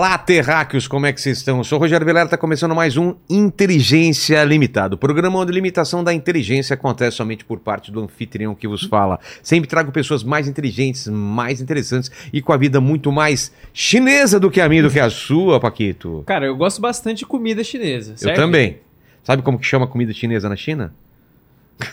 Olá, 0.00 0.16
terráqueos, 0.16 0.88
como 0.88 1.04
é 1.04 1.12
que 1.12 1.20
vocês 1.20 1.36
estão? 1.36 1.58
Eu 1.58 1.64
sou 1.64 1.76
o 1.76 1.80
Rogério 1.82 2.06
Velera, 2.06 2.24
está 2.24 2.38
começando 2.38 2.74
mais 2.74 2.96
um 2.96 3.16
Inteligência 3.28 4.42
Limitada. 4.44 4.94
O 4.94 4.98
programa 4.98 5.38
onde 5.38 5.52
a 5.52 5.54
limitação 5.54 6.02
da 6.02 6.10
inteligência 6.14 6.72
acontece 6.72 7.18
somente 7.18 7.44
por 7.44 7.60
parte 7.60 7.92
do 7.92 8.00
anfitrião 8.00 8.54
que 8.54 8.66
vos 8.66 8.84
fala. 8.84 9.20
Sempre 9.42 9.68
trago 9.68 9.92
pessoas 9.92 10.24
mais 10.24 10.48
inteligentes, 10.48 11.06
mais 11.06 11.60
interessantes 11.60 12.10
e 12.32 12.40
com 12.40 12.50
a 12.50 12.56
vida 12.56 12.80
muito 12.80 13.12
mais 13.12 13.52
chinesa 13.74 14.40
do 14.40 14.50
que 14.50 14.62
a 14.62 14.70
minha, 14.70 14.84
do 14.84 14.90
que 14.90 14.98
a 14.98 15.10
sua, 15.10 15.60
Paquito. 15.60 16.24
Cara, 16.26 16.46
eu 16.46 16.56
gosto 16.56 16.80
bastante 16.80 17.18
de 17.18 17.26
comida 17.26 17.62
chinesa. 17.62 18.12
Eu 18.12 18.16
certo? 18.16 18.36
também. 18.36 18.78
Sabe 19.22 19.42
como 19.42 19.58
que 19.58 19.66
chama 19.66 19.86
comida 19.86 20.14
chinesa 20.14 20.48
na 20.48 20.56
China? 20.56 20.94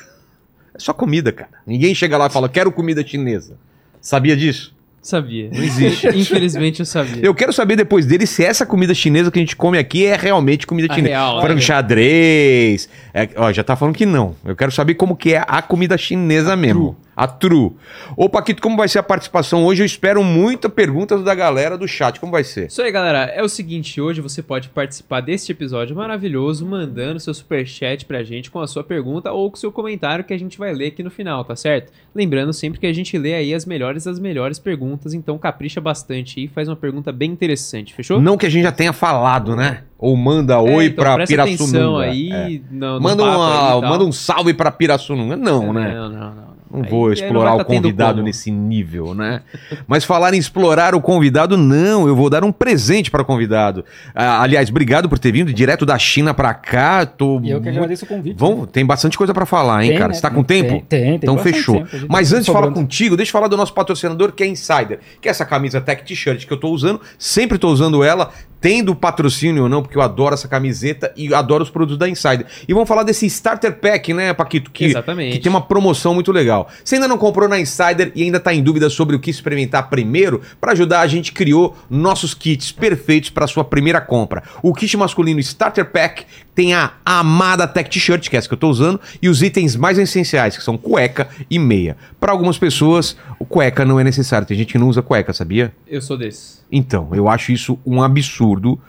É 0.74 0.80
só 0.80 0.94
comida, 0.94 1.34
cara. 1.34 1.52
Ninguém 1.66 1.94
chega 1.94 2.18
lá 2.18 2.27
e 2.27 2.30
fala, 2.30 2.48
quero 2.48 2.71
comida 2.71 3.05
chinesa. 3.05 3.58
Sabia 3.99 4.38
disso? 4.38 4.77
Sabia. 5.08 5.50
Não 5.54 5.64
existe. 5.64 6.06
Infelizmente 6.14 6.82
eu 6.82 6.86
sabia. 6.86 7.26
Eu 7.26 7.34
quero 7.34 7.54
saber 7.54 7.78
depois 7.78 8.06
dele 8.06 8.28
se 8.28 8.44
essa 8.44 8.66
comida 8.66 8.94
chinesa 8.94 9.32
que 9.32 9.40
a 9.40 9.42
gente 9.42 9.56
come 9.56 9.78
aqui 9.78 10.06
é 10.06 10.18
realmente 10.18 10.68
comida 10.68 10.92
A 10.92 10.96
chinesa. 10.96 11.14
real, 11.16 11.40
Frango 11.40 11.54
olha. 11.54 11.62
xadrez. 11.62 12.90
É, 13.14 13.30
ó, 13.38 13.54
já 13.54 13.64
tá 13.64 13.78
falando 13.78 13.96
que 13.96 14.06
não. 14.06 14.36
Eu 14.44 14.54
quero 14.54 14.70
saber 14.70 14.96
como 14.96 15.16
que 15.16 15.34
é 15.34 15.46
a 15.48 15.62
comida 15.62 15.98
chinesa 15.98 16.58
mesmo. 16.58 16.98
A 17.17 17.26
true. 17.27 17.71
Ô, 18.16 18.30
Paquito, 18.30 18.62
como 18.62 18.77
vai 18.77 18.88
ser 18.88 18.99
a 18.99 19.03
participação 19.03 19.66
hoje? 19.66 19.81
Eu 19.81 19.85
espero 19.88 20.23
muita 20.23 20.70
perguntas 20.70 21.23
da 21.23 21.34
galera 21.34 21.76
do 21.76 21.88
chat. 21.88 22.20
Como 22.20 22.31
vai 22.31 22.43
ser? 22.43 22.67
Isso 22.67 22.80
aí, 22.80 22.91
galera. 22.91 23.23
É 23.34 23.41
o 23.41 23.49
seguinte, 23.49 23.99
hoje 23.99 24.21
você 24.21 24.43
pode 24.43 24.70
participar 24.70 25.21
deste 25.21 25.52
episódio 25.52 25.95
maravilhoso 25.95 26.63
mandando 26.63 27.20
seu 27.20 27.34
superchat 27.34 28.05
pra 28.05 28.21
gente 28.23 28.52
com 28.52 28.59
a 28.62 28.67
sua 28.67 28.84
pergunta 28.84 29.31
ou 29.31 29.49
com 29.49 29.57
seu 29.57 29.71
comentário 29.71 30.24
que 30.24 30.32
a 30.34 30.37
gente 30.37 30.59
vai 30.59 30.71
ler 30.71 30.90
aqui 30.90 31.01
no 31.01 31.09
final, 31.09 31.43
tá 31.43 31.55
certo? 31.55 31.91
Lembrando 32.13 32.54
sempre 32.54 32.79
que 32.79 32.85
a 32.85 32.93
gente 32.93 33.18
lê 33.18 33.34
aí 33.34 33.52
as 33.52 33.65
melhores 33.65 34.04
das 34.04 34.20
melhores 34.20 34.59
perguntas, 34.59 35.15
então 35.15 35.40
capricha 35.40 35.81
bastante 35.81 36.43
e 36.43 36.48
faz 36.48 36.68
uma 36.70 36.76
pergunta 36.76 37.12
bem 37.12 37.31
interessante, 37.31 37.96
fechou? 37.96 38.21
Não 38.21 38.37
que 38.37 38.46
a 38.46 38.49
gente 38.49 38.62
já 38.63 38.71
tenha 38.71 38.93
falado, 38.93 39.55
né? 39.55 39.81
Ou 39.98 40.15
manda 40.15 40.59
oi 40.59 40.84
É, 40.84 40.87
então, 40.90 41.04
pra 41.04 41.15
presta 41.15 41.41
atenção 41.41 41.68
Pirassununga. 41.68 42.04
aí 42.05 42.29
É. 42.31 42.62
no, 42.71 42.93
no 42.96 43.02
Manda, 43.02 43.24
uma- 43.24 43.76
aí 43.76 43.81
manda 43.81 44.04
um 44.05 44.12
salve 44.12 44.54
pra 44.54 44.70
Pirassununga. 44.70 45.35
Não, 45.35 45.74
né? 45.74 45.93
Não, 45.96 46.09
não, 46.09 46.35
não. 46.35 46.46
Não 46.71 46.84
Aí- 46.84 46.90
vou 46.90 47.12
explorar 47.13 47.51
vai 47.51 47.55
o 47.55 47.57
tá 47.60 47.65
convidado 47.65 48.21
nesse 48.21 48.51
nível, 48.51 49.13
né? 49.15 49.41
Mas 49.87 50.04
falar 50.04 50.34
em 50.34 50.37
explorar 50.37 50.93
o 50.96 51.01
convidado, 51.01 51.55
não. 51.57 52.07
Eu 52.07 52.15
vou 52.15 52.29
dar 52.29 52.43
um 52.43 52.51
presente 52.51 53.09
para 53.09 53.21
o 53.21 53.26
convidado. 53.26 53.85
Ah, 54.13 54.41
aliás, 54.41 54.70
obrigado 54.70 55.07
por 55.07 55.18
ter 55.18 55.32
vindo 55.32 55.54
direto 55.54 55.85
da 55.85 55.98
China 55.98 56.34
para 56.34 56.54
cá. 56.54 57.05
Tô 57.05 57.40
E 57.41 57.51
eu 57.51 57.62
que 57.62 57.70
agradeço 57.70 58.05
o 58.05 58.07
convite. 58.07 58.35
Vamos, 58.37 58.68
tem 58.71 58.85
bastante 58.85 59.18
coisa 59.18 59.34
para 59.34 59.46
falar, 59.46 59.84
hein, 59.84 59.90
Tem, 59.91 59.98
cara? 59.98 60.09
né? 60.09 60.13
Você 60.15 60.21
tá 60.21 60.29
com 60.29 60.43
Tem, 60.43 60.63
tempo? 60.63 60.85
tem, 60.90 61.01
tem 61.04 61.15
Então 61.15 61.35
bastante 61.35 61.55
fechou. 61.55 61.76
tempo, 61.85 62.05
Mas 62.09 62.29
tá 62.29 62.35
antes 62.35 62.46
de 62.48 62.51
falar 62.51 62.71
contigo, 62.71 63.15
deixa 63.15 63.29
eu 63.29 63.34
falar 63.34 63.48
do 63.48 63.55
nosso 63.57 63.74
patrocinador, 63.74 64.31
que 64.34 64.44
é 64.44 64.47
Insider. 64.47 65.00
Que 65.22 65.28
é 65.28 65.31
essa 65.31 65.46
camisa 65.46 65.79
Tech 65.79 66.03
T-shirt 66.03 66.46
que 66.46 66.52
eu 66.53 66.57
tô 66.59 66.69
usando. 66.69 67.00
Sempre 67.18 67.57
tô 67.57 67.69
usando 67.69 68.03
ela, 68.03 68.31
tendo 68.59 68.96
patrocínio 68.96 69.63
ou 69.63 69.69
não, 69.69 69.81
porque 69.81 69.97
eu 69.97 70.02
adoro 70.02 70.34
essa 70.34 70.47
camiseta 70.47 71.13
e 71.16 71.34
adoro 71.34 71.63
os 71.63 71.69
produtos 71.69 71.97
da 71.97 72.09
Insider. 72.09 72.46
E 72.68 72.74
vamos 72.74 72.88
falar 72.90 73.03
desse 73.03 73.25
Starter 73.28 73.79
Pack, 73.79 74.13
né, 74.13 74.34
Paquito? 74.34 74.72
Que, 74.72 74.85
Exatamente. 74.85 75.34
que 75.38 75.40
tem 75.44 75.50
uma 75.50 75.62
promoção 75.62 76.13
muito 76.13 76.31
legal. 76.31 76.56
Se 76.84 76.96
ainda 76.96 77.08
não 77.08 77.18
comprou 77.18 77.47
na 77.47 77.59
Insider 77.59 78.12
e 78.16 78.24
ainda 78.24 78.40
tá 78.40 78.53
em 78.53 78.63
dúvida 78.63 78.90
sobre 78.90 79.16
o 79.16 79.19
que 79.19 79.30
experimentar 79.30 79.90
primeiro, 79.90 80.41
para 80.59 80.72
ajudar 80.72 81.02
a 81.02 81.08
gente 81.08 81.31
criou 81.31 81.75
nossos 81.90 82.34
kits 82.34 82.72
perfeitos 82.72 83.30
para 83.30 83.46
sua 83.47 83.64
primeira 83.64 84.02
compra. 84.02 84.44
O 84.64 84.74
kit 84.74 84.96
masculino 84.97 85.40
Starter 85.40 85.91
Pack 85.91 86.25
tem 86.56 86.74
a 86.74 86.94
amada 87.06 87.68
Tech 87.68 87.90
T-shirt, 87.90 88.30
que 88.30 88.36
é 88.36 88.40
essa 88.40 88.47
que 88.47 88.53
eu 88.53 88.58
tô 88.58 88.69
usando, 88.69 89.00
e 89.22 89.30
os 89.30 89.44
itens 89.44 89.75
mais 89.75 90.00
essenciais, 90.00 90.58
que 90.58 90.64
são 90.64 90.78
cueca 90.78 91.28
e 91.50 91.59
meia. 91.59 91.96
Para 92.19 92.31
algumas 92.31 92.58
pessoas, 92.58 93.16
o 93.38 93.46
cueca 93.46 93.86
não 93.86 94.00
é 94.00 94.04
necessário. 94.04 94.48
Tem 94.48 94.58
gente 94.58 94.72
que 94.72 94.80
não 94.80 94.88
usa 94.88 95.04
cueca, 95.04 95.34
sabia? 95.34 95.72
Eu 95.88 96.02
sou 96.02 96.18
desse. 96.18 96.60
Então, 96.72 97.10
eu 97.14 97.30
acho 97.30 97.52
isso 97.52 97.78
um 97.86 98.02
absurdo. 98.02 98.80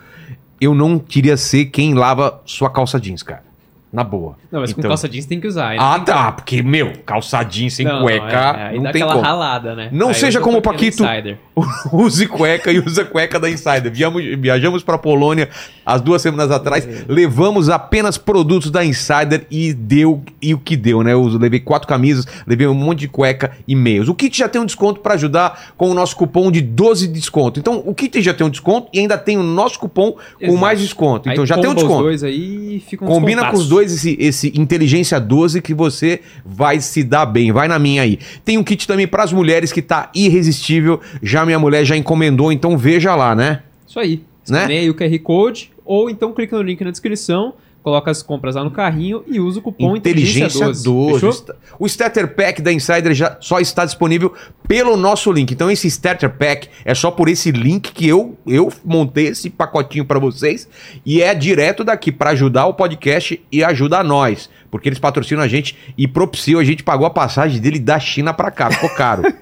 Eu 0.61 0.75
não 0.75 0.99
queria 0.99 1.37
ser 1.37 1.67
quem 1.67 1.93
lava 1.95 2.41
sua 2.47 2.71
calça 2.71 2.99
jeans, 2.99 3.23
cara. 3.23 3.48
Na 3.91 4.05
boa. 4.05 4.37
Não, 4.53 4.61
mas 4.61 4.73
com 4.73 4.81
Então- 4.81 4.91
calça 4.91 5.09
jeans 5.09 5.25
tem 5.25 5.41
que 5.41 5.47
usar. 5.47 5.75
Ah, 5.79 5.97
não 5.97 6.05
tá. 6.05 6.31
Porque, 6.33 6.63
meu, 6.63 6.93
calça 7.07 7.43
jeans 7.43 7.73
sem 7.75 7.87
Não, 7.87 8.03
cueca, 8.03 8.27
é, 8.27 8.61
é, 8.61 8.67
aí 8.69 8.77
não 8.79 8.93
tem 8.93 9.03
aquela 9.03 9.13
como. 9.15 9.25
ralada, 9.25 9.75
né? 9.75 9.89
Não 9.91 10.09
Aí 10.09 10.15
seja 10.15 10.41
como 10.41 10.59
o 10.59 10.63
Paquito. 10.63 11.03
Insider. 11.05 11.39
Use 11.93 12.27
cueca 12.27 12.71
e 12.73 12.79
usa 12.79 13.05
cueca 13.05 13.39
da 13.41 13.49
Insider. 13.51 13.91
Viamos, 13.93 14.23
viajamos 14.39 14.83
para 14.83 14.99
Polônia 14.99 15.49
as 15.85 16.01
duas 16.03 16.21
semanas 16.21 16.51
atrás, 16.51 16.87
É. 16.87 17.05
levamos 17.09 17.69
apenas 17.71 18.19
produtos 18.19 18.71
da 18.71 18.85
Insider 18.85 19.47
e 19.51 19.73
deu 19.73 20.23
e 20.43 20.53
o 20.55 20.59
que 20.59 20.77
deu, 20.77 21.03
né? 21.03 21.13
Eu 21.15 21.23
levei 21.27 21.61
quatro 21.61 21.89
camisas, 21.89 22.27
levei 22.47 22.67
um 22.67 22.75
monte 22.75 23.01
de 23.01 23.09
cueca 23.09 23.53
e 23.67 23.75
meios. 23.75 24.09
O 24.09 24.15
kit 24.15 24.37
já 24.37 24.49
tem 24.49 24.61
um 24.61 24.67
desconto 24.67 25.01
para 25.01 25.15
ajudar 25.15 25.73
com 25.77 25.91
o 25.91 25.95
nosso 25.95 26.15
cupom 26.17 26.51
de 26.51 26.61
12 26.61 27.07
de 27.07 27.15
desconto. 27.15 27.59
Então, 27.59 27.83
o 27.87 27.95
kit 27.95 28.21
já 28.21 28.35
tem 28.35 28.47
um 28.47 28.51
desconto 28.51 28.89
e 28.93 28.99
ainda 29.01 29.17
tem 29.17 29.39
o 29.39 29.43
nosso 29.43 29.79
cupom 29.79 30.13
com 30.13 30.19
Exato. 30.41 30.59
mais 30.59 30.81
desconto. 30.81 31.29
Então, 31.29 31.43
Aí 31.45 31.49
já 31.49 31.55
tem 31.57 31.65
um 31.65 31.75
comba 31.75 31.77
os 31.79 31.83
desconto. 31.85 32.03
dois 32.05 32.23
aí 32.25 32.83
fica 32.87 33.05
um 33.05 33.09
Combina 33.09 33.51
com 33.51 33.57
os 33.57 33.69
dois 33.69 33.93
esse, 33.93 34.17
esse 34.21 34.53
Inteligência 34.61 35.19
12 35.19 35.63
que 35.63 35.73
você 35.75 36.21
vai 36.45 36.81
se 36.81 37.03
dar 37.03 37.25
bem. 37.27 37.51
Vai 37.53 37.67
na 37.69 37.79
minha 37.79 38.03
aí. 38.03 38.19
Tem 38.45 38.59
um 38.59 38.63
kit 38.65 38.87
também 38.87 39.07
para 39.07 39.23
as 39.25 39.33
mulheres 39.33 39.73
que 39.73 39.81
tá 39.81 40.11
irresistível. 40.15 41.01
Já 41.23 41.45
minha 41.49 41.59
mulher 41.59 41.85
já 41.85 41.97
encomendou, 41.97 42.53
então 42.53 42.79
veja 42.79 43.15
lá, 43.15 43.35
né? 43.35 43.63
Isso 43.87 43.99
aí. 43.99 44.23
Né? 44.49 44.59
Escaneia 44.61 44.81
aí 44.81 44.91
o 44.91 44.95
QR 44.95 45.19
Code 45.19 45.71
ou 45.85 46.09
então 46.09 46.33
clica 46.33 46.57
no 46.57 46.63
link 46.63 46.83
na 46.83 46.91
descrição, 46.91 47.53
coloca 47.83 48.11
as 48.11 48.23
compras 48.23 48.55
lá 48.55 48.65
no 48.65 48.71
carrinho 48.71 49.23
e 49.27 49.39
usa 49.41 49.59
o 49.59 49.63
cupom 49.63 49.95
Inteligência 49.97 50.67
12. 50.73 51.15
Fechou? 51.15 51.31
Sta- 51.33 51.55
O 51.79 51.87
Starter 51.87 52.35
Pack 52.35 52.61
da 52.63 52.73
Insider 52.73 53.15
já 53.15 53.37
só 53.41 53.61
está 53.61 53.85
disponível 53.85 54.33
pelo 54.67 54.97
nosso 54.97 55.31
link. 55.33 55.53
Então 55.53 55.71
esse 55.71 55.87
Starter 55.89 56.31
Pack 56.31 56.69
é 56.85 56.95
só 56.95 57.11
por 57.11 57.29
esse 57.29 57.51
link 57.51 57.93
que 57.93 58.07
eu 58.09 58.37
eu 58.47 58.73
montei 58.85 59.29
esse 59.29 59.49
pacotinho 59.51 60.05
para 60.05 60.19
vocês 60.19 60.69
e 61.05 61.21
é 61.23 61.35
direto 61.35 61.85
daqui 61.85 62.11
para 62.13 62.31
ajudar 62.31 62.67
o 62.67 62.75
podcast 62.75 63.41
e 63.53 63.63
ajudar 63.65 64.03
nós, 64.05 64.49
porque 64.71 64.89
eles 64.89 64.99
patrocinam 64.99 65.43
a 65.43 65.49
gente 65.49 65.77
e 65.97 66.07
propiciam 66.07 66.61
a 66.61 66.65
gente 66.65 66.83
pagou 66.83 67.07
a 67.07 67.11
passagem 67.11 67.61
dele 67.61 67.79
da 67.79 67.99
China 67.99 68.33
para 68.35 68.51
cá, 68.51 68.71
ficou 68.71 68.91
caro. 68.91 69.23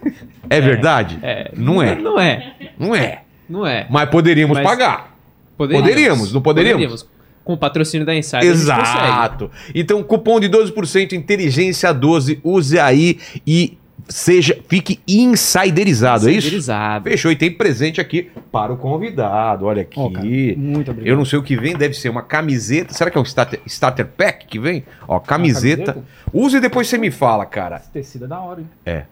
É, 0.48 0.60
verdade? 0.60 1.18
É, 1.22 1.50
Não 1.56 1.82
é. 1.82 1.96
Não 1.96 2.20
é. 2.20 2.54
Não 2.78 2.94
é. 2.94 3.22
Não 3.48 3.66
é. 3.66 3.84
Mas 3.90 4.08
poderíamos 4.10 4.56
Mas- 4.56 4.64
pagar. 4.64 5.16
Poderíamos, 5.56 6.32
não 6.32 6.40
poderíamos? 6.40 7.08
Com 7.42 7.54
o 7.54 7.56
patrocínio 7.56 8.06
da 8.06 8.14
Insider. 8.14 8.44
Exato. 8.44 9.50
Então, 9.74 10.02
cupom 10.04 10.38
de 10.38 10.48
12%, 10.48 11.14
inteligência 11.14 11.92
12, 11.92 12.38
use 12.44 12.78
aí 12.78 13.18
e 13.44 13.76
seja, 14.08 14.58
fique 14.68 15.00
insiderizado, 15.06 16.28
é 16.28 16.32
isso? 16.32 16.38
Insiderizado. 16.46 17.10
Fechou. 17.10 17.30
E 17.30 17.36
tem 17.36 17.50
presente 17.50 18.00
aqui 18.00 18.30
para 18.52 18.72
o 18.72 18.76
convidado. 18.76 19.66
Olha 19.66 19.82
aqui. 19.82 19.98
Ó, 19.98 20.10
cara, 20.10 20.26
muito 20.56 20.90
obrigado. 20.90 21.06
Eu 21.10 21.16
não 21.16 21.24
sei 21.24 21.38
o 21.38 21.42
que 21.42 21.56
vem, 21.56 21.76
deve 21.76 21.94
ser 21.94 22.08
uma 22.08 22.22
camiseta. 22.22 22.94
Será 22.94 23.10
que 23.10 23.18
é 23.18 23.20
um 23.20 23.24
starter, 23.24 23.60
starter 23.66 24.06
pack 24.06 24.46
que 24.46 24.58
vem? 24.58 24.84
Ó, 25.06 25.18
camiseta. 25.18 25.92
camiseta? 25.92 26.04
Use 26.32 26.56
e 26.56 26.60
depois 26.60 26.88
você 26.88 26.98
me 26.98 27.10
fala, 27.10 27.44
cara. 27.46 27.76
Esse 27.76 27.90
tecido 27.90 28.24
é 28.24 28.28
da 28.28 28.40
hora, 28.40 28.60
hein? 28.60 29.02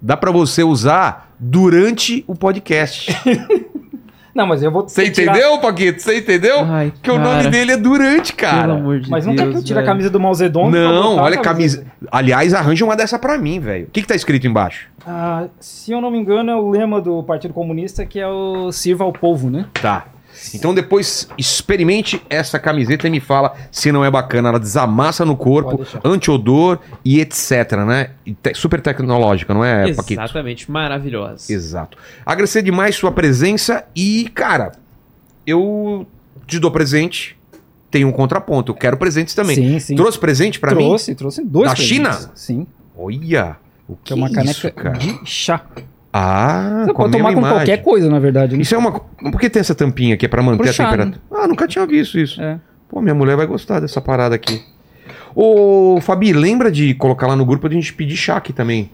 Dá 0.00 0.16
pra 0.16 0.30
você 0.30 0.62
usar 0.62 1.34
durante 1.38 2.22
o 2.26 2.34
podcast. 2.34 3.10
Não, 4.36 4.46
mas 4.46 4.62
eu 4.62 4.70
vou 4.70 4.86
Você 4.86 5.10
tirar- 5.10 5.32
entendeu, 5.32 5.58
Paquito? 5.58 6.02
Você 6.02 6.18
entendeu? 6.18 6.58
Ai, 6.64 6.92
que 7.02 7.10
o 7.10 7.18
nome 7.18 7.48
dele 7.48 7.72
é 7.72 7.76
durante, 7.78 8.34
cara. 8.34 8.62
Pelo 8.68 8.72
amor 8.74 9.00
de 9.00 9.10
Mas 9.10 9.24
Deus. 9.24 9.34
não 9.34 9.44
quer 9.46 9.50
que 9.50 9.58
eu 9.58 9.64
tire 9.64 9.78
a 9.78 9.82
camisa 9.82 10.10
do 10.10 10.20
Mao 10.20 10.34
Zedong? 10.34 10.70
Não, 10.70 11.16
olha 11.16 11.38
a 11.38 11.40
a 11.40 11.42
camisa. 11.42 11.84
Aliás, 12.12 12.52
arranja 12.52 12.84
uma 12.84 12.94
dessa 12.94 13.18
pra 13.18 13.38
mim, 13.38 13.58
velho. 13.58 13.86
O 13.86 13.90
que, 13.90 14.02
que 14.02 14.06
tá 14.08 14.14
escrito 14.14 14.46
embaixo? 14.46 14.88
Ah, 15.06 15.46
se 15.58 15.90
eu 15.90 16.02
não 16.02 16.10
me 16.10 16.18
engano, 16.18 16.50
é 16.50 16.54
o 16.56 16.68
lema 16.68 17.00
do 17.00 17.22
Partido 17.22 17.54
Comunista 17.54 18.04
que 18.04 18.20
é 18.20 18.28
o 18.28 18.70
sirva 18.72 19.04
ao 19.04 19.12
povo, 19.12 19.48
né? 19.48 19.64
Tá. 19.80 20.04
Então 20.54 20.74
depois 20.74 21.28
experimente 21.38 22.22
essa 22.28 22.58
camiseta 22.58 23.06
e 23.06 23.10
me 23.10 23.20
fala 23.20 23.54
se 23.70 23.90
não 23.92 24.04
é 24.04 24.10
bacana. 24.10 24.48
Ela 24.50 24.60
desamassa 24.60 25.24
no 25.24 25.36
corpo, 25.36 25.84
anti-odor 26.04 26.78
e 27.04 27.20
etc, 27.20 27.72
né? 27.86 28.10
E 28.24 28.32
te- 28.34 28.54
super 28.54 28.80
tecnológica, 28.80 29.52
não 29.54 29.64
é, 29.64 29.92
Paquito? 29.94 30.20
Exatamente, 30.20 30.70
maravilhosa. 30.70 31.52
Exato. 31.52 31.96
Agradecer 32.24 32.62
demais 32.62 32.96
sua 32.96 33.12
presença 33.12 33.84
e, 33.94 34.30
cara, 34.34 34.72
eu 35.46 36.06
te 36.46 36.58
dou 36.58 36.70
presente. 36.70 37.36
Tem 37.90 38.04
um 38.04 38.12
contraponto. 38.12 38.72
Eu 38.72 38.76
quero 38.76 38.96
presentes 38.96 39.34
também. 39.34 39.54
Sim, 39.54 39.78
sim. 39.78 39.94
Trouxe 39.96 40.18
presente 40.18 40.58
pra 40.60 40.74
mim? 40.74 40.84
trouxe, 40.86 41.14
trouxe 41.14 41.42
dois 41.44 41.70
Da 41.70 41.74
presentes. 41.76 41.96
China? 41.96 42.30
Sim. 42.34 42.66
Olha. 42.96 43.56
O 43.88 43.94
que, 43.96 44.02
Que 44.06 44.12
é 44.12 44.16
uma 44.16 44.26
isso, 44.26 44.34
caneca 44.34 44.70
cara? 44.72 44.98
de 44.98 45.20
chá. 45.24 45.64
Ah, 46.18 46.82
Você 46.86 46.92
com 46.92 47.02
pode 47.02 47.12
tomar 47.12 47.32
com 47.32 47.38
imagem. 47.40 47.56
qualquer 47.58 47.82
coisa, 47.82 48.08
na 48.08 48.18
verdade. 48.18 48.56
né? 48.56 48.62
Isso 48.62 48.74
é 48.74 48.78
uma. 48.78 48.92
Por 48.92 49.38
que 49.40 49.50
tem 49.50 49.60
essa 49.60 49.74
tampinha 49.74 50.14
aqui? 50.14 50.24
É 50.24 50.28
pra 50.28 50.42
manter 50.42 50.58
Pro 50.62 50.70
a 50.70 50.72
chá, 50.72 50.84
temperatura? 50.90 51.20
Ah, 51.30 51.46
nunca 51.46 51.68
tinha 51.68 51.86
visto 51.86 52.18
isso. 52.18 52.40
É. 52.40 52.58
Pô, 52.88 53.00
minha 53.02 53.14
mulher 53.14 53.36
vai 53.36 53.46
gostar 53.46 53.80
dessa 53.80 54.00
parada 54.00 54.34
aqui. 54.34 54.62
Ô, 55.34 55.98
Fabi, 56.00 56.32
lembra 56.32 56.70
de 56.72 56.94
colocar 56.94 57.26
lá 57.26 57.36
no 57.36 57.44
grupo 57.44 57.66
a 57.66 57.70
gente 57.70 57.92
pedir 57.92 58.16
chá 58.16 58.36
aqui 58.36 58.52
também? 58.52 58.90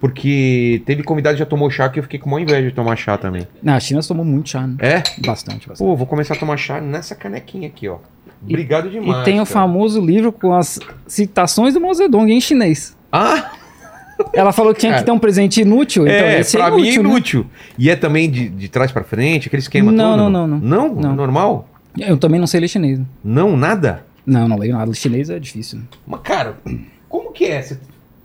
Porque 0.00 0.82
teve 0.86 1.02
convidado 1.02 1.34
que 1.34 1.40
já 1.40 1.46
tomou 1.46 1.68
chá 1.70 1.88
que 1.88 1.98
eu 1.98 2.02
fiquei 2.02 2.18
com 2.18 2.30
uma 2.30 2.40
inveja 2.40 2.68
de 2.70 2.74
tomar 2.74 2.96
chá 2.96 3.18
também. 3.18 3.46
Na 3.62 3.78
China 3.80 4.00
tomou 4.06 4.24
muito 4.24 4.48
chá, 4.50 4.66
né? 4.66 4.76
É? 4.78 4.94
Bastante, 5.26 5.68
bastante. 5.68 5.78
Pô, 5.78 5.94
vou 5.94 6.06
começar 6.06 6.34
a 6.34 6.36
tomar 6.38 6.56
chá 6.56 6.80
nessa 6.80 7.14
canequinha 7.14 7.66
aqui, 7.68 7.88
ó. 7.88 7.98
Obrigado 8.42 8.88
demais. 8.88 9.20
e 9.20 9.24
tem 9.24 9.34
o 9.34 9.44
cara. 9.44 9.46
famoso 9.46 10.00
livro 10.00 10.32
com 10.32 10.54
as 10.54 10.78
citações 11.06 11.74
do 11.74 11.80
Mao 11.80 11.92
Zedong 11.92 12.32
em 12.32 12.40
chinês. 12.40 12.96
Ah! 13.12 13.50
Ela 14.32 14.52
falou 14.52 14.72
que 14.74 14.80
tinha 14.80 14.96
que 14.96 15.04
ter 15.04 15.10
um 15.10 15.18
presente 15.18 15.60
inútil, 15.60 16.02
então 16.06 16.14
é, 16.26 16.40
esse 16.40 16.56
pra 16.56 16.68
é 16.68 16.70
mim 16.70 16.76
é 16.88 16.94
inútil, 16.94 17.02
né? 17.02 17.08
inútil. 17.10 17.46
E 17.78 17.90
é 17.90 17.96
também 17.96 18.30
de, 18.30 18.48
de 18.48 18.68
trás 18.68 18.90
pra 18.92 19.02
frente, 19.04 19.48
aquele 19.48 19.60
esquema 19.62 19.90
Não, 19.92 20.16
todo? 20.18 20.30
não, 20.30 20.46
não, 20.46 20.58
Não? 20.58 20.94
Não. 20.94 21.14
Normal? 21.14 21.68
Eu 21.98 22.16
também 22.16 22.38
não 22.38 22.46
sei 22.46 22.60
ler 22.60 22.68
chinês. 22.68 23.00
Não, 23.24 23.56
nada? 23.56 24.04
Não, 24.24 24.46
não 24.46 24.56
leio 24.56 24.74
nada. 24.74 24.92
Chinês 24.94 25.28
é 25.30 25.38
difícil. 25.38 25.80
Mas, 26.06 26.20
cara, 26.20 26.58
como 27.08 27.32
que 27.32 27.46
é? 27.46 27.66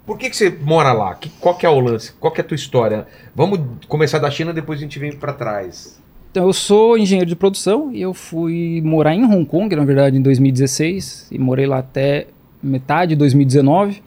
Por 0.05 0.17
que, 0.19 0.29
que 0.29 0.35
você 0.35 0.55
mora 0.63 0.93
lá? 0.93 1.15
Que- 1.15 1.31
qual 1.39 1.55
que 1.57 1.65
é 1.65 1.69
o 1.69 1.79
lance? 1.79 2.11
Qual 2.19 2.31
que 2.31 2.39
é 2.39 2.43
a 2.43 2.47
tua 2.47 2.53
história? 2.55 3.07
Vamos 3.35 3.59
começar 3.87 4.19
da 4.19 4.29
China, 4.29 4.53
depois 4.53 4.77
a 4.77 4.81
gente 4.83 4.99
vem 4.99 5.11
pra 5.13 5.33
trás. 5.33 5.99
Então, 6.29 6.45
eu 6.45 6.53
sou 6.53 6.95
engenheiro 6.97 7.27
de 7.29 7.35
produção 7.35 7.91
e 7.91 8.01
eu 8.01 8.13
fui 8.13 8.81
morar 8.83 9.15
em 9.15 9.23
Hong 9.23 9.45
Kong, 9.45 9.73
na 9.75 9.83
verdade, 9.85 10.17
em 10.17 10.21
2016. 10.21 11.29
E 11.31 11.39
morei 11.39 11.65
lá 11.65 11.79
até 11.79 12.27
metade 12.61 13.09
de 13.11 13.15
2019. 13.15 14.03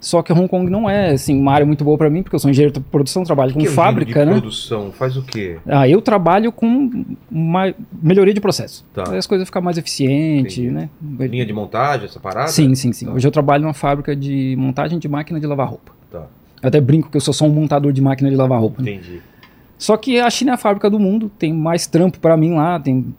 Só 0.00 0.22
que 0.22 0.32
Hong 0.32 0.48
Kong 0.48 0.70
não 0.70 0.88
é, 0.88 1.10
assim, 1.10 1.38
uma 1.38 1.52
área 1.52 1.66
muito 1.66 1.84
boa 1.84 1.98
pra 1.98 2.08
mim, 2.08 2.22
porque 2.22 2.34
eu 2.34 2.40
sou 2.40 2.50
engenheiro 2.50 2.72
de 2.72 2.80
produção, 2.80 3.22
trabalho 3.22 3.52
com 3.52 3.60
que 3.60 3.66
fábrica, 3.68 4.10
engenheiro 4.12 4.30
de 4.30 4.34
né? 4.36 4.40
produção 4.40 4.90
faz 4.92 5.14
o 5.16 5.22
quê? 5.22 5.58
Ah, 5.66 5.86
eu 5.86 6.00
trabalho 6.00 6.50
com 6.50 7.04
uma 7.30 7.74
melhoria 8.02 8.32
de 8.32 8.40
processo. 8.40 8.82
Tá. 8.94 9.14
As 9.14 9.26
coisas 9.26 9.46
ficam 9.46 9.60
mais 9.60 9.76
eficientes, 9.76 10.56
Entendi. 10.56 10.70
né? 10.74 10.88
Linha 11.28 11.44
de 11.44 11.52
montagem, 11.52 12.06
essa 12.06 12.18
parada? 12.18 12.48
Sim, 12.48 12.74
sim, 12.74 12.92
sim. 12.92 13.04
Tá. 13.06 13.12
Hoje 13.12 13.28
eu 13.28 13.30
trabalho 13.30 13.62
numa 13.64 13.74
fábrica 13.74 14.16
de 14.16 14.54
montagem 14.58 14.98
de 14.98 15.06
máquina 15.06 15.38
de 15.38 15.46
lavar 15.46 15.68
roupa. 15.68 15.92
Tá, 16.10 16.22
Eu 16.62 16.68
até 16.68 16.80
brinco 16.80 17.10
que 17.10 17.16
eu 17.18 17.20
sou 17.20 17.34
só 17.34 17.44
um 17.44 17.50
montador 17.50 17.92
de 17.92 18.00
máquina 18.00 18.30
de 18.30 18.36
lavar 18.36 18.58
roupa. 18.58 18.82
né? 18.82 18.92
entendi. 18.92 19.20
Só 19.76 19.96
que 19.98 20.18
a 20.18 20.28
China 20.30 20.52
é 20.52 20.54
a 20.54 20.58
fábrica 20.58 20.88
do 20.88 20.98
mundo, 20.98 21.30
tem 21.38 21.52
mais 21.52 21.86
trampo 21.86 22.18
pra 22.20 22.36
mim 22.38 22.54
lá, 22.54 22.80
tem 22.80 23.14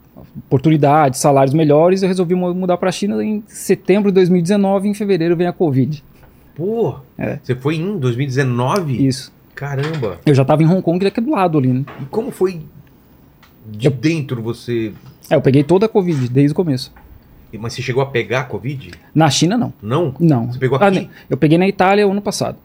oportunidades, 0.46 1.20
salários 1.20 1.54
melhores. 1.54 2.02
Eu 2.02 2.08
resolvi 2.08 2.36
mu- 2.36 2.54
mudar 2.54 2.78
pra 2.78 2.92
China 2.92 3.24
em 3.24 3.44
setembro 3.48 4.12
de 4.12 4.16
2019, 4.16 4.88
em 4.90 4.94
fevereiro 4.94 5.36
vem 5.36 5.48
a 5.48 5.54
Covid. 5.54 6.04
Pô, 6.62 6.96
É. 7.18 7.40
você 7.42 7.56
foi 7.56 7.78
em 7.78 7.98
2019? 7.98 9.08
Isso. 9.08 9.34
Caramba. 9.56 10.20
Eu 10.26 10.36
já 10.36 10.46
tava 10.46 10.62
em 10.62 10.68
Hong 10.68 10.82
Kong 10.82 11.04
daqui 11.04 11.20
do 11.20 11.32
lado 11.32 11.58
ali, 11.58 11.70
né? 11.74 11.84
E 12.00 12.06
como 12.06 12.30
foi 12.30 12.62
de 13.66 13.88
Eu- 13.88 13.92
dentro 13.92 14.42
você... 14.44 14.94
É, 15.28 15.36
eu 15.36 15.42
peguei 15.42 15.64
toda 15.64 15.88
a 15.88 15.90
Covid 15.90 16.30
desde 16.30 16.52
o 16.52 16.56
começo. 16.56 16.92
Mas 17.60 17.74
você 17.74 17.82
chegou 17.82 18.04
a 18.04 18.06
pegar 18.06 18.42
a 18.42 18.44
Covid? 18.44 18.92
Na 19.14 19.28
China, 19.32 19.58
não. 19.58 19.74
Não? 19.82 20.14
Não. 20.20 20.52
Você 20.54 20.60
pegou 20.60 20.78
Ah, 20.80 20.86
aqui? 20.88 21.00
ne- 21.00 21.10
eu 21.30 21.36
peguei 21.36 21.58
na 21.58 21.68
Itália 21.68 22.06
ano 22.06 22.22
passado. 22.22 22.58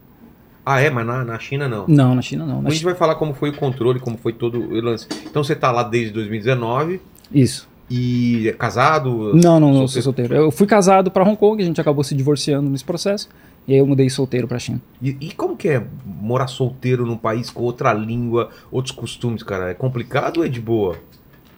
Ah, 0.63 0.79
é? 0.79 0.89
Mas 0.91 1.05
na, 1.07 1.23
na 1.25 1.39
China 1.39 1.67
não. 1.67 1.85
Não, 1.87 2.13
na 2.13 2.21
China 2.21 2.45
não. 2.45 2.61
Na 2.61 2.69
A 2.69 2.71
gente 2.71 2.85
vai 2.85 2.93
falar 2.93 3.15
como 3.15 3.33
foi 3.33 3.49
o 3.49 3.53
controle, 3.53 3.99
como 3.99 4.15
foi 4.17 4.31
todo 4.31 4.59
o 4.59 4.79
lance. 4.79 5.07
Então 5.25 5.43
você 5.43 5.55
tá 5.55 5.71
lá 5.71 5.81
desde 5.81 6.11
2019 6.13 7.01
Chi- 7.31 7.39
Isso. 7.41 7.67
e 7.89 8.47
é 8.47 8.53
casado? 8.53 9.33
Não, 9.35 9.59
não, 9.59 9.73
não 9.73 9.87
sou 9.87 10.01
solteiro? 10.03 10.33
Eu 10.35 10.51
fui 10.51 10.67
casado 10.67 11.09
pra 11.09 11.23
Hong 11.23 11.35
Kong, 11.37 11.61
a 11.61 11.65
gente 11.65 11.81
acabou 11.81 12.03
se 12.03 12.13
divorciando 12.15 12.69
nesse 12.69 12.83
processo. 12.85 13.27
E 13.67 13.73
aí 13.73 13.79
eu 13.79 13.85
mudei 13.85 14.09
solteiro 14.09 14.47
pra 14.47 14.57
China. 14.59 14.81
E, 15.01 15.17
e 15.19 15.31
como 15.33 15.57
que 15.57 15.67
é 15.67 15.83
morar 16.05 16.47
solteiro 16.47 17.05
num 17.05 17.17
país 17.17 17.49
com 17.49 17.63
outra 17.63 17.93
língua, 17.93 18.49
outros 18.71 18.95
costumes, 18.95 19.43
cara? 19.43 19.71
É 19.71 19.73
complicado 19.73 20.37
ou 20.37 20.45
é 20.45 20.47
de 20.47 20.61
boa? 20.61 20.95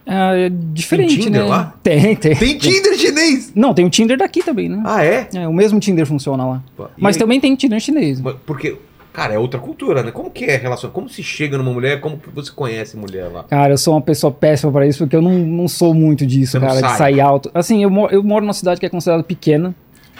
Ah, 0.06 0.34
é 0.36 0.48
diferente, 0.50 1.14
Tem 1.14 1.24
Tinder 1.26 1.42
né? 1.42 1.48
lá? 1.48 1.74
Tem, 1.82 2.16
tem. 2.16 2.34
Tem 2.34 2.58
Tinder 2.58 2.96
chinês! 2.96 3.52
Não, 3.54 3.72
tem 3.72 3.84
o 3.84 3.90
Tinder 3.90 4.18
daqui 4.18 4.42
também, 4.42 4.68
né? 4.68 4.82
Ah, 4.84 5.04
é? 5.04 5.28
É, 5.34 5.46
o 5.46 5.52
mesmo 5.52 5.78
Tinder 5.78 6.04
funciona 6.04 6.44
lá. 6.44 6.62
E 6.78 6.82
Mas 7.02 7.14
aí- 7.14 7.20
também 7.20 7.38
tem 7.38 7.54
Tinder 7.54 7.78
chinês. 7.78 8.20
Porque, 8.44 8.76
cara, 9.12 9.34
é 9.34 9.38
outra 9.38 9.60
cultura, 9.60 10.02
né? 10.02 10.10
Como 10.10 10.28
que 10.30 10.46
é 10.46 10.56
a 10.56 10.58
relação? 10.58 10.90
Como 10.90 11.08
se 11.08 11.22
chega 11.22 11.56
numa 11.56 11.72
mulher? 11.72 12.00
Como 12.00 12.18
você 12.34 12.50
conhece 12.50 12.96
mulher 12.96 13.28
lá? 13.30 13.44
Cara, 13.44 13.72
eu 13.74 13.78
sou 13.78 13.94
uma 13.94 14.00
pessoa 14.00 14.32
péssima 14.32 14.72
pra 14.72 14.84
isso, 14.84 14.98
porque 14.98 15.14
eu 15.14 15.22
não, 15.22 15.38
não 15.38 15.68
sou 15.68 15.94
muito 15.94 16.26
disso, 16.26 16.58
Você 16.58 16.66
cara, 16.66 16.80
de 16.82 16.96
sair 16.98 17.20
alto. 17.20 17.48
Assim, 17.54 17.84
eu, 17.84 17.90
moro- 17.90 18.12
eu 18.12 18.24
moro 18.24 18.44
numa 18.44 18.54
cidade 18.54 18.80
que 18.80 18.86
é 18.86 18.88
considerada 18.88 19.22
pequena. 19.22 19.72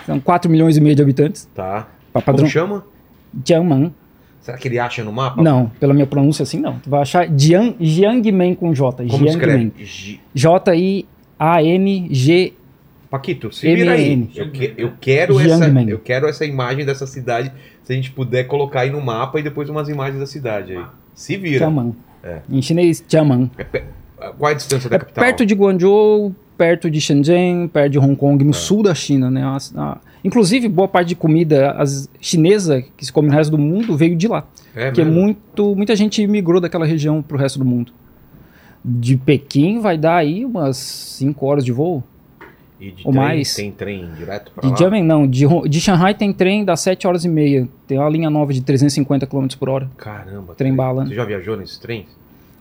São 0.07 0.19
4 0.21 0.51
milhões 0.51 0.77
e 0.77 0.81
meio 0.81 0.95
de 0.97 1.03
habitantes. 1.03 1.49
Tá. 1.55 1.89
Pra 2.13 2.21
padrão. 2.23 2.43
Como 2.45 2.51
chama? 2.51 2.85
Jiangmen. 3.47 3.95
Será 4.41 4.57
que 4.57 4.67
ele 4.69 4.79
acha 4.79 5.05
no 5.05 5.13
mapa? 5.13 5.43
Não, 5.43 5.69
pela 5.79 5.93
minha 5.93 6.07
pronúncia 6.07 6.43
assim, 6.43 6.59
não. 6.61 6.79
Tu 6.79 6.89
vai 6.89 7.03
achar 7.03 7.29
Jiang, 7.39 7.77
Jiangmen 7.79 8.55
com 8.55 8.73
J. 8.75 9.05
Como 9.07 9.29
Jiangmen. 9.29 9.73
J-I-A-N-G. 11.39 12.55
Paquito, 13.11 13.53
se 13.53 13.73
vira 13.75 13.93
aí. 13.93 14.29
Eu, 14.37 14.51
que- 14.51 14.75
eu 14.77 14.93
quero 15.01 15.41
essa, 15.41 15.67
eu 15.69 15.99
quero 15.99 16.29
essa 16.29 16.45
imagem 16.45 16.85
dessa 16.87 17.07
cidade, 17.09 17.51
se 17.83 17.93
a 17.93 17.97
gente 17.97 18.13
puder 18.13 18.45
colocar 18.45 18.81
aí 18.83 18.91
no 18.91 19.01
mapa 19.01 19.41
e 19.41 19.43
depois 19.43 19.69
umas 19.69 19.89
imagens 19.89 20.21
da 20.21 20.27
cidade 20.27 20.77
aí. 20.77 20.85
Se 21.15 21.37
vira. 21.37 21.59
Jiangmen. 21.59 21.95
É. 22.23 22.39
Em 22.49 22.63
chinês, 22.63 23.03
Jiangmen. 23.09 23.51
É 23.59 23.65
Qual 24.39 24.49
é 24.51 24.53
a 24.53 24.57
distância 24.57 24.89
da 24.89 24.97
É 24.97 24.99
capital? 25.01 25.25
perto 25.25 25.45
de 25.45 25.55
Guangzhou, 25.55 26.33
perto 26.61 26.91
de 26.91 27.01
Shenzhen, 27.01 27.69
perto 27.69 27.93
de 27.93 27.99
Hong 27.99 28.15
Kong, 28.15 28.45
É. 28.45 28.47
no 28.47 28.53
sul 28.53 28.83
da 28.83 28.95
China, 28.95 29.31
né? 29.31 29.43
A- 29.43 29.57
a- 29.81 29.99
inclusive, 30.23 30.69
boa 30.69 30.87
parte 30.87 31.09
de 31.09 31.15
comida 31.15 31.75
chinesa 32.21 32.83
que 32.99 33.07
se 33.07 33.11
come 33.11 33.29
no 33.29 33.35
resto 33.35 33.53
do 33.53 33.57
mundo 33.59 33.97
veio 33.97 34.15
de 34.15 34.29
lá. 34.29 34.45
É, 34.77 34.87
Porque 34.87 35.03
mesmo? 35.03 35.19
muito, 35.19 35.75
muita 35.75 35.97
gente 35.97 36.27
migrou 36.27 36.61
daquela 36.61 36.85
região 36.85 37.23
pro 37.23 37.39
resto 37.39 37.59
do 37.59 37.65
mundo. 37.65 37.93
De 38.85 39.17
Pequim 39.17 39.81
vai 39.81 39.97
dar 39.97 40.17
aí 40.17 40.45
umas 40.45 40.77
5 40.77 41.47
horas 41.47 41.65
de 41.65 41.73
voo. 41.73 42.05
E 42.79 42.91
de 42.93 43.03
ou 43.07 43.13
trem, 43.13 43.25
mais. 43.25 43.55
Tem 43.55 43.71
trem 43.73 44.09
direto 44.19 44.53
De 44.63 44.69
lá? 44.69 44.77
Jiangmen, 44.77 45.03
não. 45.05 45.27
De, 45.27 45.47
de 45.69 45.81
Shanghai 45.81 46.13
tem 46.15 46.31
trem 46.33 46.63
das 46.63 46.81
7 46.81 47.07
horas 47.07 47.25
e 47.25 47.29
meia. 47.29 47.67
Tem 47.87 47.99
uma 47.99 48.09
linha 48.11 48.29
nova 48.29 48.53
de 48.53 48.61
350 48.61 49.27
km 49.27 49.47
por 49.59 49.69
hora. 49.71 49.91
Caramba. 49.97 50.55
Trem 50.55 50.75
bala, 50.75 51.05
né? 51.05 51.09
Você 51.09 51.15
já 51.15 51.25
viajou 51.25 51.57
nesses 51.57 51.79
trens? 51.79 52.07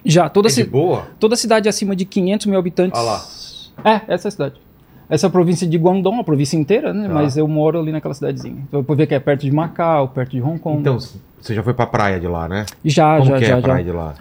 Já, 0.05 0.29
toda, 0.29 0.47
é 0.47 0.51
ci- 0.51 0.63
boa? 0.63 1.07
toda 1.19 1.35
cidade 1.35 1.67
acima 1.67 1.93
de 1.93 2.05
500 2.05 2.47
mil 2.47 2.57
habitantes. 2.57 2.97
Ah 2.97 3.03
lá. 3.03 3.17
É, 3.83 4.01
essa 4.13 4.27
é 4.27 4.29
a 4.29 4.31
cidade. 4.31 4.55
Essa 5.09 5.25
é 5.25 5.27
a 5.27 5.31
província 5.31 5.67
de 5.67 5.77
Guangdong, 5.77 6.19
a 6.19 6.23
província 6.23 6.55
inteira, 6.55 6.93
né? 6.93 7.07
Tá. 7.07 7.13
Mas 7.13 7.35
eu 7.35 7.47
moro 7.47 7.79
ali 7.79 7.91
naquela 7.91 8.13
cidadezinha. 8.13 8.57
Então, 8.67 8.83
Vou 8.83 8.95
ver 8.95 9.07
que 9.07 9.15
é 9.15 9.19
perto 9.19 9.41
de 9.41 9.51
Macau, 9.51 10.09
perto 10.09 10.31
de 10.31 10.41
Hong 10.41 10.59
Kong. 10.59 10.79
Então, 10.81 10.99
você 10.99 11.55
já 11.55 11.63
foi 11.63 11.73
pra 11.73 11.87
praia 11.87 12.19
de 12.19 12.27
lá, 12.27 12.47
né? 12.47 12.65
já, 12.85 13.17
Como 13.17 13.31
já, 13.31 13.37
que 13.39 13.45
é 13.45 13.47
já, 13.47 13.53
a 13.55 13.57
já. 13.57 13.63
praia 13.63 13.83
de 13.83 13.91
lá? 13.91 14.13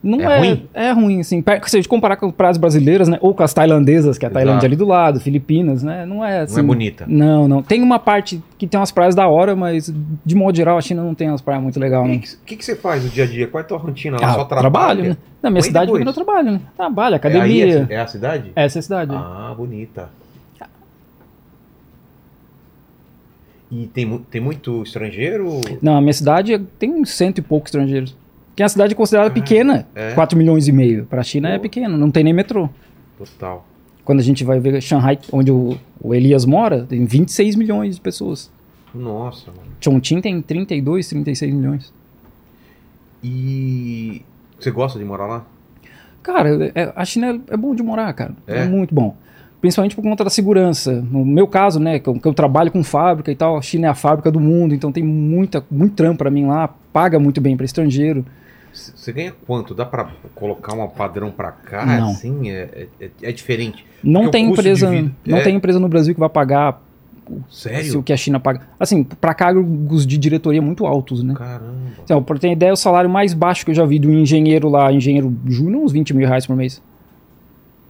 Não 0.00 0.20
É 0.20 0.24
é, 0.36 0.38
ruim? 0.38 0.68
é 0.74 0.90
ruim, 0.92 1.20
assim. 1.20 1.42
Se 1.66 1.76
a 1.76 1.80
gente 1.80 1.88
comparar 1.88 2.16
com 2.16 2.30
praias 2.30 2.56
brasileiras, 2.56 3.08
né? 3.08 3.18
Ou 3.20 3.34
com 3.34 3.42
as 3.42 3.52
tailandesas, 3.52 4.16
que 4.16 4.24
é 4.24 4.28
a 4.28 4.30
Exato. 4.30 4.44
Tailândia 4.44 4.66
ali 4.68 4.76
do 4.76 4.86
lado, 4.86 5.18
Filipinas, 5.18 5.82
né? 5.82 6.06
Não 6.06 6.24
é 6.24 6.40
assim. 6.42 6.54
Não 6.54 6.60
é 6.60 6.66
bonita? 6.66 7.04
Não, 7.08 7.48
não. 7.48 7.62
Tem 7.64 7.82
uma 7.82 7.98
parte 7.98 8.40
que 8.56 8.66
tem 8.66 8.78
umas 8.78 8.92
praias 8.92 9.16
da 9.16 9.26
hora, 9.26 9.56
mas 9.56 9.92
de 10.24 10.34
modo 10.36 10.56
geral 10.56 10.78
a 10.78 10.80
China 10.80 11.02
não 11.02 11.14
tem 11.16 11.28
umas 11.28 11.40
praias 11.40 11.60
muito 11.62 11.80
legais, 11.80 12.04
O 12.04 12.08
não. 12.08 12.18
que, 12.20 12.64
você 12.64 12.76
faz 12.76 13.02
no 13.02 13.10
dia 13.10 13.24
a 13.24 13.26
dia? 13.26 13.48
Qual 13.48 13.60
é 13.60 13.64
a 13.64 13.66
tua 13.66 13.78
rotina 13.78 14.18
lá? 14.20 14.28
Ah, 14.28 14.34
Só 14.34 14.44
trabalho, 14.44 14.60
trabalha? 14.70 15.08
né? 15.10 15.16
Na 15.42 15.50
minha 15.50 15.62
cidade, 15.62 15.86
depois? 15.86 16.00
primeiro 16.04 16.20
eu 16.20 16.24
trabalho, 16.24 16.52
né? 16.52 16.60
Trabalho, 16.76 17.14
É, 17.14 17.16
aí 17.16 17.18
academia. 17.18 17.86
é, 17.90 17.94
é 17.94 18.00
a 18.00 18.06
cidade? 18.06 18.52
Essa 18.54 18.78
é 18.78 18.80
a 18.80 18.82
cidade. 18.82 19.12
Ah, 19.14 19.52
bonita. 19.56 20.08
E 23.70 23.86
tem, 23.88 24.18
tem 24.30 24.40
muito 24.40 24.82
estrangeiro? 24.82 25.60
Não, 25.82 25.96
a 25.96 26.00
minha 26.00 26.12
cidade 26.12 26.58
tem 26.78 26.90
uns 26.90 27.10
cento 27.10 27.38
e 27.38 27.42
poucos 27.42 27.68
estrangeiros. 27.68 28.16
Que 28.58 28.62
é 28.62 28.64
uma 28.64 28.70
cidade 28.70 28.92
considerada 28.92 29.30
pequena. 29.30 29.86
é? 29.94 30.14
4 30.14 30.36
milhões 30.36 30.66
e 30.66 30.72
meio. 30.72 31.06
Pra 31.06 31.22
China 31.22 31.48
é 31.50 31.60
pequeno, 31.60 31.96
não 31.96 32.10
tem 32.10 32.24
nem 32.24 32.32
metrô. 32.32 32.68
Total. 33.16 33.64
Quando 34.04 34.18
a 34.18 34.22
gente 34.22 34.42
vai 34.42 34.58
ver 34.58 34.82
Shanghai, 34.82 35.16
onde 35.30 35.52
o, 35.52 35.78
o 36.00 36.12
Elias 36.12 36.44
mora, 36.44 36.82
tem 36.82 37.04
26 37.04 37.54
milhões 37.54 37.94
de 37.94 38.00
pessoas. 38.00 38.50
Nossa, 38.92 39.52
mano. 39.52 39.62
Chongqing 39.80 40.20
tem 40.20 40.42
32, 40.42 41.08
36 41.08 41.54
milhões. 41.54 41.92
E 43.22 44.22
você 44.58 44.72
gosta 44.72 44.98
de 44.98 45.04
morar 45.04 45.28
lá? 45.28 45.46
Cara, 46.20 46.72
é- 46.74 46.92
a 46.96 47.04
China 47.04 47.40
é, 47.48 47.54
é 47.54 47.56
bom 47.56 47.76
de 47.76 47.82
morar, 47.84 48.12
cara. 48.12 48.34
É? 48.44 48.62
É? 48.62 48.64
muito 48.66 48.92
bom. 48.92 49.14
Principalmente 49.60 49.94
por 49.94 50.02
conta 50.02 50.24
da 50.24 50.30
segurança. 50.30 51.00
No 51.00 51.24
meu 51.24 51.46
caso, 51.46 51.78
né, 51.78 52.00
que 52.00 52.08
eu, 52.08 52.14
que 52.14 52.26
eu 52.26 52.34
trabalho 52.34 52.72
com 52.72 52.82
fábrica 52.82 53.30
e 53.30 53.36
tal, 53.36 53.56
a 53.56 53.62
China 53.62 53.86
é 53.86 53.90
a 53.90 53.94
fábrica 53.94 54.32
do 54.32 54.40
mundo, 54.40 54.74
então 54.74 54.90
tem 54.90 55.04
muita, 55.04 55.64
muito 55.70 55.94
trampo 55.94 56.18
pra 56.18 56.28
mim 56.30 56.46
lá, 56.46 56.74
paga 56.92 57.20
muito 57.20 57.40
bem 57.40 57.56
pra 57.56 57.64
estrangeiro. 57.64 58.26
Você 58.94 59.12
ganha 59.12 59.32
quanto? 59.46 59.74
Dá 59.74 59.84
pra 59.84 60.10
colocar 60.34 60.74
um 60.74 60.88
padrão 60.88 61.30
pra 61.30 61.50
cá? 61.52 61.84
Não. 61.84 62.10
Assim, 62.10 62.50
é, 62.50 62.86
é, 63.00 63.10
é 63.22 63.32
diferente. 63.32 63.84
Não 64.02 64.22
Porque 64.22 64.32
tem 64.38 64.50
empresa, 64.50 64.90
vida- 64.90 65.12
não 65.26 65.38
é. 65.38 65.42
tem 65.42 65.56
empresa 65.56 65.78
no 65.80 65.88
Brasil 65.88 66.14
que 66.14 66.20
vai 66.20 66.28
pagar 66.28 66.80
se 67.50 67.68
Sério? 67.68 67.98
o 67.98 68.02
que 68.02 68.12
a 68.12 68.16
China 68.16 68.40
paga. 68.40 68.62
Assim, 68.80 69.04
pra 69.04 69.34
cargos 69.34 70.06
de 70.06 70.16
diretoria 70.16 70.62
muito 70.62 70.86
altos, 70.86 71.22
né? 71.22 71.34
Caramba. 71.34 71.74
Então, 72.02 72.22
pra 72.22 72.38
ter 72.38 72.50
ideia, 72.52 72.72
o 72.72 72.76
salário 72.76 73.10
mais 73.10 73.34
baixo 73.34 73.64
que 73.66 73.70
eu 73.70 73.74
já 73.74 73.84
vi 73.84 73.98
do 73.98 74.10
engenheiro 74.10 74.68
lá, 74.68 74.90
engenheiro 74.92 75.36
júnior, 75.46 75.82
uns 75.84 75.92
20 75.92 76.14
mil 76.14 76.26
reais 76.26 76.46
por 76.46 76.56
mês. 76.56 76.80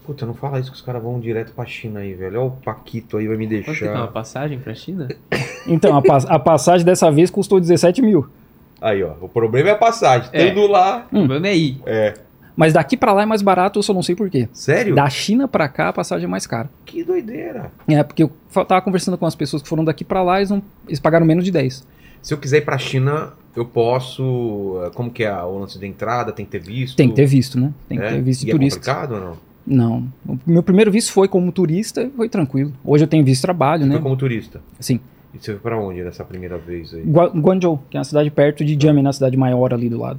Puta, 0.05 0.25
não 0.25 0.33
fala 0.35 0.59
isso 0.59 0.71
que 0.71 0.77
os 0.77 0.83
caras 0.83 1.03
vão 1.03 1.21
direto 1.21 1.53
pra 1.53 1.67
China 1.67 2.01
aí, 2.01 2.15
velho. 2.15 2.41
Olha 2.41 2.49
o 2.49 2.51
Paquito 2.53 3.19
aí, 3.19 3.29
vai 3.29 3.37
me 3.37 3.47
Quanto 3.47 3.65
que 3.79 3.85
tá 3.85 3.91
uma 3.91 3.93
deixar. 3.97 4.07
passagem 4.13 4.59
pra 4.59 4.75
China? 4.75 5.07
Então, 5.67 5.95
a, 5.95 6.01
pas- 6.03 6.25
a 6.25 6.39
passagem 6.39 6.85
dessa 6.85 7.11
vez 7.13 7.31
custou 7.31 7.61
17 7.61 8.01
mil. 8.01 8.27
Aí, 8.81 9.03
ó. 9.03 9.13
O 9.21 9.29
problema 9.29 9.69
é 9.71 9.73
a 9.73 9.77
passagem. 9.77 10.29
É. 10.33 10.47
Tendo 10.49 10.67
lá. 10.67 11.07
O 11.11 11.17
problema 11.19 11.49
é 11.49 11.57
ir. 11.57 11.81
É. 11.87 12.15
Mas 12.57 12.73
daqui 12.73 12.97
pra 12.97 13.13
lá 13.13 13.23
é 13.23 13.27
mais 13.27 13.41
barato, 13.41 13.79
eu 13.79 13.83
só 13.85 13.95
não 13.95 14.03
sei 14.03 14.17
por 14.17 14.29
quê. 14.29 14.49
Sério? 14.53 14.95
Da 14.95 15.09
China 15.09 15.47
pra 15.47 15.69
cá, 15.69 15.91
a 15.91 15.93
passagem 15.93 16.25
é 16.25 16.29
mais 16.29 16.45
cara. 16.47 16.69
Que 16.85 17.05
doideira. 17.05 17.71
É, 17.87 18.03
porque 18.03 18.23
eu 18.23 18.33
tava 18.65 18.81
conversando 18.83 19.17
com 19.17 19.27
as 19.27 19.35
pessoas 19.37 19.63
que 19.63 19.69
foram 19.69 19.85
daqui 19.85 20.05
pra 20.05 20.23
lá, 20.23 20.39
eles, 20.39 20.51
não, 20.51 20.61
eles 20.87 20.99
pagaram 20.99 21.25
menos 21.25 21.45
de 21.45 21.53
10. 21.53 21.87
Se 22.21 22.35
eu 22.35 22.39
quiser 22.39 22.59
ir 22.59 22.63
pra 22.65 22.77
China, 22.77 23.33
eu 23.55 23.65
posso. 23.65 24.81
eh, 24.87 24.91
Como 24.93 25.09
que 25.11 25.23
é 25.23 25.33
o 25.43 25.59
lance 25.61 25.79
de 25.79 25.87
entrada? 25.87 26.33
Tem 26.33 26.45
que 26.45 26.51
ter 26.51 26.59
visto? 26.61 26.97
Tem 26.97 27.09
que 27.09 27.15
ter 27.15 27.27
visto, 27.27 27.61
né? 27.61 27.73
Tem 27.89 27.97
que 27.97 28.05
É? 28.05 28.11
ter 28.11 28.23
visto 28.23 28.41
de 28.45 28.49
E 28.49 28.51
turista. 28.53 28.79
É 28.91 28.95
complicado 28.95 29.13
ou 29.15 29.21
não? 29.21 29.37
Não. 29.65 30.09
O 30.27 30.39
meu 30.45 30.63
primeiro 30.63 30.91
visto 30.91 31.13
foi 31.13 31.29
como 31.29 31.53
turista 31.53 32.03
e 32.03 32.11
foi 32.11 32.29
tranquilo. 32.29 32.73
Hoje 32.85 33.05
eu 33.05 33.09
tenho 33.09 33.25
visto 33.25 33.41
de 33.41 33.43
trabalho, 33.43 33.83
Você 33.83 33.89
né? 33.89 33.95
foi 33.95 34.03
como 34.03 34.17
turista. 34.17 34.61
Sim. 34.81 34.99
E 35.41 35.45
você 35.45 35.53
foi 35.53 35.61
pra 35.61 35.79
onde 35.79 36.03
nessa 36.03 36.25
primeira 36.25 36.59
vez 36.59 36.93
aí? 36.95 37.03
Gua- 37.03 37.29
Guangzhou, 37.35 37.81
que 37.91 37.97
é 37.97 38.01
uma 38.01 38.05
cidade 38.05 38.31
perto 38.31 38.65
de 38.65 38.77
Jiangmen, 38.81 39.03
na 39.05 39.13
cidade 39.13 39.37
maior 39.37 39.73
ali 39.73 39.89
do 39.89 39.99
lado. 39.99 40.19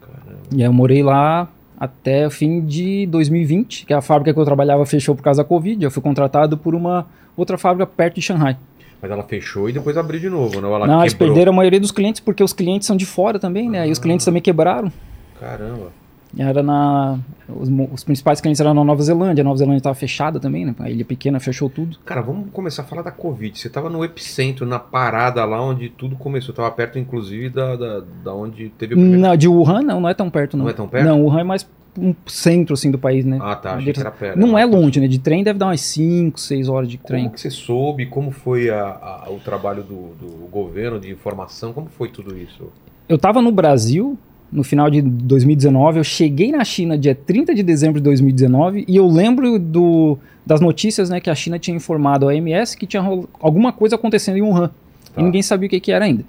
Caramba. 0.00 0.38
E 0.52 0.56
aí 0.62 0.68
eu 0.68 0.72
morei 0.72 1.02
lá 1.02 1.48
até 1.78 2.26
o 2.26 2.30
fim 2.30 2.60
de 2.64 3.06
2020, 3.06 3.84
que 3.86 3.92
a 3.92 4.00
fábrica 4.00 4.32
que 4.32 4.38
eu 4.40 4.44
trabalhava 4.44 4.84
fechou 4.86 5.14
por 5.14 5.22
causa 5.22 5.42
da 5.42 5.48
Covid. 5.48 5.84
Eu 5.84 5.90
fui 5.90 6.02
contratado 6.02 6.56
por 6.56 6.74
uma 6.74 7.06
outra 7.36 7.58
fábrica 7.58 7.86
perto 7.86 8.14
de 8.16 8.22
Shanghai. 8.22 8.56
Mas 9.02 9.10
ela 9.10 9.22
fechou 9.22 9.68
e 9.68 9.72
depois 9.72 9.96
abriu 9.98 10.18
de 10.18 10.30
novo, 10.30 10.60
não? 10.62 10.74
Ela 10.74 10.86
Não, 10.86 11.00
eles 11.02 11.12
perderam 11.12 11.52
a 11.52 11.56
maioria 11.56 11.78
dos 11.80 11.90
clientes 11.90 12.20
porque 12.20 12.42
os 12.42 12.54
clientes 12.54 12.86
são 12.86 12.96
de 12.96 13.04
fora 13.04 13.38
também, 13.38 13.68
né? 13.68 13.86
E 13.86 13.90
os 13.92 13.98
clientes 13.98 14.24
também 14.24 14.40
quebraram. 14.40 14.90
Caramba. 15.38 15.88
Era 16.38 16.62
na. 16.62 17.18
Os, 17.48 17.68
os 17.92 18.02
principais 18.04 18.40
clientes 18.40 18.60
eram 18.60 18.74
na 18.74 18.82
Nova 18.82 19.02
Zelândia. 19.02 19.42
A 19.42 19.44
Nova 19.44 19.56
Zelândia 19.56 19.78
estava 19.78 19.94
fechada 19.94 20.40
também, 20.40 20.64
né? 20.64 20.74
A 20.78 20.90
ilha 20.90 21.04
pequena 21.04 21.38
fechou 21.38 21.68
tudo. 21.70 21.98
Cara, 22.04 22.20
vamos 22.22 22.46
começar 22.52 22.82
a 22.82 22.84
falar 22.84 23.02
da 23.02 23.10
Covid. 23.10 23.58
Você 23.58 23.68
tava 23.68 23.88
no 23.90 24.04
epicentro, 24.04 24.64
na 24.66 24.78
parada 24.78 25.44
lá 25.44 25.62
onde 25.62 25.88
tudo 25.90 26.16
começou. 26.16 26.54
Tava 26.54 26.70
perto, 26.70 26.98
inclusive, 26.98 27.48
da, 27.50 27.76
da, 27.76 28.02
da 28.24 28.34
onde 28.34 28.68
teve 28.70 28.94
o 28.94 28.96
primeiro. 28.96 29.20
Não, 29.20 29.36
de 29.36 29.46
Wuhan, 29.48 29.82
não, 29.82 30.00
não 30.00 30.08
é 30.08 30.14
tão 30.14 30.28
perto, 30.30 30.56
não. 30.56 30.64
Não 30.64 30.70
é 30.70 30.74
tão 30.74 30.88
perto? 30.88 31.04
Não, 31.06 31.22
Wuhan 31.22 31.40
é 31.40 31.44
mais 31.44 31.68
um 31.96 32.12
centro, 32.26 32.74
assim, 32.74 32.90
do 32.90 32.98
país, 32.98 33.24
né? 33.24 33.38
Ah, 33.40 33.54
tá. 33.54 33.74
Achei 33.74 33.92
que 33.92 34.00
era 34.00 34.10
perto. 34.10 34.36
Não 34.38 34.58
é 34.58 34.64
longe, 34.64 34.98
né? 34.98 35.06
De 35.06 35.20
trem 35.20 35.44
deve 35.44 35.58
dar 35.58 35.66
umas 35.66 35.80
5, 35.82 36.40
6 36.40 36.68
horas 36.68 36.88
de 36.88 36.98
trem. 36.98 37.24
Como 37.24 37.34
que 37.34 37.40
você 37.40 37.50
soube? 37.50 38.06
Como 38.06 38.32
foi 38.32 38.68
a- 38.70 39.24
a- 39.26 39.30
o 39.30 39.38
trabalho 39.38 39.84
do, 39.84 40.14
do 40.18 40.48
governo 40.50 40.98
de 40.98 41.08
informação? 41.12 41.72
Como 41.72 41.86
foi 41.88 42.08
tudo 42.08 42.36
isso? 42.36 42.72
Eu 43.08 43.16
tava 43.18 43.40
no 43.40 43.52
Brasil 43.52 44.18
no 44.52 44.62
final 44.62 44.88
de 44.88 45.02
2019, 45.02 45.98
eu 45.98 46.04
cheguei 46.04 46.52
na 46.52 46.64
China 46.64 46.96
dia 46.96 47.14
30 47.14 47.54
de 47.54 47.62
dezembro 47.62 48.00
de 48.00 48.04
2019 48.04 48.84
e 48.86 48.96
eu 48.96 49.06
lembro 49.06 49.58
do, 49.58 50.18
das 50.46 50.60
notícias 50.60 51.10
né, 51.10 51.20
que 51.20 51.28
a 51.28 51.34
China 51.34 51.58
tinha 51.58 51.76
informado 51.76 52.26
a 52.26 52.28
OMS 52.28 52.76
que 52.76 52.86
tinha 52.86 53.02
alguma 53.40 53.72
coisa 53.72 53.96
acontecendo 53.96 54.36
em 54.36 54.42
Wuhan. 54.42 54.70
Tá. 55.12 55.20
E 55.20 55.24
ninguém 55.24 55.42
sabia 55.42 55.66
o 55.66 55.70
que, 55.70 55.80
que 55.80 55.92
era 55.92 56.04
ainda. 56.04 56.24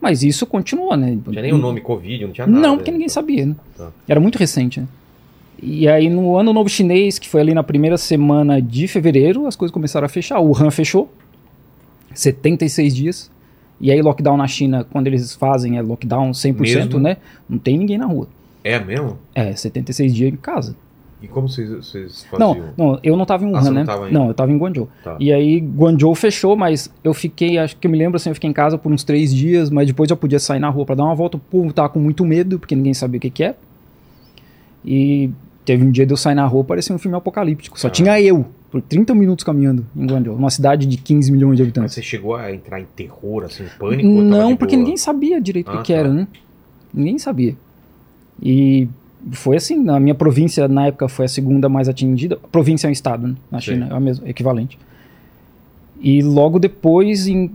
Mas 0.00 0.22
isso 0.22 0.46
continuou, 0.46 0.96
né? 0.96 1.18
Não 1.24 1.32
tinha 1.32 1.42
nem 1.42 1.52
o 1.52 1.58
nome 1.58 1.80
Covid, 1.80 2.26
não 2.26 2.32
tinha 2.32 2.46
nada. 2.46 2.60
Não, 2.60 2.76
porque 2.76 2.90
né? 2.90 2.96
ninguém 2.96 3.08
sabia, 3.08 3.46
né? 3.46 3.56
Tá. 3.76 3.90
Era 4.06 4.20
muito 4.20 4.38
recente, 4.38 4.80
né? 4.80 4.86
E 5.60 5.88
aí 5.88 6.08
no 6.08 6.36
ano 6.36 6.52
novo 6.52 6.68
chinês, 6.68 7.18
que 7.18 7.28
foi 7.28 7.40
ali 7.40 7.52
na 7.52 7.64
primeira 7.64 7.96
semana 7.96 8.62
de 8.62 8.86
fevereiro, 8.86 9.46
as 9.46 9.56
coisas 9.56 9.72
começaram 9.72 10.06
a 10.06 10.08
fechar. 10.08 10.38
O 10.38 10.50
Wuhan 10.50 10.70
fechou, 10.70 11.12
76 12.14 12.94
dias. 12.94 13.30
E 13.80 13.90
aí 13.92 14.02
lockdown 14.02 14.36
na 14.36 14.46
China, 14.46 14.84
quando 14.84 15.06
eles 15.06 15.34
fazem 15.34 15.78
é 15.78 15.82
lockdown 15.82 16.30
100%, 16.32 16.58
Mesmo? 16.60 16.98
né? 17.00 17.16
Não 17.48 17.58
tem 17.58 17.78
ninguém 17.78 17.96
na 17.98 18.06
rua. 18.06 18.28
É 18.64 18.78
mesmo? 18.80 19.18
É, 19.34 19.54
76 19.54 20.12
dias 20.14 20.32
em 20.32 20.36
casa. 20.36 20.74
E 21.22 21.26
como 21.26 21.48
vocês, 21.48 21.68
vocês 21.70 22.24
faziam? 22.30 22.54
Não, 22.54 22.64
não, 22.92 23.00
eu 23.02 23.16
não 23.16 23.24
tava 23.24 23.44
em 23.44 23.48
Ah, 23.48 23.52
Wuhan, 23.52 23.62
você 23.62 23.68
não 23.70 23.74
né? 23.80 23.84
tava 23.84 24.04
ainda. 24.06 24.18
Não, 24.18 24.28
eu 24.28 24.34
tava 24.34 24.52
em 24.52 24.56
Guangzhou. 24.58 24.88
Tá. 25.02 25.16
E 25.18 25.32
aí 25.32 25.58
Guangzhou 25.58 26.14
fechou, 26.14 26.56
mas 26.56 26.92
eu 27.02 27.12
fiquei, 27.12 27.58
acho 27.58 27.76
que 27.76 27.86
eu 27.86 27.90
me 27.90 27.98
lembro 27.98 28.16
assim, 28.16 28.28
eu 28.30 28.34
fiquei 28.34 28.48
em 28.50 28.52
casa 28.52 28.78
por 28.78 28.92
uns 28.92 29.02
três 29.02 29.34
dias, 29.34 29.68
mas 29.70 29.86
depois 29.86 30.10
eu 30.10 30.16
podia 30.16 30.38
sair 30.38 30.60
na 30.60 30.68
rua 30.68 30.84
pra 30.86 30.94
dar 30.94 31.04
uma 31.04 31.14
volta. 31.16 31.36
O 31.36 31.40
povo 31.40 31.72
tava 31.72 31.88
com 31.88 31.98
muito 31.98 32.24
medo, 32.24 32.58
porque 32.58 32.76
ninguém 32.76 32.94
sabia 32.94 33.18
o 33.18 33.20
que 33.20 33.30
que 33.30 33.42
é. 33.44 33.56
E 34.84 35.30
teve 35.64 35.84
um 35.84 35.90
dia 35.90 36.06
de 36.06 36.12
eu 36.12 36.16
sair 36.16 36.34
na 36.34 36.46
rua, 36.46 36.64
parecia 36.64 36.94
um 36.94 36.98
filme 36.98 37.16
apocalíptico. 37.16 37.78
Só 37.78 37.88
Ah. 37.88 37.90
tinha 37.90 38.20
eu, 38.20 38.46
por 38.70 38.82
30 38.82 39.14
minutos 39.14 39.44
caminhando 39.44 39.84
em 39.96 40.06
Guangzhou, 40.06 40.36
uma 40.36 40.50
cidade 40.50 40.86
de 40.86 40.96
15 40.98 41.32
milhões 41.32 41.56
de 41.56 41.62
Mas 41.62 41.68
habitantes. 41.68 41.94
você 41.94 42.02
chegou 42.02 42.34
a 42.36 42.52
entrar 42.52 42.78
em 42.80 42.86
terror, 42.96 43.44
assim, 43.44 43.64
em 43.64 43.78
pânico? 43.78 44.08
Não, 44.08 44.56
porque 44.56 44.74
boa? 44.76 44.82
ninguém 44.84 44.96
sabia 44.96 45.40
direito 45.40 45.68
o 45.68 45.70
Ah, 45.74 45.76
que, 45.78 45.84
que 45.84 45.92
tá. 45.92 45.98
era, 46.00 46.12
né? 46.12 46.26
Ninguém 46.92 47.18
sabia. 47.18 47.54
E 48.42 48.88
foi 49.32 49.56
assim, 49.56 49.82
na 49.82 49.98
minha 49.98 50.14
província, 50.14 50.68
na 50.68 50.86
época, 50.86 51.08
foi 51.08 51.24
a 51.24 51.28
segunda 51.28 51.68
mais 51.68 51.88
atingida. 51.88 52.36
Província 52.52 52.86
é 52.86 52.90
um 52.90 52.92
estado, 52.92 53.26
né? 53.28 53.34
Na 53.50 53.60
Sim. 53.60 53.72
China, 53.72 53.88
é 53.90 53.94
o 53.94 54.00
mesmo, 54.00 54.26
equivalente. 54.28 54.78
E 56.00 56.22
logo 56.22 56.58
depois 56.58 57.26
em- 57.26 57.50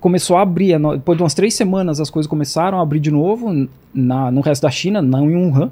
começou 0.00 0.36
a 0.36 0.42
abrir, 0.42 0.74
a 0.74 0.78
no- 0.78 0.92
depois 0.96 1.16
de 1.16 1.22
umas 1.24 1.34
três 1.34 1.54
semanas 1.54 1.98
as 1.98 2.10
coisas 2.10 2.28
começaram 2.28 2.78
a 2.78 2.82
abrir 2.82 3.00
de 3.00 3.10
novo 3.10 3.68
na, 3.92 4.30
no 4.30 4.40
resto 4.40 4.62
da 4.62 4.70
China, 4.70 5.02
não 5.02 5.28
em 5.30 5.34
Wuhan, 5.34 5.70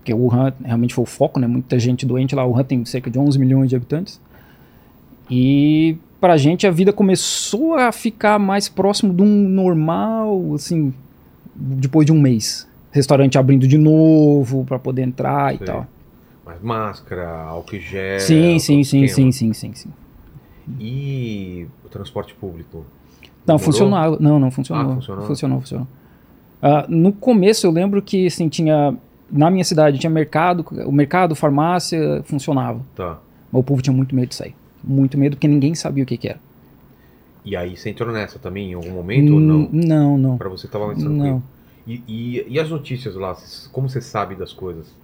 porque 0.00 0.14
Wuhan 0.14 0.52
realmente 0.64 0.94
foi 0.94 1.04
o 1.04 1.06
foco, 1.06 1.38
né? 1.38 1.46
Muita 1.46 1.78
gente 1.78 2.06
doente 2.06 2.34
lá, 2.34 2.44
Wuhan 2.44 2.64
tem 2.64 2.84
cerca 2.86 3.10
de 3.10 3.18
11 3.18 3.38
milhões 3.38 3.68
de 3.68 3.76
habitantes. 3.76 4.20
E 5.30 5.98
pra 6.20 6.36
gente 6.36 6.66
a 6.66 6.70
vida 6.70 6.92
começou 6.92 7.74
a 7.74 7.92
ficar 7.92 8.38
mais 8.38 8.68
próximo 8.68 9.12
de 9.12 9.22
um 9.22 9.48
normal, 9.48 10.54
assim, 10.54 10.92
depois 11.54 12.06
de 12.06 12.12
um 12.12 12.20
mês. 12.20 12.66
Restaurante 12.90 13.38
abrindo 13.38 13.68
de 13.68 13.78
novo 13.78 14.64
pra 14.64 14.78
poder 14.78 15.02
entrar 15.02 15.54
e 15.54 15.58
tal. 15.58 15.86
Mas 16.44 16.60
máscara, 16.60 17.28
álcool 17.42 17.78
gel... 17.78 18.18
sim, 18.18 18.58
sim, 18.58 18.82
sim, 18.82 19.06
sim, 19.06 19.30
sim, 19.30 19.52
sim, 19.52 19.72
sim. 19.74 19.90
E 20.80 21.66
o 21.84 21.88
transporte 21.88 22.34
público? 22.34 22.84
Não, 23.46 23.58
funcionava. 23.58 24.16
Não, 24.18 24.38
não 24.38 24.50
funcionou. 24.50 24.92
Ah, 24.92 24.94
funcionou? 24.96 25.26
Funcionou, 25.26 25.60
funcionou. 25.60 25.86
Ah, 26.62 26.86
no 26.88 27.12
começo 27.12 27.66
eu 27.66 27.70
lembro 27.70 28.00
que 28.02 28.26
assim, 28.26 28.48
tinha. 28.48 28.94
Na 29.30 29.50
minha 29.50 29.64
cidade 29.64 29.98
tinha 29.98 30.10
mercado, 30.10 30.64
o 30.86 30.92
mercado, 30.92 31.34
farmácia, 31.34 32.22
funcionava. 32.24 32.80
Tá. 32.96 33.18
Mas 33.52 33.60
o 33.60 33.62
povo 33.62 33.82
tinha 33.82 33.94
muito 33.94 34.14
medo 34.14 34.28
de 34.28 34.34
sair. 34.34 34.54
Muito 34.82 35.18
medo 35.18 35.36
porque 35.36 35.48
ninguém 35.48 35.74
sabia 35.74 36.04
o 36.04 36.06
que, 36.06 36.16
que 36.16 36.28
era. 36.28 36.40
E 37.44 37.56
aí 37.56 37.76
você 37.76 37.90
entrou 37.90 38.12
nessa 38.12 38.38
também 38.38 38.70
em 38.72 38.74
algum 38.74 38.90
momento 38.90 39.34
ou 39.34 39.40
não? 39.40 39.68
Não, 39.72 40.18
não. 40.18 40.38
Pra 40.38 40.48
você 40.48 40.68
tava 40.68 40.88
mais 40.88 40.98
tranquilo? 40.98 41.24
Não. 41.24 41.42
E, 41.86 42.02
e, 42.06 42.46
e 42.48 42.60
as 42.60 42.68
notícias 42.68 43.14
lá? 43.14 43.36
Como 43.72 43.88
você 43.88 44.00
sabe 44.00 44.34
das 44.34 44.52
coisas? 44.52 44.94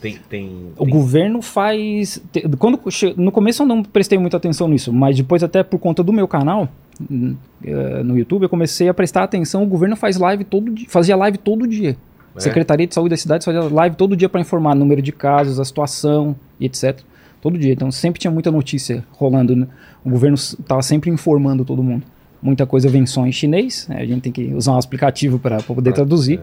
Tem... 0.00 0.16
tem, 0.28 0.72
O 0.76 0.84
tem- 0.84 0.92
governo 0.92 1.42
faz. 1.42 2.22
Quando, 2.58 2.80
no 3.16 3.32
começo 3.32 3.62
eu 3.62 3.66
não 3.66 3.82
prestei 3.82 4.18
muita 4.18 4.36
atenção 4.36 4.68
nisso, 4.68 4.92
mas 4.92 5.16
depois, 5.16 5.42
até 5.42 5.62
por 5.62 5.78
conta 5.78 6.02
do 6.04 6.12
meu 6.12 6.28
canal 6.28 6.68
hum, 7.10 7.34
eh, 7.64 8.02
no 8.04 8.16
YouTube, 8.16 8.44
eu 8.44 8.48
comecei 8.48 8.88
a 8.88 8.94
prestar 8.94 9.24
atenção. 9.24 9.64
O 9.64 9.66
governo 9.66 9.96
faz 9.96 10.16
live 10.16 10.44
todo 10.44 10.70
dia, 10.70 10.86
fazia 10.88 11.16
live 11.16 11.38
todo 11.38 11.66
dia. 11.66 11.96
É? 12.38 12.40
Secretaria 12.40 12.86
de 12.86 12.94
Saúde 12.94 13.10
da 13.10 13.16
cidade 13.16 13.44
fazia 13.44 13.62
live 13.62 13.96
todo 13.96 14.16
dia 14.16 14.28
para 14.28 14.40
informar 14.40 14.74
número 14.74 15.02
de 15.02 15.12
casos, 15.12 15.58
a 15.60 15.64
situação 15.64 16.34
e 16.58 16.66
etc. 16.66 17.00
Todo 17.40 17.58
dia. 17.58 17.72
Então 17.72 17.90
sempre 17.92 18.20
tinha 18.20 18.30
muita 18.30 18.50
notícia 18.50 19.04
rolando. 19.12 19.54
né? 19.54 19.66
O 20.04 20.10
governo 20.10 20.34
estava 20.34 20.82
sempre 20.82 21.10
informando 21.10 21.64
todo 21.64 21.82
mundo. 21.82 22.04
Muita 22.40 22.64
coisa 22.66 22.88
vem 22.88 23.04
só 23.04 23.26
em 23.26 23.32
chinês, 23.32 23.86
né? 23.88 24.00
a 24.00 24.06
gente 24.06 24.22
tem 24.22 24.32
que 24.32 24.54
usar 24.54 24.72
um 24.72 24.78
aplicativo 24.78 25.38
para 25.40 25.60
poder 25.62 25.90
Pra- 25.90 25.96
traduzir, 25.96 26.38
é. 26.38 26.42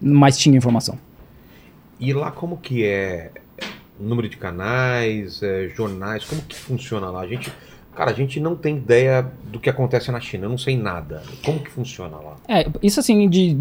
mas 0.00 0.36
tinha 0.36 0.56
informação. 0.58 0.98
E 2.00 2.12
lá 2.12 2.30
como 2.32 2.56
que 2.56 2.84
é 2.84 3.30
número 3.98 4.28
de 4.28 4.36
canais, 4.36 5.42
é, 5.42 5.68
jornais, 5.68 6.24
como 6.24 6.42
que 6.42 6.54
funciona 6.56 7.08
lá? 7.10 7.20
A 7.20 7.26
gente, 7.28 7.50
cara, 7.94 8.10
a 8.10 8.14
gente 8.14 8.38
não 8.40 8.54
tem 8.56 8.76
ideia 8.76 9.24
do 9.50 9.58
que 9.60 9.70
acontece 9.70 10.10
na 10.10 10.20
China, 10.20 10.44
eu 10.46 10.50
não 10.50 10.58
sei 10.58 10.76
nada. 10.76 11.22
Como 11.44 11.60
que 11.60 11.70
funciona 11.70 12.16
lá? 12.16 12.36
É, 12.48 12.66
isso 12.82 13.00
assim, 13.00 13.28
de. 13.28 13.56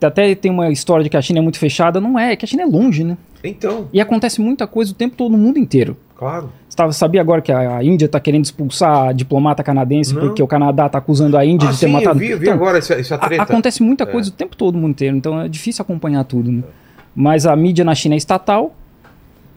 Até 0.00 0.34
tem 0.34 0.50
uma 0.50 0.70
história 0.70 1.02
de 1.02 1.10
que 1.10 1.16
a 1.16 1.22
China 1.22 1.40
é 1.40 1.42
muito 1.42 1.58
fechada. 1.58 2.00
Não 2.00 2.18
é, 2.18 2.32
é 2.32 2.36
que 2.36 2.44
a 2.44 2.48
China 2.48 2.62
é 2.62 2.66
longe, 2.66 3.02
né? 3.02 3.16
Então, 3.42 3.88
E 3.92 4.00
acontece 4.00 4.40
muita 4.40 4.66
coisa 4.66 4.92
o 4.92 4.94
tempo 4.94 5.16
todo 5.16 5.32
no 5.32 5.38
mundo 5.38 5.58
inteiro. 5.58 5.96
claro. 6.16 6.50
Você 6.68 6.92
sabia 6.98 7.20
agora 7.20 7.40
que 7.40 7.52
a, 7.52 7.76
a 7.76 7.84
Índia 7.84 8.06
está 8.06 8.18
querendo 8.18 8.44
expulsar 8.44 9.08
a 9.08 9.12
diplomata 9.12 9.62
canadense 9.62 10.12
Não. 10.12 10.22
porque 10.22 10.42
o 10.42 10.46
Canadá 10.46 10.86
está 10.86 10.98
acusando 10.98 11.36
a 11.36 11.44
Índia 11.44 11.68
Ah, 11.68 11.72
de 11.72 11.78
ter 11.78 11.86
sim, 11.86 11.92
matado. 11.92 12.16
eu 12.16 12.20
vi, 12.20 12.30
eu 12.30 12.38
vi 12.38 12.44
Então, 12.46 12.54
agora 12.54 12.78
essa, 12.78 12.94
essa 12.94 13.14
a- 13.14 13.18
treta. 13.18 13.42
acontece 13.44 13.80
muita 13.80 14.02
É. 14.02 14.06
coisa 14.06 14.28
o 14.30 14.32
tempo 14.32 14.56
todo 14.56 14.74
no 14.74 14.80
mundo 14.80 14.90
inteiro, 14.90 15.16
então 15.16 15.40
é 15.40 15.46
difícil 15.48 15.82
acompanhar 15.82 16.24
tudo, 16.24 16.50
né? 16.50 16.62
Mas 17.14 17.46
a 17.46 17.54
mídia 17.54 17.84
na 17.84 17.94
China 17.94 18.14
é 18.14 18.18
estatal. 18.18 18.74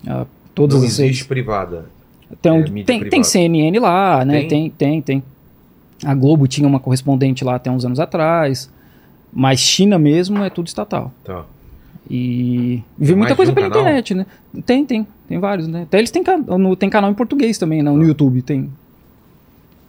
ah, 0.07 0.25
todas 0.53 0.77
não 0.79 0.85
as 0.85 0.99
existe 0.99 1.25
privada. 1.25 1.85
Então, 2.31 2.57
É, 2.57 2.63
tem, 2.63 2.83
privada. 2.83 3.09
tem 3.09 3.23
CNN 3.23 3.79
lá, 3.79 4.23
né? 4.23 4.41
Tem? 4.41 4.47
Tem? 4.47 4.69
tem, 4.69 5.01
tem, 5.01 5.23
A 6.05 6.13
Globo 6.13 6.47
tinha 6.47 6.67
uma 6.67 6.79
correspondente 6.79 7.43
lá 7.43 7.55
até 7.55 7.71
uns 7.71 7.83
anos 7.83 7.99
atrás. 7.99 8.69
Mas 9.31 9.59
China 9.59 9.97
mesmo 9.99 10.43
é 10.43 10.49
tudo 10.49 10.67
estatal. 10.67 11.11
Tá. 11.23 11.45
E 12.09 12.81
vê 12.97 13.13
muita 13.15 13.35
coisa 13.35 13.51
um 13.51 13.55
pela 13.55 13.67
canal? 13.69 13.81
internet, 13.83 14.13
né? 14.13 14.25
Tem, 14.65 14.85
tem. 14.85 15.05
Tem 15.27 15.37
vários, 15.39 15.67
né? 15.67 15.83
Até 15.83 15.97
eles 15.99 16.09
têm, 16.09 16.23
can- 16.23 16.37
no, 16.57 16.75
tem 16.75 16.89
canal 16.89 17.11
em 17.11 17.13
português 17.13 17.57
também, 17.57 17.83
né? 17.83 17.91
no 17.91 17.99
Tá. 17.99 18.05
YouTube. 18.07 18.41
Tem. 18.41 18.69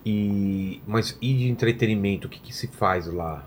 E, 0.04 0.80
mas 0.86 1.16
e 1.20 1.32
de 1.34 1.48
entretenimento, 1.48 2.26
o 2.26 2.30
que, 2.30 2.40
que 2.40 2.54
se 2.54 2.66
faz 2.66 3.06
lá? 3.06 3.44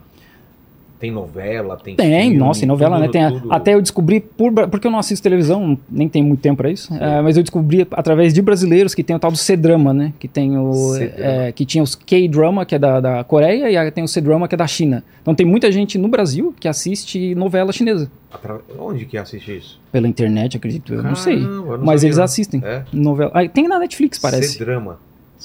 Tem 1.01 1.09
novela, 1.09 1.75
tem 1.83 1.95
Tem, 1.95 2.21
filme, 2.25 2.37
nossa, 2.37 2.59
tem 2.59 2.67
novela, 2.69 2.95
tudo- 2.97 3.05
né? 3.05 3.11
Tem 3.11 3.23
a- 3.23 3.41
Até 3.55 3.73
eu 3.73 3.81
descobri, 3.81 4.19
por, 4.19 4.53
porque 4.69 4.85
eu 4.85 4.91
não 4.91 4.99
assisto 4.99 5.23
televisão, 5.23 5.75
nem 5.89 6.07
tenho 6.07 6.23
muito 6.23 6.41
tempo 6.41 6.57
para 6.57 6.69
isso, 6.69 6.93
é, 6.93 7.19
mas 7.23 7.35
eu 7.35 7.41
descobri 7.41 7.87
através 7.91 8.35
de 8.35 8.39
brasileiros 8.41 8.93
que 8.93 9.01
tem 9.03 9.15
o 9.15 9.19
tal 9.19 9.31
do 9.31 9.37
C-Drama, 9.37 9.91
né? 9.95 10.13
Que 10.19 10.27
tem 10.27 10.55
o. 10.59 10.95
É, 11.17 11.51
que 11.51 11.65
tinha 11.65 11.83
os 11.83 11.95
K-Drama, 11.95 12.65
que 12.67 12.75
é 12.75 12.79
da, 12.79 12.99
da 12.99 13.23
Coreia, 13.23 13.87
e 13.87 13.91
tem 13.91 14.03
o 14.03 14.07
C-Drama, 14.07 14.47
que 14.47 14.53
é 14.53 14.57
da 14.59 14.67
China. 14.67 15.03
Então 15.23 15.33
tem 15.33 15.43
muita 15.45 15.71
gente 15.71 15.97
no 15.97 16.07
Brasil 16.07 16.53
que 16.59 16.67
assiste 16.67 17.33
novela 17.33 17.71
chinesa. 17.73 18.11
Atra- 18.31 18.61
Onde 18.79 19.05
que 19.05 19.17
assiste 19.17 19.57
isso? 19.57 19.79
Pela 19.91 20.07
internet, 20.07 20.55
acredito. 20.55 20.93
Eu 20.93 21.01
não 21.01 21.15
sei. 21.15 21.37
Eu 21.43 21.79
não 21.79 21.83
Mas 21.85 22.03
eles 22.03 22.17
não. 22.17 22.23
assistem. 22.25 22.61
É? 22.63 22.83
Novela. 22.93 23.31
Ah, 23.33 23.47
tem 23.49 23.67
na 23.67 23.79
Netflix, 23.79 24.19
parece. 24.19 24.53
C-drama. 24.59 24.99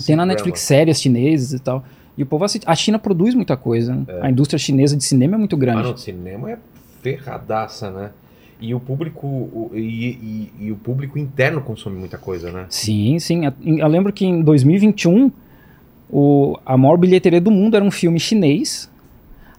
Tem 0.07 0.15
na. 0.15 0.27
Netflix 0.27 0.61
séries 0.61 1.01
chinesas 1.01 1.55
e 1.55 1.59
tal. 1.59 1.83
E 2.17 2.23
o 2.23 2.27
povo 2.27 2.45
assiste. 2.45 2.65
A 2.67 2.75
China 2.75 2.99
produz 2.99 3.35
muita 3.35 3.57
coisa. 3.57 3.95
né? 3.95 4.05
A 4.23 4.31
indústria 4.31 4.59
chinesa 4.59 4.97
de 4.97 5.05
cinema 5.05 5.35
é 5.37 5.39
muito 5.39 5.55
Ah, 5.57 5.59
grande. 5.59 5.83
não, 5.83 5.93
de 5.95 6.01
cinema 6.01 6.51
é 6.51 6.59
ferradaça, 7.03 7.91
né? 7.91 8.11
E 8.61 8.75
o 8.75 8.81
público 8.81 9.27
o- 9.27 9.71
e, 9.75 9.79
e- 9.81 10.53
e 10.67 10.73
o 10.73 10.77
público 10.77 11.19
interno 11.19 11.61
consome 11.61 11.99
muita 11.99 12.17
coisa, 12.17 12.51
né? 12.51 12.67
Sim, 12.71 13.19
sim. 13.19 13.43
Eu 13.63 13.87
lembro 13.89 14.13
que 14.13 14.25
em 14.25 14.41
2021 14.43 15.31
O, 16.09 16.57
a 16.65 16.77
maior 16.77 16.97
bilheteria 16.97 17.41
do 17.41 17.51
mundo 17.51 17.75
era 17.75 17.85
um 17.85 17.91
filme 17.91 18.21
chinês. 18.21 18.89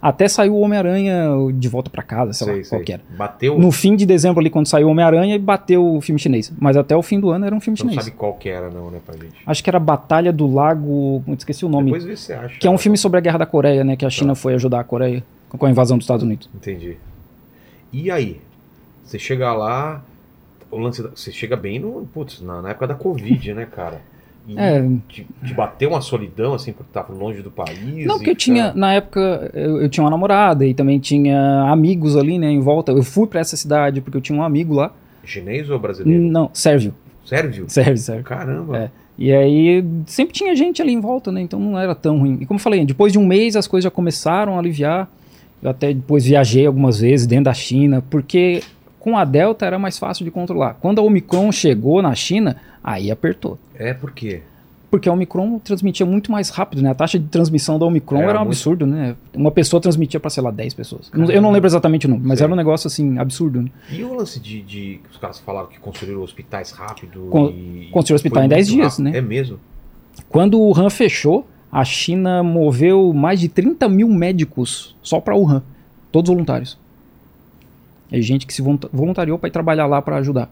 Até 0.08 0.30
saiu 0.30 0.56
o 0.56 0.62
Homem-Aranha 0.62 1.32
de 1.54 1.68
volta 1.68 1.90
pra 1.90 2.02
casa, 2.02 2.32
sei, 2.32 2.62
lá 2.62 2.70
qual 2.70 2.82
que 2.82 2.94
era. 2.94 3.02
Bateu. 3.18 3.60
No 3.60 3.74
fim 3.74 3.94
de 3.94 4.06
dezembro 4.06 4.40
ali, 4.40 4.50
quando 4.50 4.66
saiu 4.66 4.88
o 4.88 4.92
Homem-Aranha, 4.92 5.38
bateu 5.38 5.86
o 5.86 6.00
filme 6.00 6.18
chinês. 6.18 6.50
Mas 6.58 6.78
até 6.78 6.96
o 6.96 7.02
fim 7.02 7.20
do 7.20 7.30
ano 7.30 7.46
era 7.46 7.54
um 7.54 7.60
filme 7.60 7.78
não 7.78 7.90
chinês. 7.90 8.06
sabe 8.06 8.16
qual 8.16 8.34
que 8.36 8.48
era, 8.48 8.70
não, 8.70 8.90
né, 8.90 9.00
pra 9.06 9.18
gente. 9.18 9.36
Acho 9.46 9.62
que 9.62 9.70
era 9.70 9.78
Batalha 9.78 10.32
do 10.32 10.48
Lago. 10.48 11.22
Esqueci 11.38 11.66
o 11.66 11.68
nome. 11.68 11.88
Depois 11.88 12.06
vê 12.06 12.16
se 12.16 12.24
você 12.24 12.34
acha. 12.34 12.58
Que 12.58 12.66
é 12.66 12.72
um 12.72 12.78
filme 12.78 12.98
sobre 12.98 13.18
a 13.18 13.22
Guerra 13.22 13.40
da 13.40 13.46
Coreia, 13.46 13.84
né? 13.84 13.98
Que 13.98 14.06
a 14.06 14.10
China 14.10 14.34
foi 14.34 14.54
ajudar 14.54 14.80
a 14.80 14.84
Coreia 14.86 15.22
com 15.50 15.66
a 15.66 15.70
invasão 15.70 15.98
dos 15.98 16.06
Estados 16.06 16.24
Unidos. 16.24 16.50
Entendi. 16.56 16.96
E 17.92 18.10
aí? 18.10 18.40
Você 19.04 19.20
chega 19.20 19.52
lá, 19.52 20.02
o 20.72 20.78
lance 20.78 21.02
você 21.02 21.34
chega 21.34 21.58
bem 21.58 21.80
no, 21.80 22.08
putz, 22.14 22.40
na, 22.40 22.62
na 22.62 22.70
época 22.70 22.88
da 22.88 22.96
Covid, 22.96 23.54
né, 23.54 23.66
cara? 23.66 24.00
É. 24.56 24.82
te, 25.10 25.27
te 25.44 25.54
bateu 25.54 25.89
uma 25.89 26.01
solidão, 26.01 26.54
assim, 26.54 26.72
porque 26.72 26.92
tava 26.94 27.13
longe 27.13 27.42
do 27.42 27.51
país. 27.51 28.06
Não, 28.06 28.16
porque 28.16 28.30
eu 28.30 28.36
tinha, 28.36 28.74
na 28.74 28.94
época, 28.94 29.51
eu, 29.54 29.82
eu 29.82 29.89
tinha 29.89 30.04
uma 30.04 30.10
namorada 30.10 30.66
e 30.66 30.74
também 30.74 31.00
tinha 31.00 31.63
amigos 31.70 32.16
ali, 32.16 32.38
né, 32.38 32.50
em 32.50 32.62
volta. 32.62 32.92
Eu 32.92 33.04
fui 33.04 33.27
pra 33.27 33.39
essa 33.39 33.58
cidade 33.58 34.00
porque 34.00 34.18
eu 34.18 34.22
tinha 34.22 34.38
um 34.38 34.44
amigo 34.44 34.74
lá. 34.74 34.94
Chinês 35.24 35.70
ou 35.70 35.77
brasileiro? 35.77 36.24
Não, 36.24 36.50
sérvio. 36.54 36.94
Sérvio? 37.25 37.66
Sérvio, 37.68 37.98
sérvio. 37.98 38.24
Caramba. 38.24 38.77
É. 38.77 38.89
E 39.18 39.34
aí 39.34 39.84
sempre 40.06 40.34
tinha 40.34 40.56
gente 40.56 40.82
ali 40.82 40.94
em 40.94 41.01
volta, 41.01 41.32
né? 41.32 41.42
Então 41.42 41.60
não 41.60 41.77
era 41.77 41.96
tão 41.96 42.20
ruim. 42.20 42.38
E 42.39 42.46
como 42.46 42.60
eu 42.60 42.63
falei, 42.63 42.86
depois 42.86 43.12
de 43.12 43.20
um 43.20 43.25
mês 43.25 43.56
as 43.56 43.68
coisas 43.68 43.84
já 43.84 43.92
começaram 43.92 44.56
a 44.56 44.60
aliviar. 44.60 45.10
Eu 45.62 45.72
até 45.72 45.92
depois 45.92 46.25
viajei 46.25 46.68
algumas 46.68 47.00
vezes 47.00 47.25
dentro 47.25 47.46
da 47.46 47.54
China, 47.54 48.04
porque 48.12 48.62
com 49.08 49.18
a 49.18 49.24
Delta 49.24 49.66
era 49.66 49.80
mais 49.80 49.98
fácil 49.98 50.26
de 50.26 50.32
controlar. 50.32 50.74
Quando 50.82 51.00
a 51.00 51.02
Omicron 51.02 51.50
chegou 51.50 52.02
na 52.02 52.14
China, 52.14 52.58
aí 52.84 53.10
apertou. 53.10 53.58
É, 53.74 53.94
por 53.94 54.12
quê? 54.12 54.42
Porque 54.92 55.08
a 55.08 55.14
Omicron 55.14 55.60
transmitia 55.60 56.06
muito 56.06 56.30
mais 56.30 56.50
rápido, 56.50 56.82
né? 56.82 56.90
A 56.90 56.94
taxa 56.94 57.18
de 57.18 57.26
transmissão 57.28 57.80
da 57.80 57.86
Omicron 57.86 58.18
Era 58.20 58.30
era, 58.32 58.40
um 58.40 58.42
muito- 58.42 58.50
absurdo, 58.58 58.86
né? 58.86 59.16
Uma 59.34 59.50
pessoa 59.50 59.80
transmitia 59.80 60.20
para 60.20 60.30
sei 60.30 60.44
lá, 60.44 60.52
10 60.52 60.74
pessoas. 60.74 61.10
Não- 61.14 61.22
Eu 61.22 61.28
Caramba. 61.28 61.42
não 61.42 61.52
lembro 61.52 61.68
exatamente 61.70 62.06
o 62.06 62.10
número, 62.10 62.28
mas 62.28 62.40
Sei. 62.40 62.44
era 62.44 62.52
um 62.54 62.58
negócio 62.58 62.88
assim, 62.88 63.18
absurdo. 63.18 63.62
Né? 63.62 63.70
E 63.94 64.04
o 64.04 64.14
lance 64.14 64.42
de, 64.42 64.62
de 64.62 65.00
os 65.10 65.16
caras 65.16 65.40
falaram 65.40 65.68
que 65.70 65.80
construíram 65.80 66.22
hospitais 66.22 66.72
rápido 66.72 67.28
Con- 67.32 67.48
e... 67.52 67.88
construíram 67.94 68.16
hospital 68.18 68.44
em 68.44 68.50
10 68.50 68.68
muito 68.68 68.76
dias, 68.82 68.92
rápido. 68.98 69.04
né? 69.14 69.18
É 69.18 69.22
mesmo? 69.22 69.58
Quando 70.28 70.60
o 70.60 70.68
Wuhan 70.74 70.90
fechou, 70.90 71.48
a 71.72 71.86
China 71.86 72.44
moveu 72.44 73.14
mais 73.14 73.40
de 73.40 73.48
30 73.48 73.88
mil 73.88 74.10
médicos 74.10 74.98
só 75.02 75.22
para 75.22 75.34
Wuhan, 75.34 75.64
todos 76.12 76.28
voluntários. 76.30 76.78
É 78.12 78.22
gente 78.22 78.46
que 78.48 78.54
se 78.54 78.62
volunta- 78.62 78.90
voluntariou 78.92 79.38
para 79.38 79.50
ir 79.50 79.52
trabalhar 79.52 79.86
lá 79.86 80.02
para 80.02 80.18
ajudar. 80.18 80.50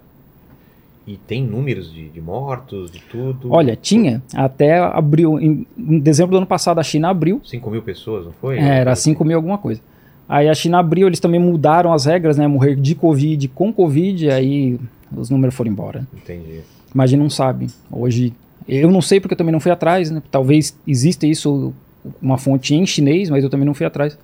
E 1.07 1.17
tem 1.17 1.43
números 1.45 1.93
de, 1.93 2.09
de 2.09 2.19
mortos, 2.19 2.89
de 2.89 2.99
tudo? 2.99 3.51
Olha, 3.53 3.75
tinha 3.75 4.23
até 4.33 4.79
abril, 4.79 5.39
em, 5.39 5.65
em 5.77 5.99
dezembro 5.99 6.31
do 6.31 6.37
ano 6.37 6.47
passado 6.47 6.79
a 6.79 6.83
China 6.83 7.09
abriu, 7.09 7.39
5 7.45 7.69
mil 7.69 7.81
pessoas, 7.83 8.25
não 8.25 8.31
foi? 8.33 8.57
é, 8.57 8.79
era 8.79 8.95
5 8.95 9.23
mil 9.23 9.37
alguma 9.37 9.57
coisa. 9.59 9.79
Aí 10.27 10.49
a 10.49 10.53
China 10.55 10.79
abriu, 10.79 11.05
eles 11.05 11.19
também 11.19 11.39
mudaram 11.39 11.93
as 11.93 12.05
regras, 12.05 12.37
né? 12.37 12.47
Morrer 12.47 12.75
de 12.75 12.95
Covid 12.95 13.47
com 13.49 13.71
Covid, 13.71 14.31
aí 14.31 14.79
os 15.15 15.29
números 15.29 15.53
foram 15.53 15.69
embora. 15.71 16.07
Entendi. 16.11 16.61
Mas 16.91 17.03
a 17.03 17.11
gente 17.11 17.19
não 17.19 17.29
sabe. 17.29 17.67
Hoje, 17.91 18.33
eu 18.67 18.89
não 18.89 19.01
sei 19.01 19.19
porque 19.19 19.35
eu 19.35 19.37
também 19.37 19.51
não 19.53 19.59
fui 19.59 19.71
atrás, 19.71 20.09
né? 20.09 20.23
Talvez 20.31 20.75
exista 20.87 21.27
isso, 21.27 21.71
uma 22.19 22.39
fonte 22.39 22.73
em 22.73 22.83
chinês, 22.87 23.29
mas 23.29 23.43
eu 23.43 23.49
também 23.51 23.67
não 23.67 23.75
fui 23.75 23.85
atrás. 23.85 24.17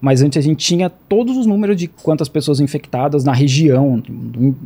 Mas 0.00 0.22
antes 0.22 0.38
a 0.38 0.40
gente 0.40 0.64
tinha 0.64 0.88
todos 0.88 1.36
os 1.36 1.44
números 1.44 1.76
de 1.76 1.88
quantas 1.88 2.28
pessoas 2.28 2.60
infectadas 2.60 3.24
na 3.24 3.32
região, 3.32 4.00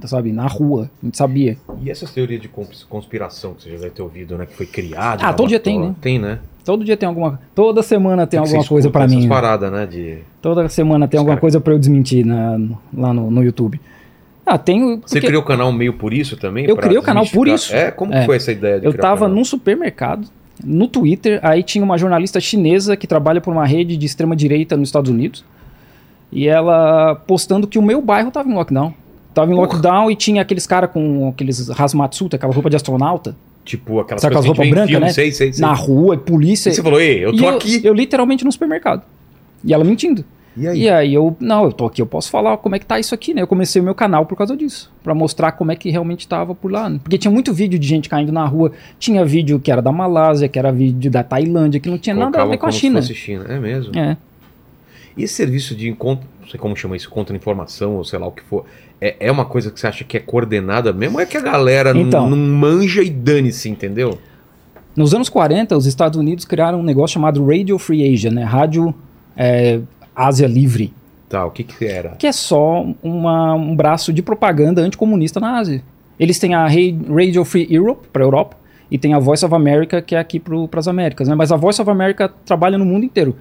sabe, 0.05 0.31
na 0.31 0.47
rua, 0.47 0.91
a 1.03 1.07
gente 1.07 1.17
sabia. 1.17 1.57
E 1.83 1.91
essas 1.91 2.11
teorias 2.11 2.41
de 2.41 2.49
cons- 2.49 2.85
conspiração 2.85 3.55
que 3.55 3.63
você 3.63 3.71
já 3.71 3.77
deve 3.77 3.91
ter 3.91 4.03
ouvido, 4.03 4.37
né? 4.37 4.45
Que 4.45 4.55
foi 4.55 4.67
criada. 4.67 5.25
Ah, 5.25 5.33
todo 5.33 5.49
dia 5.49 5.59
tem, 5.61 5.81
né? 5.81 5.95
Tem, 6.01 6.19
né? 6.19 6.39
Todo 6.65 6.85
dia 6.85 6.97
tem 6.97 7.09
alguma, 7.09 7.41
toda 7.55 7.83
semana 7.83 8.27
tem 8.27 8.39
que 8.41 8.47
alguma 8.47 8.65
coisa 8.65 8.89
essas 8.91 9.09
mim. 9.09 9.23
né? 9.23 9.29
paradas, 9.29 9.73
né? 9.73 9.87
De... 9.87 10.19
Toda 10.41 10.69
semana 10.69 11.09
tem 11.09 11.19
Os 11.19 11.21
alguma 11.23 11.35
cara- 11.37 11.41
coisa 11.41 11.61
pra 11.61 11.73
eu 11.73 11.79
desmentir 11.79 12.25
na, 12.27 12.61
lá 12.97 13.13
no, 13.15 13.31
no 13.31 13.43
YouTube. 13.43 13.81
Ah, 14.45 14.59
tem. 14.59 15.01
Você 15.01 15.21
criou 15.21 15.41
o 15.43 15.45
canal 15.45 15.73
meio 15.73 15.95
por 15.95 16.13
isso 16.13 16.37
também? 16.37 16.67
Eu 16.67 16.77
criei 16.77 16.99
o 16.99 17.03
canal 17.03 17.25
por 17.27 17.49
isso. 17.49 17.75
É? 17.75 17.91
Como 17.91 18.13
É. 18.13 18.21
que 18.21 18.27
foi 18.27 18.37
essa 18.37 18.53
ideia 18.53 18.81
de 18.81 18.87
Eu 18.87 18.93
criar 18.93 19.03
tava 19.03 19.29
num 19.29 19.45
supermercado, 19.45 20.29
no 20.63 20.87
Twitter, 20.89 21.41
aí 21.43 21.63
tinha 21.63 21.85
uma 21.85 21.97
jornalista 21.97 22.41
chinesa 22.41 22.97
que 22.97 23.07
trabalha 23.07 23.41
por 23.41 23.53
uma 23.53 23.67
rede 23.67 23.97
de 23.97 24.07
extrema 24.07 24.37
direita 24.37 24.77
nos 24.77 24.89
Estados 24.89 25.11
Unidos. 25.11 25.45
E 26.31 26.49
ela 26.49 27.15
postando 27.15 27.67
que 27.67 27.79
o 27.79 27.83
meu 27.83 28.01
bairro 28.01 28.31
tava 28.31 28.49
em 28.49 28.55
lockdown. 28.55 28.95
Tava 29.35 29.51
em 29.51 29.55
Porra. 29.55 29.67
lockdown 29.67 30.11
e 30.11 30.17
tinha 30.17 30.43
aqueles 30.43 30.67
caras 30.67 30.91
com 30.91 31.29
aqueles 31.29 31.71
hazmatsuta, 31.71 32.37
aquela 32.37 32.53
roupa 32.53 32.71
de 32.71 32.77
astronauta, 32.77 33.37
Tipo, 33.65 34.01
aquelas 34.01 34.21
Sabe 34.21 34.35
coisas 34.35 34.51
aquelas 34.51 34.57
que 34.57 34.63
a 34.63 34.65
gente 34.65 34.65
vê 34.65 34.67
em 34.67 34.71
roupa 34.71 34.75
branca, 34.75 34.89
filme, 34.89 35.07
né? 35.07 35.13
Sei, 35.13 35.31
sei, 35.31 35.53
sei. 35.53 35.61
na 35.61 35.73
rua, 35.73 36.17
polícia. 36.17 36.69
E 36.71 36.75
você 36.75 36.83
falou, 36.83 37.01
ei, 37.01 37.25
eu 37.25 37.37
tô 37.37 37.49
aqui. 37.49 37.81
Eu 37.85 37.95
literalmente 37.95 38.45
no 38.45 38.51
supermercado. 38.51 39.03
E 39.65 39.73
ela 39.73 39.85
mentindo. 39.85 40.25
E 40.57 40.69
aí? 40.69 40.83
E 40.83 40.91
aí 40.91 41.15
eu, 41.15 41.35
não, 41.41 41.65
eu 41.65 41.73
tô 41.73 41.87
aqui, 41.87 42.03
eu 42.03 42.07
posso 42.07 42.31
falar 42.31 42.57
como 42.59 42.77
é 42.77 42.79
que 42.79 42.85
tá 42.85 42.99
isso 43.01 43.15
aqui, 43.15 43.33
né? 43.33 43.41
Eu 43.41 43.47
comecei 43.47 43.81
o 43.81 43.85
meu 43.85 43.95
canal 43.95 44.27
por 44.27 44.37
causa 44.37 44.57
disso, 44.57 44.91
Pra 45.03 45.15
mostrar 45.15 45.53
como 45.53 45.73
é 45.73 45.77
que 45.77 45.89
realmente 45.91 46.29
tava 46.29 46.55
por 46.55 46.71
lá, 46.71 46.89
né? 46.91 47.01
Porque 47.03 47.17
tinha 47.17 47.31
muito 47.31 47.53
vídeo 47.55 47.79
de 47.79 47.87
gente 47.87 48.09
caindo 48.09 48.31
na 48.33 48.45
rua, 48.45 48.73
tinha 48.99 49.25
vídeo 49.25 49.59
que 49.59 49.73
era 49.73 49.81
da 49.81 49.91
Malásia, 49.91 50.49
que 50.49 50.59
era 50.59 50.71
vídeo 50.71 51.11
da 51.11 51.23
Tailândia, 51.25 51.81
que 51.81 51.89
não 51.89 51.97
tinha 51.99 52.15
nada 52.15 52.43
a 52.43 52.45
ver 52.45 52.59
com 52.59 52.67
a 52.67 52.71
China. 52.71 53.01
China. 53.03 53.47
É 53.49 53.59
mesmo? 53.59 53.97
É. 53.99 54.17
E 55.17 55.25
esse 55.25 55.35
serviço 55.35 55.75
de 55.75 55.89
encontro, 55.89 56.27
não 56.41 56.49
sei 56.49 56.59
como 56.61 56.77
chama 56.77 56.97
isso, 56.97 57.09
contra-informação, 57.11 57.97
ou 57.97 58.05
sei 58.05 58.19
lá 58.19 58.27
o 58.27 58.33
que 58.33 58.43
for, 58.43 58.65
é, 59.01 59.17
é 59.21 59.33
uma 59.33 59.45
coisa 59.45 59.71
que 59.71 59.81
você 59.81 59.87
acha 59.87 60.05
que 60.05 60.17
é 60.17 60.21
coordenada 60.21 60.93
mesmo? 60.93 61.17
Ou 61.17 61.23
é 61.23 61.27
que 61.27 61.37
a 61.37 61.41
galera 61.41 61.93
não- 61.95 62.01
Então. 62.03 62.29
não, 62.31 62.37
manja 62.37 63.03
e 63.03 63.11
dane-se, 63.11 63.69
entendeu? 63.69 64.19
Nos 64.95 65.15
anos 65.15 65.29
40, 65.31 65.77
os 65.77 65.87
Estados 65.87 66.19
Unidos 66.19 66.45
criaram 66.45 66.81
um 66.81 66.83
negócio 66.83 67.15
chamado 67.15 67.45
Radio 67.47 67.79
Free 67.79 68.13
Asia, 68.15 68.31
né? 68.31 68.45
Rádio 68.45 68.95
é, 69.35 69.81
Ásia 70.15 70.47
Livre, 70.47 70.93
Tá, 71.29 71.47
o 71.47 71.51
que 71.51 71.65
que 71.65 71.85
era? 71.87 72.11
que 72.11 72.27
é 72.27 72.33
só 72.33 72.85
uma- 73.03 73.55
um 73.55 73.75
braço 73.75 74.13
de 74.13 74.23
propaganda 74.23 74.83
anticomunista 74.83 75.41
na 75.41 75.59
Ásia. 75.59 75.83
Eles 76.21 76.39
têm 76.39 76.55
a 76.55 76.67
Ra- 76.67 76.75
Radio 77.09 77.45
Free 77.45 77.67
Europe, 77.71 78.07
para 78.13 78.23
Europa, 78.23 78.57
e 78.91 78.99
tem 78.99 79.15
a 79.15 79.19
Voice 79.19 79.45
of 79.45 79.55
America, 79.55 80.03
que 80.03 80.15
é 80.15 80.19
aqui 80.19 80.39
para 80.39 80.79
as 80.79 80.87
Américas. 80.87 81.27
Né? 81.29 81.35
Mas 81.35 81.51
a 81.51 81.57
Voice 81.57 81.81
of 81.81 81.91
America 81.91 82.29
trabalha 82.45 82.77
no 82.77 82.85
mundo 82.85 83.05
inteiro. 83.05 83.35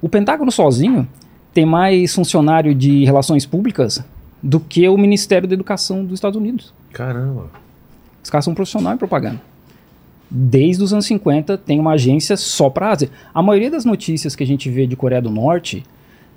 O 0.00 0.08
Pentágono 0.08 0.52
sozinho 0.52 1.06
tem 1.52 1.66
mais 1.66 2.14
funcionário 2.14 2.74
de 2.74 3.04
relações 3.04 3.44
públicas 3.44 4.02
do 4.42 4.58
que 4.60 4.88
o 4.88 4.96
Ministério 4.96 5.48
da 5.48 5.54
Educação 5.54 6.04
dos 6.04 6.14
Estados 6.14 6.38
Unidos. 6.38 6.72
Caramba. 6.92 7.50
Os 8.22 8.30
caras 8.30 8.44
são 8.44 8.54
profissionais 8.54 8.94
em 8.94 8.98
propaganda. 8.98 9.40
Desde 10.30 10.82
os 10.82 10.92
anos 10.92 11.04
50 11.06 11.58
tem 11.58 11.78
uma 11.78 11.92
agência 11.92 12.36
só 12.36 12.70
para 12.70 12.90
Ásia. 12.90 13.10
A 13.34 13.42
maioria 13.42 13.70
das 13.70 13.84
notícias 13.84 14.34
que 14.34 14.42
a 14.42 14.46
gente 14.46 14.70
vê 14.70 14.86
de 14.86 14.96
Coreia 14.96 15.20
do 15.20 15.30
Norte 15.30 15.84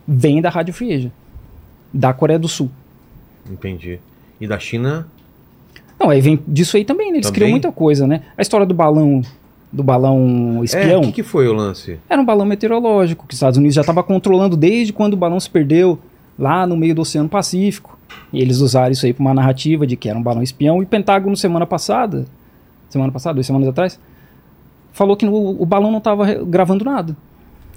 vem 0.08 0.42
da 0.42 0.50
Rádio 0.50 0.74
Free 0.74 0.94
Asia, 0.94 1.12
da 1.94 2.14
Coreia 2.14 2.40
do 2.40 2.48
Sul. 2.48 2.70
Entendi. 3.50 4.00
E 4.40 4.48
da 4.48 4.60
China, 4.60 5.08
Não, 6.00 6.10
aí 6.10 6.20
vem 6.20 6.40
disso 6.48 6.76
aí 6.78 6.84
também, 6.84 7.08
né? 7.12 7.18
Eles 7.18 7.28
Também? 7.28 7.36
criam 7.40 7.52
muita 7.52 7.72
coisa, 7.72 8.06
né? 8.06 8.22
A 8.38 8.42
história 8.42 8.66
do 8.66 8.74
balão, 8.74 9.22
do 9.72 9.82
balão 9.84 10.58
é, 10.62 10.66
espião, 10.66 11.02
o 11.02 11.06
que, 11.06 11.12
que 11.14 11.24
foi 11.24 11.48
o 11.48 11.54
lance? 11.54 11.98
era 12.10 12.22
um 12.22 12.26
balão 12.26 12.46
meteorológico 12.46 13.26
que 13.26 13.34
os 13.34 13.38
Estados 13.38 13.58
Unidos 13.58 13.76
já 13.76 13.82
estava 13.82 14.04
controlando 14.04 14.58
desde 14.58 14.92
quando 14.92 15.14
o 15.14 15.18
balão 15.18 15.40
se 15.40 15.50
perdeu 15.50 15.98
lá 16.38 16.68
no 16.68 16.76
meio 16.76 16.94
do 16.94 17.02
Oceano 17.02 17.30
Pacífico. 17.30 17.98
E 18.34 18.42
eles 18.42 18.60
usaram 18.60 18.92
isso 18.92 19.06
aí 19.06 19.14
para 19.14 19.22
uma 19.22 19.34
narrativa 19.34 19.88
de 19.88 19.96
que 19.96 20.10
era 20.10 20.18
um 20.20 20.22
balão 20.24 20.44
espião. 20.44 20.82
E 20.82 20.84
o 20.84 20.88
Pentágono 20.88 21.36
semana 21.38 21.66
passada, 21.66 22.26
semana 22.90 23.12
passada, 23.12 23.36
duas 23.36 23.46
semanas 23.46 23.68
atrás, 23.70 23.98
falou 24.92 25.16
que 25.16 25.26
no- 25.26 25.62
o 25.62 25.66
balão 25.66 25.92
não 25.92 26.00
estava 26.00 26.26
gravando 26.44 26.84
nada. 26.84 27.16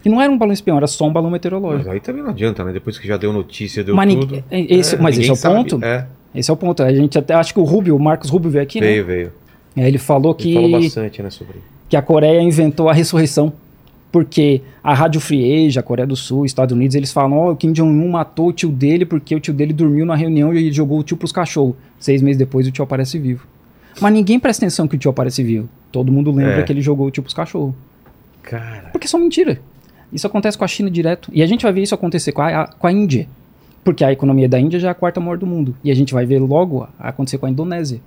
E 0.04 0.08
não 0.08 0.20
era 0.20 0.30
um 0.30 0.38
balão 0.38 0.52
espião, 0.52 0.76
era 0.76 0.86
só 0.86 1.06
um 1.06 1.12
balão 1.12 1.30
meteorológico. 1.30 1.84
Mas 1.86 1.94
aí 1.94 2.00
também 2.00 2.22
não 2.22 2.30
adianta, 2.30 2.62
né? 2.64 2.72
Depois 2.72 2.98
que 2.98 3.06
já 3.06 3.16
deu 3.16 3.32
notícia, 3.32 3.82
deu 3.82 3.94
Mas 3.94 4.12
tudo. 4.14 4.42
ninguém- 4.50 4.66
esse- 4.78 4.96
mas 4.96 5.18
esse 5.18 5.28
é 5.28 5.32
o 5.32 5.36
sabe. 5.36 5.54
ponto. 5.56 5.84
É, 5.84 6.06
Esse 6.34 6.50
é 6.50 6.54
o 6.54 6.56
ponto. 6.56 6.82
A 6.82 6.92
gente 6.94 7.18
até 7.18 7.34
acho 7.34 7.52
que 7.54 7.58
o 7.60 7.64
Rubio, 7.64 7.96
o 7.96 7.98
Marcos 8.00 8.28
Rubio 8.30 8.50
veio 8.50 8.62
aqui, 8.62 8.80
veio, 8.80 9.04
né? 9.06 9.12
veio. 9.14 9.32
É, 9.76 9.88
Ele 9.88 9.98
falou 9.98 10.32
Ele 10.38 10.42
que 10.42 10.54
falou 10.54 10.70
bastante, 10.72 11.22
né, 11.22 11.30
sobre 11.30 11.56
que 11.88 11.96
a 11.96 12.02
Coreia 12.02 12.40
inventou 12.42 12.88
a 12.88 12.92
ressurreição. 12.92 13.52
Porque 14.10 14.62
a 14.82 14.94
Rádio 14.94 15.20
Free 15.20 15.66
Asia, 15.66 15.80
a 15.80 15.82
Coreia 15.82 16.06
do 16.06 16.16
Sul, 16.16 16.46
Estados 16.46 16.74
Unidos, 16.74 16.94
eles 16.94 17.12
falam: 17.12 17.36
Ó, 17.38 17.52
o 17.52 17.56
Kim 17.56 17.72
Jong-un 17.72 18.08
matou 18.10 18.48
o 18.48 18.52
tio 18.52 18.70
dele 18.70 19.04
porque 19.04 19.34
o 19.34 19.40
tio 19.40 19.52
dele 19.52 19.72
dormiu 19.72 20.06
na 20.06 20.14
reunião 20.16 20.52
e 20.54 20.72
jogou 20.72 20.98
o 20.98 21.02
tio 21.02 21.14
pros 21.16 21.30
cachorros. 21.32 21.74
Seis 21.98 22.22
meses 22.22 22.38
depois 22.38 22.66
o 22.66 22.70
tio 22.70 22.82
aparece 22.82 23.18
vivo. 23.18 23.46
Mas 24.00 24.12
ninguém 24.12 24.38
presta 24.40 24.64
atenção 24.64 24.88
que 24.88 24.96
o 24.96 24.98
tio 24.98 25.10
aparece 25.10 25.42
vivo. 25.42 25.68
Todo 25.92 26.10
mundo 26.10 26.30
lembra 26.32 26.60
É. 26.60 26.62
que 26.62 26.72
ele 26.72 26.80
jogou 26.80 27.06
o 27.06 27.10
tio 27.10 27.22
pros 27.22 27.34
cachorros. 27.34 27.74
Cara, 28.42 28.88
Porque 28.92 29.06
são 29.06 29.20
mentira. 29.20 29.60
Isso 30.12 30.26
acontece 30.26 30.56
com 30.56 30.64
a 30.64 30.68
China 30.68 30.90
direto. 30.90 31.30
E 31.32 31.42
a 31.42 31.46
gente 31.46 31.62
vai 31.62 31.72
ver 31.72 31.82
isso 31.82 31.94
acontecer 31.94 32.32
com 32.32 32.42
a, 32.42 32.66
com 32.66 32.86
a 32.86 32.92
Índia. 32.92 33.28
Porque 33.84 34.04
a 34.04 34.12
economia 34.12 34.48
da 34.48 34.58
Índia 34.58 34.78
já 34.80 34.88
é 34.88 34.90
a 34.90 34.94
quarta 34.94 35.20
maior 35.20 35.38
do 35.38 35.46
mundo. 35.46 35.76
E 35.84 35.90
a 35.90 35.94
gente 35.94 36.12
vai 36.14 36.24
ver 36.26 36.38
logo 36.40 36.88
acontecer 36.98 37.38
com 37.38 37.46
a 37.46 37.50
Indonésia. 37.50 38.00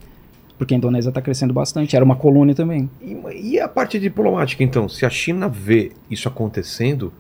Porque 0.58 0.74
a 0.74 0.78
Indonésia 0.78 1.10
está 1.10 1.22
crescendo 1.22 1.54
bastante. 1.54 1.96
Era 1.96 2.06
uma 2.06 2.16
colônia 2.16 2.54
também. 2.54 2.90
e, 3.02 3.52
e 3.54 3.60
a 3.60 3.68
parte 3.68 4.00
diplomática, 4.00 4.64
então? 4.64 4.88
Se 4.90 5.06
a 5.06 5.10
China 5.10 5.48
vê 5.48 5.92
isso 6.10 6.28
acontecendo, 6.28 7.12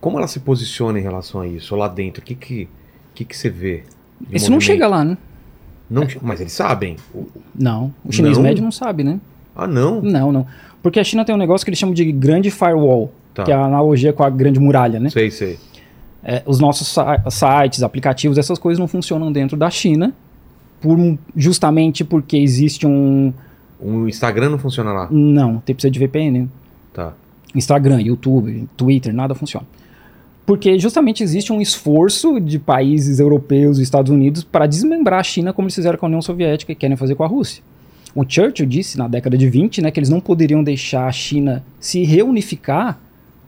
como 0.00 0.16
ela 0.18 0.26
se 0.26 0.40
posiciona 0.40 0.98
em 0.98 1.02
relação 1.02 1.40
a 1.42 1.46
isso? 1.48 1.74
Lá 1.76 1.88
dentro, 1.88 2.22
o 2.22 2.24
que 2.24 2.34
que, 2.34 2.68
que, 3.14 3.24
que 3.24 3.36
você 3.36 3.50
vê? 3.50 3.82
Isso 4.30 4.46
não 4.50 4.56
movimento? 4.56 4.62
chega 4.62 4.86
lá, 4.86 5.04
né? 5.04 5.18
Não, 5.90 6.06
mas 6.22 6.40
eles 6.40 6.52
sabem. 6.52 6.96
O- 7.14 7.26
Não. 7.54 7.92
O 8.04 8.10
chinês 8.12 8.36
Não? 8.38 8.44
médio 8.44 8.64
não 8.64 8.72
sabe, 8.72 9.04
né? 9.04 9.20
Ah, 9.54 9.66
não? 9.66 10.00
Não, 10.00 10.32
não. 10.32 10.46
Porque 10.82 10.98
a 10.98 11.04
China 11.04 11.24
tem 11.24 11.34
um 11.34 11.38
negócio 11.38 11.64
que 11.64 11.68
eles 11.70 11.78
chamam 11.78 11.94
de 11.94 12.10
grande 12.10 12.50
firewall, 12.50 13.12
Tá. 13.34 13.44
que 13.44 13.50
é 13.50 13.54
a 13.54 13.64
analogia 13.64 14.12
com 14.12 14.22
a 14.22 14.30
grande 14.30 14.60
muralha, 14.60 15.00
né? 15.00 15.08
Sei, 15.10 15.30
sei. 15.30 15.58
É, 16.22 16.42
os 16.46 16.60
nossos 16.60 16.86
si- 16.88 17.00
sites, 17.30 17.82
aplicativos, 17.82 18.38
essas 18.38 18.58
coisas 18.58 18.78
não 18.78 18.86
funcionam 18.86 19.32
dentro 19.32 19.56
da 19.56 19.70
China, 19.70 20.12
por 20.80 20.98
justamente 21.36 22.04
porque 22.04 22.36
existe 22.36 22.86
um... 22.86 23.32
O 23.80 24.06
Instagram 24.08 24.50
não 24.50 24.58
funciona 24.58 24.92
lá. 24.92 25.08
Não, 25.10 25.58
tem 25.58 25.74
precisa 25.74 25.90
de 25.90 25.98
VPN. 25.98 26.48
Tá. 26.92 27.12
Instagram, 27.54 28.00
YouTube, 28.00 28.68
Twitter, 28.76 29.12
nada 29.12 29.34
funciona. 29.34 29.66
Porque 30.44 30.78
justamente 30.78 31.22
existe 31.22 31.52
um 31.52 31.60
esforço 31.60 32.40
de 32.40 32.58
países 32.58 33.18
europeus 33.18 33.78
e 33.78 33.82
Estados 33.82 34.10
Unidos 34.10 34.42
para 34.44 34.66
desmembrar 34.66 35.20
a 35.20 35.22
China 35.22 35.52
como 35.52 35.66
eles 35.66 35.74
fizeram 35.74 35.96
com 35.98 36.06
a 36.06 36.08
União 36.08 36.22
Soviética 36.22 36.72
e 36.72 36.74
querem 36.74 36.96
fazer 36.96 37.14
com 37.14 37.22
a 37.24 37.26
Rússia. 37.28 37.62
O 38.14 38.24
Churchill 38.28 38.66
disse 38.66 38.98
na 38.98 39.08
década 39.08 39.38
de 39.38 39.48
20 39.48 39.80
né, 39.80 39.90
que 39.90 39.98
eles 39.98 40.10
não 40.10 40.20
poderiam 40.20 40.62
deixar 40.62 41.06
a 41.06 41.12
China 41.12 41.64
se 41.80 42.04
reunificar 42.04 43.00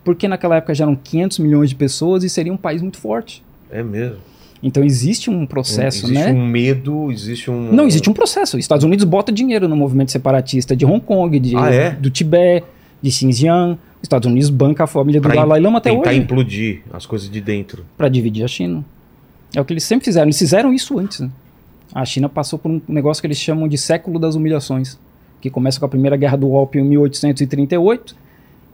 porque 0.04 0.28
naquela 0.28 0.56
época 0.56 0.74
já 0.74 0.84
eram 0.84 0.94
500 0.94 1.38
milhões 1.38 1.70
de 1.70 1.76
pessoas 1.76 2.22
e 2.24 2.28
seria 2.28 2.52
um 2.52 2.56
país 2.56 2.82
muito 2.82 2.98
forte. 2.98 3.42
É 3.70 3.82
mesmo. 3.82 4.18
Então 4.62 4.82
existe 4.82 5.28
um 5.30 5.44
processo, 5.44 6.06
existe 6.06 6.12
né? 6.24 6.32
um 6.32 6.46
medo, 6.46 7.10
existe 7.12 7.50
um. 7.50 7.72
Não, 7.72 7.86
existe 7.86 8.08
um 8.08 8.14
processo. 8.14 8.56
Os 8.56 8.62
Estados 8.64 8.84
Unidos 8.84 9.04
bota 9.04 9.30
dinheiro 9.30 9.68
no 9.68 9.76
movimento 9.76 10.10
separatista 10.10 10.74
de 10.74 10.86
Hong 10.86 11.00
Kong, 11.00 11.38
de, 11.38 11.54
Ah, 11.56 11.70
é? 11.70 11.90
do 11.90 12.08
Tibete, 12.10 12.66
de 13.02 13.10
Xinjiang. 13.10 13.72
Os 13.72 14.02
Estados 14.06 14.26
Unidos 14.26 14.48
banca 14.50 14.84
a 14.84 14.86
família 14.86 15.20
do 15.20 15.24
Pra 15.28 15.34
Dalai 15.34 15.60
Lama 15.60 15.78
até 15.78 15.90
tentar 15.90 16.10
hoje 16.10 16.18
implodir 16.18 16.82
as 16.92 17.04
coisas 17.06 17.28
de 17.30 17.40
dentro. 17.40 17.84
para 17.96 18.08
dividir 18.08 18.44
a 18.44 18.48
China. 18.48 18.84
É 19.54 19.60
o 19.60 19.64
que 19.64 19.72
eles 19.72 19.84
sempre 19.84 20.04
fizeram. 20.04 20.26
Eles 20.26 20.38
fizeram 20.38 20.72
isso 20.72 20.98
antes. 20.98 21.20
né? 21.20 21.30
A 21.94 22.04
China 22.04 22.28
passou 22.28 22.58
por 22.58 22.70
um 22.70 22.80
negócio 22.88 23.20
que 23.22 23.26
eles 23.26 23.38
chamam 23.38 23.68
de 23.68 23.76
século 23.78 24.18
das 24.18 24.34
humilhações, 24.34 24.98
que 25.40 25.48
começa 25.50 25.78
com 25.78 25.86
a 25.86 25.88
primeira 25.88 26.16
guerra 26.16 26.36
do 26.36 26.50
Ópio 26.52 26.80
em 26.80 26.84
1838 26.88 28.16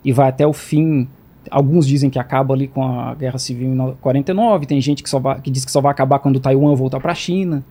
e 0.04 0.12
vai 0.12 0.28
até 0.28 0.46
o 0.46 0.52
fim. 0.52 1.08
Alguns 1.50 1.86
dizem 1.86 2.08
que 2.08 2.18
acaba 2.18 2.54
ali 2.54 2.68
com 2.68 2.84
a 2.84 3.14
guerra 3.14 3.38
civil 3.38 3.74
em 3.74 3.94
49. 4.00 4.66
Tem 4.66 4.80
gente 4.80 5.02
que, 5.02 5.10
só 5.10 5.18
vai, 5.18 5.40
que 5.40 5.50
diz 5.50 5.64
que 5.64 5.70
só 5.70 5.80
vai 5.80 5.90
acabar 5.90 6.18
quando 6.18 6.38
Taiwan 6.38 6.74
voltar 6.74 7.00
para 7.00 7.12
a 7.12 7.14
China. 7.14 7.64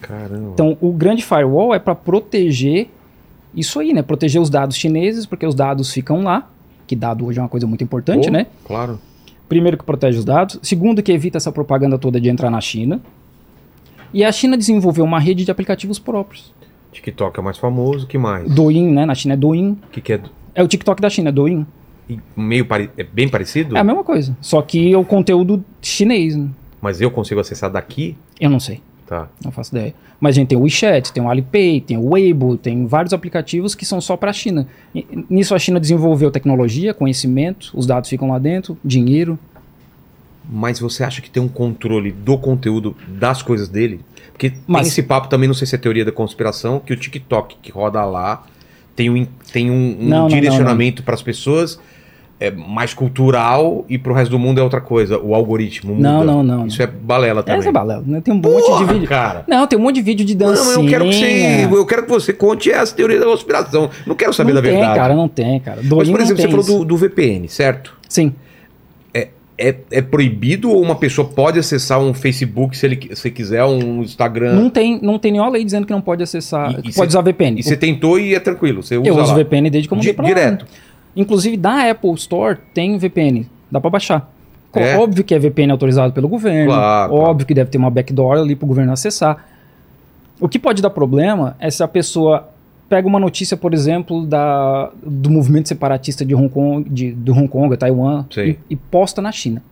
Caramba. 0.00 0.50
Então, 0.52 0.76
o 0.80 0.92
grande 0.92 1.24
firewall 1.24 1.74
é 1.74 1.78
para 1.78 1.94
proteger 1.94 2.88
isso 3.54 3.80
aí, 3.80 3.92
né? 3.92 4.02
Proteger 4.02 4.40
os 4.40 4.50
dados 4.50 4.76
chineses, 4.76 5.26
porque 5.26 5.46
os 5.46 5.54
dados 5.54 5.92
ficam 5.92 6.22
lá, 6.22 6.48
que 6.86 6.94
dado 6.94 7.26
hoje 7.26 7.38
é 7.38 7.42
uma 7.42 7.48
coisa 7.48 7.66
muito 7.66 7.82
importante, 7.82 8.26
Pô, 8.26 8.32
né? 8.32 8.46
Claro. 8.64 9.00
Primeiro 9.48 9.76
que 9.76 9.84
protege 9.84 10.18
os 10.18 10.24
dados, 10.24 10.58
segundo 10.62 11.02
que 11.02 11.12
evita 11.12 11.38
essa 11.38 11.52
propaganda 11.52 11.98
toda 11.98 12.20
de 12.20 12.28
entrar 12.28 12.50
na 12.50 12.60
China. 12.60 13.00
E 14.12 14.24
a 14.24 14.30
China 14.30 14.56
desenvolveu 14.56 15.04
uma 15.04 15.18
rede 15.18 15.44
de 15.44 15.50
aplicativos 15.50 15.98
próprios. 15.98 16.52
TikTok 16.92 17.38
é 17.38 17.42
mais 17.42 17.58
famoso, 17.58 18.06
que 18.06 18.16
mais? 18.16 18.52
Douyin, 18.52 18.92
né? 18.92 19.04
Na 19.04 19.14
China 19.14 19.34
é 19.34 19.36
Douyin. 19.36 19.72
O 19.72 19.90
que, 19.90 20.00
que 20.00 20.12
é? 20.12 20.20
É 20.54 20.62
o 20.62 20.68
TikTok 20.68 21.02
da 21.02 21.10
China, 21.10 21.30
é 21.30 21.32
Douyin. 21.32 21.66
Meio 22.36 22.66
pare... 22.66 22.90
É 22.96 23.02
bem 23.02 23.28
parecido? 23.28 23.76
É 23.76 23.80
a 23.80 23.84
mesma 23.84 24.04
coisa, 24.04 24.36
só 24.40 24.60
que 24.60 24.92
é 24.92 24.96
o 24.98 25.04
conteúdo 25.04 25.64
chinês. 25.80 26.36
Né? 26.36 26.48
Mas 26.80 27.00
eu 27.00 27.10
consigo 27.10 27.40
acessar 27.40 27.70
daqui? 27.70 28.16
Eu 28.38 28.50
não 28.50 28.60
sei, 28.60 28.80
Tá. 29.06 29.28
não 29.42 29.50
faço 29.50 29.74
ideia. 29.74 29.94
Mas 30.20 30.36
a 30.36 30.40
gente 30.40 30.48
tem 30.48 30.58
o 30.58 30.62
WeChat, 30.62 31.12
tem 31.12 31.22
o 31.22 31.28
Alipay, 31.30 31.80
tem 31.80 31.96
o 31.96 32.10
Weibo, 32.10 32.56
tem 32.56 32.86
vários 32.86 33.12
aplicativos 33.12 33.74
que 33.74 33.84
são 33.84 34.00
só 34.00 34.16
para 34.16 34.30
a 34.30 34.32
China. 34.32 34.66
E- 34.94 35.06
Nisso 35.28 35.54
a 35.54 35.58
China 35.58 35.78
desenvolveu 35.80 36.30
tecnologia, 36.30 36.94
conhecimento, 36.94 37.70
os 37.74 37.86
dados 37.86 38.08
ficam 38.08 38.28
lá 38.28 38.38
dentro, 38.38 38.76
dinheiro. 38.84 39.38
Mas 40.48 40.78
você 40.78 41.02
acha 41.04 41.22
que 41.22 41.30
tem 41.30 41.42
um 41.42 41.48
controle 41.48 42.12
do 42.12 42.36
conteúdo 42.36 42.94
das 43.08 43.40
coisas 43.42 43.68
dele? 43.68 44.00
Porque 44.32 44.52
Mas- 44.66 44.82
tem 44.82 44.88
esse 44.88 45.02
papo 45.02 45.28
também, 45.28 45.46
não 45.48 45.54
sei 45.54 45.66
se 45.66 45.74
é 45.74 45.78
teoria 45.78 46.04
da 46.04 46.12
conspiração, 46.12 46.80
que 46.80 46.92
o 46.92 46.96
TikTok 46.96 47.56
que 47.62 47.72
roda 47.72 48.04
lá 48.04 48.44
tem 48.94 49.10
um, 49.10 49.26
tem 49.52 49.70
um, 49.70 49.96
um 50.00 50.08
não, 50.08 50.28
direcionamento 50.28 51.02
para 51.02 51.14
as 51.14 51.22
pessoas 51.22 51.80
é 52.40 52.50
mais 52.50 52.92
cultural 52.92 53.84
e 53.88 53.96
pro 53.96 54.12
resto 54.12 54.30
do 54.32 54.38
mundo 54.38 54.58
é 54.60 54.62
outra 54.62 54.80
coisa. 54.80 55.18
O 55.18 55.34
algoritmo 55.34 55.94
muda. 55.94 56.08
Não, 56.08 56.24
não, 56.24 56.42
não. 56.42 56.66
Isso 56.66 56.82
é 56.82 56.86
balela 56.86 57.42
também. 57.42 57.60
Essa 57.60 57.68
é 57.68 57.72
balela, 57.72 58.02
né? 58.06 58.20
Tem 58.20 58.34
um 58.34 58.36
monte 58.38 58.56
de 58.62 58.66
Porra, 58.66 58.92
vídeo. 58.92 59.08
cara. 59.08 59.44
Não, 59.46 59.66
tem 59.66 59.78
um 59.78 59.82
monte 59.82 59.94
de 59.96 60.02
vídeo 60.02 60.26
de 60.26 60.34
Não, 60.36 60.48
dancinha. 60.48 60.72
eu 60.74 60.82
não 60.82 60.88
quero 60.88 61.04
que 61.08 61.14
você, 61.14 61.68
eu 61.72 61.86
quero 61.86 62.02
que 62.02 62.10
você 62.10 62.32
conte 62.32 62.70
essa 62.70 62.94
teoria 62.94 63.20
da 63.20 63.26
conspiração. 63.26 63.88
Não 64.06 64.14
quero 64.14 64.32
saber 64.32 64.52
não 64.52 64.60
da 64.60 64.68
tem, 64.68 64.76
verdade. 64.78 64.98
cara, 64.98 65.14
não 65.14 65.28
tem, 65.28 65.60
cara. 65.60 65.78
Mas, 65.82 65.88
por 65.88 65.96
não 65.96 66.04
exemplo, 66.20 66.26
você 66.28 66.34
tem 66.42 66.50
falou 66.50 66.60
isso. 66.64 66.78
do, 66.78 66.84
do 66.84 66.96
VPN, 66.96 67.48
certo? 67.48 67.96
Sim. 68.08 68.34
É, 69.56 69.76
é 69.92 70.02
proibido 70.02 70.68
ou 70.68 70.82
uma 70.82 70.96
pessoa 70.96 71.28
pode 71.28 71.60
acessar 71.60 72.00
um 72.00 72.12
Facebook 72.12 72.76
se 72.76 72.84
ele 72.86 73.10
se 73.14 73.30
quiser, 73.30 73.64
um 73.64 74.02
Instagram? 74.02 74.52
Não 74.54 74.68
tem, 74.68 74.98
não 75.00 75.16
tem 75.16 75.30
nenhuma 75.30 75.48
lei 75.48 75.64
dizendo 75.64 75.86
que 75.86 75.92
não 75.92 76.00
pode 76.00 76.24
acessar, 76.24 76.72
E- 76.72 76.78
e 76.80 76.82
que 76.82 76.92
cê- 76.92 76.98
pode 76.98 77.10
usar 77.10 77.20
VPN. 77.20 77.60
E 77.60 77.62
você 77.62 77.76
tentou 77.76 78.18
e 78.18 78.34
é 78.34 78.40
tranquilo. 78.40 78.82
Você 78.82 78.96
usa 78.98 79.06
eu 79.08 79.14
uso 79.16 79.30
lá. 79.30 79.34
VPN 79.38 79.70
desde 79.70 79.86
que 79.88 79.94
eu 79.94 79.96
mudei 79.96 80.10
Di- 80.10 80.16
pra 80.16 80.24
lá. 80.28 80.58
Inclusive, 81.16 81.56
da 81.56 81.90
Apple 81.90 82.12
Store 82.14 82.58
tem 82.72 82.98
VPN. 82.98 83.46
Dá 83.70 83.80
pra 83.80 83.90
baixar. 83.90 84.30
É? 84.74 84.96
Óbvio 84.96 85.22
que 85.22 85.34
é 85.34 85.38
VPN 85.38 85.70
autorizado 85.70 86.12
pelo 86.12 86.28
governo. 86.28 86.72
Claro, 86.72 87.14
óbvio 87.14 87.46
que 87.46 87.54
deve 87.54 87.70
ter 87.70 87.78
uma 87.78 87.90
backdoor 87.90 88.38
ali 88.38 88.56
pro 88.56 88.66
governo 88.66 88.92
acessar. 88.92 89.46
O 90.40 90.48
que 90.48 90.58
pode 90.58 90.82
dar 90.82 90.90
problema 90.90 91.56
é 91.60 91.70
se 91.70 91.82
a 91.82 91.88
pessoa 91.88 92.48
pega 92.88 93.06
uma 93.06 93.20
notícia, 93.20 93.56
por 93.56 93.72
exemplo, 93.72 94.26
da, 94.26 94.90
do 95.02 95.30
movimento 95.30 95.68
separatista 95.68 96.24
de 96.24 96.34
Hong 96.34 96.48
Kong, 96.48 96.88
de, 96.90 97.12
do 97.12 97.32
Hong 97.32 97.48
Kong, 97.48 97.76
Taiwan, 97.76 98.24
e, 98.44 98.58
e 98.70 98.76
posta 98.76 99.22
na 99.22 99.30
China. 99.30 99.62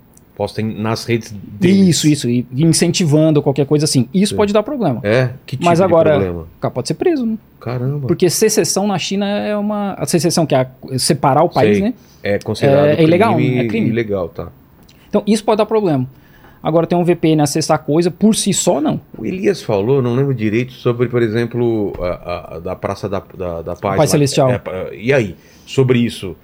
Posta 0.42 0.60
em- 0.60 0.74
nas 0.74 1.04
redes 1.04 1.32
deles. 1.32 1.86
Isso, 1.86 2.08
isso. 2.08 2.28
E 2.28 2.44
incentivando 2.56 3.40
qualquer 3.40 3.64
coisa 3.64 3.84
assim. 3.84 4.08
Isso 4.12 4.30
Sim. 4.30 4.36
pode 4.36 4.52
dar 4.52 4.64
problema. 4.64 4.98
É? 5.04 5.30
Que 5.46 5.54
tipo 5.56 5.64
Mas 5.64 5.80
agora, 5.80 6.10
problema? 6.14 6.40
o 6.40 6.60
cara 6.60 6.74
pode 6.74 6.88
ser 6.88 6.94
preso, 6.94 7.24
né? 7.24 7.38
Caramba. 7.60 8.08
Porque 8.08 8.28
secessão 8.28 8.88
na 8.88 8.98
China 8.98 9.24
é 9.24 9.56
uma. 9.56 9.92
A 9.92 10.04
secessão, 10.04 10.44
que 10.44 10.52
é 10.52 10.62
a- 10.62 10.98
separar 10.98 11.44
o 11.44 11.48
país, 11.48 11.76
Sei. 11.78 11.86
né? 11.86 11.94
É 12.24 12.38
considerado 12.40 12.86
É- 12.86 12.94
é 12.96 13.02
ilegal, 13.04 13.36
crime 13.36 13.58
é 13.58 13.68
crime. 13.68 13.88
ilegal, 13.90 14.28
tá. 14.30 14.48
Então, 15.08 15.22
isso 15.28 15.44
pode 15.44 15.58
dar 15.58 15.66
problema. 15.66 16.08
Agora, 16.60 16.88
tem 16.88 16.98
um 16.98 17.04
VPN 17.04 17.40
acessar 17.40 17.78
coisa 17.78 18.10
por 18.10 18.34
si 18.34 18.52
só, 18.52 18.80
não. 18.80 19.00
O 19.16 19.24
Elias 19.24 19.62
falou, 19.62 20.02
não 20.02 20.16
lembro 20.16 20.34
direito, 20.34 20.72
sobre, 20.72 21.06
por 21.08 21.22
exemplo, 21.22 21.92
a, 22.00 22.56
a- 22.56 22.58
da 22.58 22.74
Praça 22.74 23.08
da, 23.08 23.22
da, 23.38 23.62
da 23.62 23.76
Paz. 23.76 23.80
Paz 23.80 23.98
lá. 23.98 24.06
Celestial. 24.08 24.50
É, 24.50 24.60
é, 24.66 24.96
e 24.96 25.12
aí? 25.12 25.36
Sobre 25.64 26.00
isso? 26.00 26.34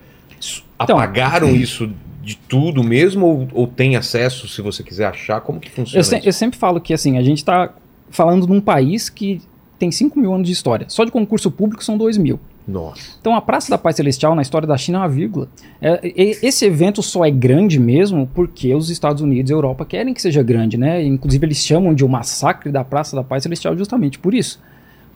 Então- 0.81 0.97
apagaram 0.99 1.51
isso 1.51 1.91
de 2.29 2.37
tudo 2.37 2.85
mesmo 2.85 3.25
ou, 3.27 3.49
ou 3.55 3.67
tem 3.67 3.97
acesso 3.97 4.47
se 4.47 4.61
você 4.61 4.83
quiser 4.83 5.07
achar? 5.07 5.41
Como 5.41 5.59
que 5.59 5.71
funciona 5.71 5.99
Eu, 6.01 6.05
se- 6.05 6.21
eu 6.23 6.33
sempre 6.33 6.59
falo 6.59 6.79
que, 6.79 6.93
assim, 6.93 7.17
a 7.17 7.23
gente 7.23 7.43
tá 7.43 7.73
falando 8.11 8.47
num 8.47 8.61
país 8.61 9.09
que 9.09 9.41
tem 9.79 9.91
5 9.91 10.19
mil 10.19 10.35
anos 10.35 10.47
de 10.47 10.53
história. 10.53 10.85
Só 10.91 11.05
de 11.05 11.11
concurso 11.11 11.51
público 11.51 11.83
são 11.83 11.97
2 11.97 12.19
mil. 12.19 12.39
Nossa. 12.67 13.01
Então, 13.19 13.35
a 13.35 13.41
Praça 13.41 13.71
da 13.71 13.79
Paz 13.79 13.97
Celestial, 13.97 14.35
na 14.35 14.43
história 14.43 14.69
da 14.69 14.77
China, 14.77 14.99
é 14.99 15.01
uma 15.01 15.09
vírgula. 15.09 15.49
É, 15.81 16.01
e- 16.07 16.37
esse 16.43 16.67
evento 16.67 17.03
só 17.03 17.25
é 17.25 17.31
grande 17.31 17.81
mesmo 17.81 18.29
porque 18.35 18.75
os 18.75 18.91
Estados 18.91 19.23
Unidos 19.23 19.51
e 19.51 19.55
a 19.55 19.57
Europa 19.57 19.87
querem 19.87 20.13
que 20.13 20.21
seja 20.21 20.43
grande, 20.43 20.77
né? 20.77 21.03
Inclusive, 21.03 21.47
eles 21.47 21.65
chamam 21.65 21.95
de 21.95 22.05
o 22.05 22.09
massacre 22.11 22.71
da 22.71 22.85
Praça 22.85 23.17
da 23.17 23.25
Paz 23.25 23.43
Celestial 23.45 23.75
justamente 23.75 24.19
por 24.19 24.35
isso. 24.35 24.61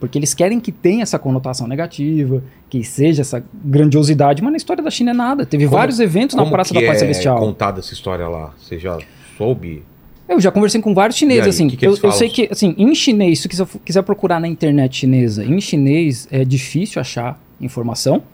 Porque 0.02 0.18
eles 0.18 0.34
querem 0.34 0.58
que 0.58 0.72
tenha 0.72 1.04
essa 1.04 1.16
conotação 1.16 1.68
negativa, 1.68 2.42
que 2.68 2.82
seja 2.82 3.22
essa 3.22 3.40
grandiosidade, 3.64 4.42
mas 4.42 4.50
na 4.50 4.56
história 4.56 4.82
da 4.82 4.90
China 4.90 5.12
é 5.12 5.14
nada. 5.14 5.46
Teve 5.46 5.66
Como- 5.66 5.76
vários 5.76 6.00
eventos 6.00 6.34
na 6.34 6.44
Praça 6.44 6.74
da 6.74 6.80
Paz 6.80 6.96
é 6.96 6.98
Celestial. 6.98 7.38
contada 7.38 7.78
essa 7.78 7.92
história 7.94 8.26
lá? 8.26 8.52
Você 8.58 8.80
já 8.80 8.98
soube? 9.38 9.84
Eu 10.28 10.40
já 10.40 10.50
conversei 10.50 10.80
com 10.80 10.92
vários 10.92 11.16
chineses, 11.16 11.44
aí, 11.44 11.50
assim. 11.50 11.68
que 11.68 11.76
que 11.76 11.86
eu, 11.86 11.96
eu 12.02 12.10
sei 12.10 12.28
que, 12.28 12.48
assim, 12.50 12.74
em 12.76 12.92
chinês, 12.96 13.38
se 13.38 13.42
você 13.44 13.48
quiser, 13.50 13.66
quiser 13.84 14.02
procurar 14.02 14.40
na 14.40 14.48
internet 14.48 14.96
chinesa, 14.96 15.44
em 15.44 15.60
chinês 15.60 16.26
é 16.32 16.44
difícil 16.44 17.00
achar 17.00 17.40
informação, 17.60 18.24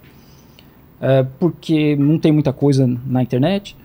é, 1.02 1.26
porque 1.38 1.94
não 1.96 2.18
tem 2.18 2.32
muita 2.32 2.50
coisa 2.50 2.90
na 3.06 3.22
internet. 3.22 3.76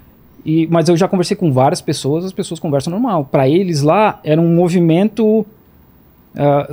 E, 0.45 0.67
mas 0.67 0.87
eu 0.87 0.95
já 0.95 1.09
conversei 1.09 1.35
com 1.35 1.51
várias 1.51 1.81
pessoas, 1.81 2.23
as 2.23 2.31
pessoas 2.31 2.61
conversam 2.61 2.91
normal. 2.91 3.25
Para 3.25 3.49
eles 3.49 3.81
lá 3.81 4.21
era 4.23 4.39
um 4.39 4.55
movimento 4.55 5.45
ah, 6.35 6.67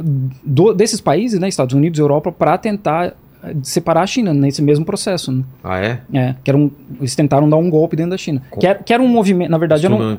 do- 0.44 0.72
desses 0.74 1.00
países, 1.00 1.38
né, 1.40 1.48
Estados 1.48 1.74
Unidos, 1.74 1.98
Europa, 1.98 2.30
para 2.32 2.56
tentar 2.58 3.14
eh, 3.42 3.54
separar 3.62 4.02
a 4.02 4.06
China 4.06 4.32
nesse 4.34 4.60
mesmo 4.62 4.84
processo. 4.84 5.30
né? 5.32 5.44
Ah, 5.64 5.78
é? 5.80 6.00
É, 6.12 6.34
que 6.44 6.52
um, 6.52 6.70
eles 6.98 7.14
tentaram 7.14 7.48
dar 7.48 7.56
um 7.56 7.68
golpe 7.70 7.96
dentro 7.96 8.10
da 8.12 8.18
China. 8.18 8.42
Com- 8.50 8.60
Que 8.60 8.66
era, 8.66 8.78
que 8.82 8.92
era 8.92 9.02
um 9.02 9.08
movimento, 9.08 9.50
na 9.50 9.58
verdade, 9.58 9.86
era 9.86 9.94
um, 9.94 10.18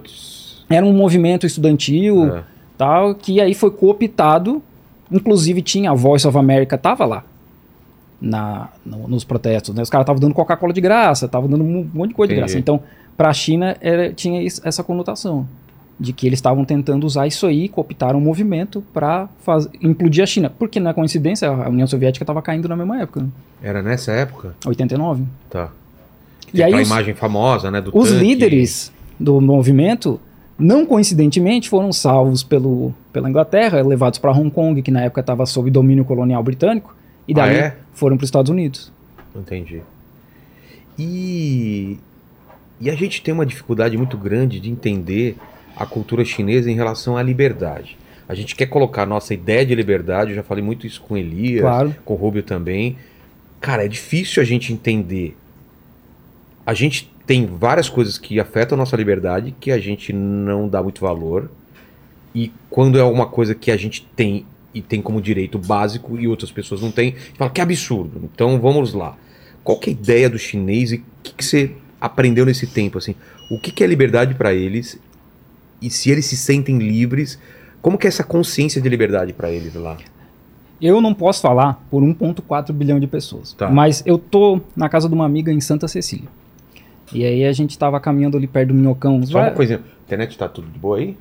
era 0.69 0.85
um 0.85 0.93
movimento 0.93 1.45
estudantil 1.45 2.35
É. 2.35 2.43
tal, 2.77 3.13
que 3.15 3.39
aí 3.41 3.53
foi 3.53 3.71
cooptado. 3.71 4.61
Inclusive 5.11 5.61
tinha 5.61 5.91
a 5.91 5.93
Voice 5.93 6.25
of 6.27 6.37
America, 6.37 6.77
tava 6.77 7.03
lá 7.05 7.23
na, 8.21 8.69
no- 8.85 9.07
nos 9.07 9.23
protestos. 9.23 9.73
Né? 9.75 9.81
Os 9.81 9.89
caras 9.89 10.03
estavam 10.05 10.19
dando 10.21 10.33
Coca-Cola 10.33 10.71
de 10.73 10.79
graça, 10.81 11.25
estavam 11.25 11.49
dando 11.49 11.63
um 11.63 11.89
monte 11.93 12.09
de 12.09 12.15
coisa 12.15 12.29
de 12.33 12.39
Entendi. 12.39 12.53
graça. 12.53 12.59
Então, 12.59 12.81
para 13.17 13.29
a 13.29 13.33
China 13.33 13.75
era, 13.81 14.13
tinha 14.13 14.41
essa 14.63 14.83
conotação 14.83 15.47
de 16.01 16.11
que 16.13 16.25
eles 16.25 16.37
estavam 16.37 16.65
tentando 16.65 17.05
usar 17.05 17.27
isso 17.27 17.45
aí, 17.45 17.69
cooptaram 17.69 18.17
um 18.17 18.21
movimento 18.23 18.83
para 18.91 19.29
implodir 19.81 20.23
a 20.23 20.25
China. 20.25 20.49
Porque 20.49 20.79
não 20.79 20.89
é 20.89 20.93
coincidência, 20.95 21.47
a 21.47 21.69
União 21.69 21.85
Soviética 21.85 22.23
estava 22.23 22.41
caindo 22.41 22.67
na 22.67 22.75
mesma 22.75 22.99
época, 22.99 23.21
né? 23.21 23.27
Era 23.61 23.83
nessa 23.83 24.11
época? 24.11 24.55
89. 24.65 25.23
Tá. 25.47 25.69
E 26.47 26.53
Tem 26.53 26.65
aí 26.65 26.71
aquela 26.71 26.81
os- 26.81 26.87
imagem 26.89 27.13
famosa, 27.13 27.69
né? 27.69 27.79
Do 27.81 27.95
Os 27.95 28.09
tanque. 28.09 28.19
líderes 28.23 28.91
do 29.19 29.39
movimento, 29.39 30.19
não 30.57 30.87
coincidentemente, 30.87 31.69
foram 31.69 31.93
salvos 31.93 32.41
pelo, 32.41 32.91
pela 33.13 33.29
Inglaterra, 33.29 33.81
levados 33.83 34.17
para 34.17 34.31
Hong 34.31 34.49
Kong, 34.49 34.81
que 34.81 34.89
na 34.89 35.01
época 35.01 35.21
estava 35.21 35.45
sob 35.45 35.69
domínio 35.69 36.03
colonial 36.03 36.41
britânico, 36.41 36.95
e 37.27 37.33
Ah, 37.33 37.35
daí 37.45 37.55
é? 37.57 37.77
foram 37.93 38.17
para 38.17 38.23
os 38.23 38.27
Estados 38.27 38.49
Unidos. 38.49 38.91
Entendi. 39.35 39.81
E, 40.97 41.97
e 42.79 42.89
a 42.89 42.95
gente 42.95 43.21
tem 43.21 43.33
uma 43.33 43.45
dificuldade 43.45 43.95
muito 43.97 44.17
grande 44.17 44.59
de 44.59 44.69
entender 44.69 45.37
a 45.75 45.85
cultura 45.85 46.23
chinesa 46.25 46.69
em 46.69 46.75
relação 46.75 47.17
à 47.17 47.23
liberdade. 47.23 47.97
A 48.27 48.33
gente 48.33 48.55
quer 48.55 48.67
colocar 48.67 49.03
a 49.03 49.05
nossa 49.05 49.33
ideia 49.33 49.65
de 49.65 49.75
liberdade, 49.75 50.31
eu 50.31 50.35
já 50.35 50.43
falei 50.43 50.63
muito 50.63 50.87
isso 50.87 51.01
com 51.01 51.17
Elias, 51.17 51.61
Claro. 51.61 51.95
com 52.05 52.13
o 52.13 52.17
Rubio 52.17 52.43
também. 52.43 52.95
Cara, 53.59 53.85
é 53.85 53.87
difícil 53.87 54.41
a 54.41 54.45
gente 54.45 54.71
entender. 54.71 55.35
A 56.65 56.73
gente 56.73 57.11
tem 57.25 57.45
várias 57.45 57.89
coisas 57.89 58.17
que 58.17 58.39
afetam 58.39 58.75
a 58.75 58.79
nossa 58.79 58.95
liberdade 58.95 59.53
que 59.59 59.71
a 59.71 59.79
gente 59.79 60.13
não 60.13 60.67
dá 60.67 60.81
muito 60.81 61.01
valor. 61.01 61.49
E 62.33 62.51
quando 62.69 62.97
é 62.97 63.01
alguma 63.01 63.25
coisa 63.27 63.53
que 63.53 63.69
a 63.71 63.77
gente 63.77 64.05
tem 64.15 64.45
e 64.73 64.81
tem 64.81 65.01
como 65.01 65.21
direito 65.21 65.59
básico 65.59 66.17
e 66.17 66.27
outras 66.27 66.51
pessoas 66.51 66.81
não 66.81 66.91
têm, 66.91 67.15
fala 67.37 67.51
que 67.51 67.59
absurdo. 67.59 68.21
Então 68.33 68.59
vamos 68.59 68.93
lá. 68.93 69.17
Qual 69.63 69.77
que 69.77 69.89
é 69.89 69.93
a 69.93 69.95
ideia 69.95 70.29
do 70.29 70.39
chinês 70.39 70.91
e 70.93 70.95
o 70.95 71.03
que, 71.21 71.33
que 71.33 71.43
você 71.43 71.71
aprendeu 71.99 72.45
nesse 72.45 72.65
tempo? 72.65 72.97
Assim, 72.97 73.13
o 73.49 73.59
que, 73.59 73.71
que 73.71 73.83
é 73.83 73.87
liberdade 73.87 74.33
para 74.33 74.53
eles 74.53 74.97
e 75.81 75.89
se 75.89 76.09
eles 76.11 76.25
se 76.25 76.37
sentem 76.37 76.77
livres, 76.77 77.39
como 77.81 77.97
que 77.97 78.05
é 78.07 78.09
essa 78.09 78.23
consciência 78.23 78.81
de 78.81 78.87
liberdade 78.89 79.33
para 79.33 79.51
eles 79.51 79.73
lá? 79.75 79.97
Eu 80.81 80.99
não 80.99 81.13
posso 81.13 81.41
falar 81.41 81.83
por 81.91 82.01
1,4 82.03 82.71
bilhão 82.73 82.99
de 82.99 83.05
pessoas. 83.07 83.53
Tá. 83.53 83.69
Mas 83.69 84.01
eu 84.05 84.17
tô 84.17 84.59
na 84.75 84.89
casa 84.89 85.07
de 85.07 85.13
uma 85.13 85.25
amiga 85.25 85.51
em 85.51 85.61
Santa 85.61 85.87
Cecília. 85.87 86.27
E 87.13 87.23
aí 87.25 87.45
a 87.45 87.51
gente 87.51 87.77
tava 87.77 87.99
caminhando 87.99 88.37
ali 88.37 88.47
perto 88.47 88.69
do 88.69 88.73
Minhocão. 88.73 89.21
Só 89.25 89.33
Vai- 89.33 89.49
uma 89.49 89.55
coisinha, 89.55 89.79
a 89.79 90.03
internet 90.05 90.37
tá 90.37 90.47
tudo 90.47 90.67
de 90.71 90.79
boa 90.79 90.97
aí? 90.97 91.15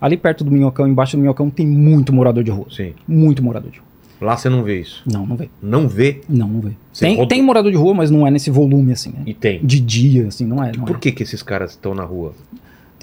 Ali 0.00 0.16
perto 0.16 0.44
do 0.44 0.50
Minhocão, 0.50 0.86
embaixo 0.86 1.16
do 1.16 1.20
Minhocão, 1.20 1.50
tem 1.50 1.66
muito 1.66 2.12
morador 2.12 2.44
de 2.44 2.50
rua. 2.52 2.66
Sim. 2.70 2.94
Muito 3.06 3.42
morador 3.42 3.70
de 3.70 3.78
rua. 3.78 3.88
Lá 4.20 4.36
você 4.36 4.48
não 4.48 4.62
vê 4.64 4.80
isso. 4.80 5.02
Não, 5.06 5.24
não 5.26 5.36
vê. 5.36 5.48
Não 5.62 5.88
vê 5.88 6.20
Não, 6.28 6.48
não 6.48 6.60
vê. 6.60 6.70
Você 6.92 7.04
Tem, 7.06 7.16
roda- 7.16 7.28
tem 7.28 7.42
morador 7.42 7.70
de 7.70 7.76
rua, 7.76 7.94
mas 7.94 8.10
não 8.10 8.26
é 8.26 8.30
nesse 8.30 8.50
volume 8.50 8.92
assim, 8.92 9.10
né? 9.10 9.22
e 9.26 9.34
tem. 9.34 9.60
De 9.64 9.78
dia, 9.80 10.26
assim, 10.28 10.44
não 10.46 10.62
é. 10.62 10.72
Não 10.76 10.84
Por 10.84 10.96
é. 10.96 10.98
que, 11.00 11.12
que 11.12 11.22
esses 11.22 11.42
caras 11.42 11.72
estão 11.72 11.94
na 11.94 12.04
rua? 12.04 12.32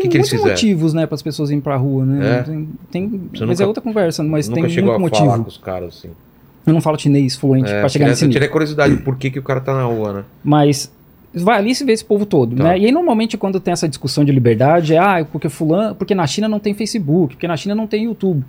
Que 0.06 0.12
que 0.12 0.18
muitos 0.18 0.30
fizeram? 0.32 0.50
motivos, 0.52 0.94
né, 0.94 1.06
para 1.06 1.16
as 1.16 1.22
pessoas 1.22 1.50
irem 1.50 1.62
pra 1.62 1.76
rua, 1.76 2.06
né? 2.06 2.40
É? 2.40 2.44
Tem, 2.44 2.70
tem- 2.92 3.22
mas 3.32 3.42
nunca- 3.42 3.64
é 3.64 3.68
outra 3.68 3.82
conversa, 3.84 4.24
mas 4.24 4.48
tem 4.48 4.64
muito 4.64 4.80
a 4.80 4.84
falar 4.86 5.00
motivo. 5.00 5.44
com 5.44 5.50
os 5.50 5.58
caras 5.58 5.90
assim. 5.98 6.10
Eu 6.66 6.74
não 6.74 6.82
falo 6.82 6.98
chinês 6.98 7.36
fluente 7.36 7.70
É, 7.72 7.80
pra 7.80 7.90
chegar 7.90 8.08
nesse 8.08 8.20
tirei- 8.20 8.26
eu 8.26 8.30
nível. 8.30 8.34
tirei 8.42 8.50
curiosidade, 8.50 8.98
por 8.98 9.16
que, 9.18 9.30
que 9.30 9.38
o 9.40 9.44
cara 9.44 9.60
tá 9.62 9.74
na 9.74 9.84
rua, 9.84 10.14
né? 10.14 10.24
Mas 10.44 10.92
vai 11.34 11.58
ali 11.60 11.72
e 11.72 11.76
se 11.76 11.84
vê 11.84 11.92
esse 11.92 12.04
povo 12.06 12.26
todo, 12.26 12.56
Tá. 12.56 12.64
né? 12.64 12.80
E 12.80 12.86
aí 12.86 12.92
normalmente 12.92 13.38
quando 13.38 13.60
tem 13.60 13.72
essa 13.72 13.88
discussão 13.88 14.24
de 14.26 14.32
liberdade 14.32 14.94
é 14.96 14.98
ah, 14.98 15.26
porque 15.32 15.48
fulano, 15.50 15.94
porque 15.94 16.16
na 16.16 16.26
China 16.26 16.48
não 16.48 16.60
tem 16.60 16.74
Facebook, 16.74 17.36
porque 17.36 17.48
na 17.48 17.56
China 17.58 17.76
não 17.76 17.86
tem 17.86 18.06
YouTube. 18.06 18.44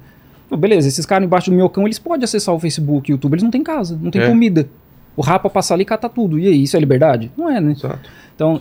Pô, 0.48 0.56
beleza, 0.56 0.86
esses 0.88 1.04
caras 1.04 1.26
embaixo 1.26 1.50
do 1.50 1.54
minhocão, 1.56 1.84
eles 1.84 1.98
podem 1.98 2.24
acessar 2.24 2.54
o 2.54 2.58
Facebook 2.60 3.10
e 3.10 3.12
o 3.12 3.14
YouTube, 3.16 3.34
eles 3.34 3.42
não 3.42 3.50
têm 3.50 3.62
casa, 3.64 3.98
não 4.00 4.10
tem 4.10 4.22
É. 4.22 4.28
comida. 4.28 4.68
O 5.16 5.20
rapa 5.22 5.50
passa 5.50 5.74
ali 5.74 5.82
e 5.82 5.84
cata 5.86 6.08
tudo. 6.08 6.38
E 6.38 6.46
aí, 6.46 6.62
isso 6.62 6.76
é 6.76 6.80
liberdade? 6.80 7.30
Não 7.36 7.50
é, 7.50 7.60
né? 7.60 7.72
Exato. 7.72 8.08
Então, 8.34 8.60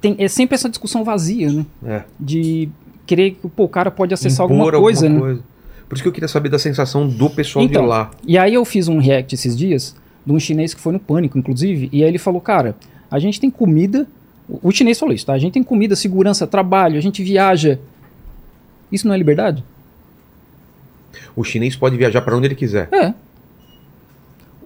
tem, 0.00 0.16
é 0.18 0.28
sempre 0.28 0.54
essa 0.54 0.68
discussão 0.68 1.04
vazia, 1.04 1.50
né? 1.50 1.66
É. 1.84 2.02
De 2.18 2.68
querer 3.06 3.32
que 3.32 3.48
pô, 3.48 3.64
o 3.64 3.68
cara 3.68 3.90
pode 3.90 4.14
acessar 4.14 4.46
Impor 4.46 4.56
alguma 4.56 4.80
coisa, 4.80 5.08
né? 5.08 5.38
Por 5.88 5.94
isso 5.94 6.02
que 6.02 6.08
eu 6.08 6.12
queria 6.12 6.28
saber 6.28 6.48
da 6.48 6.58
sensação 6.58 7.08
do 7.08 7.28
pessoal 7.28 7.64
Então, 7.64 7.82
de 7.82 7.88
lá. 7.88 8.10
E 8.24 8.38
aí 8.38 8.54
eu 8.54 8.64
fiz 8.64 8.86
um 8.86 8.98
react 8.98 9.34
esses 9.34 9.56
dias 9.56 9.96
de 10.24 10.32
um 10.32 10.38
chinês 10.38 10.72
que 10.72 10.80
foi 10.80 10.92
no 10.92 11.00
pânico, 11.00 11.38
inclusive, 11.38 11.88
e 11.92 12.02
aí 12.02 12.08
ele 12.08 12.18
falou, 12.18 12.40
cara, 12.40 12.76
a 13.10 13.18
gente 13.18 13.40
tem 13.40 13.50
comida. 13.50 14.06
O 14.62 14.70
chinês 14.70 14.98
falou 14.98 15.14
isso, 15.14 15.26
tá? 15.26 15.32
A 15.32 15.38
gente 15.38 15.54
tem 15.54 15.62
comida, 15.62 15.96
segurança, 15.96 16.46
trabalho, 16.46 16.96
a 16.96 17.00
gente 17.00 17.22
viaja. 17.22 17.78
Isso 18.92 19.06
não 19.06 19.14
é 19.14 19.18
liberdade? 19.18 19.64
O 21.34 21.42
chinês 21.42 21.74
pode 21.74 21.96
viajar 21.96 22.20
pra 22.22 22.36
onde 22.36 22.46
ele 22.46 22.54
quiser. 22.54 22.88
É. 22.92 23.14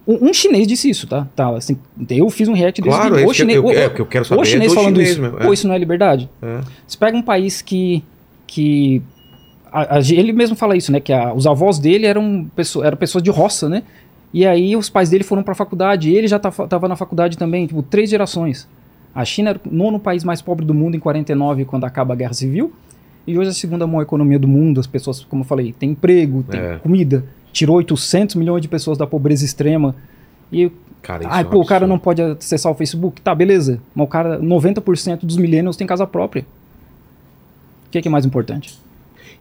Um, 0.07 0.29
um 0.29 0.33
chinês 0.33 0.67
disse 0.67 0.89
isso, 0.89 1.07
tá? 1.07 1.27
tá 1.35 1.49
assim, 1.57 1.77
eu 2.11 2.29
fiz 2.29 2.47
um 2.47 2.53
react 2.53 2.79
desse 2.81 2.95
Claro, 2.95 3.15
é 3.15 3.19
vídeo. 3.19 3.31
isso 3.31 3.45
que 3.45 3.51
eu- 3.53 3.71
é 3.71 3.87
o 3.87 3.93
que 3.93 4.01
eu 4.01 4.05
quero 4.05 4.23
saber 4.25 4.41
O 4.41 4.45
chinês 4.45 4.71
do 4.71 4.75
falando 4.75 4.95
chinês 4.97 5.11
isso. 5.13 5.21
mesmo, 5.21 5.37
Pô, 5.37 5.45
é. 5.49 5.53
isso 5.53 5.67
não 5.67 5.73
é 5.73 5.77
liberdade? 5.79 6.29
É. 6.41 6.61
Você 6.87 6.97
pega 6.97 7.17
um 7.17 7.21
país 7.23 7.61
que. 7.61 8.03
que 8.47 9.01
a- 9.71 9.97
a- 9.97 9.99
ele 10.11 10.31
mesmo 10.31 10.55
fala 10.55 10.77
isso, 10.77 10.91
né? 10.91 10.99
Que 10.99 11.11
a- 11.11 11.33
os 11.33 11.47
avós 11.47 11.79
dele 11.79 12.05
eram, 12.05 12.45
pessoa, 12.55 12.85
eram 12.85 12.95
pessoas 12.97 13.23
de 13.23 13.29
roça, 13.31 13.67
né? 13.67 13.81
E 14.33 14.45
aí 14.45 14.75
os 14.75 14.89
pais 14.89 15.09
dele 15.09 15.23
foram 15.23 15.41
pra 15.41 15.55
faculdade, 15.55 16.11
ele 16.13 16.27
já 16.27 16.37
estava 16.37 16.87
na 16.87 16.95
faculdade 16.95 17.37
também, 17.37 17.65
tipo, 17.65 17.81
três 17.81 18.09
gerações. 18.09 18.67
A 19.13 19.23
China 19.25 19.51
era 19.51 19.59
o 19.65 19.73
nono 19.73 19.97
país 19.99 20.23
mais 20.23 20.41
pobre 20.41 20.65
do 20.65 20.73
mundo 20.73 20.95
em 20.95 20.99
49, 20.99 21.65
quando 21.65 21.85
acaba 21.85 22.13
a 22.13 22.17
Guerra 22.17 22.33
Civil. 22.33 22.71
E 23.25 23.37
hoje 23.39 23.47
é 23.47 23.51
a 23.51 23.53
segunda 23.55 23.87
maior 23.87 24.03
economia 24.03 24.37
do 24.37 24.47
mundo. 24.47 24.79
As 24.79 24.85
pessoas, 24.85 25.23
como 25.23 25.41
eu 25.41 25.45
falei, 25.47 25.73
têm 25.73 25.91
emprego, 25.91 26.43
tem 26.43 26.59
É. 26.59 26.75
comida. 26.77 27.25
Tirou 27.55 27.77
800 27.77 28.35
milhões 28.35 28.61
de 28.61 28.67
pessoas 28.67 28.97
da 28.97 29.07
pobreza 29.07 29.45
extrema. 29.45 29.95
E 30.51 30.69
Cara, 31.01 31.23
isso 31.23 31.31
Ai, 31.31 31.41
é 31.41 31.45
pô, 31.45 31.61
o 31.61 31.65
cara 31.65 31.87
não 31.87 31.97
pode 31.97 32.21
acessar 32.21 32.69
o 32.69 32.75
Facebook. 32.75 33.21
Tá, 33.21 33.33
beleza. 33.33 33.79
Mas 33.95 34.05
o 34.05 34.09
cara, 34.09 34.39
90% 34.39 35.19
dos 35.23 35.37
millennials 35.37 35.77
tem 35.77 35.87
casa 35.87 36.05
própria. 36.05 36.45
O 37.87 37.91
que, 37.91 38.01
que 38.01 38.07
é 38.07 38.11
mais 38.11 38.25
importante? 38.25 38.77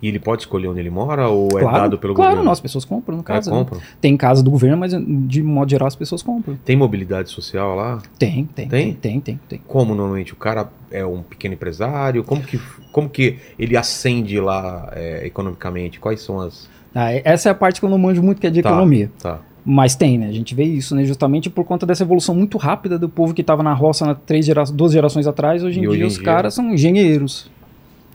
E 0.01 0.07
ele 0.07 0.21
pode 0.21 0.43
escolher 0.43 0.69
onde 0.69 0.79
ele 0.79 0.91
mora 0.91 1.29
ou 1.29 1.49
é 1.59 1.63
claro, 1.63 1.77
dado 1.79 1.99
pelo 1.99 2.15
claro, 2.15 2.31
governo? 2.31 2.45
não, 2.45 2.53
as 2.53 2.61
pessoas 2.61 2.85
compram, 2.85 3.17
no 3.17 3.23
É, 3.23 3.25
caso. 3.25 3.51
né? 3.51 3.57
compram. 3.57 3.81
Tem 4.01 4.17
casa 4.17 4.43
do 4.45 4.51
governo, 4.51 4.77
mas 4.77 4.93
de 5.27 5.43
modo 5.43 5.71
geral 5.71 5.89
as 5.89 5.97
pessoas 5.97 6.23
compram. 6.23 6.57
Tem 6.65 6.77
mobilidade 6.77 7.31
social 7.31 7.75
lá? 7.75 8.01
Tem, 8.19 8.45
tem, 8.45 8.69
Tem? 8.69 8.93
tem, 8.93 8.95
tem, 8.95 9.21
tem. 9.21 9.41
tem. 9.49 9.61
Como 9.67 9.95
normalmente? 9.95 10.33
O 10.35 10.37
cara 10.37 10.69
é 10.91 11.05
um 11.05 11.23
pequeno 11.23 11.55
empresário? 11.55 12.23
Como 12.23 12.43
que, 12.43 12.61
como 12.93 13.09
que 13.09 13.39
ele 13.59 13.77
ascende 13.77 14.39
lá 14.39 14.91
é, 14.93 15.27
economicamente? 15.27 15.99
Quais 15.99 16.21
são 16.21 16.39
as. 16.41 16.69
Ah, 16.95 17.13
essa 17.25 17.49
é 17.49 17.53
a 17.53 17.55
parte 17.55 17.81
que 17.81 17.87
eu 17.87 17.91
não 17.91 17.99
manjo 17.99 18.23
muito, 18.23 18.41
que 18.41 18.47
é 18.47 18.51
de 18.51 18.63
Tá. 18.63 18.69
economia. 18.71 19.11
Tá. 19.21 19.41
Mas 19.67 19.97
tem, 19.97 20.19
né? 20.19 20.29
A 20.29 20.33
gente 20.33 20.55
vê 20.55 20.63
isso, 20.65 20.95
né? 20.95 21.05
Justamente 21.05 21.49
por 21.49 21.65
conta 21.65 21.87
dessa 21.87 22.03
evolução 22.05 22.35
muito 22.35 22.59
rápida 22.59 22.99
do 22.99 23.09
povo 23.09 23.33
que 23.33 23.41
estava 23.41 23.63
na 23.63 23.73
roça 23.73 24.05
na 24.05 24.15
três 24.15 24.45
gera 24.45 24.63
duas 24.65 24.93
gerações 24.93 25.27
atrás. 25.27 25.65
Hoje 25.65 25.81
em 25.81 25.85
E 25.85 25.89
dia 25.97 26.07
os 26.07 26.19
caras 26.19 26.55
são 26.55 26.73
engenheiros, 26.73 27.51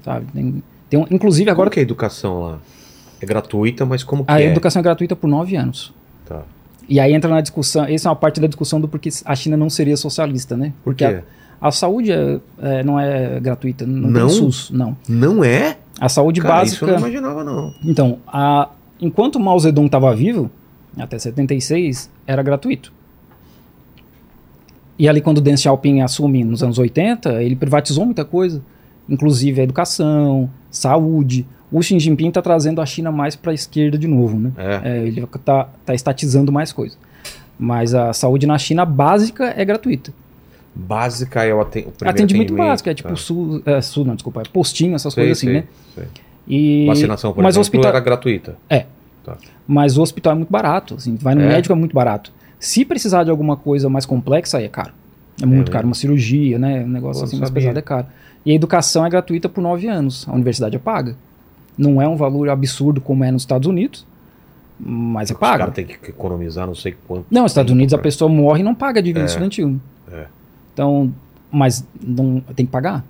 sabe? 0.04 0.28
Tem, 0.32 0.64
tem 0.90 1.00
um- 1.00 1.06
inclusive 1.10 1.50
Agora 1.50 1.64
agora 1.64 1.70
que 1.72 1.80
é 1.80 1.82
a 1.82 1.84
educação 1.84 2.40
lá? 2.42 2.60
É 3.22 3.26
gratuita, 3.26 3.86
mas 3.86 4.04
como 4.04 4.24
que 4.24 4.32
a 4.32 4.40
é? 4.40 4.46
educação 4.46 4.80
é 4.80 4.84
gratuita 4.84 5.16
por 5.16 5.28
nove 5.28 5.56
anos. 5.56 5.92
Tá. 6.26 6.44
E 6.88 7.00
aí 7.00 7.14
entra 7.14 7.30
na 7.30 7.42
discussão, 7.42 7.84
essa 7.86 8.08
é 8.08 8.10
uma 8.10 8.16
parte 8.16 8.40
da 8.40 8.48
discussão 8.48 8.80
do 8.80 8.88
porquê 8.88 9.10
a 9.26 9.36
China 9.36 9.58
não 9.58 9.70
seria 9.70 9.98
socialista, 9.98 10.56
né? 10.56 10.68
Por 10.84 10.94
Porque 10.94 11.06
quê? 11.08 11.22
a, 11.60 11.68
a 11.68 11.72
saúde 11.72 12.12
é- 12.12 12.40
é, 12.62 12.84
não 12.84 13.00
é 13.00 13.40
gratuita, 13.40 13.86
não, 13.88 14.10
Não? 14.10 14.30
SUS, 14.30 14.70
não. 14.72 14.96
Não 15.08 15.44
é? 15.44 15.78
A 16.00 16.10
saúde 16.10 16.42
Cara, 16.42 16.64
isso 16.64 16.84
eu 16.84 16.88
básica. 16.88 17.02
não 17.02 17.10
imaginava, 17.10 17.44
não. 17.44 17.74
Então, 17.84 18.20
a, 18.28 18.70
enquanto 19.00 19.40
Mao 19.40 19.60
Zedong 19.60 19.88
estava 19.88 20.16
vivo, 20.16 20.50
até 20.98 21.18
76, 21.20 22.10
era 22.26 22.42
gratuito. 22.42 22.92
E 24.98 25.08
ali 25.08 25.22
quando 25.22 25.40
Deng 25.40 25.56
Xiaoping 25.58 26.02
assume 26.02 26.44
nos 26.44 26.62
anos 26.62 26.78
80, 26.78 27.42
ele 27.42 27.56
privatizou 27.56 28.06
muita 28.06 28.26
coisa, 28.26 28.62
inclusive 29.08 29.62
a 29.62 29.64
educação, 29.64 30.50
saúde. 30.70 31.48
O 31.72 31.82
Xi 31.82 32.00
Jinping 32.00 32.30
está 32.30 32.42
trazendo 32.42 32.82
a 32.82 32.86
China 32.86 33.12
mais 33.12 33.36
para 33.36 33.52
a 33.52 33.54
esquerda 33.54 33.98
de 33.98 34.08
novo, 34.08 34.38
né? 34.38 34.52
É. 34.58 34.82
É, 34.84 35.08
ele 35.08 35.22
está 35.22 35.70
tá 35.86 35.94
estatizando 35.94 36.52
mais 36.52 36.74
coisas. 36.74 36.98
Mas 37.58 37.94
a 37.94 38.12
saúde 38.12 38.48
na 38.48 38.58
China 38.58 38.86
básica 38.86 39.54
é 39.56 39.64
gratuita. 39.64 40.12
Básica 40.76 41.44
é 41.44 41.54
o, 41.54 41.60
aten 41.62 41.84
o 41.88 41.92
primeiro 41.92 42.10
Atendimento 42.10 42.46
atendimento. 42.48 42.68
básico, 42.70 42.90
é 42.90 42.94
tipo 42.94 43.10
Tá. 43.10 43.16
SUS, 43.16 43.62
é, 43.66 43.82
SUS, 43.82 44.06
não, 44.06 44.16
desculpa, 44.16 44.42
é 44.42 44.44
postinho, 44.52 44.96
essas 44.96 45.14
Sei, 45.14 45.24
coisas 45.26 45.38
assim, 45.38 45.48
sei, 45.48 45.56
né? 45.56 45.64
sei. 45.96 46.04
E, 46.48 46.86
Vacinação, 46.88 47.34
por 47.34 47.44
mas 47.44 47.56
o 47.56 47.60
exemplo, 47.60 47.62
hospital, 47.80 47.90
era 47.92 48.00
gratuita. 48.00 48.56
mas 49.68 49.98
o 49.98 50.02
hospital 50.02 50.34
é 50.34 50.36
muito 50.36 50.50
barato, 50.52 50.96
assim, 50.96 51.16
vai 51.16 51.36
no 51.36 51.42
É? 51.42 51.48
médico 51.48 51.72
é 51.74 51.76
muito 51.76 51.94
barato. 51.94 52.32
Se 52.60 52.84
precisar 52.86 53.24
de 53.24 53.30
alguma 53.30 53.56
coisa 53.56 53.90
mais 53.90 54.06
complexa, 54.06 54.58
aí 54.58 54.66
é 54.66 54.70
caro. 54.70 54.92
É 55.42 55.46
muito 55.46 55.60
mesmo? 55.60 55.72
caro, 55.72 55.86
uma 55.88 55.96
cirurgia, 55.96 56.58
né? 56.60 56.84
Um 56.84 56.88
negócio 56.90 57.24
assim 57.24 57.38
mais 57.38 57.50
pesado 57.50 57.78
é 57.80 57.82
caro. 57.82 58.08
E 58.46 58.52
a 58.52 58.56
educação 58.56 59.06
é 59.06 59.10
gratuita 59.10 59.48
por 59.48 59.62
nove 59.62 59.88
anos. 59.88 60.28
A 60.28 60.34
universidade 60.34 60.76
é 60.76 60.80
paga. 60.80 61.16
Não 61.78 62.02
é 62.02 62.08
um 62.08 62.16
valor 62.18 62.50
absurdo 62.50 63.00
como 63.00 63.24
é 63.24 63.32
nos 63.32 63.44
Estados 63.44 63.68
Unidos, 63.68 64.06
mas 64.80 65.32
é 65.32 65.34
paga. 65.34 65.60
caras 65.60 65.76
têm 65.76 65.86
que 65.86 66.10
economizar 66.10 66.68
não 66.68 66.76
sei 66.76 66.96
quanto. 67.08 67.26
Não, 67.32 67.44
nos 67.44 67.52
Estados 67.52 67.72
Unidos 67.72 67.94
a 67.94 67.98
pra- 67.98 68.04
pessoa 68.04 68.30
morre 68.30 68.60
e 68.62 68.64
não 68.64 68.76
paga 68.76 69.00
a 69.00 69.04
dívida 69.04 69.22
É. 69.24 69.26
estudantil. 69.28 69.80
É. 70.12 70.26
Então, 70.80 71.12
mas 71.52 71.86
não, 72.02 72.40
tem 72.56 72.66
que 72.66 72.72
pagar. 72.72 73.04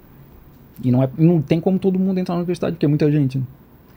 E 0.83 0.89
não, 0.91 1.03
é, 1.03 1.09
não 1.19 1.39
tem 1.39 1.59
como 1.61 1.77
todo 1.77 1.99
mundo 1.99 2.17
entrar 2.19 2.33
na 2.33 2.39
universidade, 2.39 2.73
porque 2.73 2.85
é 2.87 2.89
muita 2.89 3.11
gente. 3.11 3.37
né? 3.37 3.43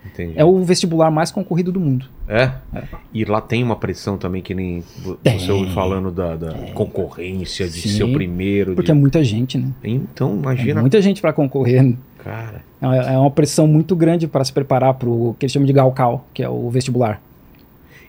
Entendi. 0.04 0.32
É 0.36 0.44
o 0.44 0.62
vestibular 0.62 1.10
mais 1.10 1.30
concorrido 1.30 1.72
do 1.72 1.80
mundo. 1.80 2.04
É? 2.28 2.50
É. 2.74 2.82
E 3.14 3.24
lá 3.24 3.40
tem 3.40 3.62
uma 3.62 3.76
pressão 3.76 4.18
também, 4.18 4.42
que 4.42 4.52
nem 4.52 4.82
Tem. 5.22 5.38
você 5.38 5.50
ouve 5.50 5.72
falando 5.72 6.10
da, 6.10 6.36
da 6.36 6.52
concorrência, 6.74 7.66
de 7.66 7.80
Sim. 7.80 7.88
ser 7.88 8.04
o 8.04 8.12
primeiro. 8.12 8.74
Porque 8.74 8.92
de- 8.92 8.98
é 8.98 9.00
muita 9.00 9.24
gente, 9.24 9.56
né? 9.56 9.68
Então, 9.82 10.32
É 10.32 10.34
imagina. 10.34 10.80
muita 10.82 11.00
gente 11.00 11.20
para 11.22 11.32
concorrer. 11.32 11.82
né? 11.82 11.94
Cara, 12.18 12.62
É 12.82 13.14
é 13.14 13.18
uma 13.18 13.30
pressão 13.30 13.66
muito 13.66 13.96
grande 13.96 14.26
para 14.28 14.44
se 14.44 14.52
preparar 14.52 14.92
para 14.94 15.08
o 15.08 15.34
que 15.38 15.46
eles 15.46 15.52
chamam 15.52 15.66
de 15.66 15.72
Gaokao, 15.72 16.26
que 16.34 16.42
é 16.42 16.48
o 16.48 16.68
vestibular. 16.68 17.22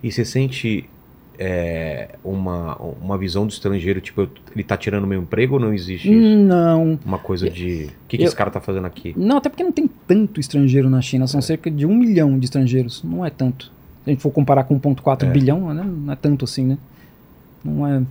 e 0.03 0.11
você 0.11 0.25
sente 0.25 0.89
é, 1.45 2.09
uma, 2.23 2.75
uma 3.01 3.17
visão 3.17 3.45
do 3.45 3.51
estrangeiro, 3.51 3.99
tipo, 3.99 4.21
eu- 4.21 4.29
ele 4.55 4.63
tá 4.63 4.77
tirando 4.77 5.05
meu 5.05 5.21
emprego 5.21 5.55
ou 5.55 5.59
não 5.59 5.73
existe 5.73 6.09
isso? 6.11 6.37
Não. 6.37 6.97
Uma 7.05 7.17
coisa 7.19 7.49
de. 7.49 7.85
O 7.85 8.07
que, 8.07 8.17
que 8.17 8.23
eu- 8.23 8.27
esse 8.27 8.35
cara 8.35 8.49
tá 8.49 8.61
fazendo 8.61 8.85
aqui? 8.85 9.13
Não, 9.17 9.37
até 9.37 9.49
porque 9.49 9.63
não 9.63 9.71
tem 9.71 9.89
tanto 10.07 10.39
estrangeiro 10.39 10.89
na 10.89 11.01
China. 11.01 11.25
É. 11.25 11.27
São 11.27 11.41
cerca 11.41 11.69
de 11.69 11.85
um 11.85 11.93
milhão 11.95 12.39
de 12.39 12.45
estrangeiros. 12.45 13.03
Não 13.03 13.25
é 13.25 13.29
tanto. 13.29 13.65
Se 14.03 14.09
a 14.09 14.09
gente 14.11 14.21
for 14.21 14.31
comparar 14.31 14.63
com 14.63 14.79
1,4 14.79 15.27
É. 15.27 15.31
bilhão, 15.31 15.73
né? 15.73 15.83
não 15.85 16.13
é 16.13 16.15
tanto 16.15 16.45
assim, 16.45 16.65
né? 16.65 16.77
Não 17.63 17.85
é. 17.87 18.01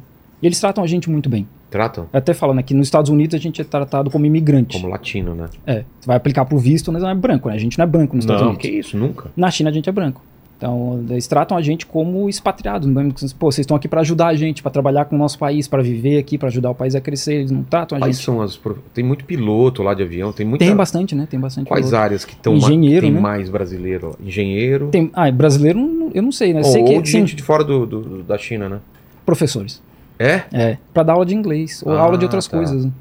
E 0.42 0.46
eles 0.46 0.58
tratam 0.60 0.82
a 0.84 0.86
gente 0.86 1.08
muito 1.10 1.28
bem. 1.28 1.46
Tratam 1.70 2.06
até 2.12 2.34
falando 2.34 2.58
aqui, 2.58 2.74
nos 2.74 2.86
Estados 2.86 3.10
Unidos 3.10 3.34
a 3.34 3.38
gente 3.38 3.60
é 3.60 3.64
tratado 3.64 4.10
como 4.10 4.26
imigrante. 4.26 4.76
como 4.76 4.88
latino, 4.90 5.34
né? 5.34 5.48
É, 5.66 5.84
você 5.98 6.06
vai 6.06 6.16
aplicar 6.16 6.44
pro 6.44 6.58
visto, 6.58 6.92
mas 6.92 7.00
não 7.02 7.08
é 7.08 7.14
branco, 7.14 7.48
né? 7.48 7.54
A 7.54 7.58
gente 7.58 7.78
não 7.78 7.84
é 7.84 7.86
branco 7.86 8.14
nos 8.14 8.24
Estados 8.24 8.42
Não, 8.42 8.50
Unidos. 8.50 8.68
que 8.68 8.76
isso, 8.76 8.96
nunca. 8.98 9.30
Na 9.34 9.50
China 9.50 9.70
a 9.70 9.72
gente 9.72 9.88
é 9.88 9.92
branco. 9.92 10.22
Então, 10.62 11.04
eles 11.10 11.26
tratam 11.26 11.56
a 11.56 11.60
gente 11.60 11.84
como 11.84 12.28
expatriados. 12.28 12.86
não 12.86 13.02
é? 13.02 13.08
Pô, 13.36 13.50
vocês 13.50 13.64
estão 13.64 13.76
aqui 13.76 13.88
para 13.88 14.00
ajudar 14.02 14.28
a 14.28 14.34
gente, 14.36 14.62
para 14.62 14.70
trabalhar 14.70 15.06
com 15.06 15.16
o 15.16 15.18
nosso 15.18 15.36
país, 15.36 15.66
para 15.66 15.82
viver 15.82 16.18
aqui, 16.18 16.38
para 16.38 16.46
ajudar 16.46 16.70
o 16.70 16.74
país 16.74 16.94
a 16.94 17.00
crescer. 17.00 17.34
Eles 17.34 17.50
não 17.50 17.64
tratam 17.64 17.98
a 17.98 18.00
Quais 18.00 18.14
gente. 18.14 18.24
são 18.24 18.40
as. 18.40 18.60
Tem 18.94 19.02
muito 19.02 19.24
piloto 19.24 19.82
lá 19.82 19.92
de 19.92 20.04
avião, 20.04 20.32
tem 20.32 20.46
muita. 20.46 20.64
Tem 20.64 20.76
bastante, 20.76 21.16
né? 21.16 21.26
Tem 21.28 21.40
bastante. 21.40 21.66
Quais 21.66 21.86
piloto. 21.86 22.00
áreas 22.04 22.24
que 22.24 22.34
estão 22.34 22.54
Engenheiro, 22.54 23.00
tem 23.06 23.12
né? 23.12 23.20
mais 23.20 23.50
brasileiro? 23.50 24.16
Engenheiro. 24.22 24.86
Tem, 24.92 25.10
ah, 25.14 25.28
brasileiro, 25.32 26.12
eu 26.14 26.22
não 26.22 26.30
sei, 26.30 26.52
né? 26.54 26.60
ou, 26.60 26.64
sei 26.66 26.84
que 26.84 26.94
ou 26.94 27.02
de 27.02 27.08
sim, 27.08 27.18
gente 27.18 27.34
de 27.34 27.42
fora 27.42 27.64
do, 27.64 27.84
do- 27.84 28.22
da 28.22 28.38
China, 28.38 28.68
né? 28.68 28.78
professores. 29.26 29.82
É? 30.16 30.42
É, 30.52 30.78
para 30.94 31.02
dar 31.02 31.14
aula 31.14 31.26
de 31.26 31.34
inglês 31.34 31.82
ou 31.84 31.92
Ah, 31.92 32.00
aula 32.02 32.16
de 32.16 32.24
outras 32.24 32.46
tá. 32.46 32.56
coisas. 32.56 32.84
né? 32.84 32.92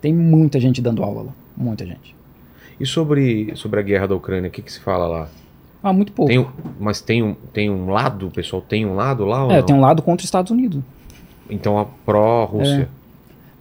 Tem 0.00 0.14
muita 0.14 0.60
gente 0.60 0.80
dando 0.80 1.02
aula 1.02 1.22
lá, 1.22 1.32
muita 1.56 1.84
gente. 1.84 2.14
E 2.78 2.86
sobre, 2.86 3.50
sobre 3.56 3.80
a 3.80 3.82
guerra 3.82 4.06
da 4.06 4.14
Ucrânia, 4.14 4.46
o 4.48 4.52
que, 4.52 4.62
que 4.62 4.72
se 4.72 4.78
fala 4.78 5.08
lá? 5.08 5.28
Ah, 5.82 5.92
muito 5.92 6.12
pouco. 6.12 6.30
Tem, 6.30 6.44
mas 6.80 7.00
tem 7.00 7.22
um, 7.22 7.34
tem 7.52 7.70
um 7.70 7.90
lado, 7.90 8.26
o 8.26 8.30
pessoal 8.30 8.60
tem 8.60 8.84
um 8.84 8.94
lado 8.94 9.24
lá 9.24 9.44
ou 9.44 9.50
é, 9.50 9.58
não? 9.58 9.66
tem 9.66 9.76
um 9.76 9.80
lado 9.80 10.02
contra 10.02 10.22
os 10.22 10.24
Estados 10.24 10.50
Unidos. 10.50 10.82
Então 11.48 11.78
a 11.78 11.84
pró-Rússia. 11.84 12.88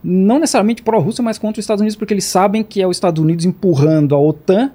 Não 0.03 0.39
necessariamente 0.39 0.81
pró-Rússia, 0.81 1.23
mas 1.23 1.37
contra 1.37 1.59
os 1.59 1.63
Estados 1.63 1.81
Unidos, 1.81 1.95
porque 1.95 2.13
eles 2.13 2.25
sabem 2.25 2.63
que 2.63 2.81
é 2.81 2.87
os 2.87 2.97
Estados 2.97 3.21
Unidos 3.21 3.45
empurrando 3.45 4.15
a 4.15 4.19
OTAN 4.19 4.71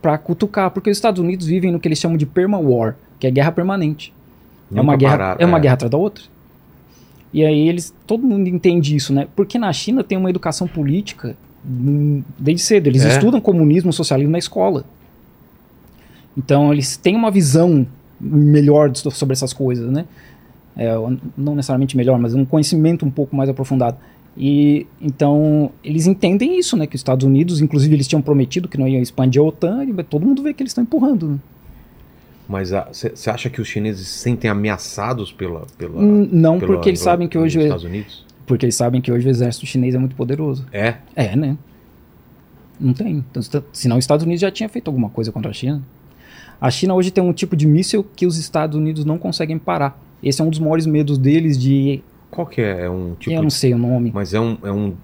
para 0.00 0.18
cutucar, 0.18 0.70
porque 0.70 0.90
os 0.90 0.96
Estados 0.96 1.20
Unidos 1.20 1.46
vivem 1.46 1.70
no 1.70 1.78
que 1.78 1.88
eles 1.88 1.98
chamam 1.98 2.16
de 2.16 2.26
perma-war, 2.26 2.96
que 3.18 3.26
é 3.26 3.30
guerra 3.30 3.52
permanente. 3.52 4.12
É 4.70 4.74
Nunca 4.74 4.82
uma 4.82 4.96
guerra, 4.96 5.12
pararam, 5.12 5.36
é 5.40 5.46
uma 5.46 5.58
é. 5.58 5.60
guerra 5.60 5.74
atrás 5.74 5.90
da 5.90 5.98
outra. 5.98 6.24
E 7.32 7.44
aí 7.44 7.68
eles, 7.68 7.94
todo 8.06 8.26
mundo 8.26 8.48
entende 8.48 8.94
isso, 8.94 9.12
né? 9.12 9.26
Porque 9.34 9.58
na 9.58 9.72
China 9.72 10.02
tem 10.04 10.18
uma 10.18 10.28
educação 10.28 10.66
política 10.66 11.36
hum, 11.64 12.22
desde 12.38 12.62
cedo. 12.62 12.88
Eles 12.88 13.04
É? 13.04 13.08
estudam 13.08 13.40
comunismo, 13.40 13.92
socialismo 13.92 14.32
na 14.32 14.38
escola. 14.38 14.84
Então 16.36 16.72
eles 16.72 16.96
têm 16.96 17.14
uma 17.16 17.30
visão 17.30 17.86
melhor 18.20 18.88
de- 18.90 18.98
sobre 19.00 19.32
essas 19.32 19.52
coisas, 19.52 19.90
né? 19.90 20.04
É, 20.76 20.94
não 21.36 21.54
necessariamente 21.54 21.96
melhor, 21.96 22.18
mas 22.18 22.34
um 22.34 22.44
conhecimento 22.44 23.04
um 23.04 23.10
pouco 23.10 23.36
mais 23.36 23.50
aprofundado. 23.50 23.96
E 24.36 24.86
então 25.00 25.70
eles 25.84 26.06
entendem 26.06 26.58
isso, 26.58 26.76
né? 26.76 26.86
Que 26.86 26.96
os 26.96 27.00
Estados 27.00 27.26
Unidos, 27.26 27.60
inclusive, 27.60 27.94
eles 27.94 28.08
tinham 28.08 28.22
prometido 28.22 28.66
que 28.68 28.78
não 28.78 28.88
iam 28.88 29.02
expandir 29.02 29.42
a 29.42 29.44
OTAN, 29.44 29.84
e 29.84 29.92
todo 30.04 30.24
mundo 30.26 30.42
vê 30.42 30.54
que 30.54 30.62
eles 30.62 30.70
estão 30.70 30.82
empurrando. 30.84 31.28
Né? 31.32 31.38
Mas 32.48 32.70
você 32.70 33.28
acha 33.30 33.50
que 33.50 33.60
os 33.60 33.68
chineses 33.68 34.06
se 34.08 34.18
sentem 34.20 34.50
ameaçados 34.50 35.30
pela. 35.32 35.66
pela 35.76 36.00
Não, 36.00 36.58
pela- 36.58 36.72
porque 36.72 36.88
eles 36.88 37.00
pela- 37.00 37.12
sabem 37.12 37.28
que 37.28 37.36
hoje 37.38 37.60
Estados 37.60 37.84
Unidos? 37.84 38.24
Porque 38.46 38.64
eles 38.64 38.74
sabem 38.74 39.00
que 39.00 39.12
hoje 39.12 39.26
o 39.26 39.30
exército 39.30 39.66
chinês 39.66 39.94
é 39.94 39.98
muito 39.98 40.16
poderoso. 40.16 40.66
É. 40.72 40.96
É, 41.14 41.36
né? 41.36 41.56
Não 42.80 42.92
tem. 42.92 43.24
Então, 43.30 43.42
se- 43.42 43.62
senão 43.72 43.96
os 43.98 44.04
Estados 44.04 44.24
Unidos 44.24 44.40
já 44.40 44.50
tinha 44.50 44.68
feito 44.68 44.88
alguma 44.88 45.08
coisa 45.10 45.30
contra 45.30 45.50
a 45.50 45.54
China. 45.54 45.82
A 46.62 46.70
China 46.70 46.94
hoje 46.94 47.10
tem 47.10 47.22
um 47.24 47.32
tipo 47.32 47.56
de 47.56 47.66
míssil 47.66 48.06
que 48.14 48.24
os 48.24 48.38
Estados 48.38 48.76
Unidos 48.78 49.04
não 49.04 49.18
conseguem 49.18 49.58
parar. 49.58 50.00
Esse 50.22 50.40
é 50.40 50.44
um 50.44 50.48
dos 50.50 50.60
maiores 50.60 50.86
medos 50.86 51.18
deles 51.18 51.58
de. 51.58 52.00
Qual 52.30 52.46
que 52.46 52.60
é? 52.60 52.82
É 52.82 52.88
um 52.88 53.16
tipo. 53.18 53.34
eu 53.34 53.42
não 53.42 53.50
sei 53.50 53.74
o 53.74 53.78
nome. 53.78 54.12
Mas 54.14 54.32
é 54.32 54.38
um. 54.40 54.56
É 54.62 54.70
um 54.70 54.94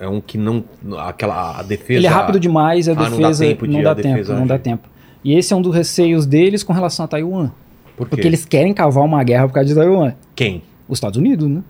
é 0.00 0.08
um 0.08 0.20
que 0.20 0.36
não. 0.36 0.64
Aquela. 0.98 1.60
A 1.60 1.62
defesa. 1.62 2.00
Ele 2.00 2.06
é 2.06 2.10
rápido 2.10 2.40
demais, 2.40 2.88
a 2.88 2.92
Ah, 2.92 2.94
não 2.96 3.02
dá 3.04 3.10
defesa 3.28 3.44
tempo 3.44 3.66
de 3.68 3.72
não 3.74 3.80
a 3.80 3.84
dá 3.84 3.94
defesa 3.94 4.16
tempo, 4.32 4.38
não 4.40 4.46
dá 4.46 4.58
tempo. 4.58 4.88
E 5.24 5.34
esse 5.34 5.52
é 5.52 5.56
um 5.56 5.62
dos 5.62 5.72
receios 5.74 6.26
deles 6.26 6.64
com 6.64 6.72
relação 6.72 7.04
a 7.04 7.08
Taiwan. 7.08 7.50
Por 7.96 8.06
quê? 8.08 8.10
Porque 8.16 8.26
eles 8.26 8.44
querem 8.44 8.74
cavar 8.74 9.04
uma 9.04 9.22
guerra 9.22 9.46
por 9.46 9.54
causa 9.54 9.68
de 9.68 9.74
Taiwan. 9.76 10.12
Quem? 10.34 10.62
Os 10.88 10.98
Estados 10.98 11.16
Unidos, 11.16 11.48
né? 11.48 11.62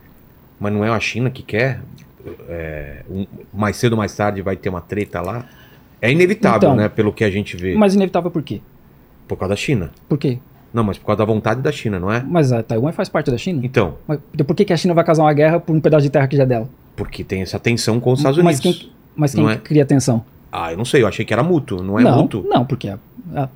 Mas 0.59 0.73
não 0.73 0.83
é 0.85 0.89
a 0.89 0.99
China 1.01 1.29
que 1.29 1.43
quer? 1.43 1.81
É, 2.49 3.03
um- 3.11 3.27
mais 3.53 3.77
cedo 3.77 3.93
ou 3.93 3.99
mais 3.99 4.15
tarde 4.15 4.41
vai 4.43 4.57
ter 4.57 4.69
uma 4.71 4.81
treta 4.81 5.21
lá? 5.21 5.45
É 6.01 6.11
inevitável, 6.11 6.69
Então. 6.71 6.77
né? 6.77 6.89
Pelo 6.89 7.13
que 7.13 7.25
a 7.25 7.31
gente 7.31 7.57
vê. 7.57 7.75
Mas 7.75 7.95
inevitável 7.95 8.31
por 8.31 8.43
quê? 8.43 8.61
Por 9.29 9.37
causa 9.37 9.51
da 9.51 9.57
China. 9.57 9.91
Por 10.09 10.19
quê? 10.19 10.39
Não, 10.75 10.83
mas 10.83 10.99
por 10.99 11.07
causa 11.07 11.19
da 11.19 11.25
vontade 11.25 11.61
da 11.63 11.71
China, 11.73 11.99
não 12.01 12.11
é? 12.13 12.23
Mas 12.27 12.53
a 12.53 12.63
Taiwan 12.63 12.93
faz 12.93 13.09
parte 13.09 13.31
da 13.31 13.39
China. 13.39 13.61
Então, 13.63 13.95
Mas 14.07 14.19
por 14.47 14.55
que, 14.57 14.65
que 14.65 14.73
a 14.73 14.77
China 14.77 14.93
vai 14.95 15.05
causar 15.05 15.23
uma 15.23 15.33
guerra 15.33 15.61
por 15.61 15.75
um 15.75 15.81
pedaço 15.81 16.03
de 16.03 16.11
terra 16.11 16.27
que 16.27 16.37
já 16.37 16.43
é 16.43 16.47
dela? 16.47 16.69
porque 16.97 17.23
tem 17.23 17.43
essa 17.43 17.61
tensão 17.61 18.01
com 18.01 18.11
os 18.13 18.19
Estados 18.19 18.39
Unidos. 18.39 18.61
Mas 18.65 18.77
quem, 18.77 18.91
mas 19.15 19.35
quem 19.35 19.49
é? 19.49 19.57
cria 19.57 19.87
tensão? 19.87 20.25
Ah, 20.51 20.73
eu 20.73 20.77
não 20.77 20.85
sei, 20.85 21.03
eu 21.03 21.07
achei 21.07 21.25
que 21.25 21.33
era 21.33 21.45
mútuo, 21.45 21.81
não 21.81 21.97
é 21.97 22.03
não, 22.03 22.23
mútuo? 22.23 22.45
não, 22.49 22.65
porque 22.65 22.89
a, 22.89 22.99
a- 23.37 23.49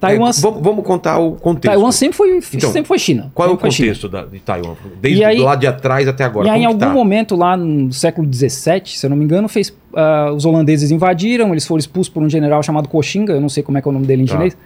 Taiwan, 0.00 0.30
É, 0.30 0.32
vamos, 0.40 0.60
vamos 0.62 0.84
contar 0.84 1.18
o 1.18 1.32
contexto. 1.32 1.72
Taiwan 1.74 1.92
sempre 1.92 2.16
foi, 2.16 2.40
Então, 2.54 2.72
sempre 2.72 2.88
foi 2.88 2.98
China. 2.98 3.30
Qual 3.34 3.48
é 3.48 3.52
o 3.52 3.56
contexto 3.58 4.08
da, 4.08 4.24
de 4.24 4.40
Taiwan? 4.40 4.74
Desde 5.00 5.22
aí- 5.22 5.38
lá 5.38 5.54
de 5.54 5.66
atrás 5.66 6.08
até 6.08 6.24
agora. 6.24 6.48
E 6.48 6.50
aí, 6.50 6.62
em 6.62 6.64
algum 6.64 6.78
tá? 6.80 6.88
momento, 6.88 7.36
lá 7.36 7.56
no 7.56 7.92
século 7.92 8.26
XVII, 8.32 8.82
se 8.86 9.04
eu 9.06 9.10
não 9.10 9.16
me 9.16 9.24
engano, 9.24 9.46
fez, 9.46 9.72
ah, 9.94 10.32
os 10.34 10.44
holandeses 10.46 10.90
invadiram, 10.90 11.52
eles 11.52 11.66
foram 11.66 11.78
expulsos 11.78 12.12
por 12.12 12.22
um 12.22 12.28
general 12.30 12.60
chamado 12.62 12.88
Koxinga, 12.88 13.34
eu 13.34 13.40
não 13.40 13.48
sei 13.50 13.62
como 13.62 13.76
é 13.78 13.82
é 13.84 13.88
o 13.88 13.92
nome 13.92 14.06
dele 14.06 14.22
em 14.22 14.26
Tá. 14.26 14.32
chinês, 14.32 14.56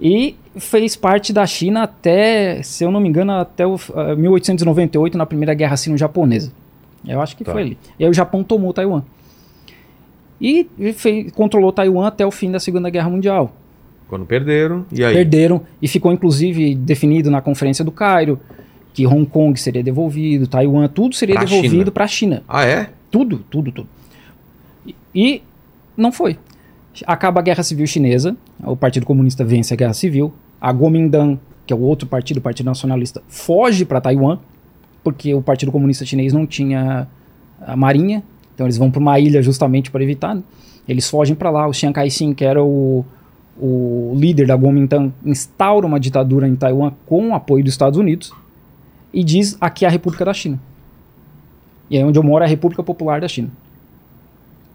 e 0.00 0.36
fez 0.56 0.94
parte 0.96 1.32
da 1.32 1.46
China 1.46 1.82
até, 1.84 2.62
se 2.62 2.84
eu 2.84 2.90
não 2.90 3.00
me 3.00 3.08
engano, 3.08 3.32
até 3.32 3.66
o, 3.66 3.76
ah, 3.94 4.14
1898, 4.14 5.16
na 5.16 5.24
Primeira 5.26 5.54
Guerra 5.54 5.76
Sino-Japonesa. 5.76 6.52
Eu 7.06 7.20
acho 7.20 7.36
que 7.36 7.44
Tá. 7.44 7.52
foi 7.52 7.62
ali. 7.62 7.78
E 7.98 8.04
aí 8.04 8.10
o 8.10 8.14
Japão 8.14 8.42
tomou 8.42 8.72
Taiwan. 8.72 9.02
E 10.40 10.66
fez- 10.94 11.32
controlou 11.32 11.72
Taiwan 11.72 12.06
até 12.06 12.26
o 12.26 12.30
fim 12.30 12.50
da 12.50 12.60
Segunda 12.60 12.90
Guerra 12.90 13.08
Mundial. 13.08 13.54
Quando 14.08 14.24
perderam, 14.26 14.84
e 14.92 15.02
aí? 15.04 15.14
Perderam 15.14 15.62
e 15.80 15.88
ficou 15.88 16.12
inclusive 16.12 16.74
definido 16.74 17.30
na 17.30 17.40
Conferência 17.40 17.84
do 17.84 17.90
Cairo 17.90 18.38
que 18.92 19.06
Hong 19.06 19.26
Kong 19.26 19.58
seria 19.60 19.82
devolvido, 19.82 20.46
Taiwan, 20.46 20.88
tudo 20.88 21.14
seria 21.14 21.34
Pra 21.34 21.44
devolvido 21.44 21.90
para 21.92 22.04
a 22.04 22.08
China. 22.08 22.42
Ah, 22.48 22.64
é? 22.64 22.88
Tudo, 23.10 23.44
tudo, 23.50 23.70
tudo. 23.72 23.88
E, 24.86 24.94
e 25.14 25.42
não 25.96 26.10
foi. 26.12 26.38
Acaba 27.06 27.40
a 27.40 27.42
Guerra 27.42 27.62
Civil 27.62 27.86
Chinesa, 27.86 28.36
o 28.62 28.76
Partido 28.76 29.04
Comunista 29.04 29.44
vence 29.44 29.74
a 29.74 29.76
Guerra 29.76 29.94
Civil, 29.94 30.32
a 30.60 30.72
Kuomintang, 30.72 31.38
que 31.66 31.72
é 31.72 31.76
o 31.76 31.80
outro 31.80 32.06
partido, 32.08 32.38
o 32.38 32.40
Partido 32.40 32.66
Nacionalista, 32.66 33.22
foge 33.28 33.84
para 33.84 34.00
Taiwan, 34.00 34.38
porque 35.02 35.34
o 35.34 35.42
Partido 35.42 35.72
Comunista 35.72 36.04
Chinês 36.04 36.32
não 36.32 36.46
tinha 36.46 37.06
a 37.60 37.76
marinha, 37.76 38.22
então 38.54 38.66
eles 38.66 38.78
vão 38.78 38.90
para 38.90 39.00
uma 39.00 39.18
ilha 39.18 39.42
justamente 39.42 39.90
para 39.90 40.02
evitar. 40.02 40.34
né? 40.34 40.42
Eles 40.88 41.10
fogem 41.10 41.34
para 41.34 41.50
lá. 41.50 41.66
O 41.66 41.72
Chiang 41.72 41.92
Kai-shek, 41.92 42.34
que 42.34 42.44
era 42.44 42.62
o, 42.62 43.04
o 43.58 44.14
líder 44.16 44.46
da 44.46 44.56
Kuomintang, 44.56 45.12
instaura 45.24 45.86
uma 45.86 45.98
ditadura 45.98 46.48
em 46.48 46.54
Taiwan 46.54 46.92
com 47.04 47.30
o 47.30 47.34
apoio 47.34 47.64
dos 47.64 47.72
Estados 47.72 47.98
Unidos 47.98 48.32
e 49.12 49.24
diz 49.24 49.56
aqui 49.60 49.84
é 49.84 49.88
a 49.88 49.90
República 49.90 50.24
da 50.24 50.32
China. 50.32 50.60
E 51.90 51.96
aí 51.96 52.04
onde 52.04 52.18
eu 52.18 52.22
moro 52.22 52.42
é 52.42 52.46
a 52.46 52.50
República 52.50 52.82
Popular 52.82 53.20
da 53.20 53.28
China. 53.28 53.50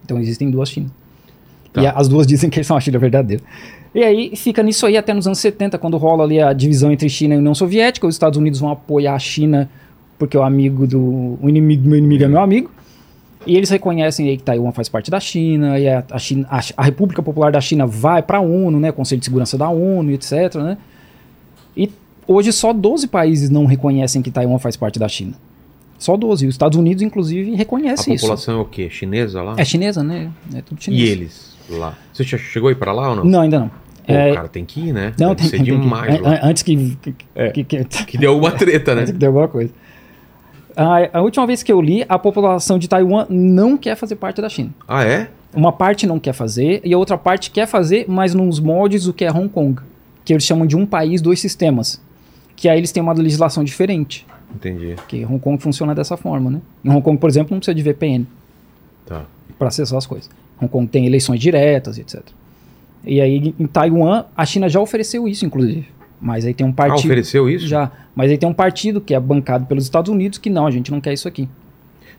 Então 0.03 0.19
existem 0.19 0.49
duas 0.49 0.69
Chinas. 0.69 1.00
Tá. 1.73 1.81
E 1.81 1.87
as 1.87 2.07
duas 2.07 2.27
dizem 2.27 2.49
que 2.49 2.63
são 2.63 2.75
a 2.75 2.79
China 2.79 2.99
verdadeira. 2.99 3.41
E 3.93 4.03
aí 4.03 4.35
fica 4.35 4.63
nisso 4.63 4.85
aí 4.85 4.97
até 4.97 5.13
nos 5.13 5.27
anos 5.27 5.39
70, 5.39 5.77
quando 5.77 5.97
rola 5.97 6.23
ali 6.23 6.41
a 6.41 6.53
divisão 6.53 6.91
entre 6.91 7.09
China 7.09 7.35
e 7.35 7.37
União 7.37 7.53
Soviética. 7.53 8.07
Os 8.07 8.15
Estados 8.15 8.37
Unidos 8.37 8.59
vão 8.59 8.71
apoiar 8.71 9.15
a 9.15 9.19
China 9.19 9.69
porque 10.17 10.37
o 10.37 10.43
amigo 10.43 10.85
do. 10.85 11.37
O 11.41 11.49
inimigo 11.49 11.83
do 11.83 11.89
meu 11.89 11.97
inimigo 11.97 12.23
é 12.23 12.27
meu 12.27 12.41
amigo. 12.41 12.71
E 13.45 13.57
eles 13.57 13.69
reconhecem 13.71 14.29
aí 14.29 14.37
que 14.37 14.43
Taiwan 14.43 14.71
faz 14.71 14.87
parte 14.87 15.09
da 15.09 15.19
China, 15.19 15.79
e 15.79 15.89
a, 15.89 16.03
a, 16.11 16.19
China, 16.19 16.47
a, 16.47 16.59
a 16.77 16.83
República 16.83 17.23
Popular 17.23 17.51
da 17.51 17.59
China 17.59 17.87
vai 17.87 18.21
para 18.21 18.37
a 18.37 18.41
ONU, 18.41 18.79
né, 18.79 18.91
Conselho 18.91 19.17
de 19.17 19.25
Segurança 19.25 19.57
da 19.57 19.67
ONU, 19.67 20.11
etc. 20.11 20.53
Né? 20.57 20.77
E 21.75 21.89
hoje 22.27 22.53
só 22.53 22.71
12 22.71 23.07
países 23.07 23.49
não 23.49 23.65
reconhecem 23.65 24.21
que 24.21 24.29
Taiwan 24.29 24.59
faz 24.59 24.77
parte 24.77 24.99
da 24.99 25.07
China. 25.09 25.33
Só 25.97 26.15
12. 26.15 26.45
E 26.45 26.47
os 26.49 26.53
Estados 26.53 26.77
Unidos, 26.77 27.01
inclusive, 27.01 27.53
A 27.53 27.57
reconhecem 27.57 28.13
isso. 28.13 28.25
população 28.25 28.59
é 28.59 28.61
o 28.61 28.65
quê? 28.65 28.91
Chinesa 28.91 29.41
lá? 29.41 29.55
É 29.57 29.65
chinesa, 29.65 30.03
né? 30.03 30.31
É 30.53 30.61
tudo 30.61 30.81
chinês. 30.81 31.01
E 31.01 31.11
eles 31.11 31.50
lá? 31.77 31.95
Você 32.13 32.23
já 32.23 32.37
chegou 32.37 32.69
aí 32.69 32.75
pra 32.75 32.91
lá 32.91 33.09
ou 33.09 33.15
não? 33.17 33.23
Não, 33.25 33.41
ainda 33.41 33.59
não. 33.59 33.67
Pô, 33.69 34.13
É, 34.13 34.33
cara, 34.33 34.47
tem 34.47 34.65
que 34.65 34.79
ir, 34.87 34.93
né? 34.93 35.13
não, 35.19 35.35
Deve 35.35 35.49
tem, 35.49 35.63
tem, 35.63 35.79
que- 35.79 35.87
lá. 35.87 36.05
an- 36.05 36.39
Antes 36.43 36.63
que, 36.63 36.97
que, 37.01 37.15
É. 37.35 37.49
que, 37.51 37.63
que, 37.63 37.83
Que 38.05 38.17
deu 38.17 38.37
uma 38.37 38.51
treta, 38.51 38.93
né? 38.95 39.01
antes 39.01 39.11
que 39.13 39.17
dê 39.17 39.25
alguma 39.27 39.47
coisa. 39.47 39.71
A, 40.75 41.19
a 41.19 41.21
última 41.21 41.45
vez 41.45 41.61
que 41.63 41.71
eu 41.71 41.81
li, 41.81 42.05
a 42.07 42.17
população 42.17 42.79
de 42.79 42.87
Taiwan 42.87 43.25
não 43.29 43.77
quer 43.77 43.95
fazer 43.95 44.15
parte 44.15 44.41
da 44.41 44.49
China. 44.49 44.71
Ah, 44.87 45.03
é? 45.03 45.29
Uma 45.53 45.71
parte 45.71 46.07
não 46.07 46.17
quer 46.19 46.33
fazer 46.33 46.79
e 46.83 46.93
a 46.93 46.97
outra 46.97 47.17
parte 47.17 47.51
quer 47.51 47.67
fazer, 47.67 48.05
mas 48.07 48.33
nos 48.33 48.59
moldes 48.59 49.03
do 49.03 49.13
que 49.13 49.25
é 49.25 49.31
Hong 49.31 49.49
Kong, 49.49 49.81
que 50.23 50.31
eles 50.33 50.43
chamam 50.45 50.65
de 50.65 50.77
um 50.77 50.85
país, 50.85 51.21
dois 51.21 51.39
sistemas. 51.41 52.01
Que 52.55 52.69
aí 52.69 52.77
eles 52.77 52.91
têm 52.91 53.03
uma 53.03 53.11
legislação 53.13 53.63
diferente, 53.63 54.25
Entendi. 54.55 54.95
que 55.09 55.25
Hong 55.25 55.39
Kong 55.39 55.61
funciona 55.61 55.93
dessa 55.93 56.15
forma, 56.15 56.49
né? 56.49 56.61
Em 56.85 56.89
Hong 56.89 57.01
Kong, 57.01 57.17
por 57.17 57.29
exemplo, 57.29 57.53
não 57.53 57.59
precisa 57.59 57.75
de 57.75 57.83
VPN 57.83 58.25
Tá. 59.05 59.23
para 59.59 59.67
acessar 59.67 59.97
as 59.97 60.05
coisas. 60.07 60.29
Hong 60.61 60.69
Kong 60.71 60.87
tem 60.87 61.05
eleições 61.05 61.39
diretas, 61.39 61.97
etc. 61.97 62.21
E 63.03 63.19
aí 63.19 63.55
em 63.59 63.65
Taiwan, 63.67 64.25
a 64.37 64.45
China 64.45 64.69
já 64.69 64.79
ofereceu 64.79 65.27
isso, 65.27 65.45
inclusive. 65.45 65.87
Mas 66.19 66.45
aí 66.45 66.53
tem 66.53 66.65
um 66.67 66.69
Ah, 66.69 66.73
partido. 66.73 67.05
ofereceu 67.07 67.49
isso? 67.49 67.67
Já. 67.67 67.91
Mas 68.15 68.29
aí 68.29 68.37
tem 68.37 68.47
um 68.47 68.53
partido 68.53 69.01
que 69.01 69.13
é 69.15 69.19
bancado 69.19 69.65
pelos 69.65 69.83
Estados 69.85 70.11
Unidos 70.11 70.37
que 70.37 70.49
não, 70.51 70.67
a 70.67 70.71
gente 70.71 70.91
não 70.91 71.01
quer 71.01 71.13
isso 71.13 71.27
aqui. 71.27 71.49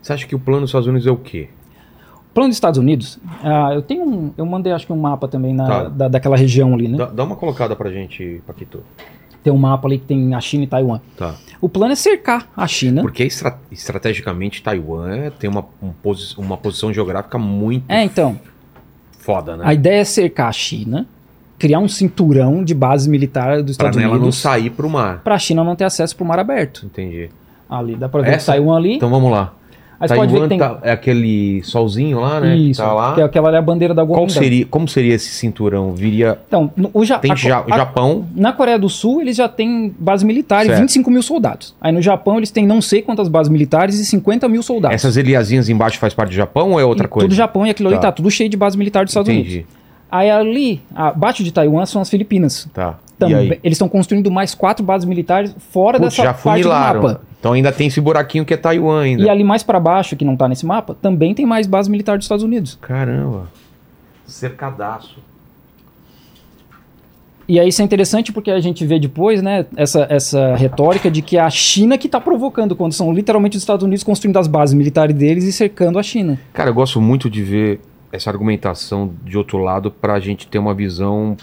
Você 0.01 0.11
acha 0.11 0.27
que 0.27 0.35
o 0.35 0.39
plano 0.39 0.61
dos 0.61 0.69
Estados 0.71 0.87
Unidos 0.87 1.07
é 1.07 1.11
o 1.11 1.15
quê? 1.15 1.47
O 2.29 2.33
plano 2.33 2.49
dos 2.49 2.57
Estados 2.57 2.77
Unidos, 2.79 3.17
ah, 3.43 3.71
eu 3.73 3.81
tenho 3.81 4.03
um. 4.03 4.31
Eu 4.37 4.45
mandei 4.45 4.73
acho 4.73 4.85
que 4.85 4.91
um 4.91 4.97
mapa 4.97 5.27
também 5.27 5.53
na, 5.53 5.67
Tá. 5.67 5.83
da, 5.89 6.07
daquela 6.09 6.35
região 6.35 6.73
ali, 6.73 6.87
né? 6.89 6.97
Dá, 6.97 7.05
dá 7.05 7.23
uma 7.23 7.35
colocada 7.37 7.75
pra 7.75 7.89
gente, 7.91 8.41
Paquito. 8.45 8.83
Tem 9.43 9.51
um 9.51 9.57
mapa 9.57 9.87
ali 9.87 9.97
que 9.97 10.05
tem 10.05 10.33
a 10.33 10.39
China 10.39 10.63
e 10.63 10.67
Taiwan. 10.67 10.99
Tá. 11.17 11.35
O 11.59 11.67
plano 11.67 11.91
é 11.91 11.95
cercar 11.95 12.47
a 12.55 12.65
China. 12.67 13.01
Porque 13.01 13.23
estra- 13.23 13.59
estrategicamente 13.71 14.63
Taiwan 14.63 15.29
tem 15.37 15.49
uma, 15.49 15.65
um 15.81 15.89
posi- 15.91 16.33
uma 16.37 16.55
posição 16.57 16.93
geográfica 16.93 17.37
muito 17.37 17.83
É, 17.89 18.03
então, 18.03 18.39
foda, 19.19 19.57
né? 19.57 19.63
a 19.67 19.73
ideia 19.73 20.01
é 20.01 20.03
cercar 20.05 20.47
a 20.47 20.51
China, 20.51 21.05
criar 21.59 21.79
um 21.79 21.87
cinturão 21.87 22.63
de 22.63 22.73
base 22.73 23.09
militar 23.09 23.61
dos 23.63 23.77
Pra 23.77 23.87
Estados 23.89 23.97
nela 23.97 24.13
não 24.15 24.21
Unidos 24.21 24.37
sair 24.37 24.69
pro 24.69 24.89
mar. 24.89 25.19
para 25.23 25.35
a 25.35 25.39
China 25.39 25.63
não 25.63 25.75
ter 25.75 25.83
acesso 25.85 26.15
para 26.15 26.23
o 26.23 26.27
mar 26.27 26.39
aberto. 26.39 26.85
Entendi. 26.85 27.29
Ali, 27.69 27.95
dá 27.95 28.07
para 28.09 28.21
ver 28.21 28.33
Essa- 28.35 28.51
Taiwan 28.53 28.77
ali. 28.77 28.95
Então 28.95 29.09
vamos 29.09 29.31
lá. 29.31 29.53
Aí 30.03 30.07
você 30.09 30.15
pode 30.15 30.33
ver 30.33 30.41
que 30.41 30.47
tem 30.49 30.57
tá- 30.59 30.79
é 30.81 30.91
aquele 30.91 31.61
solzinho 31.63 32.19
lá, 32.19 32.39
né? 32.39 32.55
isso, 32.55 32.81
que 32.81 32.87
tá 32.87 32.93
lá. 32.93 33.13
que 33.15 33.21
é 33.21 33.23
aquela 33.23 33.47
ali 33.49 33.55
é 33.55 33.59
a 33.59 33.61
bandeira 33.61 33.93
da 33.93 34.03
Qual 34.05 34.19
Guamindang. 34.21 34.33
seria, 34.39 34.65
como 34.65 34.87
seria 34.87 35.13
esse 35.15 35.29
cinturão? 35.29 35.93
Viria. 35.93 36.37
Então, 36.47 36.71
o 36.93 37.03
Ja- 37.03 37.19
Tem 37.19 37.31
a- 37.31 37.35
Ja- 37.35 37.63
a- 37.69 37.77
Japão. 37.77 38.25
Na 38.35 38.51
Coreia 38.53 38.77
do 38.79 38.89
Sul, 38.89 39.21
eles 39.21 39.35
já 39.37 39.47
têm 39.47 39.93
base 39.99 40.25
militar 40.25 40.63
e 40.63 40.67
Certo. 40.67 40.79
25 40.81 41.09
mil 41.11 41.21
soldados. 41.21 41.75
Aí 41.81 41.91
no 41.91 42.01
Japão, 42.01 42.37
eles 42.37 42.51
têm 42.51 42.65
não 42.67 42.81
sei 42.81 43.01
quantas 43.01 43.27
bases 43.27 43.51
militares 43.51 43.99
e 43.99 44.05
50 44.05 44.47
mil 44.47 44.61
soldados. 44.63 44.95
Essas 44.95 45.15
ilhazinhas 45.17 45.69
embaixo 45.69 45.97
faz 45.99 46.13
parte 46.13 46.29
do 46.29 46.35
Japão 46.35 46.71
ou 46.71 46.79
é 46.79 46.85
outra 46.85 47.05
E 47.05 47.09
coisa? 47.09 47.27
Tudo 47.27 47.35
Japão 47.35 47.65
e 47.65 47.69
aquilo 47.69 47.89
ali 47.89 47.97
Tá. 47.97 48.03
tá 48.03 48.11
tudo 48.11 48.29
cheio 48.31 48.49
de 48.49 48.57
base 48.57 48.77
militar 48.77 49.03
dos 49.03 49.11
Estados 49.11 49.29
Unidos. 49.29 49.51
Entendi. 49.51 49.65
Aí 50.11 50.29
ali, 50.29 50.81
abaixo 50.95 51.43
de 51.43 51.51
Taiwan, 51.51 51.85
são 51.87 52.01
as 52.01 52.09
Filipinas. 52.09 52.67
Tá. 52.73 52.97
Também, 53.17 53.57
eles 53.63 53.75
estão 53.75 53.87
construindo 53.87 54.29
mais 54.29 54.53
quatro 54.53 54.83
bases 54.85 55.07
militares 55.07 55.55
fora 55.71 55.97
Putz, 55.97 56.15
dessa 56.15 56.27
já 56.27 56.33
parte 56.33 56.63
do 56.63 56.69
mapa. 56.69 57.21
Então 57.43 57.51
ainda 57.51 57.73
tem 57.73 57.87
esse 57.87 57.99
buraquinho 57.99 58.45
que 58.45 58.53
é 58.53 58.57
Taiwan 58.57 59.01
ainda. 59.01 59.21
E 59.21 59.29
ali 59.29 59.43
mais 59.43 59.63
pra 59.63 59.77
baixo, 59.77 60.15
que 60.15 60.23
não 60.23 60.37
tá 60.37 60.47
nesse 60.47 60.65
mapa, 60.65 60.95
também 61.01 61.33
tem 61.33 61.45
mais 61.45 61.67
base 61.67 61.91
militar 61.91 62.15
dos 62.17 62.23
Estados 62.23 62.41
Unidos. 62.41 62.79
Caramba. 62.81 63.49
Cercadaço. 64.25 65.17
E 67.45 67.59
aí 67.59 67.67
isso 67.67 67.81
é 67.81 67.85
interessante 67.85 68.31
porque 68.31 68.49
a 68.49 68.61
gente 68.61 68.85
vê 68.85 68.97
depois, 68.97 69.41
né, 69.41 69.65
essa, 69.75 70.07
essa 70.09 70.55
retórica 70.55 71.11
de 71.11 71.21
que 71.21 71.35
é 71.35 71.41
a 71.41 71.49
China 71.49 71.97
que 71.97 72.07
tá 72.07 72.21
provocando, 72.21 72.77
quando 72.77 72.93
são 72.93 73.11
literalmente 73.11 73.57
os 73.57 73.63
Estados 73.63 73.83
Unidos 73.83 74.05
construindo 74.05 74.37
as 74.37 74.47
bases 74.47 74.73
militares 74.73 75.13
deles 75.13 75.43
e 75.43 75.51
cercando 75.51 75.99
a 75.99 76.03
China. 76.03 76.39
Cara, 76.53 76.69
eu 76.69 76.73
gosto 76.73 77.01
muito 77.01 77.29
de 77.29 77.43
ver 77.43 77.81
essa 78.09 78.29
argumentação 78.29 79.11
de 79.21 79.37
outro 79.37 79.57
lado 79.57 79.91
pra 79.91 80.17
gente 80.17 80.47
ter 80.47 80.59
uma 80.59 80.73
visão 80.73 81.35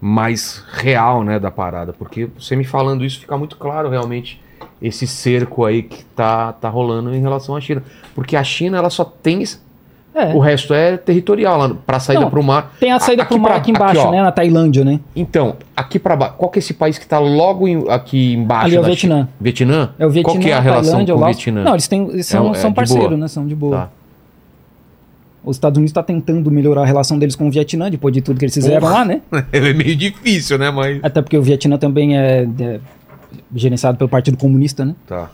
mais 0.00 0.64
real, 0.72 1.22
né, 1.22 1.38
da 1.38 1.50
parada. 1.50 1.92
Porque 1.92 2.30
você 2.38 2.56
me 2.56 2.64
falando 2.64 3.04
isso 3.04 3.20
fica 3.20 3.36
muito 3.36 3.58
claro 3.58 3.90
realmente 3.90 4.40
esse 4.80 5.06
cerco 5.06 5.64
aí 5.64 5.82
que 5.82 6.04
tá, 6.16 6.52
tá 6.52 6.68
rolando 6.68 7.14
em 7.14 7.20
relação 7.20 7.54
à 7.56 7.60
China. 7.60 7.82
Porque 8.14 8.36
a 8.36 8.44
China, 8.44 8.78
ela 8.78 8.90
só 8.90 9.04
tem... 9.04 9.42
É. 10.14 10.26
O 10.34 10.40
resto 10.40 10.74
é 10.74 10.98
territorial, 10.98 11.56
lá 11.56 11.74
pra 11.86 11.98
saída 11.98 12.20
Não, 12.24 12.28
pro 12.30 12.42
mar. 12.42 12.74
Tem 12.78 12.92
a 12.92 13.00
saída 13.00 13.22
Aqui 13.22 13.30
pro 13.32 13.40
mar 13.40 13.48
pra- 13.48 13.56
aqui 13.56 13.70
embaixo, 13.70 14.00
aqui, 14.02 14.10
né, 14.10 14.22
na 14.22 14.30
Tailândia, 14.30 14.84
né? 14.84 15.00
Então, 15.16 15.56
aqui 15.74 15.98
pra 15.98 16.14
baixo, 16.14 16.34
qual 16.36 16.50
que 16.50 16.58
é 16.58 16.60
esse 16.60 16.74
país 16.74 16.98
que 16.98 17.06
tá 17.06 17.18
logo 17.18 17.66
em- 17.66 17.88
aqui 17.88 18.34
embaixo 18.34 18.66
Ali 18.66 18.76
é 18.76 18.80
o 18.80 18.84
Vietnã. 18.84 19.14
China? 19.16 19.28
Vietnã? 19.40 19.90
É 19.98 20.06
o 20.06 20.10
Vietnã, 20.10 20.32
Qual 20.34 20.42
que 20.42 20.50
é 20.50 20.52
a 20.52 20.60
relação 20.60 20.90
Tailândia, 20.90 21.14
com 21.14 21.20
o. 21.22 21.24
Vietnã? 21.24 21.64
Não, 21.64 21.72
eles, 21.72 21.88
têm, 21.88 22.08
eles 22.10 22.26
são, 22.26 22.48
É, 22.48 22.50
é 22.50 22.54
são 22.56 22.72
parceiros, 22.74 23.18
né? 23.18 23.26
São 23.26 23.46
de 23.46 23.54
boa. 23.54 23.76
Tá. 23.76 23.88
Os 25.44 25.56
Estados 25.56 25.78
Unidos 25.78 25.90
estão 25.90 26.02
tentando 26.02 26.50
melhorar 26.50 26.82
a 26.82 26.86
relação 26.86 27.18
deles 27.18 27.34
com 27.34 27.48
o 27.48 27.50
Vietnã, 27.50 27.90
depois 27.90 28.12
de 28.14 28.20
tudo 28.20 28.38
que 28.38 28.44
eles 28.44 28.54
fizeram 28.54 28.80
Porra. 28.80 28.92
lá, 28.98 29.04
né? 29.06 29.22
É 29.50 29.72
meio 29.72 29.96
difícil, 29.96 30.58
né? 30.58 30.70
Mas. 30.70 31.00
Até 31.02 31.20
porque 31.22 31.38
o 31.38 31.42
Vietnã 31.42 31.78
também 31.78 32.16
é, 32.18 32.46
é 32.60 32.80
gerenciado 33.54 33.96
pelo 33.98 34.08
Partido 34.10 34.36
Comunista, 34.36 34.84
né? 34.84 34.94
Tá. 35.06 35.30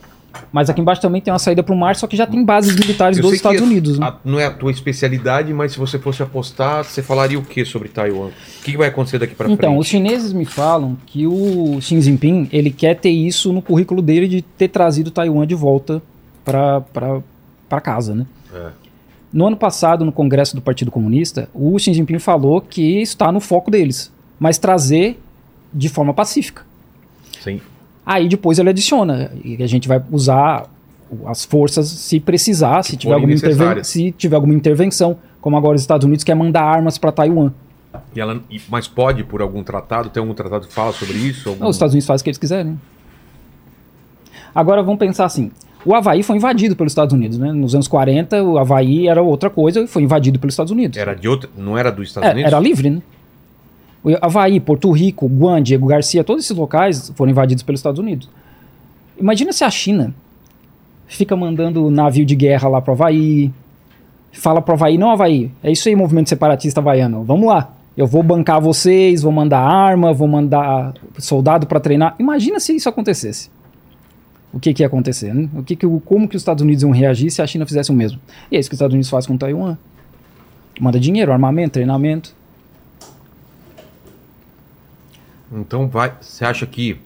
Mas 0.52 0.70
aqui 0.70 0.80
embaixo 0.80 1.00
também 1.00 1.20
tem 1.20 1.32
uma 1.32 1.38
saída 1.38 1.62
pro 1.62 1.74
mar, 1.74 1.96
só 1.96 2.06
que 2.06 2.16
já 2.16 2.26
tem 2.26 2.44
bases 2.44 2.74
militares 2.76 3.16
Eu 3.18 3.22
dos 3.22 3.32
Estados 3.32 3.58
que 3.58 3.64
Unidos, 3.66 3.98
né? 3.98 4.06
a- 4.06 4.16
não 4.24 4.38
é 4.38 4.44
a 4.46 4.50
tua 4.52 4.70
especialidade, 4.70 5.52
mas 5.52 5.72
se 5.72 5.78
você 5.78 5.98
fosse 5.98 6.22
apostar, 6.22 6.84
você 6.84 7.02
falaria 7.02 7.38
o 7.38 7.42
que 7.42 7.64
sobre 7.64 7.88
Taiwan? 7.88 8.26
O 8.28 8.62
que, 8.62 8.72
que 8.72 8.76
vai 8.78 8.88
acontecer 8.88 9.18
daqui 9.18 9.34
pra 9.34 9.50
Então, 9.50 9.76
os 9.78 9.88
frente? 9.88 10.06
chineses 10.08 10.32
me 10.32 10.44
falam 10.44 10.96
que 11.06 11.26
o 11.26 11.80
Xi 11.80 12.00
Jinping, 12.00 12.48
ele 12.52 12.70
quer 12.70 12.94
ter 12.94 13.10
isso 13.10 13.52
no 13.52 13.60
currículo 13.62 14.00
dele 14.02 14.28
de 14.28 14.42
ter 14.42 14.68
trazido 14.68 15.10
Taiwan 15.10 15.46
de 15.46 15.54
volta 15.54 16.00
para 16.44 17.80
casa, 17.82 18.14
né? 18.14 18.26
É. 18.54 18.68
No 19.32 19.46
ano 19.46 19.56
passado, 19.56 20.04
no 20.04 20.12
Congresso 20.12 20.54
do 20.54 20.62
Partido 20.62 20.90
Comunista, 20.90 21.48
o 21.52 21.78
Xi 21.78 21.92
Jinping 21.92 22.18
falou 22.18 22.60
que 22.60 23.00
está 23.02 23.30
no 23.32 23.40
foco 23.40 23.70
deles, 23.70 24.12
mas 24.38 24.56
trazer 24.58 25.20
de 25.72 25.88
forma 25.88 26.14
pacífica. 26.14 26.62
Sim. 27.42 27.60
Aí 28.08 28.26
depois 28.26 28.58
ele 28.58 28.70
adiciona, 28.70 29.30
e 29.44 29.62
a 29.62 29.66
gente 29.66 29.86
vai 29.86 30.02
usar 30.10 30.64
as 31.26 31.44
forças 31.44 31.88
se 31.88 32.18
precisar, 32.18 32.82
se 32.82 32.96
tiver, 32.96 33.12
alguma 33.12 33.36
se 33.84 34.12
tiver 34.12 34.34
alguma 34.34 34.54
intervenção, 34.54 35.18
como 35.42 35.58
agora 35.58 35.74
os 35.76 35.82
Estados 35.82 36.06
Unidos 36.06 36.24
quer 36.24 36.34
mandar 36.34 36.62
armas 36.62 36.96
para 36.96 37.12
Taiwan. 37.12 37.52
E 38.16 38.18
ela, 38.18 38.42
mas 38.70 38.88
pode, 38.88 39.24
por 39.24 39.42
algum 39.42 39.62
tratado, 39.62 40.08
tem 40.08 40.22
algum 40.22 40.32
tratado 40.32 40.66
que 40.66 40.72
fala 40.72 40.90
sobre 40.92 41.18
isso? 41.18 41.50
Algum... 41.50 41.64
Não, 41.64 41.68
os 41.68 41.76
Estados 41.76 41.92
Unidos 41.92 42.06
fazem 42.06 42.22
o 42.22 42.24
que 42.24 42.30
eles 42.30 42.38
quiserem. 42.38 42.80
Agora 44.54 44.82
vamos 44.82 44.98
pensar 44.98 45.26
assim: 45.26 45.50
o 45.84 45.94
Havaí 45.94 46.22
foi 46.22 46.36
invadido 46.36 46.74
pelos 46.76 46.92
Estados 46.92 47.12
Unidos, 47.12 47.36
né? 47.36 47.52
Nos 47.52 47.74
anos 47.74 47.88
40, 47.88 48.42
o 48.42 48.56
Havaí 48.58 49.06
era 49.06 49.20
outra 49.20 49.50
coisa 49.50 49.82
e 49.82 49.86
foi 49.86 50.02
invadido 50.02 50.38
pelos 50.38 50.54
Estados 50.54 50.72
Unidos. 50.72 50.96
Era 50.98 51.14
de 51.14 51.28
outra. 51.28 51.50
Não 51.56 51.76
era 51.76 51.90
dos 51.92 52.08
Estados 52.08 52.28
É, 52.28 52.32
Unidos? 52.32 52.52
era 52.52 52.58
livre, 52.58 52.88
né? 52.88 53.02
Havaí, 54.20 54.60
Porto 54.60 54.90
Rico, 54.90 55.26
Guam, 55.26 55.62
Diego 55.62 55.86
Garcia, 55.86 56.24
todos 56.24 56.44
esses 56.44 56.56
locais 56.56 57.12
foram 57.14 57.30
invadidos 57.30 57.62
pelos 57.62 57.80
Estados 57.80 57.98
Unidos. 57.98 58.28
Imagina 59.18 59.52
se 59.52 59.64
a 59.64 59.70
China 59.70 60.14
fica 61.06 61.34
mandando 61.34 61.90
navio 61.90 62.24
de 62.24 62.36
guerra 62.36 62.68
lá 62.68 62.80
pro 62.80 62.92
Havaí, 62.92 63.52
fala 64.32 64.62
pro 64.62 64.74
Havaí, 64.74 64.96
não 64.96 65.10
Havaí, 65.10 65.50
é 65.62 65.70
isso 65.72 65.88
aí, 65.88 65.96
movimento 65.96 66.28
separatista 66.28 66.80
havaiano, 66.80 67.24
vamos 67.24 67.48
lá. 67.48 67.74
Eu 67.96 68.06
vou 68.06 68.22
bancar 68.22 68.60
vocês, 68.60 69.22
vou 69.22 69.32
mandar 69.32 69.58
arma, 69.58 70.12
vou 70.12 70.28
mandar 70.28 70.94
soldado 71.18 71.66
para 71.66 71.80
treinar. 71.80 72.14
Imagina 72.16 72.60
se 72.60 72.72
isso 72.76 72.88
acontecesse. 72.88 73.50
O 74.52 74.60
que, 74.60 74.72
que 74.72 74.84
ia 74.84 74.86
acontecer? 74.86 75.34
Né? 75.34 75.48
O 75.52 75.64
que 75.64 75.74
que, 75.74 75.86
como 76.04 76.28
que 76.28 76.36
os 76.36 76.42
Estados 76.42 76.62
Unidos 76.62 76.84
iam 76.84 76.92
reagir 76.92 77.28
se 77.32 77.42
a 77.42 77.46
China 77.46 77.66
fizesse 77.66 77.90
o 77.90 77.94
mesmo? 77.94 78.20
E 78.52 78.56
é 78.56 78.60
isso 78.60 78.70
que 78.70 78.74
os 78.74 78.78
Estados 78.78 78.94
Unidos 78.94 79.10
faz 79.10 79.26
com 79.26 79.36
Taiwan. 79.36 79.76
Manda 80.80 81.00
dinheiro, 81.00 81.32
armamento, 81.32 81.72
treinamento. 81.72 82.37
Então 85.52 85.88
vai. 85.88 86.12
Você 86.20 86.44
acha 86.44 86.66
que. 86.66 86.98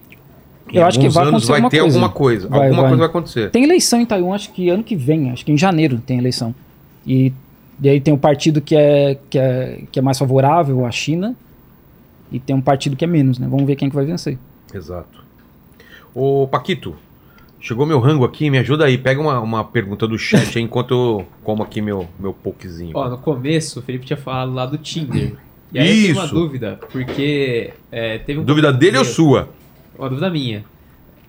em 0.71 0.77
Eu 0.77 0.85
acho 0.85 0.99
que 0.99 1.05
alguns 1.05 1.15
vai 1.15 1.27
anos 1.27 1.49
acontecer 1.49 1.51
vai 1.51 1.61
alguma 1.61 1.69
ter 1.69 1.79
coisa. 1.79 1.97
alguma 1.97 2.09
coisa. 2.13 2.47
Vai, 2.49 2.59
alguma 2.59 2.81
vai. 2.81 2.89
coisa 2.91 2.99
vai 2.99 3.09
acontecer. 3.09 3.51
Tem 3.51 3.63
eleição 3.63 4.01
em 4.01 4.05
Taiwan, 4.05 4.35
acho 4.35 4.51
que 4.51 4.69
ano 4.69 4.83
que 4.83 4.95
vem, 4.95 5.31
acho 5.31 5.45
que 5.45 5.51
em 5.51 5.57
janeiro 5.57 6.01
tem 6.05 6.17
eleição. 6.17 6.53
E, 7.05 7.33
e 7.81 7.89
aí 7.89 7.99
tem 7.99 8.13
um 8.13 8.17
partido 8.17 8.61
que 8.61 8.75
é, 8.75 9.17
que, 9.29 9.37
é, 9.37 9.81
que 9.91 9.99
é 9.99 10.01
mais 10.01 10.17
favorável 10.17 10.85
à 10.85 10.91
China 10.91 11.35
e 12.31 12.39
tem 12.39 12.55
um 12.55 12.61
partido 12.61 12.95
que 12.95 13.05
é 13.05 13.07
menos, 13.07 13.37
né? 13.37 13.47
Vamos 13.49 13.65
ver 13.65 13.75
quem 13.75 13.89
que 13.89 13.95
vai 13.95 14.05
vencer. 14.05 14.37
Exato. 14.73 15.23
Ô, 16.15 16.47
Paquito, 16.47 16.95
chegou 17.59 17.85
meu 17.85 17.99
rango 17.99 18.25
aqui, 18.25 18.49
me 18.49 18.57
ajuda 18.57 18.85
aí. 18.85 18.97
Pega 18.97 19.21
uma, 19.21 19.39
uma 19.39 19.63
pergunta 19.63 20.07
do 20.07 20.17
chat 20.17 20.57
aí 20.57 20.63
enquanto 20.63 20.93
eu 20.93 21.27
como 21.43 21.61
aqui 21.61 21.81
meu, 21.81 22.07
meu 22.19 22.33
pokezinho. 22.33 22.91
Ó, 22.95 23.09
no 23.09 23.17
começo, 23.17 23.79
o 23.79 23.83
Felipe 23.83 24.05
tinha 24.05 24.17
falado 24.17 24.53
lá 24.53 24.65
do 24.65 24.77
Tinder. 24.77 25.35
E 25.73 25.79
aí 25.79 25.87
eu 25.87 25.93
tenho 26.03 26.15
uma 26.17 26.25
Isso. 26.25 26.33
dúvida, 26.35 26.79
porque 26.91 27.71
é, 27.91 28.19
teve 28.19 28.39
um 28.39 28.43
Dúvida 28.43 28.71
dele 28.71 28.97
ou 28.97 29.05
sua? 29.05 29.49
Uma 29.97 30.07
dúvida 30.09 30.29
minha. 30.29 30.63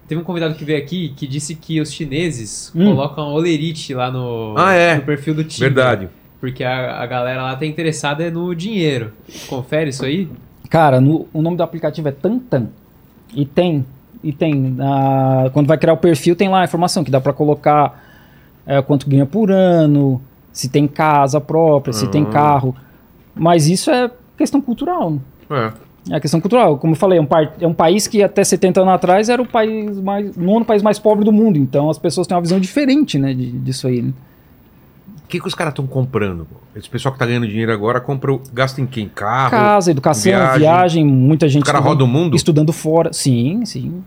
Teve 0.07 0.21
um 0.21 0.25
convidado 0.25 0.55
que 0.55 0.65
veio 0.65 0.79
aqui 0.79 1.15
que 1.17 1.27
disse 1.27 1.55
que 1.55 1.81
os 1.81 1.91
chineses 1.91 2.71
Hum. 2.77 2.85
colocam 2.95 3.33
olerite 3.33 3.95
lá 3.95 4.11
no, 4.11 4.55
Ah, 4.57 4.75
é. 4.75 4.97
no 4.97 5.03
perfil 5.03 5.35
do 5.35 5.45
Tinder. 5.45 5.73
Verdade. 5.73 6.09
Porque 6.41 6.63
a, 6.63 7.01
a 7.01 7.07
galera 7.07 7.43
lá 7.43 7.57
tá 7.57 7.65
interessada 7.65 8.23
é 8.23 8.31
no 8.31 8.55
dinheiro. 8.55 9.13
Confere 9.49 9.89
isso 9.89 10.05
aí? 10.05 10.29
Cara, 10.69 11.01
no- 11.01 11.27
o 11.33 11.41
nome 11.41 11.57
do 11.57 11.63
aplicativo 11.63 12.07
é 12.09 12.13
Tantan. 12.13 12.67
E 13.35 13.47
tem, 13.47 13.85
e 14.23 14.31
tem. 14.31 14.77
ah, 14.79 15.49
quando 15.55 15.67
vai 15.67 15.79
criar 15.79 15.95
o 15.95 15.97
perfil, 15.97 16.37
tem 16.37 16.51
lá 16.51 16.61
a 16.61 16.65
informação 16.65 17.03
que 17.03 17.11
dá 17.11 17.19
pra 17.21 17.33
colocar 17.33 18.03
é, 18.67 18.81
quanto 18.83 19.09
ganha 19.09 19.25
por 19.25 19.51
ano, 19.51 20.21
se 20.53 20.69
tem 20.69 20.87
casa 20.87 21.41
própria, 21.41 21.93
se 21.95 22.07
tem 22.09 22.25
Ah. 22.25 22.31
carro. 22.31 22.77
Mas 23.35 23.67
isso 23.69 23.91
é 23.91 24.11
questão 24.37 24.61
cultural. 24.61 25.13
né? 25.13 25.19
É. 25.51 25.73
É 26.13 26.17
a 26.17 26.21
questão 26.21 26.39
cultural. 26.39 26.77
Como 26.77 26.93
eu 26.93 26.97
falei, 26.99 27.19
é 27.19 27.23
um, 27.23 27.27
é 27.61 27.67
um 27.67 27.73
país 27.73 28.07
que 28.07 28.23
até 28.23 28.45
70 28.45 28.81
anos 28.83 28.93
atrás 28.93 29.31
era 29.31 29.41
o 29.41 29.47
país 29.47 29.99
mais, 30.01 30.37
nono 30.37 30.63
país 30.65 30.83
mais 30.83 30.99
pobre 30.99 31.25
do 31.25 31.33
mundo. 31.33 31.57
Então 31.59 31.89
as 31.89 31.97
pessoas 31.99 32.27
têm 32.27 32.35
uma 32.37 32.43
visão 32.43 32.61
diferente 32.61 33.19
né, 33.19 33.33
de- 33.33 33.51
disso 33.53 33.87
aí. 33.87 34.03
né? 34.03 34.13
O 35.25 35.27
que, 35.27 35.41
que 35.41 35.47
os 35.49 35.55
caras 35.55 35.71
estão 35.73 35.87
comprando? 35.87 36.47
Esse 36.77 36.91
pessoal 36.91 37.13
que 37.13 37.19
tá 37.19 37.25
ganhando 37.25 37.49
dinheiro 37.49 37.73
agora 37.73 38.01
compra, 38.03 38.35
o- 38.35 38.43
gasta 38.53 38.83
em 38.83 38.87
quem? 38.87 39.09
Carro? 39.09 39.51
Casa, 39.53 39.91
educação, 39.91 40.25
viagem. 40.31 40.59
viagem, 40.61 41.05
muita 41.07 41.49
gente 41.49 41.63
Os 41.63 41.67
caras 41.67 41.81
estudando- 41.81 42.03
rodam 42.03 42.07
o 42.07 42.25
mundo? 42.25 42.37
estudando 42.37 42.73
fora. 42.73 43.11
Sim, 43.11 43.65
sim. 43.65 44.03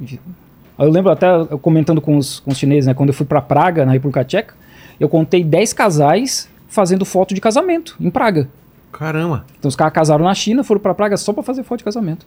Eu 0.77 0.91
lembro 0.91 1.11
até 1.11 1.27
eu 1.27 1.57
comentando 1.57 1.99
com 1.99 2.15
os, 2.17 2.39
com 2.41 2.51
os 2.51 2.57
chineses, 2.59 2.85
né? 2.85 2.93
Quando 2.93 3.09
eu 3.09 3.15
fui 3.15 3.25
pra 3.25 3.41
Praga, 3.41 3.83
na 3.87 3.91
República 3.93 4.23
Tcheca, 4.23 4.53
eu 4.99 5.09
contei 5.09 5.43
10 5.43 5.73
casais 5.73 6.47
fazendo 6.67 7.03
foto 7.05 7.33
de 7.33 7.41
casamento 7.41 7.95
em 7.99 8.11
Praga. 8.11 8.47
Caramba. 8.91 9.45
Então 9.59 9.69
os 9.69 9.75
caras 9.75 9.93
casaram 9.93 10.23
na 10.25 10.33
China, 10.33 10.63
foram 10.63 10.81
pra 10.81 10.93
Praga 10.93 11.17
só 11.17 11.33
pra 11.33 11.43
fazer 11.43 11.63
foto 11.63 11.79
de 11.79 11.83
casamento. 11.83 12.25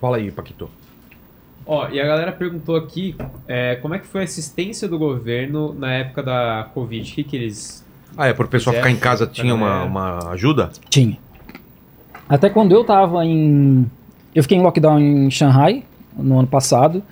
Fala 0.00 0.16
aí, 0.16 0.30
Paquito. 0.30 0.70
Ó, 1.66 1.88
e 1.88 2.00
a 2.00 2.06
galera 2.06 2.32
perguntou 2.32 2.74
aqui 2.76 3.14
é, 3.46 3.76
como 3.76 3.94
é 3.94 3.98
que 3.98 4.06
foi 4.06 4.22
a 4.22 4.24
assistência 4.24 4.88
do 4.88 4.98
governo 4.98 5.74
na 5.74 5.92
época 5.92 6.22
da 6.22 6.68
Covid. 6.74 7.10
O 7.10 7.14
que, 7.14 7.22
que 7.24 7.36
eles. 7.36 7.84
Ah, 8.16 8.26
é, 8.26 8.32
por 8.32 8.48
pessoal 8.48 8.74
ficar 8.74 8.90
em 8.90 8.96
casa 8.96 9.26
tinha 9.26 9.54
uma, 9.54 9.82
É. 9.82 9.84
uma 9.84 10.30
ajuda? 10.32 10.70
Tinha. 10.88 11.18
Até 12.28 12.48
quando 12.50 12.72
eu 12.72 12.82
tava 12.84 13.24
em, 13.24 13.88
Eu 14.34 14.42
fiquei 14.42 14.56
em 14.58 14.62
lockdown 14.62 14.98
em 14.98 15.30
Shanghai 15.30 15.84
no 16.16 16.38
ano 16.38 16.48
passado. 16.48 17.02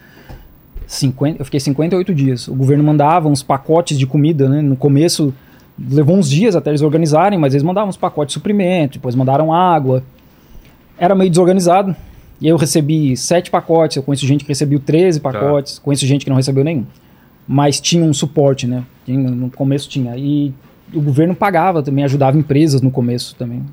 50, 0.86 1.40
eu 1.42 1.44
fiquei 1.44 1.60
58 1.60 2.14
dias. 2.14 2.48
O 2.48 2.54
governo 2.54 2.82
mandava 2.82 3.28
uns 3.28 3.42
pacotes 3.42 3.98
de 3.98 4.06
comida, 4.06 4.48
né? 4.48 4.62
No 4.62 4.74
começo 4.76 5.34
levou 5.78 6.16
uns 6.16 6.28
dias 6.28 6.56
até 6.56 6.70
eles 6.70 6.82
organizarem, 6.82 7.38
mas 7.38 7.54
eles 7.54 7.62
mandavam 7.62 7.88
uns 7.88 7.96
pacotes 7.96 8.32
de 8.32 8.34
suprimento, 8.34 8.94
depois 8.94 9.14
mandaram 9.14 9.52
água. 9.52 10.02
Era 10.98 11.14
meio 11.14 11.30
desorganizado. 11.30 11.94
E 12.40 12.46
eu 12.46 12.56
recebi 12.56 13.16
sete 13.16 13.50
pacotes, 13.50 13.96
eu 13.96 14.02
conheço 14.02 14.26
gente 14.26 14.44
que 14.44 14.48
recebeu 14.48 14.78
13 14.78 15.20
pacotes, 15.20 15.78
conheço 15.78 16.06
gente 16.06 16.24
que 16.24 16.30
não 16.30 16.36
recebeu 16.36 16.62
nenhum. 16.62 16.86
Mas 17.46 17.80
tinha 17.80 18.04
um 18.04 18.12
suporte, 18.12 18.66
né? 18.66 18.84
No 19.06 19.50
começo 19.50 19.88
tinha. 19.88 20.16
E 20.16 20.52
o 20.92 21.00
governo 21.00 21.34
pagava 21.34 21.82
também, 21.82 22.04
ajudava 22.04 22.38
empresas 22.38 22.80
no 22.80 22.90
começo 22.90 23.34
também. 23.36 23.64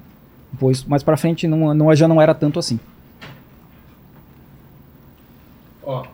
Depois, 0.52 0.84
mais 0.86 1.04
pra 1.04 1.18
frente, 1.18 1.48
não, 1.48 1.74
não, 1.74 1.94
já 1.96 2.08
não 2.08 2.22
era 2.22 2.34
tanto 2.34 2.58
assim. 2.58 2.80
Ó, 5.84 6.06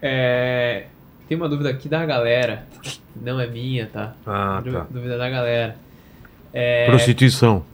é, 0.00 0.84
tem 1.28 1.36
uma 1.36 1.48
dúvida 1.48 1.68
aqui 1.70 1.88
da 1.88 2.04
galera. 2.06 2.66
Não 3.20 3.40
é 3.40 3.46
minha, 3.46 3.86
tá? 3.86 4.14
Ah, 4.26 4.62
tá. 4.64 4.86
Dúvida 4.90 5.18
da 5.18 5.28
galera. 5.28 5.76
É, 6.52 6.86
Prostituição. 6.86 7.64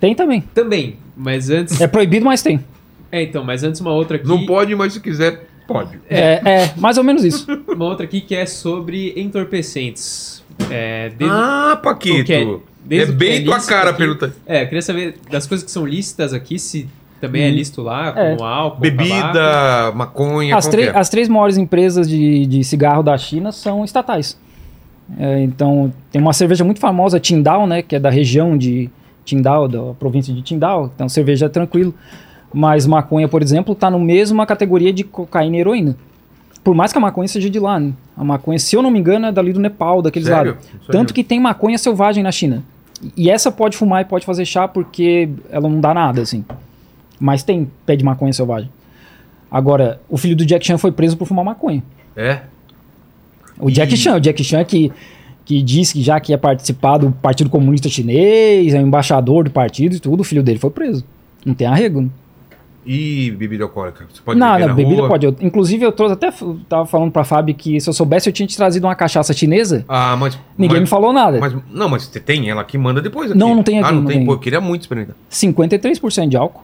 Tem 0.00 0.14
também. 0.14 0.40
também, 0.54 0.96
mas 1.16 1.50
antes. 1.50 1.80
É 1.80 1.86
proibido, 1.86 2.24
mas 2.24 2.42
tem. 2.42 2.64
É, 3.10 3.22
então, 3.22 3.42
mas 3.44 3.62
antes 3.64 3.80
uma 3.80 3.92
outra 3.92 4.16
aqui. 4.16 4.26
Não 4.26 4.44
pode, 4.46 4.74
mas 4.74 4.92
se 4.92 5.00
quiser, 5.00 5.48
pode. 5.66 5.98
É, 6.08 6.40
é 6.44 6.74
mais 6.76 6.98
ou 6.98 7.04
menos 7.04 7.24
isso. 7.24 7.46
Uma 7.68 7.86
outra 7.86 8.04
aqui 8.04 8.20
que 8.20 8.34
é 8.34 8.44
sobre 8.46 9.12
entorpecentes. 9.16 10.44
É, 10.70 11.10
desde, 11.16 11.24
Ah, 11.36 11.78
Paquito. 11.82 12.32
é- 12.32 12.42
É 12.42 12.58
desde 12.84 13.12
que 13.12 13.18
bem 13.18 13.44
tua 13.44 13.56
lícito 13.56 13.72
cara 13.72 13.90
a 13.90 13.92
pergunta. 13.94 14.34
É, 14.46 14.64
queria 14.64 14.80
saber 14.82 15.16
das 15.30 15.46
coisas 15.46 15.64
que 15.64 15.70
são 15.70 15.86
lícitas 15.86 16.32
aqui, 16.32 16.58
se 16.58 16.88
também 17.20 17.42
é 17.42 17.48
Hum. 17.48 17.54
lícito 17.54 17.82
lá, 17.82 18.12
como 18.12 18.24
É. 18.24 18.32
álcool, 18.42 18.80
tabaco. 18.80 18.80
Bebida, 18.80 19.92
maconha, 19.94 20.56
As, 20.56 20.66
três- 20.68 20.88
é? 20.88 20.98
as 20.98 21.08
três 21.08 21.28
maiores 21.28 21.56
empresas 21.56 22.08
de, 22.08 22.46
de 22.46 22.64
cigarro 22.64 23.02
da 23.02 23.16
China 23.18 23.52
são 23.52 23.84
estatais. 23.84 24.38
É, 25.18 25.40
então, 25.42 25.92
tem 26.12 26.20
uma 26.20 26.32
cerveja 26.32 26.64
muito 26.64 26.80
famosa, 26.80 27.18
Qingdao, 27.18 27.66
né, 27.66 27.80
que 27.82 27.96
é 27.96 27.98
da 27.98 28.10
região 28.10 28.56
de 28.58 28.90
Qingdao, 29.24 29.66
da 29.68 29.82
província 29.98 30.32
de 30.34 30.42
Qingdao. 30.42 30.90
Então, 30.94 31.08
cerveja 31.08 31.46
é 31.46 31.48
tranquilo. 31.48 31.94
Mas 32.52 32.86
maconha, 32.86 33.28
por 33.28 33.42
exemplo, 33.42 33.72
está 33.72 33.90
na 33.90 33.98
mesma 33.98 34.46
categoria 34.46 34.92
de 34.92 35.04
cocaína 35.04 35.56
e 35.56 35.60
heroína. 35.60 35.96
Por 36.64 36.74
mais 36.74 36.92
que 36.92 36.98
a 36.98 37.00
maconha 37.00 37.28
seja 37.28 37.48
de 37.48 37.58
lá. 37.58 37.78
Né? 37.78 37.92
A 38.16 38.24
maconha, 38.24 38.58
se 38.58 38.74
eu 38.74 38.82
não 38.82 38.90
me 38.90 38.98
engano, 38.98 39.26
é 39.26 39.32
dali 39.32 39.52
do 39.52 39.60
Nepal, 39.60 40.00
daqueles 40.02 40.28
Sério? 40.28 40.52
lados. 40.52 40.86
Tanto 40.90 41.12
que 41.14 41.22
tem 41.24 41.38
maconha 41.40 41.76
selvagem 41.78 42.22
na 42.22 42.32
China. 42.32 42.62
E 43.16 43.30
essa 43.30 43.52
pode 43.52 43.76
fumar 43.76 44.02
e 44.02 44.04
pode 44.06 44.26
fazer 44.26 44.44
chá 44.44 44.66
porque 44.66 45.28
ela 45.50 45.68
não 45.68 45.80
dá 45.80 45.94
nada, 45.94 46.20
assim. 46.22 46.44
Mas 47.20 47.42
tem 47.42 47.70
pé 47.86 47.96
de 47.96 48.04
maconha 48.04 48.32
selvagem. 48.32 48.70
Agora, 49.50 50.00
o 50.08 50.16
filho 50.16 50.36
do 50.36 50.44
Jack 50.44 50.64
Chan 50.66 50.78
foi 50.78 50.92
preso 50.92 51.16
por 51.16 51.26
fumar 51.26 51.44
maconha. 51.44 51.82
É? 52.16 52.40
O 53.58 53.68
E- 53.68 53.72
Jack 53.72 53.96
Chan, 53.96 54.16
o 54.16 54.20
Jack 54.20 54.42
Chan 54.44 54.62
que, 54.64 54.92
que 55.44 55.62
disse 55.62 55.94
que 55.94 56.02
já 56.02 56.20
que 56.20 56.32
ia 56.32 56.38
participar 56.38 56.98
do 56.98 57.10
Partido 57.10 57.48
Comunista 57.50 57.88
Chinês, 57.88 58.74
é 58.74 58.78
o 58.78 58.82
embaixador 58.82 59.44
do 59.44 59.50
partido 59.50 59.96
e 59.96 60.00
tudo, 60.00 60.20
o 60.20 60.24
filho 60.24 60.42
dele 60.42 60.58
foi 60.58 60.70
preso. 60.70 61.04
Não 61.44 61.54
tem 61.54 61.66
arrego. 61.66 62.02
né? 62.02 62.08
E 62.86 63.30
bebida 63.32 63.64
alcoólica? 63.64 64.06
Você 64.10 64.22
pode 64.22 64.38
não, 64.40 64.46
beber 64.52 64.60
não, 64.60 64.68
na 64.68 64.74
bebida 64.74 65.00
rua? 65.00 65.08
pode. 65.08 65.26
Eu- 65.26 65.36
inclusive, 65.42 65.84
eu 65.84 65.92
trouxe 65.92 66.14
até. 66.14 66.30
Tava 66.68 66.86
falando 66.86 67.10
pra 67.10 67.22
Fábio 67.24 67.54
que 67.54 67.78
se 67.80 67.88
eu 67.88 67.92
soubesse, 67.92 68.28
eu 68.28 68.32
tinha 68.32 68.46
te 68.46 68.56
trazido 68.56 68.86
uma 68.86 68.94
cachaça 68.94 69.32
chinesa. 69.34 69.84
Ah, 69.88 70.16
mas... 70.16 70.38
Ninguém 70.56 70.76
mas, 70.76 70.80
me 70.82 70.86
falou 70.86 71.12
nada. 71.12 71.38
Mas, 71.38 71.54
não, 71.70 71.88
mas 71.88 72.04
você 72.04 72.18
tem 72.20 72.48
ela 72.48 72.64
que 72.64 72.78
manda 72.78 73.02
depois 73.02 73.30
aqui. 73.30 73.38
Não, 73.38 73.54
não 73.54 73.62
tem 73.62 73.78
aqui, 73.78 73.88
Ah, 73.88 73.92
não, 73.92 74.00
não 74.02 74.08
tem? 74.08 74.18
tem. 74.18 74.26
Pô, 74.26 74.32
eu 74.34 74.38
queria 74.38 74.60
muito 74.60 74.82
experimentar. 74.82 75.16
53% 75.30 76.28
de 76.28 76.36
álcool. 76.38 76.62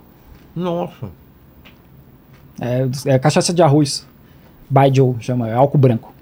Nossa. 0.55 1.09
É, 2.61 2.87
é 3.07 3.19
cachaça 3.19 3.53
de 3.53 3.63
arroz. 3.63 4.07
Baijiu, 4.71 5.17
chama, 5.21 5.49
é 5.49 5.55
álcool 5.55 5.79
branco. 5.79 6.13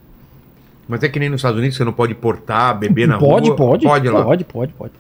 Mas 0.89 1.03
é 1.03 1.09
que 1.09 1.19
nem 1.19 1.29
nos 1.29 1.39
Estados 1.41 1.59
Unidos, 1.59 1.77
você 1.77 1.85
não 1.85 1.93
pode 1.93 2.15
portar, 2.15 2.77
beber 2.79 3.07
na 3.07 3.19
pode, 3.19 3.49
rua. 3.49 3.57
pode, 3.57 3.87
Pode 3.87 4.09
lá. 4.09 4.23
Pode, 4.25 4.45
pode, 4.45 4.73
pode. 4.73 4.93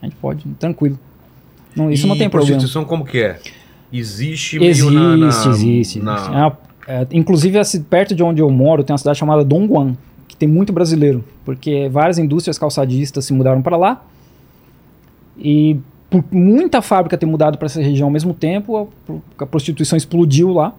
A 0.00 0.06
gente 0.06 0.16
pode, 0.16 0.44
tranquilo. 0.58 0.98
Não, 1.74 1.90
isso 1.90 2.06
E 2.06 2.08
não 2.08 2.16
tem 2.16 2.28
problema. 2.30 2.56
prostituição 2.58 2.84
como 2.84 3.04
que 3.04 3.18
é? 3.18 3.38
Existe 3.92 4.62
Existe, 4.62 4.90
meio 4.90 5.00
na... 5.00 5.16
na 5.16 5.26
existe. 5.28 5.48
na- 6.00 6.14
existe. 6.14 6.32
É 6.34 6.36
uma- 6.38 6.58
é, 6.88 7.06
inclusive, 7.12 7.58
perto 7.90 8.14
de 8.14 8.22
onde 8.22 8.40
eu 8.40 8.50
moro, 8.50 8.82
tem 8.82 8.92
uma 8.94 8.98
cidade 8.98 9.18
chamada 9.18 9.44
Dongguan, 9.44 9.96
que 10.26 10.36
tem 10.36 10.48
muito 10.48 10.72
brasileiro, 10.72 11.22
porque 11.44 11.88
várias 11.90 12.18
indústrias 12.18 12.58
calçadistas 12.58 13.24
se 13.24 13.32
mudaram 13.32 13.60
para 13.60 13.76
lá. 13.76 14.02
E 15.38 15.78
por 16.08 16.24
muita 16.30 16.80
fábrica 16.82 17.16
ter 17.18 17.26
mudado 17.26 17.58
para 17.58 17.66
essa 17.66 17.80
região 17.82 18.06
ao 18.06 18.12
mesmo 18.12 18.32
tempo, 18.32 18.90
a, 19.08 19.42
a 19.42 19.46
prostituição 19.46 19.96
explodiu 19.96 20.52
lá 20.52 20.72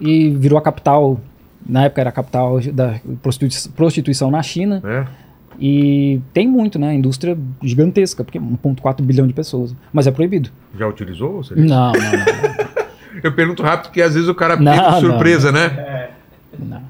e 0.00 0.30
virou 0.30 0.58
a 0.58 0.62
capital. 0.62 1.20
Na 1.66 1.84
época 1.84 2.00
era 2.00 2.10
a 2.10 2.12
capital 2.12 2.60
da 2.72 3.00
prostitui- 3.22 3.70
prostituição 3.74 4.30
na 4.30 4.42
China. 4.42 4.80
É? 4.84 5.06
E 5.60 6.20
tem 6.32 6.46
muito, 6.46 6.78
né? 6.78 6.94
Indústria 6.94 7.36
gigantesca, 7.62 8.22
porque 8.22 8.38
1,4 8.38 9.02
bilhão 9.02 9.26
de 9.26 9.32
pessoas. 9.32 9.74
Mas 9.92 10.06
é 10.06 10.10
proibido. 10.12 10.50
Já 10.78 10.86
utilizou? 10.86 11.42
Não, 11.56 11.66
não, 11.66 11.92
não. 11.92 12.78
Eu 13.24 13.32
pergunto 13.32 13.62
rápido 13.64 13.86
porque 13.88 14.00
às 14.00 14.14
vezes 14.14 14.28
o 14.28 14.34
cara 14.34 14.54
Não, 14.56 14.70
pega 14.72 14.90
não, 14.92 15.00
surpresa, 15.00 15.50
né? 15.50 16.10
não. 16.56 16.82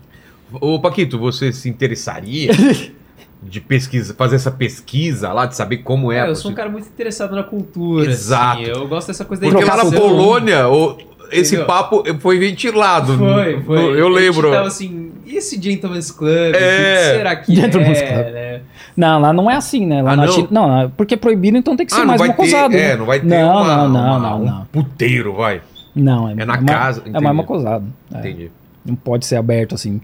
Ô, 0.60 0.78
Paquito, 0.78 1.18
você 1.18 1.50
se 1.52 1.70
interessaria 1.70 2.50
de 3.42 3.60
pesquisa, 3.60 4.14
fazer 4.14 4.36
essa 4.36 4.50
pesquisa 4.50 5.32
lá, 5.32 5.46
de 5.46 5.54
saber 5.54 5.78
como 5.78 6.10
é, 6.10 6.26
É, 6.26 6.28
eu 6.30 6.34
sou 6.36 6.50
um 6.50 6.54
cara 6.54 6.68
muito 6.68 6.86
interessado 6.88 7.34
na 7.36 7.42
cultura. 7.42 8.10
Exato. 8.10 8.62
assim, 8.62 8.70
eu 8.70 8.88
gosto 8.88 9.08
dessa 9.08 9.24
coisa 9.24 9.42
da 9.42 9.48
Porque 9.48 9.64
lá 9.64 9.76
na. 9.76 9.84
Polônia, 9.90 10.68
o- 10.68 10.98
esse 11.30 11.54
Entendeu? 11.54 11.66
papo 11.66 12.02
foi 12.20 12.38
ventilado. 12.38 13.16
Foi, 13.18 13.62
foi. 13.62 14.00
Eu 14.00 14.06
gente 14.08 14.14
lembro. 14.14 14.50
tava 14.50 14.66
assim, 14.66 15.12
e 15.26 15.36
esse 15.36 15.60
Gentleman's 15.62 16.10
Club? 16.10 16.30
É. 16.32 16.48
O 16.48 17.10
que 17.10 17.16
será 17.18 17.36
que 17.36 17.54
Gentleman's 17.54 17.98
é, 17.98 18.06
Club. 18.06 18.32
né? 18.34 18.60
Não, 18.96 19.20
lá 19.20 19.32
não 19.32 19.50
é 19.50 19.54
assim, 19.56 19.86
né? 19.86 20.02
Lá 20.02 20.12
Ah, 20.12 20.16
na 20.16 20.26
não? 20.26 20.32
China. 20.32 20.48
Não, 20.50 20.80
é 20.80 20.90
porque 20.96 21.14
é 21.14 21.16
proibido, 21.18 21.56
então 21.58 21.76
tem 21.76 21.84
que 21.86 21.92
ser 21.92 22.00
Ah, 22.00 22.04
mais 22.06 22.20
mocosado. 22.20 22.70
ter, 22.74 22.76
né? 22.78 22.90
é, 22.92 22.96
não 22.96 23.04
vai 23.06 23.20
ter 23.20 23.26
não, 23.26 23.50
uma, 23.52 23.76
não, 23.76 23.88
não, 23.88 24.00
uma- 24.00 24.18
não, 24.18 24.40
um 24.42 24.44
não. 24.46 24.64
puteiro, 24.72 25.34
vai. 25.34 25.60
Não, 25.94 26.28
é, 26.28 26.32
É 26.32 26.34
na 26.36 26.46
mais- 26.46 26.64
casa, 26.64 27.00
É 27.04 27.08
entendi. 27.10 27.24
mais 27.24 27.36
mocosado. 27.36 27.84
É, 28.14 28.18
Entendi. 28.18 28.50
não 28.84 28.94
pode 28.96 29.26
ser 29.26 29.36
aberto 29.36 29.74
assim. 29.74 30.00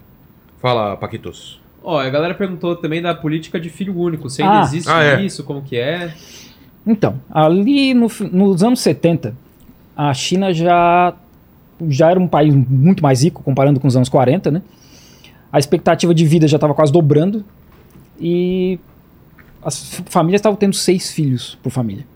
Fala, 0.61 0.95
Paquitos. 0.97 1.59
Ó, 1.87 1.99
a 2.01 2.09
galera 2.09 2.33
perguntou 2.35 2.75
também 2.77 3.03
da 3.03 3.15
política 3.15 3.61
de 3.61 3.69
filho 3.69 3.95
único. 3.99 4.31
Se 4.31 4.43
ainda 4.43 4.61
Ah. 4.61 4.63
existe 4.63 4.91
Ah, 4.91 5.05
é. 5.05 5.23
isso, 5.23 5.45
como 5.45 5.61
que 5.63 5.77
é? 5.77 6.15
Então, 6.87 7.21
ali 7.31 7.93
no 7.93 8.09
nos 8.33 8.63
anos 8.63 8.81
70, 8.81 9.35
a 9.95 10.13
China 10.15 10.53
já, 10.53 11.15
já 11.89 12.11
era 12.11 12.19
um 12.19 12.27
país 12.27 12.55
muito 12.55 13.03
mais 13.03 13.23
rico 13.23 13.43
comparando 13.43 13.79
com 13.79 13.87
os 13.87 13.97
anos 13.97 14.09
40, 14.09 14.51
né? 14.51 14.63
A 15.53 15.59
expectativa 15.59 16.15
de 16.15 16.25
vida 16.27 16.49
já 16.49 16.57
estava 16.57 16.75
quase 16.75 16.91
dobrando 16.93 17.45
e 18.19 18.79
as 19.63 20.01
famílias 20.07 20.41
estavam 20.41 20.57
tendo 20.57 20.75
seis 20.75 21.13
filhos 21.13 21.59
por 21.63 21.71
família. 21.71 22.07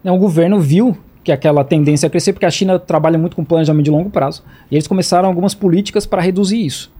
Então, 0.00 0.14
o 0.14 0.18
governo 0.18 0.60
viu 0.60 0.96
que 1.24 1.32
aquela 1.32 1.64
tendência 1.64 2.06
a 2.06 2.10
crescer, 2.10 2.32
porque 2.32 2.46
a 2.46 2.50
China 2.50 2.78
trabalha 2.78 3.18
muito 3.18 3.34
com 3.34 3.44
planejamento 3.44 3.84
de 3.84 3.90
longo 3.90 4.10
prazo, 4.10 4.44
e 4.70 4.76
eles 4.76 4.86
começaram 4.86 5.28
algumas 5.28 5.54
políticas 5.54 6.06
para 6.06 6.22
reduzir 6.22 6.64
isso. 6.64 6.92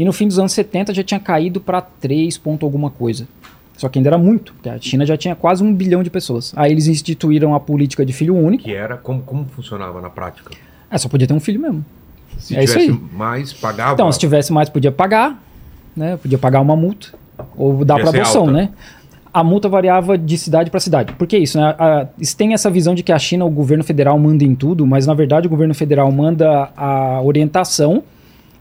E 0.00 0.04
no 0.06 0.14
fim 0.14 0.26
dos 0.26 0.38
anos 0.38 0.52
70 0.52 0.94
já 0.94 1.02
tinha 1.02 1.20
caído 1.20 1.60
para 1.60 1.82
3 1.82 2.38
ponto 2.38 2.64
alguma 2.64 2.88
coisa. 2.88 3.28
Só 3.76 3.86
que 3.86 3.98
ainda 3.98 4.08
era 4.08 4.16
muito, 4.16 4.54
porque 4.54 4.68
a 4.70 4.78
China 4.80 5.04
já 5.04 5.14
tinha 5.14 5.34
quase 5.34 5.62
um 5.62 5.74
bilhão 5.74 6.02
de 6.02 6.08
pessoas. 6.08 6.54
Aí 6.56 6.72
eles 6.72 6.86
instituíram 6.86 7.54
a 7.54 7.60
política 7.60 8.04
de 8.04 8.12
filho 8.12 8.34
único. 8.34 8.64
Que 8.64 8.74
era, 8.74 8.96
como, 8.96 9.20
como 9.20 9.44
funcionava 9.54 10.00
na 10.00 10.08
prática? 10.08 10.50
É, 10.90 10.96
só 10.96 11.06
podia 11.06 11.26
ter 11.26 11.34
um 11.34 11.40
filho 11.40 11.60
mesmo. 11.60 11.84
Se 12.38 12.56
É 12.56 12.60
tivesse 12.60 12.98
mais, 13.12 13.52
pagava. 13.52 13.92
Então, 13.92 14.10
se 14.10 14.18
tivesse 14.18 14.50
mais, 14.52 14.70
podia 14.70 14.90
pagar, 14.90 15.38
né? 15.94 16.16
Podia 16.16 16.38
pagar 16.38 16.60
uma 16.62 16.74
multa 16.76 17.08
ou 17.54 17.84
dar 17.84 17.96
para 18.00 18.08
adoção, 18.08 18.46
né? 18.46 18.70
A 19.32 19.44
multa 19.44 19.68
variava 19.68 20.16
de 20.16 20.36
cidade 20.38 20.70
para 20.70 20.80
cidade. 20.80 21.12
Por 21.12 21.26
que 21.26 21.36
isso, 21.36 21.58
né? 21.58 21.74
A- 21.78 22.06
eles 22.16 22.32
têm 22.34 22.54
essa 22.54 22.70
visão 22.70 22.94
de 22.94 23.02
que 23.02 23.12
a 23.12 23.18
China, 23.18 23.44
o 23.44 23.50
governo 23.50 23.84
federal 23.84 24.18
manda 24.18 24.44
em 24.44 24.54
tudo, 24.54 24.86
mas 24.86 25.06
na 25.06 25.12
verdade 25.14 25.46
o 25.46 25.50
governo 25.50 25.74
federal 25.74 26.10
manda 26.10 26.70
a 26.76 27.20
orientação 27.22 28.02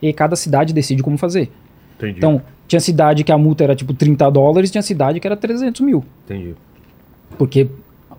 e 0.02 0.12
cada 0.14 0.36
cidade 0.36 0.74
decide 0.74 1.04
como 1.04 1.18
fazer. 1.18 1.50
Entendi. 1.98 2.18
Então, 2.18 2.42
tinha 2.68 2.80
cidade 2.80 3.24
que 3.24 3.32
a 3.32 3.38
multa 3.38 3.64
era 3.64 3.76
tipo 3.76 3.94
30 3.94 4.30
dólares, 4.30 4.72
tinha 4.72 4.82
cidade 4.82 5.20
que 5.20 5.28
era 5.28 5.36
300 5.36 5.82
mil. 5.82 6.04
Entendi. 6.26 6.56
porque 7.38 7.68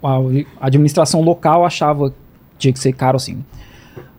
a 0.03 0.67
administração 0.67 1.21
local 1.21 1.65
achava 1.65 2.11
que 2.11 2.17
tinha 2.59 2.73
que 2.73 2.79
ser 2.79 2.93
caro 2.93 3.17
assim. 3.17 3.45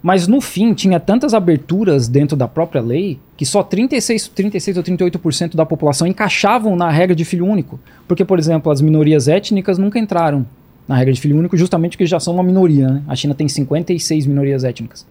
Mas 0.02 0.28
no 0.28 0.42
fim, 0.42 0.74
tinha 0.74 1.00
tantas 1.00 1.34
aberturas 1.34 2.08
dentro 2.08 2.36
da 2.36 2.48
própria 2.48 2.82
lei 2.82 3.20
que 3.38 3.46
só 3.46 3.62
36, 3.62 4.30
36 4.30 4.78
ou 4.78 4.84
38% 4.84 5.56
da 5.56 5.66
população 5.66 6.08
encaixavam 6.08 6.76
na 6.76 6.90
regra 6.90 7.16
de 7.16 7.24
filho 7.24 7.46
único. 7.46 7.80
Porque, 8.08 8.26
por 8.26 8.40
exemplo, 8.40 8.72
as 8.72 8.82
minorias 8.82 9.28
étnicas 9.28 9.78
nunca 9.78 10.00
entraram 10.00 10.46
na 10.88 10.96
regra 10.96 11.14
de 11.14 11.22
filho 11.22 11.38
único 11.38 11.56
justamente 11.56 11.98
porque 11.98 12.08
já 12.08 12.20
são 12.20 12.34
uma 12.34 12.44
minoria. 12.44 12.88
Né? 12.88 13.04
A 13.08 13.16
China 13.16 13.36
tem 13.36 13.48
56 13.48 14.26
minorias 14.26 14.64
étnicas. 14.64 15.06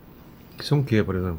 Que 0.58 0.64
são 0.64 0.80
o 0.80 0.84
quê, 0.84 1.02
por 1.04 1.14
exemplo? 1.14 1.38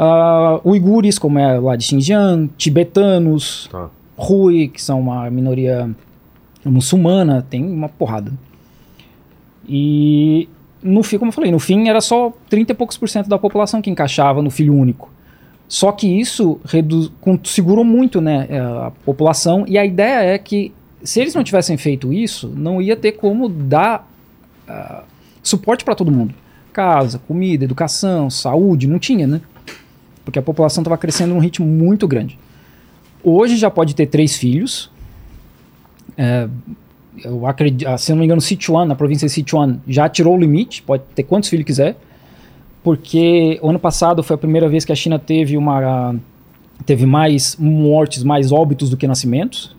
Ah, 0.00 0.60
uigures, 0.64 1.18
como 1.18 1.38
é 1.40 1.58
lá 1.58 1.74
de 1.74 1.84
Xinjiang, 1.84 2.48
tibetanos, 2.56 3.68
Tá. 3.72 3.90
Hui, 4.16 4.68
que 4.68 4.80
são 4.80 5.00
uma 5.00 5.28
minoria 5.30 5.90
muçulmana, 6.64 7.44
tem 7.48 7.64
uma 7.64 7.88
porrada. 7.88 8.32
E 9.68 10.48
no 10.82 11.02
fim, 11.02 11.18
como 11.18 11.28
eu 11.30 11.32
falei, 11.34 11.50
no 11.50 11.58
fim 11.58 11.88
era 11.88 12.00
só 12.00 12.32
30 12.48 12.72
e 12.72 12.74
poucos 12.74 12.96
por 12.96 13.08
cento 13.08 13.28
da 13.28 13.38
população 13.38 13.82
que 13.82 13.90
encaixava 13.90 14.42
no 14.42 14.50
filho 14.50 14.74
único. 14.74 15.10
Só 15.68 15.92
que 15.92 16.06
isso 16.06 16.58
redu- 16.64 17.12
segurou 17.44 17.84
muito 17.84 18.20
né, 18.20 18.46
eh, 18.48 18.58
a 18.58 18.90
população, 19.04 19.64
e 19.68 19.76
a 19.76 19.84
ideia 19.84 20.20
é 20.34 20.38
que 20.38 20.72
se 21.02 21.20
eles 21.20 21.34
não 21.34 21.44
tivessem 21.44 21.76
feito 21.76 22.12
isso, 22.12 22.48
não 22.56 22.80
ia 22.80 22.96
ter 22.96 23.12
como 23.12 23.48
dar 23.48 24.08
ah, 24.66 25.02
suporte 25.42 25.84
para 25.84 25.94
todo 25.94 26.10
mundo. 26.10 26.34
Casa, 26.72 27.18
comida, 27.18 27.64
educação, 27.64 28.30
saúde, 28.30 28.86
não 28.86 28.98
tinha, 28.98 29.26
né? 29.26 29.40
Porque 30.28 30.38
a 30.38 30.42
população 30.42 30.82
estava 30.82 30.98
crescendo 30.98 31.32
num 31.32 31.40
ritmo 31.40 31.66
muito 31.66 32.06
grande. 32.06 32.38
Hoje 33.24 33.56
já 33.56 33.70
pode 33.70 33.94
ter 33.94 34.04
três 34.04 34.36
filhos. 34.36 34.90
É, 36.18 36.46
eu 37.24 37.46
acredito, 37.46 37.88
se 37.96 38.12
eu 38.12 38.14
não 38.14 38.20
me 38.20 38.26
engano, 38.26 38.38
Sichuan, 38.38 38.84
na 38.84 38.94
província 38.94 39.26
de 39.26 39.32
Sichuan, 39.32 39.80
já 39.88 40.06
tirou 40.06 40.36
o 40.36 40.38
limite, 40.38 40.82
pode 40.82 41.02
ter 41.14 41.22
quantos 41.22 41.48
filhos 41.48 41.64
quiser, 41.64 41.96
porque 42.84 43.58
o 43.62 43.70
ano 43.70 43.78
passado 43.78 44.22
foi 44.22 44.34
a 44.34 44.38
primeira 44.38 44.68
vez 44.68 44.84
que 44.84 44.92
a 44.92 44.94
China 44.94 45.18
teve 45.18 45.56
uma 45.56 46.14
teve 46.84 47.06
mais 47.06 47.56
mortes, 47.58 48.22
mais 48.22 48.52
óbitos 48.52 48.90
do 48.90 48.98
que 48.98 49.06
nascimentos. 49.06 49.74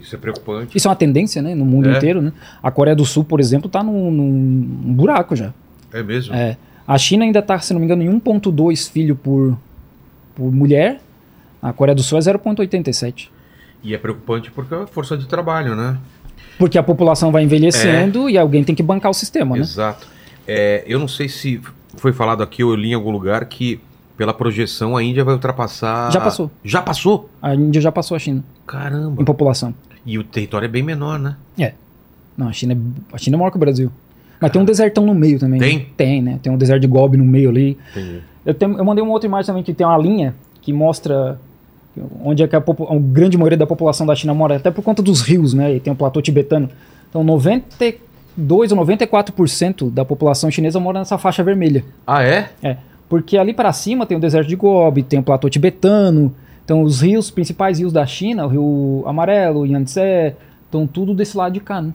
Isso 0.00 0.14
é 0.14 0.18
preocupante. 0.18 0.78
Isso 0.78 0.86
é 0.86 0.90
uma 0.90 0.96
tendência, 0.96 1.42
né, 1.42 1.56
no 1.56 1.64
mundo 1.64 1.88
É. 1.88 1.96
inteiro, 1.96 2.22
né? 2.22 2.32
A 2.62 2.70
Coreia 2.70 2.94
do 2.94 3.04
Sul, 3.04 3.24
por 3.24 3.40
exemplo, 3.40 3.66
está 3.66 3.82
num, 3.82 4.12
num 4.12 4.94
buraco 4.94 5.34
já. 5.34 5.52
É 5.92 6.04
mesmo? 6.04 6.32
É. 6.36 6.56
A 6.86 6.96
China 6.98 7.24
ainda 7.24 7.40
está, 7.40 7.58
se 7.58 7.72
não 7.72 7.80
me 7.80 7.86
engano, 7.86 8.02
em 8.02 8.20
1.2 8.20 8.90
filho 8.90 9.16
por, 9.16 9.56
por 10.34 10.52
mulher. 10.52 11.00
A 11.60 11.72
Coreia 11.72 11.94
do 11.94 12.02
Sul 12.02 12.18
é 12.18 12.20
0.87. 12.20 13.28
E 13.82 13.94
é 13.94 13.98
preocupante 13.98 14.50
porque 14.50 14.74
é 14.74 14.86
força 14.86 15.16
de 15.16 15.26
trabalho, 15.26 15.74
né? 15.74 15.98
Porque 16.58 16.78
a 16.78 16.82
população 16.82 17.32
vai 17.32 17.42
envelhecendo 17.42 18.30
e 18.30 18.38
alguém 18.38 18.62
tem 18.64 18.74
que 18.74 18.82
bancar 18.82 19.10
o 19.10 19.14
sistema, 19.14 19.56
né? 19.56 19.62
Exato. 19.62 20.06
É, 20.46 20.84
eu 20.86 20.98
não 20.98 21.08
sei 21.08 21.28
se 21.28 21.60
foi 21.96 22.12
falado 22.12 22.42
aqui 22.42 22.62
ou 22.62 22.70
eu 22.72 22.76
li 22.76 22.90
em 22.90 22.94
algum 22.94 23.10
lugar 23.10 23.44
que, 23.46 23.80
pela 24.16 24.32
projeção, 24.32 24.96
a 24.96 25.02
Índia 25.02 25.24
vai 25.24 25.34
ultrapassar. 25.34 26.10
Já 26.12 26.20
passou. 26.20 26.50
Já 26.64 26.82
passou? 26.82 27.30
A 27.42 27.54
Índia 27.54 27.80
já 27.80 27.90
passou 27.92 28.16
a 28.16 28.18
China 28.18 28.44
Caramba. 28.66 29.20
em 29.20 29.24
população. 29.24 29.74
E 30.04 30.18
o 30.18 30.24
território 30.24 30.66
é 30.66 30.68
bem 30.68 30.82
menor, 30.82 31.18
né? 31.18 31.36
Não, 32.36 32.48
a 32.48 32.52
China 32.52 32.74
é, 32.74 33.14
a 33.14 33.18
China 33.18 33.36
é 33.36 33.38
maior 33.38 33.50
que 33.50 33.56
o 33.56 33.60
Brasil. 33.60 33.90
Mas 34.40 34.50
tem 34.50 34.60
um 34.60 34.64
desertão 34.64 35.04
no 35.06 35.14
meio 35.14 35.38
também. 35.38 35.58
né? 35.60 35.66
Tem? 35.66 35.86
Tem, 35.96 36.22
né? 36.22 36.38
Tem 36.42 36.52
um 36.52 36.56
deserto 36.58 36.80
de 36.82 36.86
Gobi 36.86 37.16
no 37.16 37.24
meio 37.24 37.50
ali. 37.50 37.78
Entendi. 37.90 38.20
Eu, 38.44 38.54
tenho- 38.54 38.78
eu 38.78 38.84
mandei 38.84 39.02
uma 39.02 39.12
outra 39.12 39.26
imagem 39.26 39.46
também 39.46 39.62
que 39.62 39.72
tem 39.74 39.86
uma 39.86 39.98
linha 39.98 40.34
que 40.62 40.72
mostra 40.72 41.38
onde 42.22 42.42
é 42.42 42.46
que 42.48 42.54
a, 42.54 42.58
a 42.58 42.98
grande 43.00 43.36
maioria 43.38 43.56
da 43.56 43.66
população 43.66 44.06
da 44.06 44.14
China 44.14 44.34
mora, 44.34 44.56
até 44.56 44.70
por 44.70 44.82
conta 44.82 45.02
dos 45.02 45.22
rios, 45.22 45.54
né? 45.54 45.74
E 45.76 45.80
tem 45.80 45.92
o 45.92 45.96
platô 45.96 46.20
tibetano. 46.20 46.68
Então, 47.08 47.24
92 47.24 48.72
ou 48.72 48.78
94% 48.78 49.90
da 49.90 50.04
população 50.04 50.50
chinesa 50.50 50.78
mora 50.78 50.98
nessa 50.98 51.16
faixa 51.18 51.42
vermelha. 51.42 51.84
Ah, 52.06 52.22
é? 52.22 52.50
É, 52.62 52.76
porque 53.08 53.38
ali 53.38 53.54
para 53.54 53.72
cima 53.72 54.04
tem 54.06 54.16
o 54.16 54.20
deserto 54.20 54.48
de 54.48 54.56
Gobi, 54.56 55.02
tem 55.02 55.18
o 55.18 55.22
platô 55.22 55.48
tibetano, 55.48 56.34
então 56.64 56.82
os 56.82 57.00
rios, 57.00 57.30
principais 57.30 57.78
rios 57.78 57.92
da 57.92 58.04
China, 58.04 58.44
o 58.46 58.48
rio 58.48 59.04
Amarelo, 59.06 59.60
o 59.60 59.66
Yangtze, 59.66 60.34
estão 60.64 60.86
tudo 60.86 61.14
desse 61.14 61.36
lado 61.36 61.52
de 61.52 61.60
cá, 61.60 61.80
né? 61.80 61.92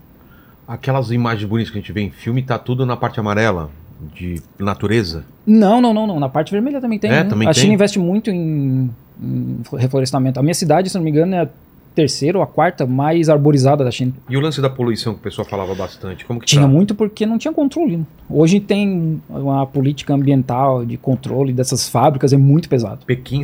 Aquelas 0.74 1.12
imagens 1.12 1.48
bonitas 1.50 1.70
que 1.72 1.78
a 1.78 1.82
gente 1.82 1.92
vê 1.92 2.02
em 2.02 2.10
filme, 2.12 2.42
tá 2.42 2.58
tudo 2.58 2.86
na 2.86 2.96
parte 2.96 3.20
amarela, 3.20 3.70
de 4.16 4.42
natureza. 4.58 5.26
Não, 5.46 5.82
não, 5.82 5.94
não, 5.94 6.08
não. 6.08 6.20
Na 6.20 6.30
parte 6.30 6.52
vermelha 6.52 6.80
também 6.80 6.98
tem. 6.98 7.12
É, 7.12 7.24
né? 7.24 7.30
também 7.30 7.48
a 7.48 7.52
tem? 7.54 7.62
China 7.64 7.74
investe 7.74 8.00
muito 8.00 8.30
em, 8.30 8.90
em 9.22 9.58
reflorestamento. 9.78 10.40
A 10.40 10.44
minha 10.44 10.54
cidade, 10.54 10.90
se 10.90 10.96
não 10.96 11.04
me 11.04 11.10
engano, 11.12 11.36
é 11.36 11.42
a 11.42 11.48
terceira 11.94 12.38
ou 12.38 12.44
a 12.44 12.48
quarta 12.48 12.86
mais 12.86 13.28
arborizada 13.28 13.84
da 13.84 13.92
China. 13.92 14.14
E 14.30 14.38
o 14.38 14.40
lance 14.40 14.62
da 14.62 14.70
poluição 14.70 15.14
que 15.14 15.20
o 15.20 15.24
pessoal 15.24 15.46
falava 15.46 15.76
bastante, 15.76 16.24
como 16.24 16.40
que 16.40 16.46
Tinha 16.46 16.62
tá? 16.62 16.68
muito 16.70 16.96
porque 16.96 17.26
não 17.26 17.38
tinha 17.38 17.54
controle. 17.54 17.98
né? 17.98 18.04
Hoje 18.30 18.62
tem 18.62 19.22
uma 19.30 19.68
política 19.68 20.14
ambiental 20.14 20.86
de 20.86 20.96
controle 20.96 21.52
dessas 21.52 21.90
fábricas, 21.90 22.32
é 22.32 22.38
muito 22.38 22.70
pesado. 22.70 23.06
Pequim, 23.06 23.44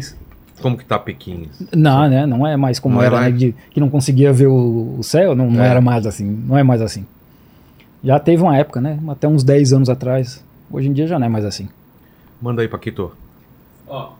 como 0.61 0.77
que 0.77 0.85
tá 0.85 0.97
Pequim? 0.97 1.49
Não, 1.75 2.07
né? 2.09 2.25
Não 2.25 2.47
é 2.47 2.55
mais 2.55 2.79
como 2.79 2.95
Não 2.95 3.03
é 3.03 3.07
era, 3.07 3.15
né? 3.17 3.21
mais? 3.23 3.37
de- 3.37 3.53
que 3.69 3.81
não 3.81 3.89
conseguia 3.89 4.31
ver 4.31 4.47
o, 4.47 4.95
o 4.97 5.03
céu, 5.03 5.35
não, 5.35 5.51
não 5.51 5.61
É. 5.61 5.67
era 5.67 5.81
mais 5.81 6.05
assim. 6.07 6.25
Não 6.47 6.57
é 6.57 6.63
mais 6.63 6.81
assim. 6.81 7.05
Já 8.07 8.17
teve 8.21 8.41
uma 8.41 8.55
época, 8.55 8.79
né? 8.79 8.97
Até 9.09 9.27
uns 9.27 9.43
10 9.43 9.73
anos 9.73 9.89
atrás. 9.89 10.41
Hoje 10.71 10.87
em 10.87 10.93
dia 10.93 11.05
já 11.05 11.19
não 11.19 11.25
é 11.25 11.29
mais 11.29 11.43
assim. 11.43 11.67
Manda 12.41 12.61
aí, 12.61 12.67
Paquito. 12.69 13.11
Ó, 13.85 14.13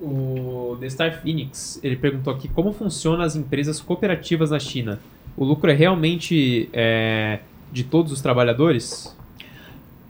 o 0.00 0.76
The 0.80 0.90
Star 0.90 1.22
Phoenix, 1.22 1.78
ele 1.84 1.94
perguntou 1.94 2.34
aqui 2.34 2.48
como 2.48 2.72
funcionam 2.72 3.22
as 3.22 3.36
empresas 3.36 3.80
cooperativas 3.80 4.50
na 4.50 4.58
China. 4.58 4.98
O 5.36 5.44
lucro 5.44 5.70
é 5.70 5.72
realmente 5.72 6.68
é, 6.72 7.38
de 7.70 7.84
todos 7.84 8.10
os 8.10 8.20
trabalhadores? 8.20 9.16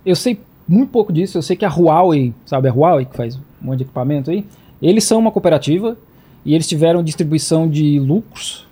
Eu 0.06 0.16
sei 0.16 0.40
muito 0.66 0.88
pouco 0.88 1.12
disso. 1.12 1.36
Eu 1.36 1.42
sei 1.42 1.54
que 1.54 1.66
a 1.66 1.68
Huawei, 1.70 2.32
sabe 2.46 2.70
a 2.70 2.72
Huawei 2.72 3.04
que 3.04 3.14
faz 3.14 3.36
um 3.36 3.40
monte 3.60 3.76
de 3.76 3.84
equipamento 3.84 4.30
aí? 4.30 4.46
Eles 4.80 5.04
são 5.04 5.18
uma 5.18 5.30
cooperativa 5.30 5.98
e 6.46 6.54
eles 6.54 6.66
tiveram 6.66 7.02
distribuição 7.02 7.68
de 7.68 8.00
lucros. 8.00 8.66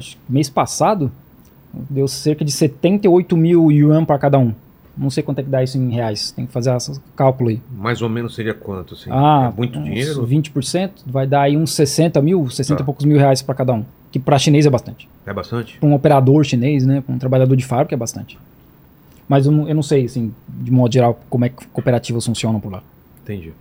que 0.00 0.32
mês 0.32 0.48
passado 0.48 1.10
deu 1.90 2.06
cerca 2.08 2.44
de 2.44 2.52
78 2.52 3.36
mil 3.36 3.70
yuan 3.70 4.04
para 4.04 4.18
cada 4.18 4.38
um. 4.38 4.52
Não 4.96 5.10
sei 5.10 5.22
quanto 5.24 5.40
é 5.40 5.42
que 5.42 5.50
dá 5.50 5.62
isso 5.62 5.76
em 5.76 5.90
reais. 5.90 6.30
Tem 6.30 6.46
que 6.46 6.52
fazer 6.52 6.74
esse 6.76 7.00
cálculo 7.16 7.50
aí. 7.50 7.60
Mais 7.76 8.00
ou 8.00 8.08
menos 8.08 8.34
seria 8.34 8.54
quanto, 8.54 8.94
assim? 8.94 9.10
Ah, 9.10 9.50
é 9.52 9.56
muito 9.56 9.80
dinheiro? 9.82 10.24
20%, 10.24 10.90
vai 11.06 11.26
dar 11.26 11.42
aí 11.42 11.56
uns 11.56 11.72
60 11.72 12.22
mil, 12.22 12.48
60 12.48 12.76
Tá. 12.78 12.82
e 12.82 12.84
poucos 12.84 13.04
mil 13.04 13.18
reais 13.18 13.42
para 13.42 13.54
cada 13.56 13.72
um. 13.72 13.84
Que 14.12 14.20
para 14.20 14.38
chinês 14.38 14.64
é 14.66 14.70
bastante. 14.70 15.08
É 15.26 15.32
bastante? 15.32 15.78
Para 15.78 15.88
um 15.88 15.94
operador 15.94 16.44
chinês, 16.44 16.86
né? 16.86 17.00
Para 17.00 17.12
um 17.12 17.18
trabalhador 17.18 17.56
de 17.56 17.64
fábrica 17.64 17.94
é 17.94 17.98
bastante. 17.98 18.38
Mas 19.28 19.46
eu 19.46 19.52
não, 19.52 19.68
eu 19.68 19.74
não 19.74 19.82
sei, 19.82 20.04
assim, 20.04 20.32
de 20.48 20.70
modo 20.70 20.92
geral, 20.92 21.18
como 21.28 21.44
é 21.44 21.48
que 21.48 21.66
cooperativas 21.68 22.24
funcionam 22.24 22.60
por 22.60 22.70
lá. 22.70 22.82
Entendi. 23.24 23.52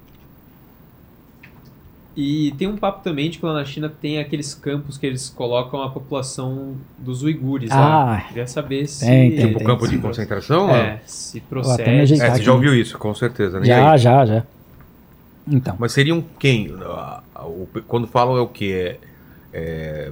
E 2.16 2.54
tem 2.60 2.68
um 2.68 2.78
papo 2.78 3.04
também 3.04 3.30
de 3.30 3.40
que 3.40 3.46
lá 3.46 3.54
na 3.54 3.66
China 3.66 3.90
tem 3.90 4.20
aqueles 4.20 4.54
campos 4.54 5.00
que 5.00 5.06
eles 5.06 5.30
colocam 5.30 5.82
a 5.82 5.90
população 5.90 6.76
dos 7.00 7.24
uigures 7.24 7.72
lá. 7.72 8.18
Ah, 8.18 8.22
Queria 8.28 8.46
saber 8.46 8.88
se... 8.88 9.04
tem, 9.06 9.32
tem, 9.32 9.48
Tipo 9.48 9.58
tem. 9.58 9.68
campo 9.68 9.88
de 9.88 9.98
concentração? 9.98 10.70
É, 10.70 11.00
se 11.08 11.38
até 11.40 11.44
me 11.46 11.50
procede. 11.50 12.22
É, 12.22 12.30
você 12.32 12.44
já 12.44 12.54
ouviu 12.54 12.76
isso, 12.76 13.00
com 13.00 13.16
certeza, 13.16 13.60
né? 13.60 13.66
Já, 13.66 13.98
já, 13.98 14.26
já. 14.26 14.44
Então, 15.48 15.76
Mas 15.80 15.92
seriam 15.92 16.24
quem? 16.38 16.74
Ah, 16.84 17.22
o- 17.46 17.68
Quando 17.88 18.06
falam 18.08 18.38
é 18.38 18.42
o 18.42 18.48
quê? 18.48 18.98
É, 19.52 20.12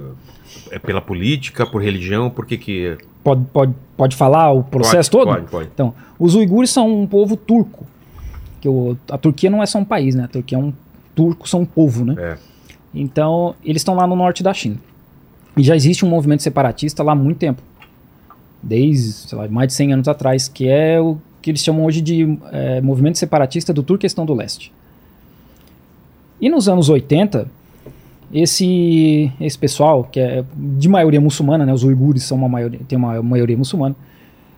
é 0.72 0.78
pela 0.80 1.00
política, 1.00 1.64
por 1.64 1.80
religião, 1.80 2.28
por 2.28 2.44
que 2.46 2.58
que... 2.58 2.98
pode, 3.22 3.44
pode, 3.52 3.74
pode 3.96 4.16
falar 4.16 4.50
o 4.50 4.64
processo 4.64 5.08
Pode, 5.10 5.24
todo? 5.24 5.34
Pode, 5.36 5.50
pode. 5.50 5.68
Então, 5.72 5.94
os 6.18 6.34
uigures 6.34 6.70
são 6.70 7.02
um 7.02 7.06
povo 7.06 7.36
turco. 7.36 7.86
Que 8.60 8.68
o, 8.68 8.96
a 9.10 9.16
Turquia 9.18 9.48
não 9.50 9.62
é 9.62 9.66
só 9.66 9.78
um 9.78 9.84
país, 9.84 10.14
né? 10.16 10.24
A 10.24 10.28
Turquia 10.28 10.58
é 10.58 10.60
um 10.60 10.72
turco, 11.14 11.48
são 11.48 11.60
um 11.60 11.64
povo, 11.66 12.04
né? 12.04 12.14
É. 12.18 12.38
Então, 12.94 13.54
eles 13.64 13.80
estão 13.80 13.94
lá 13.94 14.06
no 14.06 14.14
norte 14.14 14.42
da 14.42 14.52
China. 14.52 14.76
E 15.56 15.62
já 15.62 15.76
existe 15.76 16.04
um 16.04 16.08
movimento 16.08 16.42
separatista 16.42 17.02
lá 17.02 17.12
há 17.12 17.14
muito 17.14 17.38
tempo. 17.38 17.62
Desde, 18.62 19.12
sei 19.12 19.38
lá, 19.38 19.48
mais 19.48 19.68
de 19.68 19.74
100 19.74 19.92
anos 19.94 20.08
atrás, 20.08 20.48
que 20.48 20.68
é 20.68 21.00
o 21.00 21.18
que 21.40 21.50
eles 21.50 21.62
chamam 21.62 21.84
hoje 21.84 22.00
de 22.00 22.38
é, 22.52 22.80
movimento 22.80 23.18
separatista 23.18 23.72
do 23.72 23.82
Turquestão 23.82 24.24
do 24.24 24.32
Leste. 24.32 24.72
E 26.40 26.48
nos 26.48 26.68
anos 26.68 26.88
80, 26.88 27.48
esse, 28.32 29.30
esse 29.40 29.58
pessoal, 29.58 30.04
que 30.04 30.20
é 30.20 30.44
de 30.54 30.88
maioria 30.88 31.20
muçulmana, 31.20 31.66
né, 31.66 31.72
os 31.72 31.84
uigures 31.84 32.22
são 32.22 32.38
uma 32.38 32.48
maioria, 32.48 32.80
tem 32.88 32.96
uma 32.96 33.20
maioria 33.22 33.56
muçulmana, 33.56 33.94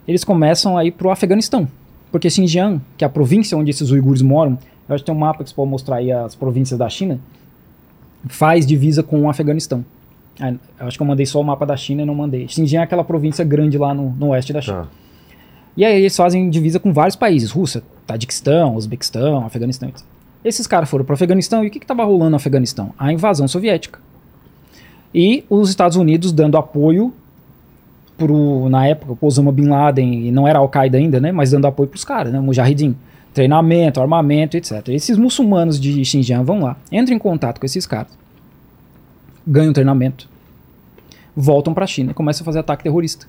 eles 0.06 0.22
começam 0.22 0.76
a 0.76 0.84
ir 0.84 0.92
para 0.92 1.08
o 1.08 1.10
Afeganistão. 1.10 1.66
Porque 2.12 2.30
Xinjiang, 2.30 2.80
que 2.96 3.04
é 3.04 3.06
a 3.06 3.10
província 3.10 3.58
onde 3.58 3.70
esses 3.70 3.90
uigures 3.90 4.22
moram, 4.22 4.58
eu 4.88 4.94
acho 4.94 5.04
que 5.04 5.06
tem 5.06 5.14
um 5.14 5.18
mapa 5.18 5.42
que 5.42 5.50
você 5.50 5.56
pode 5.56 5.70
mostrar 5.70 5.96
aí 5.96 6.12
as 6.12 6.34
províncias 6.34 6.78
da 6.78 6.88
China, 6.88 7.18
faz 8.26 8.66
divisa 8.66 9.02
com 9.02 9.22
o 9.22 9.28
Afeganistão. 9.28 9.84
Ah, 10.40 10.54
acho 10.80 10.96
que 10.96 11.02
eu 11.02 11.06
mandei 11.06 11.26
só 11.26 11.40
o 11.40 11.44
mapa 11.44 11.64
da 11.64 11.76
China 11.76 12.02
e 12.02 12.04
não 12.04 12.14
mandei. 12.14 12.48
Xinjiang 12.48 12.82
é 12.82 12.84
aquela 12.84 13.04
província 13.04 13.44
grande 13.44 13.78
lá 13.78 13.94
no, 13.94 14.10
no 14.10 14.28
oeste 14.28 14.52
da 14.52 14.60
China. 14.60 14.82
Tá. 14.82 14.88
E 15.76 15.84
aí 15.84 15.96
eles 15.96 16.16
fazem 16.16 16.48
divisa 16.50 16.78
com 16.80 16.92
vários 16.92 17.16
países: 17.16 17.50
Rússia, 17.50 17.82
Tadiquistão, 18.06 18.74
Uzbequistão, 18.74 19.44
Afeganistão. 19.44 19.88
etc. 19.88 20.04
Esses 20.44 20.66
caras 20.66 20.90
foram 20.90 21.04
para 21.04 21.12
o 21.12 21.14
Afeganistão 21.14 21.64
e 21.64 21.68
o 21.68 21.70
que 21.70 21.78
estava 21.78 22.04
rolando 22.04 22.30
no 22.30 22.36
Afeganistão? 22.36 22.92
A 22.98 23.12
invasão 23.12 23.48
soviética. 23.48 23.98
E 25.14 25.44
os 25.48 25.70
Estados 25.70 25.96
Unidos 25.96 26.32
dando 26.32 26.58
apoio 26.58 27.14
pro, 28.18 28.68
na 28.68 28.86
época, 28.86 29.16
o 29.18 29.26
Osama 29.26 29.50
Bin 29.50 29.68
Laden, 29.68 30.26
e 30.26 30.32
não 30.32 30.46
era 30.46 30.58
Al-Qaeda 30.58 30.98
ainda, 30.98 31.20
né? 31.20 31.32
Mas 31.32 31.52
dando 31.52 31.66
apoio 31.66 31.88
pros 31.88 32.04
caras, 32.04 32.32
né? 32.32 32.40
Mujahideen. 32.40 32.96
Treinamento, 33.34 34.00
armamento, 34.00 34.56
etc. 34.56 34.88
Esses 34.88 35.18
muçulmanos 35.18 35.78
de 35.78 36.04
Xinjiang 36.04 36.44
vão 36.44 36.60
lá, 36.60 36.76
entram 36.90 37.16
em 37.16 37.18
contato 37.18 37.58
com 37.58 37.66
esses 37.66 37.84
caras, 37.84 38.16
ganham 39.46 39.72
treinamento, 39.72 40.28
voltam 41.36 41.74
pra 41.74 41.86
China 41.86 42.12
e 42.12 42.14
começam 42.14 42.44
a 42.44 42.46
fazer 42.46 42.60
ataque 42.60 42.84
terrorista. 42.84 43.26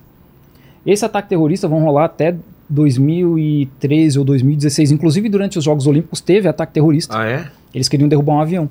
Esse 0.86 1.04
ataque 1.04 1.28
terrorista 1.28 1.66
vão 1.66 1.82
rolar 1.82 2.04
até 2.04 2.36
2013 2.68 4.18
ou 4.18 4.24
2016. 4.24 4.92
Inclusive, 4.92 5.28
durante 5.28 5.58
os 5.58 5.64
Jogos 5.64 5.86
Olímpicos 5.86 6.20
teve 6.20 6.48
ataque 6.48 6.72
terrorista. 6.72 7.18
Ah, 7.18 7.26
é? 7.26 7.50
Eles 7.74 7.88
queriam 7.88 8.08
derrubar 8.08 8.34
um 8.34 8.40
avião. 8.40 8.68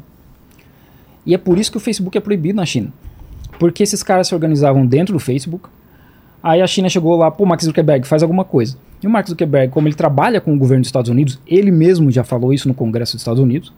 E 1.26 1.34
é 1.34 1.38
por 1.38 1.58
isso 1.58 1.72
que 1.72 1.78
o 1.78 1.80
Facebook 1.80 2.18
é 2.18 2.22
proibido 2.22 2.56
na 2.56 2.66
China. 2.66 2.94
Porque 3.60 3.84
esses 3.84 4.04
caras 4.04 4.28
se 4.28 4.34
organizavam 4.34 4.86
dentro 4.86 5.14
do 5.14 5.20
Facebook, 5.20 5.68
Aí 6.46 6.62
a 6.62 6.68
China 6.68 6.88
chegou 6.88 7.18
lá, 7.18 7.32
pô, 7.32 7.43
Max 7.43 7.64
Zuckerberg, 7.66 8.08
faz 8.08 8.22
alguma 8.22 8.46
coisa. 8.46 8.78
E 9.02 9.08
o 9.08 9.10
Mark 9.10 9.28
Zuckerberg, 9.28 9.74
como 9.74 9.88
ele 9.88 9.96
trabalha 9.96 10.39
com 10.39 10.54
o 10.54 10.58
governo 10.60 10.84
dos 10.84 10.89
Estados 10.89 11.10
Unidos, 11.10 11.39
ele 11.48 11.72
mesmo 11.72 12.12
já 12.12 12.24
falou 12.24 12.54
isso 12.54 12.68
no 12.68 12.74
Congresso 12.76 13.14
dos 13.14 13.22
Estados 13.22 13.41
Unidos, 13.41 13.74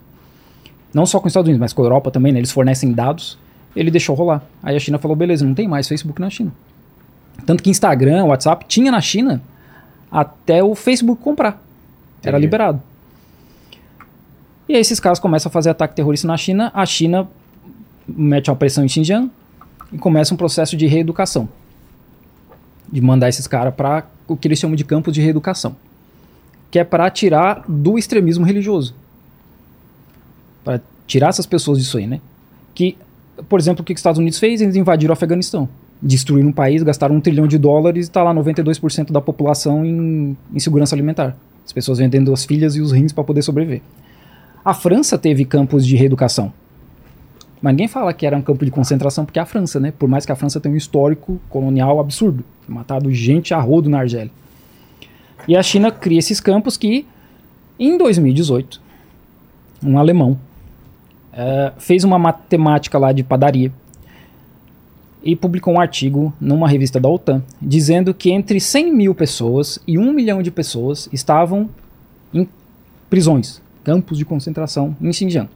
não 0.93 1.05
só 1.05 1.17
com 1.21 1.27
os 1.27 1.31
Estados 1.31 1.47
Unidos, 1.47 1.61
mas 1.61 1.71
com 1.71 1.81
a 1.81 1.85
Europa 1.85 2.11
também, 2.11 2.33
né? 2.33 2.39
Eles 2.41 2.51
fornecem 2.51 2.91
dados, 2.91 3.37
ele 3.73 3.89
deixou 3.89 4.13
rolar. 4.17 4.43
Aí 4.61 4.75
a 4.75 4.79
China 4.81 4.99
falou, 4.99 5.15
beleza, 5.15 5.45
não 5.45 5.53
tem 5.53 5.65
mais 5.65 5.87
Facebook 5.87 6.19
na 6.19 6.29
China. 6.29 6.51
Tanto 7.45 7.63
que 7.63 7.69
Instagram, 7.69 8.25
WhatsApp, 8.25 8.65
tinha 8.67 8.91
na 8.91 8.99
China 8.99 9.41
até 10.11 10.61
o 10.61 10.75
Facebook 10.75 11.23
comprar. 11.23 11.63
Era 12.21 12.37
liberado. 12.37 12.81
E 14.67 14.75
aí 14.75 14.81
esses 14.81 14.99
caras 14.99 15.19
começam 15.19 15.49
a 15.49 15.53
fazer 15.53 15.69
ataque 15.69 15.95
terrorista 15.95 16.27
na 16.27 16.35
China, 16.35 16.69
a 16.73 16.85
China 16.85 17.29
mete 18.05 18.49
uma 18.49 18.57
pressão 18.57 18.83
em 18.83 18.89
Xinjiang 18.89 19.31
e 19.93 19.97
começa 19.97 20.33
um 20.33 20.37
processo 20.37 20.75
de 20.75 20.85
reeducação. 20.85 21.47
De 22.91 23.01
mandar 23.01 23.29
esses 23.29 23.47
caras 23.47 23.73
para 23.73 24.05
o 24.27 24.35
que 24.35 24.47
eles 24.47 24.59
chamam 24.59 24.75
de 24.75 24.83
campos 24.83 25.13
de 25.13 25.21
reeducação. 25.21 25.75
Que 26.69 26.79
é 26.79 26.83
para 26.83 27.09
tirar 27.09 27.63
do 27.67 27.97
extremismo 27.97 28.45
religioso. 28.45 28.93
Para 30.63 30.81
tirar 31.05 31.29
essas 31.29 31.45
pessoas 31.45 31.79
disso 31.79 31.97
aí, 31.97 32.07
né? 32.07 32.19
Que, 32.73 32.97
por 33.47 33.59
exemplo, 33.59 33.81
o 33.81 33.85
que 33.85 33.93
os 33.93 33.99
Estados 33.99 34.19
Unidos 34.19 34.39
fez? 34.39 34.61
Eles 34.61 34.75
invadiram 34.75 35.11
o 35.11 35.13
Afeganistão. 35.13 35.67
Destruíram 36.01 36.49
um 36.49 36.53
país, 36.53 36.83
gastaram 36.83 37.15
um 37.15 37.21
trilhão 37.21 37.47
de 37.47 37.57
dólares 37.57 38.05
e 38.05 38.09
está 38.09 38.21
lá 38.21 38.33
92% 38.33 39.11
da 39.11 39.21
população 39.21 39.85
em, 39.85 40.37
em 40.53 40.59
segurança 40.59 40.93
alimentar. 40.93 41.35
As 41.65 41.73
pessoas 41.73 41.97
vendendo 41.97 42.31
as 42.31 42.45
filhas 42.45 42.75
e 42.75 42.81
os 42.81 42.91
rins 42.91 43.11
para 43.11 43.23
poder 43.23 43.41
sobreviver. 43.41 43.81
A 44.63 44.73
França 44.73 45.17
teve 45.17 45.45
campos 45.45 45.85
de 45.85 45.95
reeducação. 45.95 46.53
Mas 47.61 47.73
ninguém 47.73 47.87
fala 47.87 48.13
que 48.13 48.25
era 48.25 48.37
um 48.37 48.41
campo 48.41 48.63
de 48.63 48.71
concentração 48.71 49.25
porque 49.25 49.39
a 49.39 49.45
França, 49.45 49.79
né? 49.79 49.91
Por 49.91 50.07
mais 50.07 50.25
que 50.25 50.31
a 50.31 50.35
França 50.35 50.59
tenha 50.59 50.73
um 50.73 50.77
histórico 50.77 51.39
colonial 51.49 51.99
absurdo. 51.99 52.43
Matado 52.67 53.11
gente 53.11 53.53
a 53.53 53.59
rodo 53.59 53.89
na 53.89 53.99
Argélia. 53.99 54.31
E 55.47 55.55
a 55.55 55.63
China 55.63 55.91
cria 55.91 56.19
esses 56.19 56.39
campos 56.39 56.77
que, 56.77 57.05
em 57.79 57.97
2018, 57.97 58.81
um 59.83 59.97
alemão 59.97 60.37
eh, 61.33 61.71
fez 61.77 62.03
uma 62.03 62.19
matemática 62.19 62.97
lá 62.97 63.11
de 63.11 63.23
padaria 63.23 63.71
e 65.23 65.35
publicou 65.35 65.73
um 65.73 65.79
artigo 65.79 66.33
numa 66.39 66.67
revista 66.67 66.99
da 66.99 67.09
OTAN 67.09 67.43
dizendo 67.61 68.13
que 68.13 68.31
entre 68.31 68.59
100 68.59 68.93
mil 68.93 69.15
pessoas 69.15 69.79
e 69.87 69.97
1 69.97 70.13
milhão 70.13 70.41
de 70.41 70.49
pessoas 70.51 71.09
estavam 71.11 71.69
em 72.33 72.47
prisões, 73.09 73.61
campos 73.83 74.17
de 74.17 74.25
concentração 74.25 74.95
em 75.01 75.13
Xinjiang. 75.13 75.49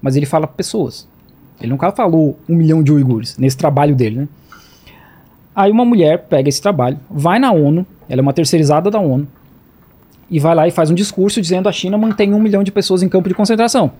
Mas 0.00 0.16
ele 0.16 0.26
fala 0.26 0.46
pessoas. 0.46 1.08
Ele 1.60 1.70
nunca 1.70 1.90
falou 1.92 2.38
um 2.48 2.54
milhão 2.54 2.82
de 2.82 2.92
uigures 2.92 3.36
nesse 3.38 3.56
trabalho 3.56 3.94
dele, 3.94 4.20
né? 4.20 4.28
Aí 5.54 5.70
uma 5.70 5.84
mulher 5.84 6.26
pega 6.28 6.48
esse 6.48 6.60
trabalho, 6.60 6.98
vai 7.10 7.38
na 7.38 7.50
ONU, 7.50 7.86
ela 8.08 8.20
é 8.20 8.22
uma 8.22 8.32
terceirizada 8.32 8.90
da 8.90 9.00
ONU, 9.00 9.26
e 10.30 10.38
vai 10.38 10.54
lá 10.54 10.68
e 10.68 10.70
faz 10.70 10.90
um 10.90 10.94
discurso 10.94 11.40
dizendo 11.40 11.68
a 11.68 11.72
China 11.72 11.96
mantém 11.96 12.34
um 12.34 12.40
milhão 12.40 12.62
de 12.62 12.70
pessoas 12.70 13.02
em 13.02 13.08
campo 13.08 13.28
de 13.28 13.34
concentração. 13.34 13.92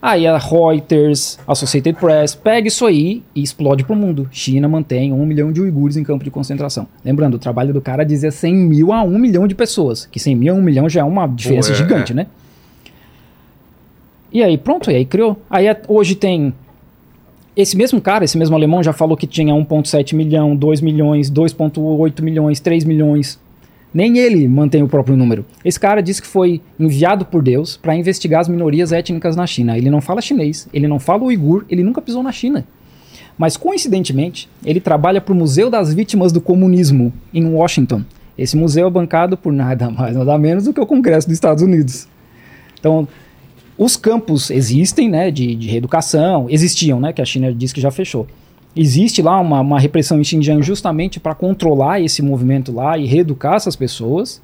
Aí 0.00 0.28
a 0.28 0.38
Reuters, 0.38 1.40
Associated 1.44 1.98
Press, 1.98 2.36
pega 2.36 2.68
isso 2.68 2.86
aí 2.86 3.20
e 3.34 3.42
explode 3.42 3.82
pro 3.82 3.96
mundo. 3.96 4.28
China 4.30 4.68
mantém 4.68 5.12
um 5.12 5.26
milhão 5.26 5.50
de 5.50 5.60
uigures 5.60 5.96
em 5.96 6.04
campo 6.04 6.22
de 6.22 6.30
concentração. 6.30 6.86
Lembrando, 7.04 7.34
o 7.34 7.38
trabalho 7.38 7.74
do 7.74 7.80
cara 7.80 8.04
dizia 8.04 8.30
100 8.30 8.54
mil 8.54 8.92
a 8.92 9.02
1 9.02 9.18
milhão 9.18 9.48
de 9.48 9.56
pessoas. 9.56 10.06
Que 10.06 10.20
100 10.20 10.36
mil 10.36 10.54
a 10.54 10.56
1 10.56 10.62
milhão 10.62 10.88
já 10.88 11.00
é 11.00 11.04
uma 11.04 11.26
diferença 11.26 11.72
é, 11.72 11.74
gigante, 11.74 12.14
né? 12.14 12.28
E 14.32 14.42
aí, 14.42 14.58
pronto, 14.58 14.90
e 14.90 14.94
aí 14.96 15.04
criou. 15.04 15.40
Aí 15.48 15.68
a- 15.68 15.76
hoje 15.88 16.14
tem. 16.14 16.52
Esse 17.56 17.76
mesmo 17.76 18.00
cara, 18.00 18.24
esse 18.24 18.38
mesmo 18.38 18.54
alemão, 18.54 18.82
já 18.82 18.92
falou 18.92 19.16
que 19.16 19.26
tinha 19.26 19.54
1,7 19.54 20.14
milhão, 20.14 20.54
2 20.54 20.80
milhões, 20.80 21.28
2,8 21.30 22.22
milhões, 22.22 22.60
3 22.60 22.84
milhões. 22.84 23.38
Nem 23.92 24.18
ele 24.18 24.46
mantém 24.46 24.82
o 24.82 24.88
próprio 24.88 25.16
número. 25.16 25.44
Esse 25.64 25.80
cara 25.80 26.02
disse 26.02 26.20
que 26.20 26.28
foi 26.28 26.60
enviado 26.78 27.24
por 27.24 27.42
Deus 27.42 27.76
para 27.76 27.96
investigar 27.96 28.40
as 28.42 28.48
minorias 28.48 28.92
étnicas 28.92 29.34
na 29.34 29.46
China. 29.46 29.76
Ele 29.78 29.88
não 29.90 30.00
fala 30.00 30.20
chinês, 30.20 30.68
ele 30.72 30.86
não 30.86 31.00
fala 31.00 31.24
uigur, 31.24 31.64
ele 31.70 31.82
nunca 31.82 32.02
pisou 32.02 32.22
na 32.22 32.30
China. 32.30 32.64
Mas 33.36 33.56
coincidentemente, 33.56 34.48
ele 34.64 34.78
trabalha 34.78 35.20
para 35.20 35.32
o 35.32 35.36
Museu 35.36 35.70
das 35.70 35.92
Vítimas 35.94 36.32
do 36.32 36.40
Comunismo 36.40 37.12
em 37.32 37.44
Washington. 37.46 38.02
Esse 38.36 38.56
museu 38.56 38.86
é 38.86 38.90
bancado 38.90 39.36
por 39.36 39.52
nada 39.52 39.90
mais, 39.90 40.14
nada 40.14 40.36
menos 40.38 40.64
do 40.64 40.72
que 40.74 40.80
o 40.80 40.86
Congresso 40.86 41.26
dos 41.26 41.34
Estados 41.34 41.62
Unidos. 41.62 42.06
Então, 42.78 43.08
os 43.78 43.96
campos 43.96 44.50
existem, 44.50 45.08
né, 45.08 45.30
de, 45.30 45.54
de 45.54 45.68
reeducação, 45.68 46.46
existiam, 46.50 46.98
né, 46.98 47.12
que 47.12 47.22
a 47.22 47.24
China 47.24 47.54
disse 47.54 47.72
que 47.72 47.80
já 47.80 47.92
fechou. 47.92 48.26
Existe 48.74 49.22
lá 49.22 49.40
uma, 49.40 49.60
uma 49.60 49.78
repressão 49.78 50.20
em 50.20 50.24
Xinjiang 50.24 50.62
justamente 50.62 51.20
para 51.20 51.34
controlar 51.34 52.00
esse 52.00 52.20
movimento 52.20 52.72
lá 52.72 52.98
e 52.98 53.06
reeducar 53.06 53.54
essas 53.54 53.76
pessoas, 53.76 54.42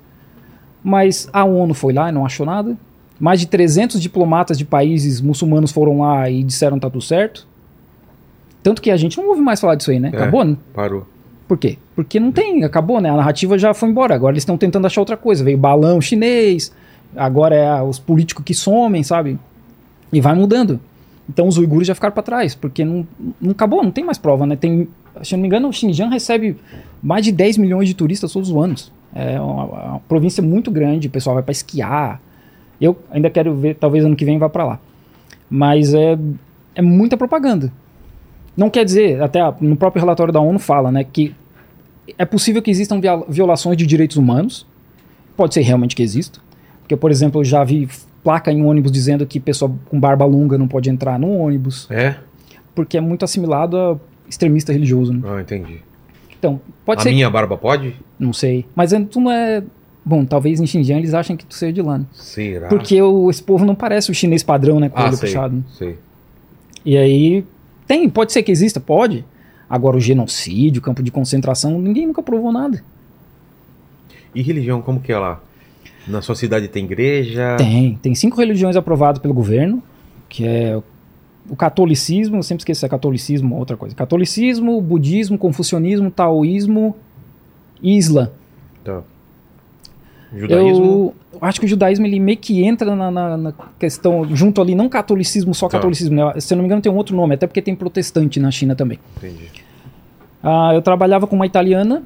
mas 0.82 1.28
a 1.32 1.44
ONU 1.44 1.74
foi 1.74 1.92
lá 1.92 2.08
e 2.08 2.12
não 2.12 2.24
achou 2.24 2.46
nada. 2.46 2.76
Mais 3.18 3.40
de 3.40 3.46
300 3.46 4.00
diplomatas 4.00 4.56
de 4.56 4.64
países 4.64 5.20
muçulmanos 5.20 5.72
foram 5.72 6.00
lá 6.00 6.30
e 6.30 6.42
disseram 6.42 6.78
tá 6.78 6.88
tudo 6.88 7.02
certo. 7.02 7.46
Tanto 8.62 8.80
que 8.80 8.90
a 8.90 8.96
gente 8.96 9.18
não 9.18 9.28
ouve 9.28 9.40
mais 9.40 9.60
falar 9.60 9.74
disso 9.74 9.90
aí, 9.90 10.00
né? 10.00 10.10
É. 10.12 10.16
Acabou, 10.16 10.44
né? 10.44 10.56
Parou. 10.72 11.06
Por 11.46 11.58
quê? 11.58 11.78
Porque 11.94 12.18
não 12.18 12.32
tem, 12.32 12.64
acabou, 12.64 13.00
né? 13.00 13.10
A 13.10 13.16
narrativa 13.16 13.58
já 13.58 13.74
foi 13.74 13.88
embora. 13.88 14.14
Agora 14.14 14.32
eles 14.32 14.42
estão 14.42 14.56
tentando 14.56 14.86
achar 14.86 15.00
outra 15.00 15.16
coisa. 15.16 15.44
Veio 15.44 15.58
balão 15.58 16.00
chinês, 16.00 16.72
agora 17.16 17.54
é 17.54 17.82
os 17.82 17.98
políticos 17.98 18.44
que 18.44 18.54
somem, 18.54 19.02
sabe? 19.02 19.38
E 20.12 20.20
vai 20.20 20.34
mudando. 20.34 20.80
Então 21.28 21.48
os 21.48 21.56
uigures 21.56 21.88
já 21.88 21.94
ficaram 21.94 22.12
para 22.12 22.22
trás, 22.22 22.54
porque 22.54 22.84
não, 22.84 23.06
não 23.40 23.52
acabou, 23.52 23.82
não 23.82 23.90
tem 23.90 24.04
mais 24.04 24.18
prova, 24.18 24.46
né? 24.46 24.56
Tem, 24.56 24.88
se 25.22 25.34
eu 25.34 25.38
não 25.38 25.42
me 25.42 25.48
engano, 25.48 25.68
o 25.68 25.72
Xinjiang 25.72 26.12
recebe 26.12 26.56
mais 27.02 27.24
de 27.24 27.32
10 27.32 27.58
milhões 27.58 27.88
de 27.88 27.94
turistas 27.94 28.32
todos 28.32 28.50
os 28.50 28.56
anos. 28.56 28.92
É 29.14 29.40
uma, 29.40 29.64
uma 29.64 30.00
província 30.00 30.42
muito 30.42 30.70
grande, 30.70 31.08
o 31.08 31.10
pessoal 31.10 31.34
vai 31.34 31.42
para 31.42 31.52
esquiar. 31.52 32.20
Eu 32.80 32.98
ainda 33.10 33.30
quero 33.30 33.54
ver, 33.54 33.74
talvez 33.76 34.04
ano 34.04 34.16
que 34.16 34.24
vem 34.24 34.38
vá 34.38 34.48
para 34.48 34.64
lá. 34.64 34.80
Mas 35.48 35.94
é, 35.94 36.18
é 36.74 36.82
muita 36.82 37.16
propaganda. 37.16 37.72
Não 38.56 38.68
quer 38.68 38.84
dizer, 38.84 39.22
até 39.22 39.40
no 39.60 39.76
próprio 39.76 40.00
relatório 40.00 40.32
da 40.32 40.40
ONU 40.40 40.58
fala, 40.58 40.92
né, 40.92 41.04
que 41.04 41.34
é 42.18 42.24
possível 42.24 42.60
que 42.60 42.70
existam 42.70 43.00
violações 43.28 43.76
de 43.76 43.86
direitos 43.86 44.16
humanos. 44.16 44.66
Pode 45.36 45.54
ser 45.54 45.62
realmente 45.62 45.96
que 45.96 46.02
exista. 46.02 46.38
Porque, 46.84 46.96
por 46.96 47.10
exemplo, 47.10 47.40
eu 47.40 47.44
já 47.44 47.64
vi 47.64 47.88
placa 48.22 48.52
em 48.52 48.62
ônibus 48.64 48.92
dizendo 48.92 49.26
que 49.26 49.40
pessoa 49.40 49.74
com 49.90 49.98
barba 49.98 50.24
longa 50.24 50.56
não 50.56 50.68
pode 50.68 50.88
entrar 50.90 51.18
no 51.18 51.30
ônibus, 51.38 51.86
É? 51.90 52.16
porque 52.74 52.96
é 52.96 53.00
muito 53.00 53.24
assimilado 53.24 53.76
a 53.76 53.96
extremista 54.28 54.72
religioso. 54.72 55.12
Né? 55.12 55.20
Ah, 55.24 55.40
entendi. 55.40 55.80
Então, 56.38 56.60
pode 56.84 57.00
a 57.00 57.02
ser. 57.04 57.12
minha 57.12 57.28
barba 57.30 57.56
pode? 57.56 57.96
Não 58.18 58.32
sei. 58.32 58.66
Mas 58.74 58.92
é- 58.92 59.00
tu 59.00 59.20
não 59.20 59.30
é. 59.30 59.62
Bom, 60.06 60.24
talvez 60.26 60.60
em 60.60 60.66
Xinjiang 60.66 61.00
eles 61.00 61.14
achem 61.14 61.34
que 61.34 61.46
tu 61.46 61.54
seja 61.54 61.72
de 61.72 61.80
lá, 61.80 61.96
né? 61.96 62.04
Será? 62.12 62.68
Porque 62.68 63.00
o, 63.00 63.30
esse 63.30 63.42
povo 63.42 63.64
não 63.64 63.74
parece 63.74 64.10
o 64.10 64.14
chinês 64.14 64.42
padrão, 64.42 64.78
né? 64.78 64.90
Com 64.90 64.98
o 64.98 65.02
Ah, 65.02 65.06
olho 65.06 65.16
sei, 65.16 65.28
puxado. 65.30 65.56
né? 65.56 65.62
sei. 65.72 65.98
E 66.84 66.98
aí, 66.98 67.42
tem, 67.86 68.06
pode 68.10 68.30
ser 68.34 68.42
que 68.42 68.52
exista, 68.52 68.78
pode. 68.78 69.24
Agora, 69.70 69.96
o 69.96 70.00
genocídio, 70.00 70.82
campo 70.82 71.02
de 71.02 71.10
concentração, 71.10 71.80
ninguém 71.80 72.06
nunca 72.06 72.22
provou 72.22 72.52
nada. 72.52 72.84
E 74.34 74.42
religião, 74.42 74.82
como 74.82 75.00
que 75.00 75.10
é 75.10 75.18
lá? 75.18 75.40
Na 76.06 76.20
sua 76.22 76.34
cidade 76.34 76.68
tem 76.68 76.84
igreja? 76.84 77.56
Tem, 77.56 77.98
tem 78.02 78.14
cinco 78.14 78.36
religiões 78.36 78.76
aprovadas 78.76 79.20
pelo 79.20 79.32
governo, 79.34 79.82
que 80.28 80.46
é 80.46 80.80
o 81.48 81.56
catolicismo, 81.56 82.36
eu 82.36 82.42
sempre 82.42 82.62
esqueço 82.62 82.80
se 82.80 82.86
é 82.86 82.88
catolicismo 82.88 83.54
ou 83.54 83.60
outra 83.60 83.76
coisa. 83.76 83.94
Catolicismo, 83.94 84.80
budismo, 84.80 85.36
confucionismo, 85.38 86.10
taoísmo 86.10 86.96
e 87.82 87.96
islã. 87.96 88.30
Tá. 88.82 89.02
Judaísmo? 90.36 91.14
Eu 91.32 91.38
acho 91.40 91.60
que 91.60 91.66
o 91.66 91.68
judaísmo 91.68 92.06
ele 92.06 92.18
meio 92.18 92.38
que 92.38 92.62
entra 92.64 92.94
na, 92.96 93.10
na- 93.10 93.36
na 93.36 93.52
questão, 93.78 94.24
junto 94.34 94.60
ali, 94.60 94.74
não 94.74 94.88
catolicismo, 94.88 95.54
só 95.54 95.68
Tá. 95.68 95.78
catolicismo, 95.78 96.14
né? 96.16 96.40
se 96.40 96.52
eu 96.52 96.56
não 96.56 96.62
me 96.62 96.66
engano 96.66 96.82
tem 96.82 96.90
um 96.90 96.96
outro 96.96 97.14
nome, 97.16 97.34
até 97.34 97.46
porque 97.46 97.62
tem 97.62 97.74
protestante 97.74 98.40
na 98.40 98.50
China 98.50 98.74
também. 98.74 98.98
Entendi. 99.16 99.48
Ah, 100.42 100.72
eu 100.74 100.82
trabalhava 100.82 101.26
com 101.26 101.36
uma 101.36 101.46
italiana 101.46 102.02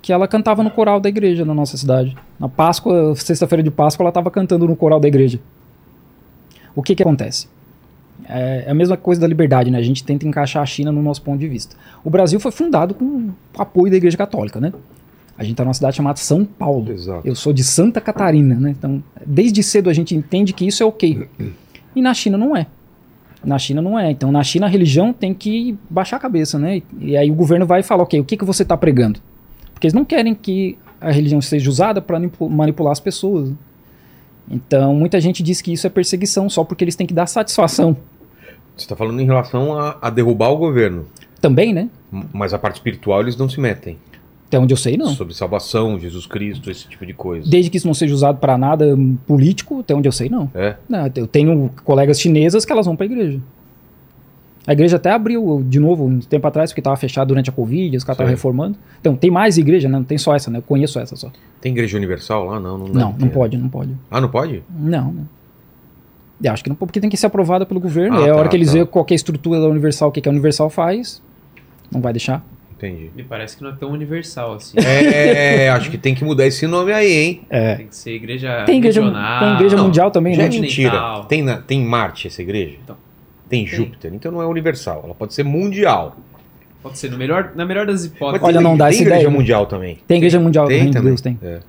que 0.00 0.12
ela 0.12 0.28
cantava 0.28 0.62
no 0.62 0.70
coral 0.70 1.00
da 1.00 1.08
igreja 1.08 1.44
na 1.44 1.54
nossa 1.54 1.76
cidade. 1.76 2.16
Na 2.38 2.48
Páscoa, 2.48 3.14
sexta-feira 3.16 3.62
de 3.62 3.70
Páscoa, 3.70 4.04
ela 4.04 4.10
estava 4.10 4.30
cantando 4.30 4.66
no 4.66 4.76
coral 4.76 5.00
da 5.00 5.08
igreja. 5.08 5.40
O 6.74 6.82
que 6.82 6.94
que 6.94 7.02
acontece? 7.02 7.48
É 8.28 8.64
é 8.66 8.70
a 8.70 8.74
mesma 8.74 8.96
coisa 8.96 9.20
da 9.20 9.26
liberdade, 9.26 9.70
né? 9.70 9.78
A 9.78 9.82
gente 9.82 10.04
tenta 10.04 10.26
encaixar 10.26 10.62
a 10.62 10.66
China 10.66 10.92
no 10.92 11.02
nosso 11.02 11.22
ponto 11.22 11.38
de 11.38 11.48
vista. 11.48 11.76
O 12.04 12.10
Brasil 12.10 12.38
foi 12.38 12.52
fundado 12.52 12.94
com 12.94 13.04
o 13.04 13.34
apoio 13.56 13.90
da 13.90 13.96
Igreja 13.96 14.16
Católica, 14.16 14.60
né? 14.60 14.72
A 15.36 15.42
gente 15.42 15.52
está 15.52 15.64
numa 15.64 15.74
cidade 15.74 15.96
chamada 15.96 16.18
São 16.18 16.44
Paulo. 16.44 16.92
Exato. 16.92 17.26
Eu 17.26 17.34
sou 17.34 17.52
de 17.52 17.64
Santa 17.64 18.00
Catarina, 18.00 18.56
né? 18.56 18.70
Então, 18.70 19.02
desde 19.24 19.62
cedo 19.62 19.88
a 19.88 19.92
gente 19.92 20.14
entende 20.14 20.52
que 20.52 20.66
isso 20.66 20.82
é 20.82 20.86
ok. 20.86 21.26
E 21.96 22.02
na 22.02 22.14
China 22.14 22.38
não 22.38 22.54
é. 22.54 22.66
Na 23.42 23.58
China 23.58 23.82
não 23.82 23.98
é. 23.98 24.10
Então, 24.10 24.30
na 24.30 24.44
China 24.44 24.66
a 24.66 24.68
religião 24.68 25.12
tem 25.12 25.34
que 25.34 25.76
baixar 25.88 26.18
a 26.18 26.20
cabeça, 26.20 26.58
né? 26.58 26.76
E, 26.76 26.84
e 27.00 27.16
aí 27.16 27.28
o 27.28 27.34
governo 27.34 27.66
vai 27.66 27.82
falar, 27.82 28.04
ok, 28.04 28.20
o 28.20 28.24
que, 28.24 28.36
que 28.36 28.44
você 28.44 28.62
está 28.62 28.76
pregando? 28.76 29.18
Porque 29.78 29.86
eles 29.86 29.94
não 29.94 30.04
querem 30.04 30.34
que 30.34 30.76
a 31.00 31.08
religião 31.12 31.40
seja 31.40 31.70
usada 31.70 32.02
para 32.02 32.20
manipular 32.50 32.90
as 32.90 32.98
pessoas. 32.98 33.52
Então, 34.50 34.92
muita 34.92 35.20
gente 35.20 35.40
diz 35.40 35.60
que 35.60 35.72
isso 35.72 35.86
é 35.86 35.90
perseguição 35.90 36.50
só 36.50 36.64
porque 36.64 36.82
eles 36.82 36.96
têm 36.96 37.06
que 37.06 37.14
dar 37.14 37.28
satisfação. 37.28 37.96
Você 38.76 38.86
está 38.86 38.96
falando 38.96 39.20
em 39.20 39.24
relação 39.24 39.78
a, 39.78 39.96
a 40.02 40.10
derrubar 40.10 40.48
o 40.48 40.56
governo. 40.56 41.06
Também, 41.40 41.72
né? 41.72 41.88
Mas 42.32 42.52
a 42.52 42.58
parte 42.58 42.74
espiritual 42.74 43.20
eles 43.20 43.36
não 43.36 43.48
se 43.48 43.60
metem. 43.60 43.96
Até 44.48 44.58
onde 44.58 44.72
eu 44.72 44.76
sei, 44.76 44.96
não. 44.96 45.14
Sobre 45.14 45.32
salvação, 45.32 45.96
Jesus 45.96 46.26
Cristo, 46.26 46.72
esse 46.72 46.88
tipo 46.88 47.06
de 47.06 47.14
coisa. 47.14 47.48
Desde 47.48 47.70
que 47.70 47.76
isso 47.76 47.86
não 47.86 47.94
seja 47.94 48.12
usado 48.12 48.38
para 48.38 48.58
nada 48.58 48.98
político, 49.28 49.78
até 49.78 49.94
onde 49.94 50.08
eu 50.08 50.12
sei, 50.12 50.28
não. 50.28 50.50
É? 50.52 50.74
Não, 50.88 51.08
eu 51.14 51.28
tenho 51.28 51.70
colegas 51.84 52.20
chinesas 52.20 52.64
que 52.64 52.72
elas 52.72 52.86
vão 52.86 52.96
pra 52.96 53.06
igreja. 53.06 53.38
A 54.68 54.72
igreja 54.74 54.96
até 54.96 55.10
abriu 55.10 55.64
de 55.66 55.80
novo 55.80 56.04
um 56.04 56.18
tempo 56.18 56.46
atrás, 56.46 56.70
porque 56.70 56.80
estava 56.80 56.94
fechado 56.94 57.28
durante 57.28 57.48
a 57.48 57.52
Covid, 57.54 57.96
os 57.96 58.04
caras 58.04 58.16
estavam 58.16 58.30
reformando. 58.30 58.76
Então, 59.00 59.16
tem 59.16 59.30
mais 59.30 59.56
igreja, 59.56 59.88
né? 59.88 59.96
Não 59.96 60.04
tem 60.04 60.18
só 60.18 60.36
essa, 60.36 60.50
né? 60.50 60.58
Eu 60.58 60.62
conheço 60.62 61.00
essa 61.00 61.16
só. 61.16 61.32
Tem 61.58 61.72
igreja 61.72 61.96
universal 61.96 62.44
lá? 62.44 62.60
Não, 62.60 62.76
não 62.76 62.86
Não, 62.88 63.16
não 63.18 63.28
pode, 63.30 63.56
não 63.56 63.70
pode. 63.70 63.96
Ah, 64.10 64.20
não 64.20 64.28
pode? 64.28 64.62
Não, 64.68 65.10
não. 65.10 65.28
Eu 66.44 66.52
acho 66.52 66.62
que 66.62 66.68
não 66.68 66.76
pode, 66.76 66.88
porque 66.88 67.00
tem 67.00 67.08
que 67.08 67.16
ser 67.16 67.28
aprovada 67.28 67.64
pelo 67.64 67.80
governo. 67.80 68.18
Ah, 68.18 68.26
é 68.26 68.28
a 68.28 68.34
hora 68.34 68.42
tá, 68.42 68.50
que 68.50 68.56
eles 68.58 68.68
tá. 68.68 68.74
veem 68.74 68.84
qual 68.84 69.06
que 69.06 69.14
é 69.14 69.16
a 69.16 69.16
estrutura 69.16 69.58
da 69.58 69.68
Universal, 69.68 70.10
o 70.10 70.12
que, 70.12 70.20
que 70.20 70.28
a 70.28 70.32
Universal 70.32 70.68
faz, 70.68 71.22
não 71.90 72.02
vai 72.02 72.12
deixar. 72.12 72.44
Entendi. 72.76 73.10
Me 73.16 73.24
parece 73.24 73.56
que 73.56 73.62
não 73.62 73.70
é 73.70 73.74
tão 73.74 73.90
universal 73.90 74.52
assim. 74.52 74.76
É, 74.78 75.70
acho 75.70 75.90
que 75.90 75.96
tem 75.96 76.14
que 76.14 76.22
mudar 76.22 76.46
esse 76.46 76.66
nome 76.66 76.92
aí, 76.92 77.10
hein? 77.10 77.40
É. 77.48 77.74
Tem 77.76 77.86
que 77.86 77.96
ser 77.96 78.12
igreja 78.12 78.64
Tem 78.66 78.76
igreja, 78.76 79.00
regional. 79.00 79.40
tem 79.40 79.54
igreja 79.54 79.76
Não, 79.76 79.84
mundial 79.84 80.10
também, 80.10 80.34
Já 80.34 80.42
né? 80.42 80.48
é 80.54 80.60
mentira. 80.60 81.24
Tem, 81.26 81.42
na, 81.42 81.56
tem 81.56 81.80
em 81.80 81.84
Marte 81.86 82.28
essa 82.28 82.42
igreja? 82.42 82.76
Então. 82.84 83.07
Tem 83.48 83.62
em 83.62 83.66
Júpiter. 83.66 84.12
Então 84.14 84.30
não 84.32 84.42
é 84.42 84.46
universal. 84.46 85.02
Ela 85.04 85.14
pode 85.14 85.34
ser 85.34 85.42
mundial. 85.44 86.16
Pode 86.82 86.98
ser, 86.98 87.10
no 87.10 87.18
melhor, 87.18 87.52
na 87.56 87.64
melhor 87.66 87.86
das 87.86 88.04
hipóteses. 88.04 88.46
Olha, 88.46 88.60
não 88.60 88.76
dá 88.76 88.86
tem 88.86 88.94
essa 88.94 89.02
igreja 89.02 89.20
ideia, 89.20 89.30
né? 89.30 89.36
mundial 89.36 89.66
também. 89.66 89.98
Tem 90.06 90.16
igreja 90.18 90.38
mundial 90.38 90.66
Tem 90.68 90.78
também, 90.78 90.92
também. 90.92 91.08
Deus 91.08 91.20
tem. 91.20 91.38
É. 91.42 91.60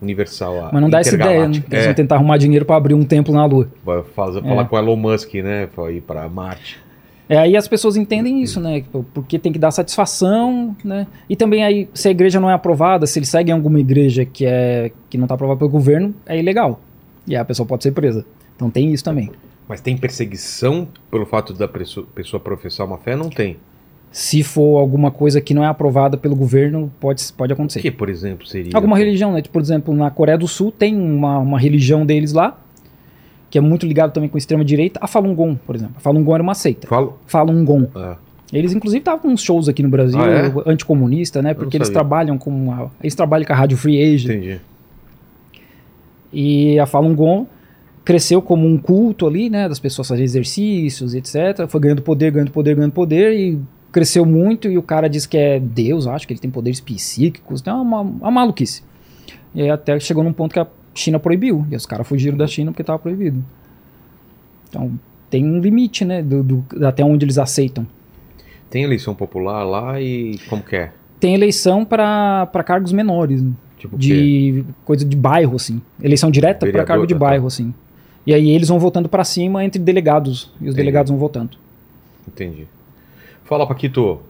Universal. 0.00 0.66
a 0.66 0.70
Mas 0.72 0.82
não 0.82 0.90
dá 0.90 0.98
essa 1.00 1.14
ideia, 1.14 1.46
né? 1.46 1.62
Eles 1.70 1.84
É. 1.84 1.86
vão 1.86 1.94
tentar 1.94 2.16
arrumar 2.16 2.36
dinheiro 2.36 2.64
pra 2.64 2.74
abrir 2.76 2.94
um 2.94 3.04
templo 3.04 3.32
na 3.32 3.44
Lua. 3.44 3.68
Vai 3.84 4.02
fazer, 4.02 4.42
falar 4.42 4.62
É. 4.62 4.64
com 4.64 4.74
o 4.74 4.78
Elon 4.78 4.96
Musk, 4.96 5.32
né? 5.34 5.68
Pra 5.72 5.92
ir 5.92 6.00
pra 6.00 6.28
Marte. 6.28 6.80
É, 7.28 7.38
aí 7.38 7.56
as 7.56 7.68
pessoas 7.68 7.96
entendem 7.96 8.42
isso, 8.42 8.60
né? 8.60 8.80
Tipo, 8.80 9.06
Porque 9.14 9.38
tem 9.38 9.52
que 9.52 9.58
dar 9.60 9.70
satisfação, 9.70 10.76
né? 10.84 11.06
E 11.30 11.36
também 11.36 11.62
aí, 11.64 11.88
se 11.94 12.08
a 12.08 12.10
igreja 12.10 12.40
não 12.40 12.50
é 12.50 12.52
aprovada, 12.52 13.06
se 13.06 13.18
eles 13.18 13.28
seguem 13.28 13.54
alguma 13.54 13.78
igreja 13.78 14.24
que, 14.24 14.44
é, 14.44 14.90
que 15.08 15.16
não 15.16 15.24
está 15.26 15.36
aprovada 15.36 15.58
pelo 15.58 15.70
governo, 15.70 16.12
é 16.26 16.36
ilegal. 16.36 16.80
E 17.26 17.36
aí 17.36 17.40
a 17.40 17.44
pessoa 17.44 17.64
pode 17.64 17.84
ser 17.84 17.92
presa. 17.92 18.26
Então 18.56 18.68
tem 18.68 18.92
isso 18.92 19.04
também. 19.04 19.30
Mas 19.68 19.80
tem 19.80 19.96
perseguição 19.96 20.88
pelo 21.10 21.24
fato 21.24 21.52
da 21.54 21.66
pessoa, 21.68 22.06
professar 22.42 22.86
uma 22.86 22.98
fé? 22.98 23.16
Não 23.16 23.30
tem. 23.30 23.56
Se 24.10 24.42
for 24.42 24.78
alguma 24.78 25.10
coisa 25.10 25.40
que 25.40 25.54
não 25.54 25.64
é 25.64 25.66
aprovada 25.66 26.18
pelo 26.18 26.36
governo, 26.36 26.92
pode, 27.00 27.22
pode 27.32 27.52
O 27.52 27.54
acontecer. 27.54 27.80
que, 27.80 27.90
por 27.90 28.10
exemplo, 28.10 28.46
seria? 28.46 28.72
Alguma 28.74 28.98
religião, 28.98 29.32
né? 29.32 29.40
Tipo, 29.40 29.54
Por 29.54 29.62
exemplo, 29.62 29.94
na 29.94 30.10
Coreia 30.10 30.36
do 30.36 30.46
Sul 30.46 30.70
tem 30.70 30.94
uma, 30.94 31.38
uma 31.38 31.58
religião 31.58 32.04
deles 32.04 32.32
lá, 32.34 32.58
que 33.48 33.56
é 33.56 33.60
muito 33.60 33.86
ligado 33.86 34.12
também 34.12 34.28
com 34.28 34.36
a 34.36 34.38
extrema-direita, 34.38 34.98
a 35.02 35.06
Falun 35.06 35.34
Gong, 35.34 35.58
por 35.64 35.74
exemplo. 35.74 35.94
A 35.96 36.00
Falun 36.00 36.22
Gong 36.24 36.34
era 36.34 36.42
uma 36.42 36.54
seita. 36.54 36.86
Falo. 36.86 37.18
Falun 37.26 37.64
Gong. 37.64 37.88
Ah, 37.94 38.16
Eles, 38.52 38.74
inclusive, 38.74 38.98
estavam 38.98 39.20
com 39.20 39.28
uns 39.28 39.40
shows 39.42 39.66
aqui 39.66 39.82
no 39.82 39.88
Brasil, 39.88 40.20
Ah, 40.20 40.28
é? 40.28 40.52
anticomunista, 40.70 41.40
né? 41.40 41.54
Porque 41.54 41.78
eles 41.78 41.88
trabalham 41.88 42.36
com. 42.36 42.70
A, 42.70 42.90
eles 43.02 43.14
trabalham 43.14 43.46
com 43.46 43.52
a 43.54 43.56
Rádio 43.56 43.78
Free 43.78 44.14
Asia. 44.14 44.34
entendi. 44.34 44.60
E 46.32 46.78
a 46.78 46.84
Falun 46.86 47.14
Gong 47.14 47.46
cresceu 48.04 48.42
como 48.42 48.66
um 48.66 48.76
culto 48.78 49.26
ali, 49.26 49.48
né? 49.48 49.68
Das 49.68 49.78
pessoas 49.78 50.08
fazerem 50.08 50.24
exercícios, 50.24 51.14
etc. 51.14 51.66
Foi 51.68 51.80
ganhando 51.80 52.02
poder, 52.02 52.30
ganhando 52.30 52.50
poder, 52.50 52.74
ganhando 52.74 52.92
poder 52.92 53.32
e 53.32 53.58
cresceu 53.90 54.24
muito. 54.24 54.68
E 54.68 54.76
o 54.78 54.82
cara 54.82 55.08
diz 55.08 55.26
que 55.26 55.36
é 55.36 55.60
Deus, 55.60 56.06
acho 56.06 56.26
que 56.26 56.32
ele 56.32 56.40
tem 56.40 56.50
poderes 56.50 56.80
psíquicos. 56.80 57.60
Então 57.60 57.78
é 57.78 57.82
uma, 57.82 58.00
uma 58.00 58.30
maluquice. 58.30 58.82
E 59.54 59.62
aí 59.62 59.70
até 59.70 59.98
chegou 60.00 60.24
num 60.24 60.32
ponto 60.32 60.52
que 60.52 60.60
a 60.60 60.66
China 60.94 61.18
proibiu. 61.18 61.66
E 61.70 61.76
os 61.76 61.86
caras 61.86 62.06
fugiram 62.06 62.36
da 62.36 62.46
China 62.46 62.70
porque 62.72 62.82
estava 62.82 62.98
proibido. 62.98 63.44
Então 64.68 64.92
tem 65.30 65.44
um 65.44 65.60
limite, 65.60 66.04
né? 66.04 66.22
Do, 66.22 66.42
do- 66.42 66.86
até 66.86 67.04
onde 67.04 67.24
eles 67.24 67.38
aceitam. 67.38 67.86
Tem 68.70 68.84
eleição 68.84 69.14
popular 69.14 69.62
lá 69.64 70.00
e 70.00 70.38
como 70.48 70.62
que 70.62 70.76
é? 70.76 70.92
Tem 71.20 71.34
eleição 71.34 71.84
para 71.84 72.48
cargos 72.64 72.92
menores, 72.92 73.42
né? 73.42 73.52
Tipo 73.78 73.96
o 73.96 73.98
quê? 73.98 74.06
de 74.06 74.64
coisa 74.84 75.04
de 75.04 75.16
bairro, 75.16 75.56
assim. 75.56 75.80
Eleição 76.02 76.30
direta 76.30 76.66
para 76.66 76.84
cargo 76.84 77.06
de 77.06 77.14
tá, 77.14 77.20
tá. 77.20 77.26
bairro, 77.26 77.46
assim. 77.46 77.74
E 78.26 78.32
aí 78.32 78.50
eles 78.50 78.68
vão 78.68 78.78
votando 78.78 79.08
para 79.08 79.24
cima 79.24 79.64
entre 79.64 79.80
delegados. 79.80 80.44
E 80.44 80.46
os 80.46 80.60
Entendi. 80.60 80.76
delegados 80.76 81.10
vão 81.10 81.18
votando. 81.18 81.56
Entendi. 82.26 82.66
Fala, 83.44 83.66
Paquito. 83.66 84.20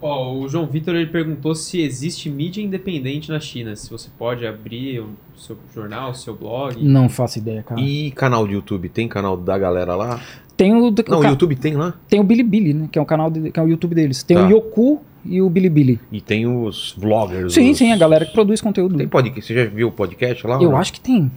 Ó, 0.00 0.34
o 0.34 0.48
João 0.48 0.66
Vitor 0.66 0.96
ele 0.96 1.06
perguntou 1.06 1.54
se 1.54 1.80
existe 1.80 2.28
mídia 2.28 2.60
independente 2.60 3.30
na 3.30 3.38
China. 3.38 3.76
Se 3.76 3.88
você 3.88 4.08
pode 4.18 4.44
abrir 4.44 4.98
o 5.00 5.10
seu 5.36 5.56
jornal, 5.72 6.10
o 6.10 6.14
seu 6.14 6.34
blog. 6.34 6.76
Não 6.82 7.08
faço 7.08 7.38
ideia, 7.38 7.62
cara. 7.62 7.80
E 7.80 8.10
canal 8.10 8.44
de 8.46 8.54
YouTube? 8.54 8.88
Tem 8.88 9.06
canal 9.06 9.36
da 9.36 9.56
galera 9.56 9.94
lá? 9.94 10.20
Tem 10.56 10.74
o, 10.74 10.90
do- 10.90 11.04
Não, 11.08 11.20
o 11.20 11.24
YouTube 11.24 11.54
tem 11.54 11.74
lá. 11.76 11.94
tem 12.08 12.18
o 12.18 12.24
Bilibili, 12.24 12.74
né? 12.74 12.88
Que 12.90 12.98
é 12.98 13.02
o 13.02 13.06
canal 13.06 13.30
de- 13.30 13.52
que 13.52 13.60
é 13.60 13.62
o 13.62 13.68
YouTube 13.68 13.94
deles. 13.94 14.24
Tem 14.24 14.36
Tá. 14.36 14.44
o 14.46 14.50
Yoku 14.50 15.00
e 15.24 15.40
o 15.40 15.48
Bilibili. 15.48 16.00
E 16.10 16.20
tem 16.20 16.48
os 16.48 16.94
vloggers. 16.98 17.54
Sim, 17.54 17.70
os- 17.70 17.78
sim, 17.78 17.92
a 17.92 17.96
galera 17.96 18.26
que 18.26 18.32
produz 18.32 18.60
conteúdo. 18.60 18.96
Tem 18.98 19.06
podcast? 19.06 19.46
Você 19.46 19.54
já 19.64 19.70
viu 19.70 19.86
o 19.88 19.92
podcast 19.92 20.44
lá? 20.48 20.56
Eu 20.60 20.70
não? 20.72 20.76
acho 20.76 20.92
que 20.92 21.00
tem. 21.00 21.30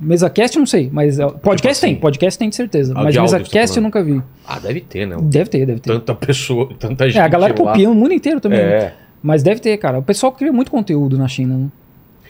MesaCast 0.00 0.56
eu 0.56 0.60
não 0.60 0.66
sei, 0.66 0.90
mas 0.92 1.18
é, 1.18 1.26
podcast 1.28 1.84
assim, 1.84 1.94
tem, 1.94 2.00
podcast 2.00 2.38
tem 2.38 2.48
de 2.48 2.56
certeza. 2.56 2.92
ah, 2.96 3.02
mas 3.04 3.14
tá 3.14 3.22
MesaCast 3.22 3.76
eu 3.76 3.82
nunca 3.82 4.02
vi. 4.02 4.20
Ah, 4.46 4.58
deve 4.58 4.80
ter, 4.80 5.06
né? 5.06 5.16
Deve 5.22 5.48
ter, 5.50 5.64
deve 5.66 5.80
ter. 5.80 5.92
Tanta 5.92 6.14
pessoa, 6.14 6.68
tanta 6.78 7.06
gente 7.08 7.18
É, 7.18 7.22
a 7.22 7.28
galera 7.28 7.54
copia 7.54 7.88
o 7.88 7.94
mundo 7.94 8.12
inteiro 8.12 8.40
também. 8.40 8.58
né? 8.58 8.64
É. 8.64 8.94
Mas 9.22 9.42
deve 9.42 9.60
ter, 9.60 9.76
cara. 9.78 9.98
O 9.98 10.02
pessoal 10.02 10.32
cria 10.32 10.52
muito 10.52 10.70
conteúdo 10.70 11.16
na 11.16 11.26
China, 11.28 11.56
né? 11.56 11.68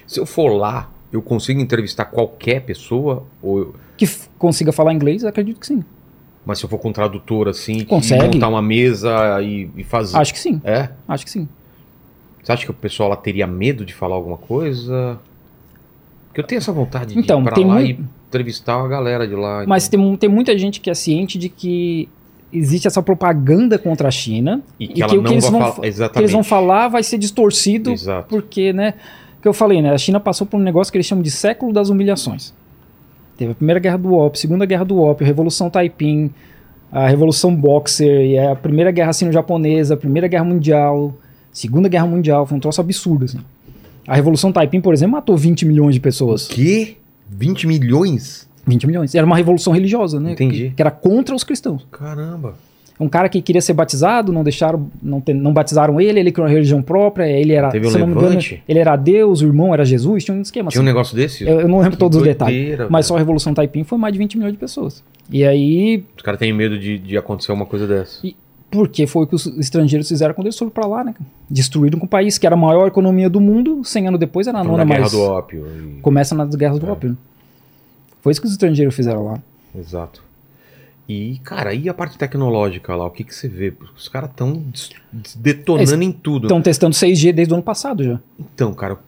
Se 0.07 0.21
eu 0.21 0.27
for 0.27 0.49
lá, 0.55 0.91
eu 1.13 1.21
consigo 1.23 1.61
entrevistar 1.61 2.05
qualquer 2.05 2.61
pessoa? 2.61 3.25
Ou 3.43 3.59
eu- 3.59 3.75
Que 3.97 4.07
consiga 4.39 4.71
falar 4.71 4.93
inglês, 4.93 5.25
acredito 5.25 5.59
que 5.59 5.67
sim. 5.67 5.83
Mas 6.47 6.59
se 6.59 6.65
eu 6.67 6.69
for 6.69 6.79
com 6.79 6.91
um 6.91 6.93
tradutor 6.93 7.49
assim, 7.49 7.79
que 7.79 7.87
Consegue. 7.87 8.23
montar 8.35 8.49
uma 8.49 8.61
mesa 8.63 9.41
e, 9.43 9.69
e 9.77 9.83
fazer. 9.83 10.17
Acho 10.19 10.33
que 10.35 10.39
sim, 10.39 10.61
É? 10.63 10.91
acho 11.09 11.25
que 11.25 11.31
sim. 11.31 11.49
Você 12.43 12.53
acha 12.53 12.65
que 12.67 12.71
o 12.71 12.75
pessoal 12.75 13.09
lá 13.09 13.17
teria 13.17 13.47
medo 13.47 13.85
de 13.87 13.95
falar 13.95 14.15
alguma 14.17 14.37
coisa? 14.37 15.19
Porque 16.35 16.41
eu 16.41 16.47
tenho 16.49 16.59
essa 16.59 16.73
vontade 16.73 17.15
de 17.15 17.21
Então, 17.21 17.41
ir 17.41 17.45
pra 17.45 17.53
tem 17.55 17.65
lá 17.65 17.81
e 17.81 17.97
entrevistar 18.29 18.83
a 18.85 18.89
galera 18.89 19.25
de 19.29 19.37
lá. 19.37 19.65
Mas 19.69 19.87
tem, 19.87 20.01
mu- 20.01 20.17
tem 20.19 20.29
muita 20.29 20.59
gente 20.59 20.81
que 20.81 20.91
é 20.91 20.95
ciente 20.95 21.39
de 21.39 21.49
que 21.49 22.09
existe 22.53 22.89
essa 22.89 23.01
propaganda 23.01 23.79
contra 23.79 24.09
a 24.09 24.11
China 24.11 24.61
e 24.79 24.89
que 24.89 25.01
e 25.01 25.07
que 25.07 25.17
o 25.17 25.23
que 25.23 25.33
eles 25.33 25.49
vão 25.49 25.61
falar. 25.61 25.73
fa- 25.73 26.09
que 26.11 26.19
eles 26.19 26.33
vão 26.33 26.43
falar 26.43 26.89
vai 26.89 27.05
ser 27.05 27.19
distorcido 27.19 27.93
Exato. 27.93 28.27
porque, 28.29 28.73
né, 28.73 28.95
que 29.41 29.47
eu 29.47 29.53
falei, 29.53 29.81
né, 29.81 29.93
a 29.93 29.99
China 29.99 30.19
passou 30.19 30.45
por 30.45 30.59
um 30.59 30.63
negócio 30.63 30.91
que 30.93 30.97
eles 30.97 31.07
chamam 31.07 31.23
de 31.23 31.31
século 31.31 31.73
das 31.73 31.89
humilhações. 31.89 32.53
Teve 33.37 33.53
a 33.53 33.55
primeira 33.55 33.79
guerra 33.79 33.97
do 33.99 34.15
Op, 34.15 34.37
segunda 34.37 34.67
guerra 34.67 34.85
do 34.85 35.09
a 35.09 35.15
Revolução 35.21 35.71
Taiping, 35.71 36.31
a 36.91 37.07
Revolução 37.07 37.55
Boxer, 37.55 38.23
e 38.27 38.37
a 38.39 38.57
primeira 38.57 38.91
guerra 38.91 39.13
sino-japonesa, 39.13 39.95
a 39.95 39.97
primeira 39.97 40.27
guerra 40.29 40.45
mundial, 40.45 41.15
segunda 41.53 41.89
guerra 41.89 42.07
mundial, 42.07 42.45
foi 42.45 42.57
um 42.57 42.61
troço 42.61 42.81
absurdo, 42.81 43.25
assim. 43.25 43.39
A 44.07 44.15
Revolução 44.15 44.53
Taiping, 44.53 44.81
por 44.81 44.93
exemplo, 44.93 45.13
matou 45.13 45.37
20 45.37 45.65
milhões 45.67 45.95
de 45.95 46.01
pessoas. 46.01 46.47
Que? 46.49 46.97
20 47.31 47.67
milhões? 47.67 48.49
20 48.67 48.87
milhões. 48.87 49.15
Era 49.15 49.27
uma 49.27 49.37
revolução 49.37 49.73
religiosa, 49.73 50.19
né? 50.21 50.33
Entendi. 50.33 50.69
Que, 50.71 50.75
que 50.77 50.83
era 50.83 50.91
contra 50.91 51.35
os 51.35 51.45
cristãos. 51.45 51.87
Caramba. 51.91 52.55
Um 53.01 53.09
cara 53.09 53.29
que 53.29 53.43
queria 53.43 53.61
ser 53.61 53.73
batizado, 53.73 54.33
não 54.33 54.45
deixaram, 54.45 54.89
não, 55.03 55.21
te- 55.21 55.35
não 55.35 55.53
batizaram 55.53 56.01
ele, 56.01 56.21
ele 56.21 56.31
criou 56.31 56.47
uma 56.47 56.53
religião 56.55 56.81
própria, 56.81 57.27
ele 57.29 57.53
era, 57.53 57.69
Teve 57.69 57.89
um 57.89 57.91
se 57.91 57.97
eu 57.97 58.01
não 58.01 58.07
me 58.07 58.13
engano, 58.13 58.29
levante? 58.29 58.63
ele 58.69 58.79
era 58.79 58.95
Deus, 58.95 59.41
o 59.43 59.47
irmão 59.47 59.75
era 59.75 59.85
Jesus, 59.85 60.23
tinha 60.25 60.37
um 60.37 60.41
esquema 60.41 60.71
Tinha 60.71 60.81
um 60.81 60.85
assim. 60.85 60.93
negócio 60.93 61.17
desse? 61.17 61.43
Eu, 61.43 61.63
eu 61.63 61.69
não 61.69 61.79
lembro 61.79 61.93
Que 61.93 61.97
todos 61.99 62.19
os 62.19 62.23
doideira, 62.23 62.39
detalhes, 62.77 62.87
mas 62.91 63.07
só 63.07 63.17
a 63.17 63.19
Revolução 63.19 63.53
Taiping 63.53 63.83
foi 63.83 63.99
mais 63.99 64.13
de 64.13 64.19
20 64.21 64.37
milhões 64.37 64.53
de 64.53 64.59
pessoas. 64.61 65.03
E 65.29 65.45
aí, 65.45 66.05
Os 66.17 66.23
caras 66.23 66.39
têm 66.39 66.53
medo 66.53 66.79
de, 66.79 66.99
de 67.01 67.17
acontecer 67.19 67.51
uma 67.51 67.67
coisa 67.67 67.85
dessa. 67.85 68.25
Porque 68.75 69.07
foi 69.07 69.25
o 69.25 69.27
que 69.27 69.35
os 69.35 69.47
estrangeiros 69.59 70.09
fizeram 70.09 70.35
quando 70.35 70.47
eles 70.49 70.59
foram 70.59 70.71
pra 70.71 70.87
lá, 70.87 71.03
né? 71.05 71.15
Destruíram 71.49 71.99
com 71.99 72.07
o 72.07 72.09
país 72.09 72.37
que 72.39 72.47
era 72.47 72.55
a 72.55 72.59
maior 72.59 72.87
economia 72.89 73.31
do 73.31 73.41
mundo, 73.41 73.83
100 73.85 74.09
anos 74.09 74.21
depois 74.21 74.47
era 74.47 74.59
a 74.59 74.65
nona 74.65 74.79
na 74.79 74.85
guerra 74.85 75.01
mais. 75.01 75.13
do 75.13 75.21
ópio. 75.23 75.67
e- 75.67 76.01
Começa 76.01 76.35
nas 76.35 76.55
guerras 76.55 76.79
do 76.79 76.87
É. 76.87 76.91
ópio. 76.91 77.11
né? 77.11 77.17
Foi 78.23 78.33
isso 78.33 78.41
que 78.41 78.47
os 78.47 78.53
estrangeiros 78.53 78.95
fizeram 78.95 79.25
lá. 79.25 79.39
Exato. 79.79 80.23
E, 81.09 81.39
cara, 81.45 81.75
e 81.75 81.89
a 81.89 81.93
parte 81.95 82.17
tecnológica 82.17 82.95
lá? 82.97 83.05
O 83.07 83.11
que, 83.11 83.25
que 83.25 83.35
você 83.35 83.47
vê? 83.47 83.75
Os 83.95 84.09
caras 84.09 84.31
estão 84.31 84.63
detonando 85.37 86.03
em 86.03 86.13
tudo. 86.13 86.47
Estão 86.47 86.63
testando 86.63 86.95
6G 86.95 87.33
desde 87.33 87.53
o 87.53 87.57
ano 87.57 87.63
passado 87.63 88.03
já. 88.03 88.19
Então, 88.39 88.73
cara, 88.73 88.99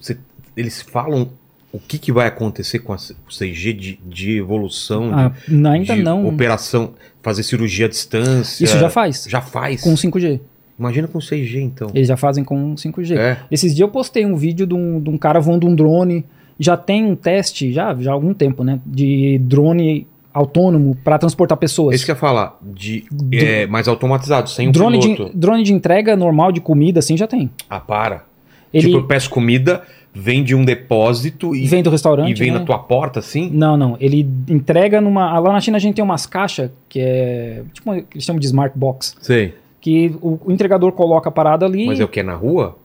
você- 0.00 0.16
eles 0.56 0.80
falam 0.80 1.28
o 1.72 1.78
que, 1.78 1.98
que 1.98 2.12
vai 2.12 2.26
acontecer 2.26 2.80
com 2.80 2.92
a 2.92 2.98
c- 2.98 3.14
o 3.26 3.30
6G 3.30 3.72
de, 3.72 3.98
de 4.06 4.36
evolução, 4.38 5.10
Ah, 5.12 5.32
de, 5.48 5.66
ainda 5.66 5.94
de 5.96 6.02
não. 6.02 6.26
operação, 6.28 6.92
fazer 7.22 7.42
cirurgia 7.42 7.86
à 7.86 7.88
distância. 7.88 8.62
Isso 8.64 8.78
já 8.78 8.90
faz. 8.90 9.26
Já 9.28 9.40
faz. 9.40 9.80
Com 9.82 9.94
5G. 9.94 10.38
Imagina 10.78 11.08
com 11.08 11.18
6G, 11.18 11.60
então. 11.62 11.88
Eles 11.94 12.08
já 12.08 12.16
fazem 12.16 12.44
com 12.44 12.74
5G. 12.74 13.16
É. 13.16 13.38
Esses 13.50 13.74
dias 13.74 13.86
eu 13.86 13.88
postei 13.92 14.26
um 14.26 14.36
vídeo 14.36 14.66
de 14.66 14.74
um, 14.74 15.00
de 15.00 15.08
um 15.10 15.16
cara 15.16 15.40
voando 15.40 15.66
um 15.66 15.74
drone. 15.74 16.24
Já 16.58 16.76
tem 16.76 17.04
um 17.04 17.16
teste, 17.16 17.72
já, 17.72 17.94
já 17.98 18.10
há 18.10 18.14
algum 18.14 18.34
tempo, 18.34 18.62
né? 18.62 18.78
De 18.84 19.38
drone 19.42 20.06
autônomo 20.32 20.96
para 21.04 21.18
transportar 21.18 21.56
pessoas. 21.58 21.94
Esse 21.94 22.04
que 22.04 22.10
eu 22.10 22.14
ia 22.14 22.18
falar, 22.20 22.58
de, 22.62 23.04
é, 23.32 23.66
mais 23.66 23.86
automatizado, 23.88 24.48
sem 24.48 24.68
o 24.68 24.72
drone, 24.72 24.98
de, 24.98 25.14
piloto. 25.14 25.36
drone 25.36 25.62
de 25.62 25.72
entrega 25.72 26.16
normal 26.16 26.50
de 26.52 26.60
comida, 26.60 26.98
assim, 27.00 27.16
já 27.16 27.26
tem. 27.26 27.50
Ah, 27.68 27.80
para. 27.80 28.24
Ele 28.72 28.86
Tipo, 28.86 28.98
eu 28.98 29.06
peço 29.06 29.28
comida, 29.28 29.82
vem 30.14 30.44
de 30.44 30.54
um 30.54 30.64
depósito 30.64 31.54
e, 31.54 31.66
vem 31.66 31.82
do 31.82 31.90
restaurante. 31.90 32.30
e 32.30 32.34
vem 32.34 32.50
né? 32.50 32.58
na 32.58 32.64
tua 32.64 32.78
porta, 32.78 33.20
assim? 33.20 33.50
Não, 33.50 33.76
não. 33.76 33.96
Ele 34.00 34.28
entrega 34.48 35.00
numa. 35.00 35.38
Lá 35.38 35.52
na 35.52 35.60
China 35.60 35.76
a 35.76 35.80
gente 35.80 35.94
tem 35.94 36.04
umas 36.04 36.26
caixas 36.26 36.70
que 36.88 37.00
é. 37.00 37.62
Tipo, 37.72 37.94
eles 37.94 38.24
chamam 38.24 38.40
de 38.40 38.46
smart 38.46 38.78
box. 38.78 39.16
Sei. 39.20 39.54
Que 39.80 40.14
o, 40.20 40.38
o 40.44 40.52
entregador 40.52 40.92
coloca 40.92 41.28
a 41.28 41.32
parada 41.32 41.66
ali, 41.66 41.86
Mas 41.86 41.98
é 41.98 42.04
o 42.04 42.08
que? 42.08 42.20
É 42.20 42.22
na 42.22 42.34
rua? 42.34 42.76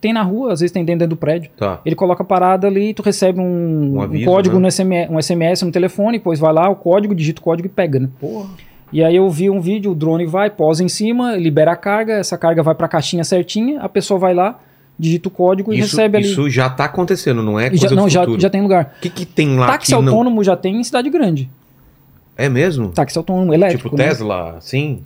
tem 0.00 0.12
na 0.14 0.22
rua, 0.22 0.52
às 0.52 0.60
vezes 0.60 0.72
tem 0.72 0.84
dentro 0.84 1.06
do 1.06 1.16
prédio. 1.16 1.50
Tá. 1.56 1.80
Ele 1.84 1.94
coloca 1.94 2.22
a 2.22 2.26
parada 2.26 2.66
ali 2.66 2.88
e 2.90 2.94
tu 2.94 3.02
recebe 3.02 3.38
um, 3.38 3.44
Um 3.44 3.94
um 3.96 4.00
aviso, 4.00 4.24
código 4.24 4.56
né? 4.56 4.62
no 4.62 4.72
SMS, 4.72 5.10
um 5.10 5.20
SMS 5.20 5.62
no 5.62 5.70
telefone, 5.70 6.18
depois 6.18 6.40
vai 6.40 6.52
lá, 6.52 6.68
o 6.70 6.76
código, 6.76 7.14
digita 7.14 7.40
o 7.40 7.44
código 7.44 7.66
e 7.66 7.70
pega, 7.70 8.00
né? 8.00 8.08
Porra. 8.18 8.48
E 8.92 9.04
aí 9.04 9.14
eu 9.14 9.28
vi 9.30 9.50
um 9.50 9.60
vídeo, 9.60 9.92
o 9.92 9.94
drone 9.94 10.26
vai, 10.26 10.50
posa 10.50 10.82
em 10.82 10.88
cima, 10.88 11.36
libera 11.36 11.72
a 11.72 11.76
carga, 11.76 12.14
essa 12.14 12.36
carga 12.36 12.62
vai 12.62 12.74
pra 12.74 12.88
caixinha 12.88 13.22
certinha, 13.22 13.80
a 13.80 13.88
pessoa 13.88 14.18
vai 14.18 14.34
lá, 14.34 14.58
digita 15.00 15.28
o 15.28 15.30
código 15.30 15.72
e 15.72 15.78
Isso, 15.78 15.96
recebe 15.96 16.18
ali. 16.18 16.26
isso 16.30 16.48
já 16.50 16.68
tá 16.68 16.84
acontecendo, 16.84 17.42
não 17.42 17.58
é 17.58 17.66
E 17.66 17.70
coisa 17.70 17.88
já, 17.88 17.94
não, 17.96 18.08
já, 18.08 18.24
já 18.38 18.50
tem 18.50 18.60
lugar. 18.62 18.94
O 18.98 19.00
que, 19.00 19.08
que 19.10 19.24
tem 19.26 19.56
lá 19.56 19.66
Táxi 19.68 19.94
que 19.94 20.00
não... 20.00 20.08
autônomo 20.12 20.44
já 20.44 20.56
tem 20.56 20.76
em 20.76 20.84
cidade 20.84 21.08
grande. 21.10 21.48
É 22.36 22.48
mesmo? 22.48 22.88
Táxi 22.90 23.16
autônomo 23.18 23.52
elétrico. 23.54 23.84
tipo 23.84 23.96
né? 23.96 24.08
Tesla, 24.08 24.58
sim? 24.60 25.00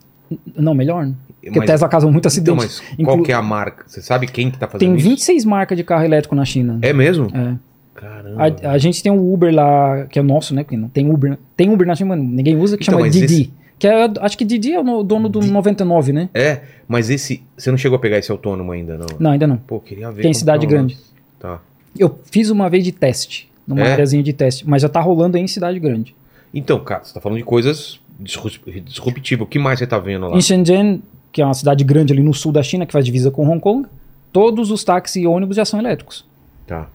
Não, 0.56 0.74
melhor, 0.74 1.06
né? 1.06 1.14
Porque 1.42 1.58
Mas- 1.58 1.66
Tesla 1.70 1.88
causa 1.88 2.06
muito 2.06 2.18
Então, 2.20 2.28
acidente. 2.28 2.56
mas 2.56 2.82
Inclu- 2.98 3.04
qual 3.04 3.22
que 3.22 3.30
é 3.32 3.34
a 3.34 3.42
marca? 3.42 3.84
Você 3.86 4.00
sabe 4.00 4.26
quem 4.26 4.50
que 4.50 4.58
tá 4.58 4.66
fazendo 4.66 4.88
Tem 4.88 4.96
isso? 4.98 5.08
26 5.08 5.44
marcas 5.44 5.76
de 5.76 5.84
carro 5.84 6.04
elétrico 6.04 6.34
na 6.34 6.44
China. 6.44 6.78
É 6.80 6.92
mesmo? 6.92 7.26
É. 7.34 7.54
Caramba. 7.94 8.56
A, 8.64 8.70
a 8.72 8.78
gente 8.78 9.02
tem 9.02 9.12
um 9.12 9.32
Uber 9.32 9.54
lá, 9.54 10.06
que 10.10 10.18
é 10.18 10.22
nosso, 10.22 10.54
né? 10.54 10.64
Porque 10.64 10.76
não 10.76 10.88
tem 10.88 11.08
Uber. 11.10 11.38
Tem 11.56 11.70
Uber 11.72 11.86
na 11.86 11.94
China, 11.94 12.16
mas 12.16 12.24
ninguém 12.26 12.56
usa, 12.56 12.76
que 12.76 12.82
Então, 12.82 12.94
chama 12.94 13.04
mas 13.06 13.12
Didi. 13.14 13.24
esse- 13.42 13.52
Que 13.84 13.88
é, 13.88 14.10
acho 14.20 14.38
que 14.38 14.46
Didi 14.46 14.72
é 14.72 14.80
o 14.80 14.82
no- 14.82 15.02
dono 15.04 15.28
do 15.28 15.42
99, 15.42 16.10
né? 16.10 16.30
É, 16.32 16.62
mas 16.88 17.10
esse... 17.10 17.42
Você 17.54 17.70
não 17.70 17.76
chegou 17.76 17.96
a 17.96 17.98
pegar 17.98 18.16
esse 18.16 18.32
autônomo 18.32 18.72
ainda, 18.72 18.96
não? 18.96 19.06
Não, 19.20 19.30
ainda 19.32 19.46
não. 19.46 19.58
Pô, 19.58 19.78
queria 19.78 20.10
ver 20.10 20.22
Tem 20.22 20.32
cidade 20.32 20.64
o 20.64 20.68
grande. 20.70 20.96
Tá. 21.38 21.60
Eu 21.98 22.18
fiz 22.30 22.48
uma 22.48 22.70
vez 22.70 22.82
de 22.82 22.92
teste, 22.92 23.50
numa 23.66 23.82
É? 23.82 24.02
de 24.02 24.32
teste, 24.32 24.66
mas 24.66 24.80
já 24.80 24.88
tá 24.88 25.02
rolando 25.02 25.36
em 25.36 25.46
cidade 25.46 25.78
grande. 25.78 26.16
Então, 26.54 26.80
cara, 26.80 27.04
você 27.04 27.12
tá 27.12 27.20
falando 27.20 27.36
de 27.36 27.44
coisas 27.44 28.00
disru- 28.18 28.50
disruptivas. 28.82 29.44
O 29.46 29.48
que 29.50 29.58
mais 29.58 29.78
você 29.78 29.86
tá 29.86 29.98
vendo 29.98 30.28
lá? 30.28 30.34
Em 30.36 30.40
Shenzhen, 30.40 31.02
que 31.30 31.42
é 31.42 31.44
uma 31.44 31.52
cidade 31.52 31.84
grande 31.84 32.10
ali 32.10 32.22
no 32.22 32.32
sul 32.32 32.52
da 32.52 32.62
China, 32.62 32.86
que 32.86 32.92
faz 32.92 33.04
divisa 33.04 33.30
com 33.30 33.46
Hong 33.46 33.60
Kong, 33.60 33.86
todos 34.32 34.70
os 34.70 34.82
táxis 34.82 35.22
e 35.22 35.26
ônibus 35.26 35.56
já 35.56 35.64
são 35.66 35.78
elétricos. 35.78 36.24
Tá. 36.66 36.88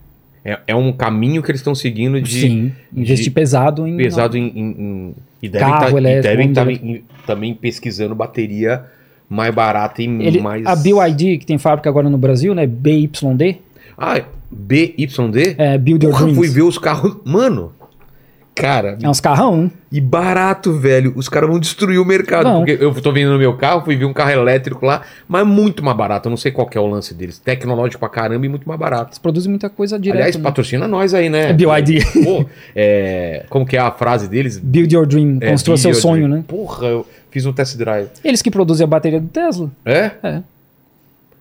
É, 0.43 0.57
é 0.67 0.75
um 0.75 0.91
caminho 0.91 1.43
que 1.43 1.51
eles 1.51 1.59
estão 1.59 1.75
seguindo 1.75 2.21
de 2.21 2.41
Sim, 2.41 2.71
investir 2.95 3.25
de- 3.25 3.31
pesado 3.31 3.85
em... 3.87 3.97
pesado 3.97 4.37
em, 4.37 4.47
em- 4.47 4.75
em- 4.81 5.15
e 5.41 5.49
devem 5.49 5.67
Carro 5.67 5.79
tá, 5.85 5.91
e 5.91 5.97
elétrico, 5.97 6.23
devem 6.23 6.53
tá 6.53 6.71
em- 6.71 7.03
também 7.27 7.53
pesquisando 7.53 8.15
bateria 8.15 8.83
mais 9.29 9.53
barata 9.53 10.01
e 10.01 10.05
Ele, 10.05 10.39
mais 10.41 10.65
A 10.65 10.75
BYD, 10.75 11.37
que 11.39 11.45
tem 11.45 11.57
fábrica 11.57 11.89
agora 11.89 12.09
no 12.09 12.17
Brasil, 12.17 12.55
né? 12.55 12.65
BYD, 12.65 13.57
Ah, 13.97 14.21
BYD? 14.49 15.55
é 15.57 15.77
Build 15.77 16.05
Your 16.05 16.13
Porra, 16.13 16.25
Dreams. 16.25 16.35
fui 16.37 16.47
ver 16.47 16.63
os 16.63 16.77
carros, 16.77 17.17
mano. 17.25 17.73
Cara, 18.59 18.97
É 19.01 19.09
uns 19.09 19.19
carrão, 19.21 19.71
e 19.91 20.01
barato, 20.01 20.73
velho. 20.73 21.13
Os 21.15 21.29
caras 21.29 21.49
vão 21.49 21.59
destruir 21.59 21.97
o 21.99 22.05
mercado. 22.05 22.43
Vão. 22.43 22.65
Porque 22.65 22.77
eu 22.83 22.93
tô 23.01 23.11
vendo 23.11 23.31
no 23.31 23.39
meu 23.39 23.55
carro, 23.55 23.81
fui 23.85 23.95
ver 23.95 24.05
um 24.05 24.13
carro 24.13 24.31
elétrico 24.31 24.85
lá, 24.85 25.01
mas 25.27 25.45
muito 25.47 25.83
mais 25.83 25.95
barato. 25.97 26.27
Eu 26.27 26.29
não 26.31 26.37
sei 26.37 26.51
qual 26.51 26.69
é 26.73 26.79
o 26.79 26.85
lance 26.87 27.13
deles. 27.13 27.39
Tecnológico 27.39 27.99
pra 27.99 28.09
caramba 28.09 28.45
e 28.45 28.49
muito 28.49 28.67
mais 28.67 28.79
barato. 28.79 29.07
Eles 29.11 29.19
produzem 29.19 29.49
muita 29.49 29.69
coisa 29.69 29.97
direto. 29.97 30.17
Aliás, 30.17 30.35
né? 30.35 30.43
patrocina 30.43 30.87
nós 30.87 31.13
aí, 31.13 31.29
né? 31.29 31.49
É 31.49 31.53
BYD. 31.53 31.99
Pô, 32.23 32.45
é, 32.75 33.45
como 33.49 33.65
que 33.65 33.77
é 33.77 33.79
a 33.79 33.91
frase 33.91 34.27
deles? 34.27 34.57
Build 34.57 34.93
Your 34.93 35.05
Dream, 35.07 35.37
É, 35.41 35.49
construa 35.51 35.77
seu 35.77 35.93
sonho, 35.93 36.23
Your- 36.23 36.29
né? 36.29 36.43
Porra, 36.47 36.87
eu 36.87 37.05
fiz 37.31 37.45
um 37.45 37.53
test 37.53 37.77
drive. 37.77 38.09
Eles 38.23 38.41
que 38.41 38.51
produzem 38.51 38.83
a 38.83 38.87
bateria 38.87 39.19
do 39.19 39.27
Tesla. 39.27 39.69
É? 39.85 40.11
É. 40.21 40.41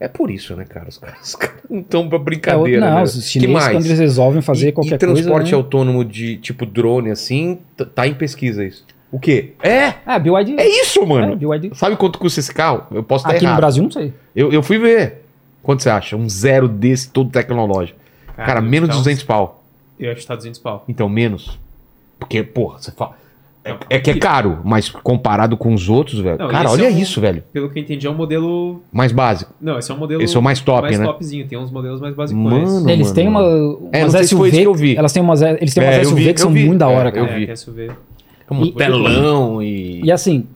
É 0.00 0.06
por 0.06 0.30
isso, 0.30 0.54
né, 0.54 0.64
cara? 0.64 0.88
Os 0.88 0.98
caras, 0.98 1.18
os 1.28 1.34
caras 1.34 1.56
não 1.68 1.80
estão 1.80 2.08
pra 2.08 2.18
É, 2.18 2.20
brincadeira, 2.20 2.80
não, 2.80 2.96
né? 2.96 3.02
os 3.02 3.14
que 3.14 3.22
chineses, 3.22 3.52
mais? 3.52 3.76
quando 3.76 3.86
eles 3.86 3.98
resolvem 3.98 4.42
fazer 4.42 4.68
e, 4.68 4.72
qualquer 4.72 4.94
e 4.94 4.98
transporte 4.98 5.30
coisa. 5.30 5.50
Né? 5.50 5.56
autônomo 5.56 6.04
de 6.04 6.36
tipo 6.36 6.64
drone 6.64 7.10
assim, 7.10 7.58
tá 7.94 8.06
em 8.06 8.14
pesquisa 8.14 8.64
isso. 8.64 8.84
O 9.10 9.18
quê? 9.18 9.54
É! 9.62 9.94
Ah, 10.04 10.18
BYD. 10.18 10.56
É 10.58 10.68
isso, 10.82 11.04
mano! 11.06 11.32
É, 11.32 11.36
BYD. 11.36 11.74
Sabe 11.74 11.96
quanto 11.96 12.18
custa 12.18 12.40
esse 12.40 12.52
carro? 12.52 12.86
Eu 12.90 13.02
posso 13.02 13.24
estar 13.24 13.36
Aqui 13.36 13.44
no 13.44 13.50
errado. 13.50 13.60
Brasil, 13.60 13.82
não 13.82 13.90
sei. 13.90 14.12
Eu, 14.36 14.52
eu 14.52 14.62
fui 14.62 14.78
ver. 14.78 15.24
Quanto 15.62 15.82
você 15.82 15.90
acha? 15.90 16.14
Um 16.16 16.28
zero 16.28 16.68
desse, 16.68 17.10
todo 17.10 17.30
tecnológico. 17.30 17.98
Cara, 18.36 18.60
menos 18.60 18.88
de 18.88 18.94
então, 18.94 19.02
200 19.02 19.24
pau. 19.24 19.64
Eu 19.98 20.12
acho 20.12 20.20
que 20.20 20.26
tá 20.26 20.36
200 20.36 20.60
pau. 20.60 20.84
Então, 20.86 21.08
menos. 21.08 21.58
Porque, 22.18 22.42
porra, 22.42 22.78
você 22.78 22.92
fala... 22.92 23.16
É, 23.64 23.76
é 23.90 23.98
que 23.98 24.10
é 24.10 24.14
caro, 24.18 24.60
mas 24.64 24.88
comparado 24.88 25.56
com 25.56 25.74
os 25.74 25.88
outros, 25.90 26.20
velho. 26.20 26.38
Não, 26.38 26.48
cara, 26.48 26.70
olha 26.70 26.86
é 26.86 26.90
um- 26.90 26.98
isso, 26.98 27.20
velho. 27.20 27.42
Pelo 27.52 27.68
que 27.68 27.78
eu 27.78 27.82
entendi, 27.82 28.06
é 28.06 28.10
um 28.10 28.14
modelo. 28.14 28.82
Mais 28.90 29.12
básico. 29.12 29.52
Não, 29.60 29.78
esse 29.78 29.90
é 29.90 29.94
um 29.94 29.98
modelo. 29.98 30.22
Esse 30.22 30.36
é 30.36 30.38
o 30.38 30.42
mais 30.42 30.60
top, 30.60 30.82
mais 30.82 30.98
né? 30.98 31.04
topzinho. 31.04 31.46
Tem 31.46 31.58
uns 31.58 31.70
modelos 31.70 32.00
mais 32.00 32.14
básicos. 32.14 32.42
Mano, 32.42 32.88
eles 32.90 33.08
mano, 33.08 33.14
têm 33.14 33.28
uma, 33.28 33.42
É, 33.92 34.04
umas 34.04 34.14
SUV, 34.28 34.50
que 34.50 34.62
eu 34.62 34.74
vi. 34.74 34.96
Elas 34.96 35.12
têm 35.12 35.22
umas, 35.22 35.42
eles 35.42 35.74
têm 35.74 35.82
umas 35.84 35.94
É, 35.96 36.00
eu 36.00 36.04
SUV 36.06 36.20
vi, 36.22 36.24
que 36.34 36.40
eu 36.40 36.42
são 36.44 36.52
vi. 36.52 36.64
muito 36.64 36.78
da 36.78 36.90
É, 36.90 36.96
hora, 36.96 37.08
eu 37.10 37.12
cara. 37.24 37.30
é, 37.30 37.38
vi. 37.40 37.46
que 37.46 37.52
é 37.52 37.56
SUV. 37.56 37.86
É 38.50 38.54
um 38.54 38.62
E- 38.64 38.72
telão 38.72 39.62
e... 39.62 40.00
E 40.02 40.10
assim, 40.10 40.46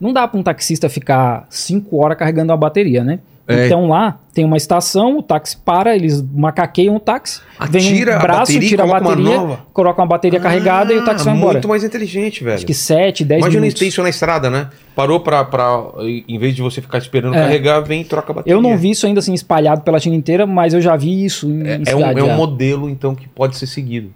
não 0.00 0.12
dá 0.12 0.26
pra 0.26 0.40
um 0.40 0.42
taxista 0.42 0.88
ficar 0.88 1.46
5 1.50 2.02
horas 2.02 2.16
carregando 2.16 2.52
a 2.52 2.56
bateria, 2.56 3.04
né? 3.04 3.18
É. 3.46 3.66
Então 3.66 3.88
lá 3.88 4.18
tem 4.32 4.42
uma 4.44 4.56
estação, 4.56 5.18
o 5.18 5.22
táxi 5.22 5.54
para, 5.58 5.94
eles 5.94 6.22
macaqueiam 6.34 6.96
o 6.96 6.98
táxi, 6.98 7.42
vem 7.68 7.82
Atira 7.86 8.12
um 8.12 8.16
a 8.16 8.18
braço, 8.20 8.38
bateria 8.40 8.66
e 8.66 8.68
tira 8.70 8.82
a 8.82 8.86
uma 8.86 9.00
bateria, 9.00 9.36
nova. 9.36 9.58
coloca 9.72 10.00
uma 10.00 10.08
bateria 10.08 10.40
carregada 10.40 10.94
e 10.94 10.98
o 10.98 11.04
táxi 11.04 11.26
vai 11.26 11.34
embora. 11.36 11.50
Ah, 11.50 11.52
Muito 11.54 11.68
mais 11.68 11.84
inteligente, 11.84 12.42
velho. 12.42 12.56
Acho 12.56 12.64
que 12.64 12.72
7, 12.72 13.22
10 13.22 13.40
Imagina 13.42 13.60
minutos. 13.60 13.82
isso 13.82 14.02
na 14.02 14.08
estrada, 14.08 14.48
né? 14.48 14.70
Parou 14.96 15.20
pra, 15.20 15.44
pra. 15.44 15.78
Em 16.26 16.38
vez 16.38 16.54
de 16.56 16.62
você 16.62 16.80
ficar 16.80 16.96
esperando 16.98 17.34
É. 17.34 17.42
carregar, 17.42 17.80
vem 17.80 18.00
e 18.00 18.04
troca 18.04 18.32
a 18.32 18.34
bateria. 18.36 18.56
Eu 18.56 18.62
não 18.62 18.78
vi 18.78 18.90
isso 18.92 19.06
ainda 19.06 19.20
assim 19.20 19.34
espalhado 19.34 19.82
pela 19.82 20.00
China 20.00 20.16
inteira, 20.16 20.46
mas 20.46 20.72
eu 20.72 20.80
já 20.80 20.96
vi 20.96 21.22
isso 21.24 21.46
em, 21.50 21.66
É, 21.68 21.76
em 21.76 21.82
é 21.86 21.94
um, 21.94 22.18
é 22.18 22.24
um 22.24 22.36
modelo, 22.36 22.88
então, 22.88 23.14
que 23.14 23.28
pode 23.28 23.56
ser 23.58 23.66
seguido. 23.66 24.10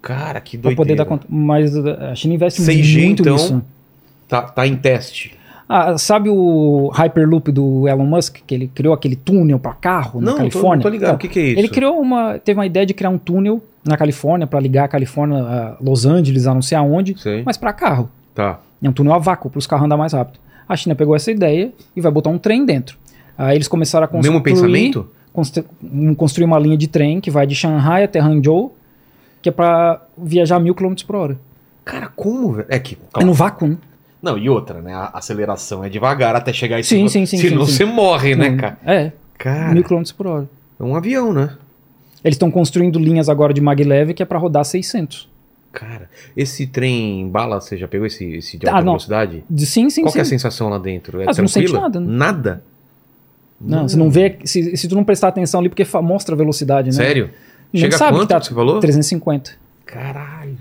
Cara, 0.00 0.40
que 0.40 0.56
Pra 0.56 0.70
doideira. 0.70 0.76
poder 0.76 0.94
dar 0.96 1.04
conta. 1.04 1.26
Mas 1.28 1.76
a 1.76 2.14
China 2.14 2.34
investe 2.34 2.62
6G, 2.62 3.04
muito 3.04 3.20
então, 3.20 3.34
nisso. 3.34 3.62
Tá, 4.26 4.42
tá 4.42 4.66
em 4.66 4.74
teste. 4.76 5.36
Ah, 5.74 5.96
sabe 5.96 6.28
o 6.28 6.90
Hyperloop 6.92 7.50
do 7.50 7.88
Elon 7.88 8.04
Musk, 8.04 8.40
que 8.46 8.54
ele 8.54 8.68
criou 8.74 8.92
aquele 8.92 9.16
túnel 9.16 9.58
para 9.58 9.72
carro 9.72 10.20
na 10.20 10.32
não, 10.32 10.36
Califórnia? 10.36 10.82
tô, 10.82 10.88
tô 10.88 10.92
ligado. 10.92 11.08
Então, 11.08 11.16
o 11.16 11.18
que, 11.18 11.28
que 11.28 11.38
é 11.40 11.42
isso? 11.48 11.58
Ele 11.60 11.68
criou 11.68 11.98
uma, 11.98 12.38
teve 12.38 12.58
uma 12.58 12.66
ideia 12.66 12.84
de 12.84 12.92
criar 12.92 13.08
um 13.08 13.16
túnel 13.16 13.62
na 13.82 13.96
Califórnia 13.96 14.46
para 14.46 14.60
ligar 14.60 14.84
a 14.84 14.88
Califórnia 14.88 15.38
a 15.38 15.76
Los 15.80 16.04
Angeles, 16.04 16.46
a 16.46 16.52
não 16.52 16.60
sei 16.60 16.76
aonde, 16.76 17.18
Sei. 17.18 17.42
mas 17.44 17.56
para 17.56 17.72
carro. 17.72 18.10
Tá. 18.34 18.60
É 18.82 18.88
um 18.88 18.92
túnel 18.92 19.14
a 19.14 19.18
vácuo 19.18 19.48
para 19.48 19.58
os 19.58 19.66
carros 19.66 19.86
andar 19.86 19.96
mais 19.96 20.12
rápido. 20.12 20.38
A 20.68 20.76
China 20.76 20.94
pegou 20.94 21.16
essa 21.16 21.30
ideia 21.30 21.72
e 21.96 22.00
vai 22.02 22.12
botar 22.12 22.28
um 22.28 22.36
trem 22.38 22.66
dentro. 22.66 22.98
Aí 23.38 23.56
eles 23.56 23.66
começaram 23.66 24.04
a 24.04 24.08
construir, 24.08 24.30
mesmo 24.30 24.42
pensamento? 24.44 25.08
constru- 25.32 25.64
construir 26.18 26.44
uma 26.44 26.58
linha 26.58 26.76
de 26.76 26.86
trem 26.86 27.18
que 27.18 27.30
vai 27.30 27.46
de 27.46 27.54
Shanghai 27.54 28.04
até 28.04 28.20
Hangzhou, 28.20 28.76
que 29.40 29.48
é 29.48 29.52
para 29.52 30.02
viajar 30.18 30.58
mil 30.60 30.74
km 30.74 30.92
por 31.06 31.16
hora. 31.16 31.38
Cara, 31.84 32.08
como, 32.14 32.52
velho? 32.52 32.66
É 32.68 32.78
que. 32.78 32.98
É 33.18 33.24
no 33.24 33.32
vácuo, 33.32 33.66
né? 33.68 33.76
Não, 34.22 34.38
e 34.38 34.48
outra, 34.48 34.80
né? 34.80 34.94
A 34.94 35.10
aceleração 35.14 35.82
é 35.84 35.88
devagar 35.88 36.36
até 36.36 36.52
chegar 36.52 36.78
em 36.78 36.82
Sim, 36.82 36.96
cima. 36.98 37.08
sim, 37.08 37.26
sim, 37.26 37.36
Senão 37.38 37.66
sim, 37.66 37.72
sim. 37.72 37.76
você 37.78 37.84
morre, 37.84 38.36
né, 38.36 38.56
cara? 38.56 38.78
É, 38.86 39.12
Cara, 39.36 39.74
mil 39.74 39.82
km 39.82 40.02
por 40.16 40.26
hora. 40.28 40.48
é 40.78 40.82
um 40.82 40.94
avião, 40.94 41.32
né? 41.32 41.56
Eles 42.24 42.36
estão 42.36 42.50
construindo 42.50 43.00
linhas 43.00 43.28
agora 43.28 43.52
de 43.52 43.60
maglev 43.60 44.12
que 44.14 44.22
é 44.22 44.26
para 44.26 44.38
rodar 44.38 44.64
600. 44.64 45.28
Cara, 45.72 46.08
esse 46.36 46.66
trem 46.68 47.28
bala, 47.28 47.60
você 47.60 47.76
já 47.76 47.88
pegou 47.88 48.06
esse, 48.06 48.24
esse 48.36 48.56
de 48.58 48.66
Ah, 48.68 48.72
alta 48.72 48.84
não. 48.84 48.92
velocidade? 48.92 49.42
De, 49.50 49.66
sim, 49.66 49.90
sim, 49.90 50.02
Qual 50.02 50.12
que 50.12 50.18
é 50.18 50.22
a 50.22 50.24
sim. 50.24 50.30
sensação 50.30 50.68
lá 50.68 50.78
dentro? 50.78 51.20
É 51.20 51.24
Ah, 51.28 51.32
você 51.34 51.40
não 51.40 51.48
sente 51.48 51.66
tranquila? 51.66 51.82
nada, 51.88 52.00
né? 52.00 52.06
Nada? 52.08 52.64
Não, 53.60 53.88
você 53.88 53.96
não 53.96 54.10
vê. 54.10 54.38
Se, 54.44 54.76
se 54.76 54.86
tu 54.88 54.94
não 54.94 55.02
prestar 55.02 55.28
atenção 55.28 55.60
ali, 55.60 55.68
porque 55.68 55.84
mostra 56.00 56.34
a 56.34 56.38
velocidade, 56.38 56.88
né? 56.90 56.92
Sério? 56.92 57.30
Chega 57.74 57.96
a 57.96 57.98
quanto 58.10 58.20
que 58.22 58.26
tá 58.28 58.40
que 58.40 58.46
você 58.46 58.54
falou? 58.54 58.80
350. 58.80 59.52
Caralho. 59.86 60.58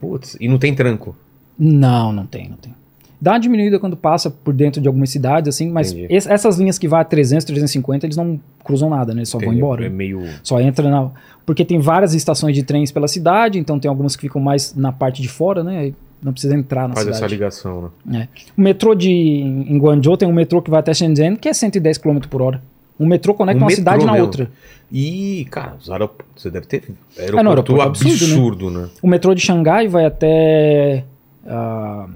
Putz, 0.00 0.36
e 0.40 0.48
não 0.48 0.58
tem 0.58 0.74
tranco. 0.74 1.16
Não, 1.58 2.12
não 2.12 2.26
tem, 2.26 2.48
não 2.48 2.56
tem. 2.56 2.74
Dá 3.18 3.32
uma 3.32 3.40
diminuída 3.40 3.78
quando 3.78 3.96
passa 3.96 4.30
por 4.30 4.52
dentro 4.52 4.78
de 4.80 4.86
algumas 4.86 5.08
cidades, 5.08 5.48
assim, 5.54 5.70
mas 5.70 5.90
es- 6.10 6.26
essas 6.26 6.58
linhas 6.58 6.78
que 6.78 6.86
vai 6.86 7.00
a 7.00 7.04
300, 7.04 7.46
350, 7.46 8.04
eles 8.04 8.16
não 8.16 8.38
cruzam 8.62 8.90
nada, 8.90 9.14
né? 9.14 9.20
Eles 9.20 9.30
só 9.30 9.38
vão 9.38 9.54
embora. 9.54 9.86
É 9.86 9.88
meio. 9.88 10.22
Só 10.42 10.60
entra 10.60 10.88
na. 10.90 11.10
Porque 11.46 11.64
tem 11.64 11.78
várias 11.78 12.12
estações 12.12 12.54
de 12.54 12.62
trens 12.62 12.92
pela 12.92 13.08
cidade, 13.08 13.58
então 13.58 13.78
tem 13.78 13.88
algumas 13.88 14.14
que 14.16 14.22
ficam 14.22 14.40
mais 14.40 14.74
na 14.74 14.92
parte 14.92 15.22
de 15.22 15.28
fora, 15.28 15.64
né? 15.64 15.78
Aí 15.78 15.94
não 16.22 16.32
precisa 16.32 16.54
entrar 16.54 16.88
na 16.88 16.94
Faz 16.94 17.06
essa 17.06 17.16
cidade. 17.16 17.32
ligação, 17.34 17.90
né? 18.04 18.28
O 18.56 18.60
metrô 18.60 18.94
de 18.94 19.10
em 19.10 19.78
Guangzhou 19.78 20.18
tem 20.18 20.28
um 20.28 20.32
metrô 20.34 20.60
que 20.60 20.70
vai 20.70 20.80
até 20.80 20.92
Shenzhen, 20.92 21.36
que 21.36 21.48
é 21.48 21.54
110 21.54 21.96
km 21.96 22.18
por 22.28 22.42
hora. 22.42 22.60
Um 22.98 23.06
metrô 23.06 23.34
conecta 23.34 23.58
Um 23.58 23.62
uma 23.62 23.66
metrô 23.68 23.76
cidade 23.76 24.04
na 24.06 24.12
mesmo. 24.12 24.26
outra. 24.26 24.50
E, 24.90 25.46
cara, 25.50 25.74
os 25.80 25.90
aeroportos. 25.90 26.42
Você 26.42 26.50
deve 26.50 26.66
ter. 26.66 26.82
Aeroporto, 27.18 27.44
no 27.44 27.50
aeroporto 27.50 27.82
é 27.82 27.84
absurdo, 27.84 28.12
absurdo, 28.24 28.70
né? 28.70 28.88
O 29.02 29.06
metrô 29.08 29.34
de 29.34 29.40
Xangai 29.40 29.88
vai 29.88 30.04
até 30.06 31.04
a 31.46 32.06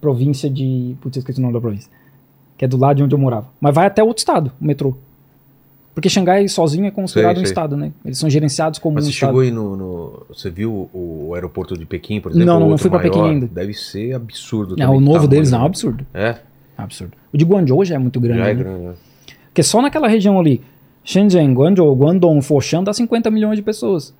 província 0.00 0.48
de. 0.48 0.94
Putz, 1.00 1.16
eu 1.16 1.20
esqueci 1.20 1.38
o 1.38 1.42
nome 1.42 1.54
da 1.54 1.60
província. 1.60 1.90
Que 2.56 2.64
é 2.64 2.68
do 2.68 2.76
lado 2.76 2.98
de 2.98 3.02
onde 3.02 3.14
eu 3.14 3.18
morava. 3.18 3.46
Mas 3.60 3.74
vai 3.74 3.86
até 3.86 4.02
outro 4.02 4.20
estado, 4.20 4.52
o 4.60 4.64
metrô. 4.64 4.94
Porque 5.94 6.08
Xangai 6.08 6.48
sozinho 6.48 6.86
é 6.86 6.90
considerado 6.90 7.34
Sei, 7.34 7.42
um 7.42 7.46
sei. 7.46 7.50
estado, 7.52 7.76
né? 7.76 7.92
Eles 8.04 8.16
são 8.16 8.30
gerenciados 8.30 8.78
como 8.78 8.94
Mas 8.94 9.04
um 9.04 9.06
você 9.08 9.12
estado. 9.14 9.28
chegou 9.28 9.40
aí 9.42 9.50
no, 9.50 9.76
no- 9.76 10.22
Você 10.28 10.48
viu 10.48 10.88
o, 10.92 11.32
aeroporto 11.34 11.76
de 11.76 11.84
Pequim, 11.84 12.18
por 12.20 12.30
exemplo? 12.30 12.46
Não, 12.46 12.60
não, 12.60 12.70
não 12.70 12.78
fui 12.78 12.88
pra 12.88 13.00
Pequim 13.00 13.20
ainda. 13.20 13.46
Deve 13.46 13.74
ser 13.74 14.14
absurdo. 14.14 14.74
É, 14.74 14.76
também, 14.86 14.96
o 14.96 15.00
novo 15.00 15.26
deles 15.28 15.50
não, 15.50 15.58
é 15.58 15.60
um 15.60 15.64
né? 15.64 15.68
absurdo. 15.68 16.06
É, 16.14 16.36
Absurdo. 16.78 17.12
O 17.32 17.36
de 17.36 17.44
Guangzhou 17.44 17.84
já 17.84 17.96
é 17.96 17.98
muito 17.98 18.18
grande. 18.18 18.38
já 18.40 18.48
é 18.48 18.54
né? 18.54 18.62
grande. 18.62 18.84
né? 18.84 18.92
Porque 19.52 19.62
só 19.62 19.82
naquela 19.82 20.08
região 20.08 20.40
ali, 20.40 20.62
Shenzhen, 21.04 21.52
Guangzhou, 21.52 21.94
Guangdong, 21.94 22.40
Foshan, 22.40 22.82
dá 22.82 22.92
50 22.92 23.30
milhões 23.30 23.56
de 23.56 23.62
pessoas. 23.62 24.14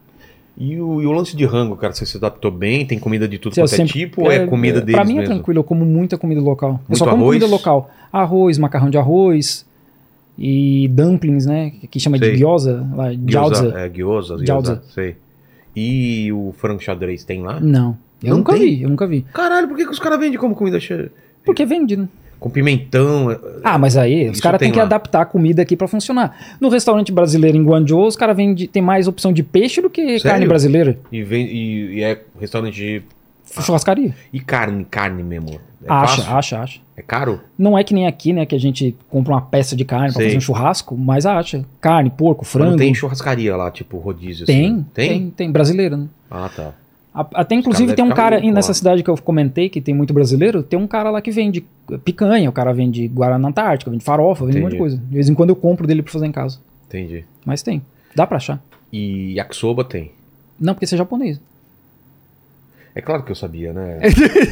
E 0.58 0.78
o, 0.78 1.00
e 1.00 1.06
o 1.06 1.12
lance 1.12 1.34
de 1.34 1.46
rango, 1.46 1.74
cara, 1.76 1.94
você 1.94 2.04
se 2.04 2.18
adaptou 2.18 2.50
bem? 2.50 2.84
Tem 2.84 2.98
comida 2.98 3.26
de 3.26 3.38
tudo 3.38 3.54
eu 3.58 3.64
quanto 3.66 3.80
é 3.80 3.84
tipo 3.86 4.24
ou 4.24 4.30
é 4.30 4.46
comida 4.46 4.80
deles 4.82 4.94
Pra 4.94 5.04
mim 5.04 5.14
é 5.14 5.20
mesmo? 5.20 5.34
tranquilo, 5.34 5.60
eu 5.60 5.64
como 5.64 5.84
muita 5.86 6.18
comida 6.18 6.42
local. 6.42 6.72
eu 6.72 6.78
Muito 6.88 6.98
só 6.98 7.06
como 7.06 7.22
arroz? 7.24 7.38
comida 7.38 7.46
local. 7.50 7.90
Arroz, 8.12 8.58
macarrão 8.58 8.90
de 8.90 8.98
arroz 8.98 9.64
e 10.38 10.88
dumplings, 10.88 11.46
né? 11.46 11.72
Que 11.90 11.98
chama 11.98 12.18
Sei. 12.18 12.32
de 12.32 12.38
gyoza, 12.38 12.86
lá, 12.94 13.12
Gyoza, 13.14 13.62
gyoza. 13.64 13.78
É, 13.78 13.88
gyoza, 13.88 14.34
gyoza, 14.36 14.44
Gyoza. 14.44 14.82
sei. 14.94 15.16
E 15.74 16.30
o 16.32 16.52
frango 16.58 16.80
xadrez 16.82 17.24
tem 17.24 17.40
lá? 17.40 17.58
Não, 17.58 17.96
eu 18.22 18.30
Não 18.30 18.36
nunca 18.38 18.52
tem? 18.52 18.60
vi, 18.62 18.82
eu 18.82 18.90
nunca 18.90 19.06
vi. 19.06 19.22
Caralho, 19.32 19.68
por 19.68 19.76
que, 19.78 19.84
que 19.86 19.90
os 19.90 19.98
caras 19.98 20.20
vendem 20.20 20.38
como 20.38 20.54
comida 20.54 20.78
cheia? 20.78 21.10
Porque 21.46 21.64
vende, 21.64 21.96
né? 21.96 22.06
Com 22.42 22.50
pimentão? 22.50 23.30
é- 23.30 23.38
Ah, 23.62 23.78
mas 23.78 23.96
aí 23.96 24.28
os 24.28 24.40
caras 24.40 24.58
tem 24.58 24.66
têm 24.66 24.72
que 24.72 24.78
lá. 24.80 24.84
adaptar 24.84 25.20
a 25.22 25.24
comida 25.24 25.62
aqui 25.62 25.76
pra 25.76 25.86
funcionar. 25.86 26.56
No 26.60 26.68
restaurante 26.68 27.12
brasileiro 27.12 27.56
em 27.56 27.62
Guangzhou, 27.64 28.04
os 28.04 28.16
caras 28.16 28.36
tem 28.72 28.82
mais 28.82 29.06
opção 29.06 29.32
de 29.32 29.44
peixe 29.44 29.80
do 29.80 29.88
que 29.88 30.02
Sério? 30.18 30.22
carne 30.22 30.46
brasileira. 30.48 30.98
E, 31.12 31.22
vem, 31.22 31.46
e, 31.46 31.98
e 31.98 32.02
é 32.02 32.20
restaurante 32.40 32.74
de... 32.74 33.02
Churrascaria. 33.60 34.12
E 34.32 34.40
carne, 34.40 34.84
carne 34.90 35.22
mesmo? 35.22 35.60
É 35.84 35.92
acha, 35.92 36.16
fácil? 36.22 36.36
acha, 36.36 36.60
acha. 36.62 36.80
É 36.96 37.02
caro? 37.02 37.40
Não 37.56 37.78
é 37.78 37.84
que 37.84 37.94
nem 37.94 38.06
aqui, 38.08 38.32
né, 38.32 38.44
que 38.44 38.54
a 38.56 38.58
gente 38.58 38.96
compra 39.08 39.34
uma 39.34 39.40
peça 39.42 39.76
de 39.76 39.84
carne 39.84 40.06
pra 40.08 40.16
Sei. 40.16 40.26
fazer 40.26 40.38
um 40.38 40.40
churrasco, 40.40 40.96
mas 40.96 41.26
acha. 41.26 41.64
Carne, 41.80 42.10
porco, 42.10 42.42
Mas 42.44 42.50
frango. 42.52 42.70
não 42.70 42.76
tem 42.76 42.92
churrascaria 42.94 43.54
lá, 43.56 43.70
tipo 43.70 43.98
rodízio 43.98 44.46
Tem, 44.46 44.66
assim? 44.66 44.86
tem, 44.94 45.30
tem, 45.30 45.52
brasileira, 45.52 45.96
né? 45.96 46.06
Ah, 46.30 46.48
tá. 46.54 46.72
Até 47.14 47.54
inclusive 47.54 47.94
tem 47.94 48.04
um 48.04 48.10
cara 48.10 48.36
louco 48.36 48.54
nessa 48.54 48.72
cidade 48.72 49.02
que 49.02 49.10
eu 49.10 49.16
comentei, 49.18 49.68
que 49.68 49.82
tem 49.82 49.94
muito 49.94 50.14
brasileiro, 50.14 50.62
tem 50.62 50.78
um 50.78 50.86
cara 50.86 51.10
lá 51.10 51.20
que 51.20 51.30
vende 51.30 51.62
picanha, 52.04 52.48
o 52.48 52.52
cara 52.52 52.72
vende 52.72 53.06
Guaraná 53.06 53.48
Antártica, 53.48 53.90
vende 53.90 54.02
farofa, 54.02 54.46
vende 54.46 54.58
um 54.58 54.62
monte 54.62 54.70
de 54.70 54.76
Entendi. 54.76 54.96
coisa. 54.96 55.08
De 55.08 55.14
vez 55.14 55.28
em 55.28 55.34
quando 55.34 55.50
eu 55.50 55.56
compro 55.56 55.86
dele 55.86 56.02
pra 56.02 56.10
fazer 56.10 56.26
em 56.26 56.32
casa. 56.32 56.58
Entendi. 56.88 57.24
Mas 57.44 57.62
tem. 57.62 57.82
Dá 58.14 58.26
pra 58.26 58.38
achar. 58.38 58.62
E 58.90 59.34
yakisoba 59.34 59.84
tem. 59.84 60.12
Não, 60.58 60.74
porque 60.74 60.86
você 60.86 60.94
é 60.94 60.98
japonês. 60.98 61.40
É 62.94 63.00
claro 63.00 63.22
que 63.22 63.32
eu 63.32 63.36
sabia, 63.36 63.72
né? 63.72 64.00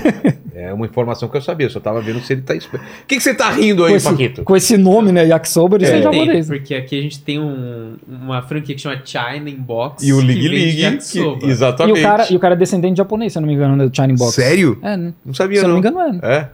é 0.60 0.72
uma 0.72 0.86
informação 0.86 1.28
que 1.28 1.36
eu 1.36 1.40
sabia, 1.40 1.66
eu 1.66 1.70
só 1.70 1.80
tava 1.80 2.00
vendo 2.00 2.20
se 2.20 2.32
ele 2.32 2.42
tá... 2.42 2.54
O 2.54 2.58
que, 3.06 3.16
que 3.16 3.20
você 3.20 3.34
tá 3.34 3.50
rindo 3.50 3.84
aí, 3.84 3.90
Com 3.92 3.96
esse, 3.96 4.08
Paquito? 4.10 4.42
com 4.44 4.56
esse 4.56 4.76
nome, 4.76 5.12
né? 5.12 5.26
Yakisoba, 5.26 5.76
ele 5.76 5.84
É. 5.86 5.88
é, 5.88 5.92
Tem, 5.92 6.02
japonês. 6.02 6.46
porque 6.48 6.74
aqui 6.74 6.98
a 6.98 7.02
gente 7.02 7.20
tem 7.20 7.38
um- 7.38 7.94
uma 8.08 8.42
franquia 8.42 8.74
que 8.74 8.80
chama 8.80 9.00
China 9.04 9.48
Inbox. 9.50 10.02
E 10.02 10.12
o 10.12 10.20
Lig, 10.20 10.80
yakisoba. 10.82 11.38
que- 11.40 11.46
E 11.46 11.50
exatamente. 11.50 11.98
o, 11.98 12.02
cara, 12.02 12.32
e 12.32 12.36
o 12.36 12.38
cara 12.38 12.54
é 12.54 12.58
descendente 12.58 12.94
de 12.94 12.98
japonês, 12.98 13.32
se 13.32 13.38
eu 13.38 13.42
não 13.42 13.48
me 13.48 13.54
engano, 13.54 13.76
né, 13.76 13.86
do 13.86 13.94
China 13.94 14.14
Box. 14.16 14.34
Sério? 14.34 14.78
É, 14.82 14.96
né? 14.96 15.12
Não 15.24 15.34
sabia, 15.34 15.58
Se 15.60 15.64
eu 15.64 15.68
não. 15.68 15.76
não 15.76 15.82
me 15.82 15.88
engano, 15.88 16.00
é. 16.08 16.12
né? 16.12 16.34
É? 16.36 16.48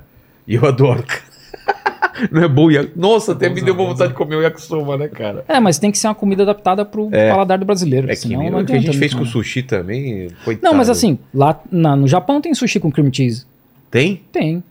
E 0.47 0.55
eu 0.55 0.65
adoro. 0.67 1.03
não 2.31 2.43
é 2.43 2.49
bom? 2.49 2.71
yak- 2.71 2.93
Nossa, 2.97 3.33
até 3.33 3.49
me 3.49 3.61
deu 3.61 3.75
vontade 3.75 4.11
de 4.11 4.17
comer 4.17 4.37
o 4.37 4.43
yakisoba, 4.43 4.97
né, 4.97 5.09
cara? 5.09 5.45
É, 5.49 5.61
mas 5.61 5.79
tem 5.79 5.91
que 5.91 5.99
ser 5.99 6.09
uma 6.09 6.15
comida 6.15 6.43
adaptada 6.45 6.85
pro 6.85 7.09
É. 7.13 7.31
paladar 7.31 7.59
do 7.59 7.65
brasileiro. 7.65 8.07
É 8.07 8.11
que 8.11 8.17
senão 8.17 8.51
não 8.51 8.61
o 8.61 8.65
que 8.65 8.73
a 8.73 8.79
gente 8.81 8.97
fez 8.97 9.13
né? 9.13 9.19
com 9.19 9.25
o 9.25 9.27
sushi 9.27 9.63
também, 9.63 10.29
coitado. 10.45 10.65
Não, 10.71 10.77
mas 10.79 10.89
assim, 10.89 11.19
lá 11.35 11.61
na- 11.71 11.97
no 11.97 12.09
Japão 12.09 12.41
tem 12.41 12.55
sushi 12.55 12.81
com 12.81 12.91
cream 12.91 13.13
cheese. 13.13 13.45
Tem? 13.91 14.23
Tem. 14.33 14.63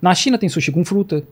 Na 0.00 0.14
China 0.14 0.36
tem 0.38 0.48
sushi 0.48 0.70
com 0.72 0.84
fruta. 0.84 1.22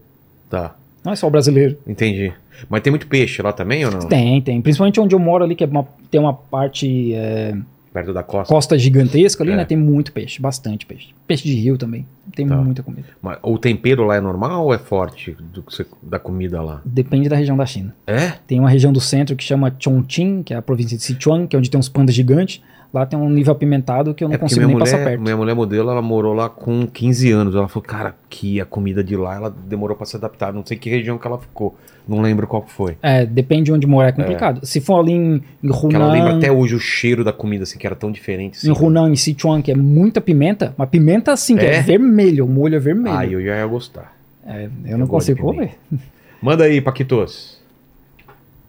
Tá, 0.48 0.74
Não 1.04 1.12
é 1.12 1.16
só 1.16 1.26
o 1.26 1.30
brasileiro. 1.30 1.76
entendi. 1.86 2.32
Mas 2.68 2.82
tem 2.82 2.90
muito 2.90 3.06
peixe 3.06 3.42
lá 3.42 3.52
também 3.52 3.84
ou 3.84 3.90
não? 3.90 4.00
Tem, 4.08 4.40
tem. 4.40 4.60
Principalmente 4.60 5.00
onde 5.00 5.14
eu 5.14 5.18
moro 5.18 5.42
ali, 5.44 5.54
que 5.56 5.64
é 5.64 5.66
uma- 5.66 5.86
tem 6.10 6.20
uma 6.20 6.32
parte 6.34 7.12
é, 7.14 7.56
Perto 7.92 8.12
da 8.12 8.22
costa. 8.22 8.52
costa 8.54 8.78
gigantesca 8.78 9.42
ali, 9.42 9.52
É. 9.52 9.56
né? 9.56 9.64
Tem 9.64 9.76
muito 9.76 10.12
peixe, 10.12 10.40
bastante 10.40 10.86
peixe. 10.86 11.08
Peixe 11.26 11.44
de 11.44 11.54
rio 11.54 11.76
também. 11.76 12.06
Tem 12.36 12.46
Tá. 12.46 12.56
muita 12.56 12.82
comida. 12.82 13.08
Mas 13.20 13.38
o 13.42 13.58
tempero 13.58 14.04
lá 14.04 14.16
é 14.16 14.20
normal 14.20 14.66
ou 14.66 14.74
é 14.74 14.78
forte 14.78 15.32
do 15.52 15.62
você- 15.62 15.86
da 16.02 16.18
comida 16.18 16.62
lá? 16.62 16.80
Depende 16.84 17.28
da 17.28 17.36
região 17.36 17.56
da 17.56 17.66
China. 17.66 17.94
É? 18.06 18.32
Tem 18.46 18.60
uma 18.60 18.70
região 18.70 18.92
do 18.92 19.00
centro 19.00 19.34
que 19.34 19.42
chama 19.42 19.74
Chongqing, 19.78 20.42
que 20.42 20.54
é 20.54 20.56
a 20.56 20.62
província 20.62 20.96
de 20.96 21.02
Sichuan, 21.02 21.46
que 21.46 21.56
é 21.56 21.58
onde 21.58 21.70
tem 21.70 21.80
uns 21.80 21.88
pandas 21.88 22.14
gigantes. 22.14 22.60
Lá 22.92 23.06
tem 23.06 23.18
um 23.18 23.30
nível 23.30 23.52
apimentado 23.52 24.12
que 24.12 24.22
eu 24.22 24.28
não 24.28 24.34
é 24.34 24.38
consigo 24.38 24.66
nem 24.66 24.78
passar 24.78 24.98
mulher, 24.98 25.08
perto. 25.08 25.22
minha 25.22 25.36
mulher 25.36 25.54
modelo, 25.54 25.90
ela 25.90 26.02
morou 26.02 26.34
lá 26.34 26.50
com 26.50 26.86
15 26.86 27.30
anos. 27.30 27.54
Ela 27.54 27.66
falou, 27.66 27.82
cara, 27.82 28.14
que 28.28 28.60
a 28.60 28.66
comida 28.66 29.02
de 29.02 29.16
lá, 29.16 29.34
ela 29.34 29.54
demorou 29.66 29.96
pra 29.96 30.04
se 30.04 30.14
adaptar. 30.14 30.52
Não 30.52 30.64
sei 30.64 30.76
que 30.76 30.90
região 30.90 31.16
que 31.16 31.26
ela 31.26 31.38
ficou. 31.38 31.74
Não 32.06 32.20
lembro 32.20 32.46
qual 32.46 32.66
foi. 32.66 32.96
É, 33.00 33.24
depende 33.24 33.64
de 33.64 33.72
onde 33.72 33.86
morar, 33.86 34.08
é 34.08 34.12
complicado. 34.12 34.66
Se 34.66 34.78
for 34.80 35.00
ali 35.00 35.12
em, 35.12 35.42
em 35.62 35.68
Porque 35.68 35.96
ela 35.96 36.12
lembra 36.12 36.30
Hunan, 36.30 36.38
até 36.38 36.52
hoje 36.52 36.74
o 36.74 36.78
cheiro 36.80 37.24
da 37.24 37.32
comida, 37.32 37.62
assim, 37.62 37.78
que 37.78 37.86
era 37.86 37.96
tão 37.96 38.12
diferente. 38.12 38.58
Assim. 38.58 38.68
em 38.70 38.72
Hunan, 38.72 39.10
em 39.10 39.16
Sichuan, 39.16 39.62
que 39.62 39.70
é 39.70 39.74
muita 39.74 40.20
pimenta, 40.20 40.74
uma 40.76 40.86
pimenta 40.86 41.32
assim, 41.32 41.56
que 41.56 41.64
é, 41.64 41.76
É? 41.76 41.80
vermelho, 41.82 42.44
o 42.44 42.48
molho 42.48 42.76
é 42.76 42.78
vermelho. 42.78 43.16
Ah, 43.16 43.24
eu 43.26 43.40
já 43.42 43.56
ia 43.56 43.66
gostar. 43.66 44.14
É, 44.46 44.64
eu 44.84 44.98
não 44.98 45.00
Eu 45.00 45.04
de 45.06 45.10
consigo 45.10 45.40
comer. 45.40 45.78
Manda 46.42 46.64
aí, 46.64 46.80
Paquitos. 46.80 47.61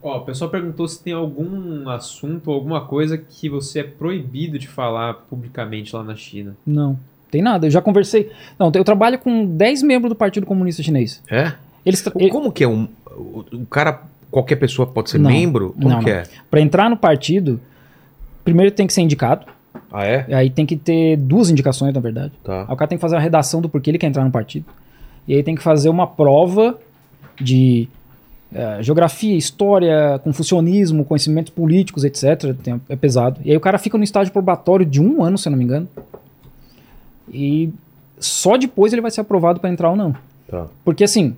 Ó, 0.04 0.18
o 0.18 0.22
pessoal 0.22 0.50
perguntou 0.50 0.86
se 0.86 1.02
tem 1.02 1.14
algum 1.14 1.88
assunto 1.90 2.50
ou 2.50 2.56
alguma 2.56 2.82
coisa 2.82 3.18
que 3.18 3.48
você 3.48 3.80
é 3.80 3.84
proibido 3.84 4.60
de 4.60 4.68
falar 4.68 5.14
publicamente 5.30 5.96
lá 5.96 6.04
na 6.04 6.14
China. 6.14 6.58
Não, 6.68 7.00
tem 7.32 7.42
nada. 7.42 7.68
Eu 7.68 7.72
já 7.72 7.82
conversei. 7.82 8.30
Não, 8.60 8.70
eu 8.76 8.84
trabalho 8.84 9.18
com 9.18 9.46
10 9.46 9.82
membros 9.82 10.10
do 10.10 10.16
Partido 10.16 10.46
Comunista 10.46 10.84
Chinês. 10.84 11.24
É? 11.32 11.54
Eles 11.86 12.02
Como 12.02 12.52
que 12.52 12.66
é 12.66 12.68
um. 12.68 12.88
O, 13.16 13.66
cara, 13.70 14.02
qualquer 14.30 14.58
pessoa 14.58 14.86
pode 14.86 15.10
ser 15.10 15.20
Não. 15.20 15.30
membro? 15.32 15.72
Como 15.74 15.88
Não, 15.90 16.00
que 16.04 16.10
não. 16.12 16.18
é? 16.18 16.24
Para 16.52 16.60
entrar 16.60 16.90
no 16.90 16.98
partido, 16.98 17.60
primeiro 18.44 18.72
tem 18.72 18.86
que 18.86 18.94
ser 18.94 19.02
indicado. 19.02 19.46
Ah, 19.92 20.06
é? 20.06 20.26
Aí 20.36 20.50
tem 20.50 20.66
que 20.66 20.76
ter 20.76 21.16
duas 21.18 21.50
indicações, 21.50 21.94
na 21.94 22.02
verdade. 22.02 22.34
Tá. 22.44 22.62
Aí 22.68 22.74
o 22.74 22.76
cara 22.76 22.88
tem 22.90 22.98
que 22.98 23.02
fazer 23.02 23.16
a 23.16 23.20
redação 23.20 23.62
do 23.62 23.70
porquê 23.70 23.92
ele 23.92 23.98
quer 23.98 24.08
entrar 24.08 24.26
no 24.26 24.32
partido. 24.32 24.66
E 25.28 25.34
aí 25.36 25.44
tem 25.44 25.56
que 25.56 25.64
fazer 25.64 25.88
uma 25.88 26.08
prova 26.08 26.78
de 27.40 27.88
eh, 28.54 28.78
geografia, 28.82 29.36
história, 29.36 30.20
confucionismo, 30.24 31.04
conhecimentos 31.04 31.52
políticos, 31.52 32.04
etc. 32.04 32.56
Tem- 32.62 32.82
é 32.88 32.96
pesado. 32.96 33.40
E 33.44 33.52
aí 33.52 33.58
o 33.58 33.60
cara 33.60 33.78
fica 33.78 33.98
no 33.98 34.04
estágio 34.04 34.32
probatório 34.32 34.86
de 34.86 35.02
um 35.02 35.24
ano, 35.24 35.38
se 35.38 35.48
eu 35.48 35.52
não 35.52 35.58
me 35.58 35.64
engano. 35.64 35.88
E 37.32 37.70
só 38.20 38.58
depois 38.58 38.94
ele 38.94 39.02
vai 39.02 39.12
ser 39.12 39.22
aprovado 39.22 39.60
para 39.60 39.70
entrar 39.70 39.90
ou 39.90 39.96
não. 39.96 40.16
Tá. 40.48 40.68
Porque 40.86 41.04
assim, 41.04 41.36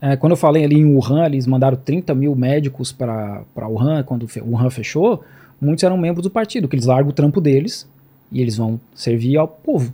é, 0.00 0.16
quando 0.16 0.32
eu 0.32 0.36
falei 0.36 0.64
ali 0.64 0.76
em 0.76 0.84
Wuhan, 0.84 1.26
eles 1.26 1.46
mandaram 1.46 1.76
30 1.76 2.14
mil 2.14 2.34
médicos 2.34 2.92
para 2.92 3.44
Wuhan, 3.56 4.02
quando 4.02 4.26
Wuhan 4.42 4.70
fechou, 4.70 5.24
muitos 5.60 5.82
eram 5.84 5.96
membros 5.96 6.22
do 6.22 6.30
partido, 6.30 6.68
que 6.68 6.76
eles 6.76 6.86
largam 6.86 7.10
o 7.10 7.12
trampo 7.12 7.40
deles 7.40 7.86
e 8.30 8.40
eles 8.40 8.56
vão 8.56 8.80
servir 8.94 9.36
ao 9.36 9.48
povo. 9.48 9.92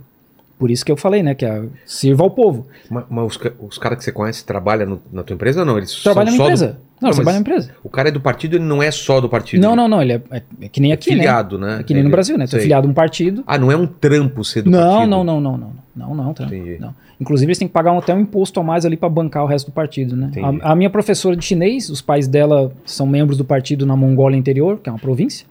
Por 0.57 0.71
isso 0.71 0.85
que 0.85 0.91
eu 0.91 0.95
falei, 0.95 1.21
né, 1.21 1.35
que 1.35 1.45
é 1.45 1.63
sirva 1.85 2.23
ao 2.23 2.31
povo. 2.31 2.65
Mas, 2.89 3.03
mas 3.09 3.25
os, 3.25 3.39
os 3.59 3.77
caras 3.77 3.97
que 3.97 4.03
você 4.05 4.11
conhece 4.11 4.45
trabalham 4.45 4.87
no- 4.87 5.01
na 5.11 5.21
tua 5.23 5.33
empresa 5.33 5.59
ou 5.59 5.65
não? 5.65 5.77
Eles 5.77 6.01
Trabalha 6.01 6.31
são 6.31 6.37
na 6.37 6.37
só 6.37 6.45
empresa. 6.45 6.67
Do... 6.67 6.73
Não, 6.73 6.79
Não, 7.01 7.09
ele 7.09 7.15
trabalha 7.15 7.35
na 7.35 7.41
empresa. 7.41 7.71
O 7.83 7.89
cara 7.89 8.07
é 8.07 8.11
do 8.11 8.21
partido, 8.21 8.55
ele 8.55 8.63
não 8.63 8.81
é 8.81 8.89
só 8.89 9.19
do 9.19 9.27
partido. 9.27 9.61
Não, 9.61 9.75
não, 9.75 9.87
não, 9.89 10.01
ele 10.01 10.13
é, 10.13 10.21
é- 10.31 10.43
é 10.61 10.67
que 10.69 10.79
nem 10.79 10.91
é 10.91 10.93
aqui, 10.93 11.09
né? 11.09 11.15
filiado, 11.17 11.57
né? 11.59 11.79
É 11.81 11.83
que 11.83 11.93
nem 11.93 12.01
no 12.03 12.07
Ele- 12.07 12.11
Brasil, 12.15 12.37
né? 12.37 12.47
Tu 12.47 12.55
é 12.55 12.59
filiado 12.61 12.87
a 12.87 12.89
um 12.89 12.93
partido. 12.93 13.43
Ah, 13.45 13.57
não 13.57 13.69
é 13.69 13.75
um 13.75 13.85
trampo 13.85 14.45
ser 14.45 14.61
do 14.61 14.71
Não, 14.71 14.79
partido? 14.79 15.09
não, 15.09 15.23
não, 15.25 15.41
não, 15.41 15.57
não, 15.57 15.71
não, 15.95 16.15
não, 16.15 16.33
tá. 16.33 16.45
Entendi. 16.45 16.77
Não. 16.79 16.95
Inclusive, 17.19 17.49
eles 17.49 17.57
têm 17.57 17.67
que 17.67 17.73
pagar 17.73 17.97
até 17.97 18.13
um 18.13 18.19
imposto 18.21 18.57
a 18.59 18.63
mais 18.63 18.85
ali 18.85 18.95
para 18.95 19.09
bancar 19.09 19.43
o 19.43 19.47
resto 19.47 19.67
do 19.67 19.71
partido, 19.73 20.15
né? 20.15 20.31
A, 20.61 20.71
a 20.71 20.75
minha 20.75 20.89
professora 20.89 21.35
de 21.35 21.43
chinês, 21.43 21.89
os 21.89 22.01
pais 22.01 22.27
dela 22.29 22.71
são 22.85 23.05
membros 23.05 23.37
do 23.37 23.43
partido 23.43 23.85
na 23.85 23.95
Mongólia 23.95 24.37
Interior, 24.37 24.79
que 24.81 24.87
é 24.87 24.91
uma 24.91 24.99
província. 24.99 25.45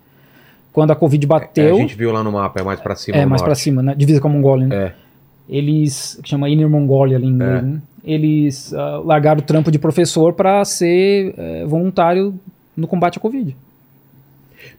Quando 0.74 0.90
a 0.90 0.94
Covid 0.96 1.24
É, 1.24 1.28
bateu, 1.28 1.76
a 1.76 1.78
gente 1.78 1.94
viu 1.94 2.12
lá 2.12 2.22
no 2.22 2.30
mapa, 2.32 2.60
é 2.60 2.62
mais 2.62 2.80
pra 2.80 2.94
cima. 2.96 3.16
é 3.16 3.24
mais 3.24 3.40
pra 3.40 3.50
norte. 3.50 3.62
cima, 3.62 3.82
né? 3.82 3.94
Divisa 3.96 4.20
com 4.20 4.28
a 4.28 4.30
Mongólia, 4.30 4.66
né? 4.66 4.76
É. 4.76 4.92
Eles, 5.48 6.18
que 6.22 6.28
chama 6.28 6.48
Inner 6.50 6.68
Mongolia 6.68 7.16
ali 7.16 7.26
em 7.26 7.30
inglês, 7.30 7.58
É. 7.58 7.62
né? 7.62 7.80
Eles 8.04 8.74
ah, 8.74 9.00
largaram 9.04 9.40
o 9.40 9.42
trampo 9.42 9.70
de 9.70 9.78
professor 9.78 10.32
para 10.34 10.62
ser 10.66 11.32
eh, 11.38 11.64
voluntário 11.66 12.34
no 12.76 12.86
combate 12.86 13.16
à 13.18 13.20
Covid. 13.20 13.56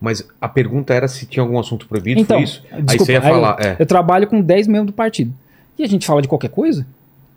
Mas 0.01 0.27
a 0.41 0.47
pergunta 0.49 0.93
era 0.93 1.07
se 1.07 1.26
tinha 1.26 1.41
algum 1.41 1.57
assunto 1.57 1.88
proibido, 1.88 2.19
Então, 2.19 2.38
foi 2.38 2.43
isso? 2.43 2.61
aí 2.72 2.81
desculpa, 2.84 3.05
você 3.05 3.11
ia 3.13 3.19
aí 3.22 3.27
eu- 3.27 3.34
falar, 3.34 3.57
é. 3.65 3.76
Eu 3.80 3.85
trabalho 3.85 4.27
com 4.27 4.41
10 4.41 4.67
membros 4.67 4.88
do 4.88 4.93
partido. 4.93 5.31
E 5.80 5.84
a 5.84 5.88
gente 5.88 6.05
fala 6.05 6.22
de 6.22 6.27
qualquer 6.27 6.49
coisa. 6.49 6.85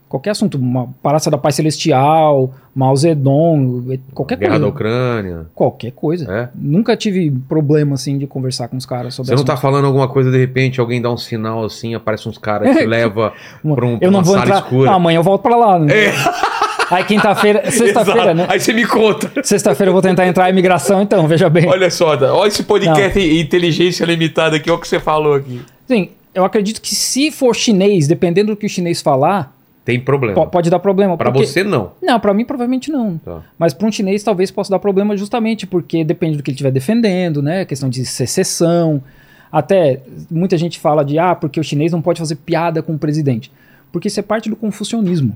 Qualquer 0.09 0.30
assunto, 0.30 0.56
uma 0.56 0.89
Praça 1.02 1.30
da 1.30 1.36
Paz 1.36 1.55
Celestial, 1.55 2.51
Mao 2.74 2.97
Zedong, 2.97 4.01
qualquer 4.14 4.39
Guerra 4.39 4.52
coisa. 4.52 4.64
da 4.64 4.68
Ucrânia. 4.70 5.47
Qualquer 5.55 5.90
coisa. 5.93 6.32
É. 6.32 6.48
Nunca 6.55 6.97
tive 6.97 7.30
problema 7.48 7.94
assim 7.94 8.16
de 8.16 8.26
conversar 8.26 8.68
com 8.68 8.76
os 8.76 8.86
caras 8.86 9.14
sobre 9.14 9.30
Você 9.30 9.36
não 9.36 9.44
tá 9.44 9.56
falando 9.56 9.85
alguma 9.86 10.09
coisa, 10.09 10.30
de 10.30 10.39
repente, 10.39 10.80
alguém 10.80 11.02
dá 11.02 11.10
um 11.12 11.16
sinal 11.18 11.64
assim, 11.64 11.94
aparece 11.94 12.28
uns 12.28 12.39
caras 12.39 12.74
e 12.74 12.78
te 12.78 12.86
leva 12.86 13.32
pra, 13.62 13.86
um, 13.86 13.98
pra 13.98 14.06
Eu 14.06 14.10
não 14.10 14.20
uma 14.20 14.24
vou 14.24 14.35
sala 14.35 14.47
entrar. 14.47 14.59
escura. 14.60 14.90
Ah, 14.90 14.94
amanhã 14.94 15.18
eu 15.18 15.22
volto 15.22 15.43
pra 15.43 15.56
lá. 15.56 15.78
Né? 15.78 15.93
Aí 16.90 17.05
quinta-feira, 17.05 17.70
sexta-feira, 17.70 18.32
né? 18.32 18.47
Aí 18.48 18.59
você 18.59 18.72
me 18.72 18.86
conta. 18.86 19.30
Sexta-feira 19.44 19.90
eu 19.90 19.93
vou 19.93 20.01
tentar 20.01 20.26
entrar 20.26 20.48
em 20.48 20.52
imigração, 20.52 21.02
então, 21.02 21.26
veja 21.28 21.51
bem. 21.51 21.66
Olha 21.68 21.90
só, 21.90 22.16
olha 22.16 22.48
esse 22.48 22.62
podcast 22.62 23.20
inteligência 23.20 24.06
limitada 24.06 24.56
aqui, 24.56 24.70
olha 24.70 24.78
o 24.78 24.80
que 24.80 24.89
você 24.89 24.98
falou 24.98 25.35
aqui. 25.35 25.60
Sim, 25.86 26.09
eu 26.35 26.47
acredito 26.47 26.80
que 26.80 26.94
se 26.94 27.30
for 27.30 27.55
chinês, 27.55 28.09
dependendo 28.09 28.52
do 28.52 28.56
que 28.56 28.64
o 28.64 28.68
chinês 28.70 29.02
falar, 29.02 29.52
Tem 29.89 29.98
problema. 29.98 30.35
po- 30.35 30.47
pode 30.51 30.69
dar 30.69 30.78
problema. 30.78 31.16
Pra 31.16 31.32
porque- 31.32 31.47
você 31.47 31.65
não. 31.65 31.93
Não, 32.02 32.20
pra 32.20 32.35
mim 32.35 32.44
provavelmente 32.44 32.93
não. 32.93 33.16
Tá. 33.16 33.40
Mas 33.59 33.73
para 33.73 33.89
um 33.89 33.90
chinês 33.90 34.23
talvez 34.23 34.51
possa 34.51 34.70
dar 34.70 34.78
problema 34.78 35.16
justamente 35.16 35.66
porque 35.66 36.05
depende 36.05 36.36
do 36.36 36.43
que 36.43 36.51
ele 36.51 36.56
estiver 36.56 36.70
defendendo, 36.70 37.40
né? 37.40 37.65
Questão 37.65 37.89
de 37.89 38.05
secessão. 38.05 39.02
Até 39.51 40.02
muita 40.31 40.59
gente 40.59 40.78
fala 40.78 41.02
de 41.02 41.19
ah, 41.19 41.35
porque 41.35 41.59
o 41.59 41.65
chinês 41.65 41.90
não 41.90 42.02
pode 42.02 42.19
fazer 42.19 42.36
piada 42.36 42.82
com 42.82 42.93
o 42.93 42.98
presidente. 42.98 43.51
Porque 43.90 44.09
isso 44.09 44.20
é 44.20 44.23
parte 44.23 44.51
do 44.51 44.56
confucionismo. 44.56 45.35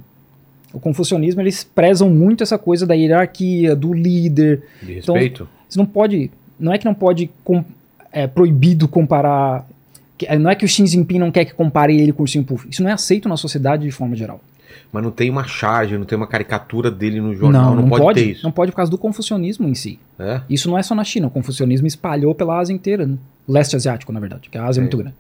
O 0.70 0.78
confucionismo 0.78 1.40
eles 1.40 1.64
prezam 1.64 2.10
muito 2.10 2.42
essa 2.42 2.58
coisa 2.58 2.86
da 2.86 2.92
hierarquia, 2.92 3.74
do 3.74 3.94
líder. 3.94 4.62
De 4.82 4.98
Então, 4.98 5.14
respeito? 5.14 5.48
Você 5.66 5.78
não 5.78 5.86
pode, 5.86 6.30
não 6.60 6.74
é 6.74 6.76
que 6.76 6.84
não 6.84 6.92
pode 6.92 7.30
com- 7.42 7.64
é 8.12 8.26
proibido 8.26 8.86
comparar. 8.86 9.66
Não 10.38 10.50
é 10.50 10.54
que 10.54 10.64
o 10.64 10.68
Xi 10.68 10.86
Jinping 10.86 11.18
não 11.18 11.30
quer 11.30 11.44
que 11.44 11.54
compare 11.54 11.98
ele 11.98 12.12
com 12.12 12.22
o 12.22 12.24
Ursinho 12.24 12.44
Puff. 12.44 12.66
Isso 12.68 12.82
não 12.82 12.90
é 12.90 12.92
aceito 12.92 13.28
na 13.28 13.36
sociedade 13.36 13.84
de 13.84 13.90
forma 13.90 14.14
geral. 14.16 14.40
Mas 14.92 15.02
não 15.02 15.10
tem 15.10 15.30
uma 15.30 15.44
charge, 15.44 15.96
não 15.96 16.04
tem 16.04 16.16
uma 16.16 16.26
caricatura 16.26 16.90
dele 16.90 17.20
no 17.20 17.34
jornal. 17.34 17.74
Não, 17.74 17.88
pode, 17.88 18.20
ter 18.20 18.30
isso. 18.32 18.44
Não 18.44 18.52
pode 18.52 18.72
por 18.72 18.76
causa 18.76 18.90
do 18.90 18.98
confucionismo 18.98 19.66
em 19.66 19.74
si. 19.74 19.98
É? 20.18 20.42
Isso 20.50 20.68
não 20.68 20.76
é 20.76 20.82
só 20.82 20.94
na 20.94 21.02
China, 21.02 21.28
o 21.28 21.30
confucionismo 21.30 21.86
espalhou 21.86 22.34
pela 22.34 22.58
Ásia 22.58 22.74
inteira, 22.74 23.06
né? 23.06 23.16
leste 23.48 23.74
asiático, 23.74 24.12
na 24.12 24.20
verdade, 24.20 24.48
que 24.50 24.58
a 24.58 24.64
Ásia 24.64 24.80
é 24.80 24.82
Sim. 24.82 24.82
muito 24.82 24.96
grande. 24.98 25.16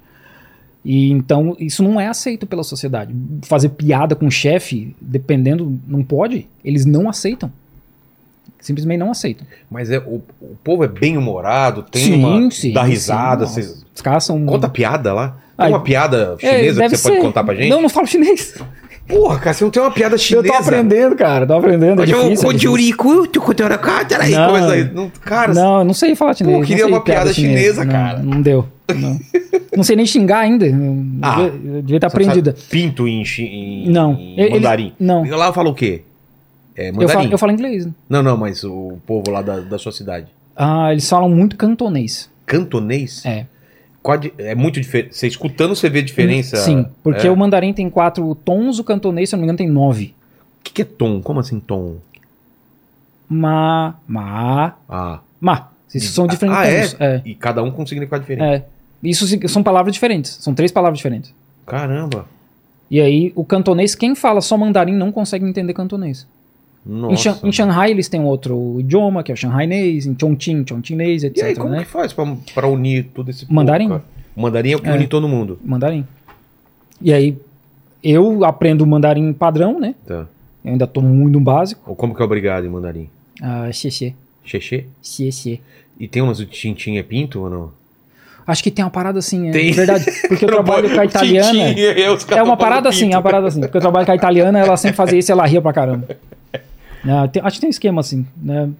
E 0.84 1.10
então 1.10 1.56
isso 1.58 1.82
não 1.82 2.00
é 2.00 2.08
aceito 2.08 2.46
pela 2.46 2.62
sociedade. 2.62 3.14
Fazer 3.42 3.70
piada 3.70 4.14
com 4.14 4.26
o 4.26 4.30
chefe, 4.30 4.94
dependendo, 5.00 5.78
não 5.86 6.02
pode. 6.02 6.48
Eles 6.64 6.84
não 6.84 7.08
aceitam. 7.08 7.50
Simplesmente 8.62 8.98
não 9.00 9.10
aceitam. 9.10 9.46
Mas 9.70 9.90
é, 9.90 9.98
o, 9.98 10.22
o 10.40 10.56
povo 10.64 10.84
é 10.84 10.88
bem 10.88 11.18
humorado, 11.18 11.82
tem 11.82 12.00
Sim, 12.02 12.24
uma. 12.24 12.50
sim, 12.50 12.72
dá 12.72 12.82
risada. 12.84 13.44
sim, 13.46 13.54
vocês- 13.54 13.84
Os 13.94 14.00
caras 14.00 14.24
são. 14.24 14.42
Conta 14.46 14.68
piada 14.68 15.12
lá. 15.12 15.28
Tem 15.56 15.66
Ai, 15.66 15.68
uma 15.68 15.80
piada 15.80 16.36
É, 16.40 16.46
chinesa 16.58 16.74
que 16.74 16.80
deve 16.88 16.96
você 16.96 17.02
pode 17.02 17.16
ser. 17.16 17.20
contar 17.22 17.44
pra 17.44 17.54
gente? 17.54 17.68
Não, 17.68 17.82
não 17.82 17.88
falo 17.90 18.06
chinês. 18.06 18.54
Porra, 19.06 19.38
cara, 19.40 19.52
você 19.52 19.64
não 19.64 19.70
tem 19.70 19.82
uma 19.82 19.90
piada 19.90 20.16
chinesa. 20.16 20.46
Eu 20.46 20.52
tô 20.52 20.58
aprendendo, 20.58 21.16
cara. 21.16 21.44
Tô 21.46 21.54
aprendendo. 21.54 22.02
É 22.02 22.06
difícil, 22.06 22.24
é 22.24 22.28
difícil. 22.30 22.50
aí, 24.22 24.30
Não. 24.32 24.48
coisa 24.50 24.72
aí. 24.72 24.84
Não, 24.94 25.10
cara, 25.24 25.52
Não, 25.52 25.78
eu 25.80 25.84
não 25.84 25.92
sei 25.92 26.14
falar 26.14 26.34
chinês. 26.34 26.54
Pô, 26.54 26.60
não 26.60 26.66
queria 26.66 26.86
uma 26.86 27.00
piada 27.00 27.32
chinesa, 27.32 27.84
Não, 27.84 27.92
cara. 27.92 28.18
Não 28.20 28.40
deu. 28.40 28.66
Não, 28.94 29.18
Não 29.76 29.82
sei 29.84 29.96
nem 29.96 30.06
xingar 30.06 30.38
ainda. 30.38 30.66
Eu 30.66 31.04
Ah. 31.20 31.34
devia- 31.34 31.46
eu 31.76 31.82
devia 31.82 31.96
estar 31.96 32.10
sabe 32.10 32.24
aprendida. 32.24 32.54
Pinto 32.70 33.08
em, 33.08 33.22
em, 33.38 33.90
Não. 33.90 34.16
mandarim. 34.50 34.92
não. 35.00 35.24
Lá 35.28 35.46
eu 35.48 35.52
falo 35.52 35.70
o 35.70 35.74
quê? 35.74 36.02
É 36.76 36.90
Eu 36.90 37.08
falo, 37.08 37.30
eu 37.30 37.38
falo 37.38 37.52
inglês. 37.52 37.86
né? 37.86 37.92
Não, 38.08 38.22
não, 38.22 38.36
mas 38.36 38.64
o 38.64 38.98
povo 39.06 39.30
lá 39.30 39.42
da, 39.42 39.60
da 39.60 39.78
sua 39.78 39.92
cidade. 39.92 40.26
Ah, 40.56 40.92
eles 40.92 41.08
falam 41.08 41.28
muito 41.28 41.56
cantonês. 41.56 42.30
Cantonês? 42.46 43.24
É. 43.24 43.46
É 44.38 44.54
muito 44.54 44.80
diferente. 44.80 45.16
Você 45.16 45.28
escutando, 45.28 45.76
você 45.76 45.88
vê 45.88 46.00
a 46.00 46.02
diferença? 46.02 46.56
Sim, 46.56 46.86
porque 47.02 47.26
é. 47.26 47.30
o 47.30 47.36
mandarim 47.36 47.72
tem 47.72 47.88
quatro 47.88 48.34
tons, 48.34 48.78
o 48.78 48.84
cantonês, 48.84 49.28
se 49.28 49.34
eu 49.34 49.36
não 49.36 49.42
me 49.42 49.46
engano, 49.46 49.58
tem 49.58 49.68
nove. 49.68 50.14
O 50.60 50.64
que, 50.64 50.72
que 50.72 50.82
é 50.82 50.84
tom? 50.84 51.22
Como 51.22 51.38
assim 51.38 51.60
tom? 51.60 51.96
Ma, 53.28 53.94
ma, 54.06 54.74
Ah. 54.88 55.20
ma. 55.40 55.68
Isso 55.94 56.12
são 56.12 56.26
diferentes 56.26 56.96
ah, 56.98 57.04
é? 57.04 57.14
É. 57.16 57.22
E 57.24 57.34
cada 57.34 57.62
um 57.62 57.70
com 57.70 57.82
um 57.82 57.86
significado 57.86 58.22
diferente. 58.22 58.44
é. 58.44 58.64
Isso 59.02 59.26
são 59.48 59.62
palavras 59.64 59.92
diferentes. 59.92 60.38
São 60.40 60.54
três 60.54 60.70
palavras 60.70 60.96
diferentes. 60.96 61.34
Caramba. 61.66 62.26
E 62.88 63.00
aí, 63.00 63.32
o 63.34 63.44
cantonês, 63.44 63.94
quem 63.96 64.14
fala 64.14 64.40
só 64.40 64.56
mandarim 64.56 64.94
não 64.94 65.10
consegue 65.10 65.44
entender 65.44 65.72
cantonês. 65.74 66.26
Em. 66.84 67.16
Shan- 67.16 67.38
em 67.44 67.52
Shanghai, 67.52 67.90
eles 67.90 68.08
têm 68.08 68.20
outro 68.24 68.78
idioma, 68.80 69.22
que 69.22 69.30
é 69.30 69.34
o 69.34 69.36
shanghainês, 69.36 70.04
em 70.06 70.16
Chongqing, 70.18 70.64
chongqinês, 70.68 71.22
etc. 71.22 71.38
E 71.42 71.46
aí, 71.46 71.54
como 71.56 71.70
né? 71.70 71.84
que 71.84 71.90
faz 71.90 72.12
pra, 72.12 72.24
pra 72.54 72.66
unir 72.66 73.06
tudo 73.14 73.30
esse 73.30 73.50
Mandarim. 73.52 73.88
cara? 73.88 74.02
O 74.34 74.40
mandarim 74.42 74.72
é 74.72 74.76
o 74.76 74.80
que 74.80 74.88
É. 74.88 74.92
une 74.92 75.06
todo 75.06 75.28
mundo. 75.28 75.58
Mandarim. 75.64 76.04
E 77.00 77.12
aí, 77.12 77.36
eu 78.02 78.44
aprendo 78.44 78.82
o 78.82 78.86
mandarim 78.86 79.32
padrão, 79.32 79.78
né? 79.78 79.94
Tá. 80.06 80.26
Eu 80.64 80.72
ainda 80.72 80.86
tô 80.86 81.00
muito 81.00 81.38
básico. 81.38 81.82
Ou 81.88 81.94
como 81.94 82.14
que 82.14 82.22
é 82.22 82.24
obrigado 82.24 82.64
em 82.64 82.68
mandarim? 82.68 83.08
Ah, 83.40 83.70
xie, 83.72 83.90
Xexê? 84.44 84.84
xie, 85.02 85.30
xie. 85.32 85.60
E 86.00 86.08
tem 86.08 86.22
umas 86.22 86.38
do 86.38 86.46
Tintin 86.46 86.96
é 86.96 87.02
pinto 87.02 87.40
ou 87.42 87.50
não? 87.50 87.70
Acho 88.44 88.62
que 88.62 88.70
tem 88.72 88.84
uma 88.84 88.90
parada 88.90 89.20
assim, 89.20 89.48
é 89.48 89.52
Tem. 89.52 89.70
verdade. 89.70 90.04
Porque 90.26 90.44
eu 90.46 90.48
trabalho 90.48 90.92
com 90.92 91.00
a 91.00 91.04
italiana. 91.04 91.58
É 92.36 92.42
uma 92.42 92.56
parada 92.56 92.88
assim, 92.88 93.12
é 93.12 93.16
uma 93.16 93.22
parada 93.22 93.46
assim. 93.46 93.60
Porque 93.60 93.76
eu 93.76 93.80
trabalho 93.80 94.04
com 94.06 94.12
a 94.12 94.16
italiana, 94.16 94.58
ela 94.58 94.76
sempre 94.76 94.96
fazia 94.96 95.18
isso 95.18 95.30
e 95.30 95.32
ela 95.32 95.46
ria 95.46 95.62
pra 95.62 95.72
caramba. 95.72 96.08
Né, 97.04 97.28
tem- 97.28 97.42
acho 97.44 97.56
que 97.56 97.60
tem 97.60 97.68
um 97.68 97.70
esquema 97.70 98.00
assim, 98.00 98.26
né? 98.36 98.70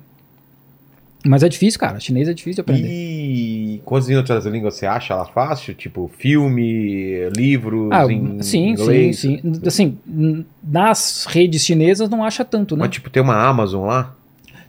Mas 1.24 1.42
é 1.42 1.48
difícil, 1.48 1.78
cara. 1.78 2.00
Chinês 2.00 2.28
é 2.28 2.34
difícil 2.34 2.56
de 2.56 2.60
aprender. 2.62 2.88
E 2.90 3.80
quantas 3.84 4.08
outras 4.10 4.44
línguas 4.46 4.74
você 4.74 4.86
acha 4.86 5.14
ela 5.14 5.24
fácil? 5.24 5.72
Tipo, 5.72 6.10
filme, 6.18 7.28
livros 7.30 7.90
Ah, 7.92 8.10
em 8.12 8.42
sim, 8.42 8.70
inglês? 8.70 9.20
sim, 9.20 9.38
sim. 9.40 9.60
Assim, 9.64 9.98
nas 10.62 11.24
redes 11.28 11.64
chinesas 11.64 12.08
não 12.10 12.24
acha 12.24 12.44
tanto, 12.44 12.76
né? 12.76 12.80
Mas 12.86 12.90
tipo, 12.90 13.08
tem 13.08 13.22
uma 13.22 13.36
Amazon 13.36 13.86
lá? 13.86 14.14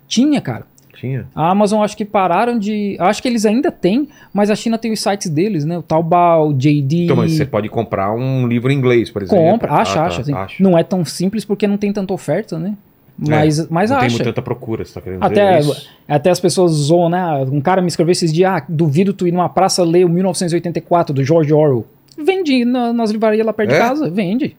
Tinha, 0.08 0.40
cara. 0.42 0.68
Tinha? 0.96 1.28
A 1.34 1.50
Amazon 1.50 1.82
acho 1.84 1.98
que 1.98 2.06
pararam 2.06 2.58
de. 2.60 2.96
Acho 3.00 3.22
que 3.22 3.28
eles 3.28 3.46
ainda 3.46 3.72
têm, 3.72 4.08
mas 4.32 4.52
a 4.52 4.56
China 4.56 4.78
tem 4.78 4.92
os 4.92 5.00
sites 5.02 5.30
deles, 5.30 5.66
né? 5.66 5.78
O 5.78 5.82
Taobao, 5.82 6.54
JD. 6.54 7.06
Então, 7.06 7.16
mas 7.18 7.32
você 7.34 7.46
pode 7.46 7.68
comprar 7.68 8.14
um 8.14 8.48
livro 8.48 8.72
em 8.72 8.76
inglês, 8.78 9.10
por 9.10 9.24
exemplo. 9.24 9.44
compra, 9.44 9.74
acha, 9.74 10.02
Ah, 10.02 10.06
acha, 10.06 10.24
tá, 10.24 10.44
assim. 10.44 10.64
Não 10.64 10.78
é 10.78 10.84
tão 10.84 11.04
simples 11.04 11.44
porque 11.44 11.68
não 11.68 11.78
tem 11.78 11.92
tanta 11.92 12.14
oferta, 12.14 12.60
né? 12.60 12.76
Mas, 13.18 13.68
mas 13.70 13.90
Não 13.92 13.98
tem 14.00 14.08
acha. 14.08 14.24
tanta 14.24 14.42
procura, 14.42 14.84
você 14.84 14.94
tá 14.96 15.02
querendo 15.02 15.24
Até, 15.24 15.60
dizer 15.60 15.72
isso? 15.72 15.90
até 16.08 16.30
as 16.32 16.40
pessoas 16.40 16.72
zoam, 16.72 17.10
né? 17.10 17.24
Um 17.52 17.62
cara 17.62 17.82
me 17.82 17.88
escreveu 17.88 18.12
esses 18.12 18.34
dias, 18.34 18.50
ah, 18.52 18.66
duvido 18.68 19.14
tu 19.14 19.28
ir 19.28 19.32
numa 19.32 19.48
praça 19.48 19.84
ler 19.84 20.04
o 20.06 20.10
1984 20.10 21.14
do 21.14 21.24
George 21.24 21.54
Orwell. 21.54 21.86
Vende 22.18 22.66
na- 22.66 22.92
nas 22.92 23.12
livrarias 23.12 23.46
lá 23.46 23.54
perto 23.54 23.70
É? 23.72 23.74
de 23.74 23.80
casa, 23.80 24.10
vende. 24.10 24.58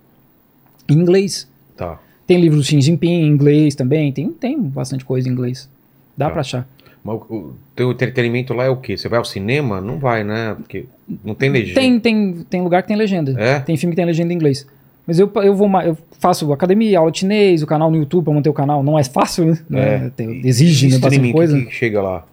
Em 0.89 0.95
inglês. 0.95 1.49
Tá. 1.77 1.99
Tem 2.27 2.41
livro 2.41 2.57
do 2.59 2.65
Xi 2.65 2.81
Jinping 2.81 3.11
em 3.23 3.27
inglês 3.27 3.75
também, 3.75 4.13
tem, 4.13 4.31
tem 4.31 4.61
bastante 4.61 5.05
coisa 5.05 5.29
em 5.29 5.33
inglês. 5.33 5.69
Dá 6.17 6.27
Tá. 6.27 6.31
pra 6.33 6.41
achar. 6.41 6.69
Mas 7.03 7.17
o, 7.29 7.35
o 7.35 7.55
teu 7.77 7.91
entretenimento 7.91 8.55
lá 8.55 8.65
é 8.65 8.71
o 8.71 8.77
quê? 8.77 8.97
Você 8.97 9.09
vai 9.09 9.19
ao 9.19 9.25
cinema? 9.27 9.81
Não 9.81 9.99
vai, 9.99 10.25
né? 10.25 10.55
Porque 10.55 10.87
não 11.23 11.35
tem 11.35 11.51
legenda. 11.51 11.79
Tem, 11.81 12.01
tem, 12.01 12.33
tem 12.49 12.63
lugar 12.63 12.83
que 12.83 12.89
tem 12.89 12.97
legenda. 12.97 13.35
É? 13.39 13.59
Tem 13.61 13.77
filme 13.77 13.93
que 13.93 13.97
tem 13.97 14.07
legenda 14.07 14.33
em 14.33 14.37
inglês. 14.37 14.67
Mas 15.07 15.19
eu, 15.19 15.31
eu 15.37 15.55
vou 15.55 15.69
eu 15.83 15.97
faço 16.19 16.51
academia, 16.53 16.99
aula 16.99 17.11
de 17.11 17.19
chinês, 17.21 17.63
o 17.63 17.67
canal 17.67 17.91
no 17.91 17.97
YouTube 17.99 18.25
pra 18.25 18.33
manter 18.33 18.49
o 18.49 18.55
canal. 18.55 18.83
Não 18.83 18.99
é 18.99 19.05
fácil, 19.05 19.45
né? 19.47 19.59
É. 19.73 20.11
Tem- 20.11 20.41
exige, 20.47 20.89
né? 20.89 20.99
Bastante 20.99 21.33
coisa. 21.33 21.59
que, 21.59 21.67
que 21.67 21.73
chega 21.75 22.01
lá? 22.01 22.25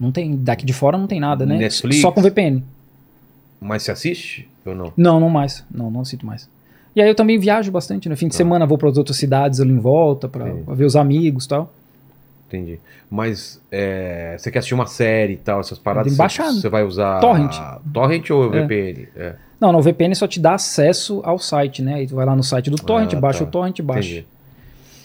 Não 0.00 0.10
tem. 0.10 0.36
Daqui 0.36 0.66
de 0.66 0.72
fora 0.72 0.98
não 0.98 1.06
tem 1.06 1.20
nada, 1.20 1.46
né? 1.46 1.56
Netflix? 1.56 2.00
Só 2.00 2.10
com 2.10 2.20
VPN. 2.20 2.64
Mas 3.60 3.84
você 3.84 3.92
assiste 3.92 4.48
ou 4.66 4.74
não? 4.74 4.92
Não, 4.96 5.20
não 5.20 5.30
mais. 5.30 5.64
Não, 5.72 5.90
não 5.90 6.04
sinto 6.04 6.26
mais. 6.26 6.48
E 6.96 7.00
aí 7.02 7.08
eu 7.08 7.14
também 7.14 7.38
viajo 7.38 7.70
bastante, 7.72 8.08
no 8.08 8.16
fim 8.16 8.26
Ah. 8.26 8.28
de 8.30 8.34
semana 8.36 8.66
vou 8.66 8.76
para 8.78 8.88
as 8.88 8.96
outras 8.98 9.16
cidades 9.16 9.60
ali 9.60 9.70
em 9.72 9.78
volta, 9.78 10.28
pra 10.28 10.46
ver 10.68 10.84
os 10.84 10.96
amigos 10.96 11.44
e 11.44 11.48
tal. 11.48 11.72
Entendi. 12.48 12.78
Mas 13.10 13.60
é, 13.70 14.36
você 14.38 14.50
quer 14.50 14.58
assistir 14.58 14.74
uma 14.74 14.86
série 14.86 15.34
e 15.34 15.36
tal, 15.36 15.60
essas 15.60 15.78
paradas, 15.78 16.16
Tem 16.16 16.28
você, 16.28 16.42
você 16.42 16.68
vai 16.68 16.84
usar 16.84 17.20
Torrent. 17.20 17.56
Torrent 17.92 18.30
ou 18.30 18.52
É. 18.54 18.62
VPN? 18.62 19.08
É. 19.16 19.34
Não, 19.60 19.72
não, 19.72 19.78
o 19.78 19.82
VPN 19.82 20.14
só 20.14 20.26
te 20.26 20.40
dá 20.40 20.54
acesso 20.54 21.20
ao 21.24 21.38
site, 21.38 21.80
né? 21.82 21.94
Aí 21.94 22.06
tu 22.06 22.14
vai 22.16 22.26
lá 22.26 22.34
no 22.34 22.42
site 22.42 22.70
do 22.70 22.76
Torrent, 22.76 23.14
Ah, 23.14 23.20
baixa 23.20 23.40
tá. 23.40 23.44
o 23.44 23.50
Torrent, 23.50 23.80
baixa. 23.80 24.08
Entendi. 24.08 24.26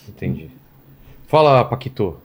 Entendi. 0.09 0.49
Fala, 1.27 1.63
Paquito. 1.63 2.17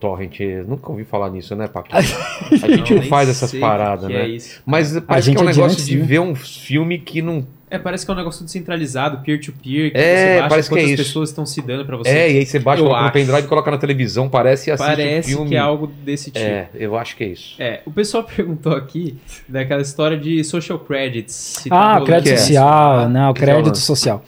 Torrent, 0.00 0.40
nunca 0.66 0.90
ouvi 0.90 1.04
falar 1.04 1.30
nisso, 1.30 1.54
né, 1.54 1.68
Paquito? 1.68 1.96
A 2.64 2.68
gente 2.68 2.94
não 2.94 3.00
nem 3.00 3.08
faz 3.08 3.28
essas 3.28 3.52
paradas, 3.52 4.08
né? 4.08 4.36
É. 4.36 4.38
Mas 4.64 4.98
parece 5.00 5.26
gente 5.26 5.36
que 5.36 5.42
é 5.42 5.46
um 5.46 5.48
é 5.50 5.52
de 5.52 5.58
negócio 5.58 5.84
de 5.84 5.96
né? 5.96 6.04
ver 6.04 6.20
um 6.20 6.34
filme 6.34 6.98
que 6.98 7.20
não. 7.20 7.46
É, 7.70 7.78
parece 7.78 8.04
que 8.04 8.10
é 8.10 8.14
um 8.14 8.16
negócio 8.16 8.44
descentralizado, 8.44 9.18
peer-to-peer, 9.18 9.92
que 9.92 9.96
É, 9.96 10.16
você 10.34 10.40
baixa 10.40 10.48
parece 10.48 10.68
que 10.68 10.74
é 10.74 10.78
quantas 10.78 10.90
isso. 10.94 11.02
pessoas 11.04 11.28
estão 11.30 11.46
se 11.46 11.62
dando 11.62 11.84
pra 11.86 11.96
você. 11.96 12.10
É, 12.10 12.32
e 12.32 12.38
aí 12.38 12.44
você 12.46 12.58
baixa 12.58 12.80
Eu 12.80 12.86
coloca 12.86 13.00
no 13.00 13.06
acho. 13.06 13.12
pendrive 13.12 13.38
e 13.38 13.48
coloca 13.48 13.70
na 13.70 13.78
televisão, 13.78 14.28
parece 14.28 14.70
e 14.70 14.72
assiste 14.72 14.86
Parece 14.88 15.28
o 15.32 15.36
filme. 15.36 15.50
que 15.50 15.54
é 15.56 15.58
algo 15.60 15.86
desse 15.86 16.30
tipo. 16.32 16.44
É, 16.44 16.68
eu 16.74 16.96
acho 16.96 17.16
que 17.16 17.22
é 17.22 17.28
isso. 17.28 17.54
É, 17.60 17.80
o 17.86 17.90
pessoal 17.92 18.24
perguntou 18.36 18.72
aqui 18.74 19.16
daquela 19.48 19.82
história 19.82 20.18
de 20.18 20.42
social 20.42 20.80
credits. 20.80 21.32
se 21.32 21.68
tá 21.68 21.76
Ah, 21.76 21.88
rolando 21.92 22.06
crédito 22.06 22.32
é? 22.34 22.36
social, 22.38 23.08
não, 23.08 23.32
que 23.32 23.40
é 23.40 23.44
o 23.44 23.46
crédito 23.46 23.68
lance? 23.68 23.80
social. 23.82 24.24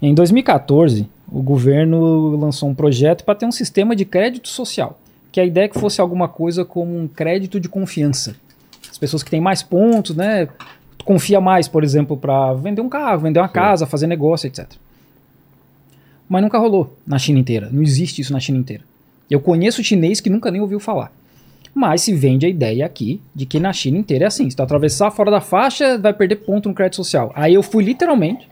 Em 0.00 0.14
2014, 0.14 1.08
o 1.30 1.42
governo 1.42 2.36
lançou 2.36 2.68
um 2.68 2.74
projeto 2.74 3.24
para 3.24 3.34
ter 3.34 3.46
um 3.46 3.52
sistema 3.52 3.94
de 3.96 4.04
crédito 4.04 4.48
social, 4.48 4.98
que 5.32 5.40
a 5.40 5.44
ideia 5.44 5.64
é 5.64 5.68
que 5.68 5.78
fosse 5.78 6.00
alguma 6.00 6.28
coisa 6.28 6.64
como 6.64 6.96
um 6.96 7.08
crédito 7.08 7.58
de 7.60 7.68
confiança. 7.68 8.36
As 8.90 8.96
pessoas 8.96 9.22
que 9.22 9.30
têm 9.30 9.40
mais 9.40 9.62
pontos, 9.62 10.16
né, 10.16 10.48
tu 11.00 11.04
confia 11.04 11.40
mais, 11.40 11.66
por 11.66 11.82
exemplo, 11.82 12.16
para 12.16 12.52
vender 12.54 12.82
um 12.82 12.88
carro, 12.88 13.20
vender 13.20 13.40
uma 13.40 13.48
Sim. 13.48 13.54
casa, 13.54 13.86
fazer 13.86 14.06
negócio, 14.06 14.46
etc. 14.46 14.66
Mas 16.28 16.42
nunca 16.42 16.58
rolou 16.58 16.96
na 17.06 17.18
China 17.18 17.38
inteira. 17.38 17.68
Não 17.72 17.82
existe 17.82 18.20
isso 18.20 18.32
na 18.32 18.38
China 18.38 18.58
inteira. 18.58 18.84
Eu 19.28 19.40
conheço 19.40 19.82
chinês 19.82 20.20
que 20.20 20.28
nunca 20.28 20.50
nem 20.50 20.60
ouviu 20.60 20.78
falar. 20.78 21.10
Mas 21.74 22.02
se 22.02 22.12
vende 22.12 22.44
a 22.44 22.48
ideia 22.48 22.84
aqui 22.84 23.20
de 23.34 23.46
que 23.46 23.58
na 23.58 23.72
China 23.72 23.96
inteira 23.96 24.24
é 24.24 24.28
assim. 24.28 24.48
Se 24.50 24.54
tu 24.54 24.62
atravessar 24.62 25.10
fora 25.10 25.30
da 25.30 25.40
faixa, 25.40 25.96
vai 25.96 26.12
perder 26.12 26.36
ponto 26.36 26.68
no 26.68 26.74
crédito 26.74 26.96
social. 26.96 27.32
Aí 27.34 27.54
eu 27.54 27.62
fui 27.62 27.82
literalmente. 27.82 28.48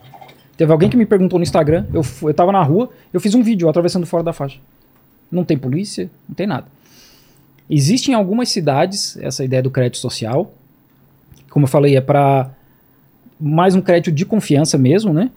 Teve 0.57 0.73
alguém 0.73 0.89
que 0.89 0.97
me 0.97 1.05
perguntou 1.05 1.39
no 1.39 1.43
Instagram. 1.43 1.85
Eu, 1.93 2.03
eu 2.23 2.35
tava 2.35 2.51
na 2.51 2.63
rua, 2.63 2.91
eu 3.13 3.21
fiz 3.21 3.35
um 3.35 3.43
vídeo 3.43 3.69
atravessando 3.69 4.07
fora 4.07 4.23
da 4.23 4.33
faixa. 4.33 4.59
Não 5.31 5.45
tem 5.45 5.59
polícia, 5.59 6.11
não 6.29 6.35
tem 6.35 6.47
nada. 6.47 6.67
Existe 7.69 8.11
em 8.11 8.15
algumas 8.15 8.49
cidades 8.49 9.17
essa 9.19 9.45
ideia 9.45 9.63
do 9.63 9.71
crédito 9.71 9.99
social. 9.99 10.53
Como 11.59 11.65
eu 11.65 11.69
falei, 11.69 11.97
é 11.97 12.01
para 12.01 12.49
mais 13.41 13.75
um 13.75 13.81
crédito 13.81 14.15
de 14.15 14.25
confiança 14.25 14.79
mesmo, 14.79 15.13
né? 15.13 15.29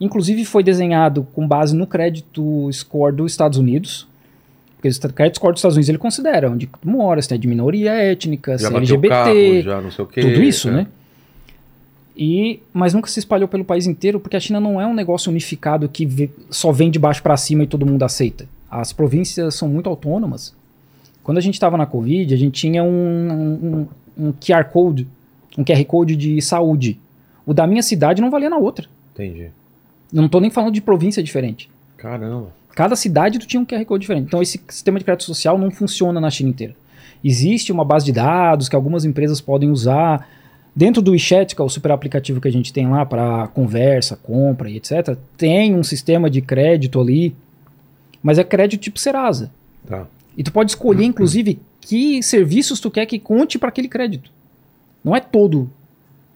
Inclusive 0.00 0.44
foi 0.44 0.62
desenhado 0.62 1.26
com 1.34 1.48
base 1.48 1.74
no 1.74 1.84
crédito 1.84 2.70
score 2.72 3.12
dos 3.16 3.32
Estados 3.32 3.58
Unidos. 3.58 4.06
Porque 4.76 4.88
o 4.88 5.12
crédito 5.12 5.34
score 5.38 5.52
dos 5.52 5.58
Estados 5.58 5.76
Unidos 5.76 5.88
ele 5.88 5.98
considera 5.98 6.48
onde 6.48 6.68
tu 6.68 6.78
mora, 6.88 7.20
se 7.20 7.34
é 7.34 7.36
de 7.36 7.48
minoria 7.48 7.90
étnica, 7.90 8.56
se 8.56 8.66
é 8.66 8.76
LGBT, 8.76 9.08
carro, 9.08 9.62
já 9.64 9.80
não 9.80 9.90
sei 9.90 10.04
o 10.04 10.06
quê. 10.06 10.20
tudo 10.20 10.40
isso, 10.44 10.68
é. 10.68 10.72
né? 10.72 10.86
E, 12.16 12.60
mas 12.72 12.94
nunca 12.94 13.08
se 13.08 13.18
espalhou 13.18 13.48
pelo 13.48 13.64
país 13.64 13.84
inteiro, 13.88 14.20
porque 14.20 14.36
a 14.36 14.40
China 14.40 14.60
não 14.60 14.80
é 14.80 14.86
um 14.86 14.94
negócio 14.94 15.28
unificado 15.28 15.88
que 15.88 16.06
vê- 16.06 16.30
só 16.50 16.70
vem 16.70 16.88
de 16.88 17.00
baixo 17.00 17.20
para 17.20 17.36
cima 17.36 17.64
e 17.64 17.66
todo 17.66 17.84
mundo 17.84 18.04
aceita. 18.04 18.46
As 18.70 18.92
províncias 18.92 19.56
são 19.56 19.68
muito 19.68 19.88
autônomas. 19.90 20.54
Quando 21.24 21.38
a 21.38 21.40
gente 21.40 21.54
estava 21.54 21.76
na 21.76 21.84
Covid, 21.86 22.32
a 22.32 22.36
gente 22.38 22.60
tinha 22.60 22.84
um, 22.84 23.88
um- 24.20 24.26
um 24.28 24.32
QR 24.32 24.66
Code, 24.66 25.08
um 25.56 25.64
QR 25.64 25.84
Code 25.84 26.16
de 26.16 26.40
saúde. 26.42 26.98
O 27.46 27.52
da 27.52 27.66
minha 27.66 27.82
cidade 27.82 28.20
não 28.20 28.30
valia 28.30 28.50
na 28.50 28.56
outra. 28.56 28.86
Entendi. 29.12 29.50
Eu 30.12 30.22
não 30.22 30.28
tô 30.28 30.40
nem 30.40 30.50
falando 30.50 30.72
de 30.72 30.80
província 30.80 31.22
diferente. 31.22 31.70
Caramba. 31.96 32.52
Cada 32.74 32.96
cidade 32.96 33.38
tu 33.38 33.46
tinha 33.46 33.60
um 33.60 33.64
QR 33.64 33.84
Code 33.84 34.02
diferente. 34.02 34.26
Então 34.26 34.42
esse 34.42 34.60
sistema 34.68 34.98
de 34.98 35.04
crédito 35.04 35.24
social 35.24 35.56
não 35.58 35.70
funciona 35.70 36.20
na 36.20 36.30
China 36.30 36.50
inteira. 36.50 36.74
Existe 37.22 37.72
uma 37.72 37.84
base 37.84 38.04
de 38.04 38.12
dados 38.12 38.68
que 38.68 38.76
algumas 38.76 39.04
empresas 39.04 39.40
podem 39.40 39.70
usar. 39.70 40.28
Dentro 40.76 41.00
do 41.00 41.12
WeChat, 41.12 41.54
que 41.54 41.62
é 41.62 41.64
o 41.64 41.68
super 41.68 41.92
aplicativo 41.92 42.40
que 42.40 42.48
a 42.48 42.52
gente 42.52 42.72
tem 42.72 42.88
lá 42.88 43.06
para 43.06 43.46
conversa, 43.48 44.16
compra 44.16 44.68
e 44.68 44.76
etc., 44.76 45.16
tem 45.36 45.74
um 45.74 45.84
sistema 45.84 46.28
de 46.28 46.42
crédito 46.42 47.00
ali, 47.00 47.34
mas 48.22 48.38
é 48.38 48.44
crédito 48.44 48.80
tipo 48.80 48.98
Serasa. 48.98 49.50
Tá. 49.86 50.06
E 50.36 50.42
tu 50.42 50.52
pode 50.52 50.72
escolher, 50.72 51.04
inclusive, 51.04 51.60
que 51.80 52.22
serviços 52.22 52.80
tu 52.80 52.90
quer 52.90 53.06
que 53.06 53.20
conte 53.20 53.58
para 53.58 53.68
aquele 53.68 53.88
crédito. 53.88 54.30
Não 55.04 55.14
é 55.14 55.20
todo 55.20 55.70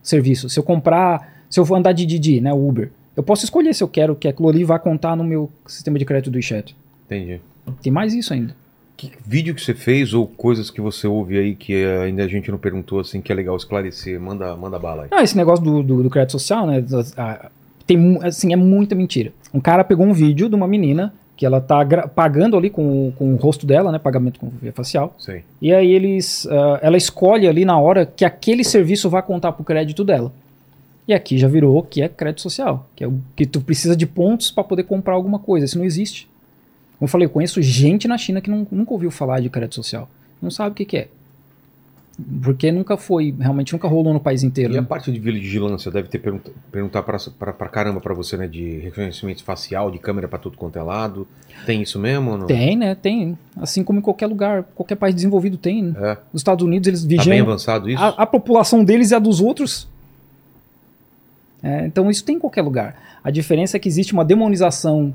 serviço. 0.02 0.48
Se 0.48 0.58
eu 0.58 0.62
comprar, 0.62 1.42
se 1.48 1.58
eu 1.58 1.64
for 1.64 1.76
andar 1.76 1.92
de 1.92 2.04
Didi, 2.04 2.40
né, 2.40 2.52
Uber, 2.52 2.90
eu 3.16 3.22
posso 3.22 3.44
escolher 3.44 3.74
se 3.74 3.82
eu 3.82 3.88
quero 3.88 4.14
que 4.14 4.28
aquilo 4.28 4.48
ali 4.48 4.62
vá 4.62 4.78
contar 4.78 5.16
no 5.16 5.24
meu 5.24 5.50
sistema 5.66 5.98
de 5.98 6.04
crédito 6.04 6.30
do 6.30 6.36
WeChat. 6.36 6.76
Entendi. 7.06 7.40
Tem 7.82 7.92
mais 7.92 8.14
isso 8.14 8.32
ainda. 8.32 8.54
Que 8.96 9.12
vídeo 9.24 9.54
que 9.54 9.60
você 9.60 9.74
fez 9.74 10.12
ou 10.12 10.26
coisas 10.26 10.70
que 10.70 10.80
você 10.80 11.06
ouve 11.06 11.38
aí 11.38 11.54
que 11.54 11.72
eh, 11.72 12.02
ainda 12.02 12.24
a 12.24 12.28
gente 12.28 12.50
não 12.50 12.58
perguntou 12.58 12.98
assim 12.98 13.20
que 13.20 13.30
é 13.30 13.34
legal 13.34 13.56
esclarecer? 13.56 14.20
Manda, 14.20 14.56
manda 14.56 14.78
bala 14.78 15.04
aí. 15.04 15.08
Não, 15.10 15.20
esse 15.20 15.36
negócio 15.36 15.64
do, 15.64 15.82
do, 15.82 16.02
do 16.02 16.10
crédito 16.10 16.32
social, 16.32 16.66
né? 16.66 16.84
ah, 17.16 17.48
Tem, 17.86 18.18
assim, 18.22 18.52
é 18.52 18.56
muita 18.56 18.94
mentira. 18.96 19.32
Um 19.54 19.60
cara 19.60 19.84
pegou 19.84 20.04
um 20.04 20.12
vídeo 20.12 20.48
de 20.48 20.54
uma 20.56 20.66
menina 20.66 21.14
que 21.38 21.46
ela 21.46 21.60
tá 21.60 21.86
pagando 22.08 22.56
ali 22.56 22.68
com, 22.68 22.82
o- 23.08 23.12
com 23.12 23.32
o 23.32 23.36
rosto 23.36 23.64
dela, 23.64 23.92
né? 23.92 23.98
Pagamento 24.00 24.40
com 24.40 24.48
via 24.60 24.72
facial. 24.72 25.14
Sei. 25.18 25.44
E 25.62 25.72
aí 25.72 25.88
eles, 25.92 26.46
ah, 26.50 26.80
ela 26.82 26.96
escolhe 26.96 27.46
ali 27.46 27.64
na 27.64 27.78
hora 27.78 28.04
que 28.04 28.24
aquele 28.24 28.64
serviço 28.64 29.08
vai 29.08 29.22
contar 29.22 29.52
pro 29.52 29.62
crédito 29.64 30.02
dela. 30.02 30.32
E 31.06 31.14
aqui 31.14 31.38
já 31.38 31.46
virou 31.46 31.80
que 31.84 32.02
é 32.02 32.08
crédito 32.08 32.42
social, 32.42 32.88
que 32.96 33.04
é 33.04 33.06
o 33.06 33.20
que 33.36 33.46
tu 33.46 33.60
precisa 33.60 33.96
de 33.96 34.04
pontos 34.04 34.50
para 34.50 34.64
poder 34.64 34.82
comprar 34.82 35.14
alguma 35.14 35.38
coisa. 35.38 35.64
Isso 35.64 35.78
não 35.78 35.84
existe. 35.84 36.28
Como 36.98 37.06
eu 37.06 37.08
falei, 37.08 37.26
eu 37.26 37.30
conheço 37.30 37.62
gente 37.62 38.08
na 38.08 38.18
China 38.18 38.40
que 38.40 38.50
não- 38.50 38.66
nunca 38.70 38.92
ouviu 38.92 39.10
falar 39.12 39.38
de 39.40 39.48
crédito 39.48 39.76
social. 39.76 40.08
Não 40.42 40.50
sabe 40.50 40.72
o 40.72 40.74
que, 40.74 40.84
que 40.84 40.96
é. 40.98 41.08
Porque 42.42 42.72
nunca 42.72 42.96
foi, 42.96 43.32
realmente 43.38 43.72
nunca 43.72 43.86
rolou 43.86 44.12
no 44.12 44.18
país 44.18 44.42
inteiro. 44.42 44.74
E 44.74 44.78
a 44.78 44.80
né? 44.80 44.86
parte 44.86 45.12
de 45.12 45.20
vigilância 45.20 45.88
deve 45.88 46.08
ter 46.08 46.18
pergunta, 46.18 46.50
perguntar 46.72 47.00
pra 47.04 47.68
caramba 47.68 48.00
pra 48.00 48.12
você, 48.12 48.36
né? 48.36 48.48
De 48.48 48.78
reconhecimento 48.78 49.44
facial, 49.44 49.88
de 49.88 50.00
câmera 50.00 50.26
pra 50.26 50.36
tudo 50.36 50.56
quanto 50.56 50.76
é 50.76 50.82
lado. 50.82 51.28
Tem 51.64 51.80
isso 51.80 51.96
mesmo 51.96 52.36
não? 52.36 52.46
Tem, 52.48 52.76
né? 52.76 52.96
Tem. 52.96 53.38
Assim 53.56 53.84
como 53.84 54.00
em 54.00 54.02
qualquer 54.02 54.26
lugar, 54.26 54.64
qualquer 54.74 54.96
país 54.96 55.14
desenvolvido 55.14 55.56
tem. 55.56 55.84
Né? 55.84 55.94
É. 55.96 56.18
Os 56.32 56.40
Estados 56.40 56.64
Unidos, 56.64 56.88
eles 56.88 57.02
Tá 57.02 57.08
bem 57.08 57.18
vigiam 57.18 57.46
avançado 57.46 57.88
isso? 57.88 58.02
a, 58.02 58.08
a 58.08 58.26
população 58.26 58.82
deles 58.82 59.12
e 59.12 59.14
a 59.14 59.20
dos 59.20 59.40
outros. 59.40 59.86
É, 61.62 61.86
então 61.86 62.10
isso 62.10 62.24
tem 62.24 62.34
em 62.34 62.40
qualquer 62.40 62.62
lugar. 62.62 62.96
A 63.22 63.30
diferença 63.30 63.76
é 63.76 63.80
que 63.80 63.88
existe 63.88 64.12
uma 64.12 64.24
demonização. 64.24 65.14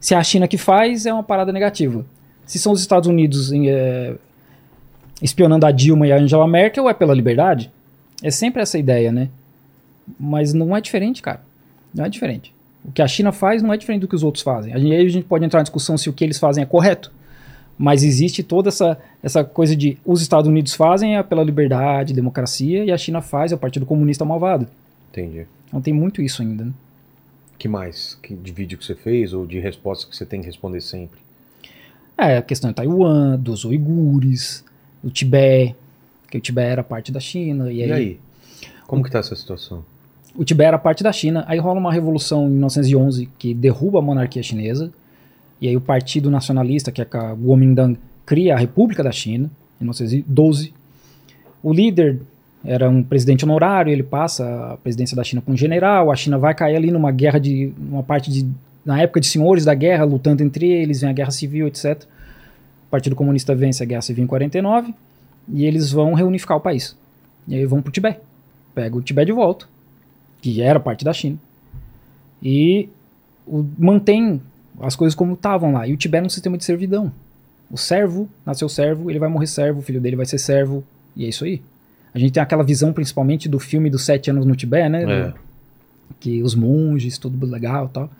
Se 0.00 0.14
é 0.14 0.16
a 0.16 0.22
China 0.24 0.48
que 0.48 0.58
faz, 0.58 1.06
é 1.06 1.12
uma 1.12 1.22
parada 1.22 1.52
negativa. 1.52 2.04
Se 2.44 2.58
são 2.58 2.72
os 2.72 2.80
Estados 2.80 3.08
Unidos 3.08 3.52
é, 3.52 4.16
espionando 5.22 5.66
a 5.66 5.70
Dilma 5.70 6.06
e 6.06 6.12
a 6.12 6.16
Angela 6.16 6.46
Merkel, 6.46 6.88
é 6.88 6.94
pela 6.94 7.14
liberdade. 7.14 7.70
É 8.22 8.30
sempre 8.30 8.62
essa 8.62 8.78
ideia, 8.78 9.12
né? 9.12 9.28
Mas 10.18 10.52
não 10.52 10.76
é 10.76 10.80
diferente, 10.80 11.22
cara. 11.22 11.42
Não 11.94 12.04
é 12.04 12.08
diferente. 12.08 12.54
O 12.84 12.92
que 12.92 13.02
a 13.02 13.08
China 13.08 13.32
faz 13.32 13.62
não 13.62 13.72
é 13.72 13.76
diferente 13.76 14.02
do 14.02 14.08
que 14.08 14.14
os 14.14 14.22
outros 14.22 14.42
fazem. 14.42 14.72
Aí 14.72 14.96
a 14.96 15.08
gente 15.08 15.24
pode 15.24 15.44
entrar 15.44 15.60
na 15.60 15.64
discussão 15.64 15.98
se 15.98 16.08
o 16.08 16.12
que 16.12 16.24
eles 16.24 16.38
fazem 16.38 16.62
é 16.62 16.66
correto. 16.66 17.12
Mas 17.76 18.02
existe 18.02 18.42
toda 18.42 18.68
essa, 18.68 18.98
essa 19.22 19.42
coisa 19.42 19.74
de 19.74 19.96
os 20.04 20.20
Estados 20.20 20.48
Unidos 20.48 20.74
fazem 20.74 21.16
é 21.16 21.22
pela 21.22 21.42
liberdade, 21.42 22.12
democracia, 22.12 22.84
e 22.84 22.92
a 22.92 22.98
China 22.98 23.22
faz 23.22 23.52
é 23.52 23.54
o 23.54 23.58
Partido 23.58 23.86
Comunista 23.86 24.24
malvado. 24.24 24.66
Entendi. 25.10 25.46
Então 25.68 25.80
tem 25.80 25.94
muito 25.94 26.20
isso 26.20 26.42
ainda. 26.42 26.66
né? 26.66 26.72
que 27.60 27.68
mais? 27.68 28.18
Que, 28.22 28.34
de 28.34 28.52
vídeo 28.52 28.78
que 28.78 28.84
você 28.84 28.94
fez 28.94 29.34
ou 29.34 29.46
de 29.46 29.60
resposta 29.60 30.08
que 30.08 30.16
você 30.16 30.24
tem 30.24 30.40
que 30.40 30.46
responder 30.46 30.80
sempre? 30.80 31.20
É, 32.16 32.38
a 32.38 32.42
questão 32.42 32.70
de 32.70 32.76
Taiwan, 32.76 33.38
dos 33.38 33.64
uigures, 33.64 34.64
do 35.02 35.10
Tibete, 35.10 35.76
que 36.30 36.38
o 36.38 36.40
Tibete 36.40 36.68
era 36.68 36.84
parte 36.84 37.10
da 37.10 37.20
China. 37.20 37.70
E 37.70 37.78
E 37.78 37.82
aí, 37.82 37.92
aí? 37.92 38.20
Como 38.86 39.02
que 39.02 39.10
tá 39.10 39.18
essa 39.18 39.34
situação? 39.34 39.84
o 40.34 40.44
Tibete 40.44 40.68
era 40.68 40.78
parte 40.78 41.02
da 41.02 41.12
China, 41.12 41.44
aí 41.46 41.58
rola 41.58 41.78
uma 41.78 41.92
revolução 41.92 42.46
em 42.46 42.50
1911 42.50 43.28
que 43.38 43.52
derruba 43.54 43.98
a 43.98 44.02
monarquia 44.02 44.42
chinesa, 44.42 44.92
e 45.60 45.68
aí 45.68 45.76
o 45.76 45.80
Partido 45.80 46.30
Nacionalista, 46.30 46.90
que 46.90 47.02
é 47.02 47.04
a 47.04 47.34
Kuomintang, 47.34 47.98
cria 48.24 48.54
a 48.54 48.58
República 48.58 49.02
da 49.02 49.12
China, 49.12 49.50
em 49.80 49.84
1912. 49.84 50.72
O 51.62 51.72
líder 51.72 52.20
era 52.64 52.88
um 52.88 53.02
presidente 53.02 53.44
honorário, 53.44 53.92
ele 53.92 54.02
passa 54.02 54.72
a 54.72 54.76
presidência 54.78 55.16
da 55.16 55.24
China 55.24 55.42
para 55.42 55.52
um 55.52 55.56
general, 55.56 56.10
a 56.10 56.16
China 56.16 56.38
vai 56.38 56.54
cair 56.54 56.76
ali 56.76 56.90
numa 56.90 57.10
guerra 57.10 57.38
de, 57.38 57.72
uma 57.78 58.02
parte 58.02 58.30
de, 58.30 58.46
na 58.84 59.00
época 59.02 59.20
de 59.20 59.26
senhores 59.26 59.64
da 59.64 59.74
guerra, 59.74 60.04
lutando 60.04 60.42
entre 60.42 60.70
eles, 60.70 61.00
vem 61.00 61.10
a 61.10 61.12
guerra 61.12 61.30
civil, 61.30 61.66
etc. 61.66 62.04
Partido 62.90 63.14
Comunista 63.16 63.54
vence 63.54 63.82
a 63.82 63.86
guerra 63.86 64.02
civil 64.02 64.24
em 64.24 64.26
49, 64.26 64.94
e 65.52 65.64
eles 65.64 65.90
vão 65.92 66.12
reunificar 66.14 66.56
o 66.56 66.60
país. 66.60 66.96
E 67.46 67.54
aí 67.54 67.64
vão 67.64 67.80
pro 67.82 67.92
Tibete. 67.92 68.20
Pega 68.74 68.96
o 68.96 69.02
Tibete 69.02 69.26
de 69.26 69.32
volta, 69.32 69.66
que 70.40 70.60
era 70.62 70.78
parte 70.80 71.04
da 71.04 71.12
China, 71.12 71.38
e 72.42 72.88
o- 73.46 73.64
mantém 73.78 74.40
as 74.80 74.96
coisas 74.96 75.14
como 75.14 75.34
estavam 75.34 75.72
lá. 75.72 75.86
E 75.86 75.92
o 75.92 75.96
Tibete 75.96 76.24
é 76.24 76.26
um 76.26 76.30
sistema 76.30 76.56
de 76.56 76.64
servidão. 76.64 77.12
O 77.70 77.76
servo, 77.76 78.28
nasceu 78.44 78.68
servo, 78.68 79.10
ele 79.10 79.18
vai 79.18 79.28
morrer 79.28 79.46
servo, 79.46 79.80
o 79.80 79.82
filho 79.82 80.00
dele 80.00 80.16
vai 80.16 80.26
ser 80.26 80.38
servo, 80.38 80.82
e 81.16 81.24
é 81.24 81.28
isso 81.28 81.44
aí. 81.44 81.62
A 82.12 82.18
gente 82.18 82.32
tem 82.32 82.42
aquela 82.42 82.64
visão, 82.64 82.92
principalmente, 82.92 83.48
do 83.48 83.60
filme 83.60 83.88
dos 83.88 84.04
sete 84.04 84.30
anos 84.30 84.44
no 84.44 84.56
Tibete, 84.56 84.88
né? 84.88 85.04
É. 85.04 85.32
Que 86.18 86.42
os 86.42 86.54
monges, 86.56 87.18
tudo 87.18 87.46
legal 87.46 87.86
e 87.86 87.88
tal. 87.90 88.10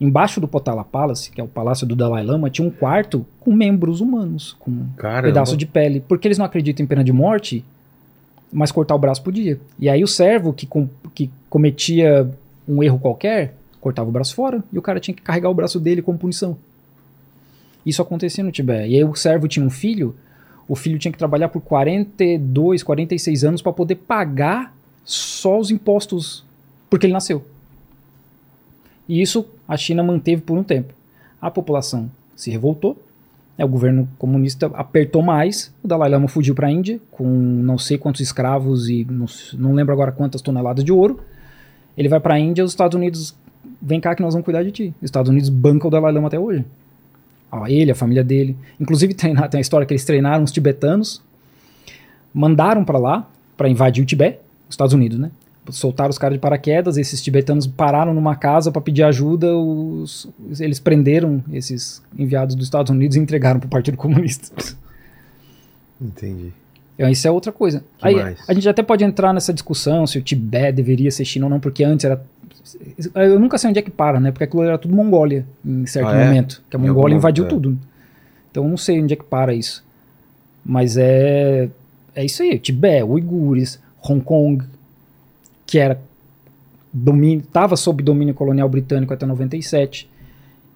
Embaixo 0.00 0.40
do 0.40 0.48
Potala 0.48 0.82
Palace, 0.84 1.30
que 1.30 1.40
é 1.40 1.44
o 1.44 1.48
palácio 1.48 1.86
do 1.86 1.94
Dalai 1.94 2.24
Lama, 2.24 2.50
tinha 2.50 2.66
um 2.66 2.70
quarto 2.70 3.24
com 3.38 3.52
membros 3.52 4.00
humanos, 4.00 4.56
com 4.58 4.86
Caramba. 4.96 5.28
pedaço 5.28 5.56
de 5.56 5.66
pele. 5.66 6.00
Porque 6.08 6.26
eles 6.26 6.38
não 6.38 6.44
acreditam 6.44 6.82
em 6.84 6.86
pena 6.86 7.04
de 7.04 7.12
morte, 7.12 7.64
mas 8.52 8.72
cortar 8.72 8.94
o 8.94 8.98
braço 8.98 9.22
podia. 9.22 9.60
E 9.78 9.88
aí 9.88 10.02
o 10.02 10.08
servo 10.08 10.52
que, 10.52 10.66
com- 10.66 10.88
que 11.14 11.30
cometia 11.48 12.28
um 12.66 12.82
erro 12.82 12.98
qualquer, 12.98 13.54
cortava 13.80 14.08
o 14.08 14.12
braço 14.12 14.34
fora 14.34 14.62
e 14.72 14.78
o 14.78 14.82
cara 14.82 14.98
tinha 15.00 15.14
que 15.14 15.22
carregar 15.22 15.48
o 15.50 15.54
braço 15.54 15.78
dele 15.78 16.02
como 16.02 16.18
punição. 16.18 16.56
Isso 17.84 18.02
acontecia 18.02 18.42
no 18.44 18.52
Tibete. 18.52 18.90
E 18.92 18.96
aí 18.96 19.04
o 19.04 19.14
servo 19.14 19.46
tinha 19.48 19.64
um 19.64 19.70
filho, 19.70 20.14
o 20.68 20.74
filho 20.76 20.98
tinha 20.98 21.10
que 21.12 21.18
trabalhar 21.18 21.48
por 21.48 21.60
42, 21.62 22.82
46 22.82 23.44
anos 23.44 23.62
para 23.62 23.72
poder 23.72 23.94
pagar 23.96 24.74
só 25.04 25.58
os 25.58 25.70
impostos 25.70 26.44
porque 26.90 27.06
ele 27.06 27.12
nasceu. 27.12 27.44
E 29.08 29.20
isso 29.22 29.44
a 29.70 29.76
China 29.76 30.02
manteve 30.02 30.42
por 30.42 30.58
um 30.58 30.64
tempo. 30.64 30.92
A 31.40 31.48
população 31.48 32.10
se 32.34 32.50
revoltou, 32.50 33.00
né, 33.56 33.64
o 33.64 33.68
governo 33.68 34.08
comunista 34.18 34.66
apertou 34.74 35.22
mais, 35.22 35.72
o 35.80 35.86
Dalai 35.86 36.10
Lama 36.10 36.26
fugiu 36.26 36.56
para 36.56 36.66
a 36.66 36.72
Índia 36.72 37.00
com 37.12 37.24
não 37.24 37.78
sei 37.78 37.96
quantos 37.96 38.20
escravos 38.20 38.90
e 38.90 39.06
não, 39.08 39.26
não 39.54 39.72
lembro 39.72 39.92
agora 39.92 40.10
quantas 40.10 40.42
toneladas 40.42 40.82
de 40.82 40.90
ouro. 40.90 41.20
Ele 41.96 42.08
vai 42.08 42.18
para 42.18 42.34
a 42.34 42.38
Índia, 42.38 42.64
os 42.64 42.72
Estados 42.72 42.96
Unidos, 42.96 43.32
vem 43.80 44.00
cá 44.00 44.12
que 44.16 44.22
nós 44.22 44.34
vamos 44.34 44.44
cuidar 44.44 44.64
de 44.64 44.72
ti. 44.72 44.94
Os 45.00 45.04
Estados 45.04 45.30
Unidos 45.30 45.48
bancam 45.48 45.86
o 45.86 45.90
Dalai 45.90 46.12
Lama 46.12 46.26
até 46.26 46.38
hoje. 46.38 46.64
Ele, 47.68 47.92
a 47.92 47.94
família 47.94 48.24
dele. 48.24 48.56
Inclusive 48.80 49.14
treinar, 49.14 49.48
tem 49.48 49.58
a 49.58 49.60
história 49.60 49.86
que 49.86 49.92
eles 49.92 50.04
treinaram 50.04 50.42
os 50.42 50.50
tibetanos, 50.50 51.22
mandaram 52.34 52.84
para 52.84 52.98
lá 52.98 53.30
para 53.56 53.68
invadir 53.68 54.02
o 54.02 54.06
Tibete, 54.06 54.40
os 54.68 54.74
Estados 54.74 54.94
Unidos, 54.94 55.16
né? 55.16 55.30
Soltaram 55.70 56.10
os 56.10 56.18
caras 56.18 56.34
de 56.36 56.40
paraquedas, 56.40 56.96
esses 56.96 57.22
tibetanos 57.22 57.66
pararam 57.66 58.12
numa 58.14 58.34
casa 58.36 58.70
para 58.72 58.80
pedir 58.82 59.02
ajuda, 59.02 59.56
os- 59.56 60.28
eles 60.58 60.78
prenderam 60.80 61.42
esses 61.52 62.02
enviados 62.18 62.54
dos 62.54 62.66
Estados 62.66 62.90
Unidos 62.90 63.16
e 63.16 63.20
entregaram 63.20 63.60
para 63.60 63.66
o 63.66 63.70
Partido 63.70 63.96
Comunista. 63.96 64.52
Entendi. 66.00 66.52
Então, 66.96 67.10
Isso 67.10 67.26
é 67.26 67.30
outra 67.30 67.50
coisa. 67.50 67.80
Que 67.98 68.08
Aí, 68.08 68.14
mais? 68.14 68.38
a 68.48 68.52
gente 68.52 68.68
até 68.68 68.82
pode 68.82 69.02
entrar 69.04 69.32
nessa 69.32 69.52
discussão 69.54 70.06
se 70.06 70.18
o 70.18 70.22
Tibete 70.22 70.72
deveria 70.72 71.10
ser 71.10 71.24
China 71.24 71.46
ou 71.46 71.50
não, 71.50 71.60
porque 71.60 71.82
antes 71.82 72.04
era. 72.04 72.22
Eu 73.14 73.40
nunca 73.40 73.56
sei 73.58 73.70
onde 73.70 73.78
é 73.78 73.82
que 73.82 73.90
para, 73.90 74.20
né? 74.20 74.30
Porque 74.30 74.44
aquilo 74.44 74.62
era 74.62 74.76
tudo 74.76 74.94
Mongólia 74.94 75.46
em 75.64 75.86
certo 75.86 76.08
Ah, 76.08 76.16
é? 76.20 76.24
momento. 76.26 76.62
Que 76.68 76.76
a 76.76 76.78
Mongólia 76.78 77.14
invadiu 77.16 77.44
é. 77.46 77.48
tudo. 77.48 77.78
Então 78.50 78.64
eu 78.64 78.68
não 78.70 78.76
sei 78.76 79.02
onde 79.02 79.14
é 79.14 79.16
que 79.16 79.24
para 79.24 79.54
isso. 79.54 79.84
Mas 80.64 80.96
é. 80.98 81.70
É 82.14 82.24
isso 82.24 82.42
aí. 82.42 82.58
Tibete, 82.58 83.02
Uigures, 83.04 83.80
Hong 84.06 84.20
Kong, 84.22 84.62
que 85.70 85.78
era. 85.78 86.00
Domínio, 86.92 87.44
estava 87.46 87.76
sob 87.76 88.02
domínio 88.02 88.34
colonial 88.34 88.68
britânico 88.68 89.14
até 89.14 89.24
97. 89.24 90.10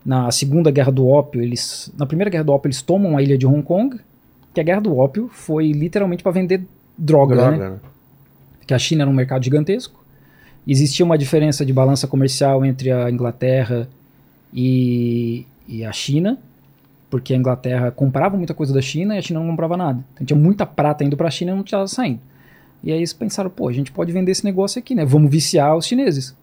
Na 0.06 0.30
Segunda 0.30 0.70
Guerra 0.70 0.92
do 0.92 1.08
Ópio, 1.08 1.42
eles. 1.42 1.92
Na 1.98 2.06
Primeira 2.06 2.30
Guerra 2.30 2.44
do 2.44 2.52
Ópio, 2.52 2.68
eles 2.68 2.80
tomam 2.80 3.16
a 3.16 3.22
ilha 3.22 3.36
de 3.36 3.44
Hong 3.44 3.62
Kong. 3.62 3.98
Que 4.54 4.60
a 4.60 4.62
Guerra 4.62 4.80
do 4.80 4.96
Ópio 4.96 5.28
foi 5.32 5.72
literalmente 5.72 6.22
para 6.22 6.30
vender 6.30 6.64
droga, 6.96 7.34
né? 7.34 7.42
Droga, 7.42 7.70
né? 7.70 7.78
que 8.64 8.72
a 8.72 8.78
China 8.78 9.02
era 9.02 9.10
um 9.10 9.14
mercado 9.14 9.42
gigantesco. 9.42 10.02
Existia 10.66 11.04
uma 11.04 11.18
diferença 11.18 11.66
de 11.66 11.72
balança 11.72 12.06
comercial 12.06 12.64
entre 12.64 12.92
a 12.92 13.10
Inglaterra 13.10 13.88
e, 14.52 15.44
e 15.66 15.84
a 15.84 15.90
China, 15.90 16.38
porque 17.10 17.34
a 17.34 17.36
Inglaterra 17.36 17.90
comprava 17.90 18.36
muita 18.36 18.54
coisa 18.54 18.72
da 18.72 18.80
China 18.80 19.16
e 19.16 19.18
a 19.18 19.22
China 19.22 19.40
não 19.40 19.48
comprava 19.48 19.76
nada. 19.76 20.02
Então 20.14 20.24
tinha 20.24 20.38
muita 20.38 20.64
prata 20.64 21.02
indo 21.02 21.16
para 21.16 21.26
a 21.26 21.30
China 21.30 21.50
e 21.50 21.54
não 21.54 21.62
estava 21.62 21.88
saindo. 21.88 22.20
E 22.84 22.92
aí 22.92 22.98
eles 22.98 23.12
pensaram, 23.14 23.48
pô, 23.48 23.66
a 23.68 23.72
gente 23.72 23.90
pode 23.90 24.12
vender 24.12 24.30
esse 24.30 24.44
negócio 24.44 24.78
aqui, 24.78 24.94
né? 24.94 25.04
Vamos 25.04 25.30
viciar 25.30 25.74
os 25.76 25.86
chineses. 25.86 26.34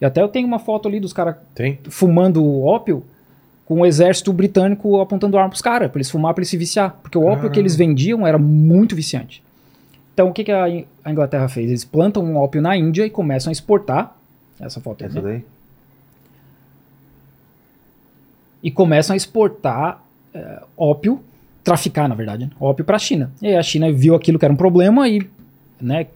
E 0.00 0.04
até 0.04 0.22
eu 0.22 0.28
tenho 0.28 0.46
uma 0.46 0.60
foto 0.60 0.86
ali 0.86 1.00
dos 1.00 1.12
caras 1.12 1.34
fumando 1.90 2.62
ópio 2.62 3.02
com 3.66 3.80
o 3.80 3.84
exército 3.86 4.32
britânico 4.32 5.00
apontando 5.00 5.36
arma 5.36 5.50
pros 5.50 5.60
caras, 5.60 5.90
pra 5.90 5.98
eles 5.98 6.08
fumar, 6.10 6.32
pra 6.32 6.40
eles 6.40 6.48
se 6.48 6.56
viciar. 6.56 6.96
Porque 7.02 7.18
o 7.18 7.22
ópio 7.22 7.34
Caramba. 7.36 7.50
que 7.54 7.58
eles 7.60 7.74
vendiam 7.74 8.24
era 8.26 8.38
muito 8.38 8.94
viciante. 8.94 9.42
Então 10.14 10.28
o 10.28 10.32
que, 10.32 10.44
que 10.44 10.52
a, 10.52 10.68
In- 10.68 10.86
a 11.04 11.10
Inglaterra 11.10 11.48
fez? 11.48 11.68
Eles 11.68 11.84
plantam 11.84 12.24
um 12.24 12.36
ópio 12.36 12.62
na 12.62 12.76
Índia 12.76 13.04
e 13.04 13.10
começam 13.10 13.50
a 13.50 13.52
exportar. 13.52 14.16
Essa 14.60 14.80
foto 14.80 15.04
Essa 15.04 15.18
aqui. 15.18 15.28
daí? 15.28 15.44
E 18.62 18.70
começam 18.70 19.14
a 19.14 19.16
exportar 19.16 20.02
é, 20.34 20.62
ópio, 20.76 21.20
traficar, 21.62 22.08
na 22.08 22.14
verdade, 22.14 22.44
né? 22.46 22.50
ópio 22.60 22.84
pra 22.84 22.98
China. 22.98 23.30
E 23.42 23.46
aí 23.48 23.56
a 23.56 23.62
China 23.62 23.90
viu 23.92 24.14
aquilo 24.14 24.38
que 24.38 24.44
era 24.44 24.52
um 24.52 24.56
problema 24.56 25.08
e 25.08 25.28
né, 25.80 26.06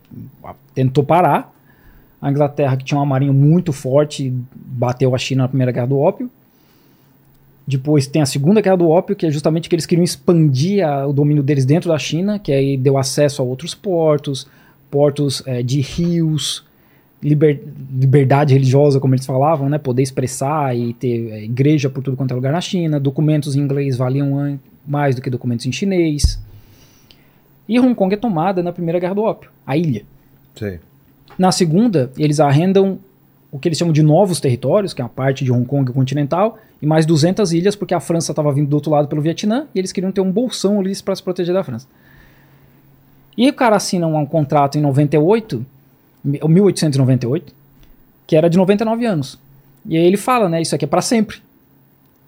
tentou 0.75 1.05
parar. 1.05 1.53
A 2.21 2.31
Inglaterra, 2.31 2.77
que 2.77 2.85
tinha 2.85 2.99
uma 2.99 3.07
marinha 3.07 3.33
muito 3.33 3.73
forte, 3.73 4.33
bateu 4.55 5.15
a 5.15 5.19
China 5.19 5.43
na 5.43 5.49
primeira 5.49 5.73
guerra 5.73 5.87
do 5.87 5.99
ópio. 5.99 6.31
Depois 7.67 8.07
tem 8.07 8.21
a 8.23 8.27
segunda 8.27 8.61
guerra 8.61 8.77
do 8.77 8.89
ópio, 8.89 9.15
que 9.15 9.27
é 9.27 9.31
justamente 9.31 9.69
que 9.69 9.75
eles 9.75 9.87
queriam 9.87 10.05
expandir 10.05 10.87
a- 10.87 11.07
o 11.07 11.13
domínio 11.13 11.43
deles 11.43 11.65
dentro 11.65 11.89
da 11.91 11.99
China, 11.99 12.39
que 12.39 12.53
aí 12.53 12.77
deu 12.77 12.99
acesso 12.99 13.41
a 13.41 13.45
outros 13.45 13.75
portos, 13.75 14.47
portos 14.91 15.43
eh, 15.47 15.63
de 15.63 15.81
rios, 15.81 16.65
liber- 17.23 17.61
liberdade 17.99 18.53
religiosa, 18.53 18.99
como 18.99 19.15
eles 19.15 19.25
falavam, 19.27 19.69
né? 19.69 19.79
Poder 19.79 20.03
expressar 20.03 20.77
e 20.77 20.93
ter 20.95 21.29
eh, 21.31 21.45
igreja 21.45 21.89
por 21.89 22.03
tudo 22.03 22.17
quanto 22.17 22.33
é 22.33 22.35
lugar 22.35 22.53
na 22.53 22.61
China. 22.61 22.99
Documentos 22.99 23.55
em 23.55 23.61
inglês 23.61 23.97
valiam 23.97 24.59
mais 24.87 25.15
do 25.15 25.23
que 25.23 25.31
documentos 25.31 25.65
em 25.67 25.73
chinês. 25.73 26.41
E 27.69 27.79
Hong 27.79 27.95
Kong 27.95 28.13
é 28.15 28.17
tomada 28.17 28.63
na 28.63 28.73
primeira 28.73 28.99
guerra 28.99 29.15
do 29.15 29.23
ópio, 29.23 29.51
a 29.67 29.77
ilha. 29.77 30.05
Sei. 30.55 30.81
Na 31.39 31.51
segunda, 31.53 32.11
eles 32.19 32.41
arrendam 32.41 32.99
o 33.51 33.59
que 33.59 33.69
eles 33.69 33.79
chamam 33.79 33.93
de 33.93 34.03
novos 34.03 34.41
territórios, 34.41 34.93
que 34.95 35.01
é 35.01 35.05
uma 35.05 35.11
parte 35.11 35.45
de 35.45 35.53
Hong 35.53 35.65
Kong 35.67 35.93
continental, 35.93 36.59
e 36.81 36.87
mais 36.87 37.07
200 37.07 37.53
ilhas, 37.53 37.77
porque 37.77 37.95
a 37.95 38.01
França 38.01 38.33
estava 38.33 38.53
vindo 38.53 38.69
do 38.69 38.75
outro 38.75 38.91
lado 38.91 39.09
pelo 39.09 39.21
Vietnã, 39.23 39.67
e 39.75 39.79
eles 39.79 39.93
queriam 39.93 40.11
ter 40.11 40.21
um 40.21 40.31
bolsão 40.33 40.81
ali 40.81 40.93
para 41.03 41.15
se 41.15 41.23
proteger 41.23 41.55
da 41.55 41.63
França. 41.63 41.87
E 43.37 43.49
o 43.49 43.53
cara 43.53 43.77
assina 43.77 44.07
um, 44.07 44.17
um 44.19 44.27
contrato 44.27 44.77
em 44.77 44.81
98, 44.81 45.65
mi- 46.25 46.41
1898, 46.47 47.55
que 48.27 48.37
era 48.37 48.49
de 48.51 48.59
99 48.59 49.05
anos. 49.07 49.39
E 49.87 49.97
aí 49.97 50.05
ele 50.05 50.17
fala, 50.17 50.49
né, 50.49 50.61
isso 50.61 50.75
aqui 50.75 50.85
é 50.85 50.89
para 50.89 51.01
sempre. 51.03 51.39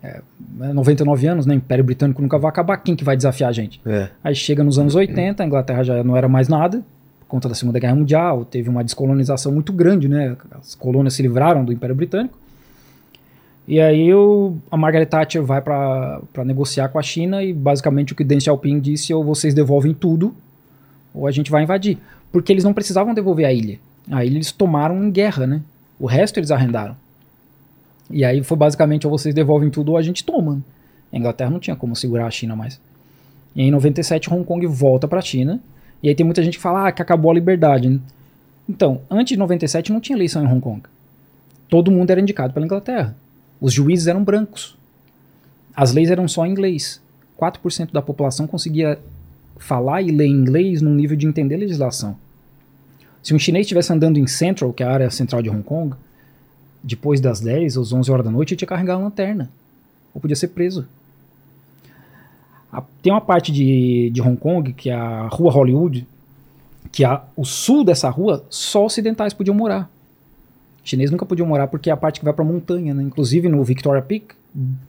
É, 0.04 0.20
99 0.74 1.26
anos, 1.26 1.46
né, 1.46 1.54
Império 1.54 1.82
Britânico 1.82 2.20
nunca 2.20 2.38
vai 2.38 2.50
acabar, 2.50 2.76
quem 2.76 2.94
que 2.94 3.02
vai 3.02 3.16
desafiar 3.16 3.48
a 3.48 3.52
gente? 3.52 3.80
É. 3.86 4.10
Aí 4.22 4.34
chega 4.34 4.62
nos 4.62 4.78
anos 4.78 4.94
80, 4.94 5.42
a 5.42 5.46
Inglaterra 5.46 5.82
já 5.82 6.04
não 6.04 6.14
era 6.14 6.28
mais 6.28 6.46
nada, 6.46 6.82
por 7.20 7.26
conta 7.26 7.48
da 7.48 7.54
Segunda 7.54 7.78
Guerra 7.78 7.94
Mundial, 7.94 8.44
teve 8.44 8.68
uma 8.68 8.84
descolonização 8.84 9.50
muito 9.50 9.72
grande, 9.72 10.06
né? 10.06 10.36
As 10.50 10.74
colônias 10.74 11.14
se 11.14 11.22
livraram 11.22 11.64
do 11.64 11.72
Império 11.72 11.96
Britânico. 11.96 12.38
E 13.66 13.80
aí 13.80 14.12
o, 14.12 14.58
a 14.70 14.76
Margaret 14.76 15.06
Thatcher 15.06 15.42
vai 15.42 15.62
para 15.62 16.20
negociar 16.44 16.88
com 16.90 16.98
a 16.98 17.02
China 17.02 17.42
e 17.42 17.50
basicamente 17.50 18.12
o 18.12 18.16
que 18.16 18.22
Deng 18.22 18.40
Xiaoping 18.40 18.78
disse 18.78 19.14
ou 19.14 19.24
vocês 19.24 19.54
devolvem 19.54 19.94
tudo 19.94 20.34
ou 21.14 21.26
a 21.26 21.30
gente 21.30 21.50
vai 21.50 21.62
invadir. 21.62 21.96
Porque 22.30 22.52
eles 22.52 22.62
não 22.62 22.74
precisavam 22.74 23.14
devolver 23.14 23.46
a 23.46 23.52
ilha. 23.52 23.78
A 24.10 24.22
ilha 24.22 24.36
eles 24.36 24.52
tomaram 24.52 25.02
em 25.02 25.10
guerra, 25.10 25.46
né? 25.46 25.62
O 25.98 26.06
resto 26.06 26.38
eles 26.38 26.50
arrendaram. 26.50 26.94
E 28.10 28.24
aí 28.24 28.42
foi 28.42 28.56
basicamente 28.56 29.06
ou 29.06 29.10
vocês 29.10 29.34
devolvem 29.34 29.70
tudo 29.70 29.92
ou 29.92 29.96
a 29.96 30.02
gente 30.02 30.24
toma. 30.24 30.62
A 31.12 31.16
Inglaterra 31.16 31.50
não 31.50 31.60
tinha 31.60 31.76
como 31.76 31.94
segurar 31.94 32.26
a 32.26 32.30
China 32.30 32.56
mais. 32.56 32.80
E 33.54 33.62
em 33.62 33.70
97 33.70 34.32
Hong 34.32 34.44
Kong 34.44 34.66
volta 34.66 35.06
para 35.06 35.20
a 35.20 35.22
China. 35.22 35.60
E 36.02 36.08
aí 36.08 36.14
tem 36.14 36.24
muita 36.24 36.42
gente 36.42 36.56
que 36.56 36.62
fala 36.62 36.88
ah, 36.88 36.92
que 36.92 37.00
acabou 37.00 37.30
a 37.30 37.34
liberdade. 37.34 38.00
Então, 38.68 39.00
antes 39.10 39.34
de 39.34 39.38
97 39.38 39.92
não 39.92 40.00
tinha 40.00 40.16
eleição 40.16 40.42
em 40.42 40.46
Hong 40.46 40.60
Kong. 40.60 40.82
Todo 41.68 41.90
mundo 41.90 42.10
era 42.10 42.20
indicado 42.20 42.52
pela 42.52 42.66
Inglaterra. 42.66 43.16
Os 43.60 43.72
juízes 43.72 44.06
eram 44.06 44.22
brancos. 44.22 44.76
As 45.74 45.92
leis 45.92 46.10
eram 46.10 46.28
só 46.28 46.44
em 46.44 46.50
inglês. 46.50 47.00
4% 47.40 47.92
da 47.92 48.02
população 48.02 48.46
conseguia 48.46 48.98
falar 49.56 50.02
e 50.02 50.10
ler 50.10 50.26
inglês 50.26 50.82
num 50.82 50.94
nível 50.94 51.16
de 51.16 51.26
entender 51.26 51.56
legislação. 51.56 52.16
Se 53.22 53.34
um 53.34 53.38
chinês 53.38 53.64
estivesse 53.64 53.92
andando 53.92 54.18
em 54.18 54.26
Central, 54.26 54.72
que 54.72 54.82
é 54.82 54.86
a 54.86 54.92
área 54.92 55.10
central 55.10 55.40
de 55.40 55.48
Hong 55.48 55.62
Kong, 55.62 55.96
depois 56.86 57.20
das 57.20 57.40
10 57.40 57.76
ou 57.78 57.82
11 57.82 58.10
horas 58.12 58.24
da 58.24 58.30
noite, 58.30 58.52
ele 58.52 58.58
tinha 58.58 58.66
que 58.66 58.74
carregar 58.74 58.96
uma 58.98 59.04
lanterna. 59.04 59.50
Ou 60.14 60.20
podia 60.20 60.36
ser 60.36 60.48
preso. 60.48 60.86
A- 62.72 62.82
tem 63.02 63.12
uma 63.12 63.20
parte 63.20 63.50
de, 63.50 64.10
de 64.10 64.20
Hong 64.22 64.36
Kong, 64.36 64.72
que 64.72 64.90
é 64.90 64.94
a 64.94 65.26
Rua 65.28 65.50
Hollywood, 65.50 66.06
que 66.92 67.04
a, 67.04 67.22
o 67.36 67.44
sul 67.44 67.84
dessa 67.84 68.08
rua, 68.10 68.44
só 68.50 68.84
ocidentais 68.84 69.32
podiam 69.32 69.54
morar. 69.54 69.90
Chinês 70.84 71.10
nunca 71.10 71.24
podiam 71.24 71.48
morar 71.48 71.66
porque 71.66 71.88
é 71.88 71.92
a 71.92 71.96
parte 71.96 72.20
que 72.20 72.24
vai 72.24 72.34
pra 72.34 72.44
montanha, 72.44 72.92
né? 72.92 73.02
Inclusive 73.02 73.48
no 73.48 73.64
Victoria 73.64 74.02
Peak, 74.02 74.26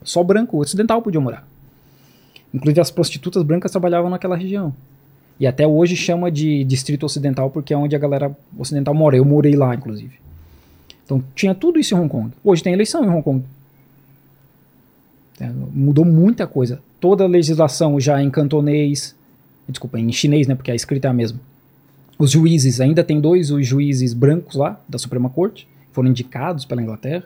só 0.04 0.22
branco, 0.22 0.58
ocidental 0.58 1.00
podia 1.00 1.20
morar. 1.20 1.48
Inclusive 2.52 2.80
as 2.80 2.90
prostitutas 2.90 3.42
brancas 3.42 3.70
trabalhavam 3.72 4.10
naquela 4.10 4.36
região. 4.36 4.74
E 5.40 5.46
até 5.46 5.66
hoje 5.66 5.96
chama 5.96 6.30
de 6.30 6.64
Distrito 6.64 7.04
Ocidental 7.04 7.50
porque 7.50 7.72
é 7.74 7.76
onde 7.76 7.96
a 7.96 7.98
galera 7.98 8.34
ocidental 8.58 8.94
mora. 8.94 9.16
Eu 9.16 9.24
morei 9.24 9.54
lá, 9.56 9.74
inclusive. 9.74 10.18
Então 11.06 11.22
tinha 11.34 11.54
tudo 11.54 11.78
isso 11.78 11.94
em 11.94 11.98
Hong 11.98 12.08
Kong. 12.08 12.32
Hoje 12.44 12.62
tem 12.62 12.72
eleição 12.72 13.02
em 13.04 13.08
Hong 13.08 13.22
Kong. 13.22 13.42
É, 15.40 15.48
mudou 15.72 16.04
muita 16.04 16.46
coisa. 16.46 16.82
Toda 17.00 17.24
a 17.24 17.28
legislação 17.28 17.98
já 18.00 18.20
em 18.20 18.28
cantonês, 18.28 19.14
desculpa, 19.68 19.98
em 19.98 20.12
chinês, 20.12 20.46
né? 20.46 20.54
Porque 20.54 20.70
a 20.70 20.74
escrita 20.74 21.06
é 21.06 21.10
a 21.10 21.14
mesma. 21.14 21.40
Os 22.18 22.32
juízes, 22.32 22.80
ainda 22.80 23.04
tem 23.04 23.20
dois 23.20 23.50
os 23.50 23.66
juízes 23.66 24.12
brancos 24.12 24.56
lá, 24.56 24.80
da 24.88 24.98
Suprema 24.98 25.30
Corte, 25.30 25.68
foram 25.92 26.10
indicados 26.10 26.64
pela 26.64 26.82
Inglaterra. 26.82 27.24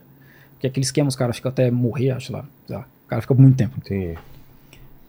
Porque 0.53 0.67
aquele 0.67 0.85
esquema, 0.85 1.09
os 1.09 1.17
caras 1.17 1.37
ficam 1.37 1.51
até 1.51 1.71
morrer, 1.71 2.11
acho 2.11 2.33
lá. 2.33 2.45
lá. 2.69 2.87
O 3.07 3.09
cara 3.09 3.23
fica 3.23 3.33
muito 3.33 3.57
tempo. 3.57 3.79
Entendi. 3.79 4.19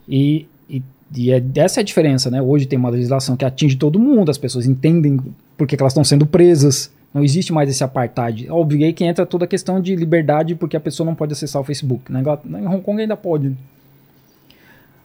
E, 0.08 0.46
e, 0.70 0.82
e 1.14 1.32
é, 1.32 1.44
essa 1.56 1.80
é 1.80 1.82
a 1.82 1.84
diferença, 1.84 2.32
né? 2.32 2.42
Hoje 2.42 2.66
tem 2.66 2.80
uma 2.80 2.90
legislação 2.90 3.36
que 3.36 3.44
atinge 3.44 3.76
todo 3.76 4.00
mundo, 4.00 4.32
as 4.32 4.38
pessoas 4.38 4.66
entendem 4.66 5.20
por 5.58 5.68
que, 5.68 5.76
que 5.76 5.84
elas 5.84 5.92
estão 5.92 6.04
sendo 6.04 6.26
presas. 6.26 6.92
Não 7.14 7.24
existe 7.24 7.52
mais 7.52 7.70
esse 7.70 7.84
apartheid. 7.84 8.50
Óbvio, 8.50 8.86
aí 8.86 8.94
que 8.94 9.04
entra 9.04 9.26
toda 9.26 9.46
a 9.46 9.48
questão 9.48 9.82
de 9.82 9.96
liberdade, 9.96 10.56
porque 10.56 10.78
a 10.78 10.80
pessoa 10.80 11.06
não 11.06 11.16
pode 11.16 11.34
acessar 11.34 11.62
o 11.62 11.66
Facebook. 11.66 12.12
Na 12.12 12.22
em 12.22 12.68
Hong 12.68 12.82
Kong 12.82 13.02
ainda 13.02 13.18
pode. 13.18 13.56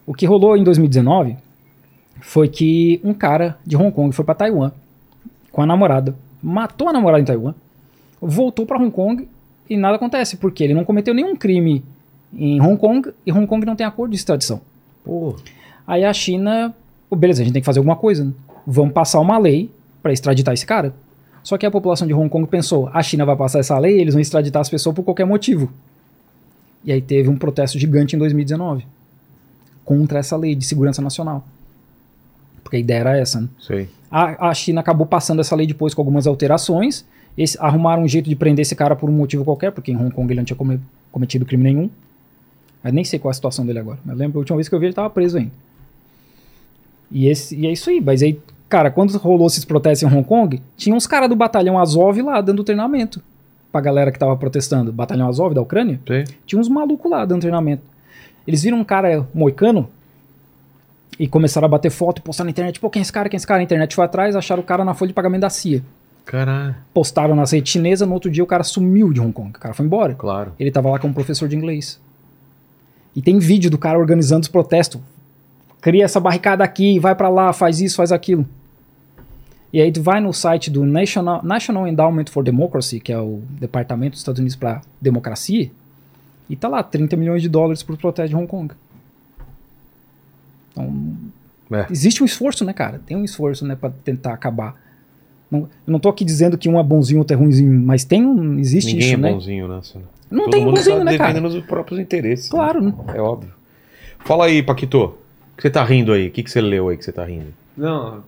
O 0.05 0.13
que 0.13 0.25
rolou 0.25 0.55
em 0.55 0.63
2019 0.63 1.35
foi 2.21 2.47
que 2.47 3.01
um 3.03 3.13
cara 3.13 3.57
de 3.65 3.75
Hong 3.75 3.91
Kong 3.91 4.15
foi 4.15 4.23
para 4.23 4.35
Taiwan 4.35 4.71
com 5.51 5.61
a 5.61 5.65
namorada, 5.65 6.15
matou 6.41 6.87
a 6.87 6.93
namorada 6.93 7.21
em 7.21 7.25
Taiwan, 7.25 7.53
voltou 8.21 8.65
para 8.65 8.77
Hong 8.77 8.91
Kong 8.91 9.27
e 9.69 9.75
nada 9.75 9.97
acontece, 9.97 10.37
porque 10.37 10.63
ele 10.63 10.73
não 10.73 10.85
cometeu 10.85 11.13
nenhum 11.13 11.35
crime 11.35 11.83
em 12.33 12.61
Hong 12.61 12.77
Kong 12.77 13.11
e 13.25 13.31
Hong 13.31 13.45
Kong 13.45 13.65
não 13.65 13.75
tem 13.75 13.85
acordo 13.85 14.11
de 14.11 14.17
extradição. 14.17 14.61
Pô. 15.03 15.35
Aí 15.85 16.05
a 16.05 16.13
China, 16.13 16.73
"Pô, 17.09 17.15
beleza, 17.15 17.41
a 17.41 17.43
gente 17.45 17.53
tem 17.53 17.61
que 17.61 17.65
fazer 17.65 17.79
alguma 17.79 17.95
coisa. 17.95 18.23
Né? 18.23 18.31
Vamos 18.65 18.93
passar 18.93 19.19
uma 19.19 19.37
lei 19.37 19.69
para 20.01 20.13
extraditar 20.13 20.53
esse 20.53 20.65
cara. 20.65 20.93
Só 21.47 21.57
que 21.57 21.65
a 21.65 21.71
população 21.71 22.05
de 22.05 22.13
Hong 22.13 22.27
Kong 22.27 22.45
pensou, 22.45 22.89
a 22.91 23.01
China 23.01 23.25
vai 23.25 23.33
passar 23.37 23.59
essa 23.59 23.79
lei, 23.79 24.01
eles 24.01 24.13
vão 24.13 24.19
extraditar 24.19 24.59
as 24.59 24.69
pessoas 24.69 24.93
por 24.93 25.01
qualquer 25.01 25.23
motivo. 25.25 25.71
E 26.83 26.91
aí 26.91 27.01
teve 27.01 27.29
um 27.29 27.37
protesto 27.37 27.79
gigante 27.79 28.17
em 28.17 28.19
2019 28.19 28.85
contra 29.85 30.19
essa 30.19 30.35
lei 30.35 30.55
de 30.55 30.65
segurança 30.65 31.01
nacional. 31.01 31.47
Porque 32.61 32.75
a 32.75 32.79
ideia 32.81 32.99
era 32.99 33.17
essa, 33.17 33.39
né? 33.39 33.47
Sei. 33.61 33.87
A, 34.11 34.49
a 34.49 34.53
China 34.53 34.81
acabou 34.81 35.07
passando 35.07 35.39
essa 35.39 35.55
lei 35.55 35.65
depois 35.65 35.93
com 35.93 36.01
algumas 36.01 36.27
alterações. 36.27 37.05
Esse, 37.37 37.57
arrumaram 37.61 38.03
um 38.03 38.09
jeito 38.09 38.27
de 38.27 38.35
prender 38.35 38.63
esse 38.63 38.75
cara 38.75 38.93
por 38.93 39.09
um 39.09 39.13
motivo 39.13 39.45
qualquer, 39.45 39.71
porque 39.71 39.89
em 39.89 39.95
Hong 39.95 40.11
Kong 40.11 40.29
ele 40.29 40.41
não 40.41 40.45
tinha 40.45 40.57
come- 40.57 40.81
cometido 41.13 41.45
crime 41.45 41.63
nenhum. 41.63 41.89
Eu 42.83 42.91
nem 42.91 43.05
sei 43.05 43.19
qual 43.19 43.29
é 43.29 43.31
a 43.31 43.35
situação 43.35 43.65
dele 43.65 43.79
agora. 43.79 43.99
Mas 44.03 44.17
lembro 44.17 44.37
a 44.37 44.41
última 44.41 44.57
vez 44.57 44.67
que 44.67 44.75
eu 44.75 44.79
vi 44.81 44.87
ele 44.87 44.91
estava 44.91 45.09
preso 45.09 45.37
ainda. 45.37 45.51
E, 47.09 47.29
esse, 47.29 47.55
e 47.55 47.65
é 47.65 47.71
isso 47.71 47.89
aí. 47.89 48.01
Mas 48.01 48.21
aí, 48.21 48.37
cara, 48.69 48.91
quando 48.91 49.15
rolou 49.17 49.47
esses 49.47 49.65
protestos 49.65 50.09
em 50.09 50.13
Hong 50.13 50.27
Kong, 50.27 50.61
tinha 50.75 50.95
uns 50.95 51.07
caras 51.07 51.29
do 51.29 51.35
batalhão 51.35 51.77
Azov 51.79 52.21
lá 52.21 52.41
dando 52.41 52.63
treinamento 52.63 53.21
pra 53.71 53.81
galera 53.81 54.11
que 54.11 54.19
tava 54.19 54.35
protestando. 54.35 54.91
Batalhão 54.91 55.27
Azov 55.27 55.53
da 55.53 55.61
Ucrânia? 55.61 55.99
Sei. 56.07 56.25
Tinha 56.45 56.59
uns 56.59 56.69
malucos 56.69 57.09
lá 57.09 57.25
dando 57.25 57.41
treinamento. 57.41 57.83
Eles 58.47 58.63
viram 58.63 58.79
um 58.79 58.83
cara 58.83 59.27
moicano 59.33 59.89
e 61.19 61.27
começaram 61.27 61.65
a 61.65 61.69
bater 61.69 61.91
foto 61.91 62.19
e 62.19 62.21
postar 62.21 62.43
na 62.43 62.49
internet. 62.49 62.79
Pô, 62.79 62.89
quem 62.89 62.99
é 62.99 63.03
esse 63.03 63.11
cara? 63.11 63.27
Quem 63.29 63.35
é 63.35 63.39
esse 63.39 63.47
cara? 63.47 63.59
A 63.59 63.63
internet 63.63 63.95
foi 63.95 64.05
atrás, 64.05 64.35
acharam 64.35 64.61
o 64.61 64.65
cara 64.65 64.85
na 64.85 64.93
folha 64.93 65.09
de 65.09 65.13
pagamento 65.13 65.41
da 65.41 65.49
CIA. 65.49 65.83
Caralho. 66.25 66.75
Postaram 66.93 67.35
nas 67.35 67.51
redes 67.51 67.71
chinesas, 67.71 68.07
no 68.07 68.13
outro 68.13 68.29
dia 68.29 68.43
o 68.43 68.47
cara 68.47 68.63
sumiu 68.63 69.13
de 69.13 69.19
Hong 69.19 69.31
Kong. 69.31 69.49
O 69.49 69.59
cara 69.59 69.73
foi 69.73 69.85
embora. 69.85 70.13
Claro. 70.13 70.53
Ele 70.59 70.71
tava 70.71 70.89
lá 70.89 70.99
como 70.99 71.13
professor 71.13 71.47
de 71.47 71.55
inglês. 71.55 71.99
E 73.15 73.21
tem 73.21 73.39
vídeo 73.39 73.71
do 73.71 73.77
cara 73.77 73.97
organizando 73.97 74.43
os 74.43 74.47
protestos. 74.47 75.01
Cria 75.81 76.05
essa 76.05 76.19
barricada 76.19 76.63
aqui, 76.63 76.99
vai 76.99 77.15
pra 77.15 77.29
lá, 77.29 77.53
faz 77.53 77.79
isso, 77.79 77.95
faz 77.95 78.11
aquilo. 78.11 78.45
E 79.71 79.81
aí 79.81 79.91
tu 79.91 80.01
vai 80.01 80.19
no 80.21 80.31
site 80.33 80.71
do 80.71 80.85
National, 80.85 81.43
National 81.43 81.87
Endowment 81.87 82.25
for 82.29 82.43
Democracy, 82.43 82.99
que 82.99 83.11
é 83.11 83.19
o 83.19 83.41
departamento 83.59 84.11
dos 84.11 84.19
Estados 84.21 84.39
Unidos 84.39 84.55
para 84.55 84.81
democracia, 85.01 85.69
e 86.49 86.55
tá 86.55 86.67
lá 86.69 86.81
30 86.81 87.15
milhões 87.17 87.41
de 87.41 87.49
dólares 87.49 87.83
pro 87.83 87.97
protesto 87.97 88.29
de 88.29 88.35
Hong 88.35 88.47
Kong. 88.47 88.73
Então, 90.71 90.93
É. 91.71 91.85
existe 91.91 92.21
um 92.23 92.25
esforço, 92.25 92.63
né, 92.63 92.73
cara? 92.73 93.01
Tem 93.05 93.17
um 93.17 93.23
esforço, 93.25 93.65
né, 93.65 93.75
para 93.75 93.89
tentar 94.03 94.33
acabar. 94.33 94.75
Não, 95.51 95.61
eu 95.61 95.69
não 95.91 95.99
tô 95.99 96.09
aqui 96.09 96.23
dizendo 96.25 96.57
que 96.57 96.67
um 96.69 96.79
é 96.79 96.83
bonzinho, 96.83 97.19
outro 97.19 97.35
é 97.35 97.39
ruimzinho, 97.39 97.71
mas 97.85 98.03
tem 98.03 98.25
um, 98.25 98.59
existe 98.59 98.93
Ninguém 98.93 99.05
isso, 99.07 99.13
é 99.15 99.17
né? 99.17 99.31
bonzinho, 99.31 99.67
né? 99.67 99.81
Não 100.29 100.43
Todo 100.43 100.51
tem 100.51 100.65
mundo 100.65 100.75
bonzinho, 100.75 100.97
tá 100.97 101.03
né, 101.05 101.17
cara? 101.17 101.33
defendendo 101.33 101.57
os 101.59 101.65
próprios 101.65 101.99
interesses. 101.99 102.45
né? 102.45 102.51
Claro, 102.51 102.81
né? 102.81 102.93
É 103.15 103.21
óbvio. 103.21 103.51
Fala 104.19 104.45
aí, 104.45 104.61
Paquito. 104.61 104.97
O 105.05 105.15
que 105.55 105.61
você 105.63 105.69
tá 105.69 105.83
rindo 105.85 106.11
aí? 106.11 106.27
O 106.27 106.31
que, 106.31 106.43
que 106.43 106.51
você 106.51 106.59
leu 106.61 106.89
aí 106.89 106.97
que 106.97 107.05
você 107.05 107.11
tá 107.13 107.23
rindo? 107.25 107.53
Não, 107.77 108.23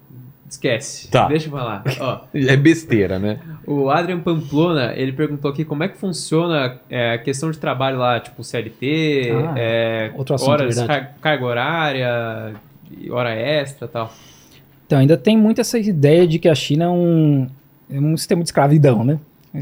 esquece. 0.51 1.09
Tá. 1.09 1.27
Deixa 1.27 1.47
eu 1.47 1.51
falar. 1.51 1.84
Ó, 1.99 2.19
É 2.34 2.55
besteira, 2.57 3.17
né? 3.19 3.39
o 3.67 3.89
Adrian 3.89 4.19
Pamplona, 4.19 4.93
ele 4.95 5.11
perguntou 5.11 5.51
aqui 5.51 5.63
como 5.63 5.84
é 5.84 5.88
que 5.88 5.97
funciona 5.97 6.80
é, 6.89 7.13
a 7.13 7.17
questão 7.17 7.51
de 7.51 7.57
trabalho 7.57 7.97
lá, 7.99 8.19
tipo 8.19 8.43
CLT, 8.43 9.31
Ah, 9.31 9.53
é, 9.57 10.11
outro 10.15 10.35
assunto, 10.35 10.49
horas, 10.51 10.81
car- 10.84 11.15
carga 11.21 11.45
horária, 11.45 12.53
hora 13.11 13.34
extra 13.35 13.85
e 13.88 13.89
tal. 13.89 14.11
Então, 14.85 14.97
ainda 14.99 15.15
tem 15.17 15.38
muito 15.38 15.61
essa 15.61 15.77
ideia 15.77 16.27
de 16.27 16.39
que 16.39 16.49
a 16.49 16.55
China 16.55 16.85
é 16.85 16.89
um, 16.89 17.47
é 17.91 17.99
um 17.99 18.17
sistema 18.17 18.41
de 18.41 18.47
escravidão, 18.49 19.03
né? 19.03 19.19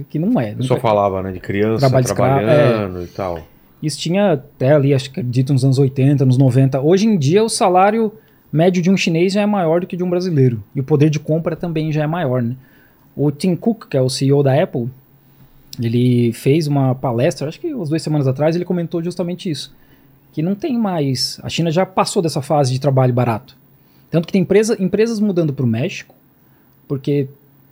Que 0.09 0.18
não 0.19 0.39
é. 0.39 0.51
Eu 0.57 0.64
só 0.64 0.76
Nunca- 0.76 0.88
falava, 0.88 1.22
né? 1.22 1.31
De 1.31 1.39
criança 1.39 1.80
Trabalho 1.80 2.05
escravo, 2.05 2.45
trabalhando 2.45 3.03
e 3.03 3.07
tal. 3.07 3.39
Isso 3.84 3.99
tinha 3.99 4.31
até 4.34 4.72
ali, 4.73 4.93
acho 4.93 5.11
que 5.11 5.19
acredito, 5.19 5.53
nos 5.53 5.64
anos 5.64 5.77
80, 5.77 6.26
nos 6.26 6.38
90. 6.38 6.81
Hoje 6.81 7.07
em 7.07 7.18
dia, 7.18 7.43
o 7.43 7.49
salário 7.49 8.11
médio 8.52 8.82
de 8.82 8.90
um 8.90 8.98
chinês 8.98 9.34
já 9.34 9.41
é 9.41 9.45
maior 9.45 9.82
do 9.82 9.88
que 9.88 9.98
de 9.98 10.03
um 10.03 10.10
brasileiro. 10.10 10.64
E 10.76 10.80
o 10.80 10.84
poder 10.84 11.10
de 11.10 11.19
compra 11.19 11.56
também 11.56 11.91
já 11.91 12.03
é 12.03 12.07
maior, 12.07 12.41
né? 12.41 12.56
O 13.15 13.32
Tim 13.32 13.56
Cook, 13.56 13.88
que 13.90 13.98
é 13.98 14.02
o 14.02 14.10
CEO 14.10 14.44
da 14.44 14.61
Apple, 14.61 14.88
ele 15.80 16.32
fez 16.34 16.68
uma 16.68 16.95
palestra, 16.95 17.48
acho 17.48 17.60
que 17.60 17.74
umas 17.74 17.90
duas 17.90 18.02
semanas 18.02 18.28
atrás, 18.28 18.56
ele 18.56 18.65
comentou 18.65 19.02
justamente 19.03 19.49
isso. 19.49 19.74
Que 20.34 20.41
não 20.41 20.56
tem 20.56 20.78
mais. 20.78 21.40
A 21.44 21.49
China 21.49 21.72
já 21.72 21.86
passou 21.86 22.22
dessa 22.22 22.41
fase 22.41 22.72
de 22.72 22.80
trabalho 22.80 23.14
barato. 23.14 23.56
Tanto 24.10 24.26
que 24.28 24.32
tem 24.34 24.41
empresa, 24.41 24.76
empresas 24.82 25.19
mudando 25.19 25.52
para 25.53 25.65
o 25.65 25.68
México, 25.68 26.15
porque 26.88 27.28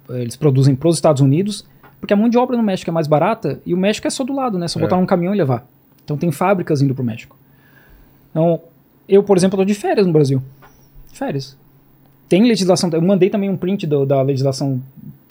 eh, 0.10 0.22
eles 0.22 0.36
produzem 0.36 0.76
para 0.76 0.90
os 0.90 0.96
Estados 0.96 1.22
Unidos, 1.22 1.66
porque 2.00 2.14
a 2.14 2.18
mão 2.18 2.28
de 2.28 2.38
obra 2.38 2.58
no 2.58 2.64
México 2.64 2.90
é 2.90 2.94
mais 2.94 3.08
barata 3.08 3.60
e 3.66 3.74
o 3.74 3.78
México 3.78 4.06
é 4.08 4.10
só 4.10 4.24
do 4.24 4.34
lado, 4.34 4.58
né? 4.58 4.68
Só 4.68 4.80
É. 4.80 4.84
botar 4.84 4.98
um 4.98 5.06
caminhão 5.06 5.34
e 5.34 5.38
levar. 5.38 5.66
Então 6.04 6.18
tem 6.18 6.32
fábricas 6.32 6.82
indo 6.82 6.94
para 6.94 7.02
o 7.02 7.06
México. 7.06 7.38
Então, 8.32 8.62
eu, 9.08 9.24
por 9.24 9.38
exemplo, 9.38 9.56
estou 9.56 9.66
de 9.66 9.74
férias 9.74 10.06
no 10.06 10.12
Brasil. 10.14 10.42
Férias. 11.18 11.58
Tem 12.30 12.44
legislação. 12.44 12.90
Eu 12.92 13.02
mandei 13.02 13.30
também 13.30 13.50
um 13.50 13.58
print 13.58 13.86
do- 13.88 14.06
da 14.06 14.22
legislação 14.22 14.82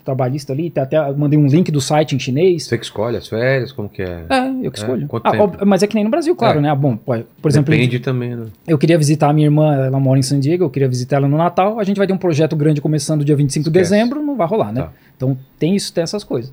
trabalhista 0.04 0.52
ali, 0.52 0.70
até 0.76 1.12
mandei 1.14 1.38
um 1.38 1.46
link 1.46 1.72
do 1.72 1.80
site 1.80 2.14
em 2.14 2.18
chinês. 2.18 2.64
Você 2.64 2.76
que 2.76 2.84
escolhe 2.84 3.16
as 3.16 3.26
férias, 3.26 3.72
como 3.72 3.88
que 3.88 4.02
é? 4.02 4.26
É, 4.28 4.48
eu 4.62 4.70
que 4.70 4.78
É, 4.78 4.82
escolho. 4.82 5.06
quanto 5.08 5.26
Ah, 5.26 5.32
óbvio, 5.42 5.66
mas 5.66 5.82
é 5.82 5.86
que 5.86 5.94
nem 5.94 6.04
no 6.04 6.10
Brasil, 6.10 6.36
claro, 6.36 6.58
É. 6.58 6.62
né? 6.62 6.68
Ah, 6.70 6.74
Bom, 6.74 6.94
por 6.96 7.24
exemplo, 7.50 7.72
Depende 7.72 7.98
também, 8.00 8.36
né? 8.36 8.44
eu 8.66 8.76
queria 8.76 8.98
visitar 8.98 9.30
a 9.30 9.32
minha 9.32 9.46
irmã, 9.46 9.74
ela 9.86 9.98
mora 9.98 10.18
em 10.18 10.22
San 10.22 10.38
Diego, 10.38 10.62
eu 10.64 10.68
queria 10.70 10.88
visitar 10.88 11.16
ela 11.16 11.26
no 11.26 11.38
Natal. 11.38 11.80
A 11.80 11.84
gente 11.84 11.96
vai 11.96 12.06
ter 12.06 12.12
um 12.12 12.18
projeto 12.18 12.54
grande 12.54 12.82
começando 12.82 13.24
dia 13.24 13.34
25 13.34 13.70
de 13.70 13.78
Esquece. 13.78 13.90
dezembro, 13.92 14.20
não 14.22 14.36
vai 14.36 14.46
rolar, 14.46 14.72
né? 14.72 14.82
Tá. 14.82 14.92
Então 15.16 15.38
tem 15.58 15.74
isso, 15.74 15.90
tem 15.92 16.02
essas 16.04 16.22
coisas. 16.22 16.52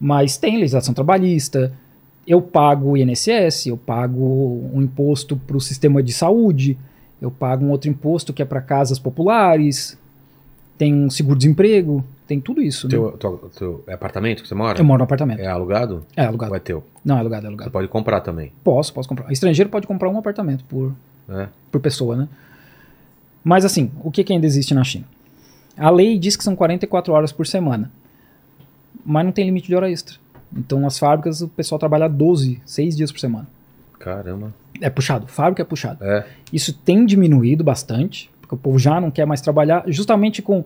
Mas 0.00 0.38
tem 0.38 0.56
legislação 0.56 0.94
trabalhista, 0.94 1.72
eu 2.26 2.40
pago 2.40 2.92
o 2.92 2.96
INSS, 2.96 3.66
eu 3.66 3.76
pago 3.76 4.70
um 4.72 4.80
imposto 4.80 5.36
para 5.36 5.56
o 5.58 5.60
sistema 5.60 6.02
de 6.02 6.12
saúde, 6.14 6.78
eu 7.22 7.30
pago 7.30 7.64
um 7.64 7.70
outro 7.70 7.88
imposto 7.88 8.32
que 8.32 8.42
é 8.42 8.44
para 8.44 8.60
casas 8.60 8.98
populares, 8.98 9.96
tem 10.76 10.92
um 10.92 11.08
seguro-desemprego, 11.08 12.04
tem 12.26 12.40
tudo 12.40 12.60
isso. 12.60 12.86
né? 12.88 12.90
Teu, 12.90 13.12
teu, 13.12 13.50
teu- 13.56 13.84
é 13.86 13.92
apartamento 13.94 14.42
que 14.42 14.48
você 14.48 14.54
mora? 14.54 14.78
Eu 14.78 14.84
moro 14.84 14.98
no 14.98 15.04
apartamento. 15.04 15.38
É 15.40 15.46
alugado? 15.46 16.04
É 16.16 16.24
alugado. 16.26 16.50
Ou 16.52 16.56
é 16.56 16.60
teu? 16.60 16.82
Não, 17.04 17.16
é 17.16 17.20
alugado, 17.20 17.42
é 17.42 17.42
Você 17.42 17.48
alugado. 17.48 17.70
pode 17.70 17.88
comprar 17.88 18.20
também, 18.20 18.52
Posso, 18.64 18.92
posso 18.92 19.08
comprar. 19.08 19.30
Estrangeiro 19.32 19.70
pode 19.70 19.86
comprar 19.86 20.08
um 20.10 20.18
apartamento 20.18 20.64
por, 20.64 20.92
né? 21.28 21.48
por 21.70 21.80
pessoa, 21.80 22.16
né? 22.16 22.28
Mas 23.44 23.64
assim, 23.64 23.90
o 24.02 24.10
que, 24.10 24.24
que 24.24 24.32
ainda 24.32 24.46
existe 24.46 24.74
na 24.74 24.82
China? 24.84 25.04
A 25.76 25.88
lei 25.90 26.18
diz 26.18 26.36
que 26.36 26.44
são 26.44 26.54
44 26.56 27.12
horas 27.12 27.32
por 27.32 27.46
semana, 27.46 27.90
mas 29.04 29.24
não 29.24 29.32
tem 29.32 29.44
limite 29.46 29.68
de 29.68 29.74
hora 29.74 29.90
extra. 29.90 30.16
Então, 30.54 30.78
nas 30.80 30.98
fábricas, 30.98 31.40
o 31.40 31.48
pessoal 31.48 31.78
trabalha 31.78 32.08
12, 32.08 32.60
6 32.66 32.94
dias 32.96 33.10
por 33.10 33.18
semana. 33.18 33.48
Caramba. 33.98 34.52
É 34.82 34.90
puxado, 34.90 35.26
fábrica 35.26 35.62
é 35.62 35.64
puxado. 35.64 36.04
É. 36.04 36.26
Isso 36.52 36.72
tem 36.72 37.06
diminuído 37.06 37.64
bastante, 37.64 38.30
porque 38.40 38.54
o 38.54 38.58
povo 38.58 38.78
já 38.78 39.00
não 39.00 39.10
quer 39.10 39.24
mais 39.24 39.40
trabalhar, 39.40 39.84
justamente 39.86 40.42
com 40.42 40.64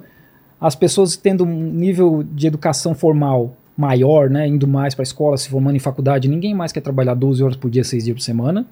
as 0.60 0.74
pessoas 0.74 1.16
tendo 1.16 1.44
um 1.44 1.70
nível 1.72 2.24
de 2.24 2.46
educação 2.46 2.94
formal 2.94 3.54
maior, 3.76 4.30
né, 4.30 4.48
indo 4.48 4.66
mais 4.66 4.94
para 4.94 5.02
a 5.02 5.04
escola, 5.04 5.36
se 5.36 5.50
formando 5.50 5.76
em 5.76 5.78
faculdade, 5.78 6.28
ninguém 6.28 6.54
mais 6.54 6.72
quer 6.72 6.80
trabalhar 6.80 7.14
12 7.14 7.42
horas 7.44 7.56
por 7.56 7.70
dia, 7.70 7.84
6 7.84 8.04
dias 8.04 8.16
por 8.16 8.22
semana. 8.22 8.66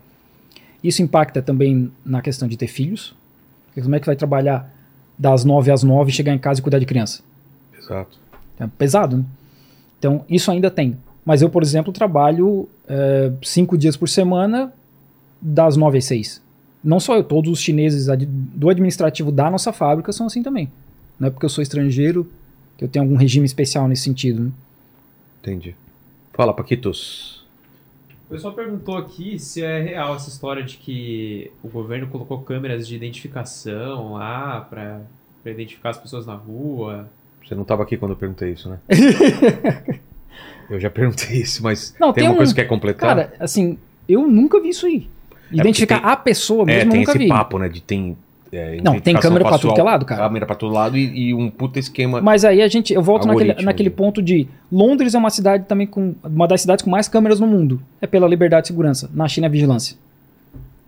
Isso 0.83 1.03
impacta 1.03 1.43
também 1.43 1.93
na 2.05 2.23
questão 2.23 2.49
de 2.49 2.57
ter 2.57 2.67
filhos. 2.67 3.15
Porque 3.67 3.83
Como 3.83 3.95
é 3.95 4.01
que 4.01 4.07
vai 4.07 4.17
trabalhar 4.17 4.73
das 5.19 5.45
9 5.45 5.71
às 5.71 5.83
9 5.83 6.11
e 6.11 6.15
chegar 6.15 6.33
em 6.33 6.39
casa 6.39 6.61
e 6.61 6.63
cuidar 6.63 6.79
de 6.79 6.87
criança? 6.87 7.23
Exato. 7.79 8.19
É 8.59 8.67
pesado, 8.67 9.19
né? 9.19 9.25
Então, 9.99 10.25
isso 10.29 10.51
ainda 10.51 10.71
tem. 10.71 10.97
Mas 11.25 11.41
eu, 11.41 11.49
por 11.49 11.63
exemplo, 11.63 11.93
trabalho 11.93 12.69
é, 12.87 13.33
cinco 13.43 13.79
dias 13.79 13.97
por 13.97 14.09
semana, 14.09 14.73
das 15.47 15.77
nove 15.77 15.99
às 15.99 16.07
seis. 16.07 16.43
Não 16.83 16.99
só 16.99 17.17
eu, 17.17 17.25
todos 17.25 17.51
os 17.51 17.61
chineses 17.61 18.07
do 18.27 18.69
administrativo 18.71 19.31
da 19.31 19.51
nossa 19.51 19.73
fábrica 19.73 20.11
são 20.13 20.27
assim 20.27 20.43
também. 20.43 20.71
Não 21.21 21.29
é 21.29 21.31
porque 21.31 21.45
eu 21.45 21.51
sou 21.51 21.63
estrangeiro 21.63 22.27
que 22.77 22.85
eu 22.85 22.89
tenho 22.89 23.05
algum 23.05 23.17
regime 23.17 23.45
especial 23.47 23.87
nesse 23.87 24.03
sentido. 24.03 24.45
né? 24.45 24.51
Entendi. 25.41 25.75
Fala, 26.33 26.53
Paquitos. 26.55 27.45
O 28.29 28.33
pessoal 28.35 28.55
perguntou 28.55 28.97
aqui 28.97 29.39
se 29.39 29.63
é 29.63 29.81
real 29.83 30.17
essa 30.17 30.29
história 30.29 30.63
de 30.63 30.77
que 30.79 31.51
o 31.63 31.69
governo 31.69 32.07
colocou 32.09 32.41
câmeras 32.41 32.89
de 32.89 32.97
identificação 32.97 34.15
lá 34.15 34.63
pra, 34.63 35.03
pra 35.43 35.53
identificar 35.53 35.91
as 35.91 35.99
pessoas 35.99 36.27
na 36.27 36.35
rua. 36.35 37.09
Você 37.47 37.55
não 37.55 37.63
estava 37.63 37.83
aqui 37.83 37.97
quando 37.99 38.13
eu 38.13 38.17
perguntei 38.17 38.53
isso, 38.53 38.69
né? 38.69 38.79
eu 40.71 40.81
já 40.81 40.91
perguntei 40.91 41.37
isso, 41.43 41.63
mas 41.63 41.95
Não, 42.01 42.13
tem, 42.13 42.23
tem 42.23 42.29
uma 42.29 42.35
um- 42.35 42.37
coisa 42.39 42.55
que 42.55 42.61
quer 42.61 42.67
completar? 42.67 43.15
Cara, 43.17 43.35
assim, 43.39 43.79
eu 44.09 44.27
nunca 44.27 44.61
vi 44.61 44.71
isso 44.71 44.87
aí. 44.87 45.09
Identificar 45.61 46.01
tem- 46.01 46.11
a 46.11 46.17
pessoa 46.17 46.63
é, 46.63 46.67
mesmo, 46.67 46.81
eu 46.89 46.91
tem 46.91 47.01
nunca 47.01 47.13
esse 47.13 47.19
vi. 47.19 47.29
papo, 47.29 47.59
né? 47.59 47.69
De 47.69 47.81
tem. 47.81 48.17
é, 48.53 48.79
Não, 48.83 49.01
tem 49.01 49.15
câmera 49.17 49.45
pra 49.45 49.53
facial, 49.53 49.73
tudo 49.73 49.75
que 49.75 49.81
é 49.81 49.85
lado, 49.85 50.05
cara. 50.05 50.23
Câmera 50.23 50.47
pra 50.47 50.55
todo 50.55 50.73
lado 50.73 50.97
e, 50.97 51.29
e 51.29 51.35
um 51.35 51.51
puta 51.51 51.79
esquema. 51.79 52.21
Mas 52.21 52.45
aí 52.45 52.63
a 52.63 52.69
gente, 52.69 52.93
eu 52.93 53.03
volto 53.03 53.27
naquele, 53.27 53.55
naquele 53.63 53.89
né? 53.91 53.95
ponto 53.97 54.23
de 54.23 54.47
Londres 54.71 55.15
é 55.15 55.19
uma 55.19 55.31
cidade 55.31 55.65
também 55.67 55.87
com 55.87 56.15
uma 56.25 56.47
das 56.47 56.61
cidades 56.61 56.83
com 56.85 56.91
mais 56.91 57.09
câmeras 57.09 57.41
no 57.41 57.47
mundo. 57.47 57.81
É 58.01 58.07
pela 58.07 58.27
liberdade 58.29 58.67
e 58.67 58.69
segurança. 58.69 59.11
Na 59.15 59.27
China 59.29 59.47
é 59.47 59.51
vigilância. 59.51 59.97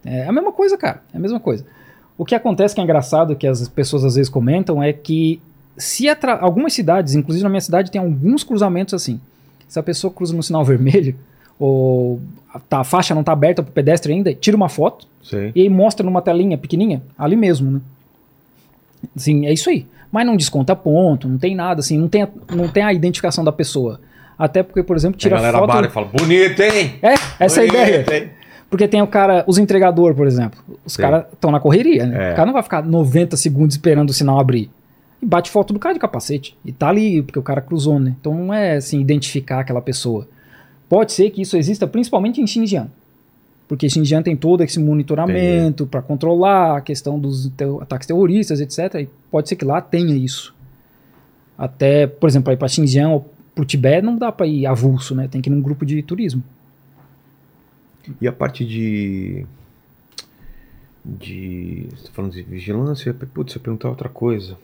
É 0.05 0.25
a 0.27 0.33
mesma 0.33 0.53
coisa, 0.53 0.77
cara. 0.77 1.03
É 1.13 1.17
a 1.17 1.21
mesma 1.21 1.41
coisa. 1.41 1.65
O 2.17 2.25
que 2.25 2.35
acontece 2.35 2.75
que 2.75 2.81
é 2.81 2.85
engraçado, 2.85 3.35
que 3.37 3.47
as 3.47 3.69
pessoas 3.69 4.05
às 4.05 4.15
vezes 4.15 4.31
comentam, 4.31 4.83
é 4.83 4.93
que 4.93 5.41
se 5.77 6.09
atra- 6.09 6.39
algumas 6.41 6.73
cidades, 6.73 7.15
inclusive 7.15 7.43
na 7.43 7.51
minha 7.51 7.61
cidade, 7.61 7.91
tem 7.91 8.01
alguns 8.01 8.43
cruzamentos 8.45 8.95
assim. 8.95 9.21
Se 9.69 9.79
a 9.79 9.83
pessoa 9.83 10.13
cruza 10.13 10.35
no 10.35 10.43
sinal 10.43 10.65
vermelho, 10.65 11.15
ou 11.59 12.21
tá, 12.69 12.81
a 12.81 12.85
faixa 12.85 13.15
não 13.15 13.23
tá 13.23 13.33
aberta 13.33 13.63
pro 13.63 13.73
pedestre 13.73 14.13
ainda, 14.13 14.33
tira 14.35 14.57
uma 14.57 14.69
foto, 14.69 15.07
Sei. 15.23 15.53
e 15.55 15.63
aí 15.63 15.69
mostra 15.69 16.05
numa 16.05 16.23
telinha 16.23 16.57
pequenininha, 16.59 17.03
ali 17.19 17.37
mesmo, 17.37 17.71
né? 17.71 17.81
Assim, 19.15 19.47
é 19.47 19.53
isso 19.53 19.69
aí. 19.71 19.87
Mas 20.11 20.27
não 20.27 20.37
desconta 20.37 20.75
ponto, 20.75 21.29
não 21.29 21.39
tem 21.39 21.55
nada, 21.55 21.81
assim, 21.81 21.99
não 21.99 22.09
tem 22.09 22.23
a, 22.23 22.29
não 22.55 22.69
tem 22.69 22.83
a 22.83 22.93
identificação 22.93 23.45
da 23.45 23.53
pessoa. 23.53 24.01
Até 24.39 24.63
porque, 24.63 24.83
por 24.83 24.97
exemplo, 24.97 25.17
a 25.17 25.19
tira 25.19 25.37
galera 25.37 25.59
foto... 25.59 25.71
para 25.73 25.87
e 25.87 25.91
fala, 25.91 26.07
bonito, 26.07 26.61
hein? 26.61 26.95
É, 27.03 27.15
essa 27.41 27.63
é 27.63 27.65
a 27.65 27.73
Bonito, 27.73 27.83
ideia. 28.03 28.23
hein?" 28.23 28.31
Porque 28.69 28.89
tem 28.89 29.01
o 29.01 29.07
cara, 29.07 29.45
os 29.47 29.59
entregador, 29.59 30.15
por 30.15 30.27
exemplo. 30.27 30.59
Os 30.85 30.95
Sim. 30.95 31.03
caras 31.03 31.25
estão 31.33 31.51
na 31.51 31.61
correria, 31.61 32.05
né? 32.05 32.31
É. 32.31 32.33
O 32.33 32.37
cara 32.37 32.47
não 32.47 32.53
vai 32.53 32.63
ficar 32.63 32.83
90 32.83 33.37
segundos 33.37 33.77
esperando 33.77 34.11
o 34.11 34.13
sinal 34.13 34.41
abrir. 34.41 34.69
E 35.23 35.27
bate 35.27 35.51
foto 35.51 35.73
do 35.73 35.79
cara 35.79 35.95
de 35.95 36.01
capacete. 36.01 36.57
E 36.65 36.73
tá 36.73 36.89
ali, 36.89 37.23
porque 37.23 37.39
o 37.39 37.43
cara 37.43 37.61
cruzou, 37.61 37.99
né? 37.99 38.15
Então 38.21 38.35
não 38.35 38.53
é 38.53 38.77
assim, 38.77 39.01
identificar 39.01 39.61
aquela 39.61 39.81
pessoa. 39.81 40.29
Pode 40.89 41.13
ser 41.13 41.31
que 41.31 41.43
isso 41.43 41.57
exista 41.57 41.87
principalmente 41.87 42.41
em 42.41 42.47
Xinjiang. 42.47 42.91
Porque 43.69 43.89
Xinjiang 43.89 44.23
tem 44.23 44.37
todo 44.37 44.63
esse 44.63 44.79
monitoramento 44.79 45.87
para 45.87 46.01
controlar 46.01 46.77
a 46.77 46.81
questão 46.81 47.19
dos 47.19 47.51
ataques 47.81 48.07
terroristas, 48.07 48.61
etc. 48.61 49.01
E 49.01 49.09
pode 49.31 49.49
ser 49.49 49.57
que 49.57 49.65
lá 49.65 49.81
tenha 49.81 50.15
isso. 50.15 50.55
Até, 51.59 52.07
por 52.07 52.29
exemplo, 52.29 52.53
ir 52.53 52.57
para 52.57 52.69
Xinjiang 52.69 53.13
ou 53.13 53.31
pro 53.55 53.65
Tibete 53.65 54.05
não 54.05 54.17
dá 54.17 54.31
para 54.31 54.47
ir 54.47 54.67
avulso, 54.67 55.15
né? 55.15 55.27
Tem 55.27 55.41
que 55.41 55.49
ir 55.49 55.53
num 55.53 55.61
grupo 55.61 55.85
de 55.85 56.01
turismo. 56.03 56.43
E 58.21 58.29
a 58.29 58.33
parte 58.33 58.65
de. 58.65 59.45
De. 61.05 61.89
Você 61.91 62.05
tá 62.05 62.11
falando 62.13 62.33
de 62.33 62.43
vigilância? 62.43 63.13
Putz, 63.13 63.53
você 63.53 63.59
perguntar 63.59 63.89
outra 63.89 64.09
coisa. 64.09 64.57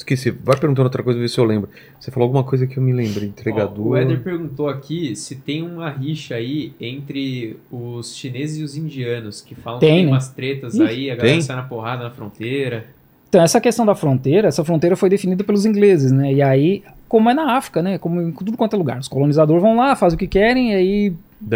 Esqueci. 0.00 0.30
Vai 0.30 0.58
perguntando 0.58 0.86
outra 0.86 1.02
coisa, 1.02 1.20
ver 1.20 1.28
se 1.28 1.38
eu 1.38 1.44
lembro. 1.44 1.68
Você 1.98 2.10
falou 2.10 2.26
alguma 2.26 2.42
coisa 2.42 2.66
que 2.66 2.78
eu 2.78 2.82
me 2.82 2.92
lembro. 2.92 3.24
Entregador. 3.24 3.86
Ó, 3.86 3.90
o 3.90 3.96
Éder 3.96 4.20
perguntou 4.20 4.68
aqui 4.68 5.14
se 5.14 5.36
tem 5.36 5.62
uma 5.62 5.90
rixa 5.90 6.36
aí 6.36 6.72
entre 6.80 7.58
os 7.70 8.16
chineses 8.16 8.58
e 8.58 8.62
os 8.62 8.76
indianos, 8.76 9.40
que 9.40 9.54
falam 9.54 9.78
Tem, 9.78 9.88
que 9.90 9.96
tem 9.96 10.04
né? 10.06 10.12
umas 10.12 10.28
tretas 10.28 10.74
Ih, 10.74 10.82
aí, 10.82 11.10
a 11.10 11.16
galera 11.16 11.34
tem? 11.34 11.42
sai 11.42 11.56
na 11.56 11.62
porrada 11.62 12.04
na 12.04 12.10
fronteira. 12.10 12.86
Então, 13.28 13.42
essa 13.42 13.60
questão 13.60 13.86
da 13.86 13.94
fronteira, 13.94 14.48
essa 14.48 14.64
fronteira 14.64 14.96
foi 14.96 15.08
definida 15.08 15.44
pelos 15.44 15.64
ingleses, 15.64 16.10
né? 16.10 16.32
E 16.32 16.42
aí, 16.42 16.82
como 17.06 17.30
é 17.30 17.34
na 17.34 17.56
África, 17.56 17.82
né? 17.82 17.98
Como 17.98 18.20
em 18.20 18.32
tudo 18.32 18.56
quanto 18.56 18.74
é 18.74 18.78
lugar. 18.78 18.98
Os 18.98 19.06
colonizadores 19.06 19.62
vão 19.62 19.76
lá, 19.76 19.94
fazem 19.94 20.16
o 20.16 20.18
que 20.18 20.26
querem, 20.26 20.72
e 20.72 20.74
aí 20.74 21.14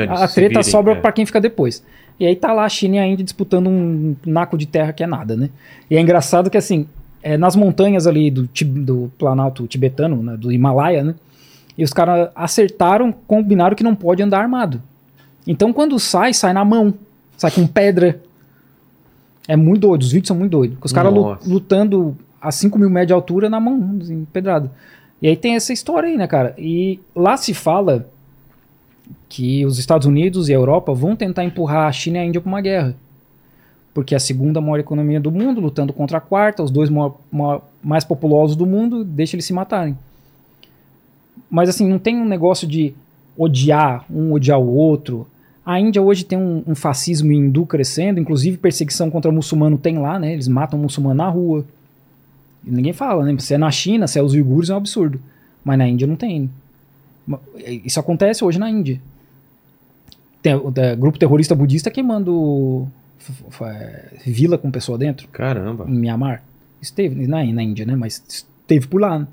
a 0.08 0.28
treta 0.28 0.48
virem, 0.48 0.62
sobra 0.62 0.92
é. 0.92 1.00
pra 1.00 1.10
quem 1.10 1.26
fica 1.26 1.40
depois. 1.40 1.82
E 2.20 2.26
aí 2.26 2.36
tá 2.36 2.52
lá 2.52 2.64
a 2.64 2.68
China 2.68 2.96
e 2.96 2.98
a 3.00 3.06
Índia 3.06 3.24
disputando 3.24 3.68
um 3.68 4.14
naco 4.24 4.56
de 4.56 4.66
terra 4.66 4.92
que 4.92 5.02
é 5.02 5.06
nada, 5.06 5.34
né? 5.34 5.50
E 5.90 5.96
é 5.96 6.00
engraçado 6.00 6.48
que 6.48 6.56
assim, 6.56 6.86
é, 7.24 7.38
nas 7.38 7.56
montanhas 7.56 8.06
ali 8.06 8.30
do, 8.30 8.46
do 8.84 9.10
Planalto 9.18 9.66
tibetano, 9.66 10.22
né, 10.22 10.36
do 10.36 10.52
Himalaia, 10.52 11.02
né? 11.02 11.14
E 11.76 11.82
os 11.82 11.90
caras 11.90 12.28
acertaram, 12.34 13.10
combinaram 13.26 13.74
que 13.74 13.82
não 13.82 13.94
pode 13.94 14.22
andar 14.22 14.40
armado. 14.40 14.80
Então 15.46 15.72
quando 15.72 15.98
sai, 15.98 16.34
sai 16.34 16.52
na 16.52 16.64
mão, 16.64 16.92
sai 17.36 17.50
com 17.50 17.66
pedra. 17.66 18.20
É 19.48 19.56
muito 19.56 19.80
doido, 19.80 20.02
os 20.02 20.12
vídeos 20.12 20.28
são 20.28 20.36
muito 20.36 20.52
doidos. 20.52 20.76
Os 20.82 20.92
caras 20.92 21.12
lutando 21.46 22.14
a 22.40 22.52
5 22.52 22.78
mil 22.78 22.90
metros 22.90 23.08
de 23.08 23.12
altura 23.14 23.48
na 23.48 23.58
mão, 23.58 23.96
assim, 24.00 24.26
pedrada. 24.30 24.70
E 25.20 25.26
aí 25.26 25.36
tem 25.36 25.54
essa 25.54 25.72
história 25.72 26.08
aí, 26.08 26.18
né, 26.18 26.26
cara? 26.26 26.54
E 26.58 27.00
lá 27.16 27.38
se 27.38 27.54
fala 27.54 28.06
que 29.30 29.64
os 29.64 29.78
Estados 29.78 30.06
Unidos 30.06 30.50
e 30.50 30.52
a 30.52 30.56
Europa 30.56 30.92
vão 30.92 31.16
tentar 31.16 31.42
empurrar 31.42 31.88
a 31.88 31.92
China 31.92 32.18
e 32.18 32.20
a 32.20 32.24
Índia 32.26 32.40
para 32.40 32.48
uma 32.48 32.60
guerra. 32.60 32.94
Porque 33.94 34.12
é 34.14 34.16
a 34.16 34.20
segunda 34.20 34.60
maior 34.60 34.80
economia 34.80 35.20
do 35.20 35.30
mundo, 35.30 35.60
lutando 35.60 35.92
contra 35.92 36.18
a 36.18 36.20
quarta, 36.20 36.62
os 36.64 36.70
dois 36.70 36.90
maior- 36.90 37.16
maior- 37.30 37.62
mais 37.82 38.02
populosos 38.04 38.56
do 38.56 38.66
mundo, 38.66 39.04
deixa 39.04 39.36
eles 39.36 39.44
se 39.46 39.52
matarem. 39.52 39.96
Mas 41.48 41.68
assim, 41.68 41.88
não 41.88 41.98
tem 41.98 42.16
um 42.20 42.24
negócio 42.24 42.66
de 42.66 42.92
odiar 43.36 44.04
um 44.10 44.32
odiar 44.32 44.58
o 44.60 44.74
outro. 44.74 45.26
A 45.64 45.78
Índia 45.80 46.02
hoje 46.02 46.24
tem 46.24 46.36
um, 46.38 46.62
um 46.66 46.74
fascismo 46.74 47.32
hindu 47.32 47.64
crescendo, 47.64 48.20
inclusive 48.20 48.56
perseguição 48.58 49.10
contra 49.10 49.30
muçulmano 49.32 49.78
tem 49.78 49.98
lá, 49.98 50.18
né? 50.18 50.32
Eles 50.32 50.48
matam 50.48 50.78
muçulmano 50.78 51.14
na 51.16 51.28
rua. 51.28 51.64
E 52.66 52.70
ninguém 52.70 52.92
fala, 52.92 53.24
né? 53.24 53.34
Se 53.38 53.54
é 53.54 53.58
na 53.58 53.70
China, 53.70 54.06
se 54.06 54.18
é 54.18 54.22
os 54.22 54.34
uigures, 54.34 54.70
é 54.70 54.74
um 54.74 54.78
absurdo. 54.78 55.20
Mas 55.64 55.78
na 55.78 55.86
Índia 55.88 56.06
não 56.06 56.16
tem. 56.16 56.50
Ma- 57.26 57.38
Isso 57.84 57.98
acontece 58.00 58.44
hoje 58.44 58.58
na 58.58 58.68
Índia. 58.68 59.00
Tem 60.42 60.54
o 60.54 60.70
da- 60.70 60.94
grupo 60.94 61.18
terrorista 61.18 61.54
budista 61.54 61.90
queimando 61.90 62.86
é, 62.86 62.86
vila 64.26 64.58
com 64.58 64.70
pessoa 64.70 64.96
dentro, 64.98 65.28
Caramba. 65.28 65.84
em 65.88 65.94
Myanmar. 65.98 66.42
Esteve 66.80 67.26
na, 67.26 67.44
na 67.44 67.62
Índia, 67.62 67.86
né? 67.86 67.96
Mas 67.96 68.22
esteve 68.28 68.86
por 68.86 69.00
lá. 69.00 69.18
né? 69.20 69.26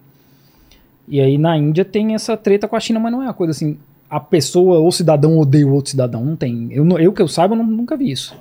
E 1.08 1.20
aí 1.20 1.38
na 1.38 1.58
Índia 1.58 1.84
tem 1.84 2.14
essa 2.14 2.38
treta 2.38 2.68
com 2.68 2.76
a 2.76 2.80
China, 2.80 3.00
mas 3.00 3.12
não 3.12 3.22
é 3.22 3.26
uma 3.26 3.34
coisa 3.34 3.52
assim. 3.52 3.78
A 4.10 4.20
pessoa 4.20 4.80
ou 4.80 4.92
cidadão 4.92 5.38
odeia 5.38 5.66
o 5.68 5.74
outro 5.74 5.92
cidadão. 5.92 6.24
Não 6.24 6.36
tem. 6.36 6.70
Eu, 6.72 6.88
eu 7.00 7.14
que 7.14 7.22
eu 7.22 7.28
saiba, 7.28 7.54
eu 7.56 7.64
nu- 7.64 7.70
nunca 7.72 7.96
vi 7.98 8.12
isso. 8.12 8.36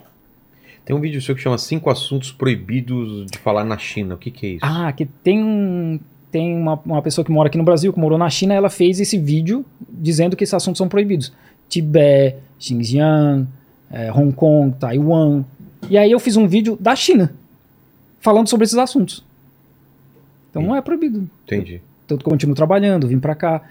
Tem 0.84 0.94
um 0.96 1.00
vídeo 1.00 1.20
seu 1.22 1.34
que 1.34 1.40
chama 1.40 1.58
Cinco 1.58 1.90
Assuntos 1.90 2.32
Proibidos 2.32 3.26
de 3.30 3.38
Falar 3.38 3.64
na 3.64 3.78
China. 3.78 4.14
O 4.14 4.18
que, 4.18 4.30
que 4.30 4.46
é 4.46 4.48
isso? 4.50 4.64
Ah, 4.64 4.92
que 4.92 5.04
tem 5.06 5.42
um. 5.42 5.98
Tem 6.32 6.56
uma, 6.56 6.74
uma 6.84 7.02
pessoa 7.02 7.24
que 7.24 7.30
mora 7.32 7.48
aqui 7.48 7.58
no 7.58 7.64
Brasil, 7.64 7.92
que 7.92 7.98
morou 7.98 8.16
na 8.16 8.30
China, 8.30 8.54
ela 8.54 8.70
fez 8.70 9.00
esse 9.00 9.18
vídeo 9.18 9.64
dizendo 9.88 10.36
que 10.36 10.44
esses 10.44 10.54
assuntos 10.54 10.78
são 10.78 10.88
proibidos. 10.88 11.32
Tibete, 11.68 12.36
Xinjiang, 12.58 13.48
eh, 13.90 14.10
Hong 14.12 14.32
Kong, 14.32 14.74
Taiwan. 14.78 15.44
E 15.88 15.96
aí 15.98 16.10
eu 16.10 16.20
fiz 16.20 16.36
um 16.36 16.46
vídeo 16.46 16.76
da 16.80 16.94
China, 16.94 17.32
falando 18.20 18.48
sobre 18.48 18.64
esses 18.64 18.76
assuntos. 18.78 19.24
Então 20.50 20.62
não 20.62 20.74
é 20.76 20.80
proibido. 20.82 21.28
Entendi. 21.44 21.80
Tanto 22.06 22.22
que 22.24 22.28
eu 22.28 22.32
continuo 22.32 22.54
trabalhando, 22.56 23.06
vim 23.06 23.18
pra 23.20 23.34
cá. 23.34 23.62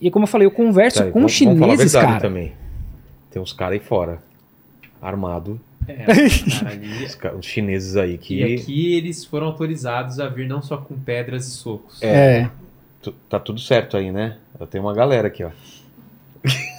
E 0.00 0.10
como 0.10 0.24
eu 0.24 0.28
falei, 0.28 0.46
eu 0.46 0.50
converso 0.50 0.98
Tá 0.98 1.04
com 1.10 1.20
vamos- 1.20 1.38
vamos 1.40 1.58
falar 1.58 1.72
a 1.72 1.76
chineses, 1.76 1.92
verdade 1.92 2.12
cara. 2.18 2.28
também. 2.28 2.52
Tem 3.30 3.42
uns 3.42 3.52
caras 3.52 3.74
aí 3.80 3.84
fora, 3.84 4.22
armado, 5.02 5.60
É, 5.88 5.94
cara, 6.06 6.70
ali- 6.72 7.04
os, 7.04 7.18
os 7.38 7.46
chineses 7.46 7.96
aí 7.96 8.14
E 8.14 8.18
que 8.18 8.54
aqui 8.54 8.94
eles 8.94 9.24
foram 9.24 9.48
autorizados 9.48 10.20
a 10.20 10.28
vir 10.28 10.46
não 10.46 10.62
só 10.62 10.76
com 10.76 10.96
pedras 10.98 11.46
e 11.48 11.50
socos. 11.50 12.00
É. 12.02 12.48
tu- 13.02 13.12
tá 13.28 13.40
tudo 13.40 13.58
certo 13.60 13.96
aí, 13.96 14.12
né? 14.12 14.36
Eu 14.58 14.66
tenho 14.66 14.84
uma 14.84 14.94
galera 14.94 15.26
aqui, 15.28 15.42
ó. 15.42 15.50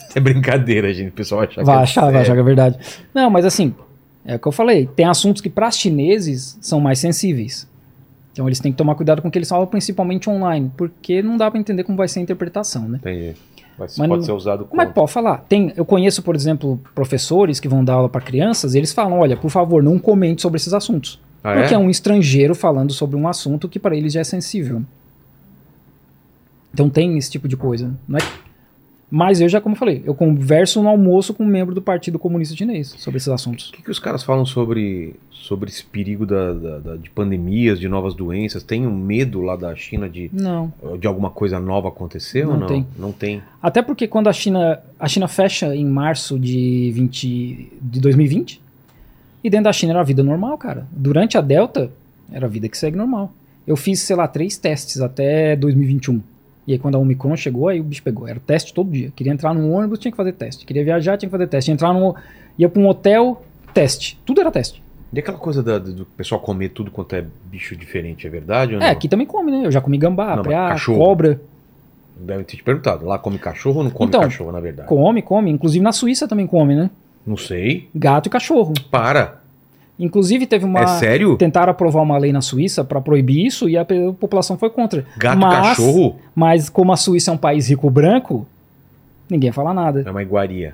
é 0.15 0.19
brincadeira, 0.19 0.93
gente. 0.93 1.09
O 1.09 1.13
pessoal 1.13 1.39
vai 1.39 1.47
achar 1.47 1.63
Vai 1.63 1.75
que 1.75 1.79
é 1.79 1.83
achar, 1.83 2.01
vai 2.01 2.11
sério. 2.11 2.21
achar 2.21 2.33
que 2.33 2.39
é 2.39 2.43
verdade. 2.43 2.79
Não, 3.13 3.29
mas 3.29 3.45
assim, 3.45 3.73
é 4.25 4.35
o 4.35 4.39
que 4.39 4.47
eu 4.47 4.51
falei. 4.51 4.87
Tem 4.87 5.05
assuntos 5.05 5.41
que 5.41 5.49
para 5.49 5.69
chineses 5.71 6.57
são 6.61 6.79
mais 6.79 6.99
sensíveis. 6.99 7.67
Então 8.31 8.47
eles 8.47 8.59
têm 8.59 8.71
que 8.71 8.77
tomar 8.77 8.95
cuidado 8.95 9.21
com 9.21 9.27
o 9.27 9.31
que 9.31 9.37
eles 9.37 9.49
falam, 9.49 9.67
principalmente 9.67 10.29
online, 10.29 10.71
porque 10.77 11.21
não 11.21 11.35
dá 11.35 11.49
para 11.49 11.59
entender 11.59 11.83
como 11.83 11.97
vai 11.97 12.07
ser 12.07 12.19
a 12.19 12.23
interpretação, 12.23 12.87
né? 12.87 12.99
Entendi. 13.01 13.35
Mas, 13.77 13.97
Mas 13.97 14.07
pode 14.09 14.25
ser 14.25 14.31
usado 14.33 14.65
como. 14.65 14.77
Mas 14.81 14.91
pode 14.91 15.11
falar. 15.11 15.37
Tem, 15.47 15.71
eu 15.75 15.85
conheço, 15.85 16.21
por 16.21 16.35
exemplo, 16.35 16.79
professores 16.93 17.59
que 17.59 17.67
vão 17.67 17.83
dar 17.83 17.93
aula 17.93 18.09
para 18.09 18.19
crianças, 18.19 18.75
e 18.75 18.77
eles 18.77 18.91
falam: 18.91 19.19
olha, 19.19 19.37
por 19.37 19.49
favor, 19.49 19.81
não 19.81 19.97
comente 19.97 20.41
sobre 20.41 20.57
esses 20.57 20.73
assuntos. 20.73 21.19
Ah, 21.43 21.55
porque 21.55 21.73
é? 21.73 21.77
é 21.77 21.79
um 21.79 21.89
estrangeiro 21.89 22.53
falando 22.53 22.91
sobre 22.91 23.15
um 23.15 23.27
assunto 23.27 23.69
que 23.69 23.79
para 23.79 23.95
eles 23.95 24.11
já 24.11 24.19
é 24.19 24.23
sensível. 24.25 24.81
Então 26.73 26.89
tem 26.89 27.17
esse 27.17 27.31
tipo 27.31 27.47
de 27.47 27.55
coisa. 27.55 27.93
Não 28.07 28.17
é... 28.17 28.21
Mas 29.11 29.41
eu 29.41 29.49
já, 29.49 29.59
como 29.59 29.73
eu 29.73 29.79
falei, 29.79 30.03
eu 30.05 30.13
converso 30.13 30.83
no 30.83 30.87
almoço 30.89 31.33
com 31.33 31.43
um 31.43 31.47
membro 31.47 31.73
do 31.73 31.81
Partido 31.81 32.19
Comunista 32.19 32.55
Chinês 32.55 32.93
sobre 32.97 33.17
esses 33.17 33.29
assuntos. 33.29 33.69
O 33.69 33.73
que, 33.73 33.81
que 33.81 33.89
os 33.89 33.97
caras 33.97 34.21
falam 34.23 34.45
sobre, 34.45 35.15
sobre 35.31 35.69
esse 35.71 35.83
perigo 35.83 36.27
da, 36.27 36.53
da- 36.53 36.77
da- 36.79 36.95
de 36.95 37.09
pandemias, 37.09 37.79
de 37.79 37.87
novas 37.89 38.13
doenças? 38.13 38.61
Tem 38.61 38.85
um 38.85 38.95
medo 38.95 39.41
lá 39.41 39.55
da 39.55 39.75
China 39.75 40.07
de, 40.07 40.29
Não. 40.31 40.71
de 40.99 41.07
alguma 41.07 41.31
coisa 41.31 41.59
nova 41.59 41.87
acontecer 41.87 42.45
ou 42.45 42.53
Não 42.53 42.59
não? 42.59 42.67
tem. 42.67 42.87
Não 42.99 43.11
tem. 43.11 43.41
Até 43.61 43.81
porque 43.81 44.07
quando 44.07 44.27
a 44.29 44.33
China, 44.33 44.79
a 44.99 45.07
China 45.07 45.27
fecha 45.27 45.75
em 45.75 45.85
março 45.85 46.37
de, 46.37 46.91
20, 46.93 47.71
de 47.81 47.99
2020, 47.99 48.61
e 49.43 49.49
dentro 49.49 49.63
da 49.65 49.73
China 49.73 49.93
era 49.93 50.01
a 50.01 50.03
vida 50.03 50.21
normal, 50.21 50.55
cara. 50.57 50.85
Durante 50.91 51.35
a 51.35 51.41
Delta, 51.41 51.89
era 52.31 52.45
a 52.45 52.49
vida 52.49 52.69
que 52.69 52.77
segue 52.77 52.95
normal. 52.95 53.33
Eu 53.65 53.75
fiz, 53.75 54.01
sei 54.01 54.15
lá, 54.15 54.27
três 54.27 54.55
testes 54.57 55.01
até 55.01 55.55
2021. 55.55 56.21
E 56.69 56.73
aí 56.73 56.77
quando 56.77 56.93
a 56.93 56.99
Omicron 56.99 57.35
chegou, 57.35 57.67
aí 57.67 57.81
o 57.81 57.83
bicho 57.83 58.03
pegou. 58.03 58.27
Era 58.27 58.39
teste 58.39 58.75
todo 58.75 58.91
dia. 58.91 59.11
Queria 59.15 59.33
entrar 59.33 59.55
num 59.55 59.73
ônibus, 59.73 59.97
tinha 59.97 60.11
que 60.11 60.15
fazer 60.15 60.33
teste. 60.33 60.67
Queria 60.67 60.83
viajar, 60.83 61.17
tinha 61.17 61.27
que 61.27 61.31
fazer 61.31 61.47
teste. 61.47 61.71
Entrar 61.71 61.91
no, 61.91 62.15
ia 62.59 62.69
pra 62.69 62.79
um 62.79 62.87
hotel, 62.87 63.41
teste. 63.73 64.19
Tudo 64.23 64.39
era 64.39 64.51
teste. 64.51 64.83
E 65.11 65.17
aquela 65.17 65.39
coisa 65.39 65.63
da- 65.63 65.79
do 65.79 66.05
pessoal 66.05 66.39
comer 66.39 66.69
tudo 66.69 66.91
quanto 66.91 67.15
é 67.15 67.25
bicho 67.51 67.75
diferente, 67.75 68.27
é 68.27 68.29
verdade? 68.29 68.75
É, 68.75 68.89
aqui 68.91 69.07
também 69.09 69.25
come, 69.25 69.51
né? 69.51 69.65
Eu 69.65 69.71
já 69.71 69.81
comi 69.81 69.97
gambá, 69.97 70.35
Não, 70.35 70.43
preá, 70.43 70.75
cobra. 70.85 71.41
Devem 72.15 72.45
ter 72.45 72.57
te 72.57 72.63
perguntado. 72.63 73.03
Lá 73.03 73.17
come 73.17 73.39
cachorro 73.39 73.79
ou 73.79 73.83
não 73.85 73.89
come 73.89 74.09
Então, 74.09 74.21
cachorro, 74.21 74.51
na 74.51 74.59
verdade? 74.59 74.87
Come, 74.87 75.23
come. 75.23 75.49
Inclusive 75.49 75.83
na 75.83 75.91
Suíça 75.91 76.27
também 76.27 76.45
come, 76.45 76.75
né? 76.75 76.91
Não 77.25 77.35
sei. 77.35 77.89
Gato 77.95 78.27
e 78.27 78.29
cachorro. 78.29 78.75
Para. 78.91 79.38
Inclusive 79.99 80.47
teve 80.47 80.63
uma... 80.63 80.79
É 80.79 80.87
sério? 80.87 81.35
Tentaram 81.35 81.71
aprovar 81.71 82.01
uma 82.01 82.17
lei 82.17 82.31
na 82.31 82.41
Suíça 82.41 82.83
para 82.85 83.01
proibir 83.01 83.45
isso 83.45 83.67
e 83.67 83.77
a 83.77 83.85
população 84.17 84.57
foi 84.57 84.69
contra. 84.69 85.05
Gato 85.17 85.37
mas, 85.37 85.67
cachorro 85.69 86.15
Mas 86.33 86.69
como 86.69 86.93
a 86.93 86.97
Suíça 86.97 87.31
é 87.31 87.33
um 87.33 87.37
país 87.37 87.67
rico 87.69 87.89
branco, 87.89 88.47
ninguém 89.29 89.51
fala 89.51 89.73
nada. 89.73 90.03
é 90.05 90.09
uma 90.09 90.21
iguaria. 90.21 90.73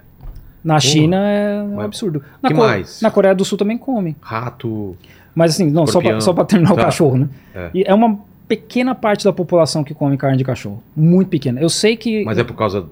Na 0.64 0.80
China 0.80 1.18
é 1.30 1.62
um 1.62 1.80
absurdo. 1.80 2.24
Na, 2.42 2.50
que 2.50 2.56
mais? 2.56 3.02
na 3.02 3.12
Coreia 3.12 3.36
do 3.36 3.44
Sul 3.46 3.58
também 3.58 3.78
come. 3.78 4.16
Rato. 4.22 4.96
Mas 5.34 5.52
assim, 5.54 5.66
não, 5.70 5.86
só 5.86 6.00
Escorpião. 6.00 6.14
pra, 6.14 6.22
só 6.22 6.34
pra 6.34 6.46
terminar 6.46 6.74
Tá. 6.74 6.82
o 6.82 6.86
cachorro, 6.86 7.18
né? 7.18 7.30
É. 7.54 7.70
E 7.74 7.84
é 7.86 7.94
uma 7.94 8.18
pequena 8.48 8.96
parte 8.96 9.24
da 9.26 9.34
população 9.34 9.84
que 9.84 9.94
come 9.94 10.18
carne 10.18 10.38
de 10.38 10.44
cachorro. 10.44 10.82
Muito 10.96 11.28
pequena. 11.30 11.60
Eu 11.60 11.70
sei 11.70 11.96
que 11.98 12.24
Mas 12.24 12.38
é 12.38 12.44
por 12.44 12.56
causa. 12.56 12.86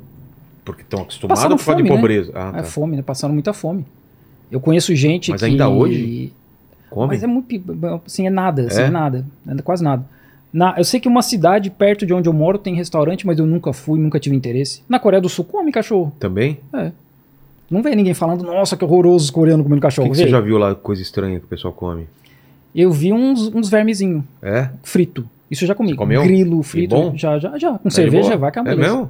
Porque 0.65 0.81
estão 0.81 1.01
acostumados 1.01 1.43
ou 1.43 1.49
por 1.57 1.65
causa 1.65 1.81
de 1.81 1.83
fome, 1.83 1.89
né? 1.89 1.95
pobreza? 1.95 2.31
Ah, 2.35 2.49
é 2.55 2.57
tá. 2.57 2.63
fome, 2.63 2.95
né? 2.95 3.01
Passaram 3.01 3.33
muita 3.33 3.53
fome. 3.53 3.85
Eu 4.53 4.59
conheço 4.59 4.95
gente 4.95 5.31
Mas 5.31 5.41
que... 5.41 5.47
ainda 5.47 5.67
hoje? 5.67 6.31
Come? 6.91 7.07
Mas 7.07 7.23
é 7.23 7.27
muito. 7.27 7.49
Assim, 8.05 8.27
é 8.27 8.29
nada. 8.29 8.67
Assim, 8.67 8.81
É? 8.81 8.85
é? 8.85 8.89
nada. 8.89 9.25
É 9.47 9.61
quase 9.63 9.83
nada. 9.83 10.05
Na, 10.53 10.75
eu 10.77 10.83
sei 10.83 10.99
que 10.99 11.07
uma 11.07 11.23
cidade 11.23 11.71
perto 11.71 12.05
de 12.05 12.13
onde 12.13 12.29
eu 12.29 12.33
moro 12.33 12.59
tem 12.59 12.75
restaurante, 12.75 13.25
mas 13.25 13.39
eu 13.39 13.47
nunca 13.47 13.73
fui, 13.73 13.99
nunca 13.99 14.19
tive 14.19 14.35
interesse. 14.35 14.83
Na 14.87 14.99
Coreia 14.99 15.19
do 15.19 15.27
Sul 15.27 15.43
come 15.45 15.71
cachorro. 15.71 16.13
Também? 16.19 16.59
Não 17.71 17.81
vê 17.81 17.95
ninguém 17.95 18.13
falando, 18.13 18.43
nossa, 18.43 18.77
que 18.77 18.85
horroroso 18.85 19.25
os 19.25 19.31
coreanos 19.31 19.63
comendo 19.63 19.79
O 19.79 19.81
que, 19.81 19.87
cachorro. 19.87 20.11
que 20.11 20.17
você 20.17 20.27
já 20.27 20.39
viu 20.39 20.59
lá, 20.59 20.75
coisa 20.75 21.01
estranha 21.01 21.39
que 21.39 21.45
o 21.45 21.47
pessoal 21.47 21.73
come? 21.73 22.05
Eu 22.75 22.91
vi 22.91 23.11
uns, 23.11 23.47
uns 23.47 23.67
vermezinhos 23.69 24.23
É? 24.43 24.69
frito. 24.83 25.27
Isso 25.49 25.63
eu 25.63 25.67
já 25.67 25.73
comi. 25.73 25.89
Você 25.91 25.95
comeu? 25.95 26.21
Grilo 26.21 26.61
frito. 26.61 26.95
bom? 26.95 27.13
Já, 27.17 27.39
já, 27.39 27.57
já. 27.57 27.79
Com 27.79 27.87
É 27.87 27.91
cerveja 27.91 28.37
que 28.37 28.59
é 28.59 28.61
É 28.61 28.75
mesmo? 28.75 29.09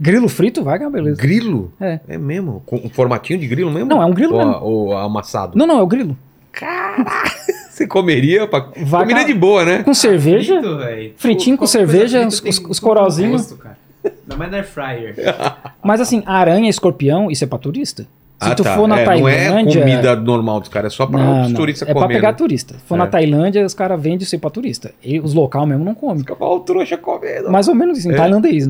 Grilo 0.00 0.28
frito 0.28 0.62
vai 0.64 0.78
que 0.78 0.84
é 0.84 0.86
uma 0.86 0.92
beleza. 0.92 1.20
Grilo? 1.20 1.72
É. 1.80 2.00
É 2.08 2.16
mesmo? 2.18 2.62
Com 2.64 2.76
um 2.76 2.88
formatinho 2.88 3.38
de 3.38 3.46
grilo 3.46 3.70
mesmo? 3.70 3.88
Não, 3.88 4.00
é 4.02 4.06
um 4.06 4.12
grilo 4.14 4.34
ou, 4.34 4.38
mesmo. 4.46 4.62
ou 4.64 4.96
amassado? 4.96 5.58
Não, 5.58 5.66
não, 5.66 5.78
é 5.78 5.82
o 5.82 5.86
grilo. 5.86 6.16
Você 7.70 7.86
comeria 7.86 8.46
pra... 8.46 8.66
Vai 8.84 9.02
Comida 9.02 9.24
de 9.24 9.34
boa, 9.34 9.64
né? 9.64 9.82
Com 9.82 9.94
cerveja. 9.94 10.60
Frito, 10.60 10.76
velho. 10.78 11.12
fritinho 11.16 11.56
com 11.56 11.64
Qualquer 11.64 11.78
coisa 11.86 12.08
cerveja, 12.08 12.26
os- 12.26 12.42
os- 12.42 12.64
os 12.70 12.80
corozinhos. 12.80 13.42
gosto, 13.42 13.56
cara. 13.56 13.78
Ainda 14.04 14.36
mais 14.36 14.50
na 14.50 14.56
air 14.58 14.66
fryer. 14.66 15.14
Mas 15.82 16.00
assim, 16.00 16.22
aranha, 16.26 16.68
escorpião, 16.68 17.30
isso 17.30 17.44
é 17.44 17.46
pra 17.46 17.58
turista. 17.58 18.02
Se 18.42 18.48
Ah, 18.50 18.54
tu 18.54 18.62
tá. 18.62 18.74
for 18.74 18.88
na 18.88 18.98
É, 18.98 19.04
Não 19.04 19.12
é 19.28 19.44
Tailândia. 19.44 19.80
comida 19.82 20.16
normal 20.16 20.60
dos 20.60 20.70
caras, 20.70 20.94
é 20.94 20.96
só 20.96 21.06
pra 21.06 21.18
Não, 21.22 21.42
os 21.42 21.48
não. 21.48 21.54
turistas 21.56 21.86
é 21.86 21.92
pra 21.92 22.02
comerem. 22.02 22.22
pegar 22.22 22.32
turista. 22.32 22.74
Se 22.74 22.80
for 22.80 22.94
É. 22.94 22.98
na 22.98 23.06
Tailândia, 23.06 23.64
os 23.66 23.74
caras 23.74 24.00
vendem 24.00 24.20
isso 24.22 24.34
aí 24.34 24.38
pra 24.40 24.48
turista. 24.48 24.92
E 25.04 25.20
os 25.20 25.34
local 25.34 25.66
mesmo 25.66 25.84
não 25.84 25.94
comem. 25.94 26.20
Fica 26.20 26.42
o 26.42 26.60
trouxa 26.60 26.96
comendo. 26.96 27.50
Mais 27.50 27.68
ou 27.68 27.74
menos 27.74 27.98
isso, 27.98 28.08
em 28.08 28.14
É. 28.14 28.16
tailandês. 28.16 28.68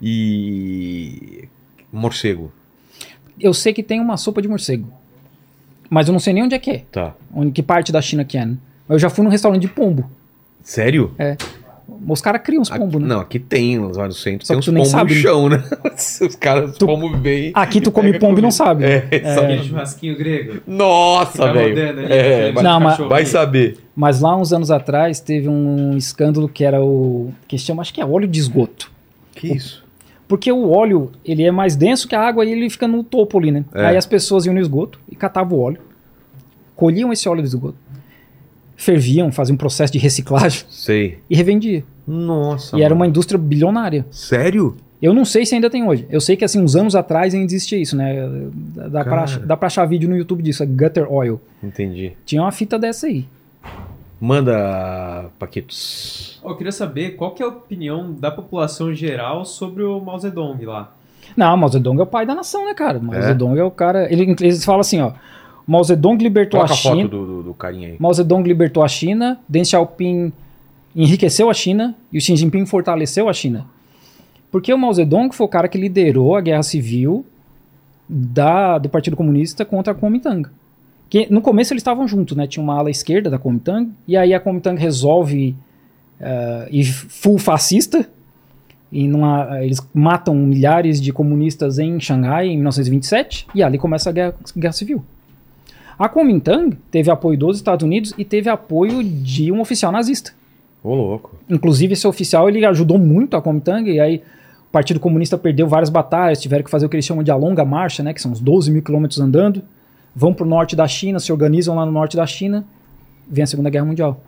E... 0.00 1.44
Morcego. 1.92 2.52
Eu 3.38 3.54
sei 3.54 3.72
que 3.72 3.82
tem 3.82 4.00
uma 4.00 4.16
sopa 4.16 4.40
de 4.42 4.48
morcego. 4.48 4.88
Mas 5.88 6.06
eu 6.08 6.12
não 6.12 6.20
sei 6.20 6.32
nem 6.32 6.44
onde 6.44 6.54
é 6.54 6.58
que 6.58 6.70
é. 6.70 6.82
Tá. 6.92 7.14
Onde, 7.34 7.50
que 7.52 7.62
parte 7.62 7.90
da 7.90 8.00
China 8.00 8.24
que 8.24 8.38
é, 8.38 8.44
né? 8.44 8.56
Eu 8.88 8.98
já 8.98 9.10
fui 9.10 9.24
num 9.24 9.30
restaurante 9.30 9.62
de 9.62 9.68
pombo. 9.68 10.08
Sério? 10.62 11.14
Os 12.06 12.20
caras 12.20 12.42
criam 12.42 12.62
os 12.62 12.70
pombos, 12.70 13.00
né? 13.02 13.08
Não, 13.08 13.20
aqui 13.20 13.38
tem, 13.38 13.78
lá 13.78 14.06
no 14.06 14.12
centro, 14.12 14.46
Só 14.46 14.54
tem 14.54 14.60
que 14.60 14.60
uns 14.60 14.64
tu 14.66 14.72
nem 14.72 14.82
pombos 14.84 14.90
sabe, 14.92 15.10
no 15.10 15.16
né? 15.16 15.22
chão, 15.22 15.48
né? 15.48 15.64
Os 16.28 16.36
caras, 16.36 16.70
os 16.70 16.78
Tu- 16.78 16.86
pombos 16.86 17.18
bem. 17.18 17.50
Aqui 17.54 17.80
tu 17.80 17.90
come 17.92 18.18
pombo 18.18 18.38
e 18.38 18.42
não 18.42 18.50
sabe. 18.50 18.84
É, 18.84 19.00
sabe? 19.34 19.52
Aquele 19.54 19.68
churrasquinho 19.68 20.16
grego. 20.16 20.60
Nossa, 20.66 21.52
velho. 21.52 21.78
É, 22.08 22.52
vai, 22.52 22.62
Não, 22.62 22.80
mas- 22.80 22.98
vai 22.98 23.26
saber. 23.26 23.78
Mas 23.94 24.20
lá 24.20 24.36
uns 24.36 24.52
anos 24.52 24.70
atrás 24.70 25.18
teve 25.20 25.48
um 25.48 25.96
escândalo 25.96 26.48
que 26.48 26.64
era 26.64 26.80
o. 26.82 27.32
que 27.48 27.58
se 27.58 27.64
chama, 27.66 27.82
acho 27.82 27.92
que 27.92 28.00
é 28.00 28.06
óleo 28.06 28.28
de 28.28 28.38
esgoto. 28.38 28.90
Que 29.34 29.48
isso? 29.52 29.84
Porque 30.28 30.50
o 30.52 30.70
óleo, 30.70 31.10
ele 31.24 31.42
é 31.42 31.50
mais 31.50 31.74
denso 31.74 32.06
que 32.06 32.14
a 32.14 32.20
água 32.20 32.44
e 32.44 32.52
ele 32.52 32.70
fica 32.70 32.86
no 32.86 33.02
topo 33.02 33.38
ali, 33.38 33.50
né? 33.50 33.64
É. 33.74 33.86
Aí 33.86 33.96
as 33.96 34.06
pessoas 34.06 34.46
iam 34.46 34.54
no 34.54 34.60
esgoto 34.60 35.00
e 35.10 35.16
catavam 35.16 35.58
o 35.58 35.60
óleo, 35.60 35.80
colhiam 36.76 37.12
esse 37.12 37.28
óleo 37.28 37.42
do 37.42 37.46
esgoto, 37.48 37.76
ferviam, 38.76 39.30
faziam 39.32 39.54
um 39.54 39.58
processo 39.58 39.92
de 39.92 39.98
reciclagem 39.98 40.64
Sei. 40.70 41.18
e 41.28 41.34
revendiam. 41.34 41.82
Nossa. 42.06 42.76
e 42.78 42.82
era 42.82 42.94
uma 42.94 43.00
mano. 43.00 43.10
indústria 43.10 43.38
bilionária. 43.38 44.06
Sério? 44.10 44.76
Eu 45.02 45.14
não 45.14 45.24
sei 45.24 45.46
se 45.46 45.54
ainda 45.54 45.70
tem 45.70 45.86
hoje. 45.86 46.06
Eu 46.10 46.20
sei 46.20 46.36
que 46.36 46.44
assim, 46.44 46.60
uns 46.60 46.76
anos 46.76 46.94
atrás 46.94 47.34
ainda 47.34 47.46
existia 47.46 47.78
isso, 47.78 47.96
né? 47.96 48.28
Dá 48.90 49.02
pra, 49.02 49.24
Cara. 49.24 49.38
dá 49.40 49.56
pra 49.56 49.66
achar 49.66 49.86
vídeo 49.86 50.08
no 50.08 50.16
YouTube 50.16 50.42
disso, 50.42 50.62
é 50.62 50.66
Gutter 50.66 51.10
Oil. 51.10 51.40
Entendi. 51.62 52.12
Tinha 52.24 52.42
uma 52.42 52.52
fita 52.52 52.78
dessa 52.78 53.06
aí. 53.06 53.26
Manda, 54.20 55.30
Paquitos. 55.38 56.38
Eu 56.44 56.54
queria 56.54 56.72
saber 56.72 57.12
qual 57.12 57.30
que 57.30 57.42
é 57.42 57.46
a 57.46 57.48
opinião 57.48 58.12
da 58.12 58.30
população 58.30 58.92
geral 58.94 59.46
sobre 59.46 59.82
o 59.82 59.98
Mao 59.98 60.18
Zedong 60.18 60.62
lá. 60.66 60.92
Não, 61.36 61.56
Mao 61.56 61.68
Zedong 61.68 61.98
é 61.98 62.02
o 62.02 62.06
pai 62.06 62.26
da 62.26 62.34
nação, 62.34 62.66
né, 62.66 62.74
cara? 62.74 62.98
Mao 62.98 63.14
É? 63.14 63.22
Zedong 63.22 63.58
é 63.58 63.64
o 63.64 63.70
cara. 63.70 64.12
Ele, 64.12 64.36
eles 64.40 64.64
falam 64.64 64.80
assim, 64.80 65.00
ó. 65.00 65.12
Mao 65.66 65.82
Zedong 65.82 66.22
libertou 66.22 66.58
Coloca 66.60 66.74
a 66.74 66.76
a 66.76 66.78
foto 66.78 66.96
China. 66.96 67.08
do, 67.08 67.26
do, 67.26 67.42
do 67.44 67.54
carinha 67.54 67.88
aí. 67.88 67.96
Mao 67.98 68.12
Zedong 68.12 68.46
libertou 68.46 68.82
a 68.82 68.88
China, 68.88 69.38
Deng 69.48 69.64
Xiaoping 69.64 70.32
enriqueceu 70.94 71.48
a 71.48 71.54
China 71.54 71.94
e 72.12 72.18
o 72.18 72.20
Xi 72.20 72.36
Jinping 72.36 72.66
fortaleceu 72.66 73.28
a 73.28 73.32
China. 73.32 73.64
Porque 74.50 74.74
o 74.74 74.78
Mao 74.78 74.92
Zedong 74.92 75.32
foi 75.32 75.46
o 75.46 75.48
cara 75.48 75.68
que 75.68 75.78
liderou 75.78 76.36
a 76.36 76.40
guerra 76.40 76.62
civil 76.62 77.24
da, 78.08 78.76
do 78.78 78.88
Partido 78.88 79.16
Comunista 79.16 79.64
contra 79.64 79.92
a 79.92 79.96
Kuomintang. 79.96 80.48
Que 81.10 81.26
no 81.30 81.42
começo 81.42 81.72
eles 81.72 81.80
estavam 81.80 82.06
juntos, 82.06 82.36
né? 82.36 82.46
Tinha 82.46 82.62
uma 82.62 82.78
ala 82.78 82.88
esquerda 82.88 83.28
da 83.28 83.38
Kuomintang 83.38 83.90
e 84.06 84.16
aí 84.16 84.32
a 84.32 84.38
Kuomintang 84.38 84.80
resolve 84.80 85.56
eh, 86.20 86.68
ir 86.70 86.84
full 86.84 87.36
fascista 87.36 88.08
e 88.92 89.08
numa, 89.08 89.62
eles 89.62 89.80
matam 89.92 90.34
milhares 90.34 91.00
de 91.00 91.12
comunistas 91.12 91.80
em 91.80 91.98
Xangai 91.98 92.46
em 92.46 92.54
1927 92.54 93.48
e 93.54 93.62
ali 93.62 93.76
começa 93.76 94.08
a 94.08 94.12
guerra, 94.12 94.34
guerra 94.56 94.72
civil. 94.72 95.04
A 95.98 96.08
Kuomintang 96.08 96.78
teve 96.90 97.10
apoio 97.10 97.38
dos 97.38 97.56
Estados 97.56 97.84
Unidos 97.84 98.14
e 98.16 98.24
teve 98.24 98.48
apoio 98.48 99.04
de 99.04 99.52
um 99.52 99.60
oficial 99.60 99.92
nazista. 99.92 100.32
Ô, 100.82 100.94
louco. 100.94 101.36
Inclusive, 101.48 101.92
esse 101.92 102.06
oficial 102.06 102.48
ele 102.48 102.64
ajudou 102.64 102.98
muito 102.98 103.36
a 103.36 103.42
Kuomintang, 103.42 103.90
e 103.90 104.00
aí 104.00 104.22
o 104.66 104.72
Partido 104.72 104.98
Comunista 104.98 105.36
perdeu 105.36 105.68
várias 105.68 105.90
batalhas, 105.90 106.40
tiveram 106.40 106.64
que 106.64 106.70
fazer 106.70 106.86
o 106.86 106.88
que 106.88 106.96
eles 106.96 107.04
chamam 107.04 107.22
de 107.22 107.30
a 107.30 107.36
longa 107.36 107.66
marcha, 107.66 108.02
né, 108.02 108.14
que 108.14 108.22
são 108.22 108.32
uns 108.32 108.40
12 108.40 108.70
mil 108.70 108.82
quilômetros 108.82 109.20
andando, 109.20 109.62
vão 110.20 110.34
para 110.34 110.44
o 110.44 110.48
norte 110.48 110.76
da 110.76 110.86
China, 110.86 111.18
se 111.18 111.32
organizam 111.32 111.74
lá 111.74 111.86
no 111.86 111.92
norte 111.92 112.14
da 112.14 112.26
China, 112.26 112.62
vem 113.26 113.42
a 113.42 113.46
Segunda 113.46 113.70
Guerra 113.70 113.86
Mundial. 113.86 114.20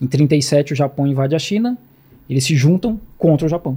Em 0.00 0.06
37 0.06 0.72
o 0.72 0.76
Japão 0.76 1.06
invade 1.06 1.36
a 1.36 1.38
China, 1.38 1.76
eles 2.30 2.44
se 2.44 2.56
juntam 2.56 2.98
contra 3.18 3.44
o 3.46 3.48
Japão. 3.48 3.76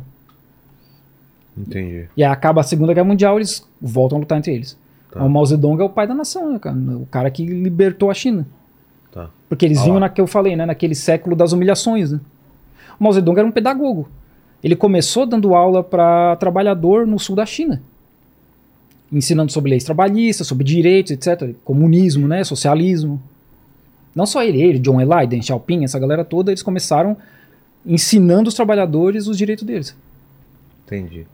Entendi. 1.58 2.08
E 2.16 2.24
aí 2.24 2.32
acaba 2.32 2.62
a 2.62 2.64
Segunda 2.64 2.94
Guerra 2.94 3.06
Mundial, 3.06 3.36
eles 3.38 3.68
voltam 3.82 4.18
a 4.18 4.22
lutar 4.22 4.38
entre 4.38 4.54
eles. 4.54 4.80
Tá. 5.12 5.22
O 5.22 5.30
Mao 5.30 5.46
Zedong 5.46 5.82
é 5.82 5.84
o 5.84 5.90
pai 5.90 6.08
da 6.08 6.14
nação, 6.16 6.54
né, 6.54 6.58
cara? 6.58 6.78
O 6.78 7.06
cara 7.08 7.30
que 7.30 7.46
libertou 7.46 8.10
a 8.10 8.14
China. 8.14 8.48
Tá. 9.12 9.30
Porque 9.50 9.66
eles 9.66 9.80
Ah 9.80 9.84
vinham 9.84 9.96
lá. 9.96 10.02
na 10.02 10.10
que 10.10 10.22
eu 10.22 10.28
falei, 10.28 10.56
né? 10.56 10.66
Naquele 10.66 10.96
século 10.96 11.36
das 11.36 11.52
humilhações, 11.52 12.14
né? 12.14 12.22
O 12.98 13.04
Mao 13.04 13.12
Zedong 13.12 13.38
era 13.38 13.48
um 13.48 13.52
pedagogo. 13.52 14.08
Ele 14.64 14.76
começou 14.78 15.26
dando 15.26 15.54
aula 15.54 15.84
para 15.84 16.38
trabalhador 16.38 17.06
no 17.06 17.20
sul 17.20 17.36
da 17.36 17.46
China. 17.46 17.82
Ensinando 19.12 19.52
sobre 19.52 19.72
leis 19.72 19.84
trabalhistas, 19.84 20.48
sobre 20.48 20.64
direitos, 20.64 21.12
etc. 21.12 21.54
Comunismo, 21.64 22.28
né? 22.28 22.44
Socialismo. 22.44 23.22
Não 24.16 24.26
só 24.26 24.44
ele, 24.44 24.62
ele, 24.62 24.80
John 24.80 25.00
Eli, 25.00 25.28
Deng 25.28 25.42
Xiaoping, 25.42 25.84
essa 25.84 26.00
galera 26.00 26.24
toda, 26.24 26.52
eles 26.52 26.64
começaram 26.64 27.18
ensinando 27.86 28.50
os 28.50 28.54
trabalhadores 28.54 29.28
os 29.28 29.38
direitos 29.38 29.64
deles. 29.66 29.96
Entendi. 30.86 31.26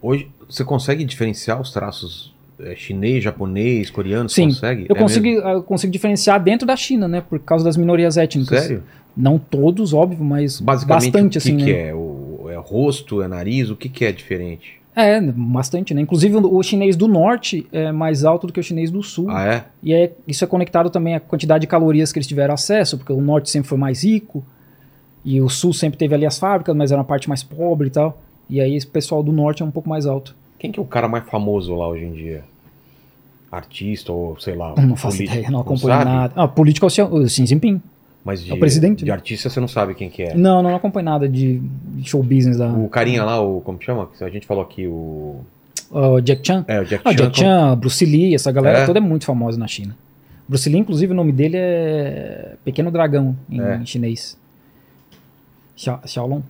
Hoje, 0.00 0.28
você 0.48 0.64
consegue 0.64 1.04
diferenciar 1.04 1.60
os 1.60 1.70
traços 1.70 2.34
é, 2.60 2.74
chinês, 2.74 3.22
japonês, 3.22 3.90
coreano? 3.90 4.28
Sim, 4.28 4.46
consegue? 4.48 4.86
Eu 4.88 4.96
É 4.96 4.98
consigo, 4.98 5.26
eu 5.26 5.62
consigo 5.62 5.92
diferenciar 5.92 6.42
dentro 6.42 6.66
da 6.66 6.76
China, 6.76 7.06
né? 7.06 7.20
Por 7.20 7.38
causa 7.38 7.64
das 7.64 7.76
minorias 7.76 8.16
étnicas. 8.16 8.60
Sério? 8.60 8.82
Não 9.16 9.38
todos, 9.38 9.92
óbvio, 9.92 10.24
mas 10.24 10.60
Basicamente, 10.60 11.12
bastante, 11.12 11.38
o 11.38 11.40
que, 11.40 11.48
assim, 11.48 11.56
que 11.56 11.72
né? 11.72 11.88
é? 11.88 11.94
O, 11.94 12.46
é 12.48 12.56
rosto, 12.56 13.20
é 13.22 13.28
nariz? 13.28 13.70
O 13.70 13.76
que, 13.76 13.88
que 13.88 14.04
é 14.04 14.12
diferente? 14.12 14.77
É, 15.00 15.20
bastante, 15.20 15.94
né? 15.94 16.00
Inclusive 16.00 16.36
o 16.36 16.60
chinês 16.60 16.96
do 16.96 17.06
norte 17.06 17.68
é 17.70 17.92
mais 17.92 18.24
alto 18.24 18.48
do 18.48 18.52
que 18.52 18.58
o 18.58 18.62
chinês 18.62 18.90
do 18.90 19.00
sul. 19.00 19.30
Ah, 19.30 19.46
é? 19.46 19.64
E 19.80 19.94
é, 19.94 20.12
isso 20.26 20.42
é 20.42 20.46
conectado 20.46 20.90
também 20.90 21.14
à 21.14 21.20
quantidade 21.20 21.60
de 21.60 21.66
calorias 21.68 22.12
que 22.12 22.18
eles 22.18 22.26
tiveram 22.26 22.54
acesso, 22.54 22.98
porque 22.98 23.12
o 23.12 23.20
norte 23.20 23.48
sempre 23.48 23.68
foi 23.68 23.78
mais 23.78 24.02
rico, 24.02 24.44
e 25.24 25.40
o 25.40 25.48
sul 25.48 25.72
sempre 25.72 25.96
teve 25.96 26.16
ali 26.16 26.26
as 26.26 26.36
fábricas, 26.36 26.74
mas 26.74 26.90
era 26.90 26.98
uma 27.00 27.04
parte 27.04 27.28
mais 27.28 27.44
pobre 27.44 27.86
e 27.86 27.90
tal. 27.90 28.20
E 28.50 28.60
aí 28.60 28.74
esse 28.74 28.86
pessoal 28.86 29.22
do 29.22 29.30
norte 29.30 29.62
é 29.62 29.64
um 29.64 29.70
pouco 29.70 29.88
mais 29.88 30.04
alto. 30.04 30.34
Quem 30.58 30.72
que 30.72 30.80
é 30.80 30.82
o 30.82 30.86
cara 30.86 31.06
mais 31.06 31.24
famoso 31.28 31.76
lá 31.76 31.86
hoje 31.86 32.04
em 32.04 32.12
dia? 32.12 32.42
Artista 33.52 34.12
ou 34.12 34.36
sei 34.40 34.56
lá? 34.56 34.74
Não 34.76 34.96
faço 34.96 35.22
ideia, 35.22 35.48
não 35.48 35.60
acompanho 35.60 36.04
nada. 36.04 36.32
Ah, 36.34 36.48
político 36.48 36.86
é 36.86 37.04
o 37.04 37.28
Xi 37.28 37.46
Jinping. 37.46 37.80
Mas 38.28 38.44
de, 38.44 38.50
É 38.50 38.54
o 38.54 38.58
presidente, 38.58 38.98
De 38.98 39.06
né? 39.06 39.12
artista 39.12 39.48
você 39.48 39.58
não 39.58 39.66
sabe 39.68 39.94
quem 39.94 40.10
que 40.10 40.22
é. 40.22 40.34
Não, 40.34 40.62
não 40.62 40.76
acompanho 40.76 41.06
nada 41.06 41.26
de, 41.26 41.62
show 42.04 42.22
business 42.22 42.58
da. 42.58 42.68
O 42.70 42.86
carinha 42.86 43.24
lá, 43.24 43.40
o. 43.40 43.62
Como 43.62 43.82
chama? 43.82 44.06
A 44.20 44.28
gente 44.28 44.46
falou 44.46 44.62
aqui, 44.62 44.86
o. 44.86 45.40
o 45.90 46.20
Jack 46.20 46.46
Chan. 46.46 46.62
É, 46.68 46.78
o 46.78 46.84
Jack 46.84 47.02
Ah, 47.06 47.10
Chan. 47.12 47.16
Jack 47.16 47.38
Chan, 47.38 47.78
Bruce 47.78 48.04
Lee, 48.04 48.34
essa 48.34 48.52
galera 48.52 48.80
É? 48.80 48.84
toda 48.86 48.98
é 48.98 49.00
muito 49.00 49.24
famosa 49.24 49.58
na 49.58 49.66
China. 49.66 49.96
Bruce 50.46 50.68
Lee, 50.68 50.78
inclusive, 50.78 51.10
o 51.10 51.16
nome 51.16 51.32
dele 51.32 51.56
é 51.56 52.52
Pequeno 52.66 52.90
Dragão 52.90 53.34
em 53.48 53.62
É. 53.62 53.80
chinês. 53.86 54.36
Xia- 55.74 56.00
Xiaolong. 56.04 56.42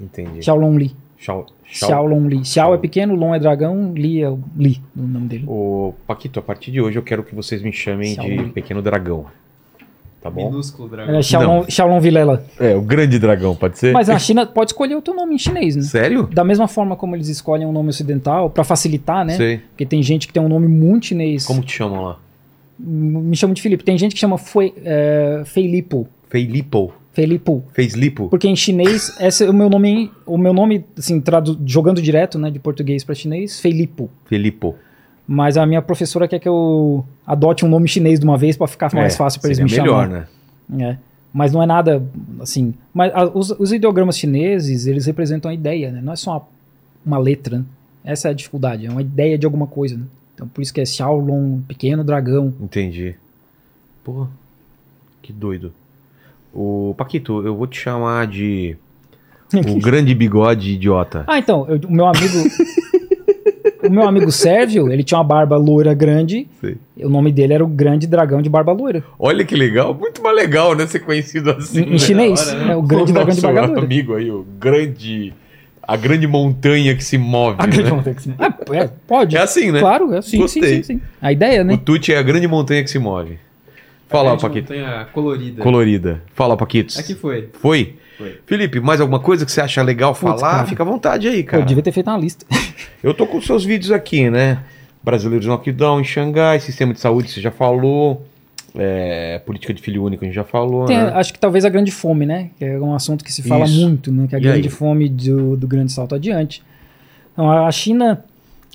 Entendi. 0.00 0.42
Xiaolong 0.42 0.76
Li. 0.76 0.90
Xiao- 1.18 1.46
Xiao- 1.64 1.88
Xiaolong 1.90 2.26
Li. 2.28 2.44
Xiao 2.44 2.74
é 2.74 2.78
pequeno, 2.78 3.14
Long 3.14 3.32
é 3.34 3.38
dragão, 3.38 3.92
Li 3.94 4.22
é 4.22 4.28
o 4.28 4.40
Li, 4.56 4.82
o 4.96 5.02
nome 5.02 5.28
dele. 5.28 5.44
Ô, 5.46 5.94
Paquito, 6.06 6.40
a 6.40 6.42
partir 6.42 6.72
de 6.72 6.80
hoje 6.80 6.98
eu 6.98 7.02
quero 7.02 7.22
que 7.22 7.32
vocês 7.34 7.62
me 7.62 7.70
chamem 7.72 8.14
Xiao 8.14 8.26
de. 8.26 8.44
Pequeno 8.50 8.80
Dragão. 8.82 9.26
Tá 10.20 10.28
bom? 10.28 10.50
Minúsculo 10.50 10.88
dragão. 10.88 11.14
É 11.14 11.22
Xiaolong, 11.22 11.70
Xiaolong 11.70 12.00
Vilela. 12.00 12.44
É, 12.58 12.76
o 12.76 12.82
grande 12.82 13.18
dragão, 13.18 13.56
pode 13.56 13.78
ser? 13.78 13.92
Mas 13.92 14.08
na 14.08 14.18
China 14.18 14.44
pode 14.44 14.72
escolher 14.72 14.94
o 14.94 15.00
teu 15.00 15.14
nome 15.14 15.34
em 15.34 15.38
chinês, 15.38 15.76
né? 15.76 15.82
Sério? 15.82 16.28
Da 16.30 16.44
mesma 16.44 16.68
forma 16.68 16.94
como 16.94 17.16
eles 17.16 17.28
escolhem 17.28 17.66
um 17.66 17.72
nome 17.72 17.88
ocidental, 17.88 18.50
pra 18.50 18.62
facilitar, 18.62 19.24
né? 19.24 19.36
Sei. 19.36 19.58
Porque 19.70 19.86
tem 19.86 20.02
gente 20.02 20.26
que 20.26 20.32
tem 20.32 20.42
um 20.42 20.48
nome 20.48 20.68
muito 20.68 21.06
chinês. 21.06 21.46
Como 21.46 21.62
te 21.62 21.72
chamam 21.72 22.02
lá? 22.02 22.18
Me 22.78 23.34
chama 23.34 23.54
de 23.54 23.62
Felipe. 23.62 23.82
Tem 23.82 23.96
gente 23.96 24.14
que 24.14 24.20
chama 24.20 24.36
Fue, 24.36 24.74
é, 24.84 25.42
Felipo. 25.46 26.06
Feilipo. 26.28 26.92
Felipo. 27.12 27.64
Fez 27.72 27.94
lipo? 27.94 28.28
Porque 28.28 28.46
em 28.46 28.54
chinês, 28.54 29.16
esse 29.20 29.44
é 29.44 29.50
o 29.50 29.54
meu 29.54 29.68
nome, 29.68 30.10
o 30.24 30.38
meu 30.38 30.52
nome, 30.52 30.84
assim, 30.96 31.20
tradu 31.20 31.58
jogando 31.66 32.00
direto, 32.00 32.38
né, 32.38 32.50
de 32.50 32.58
português 32.58 33.02
para 33.04 33.14
chinês, 33.14 33.60
Felipo. 33.60 34.08
Felipo. 34.26 34.76
Mas 35.32 35.56
a 35.56 35.64
minha 35.64 35.80
professora 35.80 36.26
quer 36.26 36.40
que 36.40 36.48
eu 36.48 37.04
adote 37.24 37.64
um 37.64 37.68
nome 37.68 37.86
chinês 37.86 38.18
de 38.18 38.24
uma 38.26 38.36
vez 38.36 38.56
para 38.56 38.66
ficar 38.66 38.92
mais 38.92 39.14
É, 39.14 39.16
fácil 39.16 39.40
para 39.40 39.48
eles 39.50 39.60
me 39.60 39.70
melhor, 39.70 40.06
chamar. 40.08 40.26
né? 40.68 40.84
É. 40.86 40.96
Mas 41.32 41.52
não 41.52 41.62
é 41.62 41.66
nada 41.66 42.02
assim. 42.40 42.74
Mas 42.92 43.14
a- 43.14 43.30
os, 43.32 43.50
os 43.52 43.72
ideogramas 43.72 44.18
chineses, 44.18 44.86
eles 44.88 45.06
representam 45.06 45.48
a 45.48 45.54
ideia, 45.54 45.92
né? 45.92 46.00
Não 46.02 46.12
é 46.12 46.16
só 46.16 46.32
uma, 46.32 46.42
uma 47.06 47.18
letra. 47.18 47.58
né? 47.58 47.64
Essa 48.04 48.26
é 48.26 48.30
a 48.32 48.34
dificuldade, 48.34 48.86
é 48.86 48.90
uma 48.90 49.02
ideia 49.02 49.38
de 49.38 49.46
alguma 49.46 49.68
coisa. 49.68 49.96
Né? 49.96 50.02
Então 50.34 50.48
por 50.48 50.62
isso 50.62 50.74
que 50.74 50.80
é 50.80 50.84
Xiaolong, 50.84 51.60
pequeno 51.68 52.02
dragão. 52.02 52.52
Entendi. 52.60 53.14
Pô, 54.02 54.26
que 55.22 55.32
doido. 55.32 55.72
O 56.52 56.92
Paquito, 56.98 57.46
eu 57.46 57.54
vou 57.54 57.68
te 57.68 57.78
chamar 57.78 58.26
de 58.26 58.76
o 59.54 59.78
grande 59.80 60.12
bigode 60.12 60.72
idiota. 60.72 61.22
Ah, 61.28 61.38
então, 61.38 61.66
eu- 61.68 61.88
o 61.88 61.92
meu 61.92 62.06
amigo. 62.06 62.34
o 63.82 63.90
meu 63.90 64.02
amigo 64.06 64.30
Sérgio, 64.30 64.90
ele 64.90 65.02
tinha 65.04 65.18
uma 65.18 65.24
barba 65.24 65.56
loira 65.56 65.92
grande. 65.94 66.46
Sei. 66.60 66.76
O 67.02 67.08
nome 67.08 67.32
dele 67.32 67.54
era 67.54 67.64
o 67.64 67.66
Grande 67.66 68.06
Dragão 68.06 68.42
de 68.42 68.48
Barba 68.48 68.72
Loira. 68.72 69.02
Olha 69.18 69.44
que 69.44 69.54
legal, 69.54 69.94
muito 69.94 70.22
mais 70.22 70.36
legal, 70.36 70.74
né? 70.74 70.86
Ser 70.86 71.00
conhecido 71.00 71.50
assim. 71.50 71.80
Em, 71.80 71.84
em 71.84 71.90
né? 71.92 71.98
chinês. 71.98 72.48
hora, 72.48 72.64
né? 72.64 72.72
É 72.72 72.76
o 72.76 72.82
Grande 72.82 73.10
o 73.10 73.14
Dragão 73.14 73.34
de 73.34 73.42
nosso 73.42 73.54
Barba 73.54 73.66
Loira. 73.68 73.82
amigo 73.84 74.14
aí, 74.14 74.30
o 74.30 74.44
grande. 74.58 75.32
A 75.82 75.96
grande 75.96 76.26
montanha 76.26 76.94
que 76.94 77.02
se 77.02 77.18
move. 77.18 77.56
A 77.58 77.66
grande 77.66 77.90
né? 77.90 77.96
montanha 77.96 78.14
que 78.14 78.22
se- 78.22 78.34
Ah, 78.38 78.54
é, 78.72 78.88
pode. 79.08 79.36
É 79.36 79.40
assim, 79.40 79.72
né? 79.72 79.80
Claro, 79.80 80.14
é 80.14 80.22
sim, 80.22 80.30
sim, 80.32 80.38
Gostei. 80.38 80.76
sim, 80.76 80.82
sim. 80.82 81.00
A 81.20 81.32
ideia, 81.32 81.62
O 81.62 81.64
né? 81.64 81.80
Tuti 81.84 82.12
é 82.12 82.18
a 82.18 82.22
grande 82.22 82.46
montanha 82.46 82.82
que 82.84 82.90
se 82.90 82.98
move. 82.98 83.38
Fala, 84.08 84.28
Grande 84.30 84.42
Paquito. 84.42 84.72
montanha 84.72 85.06
colorida. 85.12 85.62
Colorida. 85.62 86.22
Fala, 86.34 86.56
Paquitos. 86.56 86.98
Aqui 86.98 87.14
foi. 87.14 87.48
Foi? 87.60 87.94
Foi. 88.20 88.38
Felipe, 88.46 88.80
mais 88.80 89.00
alguma 89.00 89.18
coisa 89.20 89.44
que 89.46 89.50
você 89.52 89.60
acha 89.60 89.82
legal 89.82 90.14
Putz, 90.14 90.40
falar? 90.40 90.52
cara. 90.56 90.66
Fica 90.66 90.82
à 90.82 90.86
vontade 90.86 91.26
aí, 91.26 91.42
cara. 91.42 91.62
eu 91.62 91.66
devia 91.66 91.82
ter 91.82 91.92
feito 91.92 92.08
uma 92.10 92.18
lista. 92.18 92.44
Eu 93.02 93.14
tô 93.14 93.26
com 93.26 93.38
os 93.38 93.46
seus 93.46 93.64
vídeos 93.64 93.90
aqui, 93.90 94.28
né? 94.28 94.58
Brasileiros 95.02 95.46
no 95.46 95.52
lockdown 95.52 96.00
em 96.02 96.04
Xangai, 96.04 96.60
sistema 96.60 96.92
de 96.92 97.00
saúde, 97.00 97.30
você 97.30 97.40
já 97.40 97.50
falou. 97.50 98.26
É, 98.74 99.40
política 99.44 99.72
de 99.74 99.80
filho 99.82 100.04
único, 100.04 100.22
a 100.22 100.26
gente 100.26 100.34
já 100.34 100.44
falou, 100.44 100.84
Tem, 100.84 100.96
né? 100.96 101.10
Acho 101.14 101.32
que 101.32 101.38
talvez 101.40 101.64
a 101.64 101.68
grande 101.70 101.90
fome, 101.90 102.24
né? 102.26 102.50
Que 102.58 102.64
é 102.66 102.78
um 102.78 102.94
assunto 102.94 103.24
que 103.24 103.32
se 103.32 103.42
fala 103.42 103.64
Isso. 103.64 103.80
muito, 103.80 104.12
né? 104.12 104.26
Que 104.28 104.34
é 104.34 104.38
a 104.38 104.40
E 104.40 104.44
grande 104.44 104.68
aí? 104.68 104.74
fome 104.74 105.08
do, 105.08 105.56
do 105.56 105.66
grande 105.66 105.90
salto 105.90 106.14
adiante. 106.14 106.62
Então, 107.32 107.50
a 107.50 107.70
China, 107.72 108.22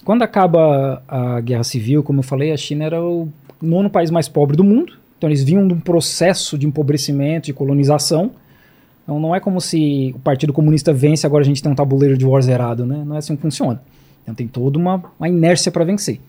quando 0.03 0.23
acaba 0.23 1.01
a 1.07 1.39
guerra 1.39 1.63
civil, 1.63 2.01
como 2.03 2.19
eu 2.19 2.23
falei, 2.23 2.51
a 2.51 2.57
China 2.57 2.84
era 2.84 3.01
o 3.01 3.30
nono 3.61 3.89
país 3.89 4.09
mais 4.11 4.27
pobre 4.27 4.57
do 4.57 4.63
mundo. 4.63 4.93
Então 5.17 5.30
eles 5.30 5.43
vinham 5.43 5.65
de 5.67 5.73
um 5.73 5.80
processo 5.80 6.57
de 6.57 6.65
empobrecimento, 6.67 7.45
de 7.45 7.53
colonização. 7.53 8.31
Então 9.06 9.19
não 9.19 9.36
é 9.36 9.40
como 9.40 9.61
se 9.61 10.11
o 10.15 10.19
Partido 10.19 10.52
Comunista 10.52 10.91
vence 10.91 11.26
agora 11.27 11.44
a 11.44 11.45
gente 11.45 11.61
tem 11.61 11.72
um 11.72 11.76
tabuleiro 11.76 12.18
de 12.18 12.26
war 12.26 12.41
zerado, 12.41 12.86
né? 12.86 13.03
Não 13.06 13.15
é 13.15 13.19
assim 13.19 13.36
que 13.36 13.41
funciona. 13.41 13.82
Então 14.23 14.34
tem 14.34 14.48
toda 14.48 14.80
uma, 14.80 15.02
uma 15.19 15.30
inércia 15.30 15.72
para 15.72 15.86
vencer. 15.86 16.19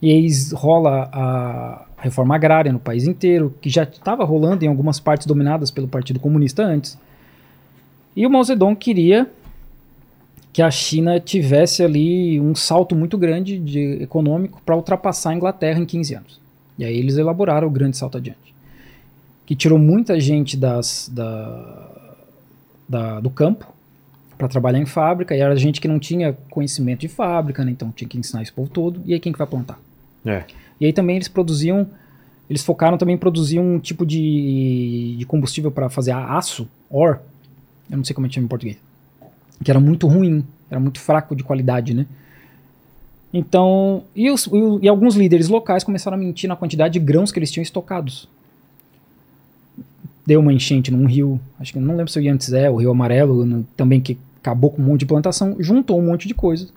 E 0.00 0.10
aí 0.10 0.28
rola 0.54 1.10
a 1.12 1.86
reforma 1.98 2.34
agrária 2.34 2.72
no 2.72 2.78
país 2.78 3.06
inteiro, 3.06 3.54
que 3.60 3.68
já 3.68 3.82
estava 3.82 4.24
rolando 4.24 4.64
em 4.64 4.68
algumas 4.68 4.98
partes 4.98 5.26
dominadas 5.26 5.70
pelo 5.70 5.86
Partido 5.86 6.18
Comunista 6.18 6.64
antes. 6.64 6.98
E 8.16 8.26
o 8.26 8.30
Mao 8.30 8.42
Zedong 8.42 8.74
queria 8.74 9.30
que 10.52 10.62
a 10.62 10.70
China 10.70 11.20
tivesse 11.20 11.82
ali 11.82 12.40
um 12.40 12.54
salto 12.54 12.94
muito 12.94 13.18
grande 13.18 13.58
de 13.58 14.02
econômico 14.02 14.62
para 14.64 14.76
ultrapassar 14.76 15.30
a 15.30 15.34
Inglaterra 15.34 15.80
em 15.80 15.84
15 15.84 16.14
anos. 16.14 16.40
E 16.78 16.84
aí 16.84 16.96
eles 16.96 17.16
elaboraram 17.16 17.68
o 17.68 17.70
grande 17.70 17.96
salto 17.96 18.18
adiante, 18.18 18.54
que 19.44 19.54
tirou 19.54 19.78
muita 19.78 20.18
gente 20.18 20.56
das, 20.56 21.10
da, 21.12 21.90
da- 22.88 23.20
do 23.20 23.30
campo 23.30 23.66
para 24.36 24.48
trabalhar 24.48 24.78
em 24.78 24.86
fábrica, 24.86 25.34
e 25.36 25.40
era 25.40 25.54
gente 25.56 25.80
que 25.80 25.86
não 25.88 25.98
tinha 25.98 26.32
conhecimento 26.50 27.00
de 27.00 27.08
fábrica, 27.08 27.64
né, 27.64 27.70
então 27.70 27.92
tinha 27.94 28.08
que 28.08 28.18
ensinar 28.18 28.42
esse 28.42 28.52
povo 28.52 28.68
todo, 28.68 29.00
e 29.04 29.12
aí 29.14 29.20
quem 29.20 29.32
que 29.32 29.38
vai 29.38 29.46
plantar? 29.46 29.78
É. 30.26 30.44
E 30.80 30.86
aí 30.86 30.92
também 30.92 31.16
eles 31.16 31.28
produziam, 31.28 31.86
eles 32.50 32.62
focaram 32.64 32.98
também 32.98 33.14
em 33.14 33.18
produzir 33.18 33.60
um 33.60 33.78
tipo 33.78 34.04
de, 34.04 35.14
de 35.18 35.24
combustível 35.26 35.70
para 35.70 35.88
fazer 35.88 36.12
aço, 36.12 36.68
ore, 36.90 37.18
eu 37.90 37.96
não 37.96 38.04
sei 38.04 38.14
como 38.14 38.26
é 38.26 38.28
que 38.28 38.34
chama 38.34 38.46
em 38.46 38.48
português, 38.48 38.76
que 39.62 39.70
era 39.70 39.78
muito 39.78 40.06
ruim, 40.08 40.44
era 40.70 40.80
muito 40.80 40.98
fraco 41.00 41.36
de 41.36 41.44
qualidade, 41.44 41.94
né? 41.94 42.06
Então, 43.32 44.04
e, 44.14 44.30
os- 44.30 44.46
e 44.46 44.84
e 44.84 44.88
alguns 44.88 45.16
líderes 45.16 45.48
locais 45.48 45.82
começaram 45.82 46.16
a 46.16 46.20
mentir 46.20 46.48
na 46.48 46.54
quantidade 46.56 46.94
de 46.94 47.00
grãos 47.00 47.32
que 47.32 47.38
eles 47.38 47.50
tinham 47.50 47.62
estocados. 47.62 48.28
Deu 50.26 50.40
uma 50.40 50.52
enchente 50.52 50.90
num 50.90 51.06
rio, 51.06 51.38
acho 51.60 51.72
que 51.72 51.78
não 51.78 51.96
lembro 51.96 52.10
se 52.10 52.18
o 52.18 52.22
Yangtze 52.22 52.56
é, 52.56 52.70
o 52.70 52.76
Rio 52.76 52.90
Amarelo, 52.90 53.44
no- 53.44 53.64
também 53.76 54.00
que 54.00 54.16
acabou 54.40 54.70
com 54.70 54.80
um 54.80 54.84
monte 54.86 55.00
de 55.00 55.06
plantação, 55.06 55.56
juntou 55.58 55.98
um 55.98 56.06
monte 56.06 56.26
de 56.26 56.34
coisa. 56.34 56.68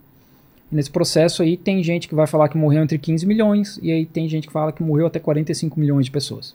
E 0.72 0.76
nesse 0.76 0.90
processo 0.92 1.42
aí 1.42 1.56
tem 1.56 1.82
gente 1.82 2.08
que 2.10 2.16
vai 2.16 2.28
falar 2.28 2.50
que 2.50 2.58
morreu 2.58 2.84
entre 2.84 2.98
15 2.98 3.26
milhões 3.26 3.80
e 3.82 3.92
aí 3.92 4.06
tem 4.06 4.28
gente 4.28 4.48
que 4.48 4.54
fala 4.54 4.72
que 4.74 4.84
morreu 4.84 5.08
até 5.08 5.18
45 5.20 5.80
milhões 5.80 6.06
de 6.06 6.12
pessoas. 6.12 6.54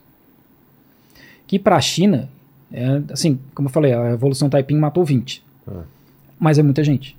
Que 1.46 1.58
para 1.58 1.76
a 1.76 1.80
China, 1.80 2.28
é, 2.72 3.00
assim, 3.10 3.38
como 3.54 3.68
eu 3.68 3.72
falei, 3.72 3.92
a 3.92 4.10
Revolução 4.10 4.48
Taiping 4.50 4.76
matou 4.76 5.04
20. 5.04 5.42
Ah. 5.66 5.82
Mas 6.38 6.58
é 6.58 6.62
muita 6.62 6.82
gente. 6.84 7.16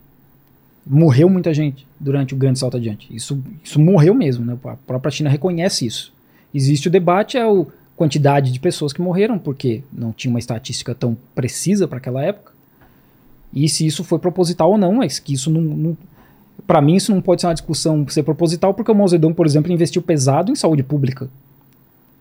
Morreu 0.85 1.29
muita 1.29 1.53
gente 1.53 1.87
durante 1.99 2.33
o 2.33 2.37
grande 2.37 2.59
salto 2.59 2.77
adiante. 2.77 3.07
Isso, 3.15 3.41
isso 3.63 3.79
morreu 3.79 4.13
mesmo, 4.13 4.45
né? 4.45 4.57
A 4.65 4.75
própria 4.75 5.11
China 5.11 5.29
reconhece 5.29 5.85
isso. 5.85 6.11
Existe 6.53 6.87
o 6.87 6.91
debate, 6.91 7.37
é 7.37 7.41
a 7.41 7.65
quantidade 7.95 8.51
de 8.51 8.59
pessoas 8.59 8.91
que 8.91 9.01
morreram, 9.01 9.37
porque 9.37 9.83
não 9.91 10.11
tinha 10.11 10.29
uma 10.29 10.39
estatística 10.39 10.95
tão 10.95 11.17
precisa 11.35 11.87
para 11.87 11.97
aquela 11.97 12.23
época. 12.23 12.51
E 13.53 13.69
se 13.69 13.85
isso 13.85 14.03
foi 14.03 14.17
proposital 14.17 14.71
ou 14.71 14.77
não, 14.77 14.93
mas 14.93 15.19
que 15.19 15.33
isso 15.33 15.49
não, 15.49 15.61
não 15.61 15.97
para 16.65 16.81
mim 16.81 16.95
isso 16.95 17.13
não 17.13 17.21
pode 17.21 17.41
ser 17.41 17.47
uma 17.47 17.53
discussão 17.53 18.07
ser 18.07 18.23
proposital, 18.23 18.73
porque 18.73 18.91
o 18.91 18.95
Mao 18.95 19.07
Zedong, 19.07 19.33
por 19.33 19.45
exemplo, 19.45 19.71
investiu 19.71 20.01
pesado 20.01 20.51
em 20.51 20.55
saúde 20.55 20.83
pública. 20.83 21.29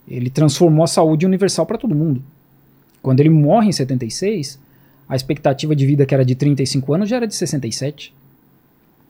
Ele 0.07 0.29
transformou 0.29 0.85
a 0.85 0.89
saúde 0.89 1.25
universal 1.25 1.65
para 1.65 1.79
todo 1.79 1.95
mundo. 1.95 2.23
Quando 3.01 3.21
ele 3.21 3.31
morre 3.31 3.69
em 3.69 3.73
76, 3.73 4.59
a 5.09 5.17
expectativa 5.17 5.75
de 5.75 5.87
vida 5.87 6.05
que 6.05 6.15
era 6.15 6.25
de 6.25 6.35
35 6.35 6.95
anos 6.95 7.09
já 7.09 7.17
era 7.17 7.27
de 7.27 7.35
67. 7.35 8.15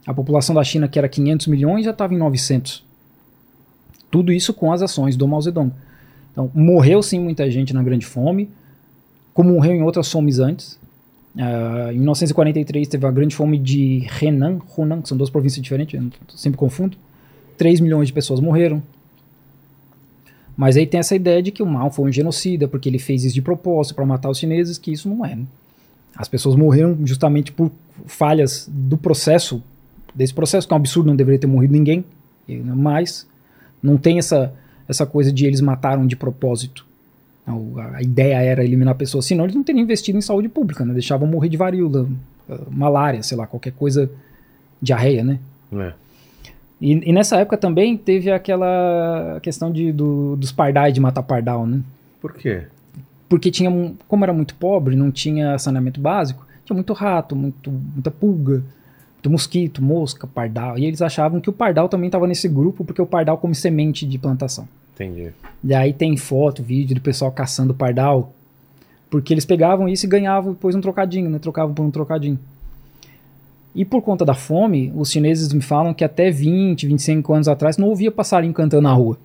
A 0.06 0.12
população 0.12 0.54
da 0.54 0.64
China, 0.64 0.88
que 0.88 0.98
era 0.98 1.08
500 1.08 1.46
milhões, 1.46 1.84
já 1.84 1.92
estava 1.92 2.14
em 2.14 2.18
900. 2.18 2.84
Tudo 4.10 4.32
isso 4.32 4.52
com 4.52 4.72
as 4.72 4.82
ações 4.82 5.16
do 5.16 5.26
Mao 5.26 5.40
Zedong. 5.40 5.72
Então, 6.32 6.50
morreu 6.54 7.02
sim 7.02 7.20
muita 7.20 7.50
gente 7.50 7.72
na 7.72 7.82
Grande 7.82 8.06
Fome, 8.06 8.48
como 9.34 9.52
morreu 9.52 9.72
em 9.72 9.82
outras 9.82 10.10
fomes 10.10 10.38
antes. 10.38 10.78
Ah, 11.38 11.90
em 11.92 11.96
1943 11.96 12.88
teve 12.88 13.06
a 13.06 13.10
Grande 13.10 13.36
Fome 13.36 13.58
de 13.58 14.06
Henan, 14.20 14.58
Hunan, 14.76 15.02
que 15.02 15.08
são 15.08 15.16
duas 15.16 15.30
províncias 15.30 15.62
diferentes, 15.62 16.00
sempre 16.34 16.58
confundo. 16.58 16.96
3 17.56 17.80
milhões 17.80 18.08
de 18.08 18.12
pessoas 18.12 18.40
morreram. 18.40 18.82
Mas 20.56 20.76
aí 20.76 20.86
tem 20.86 21.00
essa 21.00 21.14
ideia 21.14 21.42
de 21.42 21.50
que 21.50 21.62
o 21.62 21.66
Mao 21.66 21.90
foi 21.90 22.08
um 22.08 22.12
genocida, 22.12 22.68
porque 22.68 22.88
ele 22.88 22.98
fez 22.98 23.24
isso 23.24 23.34
de 23.34 23.42
propósito 23.42 23.94
para 23.94 24.04
matar 24.04 24.28
os 24.28 24.38
chineses, 24.38 24.76
que 24.76 24.92
isso 24.92 25.08
não 25.08 25.24
é. 25.24 25.34
né? 25.34 25.44
As 26.14 26.28
pessoas 26.28 26.54
morreram 26.54 26.98
justamente 27.04 27.50
por 27.50 27.70
falhas 28.06 28.68
do 28.70 28.98
processo, 28.98 29.62
desse 30.14 30.34
processo, 30.34 30.68
que 30.68 30.74
é 30.74 30.76
um 30.76 30.78
absurdo, 30.78 31.06
não 31.06 31.16
deveria 31.16 31.38
ter 31.38 31.46
morrido 31.46 31.72
ninguém, 31.72 32.04
mas 32.46 33.26
não 33.82 33.96
tem 33.96 34.18
essa, 34.18 34.52
essa 34.88 35.04
coisa 35.06 35.32
de 35.32 35.46
eles 35.46 35.60
mataram 35.60 36.06
de 36.06 36.16
propósito. 36.16 36.84
A 37.94 38.02
ideia 38.02 38.36
era 38.40 38.64
eliminar 38.64 38.94
pessoas, 38.94 39.24
senão 39.26 39.44
eles 39.44 39.56
não 39.56 39.64
teriam 39.64 39.82
investido 39.82 40.16
em 40.16 40.20
saúde 40.20 40.48
pública, 40.48 40.84
né? 40.84 40.92
deixavam 40.92 41.26
morrer 41.26 41.48
de 41.48 41.56
varíola, 41.56 42.08
ah, 42.48 42.58
malária, 42.70 43.22
sei 43.22 43.36
lá, 43.36 43.46
qualquer 43.46 43.72
coisa, 43.72 44.08
diarreia, 44.80 45.24
né? 45.24 45.38
É. 45.72 45.92
E, 46.80 47.10
e 47.10 47.12
nessa 47.12 47.36
época 47.38 47.56
também 47.56 47.96
teve 47.96 48.30
aquela 48.30 49.38
questão 49.42 49.72
de, 49.72 49.92
do- 49.92 50.36
dos 50.36 50.52
pardais, 50.52 50.92
de 50.94 51.00
matar 51.00 51.22
pardal, 51.22 51.66
né? 51.66 51.80
Por 52.20 52.32
quê? 52.34 52.62
Porque 53.28 53.50
tinha, 53.50 53.70
como 54.06 54.24
era 54.24 54.32
muito 54.32 54.54
pobre, 54.54 54.94
não 54.94 55.10
tinha 55.10 55.58
saneamento 55.58 56.00
básico, 56.00 56.46
tinha 56.64 56.74
muito 56.74 56.92
rato, 56.92 57.34
muito, 57.34 57.70
muita 57.70 58.10
pulga, 58.10 58.62
muito 59.22 59.30
mosquito, 59.30 59.82
mosca, 59.82 60.26
pardal. 60.26 60.76
E 60.78 60.84
eles 60.84 61.00
achavam 61.00 61.40
que 61.40 61.48
o 61.48 61.52
pardal 61.52 61.88
também 61.88 62.08
estava 62.08 62.26
nesse 62.26 62.48
grupo, 62.48 62.84
porque 62.84 63.00
o 63.00 63.06
pardal 63.06 63.38
come 63.38 63.54
semente 63.54 64.04
de 64.04 64.18
plantação. 64.18 64.66
Entendi. 64.94 65.30
E 65.62 65.72
aí 65.74 65.92
tem 65.92 66.16
foto, 66.16 66.62
vídeo 66.62 66.94
do 66.96 67.00
pessoal 67.00 67.30
caçando 67.30 67.72
pardal, 67.72 68.32
porque 69.08 69.32
eles 69.32 69.44
pegavam 69.44 69.88
isso 69.88 70.06
e 70.06 70.08
ganhavam 70.08 70.52
depois 70.52 70.74
um 70.74 70.80
trocadinho, 70.80 71.30
né? 71.30 71.38
Trocavam 71.38 71.72
por 71.72 71.84
um 71.84 71.90
trocadinho. 71.90 72.38
E 73.74 73.84
por 73.84 74.02
conta 74.02 74.24
da 74.24 74.34
fome, 74.34 74.92
os 74.94 75.10
chineses 75.10 75.52
me 75.52 75.62
falam 75.62 75.94
que 75.94 76.04
até 76.04 76.30
20, 76.30 76.86
25 76.88 77.32
anos 77.32 77.48
atrás 77.48 77.78
não 77.78 77.88
ouvia 77.88 78.10
passarinho 78.10 78.52
cantando 78.52 78.82
na 78.82 78.92
rua. 78.92 79.16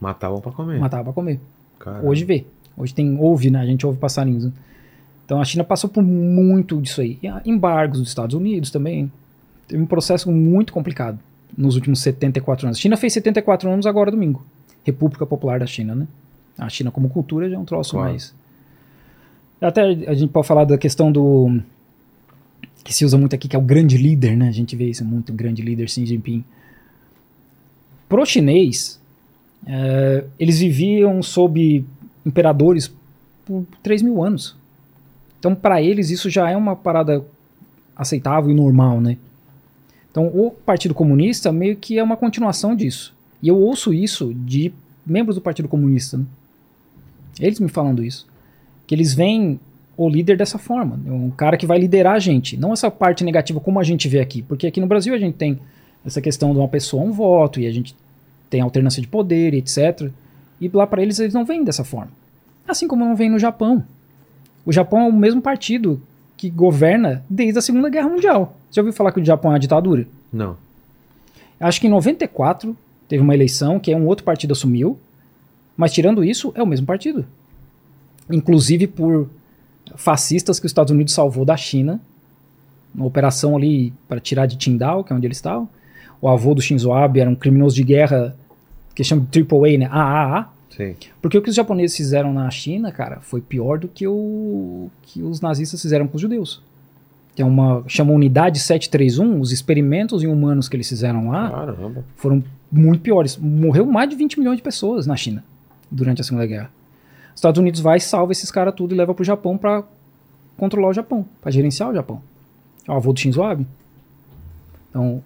Matavam 0.00 0.40
pra 0.40 0.50
comer. 0.50 0.80
Matava 0.80 1.04
pra 1.04 1.12
comer. 1.12 1.38
Caramba. 1.78 2.08
Hoje 2.08 2.24
vê. 2.24 2.44
Hoje 2.76 2.92
tem, 2.94 3.16
ouve, 3.20 3.50
né? 3.50 3.60
A 3.60 3.66
gente 3.66 3.86
ouve 3.86 3.98
passarinhos. 3.98 4.46
né? 4.46 4.52
Então 5.24 5.40
a 5.40 5.44
China 5.44 5.64
passou 5.64 5.88
por 5.88 6.02
muito 6.02 6.80
disso 6.80 7.00
aí. 7.00 7.18
E 7.22 7.28
embargos 7.50 8.00
dos 8.00 8.08
Estados 8.08 8.34
Unidos 8.34 8.70
também. 8.70 9.10
Teve 9.68 9.82
um 9.82 9.86
processo 9.86 10.30
muito 10.30 10.72
complicado 10.72 11.18
nos 11.56 11.74
últimos 11.74 12.00
74 12.00 12.66
anos. 12.66 12.78
A 12.78 12.80
China 12.80 12.96
fez 12.96 13.12
74 13.12 13.70
anos 13.70 13.86
agora 13.86 14.10
domingo. 14.10 14.44
República 14.84 15.24
Popular 15.24 15.60
da 15.60 15.66
China, 15.66 15.94
né? 15.94 16.06
A 16.58 16.68
China 16.68 16.90
como 16.90 17.08
cultura 17.08 17.48
já 17.48 17.56
é 17.56 17.58
um 17.58 17.64
troço 17.64 17.92
Claro. 17.92 18.10
mais... 18.10 18.34
Até 19.60 19.82
a 19.82 20.14
gente 20.14 20.30
pode 20.30 20.46
falar 20.46 20.64
da 20.64 20.76
questão 20.76 21.12
do... 21.12 21.60
Que 22.82 22.92
se 22.92 23.04
usa 23.04 23.16
muito 23.16 23.32
aqui, 23.34 23.46
que 23.46 23.54
é 23.54 23.58
o 23.58 23.62
grande 23.62 23.96
líder, 23.96 24.36
né? 24.36 24.48
A 24.48 24.52
gente 24.52 24.74
vê 24.74 24.86
isso 24.90 25.04
muito, 25.04 25.30
o 25.30 25.34
grande 25.34 25.62
líder 25.62 25.88
Xi 25.88 26.04
Jinping. 26.04 26.44
Pro 28.08 28.26
chinês, 28.26 29.00
eh, 29.64 30.24
eles 30.36 30.58
viviam 30.58 31.22
sob 31.22 31.84
imperadores 32.26 32.92
por 33.46 33.64
3 33.84 34.02
mil 34.02 34.20
anos. 34.22 34.56
Então, 35.42 35.56
para 35.56 35.82
eles, 35.82 36.08
isso 36.10 36.30
já 36.30 36.48
é 36.48 36.56
uma 36.56 36.76
parada 36.76 37.26
aceitável 37.96 38.48
e 38.48 38.54
normal, 38.54 39.00
né? 39.00 39.16
Então, 40.08 40.28
o 40.28 40.52
Partido 40.52 40.94
Comunista 40.94 41.50
meio 41.50 41.74
que 41.74 41.98
é 41.98 42.02
uma 42.02 42.16
continuação 42.16 42.76
disso. 42.76 43.12
E 43.42 43.48
eu 43.48 43.58
ouço 43.58 43.92
isso 43.92 44.32
de 44.32 44.72
membros 45.04 45.34
do 45.34 45.42
Partido 45.42 45.66
Comunista. 45.66 46.16
né? 46.16 46.24
Eles 47.40 47.58
me 47.58 47.66
falando 47.66 48.04
isso. 48.04 48.24
Que 48.86 48.94
eles 48.94 49.14
veem 49.14 49.58
o 49.96 50.08
líder 50.08 50.36
dessa 50.36 50.58
forma. 50.58 50.94
Um 51.06 51.32
cara 51.32 51.56
que 51.56 51.66
vai 51.66 51.80
liderar 51.80 52.14
a 52.14 52.20
gente. 52.20 52.56
Não 52.56 52.72
essa 52.72 52.88
parte 52.88 53.24
negativa 53.24 53.58
como 53.58 53.80
a 53.80 53.82
gente 53.82 54.06
vê 54.06 54.20
aqui. 54.20 54.42
Porque 54.42 54.68
aqui 54.68 54.80
no 54.80 54.86
Brasil 54.86 55.12
a 55.12 55.18
gente 55.18 55.34
tem 55.34 55.58
essa 56.06 56.20
questão 56.20 56.52
de 56.52 56.58
uma 56.58 56.68
pessoa, 56.68 57.02
um 57.02 57.10
voto, 57.10 57.58
e 57.58 57.66
a 57.66 57.72
gente 57.72 57.96
tem 58.48 58.60
alternância 58.60 59.02
de 59.02 59.08
poder, 59.08 59.54
etc. 59.54 60.08
E 60.60 60.68
lá 60.68 60.86
para 60.86 61.02
eles, 61.02 61.18
eles 61.18 61.34
não 61.34 61.44
veem 61.44 61.64
dessa 61.64 61.82
forma. 61.82 62.12
Assim 62.68 62.86
como 62.86 63.04
não 63.04 63.16
vem 63.16 63.28
no 63.28 63.40
Japão. 63.40 63.84
O 64.64 64.72
Japão 64.72 65.00
é 65.00 65.08
o 65.08 65.12
mesmo 65.12 65.40
partido 65.42 66.00
que 66.36 66.50
governa 66.50 67.24
desde 67.28 67.58
a 67.58 67.62
Segunda 67.62 67.88
Guerra 67.88 68.08
Mundial. 68.08 68.56
Você 68.70 68.80
ouviu 68.80 68.92
falar 68.92 69.12
que 69.12 69.20
o 69.20 69.24
Japão 69.24 69.50
é 69.50 69.54
uma 69.54 69.60
ditadura? 69.60 70.06
Não. 70.32 70.56
Acho 71.60 71.80
que 71.80 71.86
em 71.86 71.90
94 71.90 72.76
teve 73.08 73.22
uma 73.22 73.34
eleição 73.34 73.78
que 73.78 73.94
um 73.94 74.06
outro 74.06 74.24
partido 74.24 74.52
assumiu, 74.52 74.98
mas 75.76 75.92
tirando 75.92 76.24
isso, 76.24 76.52
é 76.56 76.62
o 76.62 76.66
mesmo 76.66 76.86
partido. 76.86 77.24
Inclusive 78.30 78.86
por 78.86 79.28
fascistas 79.94 80.58
que 80.58 80.66
os 80.66 80.70
Estados 80.70 80.90
Unidos 80.90 81.12
salvou 81.12 81.44
da 81.44 81.56
China, 81.56 82.00
uma 82.94 83.06
operação 83.06 83.56
ali 83.56 83.92
para 84.08 84.20
tirar 84.20 84.46
de 84.46 84.56
Qingdao, 84.56 85.04
que 85.04 85.12
é 85.12 85.16
onde 85.16 85.26
eles 85.26 85.38
estavam. 85.38 85.68
O 86.20 86.28
avô 86.28 86.54
do 86.54 86.60
Shinzo 86.60 86.92
Abe 86.92 87.20
era 87.20 87.30
um 87.30 87.34
criminoso 87.34 87.74
de 87.74 87.82
guerra 87.82 88.36
que 88.94 89.02
chama 89.02 89.26
de 89.30 89.40
AAA, 89.40 89.78
né? 89.78 89.86
AAA. 89.90 90.51
Sim. 90.76 90.94
Porque 91.20 91.36
o 91.36 91.42
que 91.42 91.50
os 91.50 91.54
japoneses 91.54 91.96
fizeram 91.96 92.32
na 92.32 92.50
China, 92.50 92.90
cara, 92.90 93.20
foi 93.20 93.40
pior 93.40 93.78
do 93.78 93.88
que 93.88 94.06
o 94.06 94.90
que 95.02 95.22
os 95.22 95.40
nazistas 95.40 95.80
fizeram 95.80 96.06
com 96.08 96.16
os 96.16 96.22
judeus. 96.22 96.62
Tem 97.34 97.44
uma 97.44 97.82
chama 97.86 98.12
unidade 98.12 98.58
731, 98.58 99.40
os 99.40 99.52
experimentos 99.52 100.22
em 100.22 100.26
humanos 100.26 100.68
que 100.68 100.76
eles 100.76 100.88
fizeram 100.88 101.30
lá 101.30 101.50
Caramba. 101.50 102.04
foram 102.16 102.42
muito 102.70 103.00
piores. 103.00 103.36
Morreu 103.36 103.86
mais 103.86 104.08
de 104.08 104.16
20 104.16 104.38
milhões 104.38 104.56
de 104.56 104.62
pessoas 104.62 105.06
na 105.06 105.16
China 105.16 105.42
durante 105.90 106.20
a 106.20 106.24
Segunda 106.24 106.46
Guerra. 106.46 106.70
Os 107.30 107.38
Estados 107.38 107.58
Unidos 107.58 107.80
vai, 107.80 108.00
salva 108.00 108.32
esses 108.32 108.50
caras 108.50 108.74
tudo 108.74 108.94
e 108.94 108.98
leva 108.98 109.14
pro 109.14 109.24
Japão 109.24 109.56
pra 109.56 109.82
controlar 110.56 110.88
o 110.88 110.92
Japão, 110.92 111.26
pra 111.40 111.50
gerenciar 111.50 111.90
o 111.90 111.94
Japão. 111.94 112.22
É 112.86 112.92
o 112.92 112.94
avô 112.94 113.12
do 113.12 113.20
Shinzo 113.20 113.42
Abe. 113.42 113.66
Então, 114.90 115.22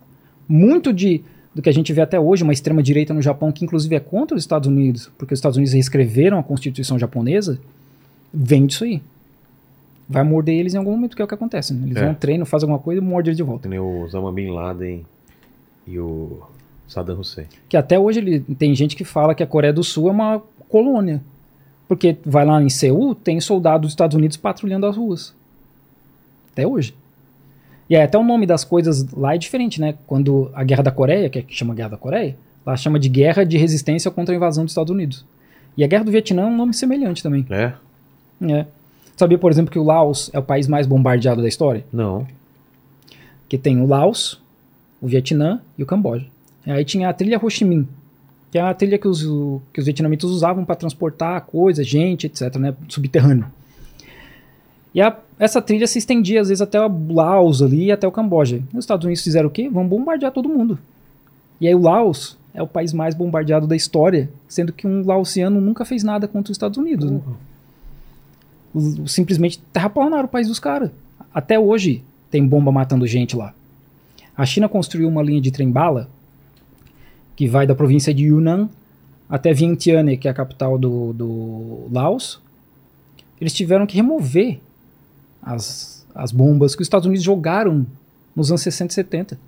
muito 0.48 0.92
de 0.92 1.22
do 1.56 1.62
que 1.62 1.70
a 1.70 1.72
gente 1.72 1.90
vê 1.90 2.02
até 2.02 2.20
hoje, 2.20 2.42
uma 2.42 2.52
extrema 2.52 2.82
direita 2.82 3.14
no 3.14 3.22
Japão 3.22 3.50
que 3.50 3.64
inclusive 3.64 3.94
é 3.96 3.98
contra 4.00 4.36
os 4.36 4.42
Estados 4.42 4.68
Unidos, 4.68 5.10
porque 5.16 5.32
os 5.32 5.38
Estados 5.38 5.56
Unidos 5.56 5.72
reescreveram 5.72 6.38
a 6.38 6.42
Constituição 6.42 6.98
japonesa, 6.98 7.58
vem 8.32 8.66
disso 8.66 8.84
aí. 8.84 9.00
Vai 10.06 10.22
morder 10.22 10.54
eles 10.54 10.74
em 10.74 10.76
algum 10.76 10.90
momento, 10.90 11.16
que 11.16 11.22
é 11.22 11.24
o 11.24 11.28
que 11.28 11.32
acontece. 11.34 11.72
né? 11.72 11.86
Eles 11.86 11.96
É. 11.96 12.04
vão 12.04 12.14
treino, 12.14 12.44
fazem 12.44 12.66
alguma 12.68 12.78
coisa 12.78 13.00
e 13.00 13.04
mordem 13.04 13.30
eles 13.30 13.38
de 13.38 13.42
volta. 13.42 13.68
Nem 13.70 13.78
o 13.78 14.02
Osama 14.02 14.30
Bin 14.30 14.50
Laden 14.50 15.02
e 15.86 15.98
o 15.98 16.42
Saddam 16.86 17.18
Hussein. 17.18 17.46
Que 17.70 17.76
até 17.78 17.98
hoje 17.98 18.18
ele, 18.20 18.40
tem 18.40 18.74
gente 18.74 18.94
que 18.94 19.02
fala 19.04 19.34
que 19.34 19.42
a 19.42 19.46
Coreia 19.46 19.72
do 19.72 19.82
Sul 19.82 20.08
é 20.08 20.12
uma 20.12 20.42
colônia. 20.68 21.22
Porque 21.88 22.18
vai 22.24 22.44
lá 22.44 22.62
em 22.62 22.68
Seul, 22.68 23.14
tem 23.14 23.40
soldados 23.40 23.80
dos 23.86 23.92
Estados 23.92 24.14
Unidos 24.14 24.36
patrulhando 24.36 24.84
as 24.86 24.94
ruas. 24.96 25.34
Até 26.52 26.66
hoje. 26.66 26.94
E 27.88 27.94
aí, 27.96 28.02
até 28.02 28.18
o 28.18 28.24
nome 28.24 28.46
das 28.46 28.64
coisas 28.64 29.10
lá 29.12 29.34
é 29.34 29.38
diferente, 29.38 29.80
né? 29.80 29.94
Quando 30.06 30.50
a 30.54 30.64
Guerra 30.64 30.82
da 30.82 30.90
Coreia, 30.90 31.28
que 31.30 31.38
é 31.38 31.42
que 31.42 31.54
chama 31.54 31.74
Guerra 31.74 31.90
da 31.90 31.96
Coreia, 31.96 32.36
lá 32.64 32.76
chama 32.76 32.98
de 32.98 33.08
Guerra 33.08 33.44
de 33.44 33.56
Resistência 33.56 34.10
contra 34.10 34.34
a 34.34 34.36
Invasão 34.36 34.64
dos 34.64 34.72
Estados 34.72 34.90
Unidos. 34.92 35.24
E 35.76 35.84
a 35.84 35.86
Guerra 35.86 36.04
do 36.04 36.10
Vietnã 36.10 36.42
é 36.42 36.46
um 36.46 36.56
nome 36.56 36.74
semelhante 36.74 37.22
também. 37.22 37.46
É? 37.50 37.72
É. 38.42 38.66
Sabia, 39.16 39.38
por 39.38 39.50
exemplo, 39.52 39.70
que 39.70 39.78
o 39.78 39.84
Laos 39.84 40.30
é 40.32 40.38
o 40.38 40.42
país 40.42 40.66
mais 40.66 40.86
bombardeado 40.86 41.40
da 41.42 41.48
história? 41.48 41.84
Não. 41.92 42.26
que 43.48 43.56
tem 43.56 43.80
o 43.80 43.86
Laos, 43.86 44.42
o 45.00 45.06
Vietnã 45.06 45.60
e 45.78 45.82
o 45.82 45.86
Camboja. 45.86 46.26
E 46.66 46.70
aí 46.72 46.84
tinha 46.84 47.08
a 47.08 47.12
trilha 47.12 47.38
Ho 47.40 47.48
Chi 47.48 47.64
Minh, 47.64 47.86
que 48.50 48.58
é 48.58 48.60
a 48.62 48.74
trilha 48.74 48.98
que 48.98 49.06
os, 49.06 49.22
que 49.72 49.78
os 49.78 49.84
vietnamitas 49.84 50.28
usavam 50.30 50.64
para 50.64 50.74
transportar 50.74 51.40
coisas, 51.42 51.86
gente, 51.86 52.26
etc., 52.26 52.56
né, 52.56 52.74
subterrâneo. 52.88 53.46
E 54.92 55.00
a- 55.00 55.16
essa 55.38 55.60
trilha 55.60 55.86
se 55.86 55.98
estendia 55.98 56.40
às 56.40 56.48
vezes 56.48 56.62
até 56.62 56.80
o 56.80 57.12
Laos 57.12 57.62
ali 57.62 57.86
e 57.86 57.92
até 57.92 58.06
o 58.08 58.12
Camboja. 58.12 58.62
Os 58.72 58.80
Estados 58.84 59.04
Unidos 59.04 59.22
fizeram 59.22 59.48
o 59.48 59.50
quê? 59.52 59.68
Vão 59.68 59.86
bombardear 59.86 60.32
todo 60.32 60.48
mundo. 60.48 60.78
E 61.60 61.66
aí 61.66 61.74
o 61.74 61.80
Laos 61.80 62.36
é 62.54 62.62
o 62.62 62.66
país 62.66 62.92
mais 62.92 63.14
bombardeado 63.14 63.66
da 63.66 63.76
história, 63.76 64.30
sendo 64.48 64.72
que 64.72 64.86
um 64.86 65.04
laosiano 65.04 65.60
nunca 65.60 65.84
fez 65.84 66.02
nada 66.02 66.26
contra 66.26 66.50
os 66.50 66.56
Estados 66.56 66.78
Unidos. 66.78 67.10
né? 67.10 67.20
O- 68.74 69.06
Simplesmente 69.08 69.58
terraplanaram 69.72 70.24
o 70.24 70.28
país 70.28 70.48
dos 70.48 70.58
caras. 70.58 70.90
Até 71.34 71.58
hoje 71.58 72.02
tem 72.30 72.46
bomba 72.46 72.72
matando 72.72 73.06
gente 73.06 73.36
lá. 73.36 73.52
A 74.36 74.44
China 74.44 74.68
construiu 74.68 75.08
uma 75.08 75.22
linha 75.22 75.40
de 75.40 75.50
trem-bala 75.50 76.08
que 77.34 77.46
vai 77.46 77.66
da 77.66 77.74
província 77.74 78.12
de 78.14 78.24
Yunnan 78.24 78.68
até 79.28 79.52
Vientiane, 79.52 80.16
que 80.16 80.28
é 80.28 80.30
a 80.30 80.34
capital 80.34 80.78
do, 80.78 81.12
do 81.12 81.88
Laos. 81.92 82.40
Eles 83.40 83.52
tiveram 83.52 83.86
que 83.86 83.96
remover 83.96 84.60
as, 85.46 86.04
as 86.14 86.32
bombas 86.32 86.74
que 86.74 86.82
os 86.82 86.86
Estados 86.86 87.06
Unidos 87.06 87.24
jogaram 87.24 87.86
nos 88.34 88.50
anos 88.50 88.60
60 88.62 88.90
e 88.90 88.94
70. 88.94 89.38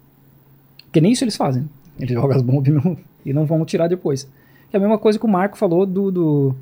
Porque 0.84 1.00
nem 1.00 1.12
isso 1.12 1.24
eles 1.24 1.36
fazem. 1.36 1.68
Eles 1.98 2.14
jogam 2.14 2.36
as 2.36 2.42
bombas 2.42 2.68
e 2.68 2.70
não, 2.70 2.96
e 3.26 3.32
não 3.32 3.44
vão 3.44 3.64
tirar 3.64 3.88
depois. 3.88 4.26
É 4.72 4.76
a 4.76 4.80
mesma 4.80 4.96
coisa 4.98 5.18
que 5.18 5.24
o 5.26 5.28
Marco 5.28 5.58
falou 5.58 5.84
do, 5.84 6.10
do- 6.10 6.54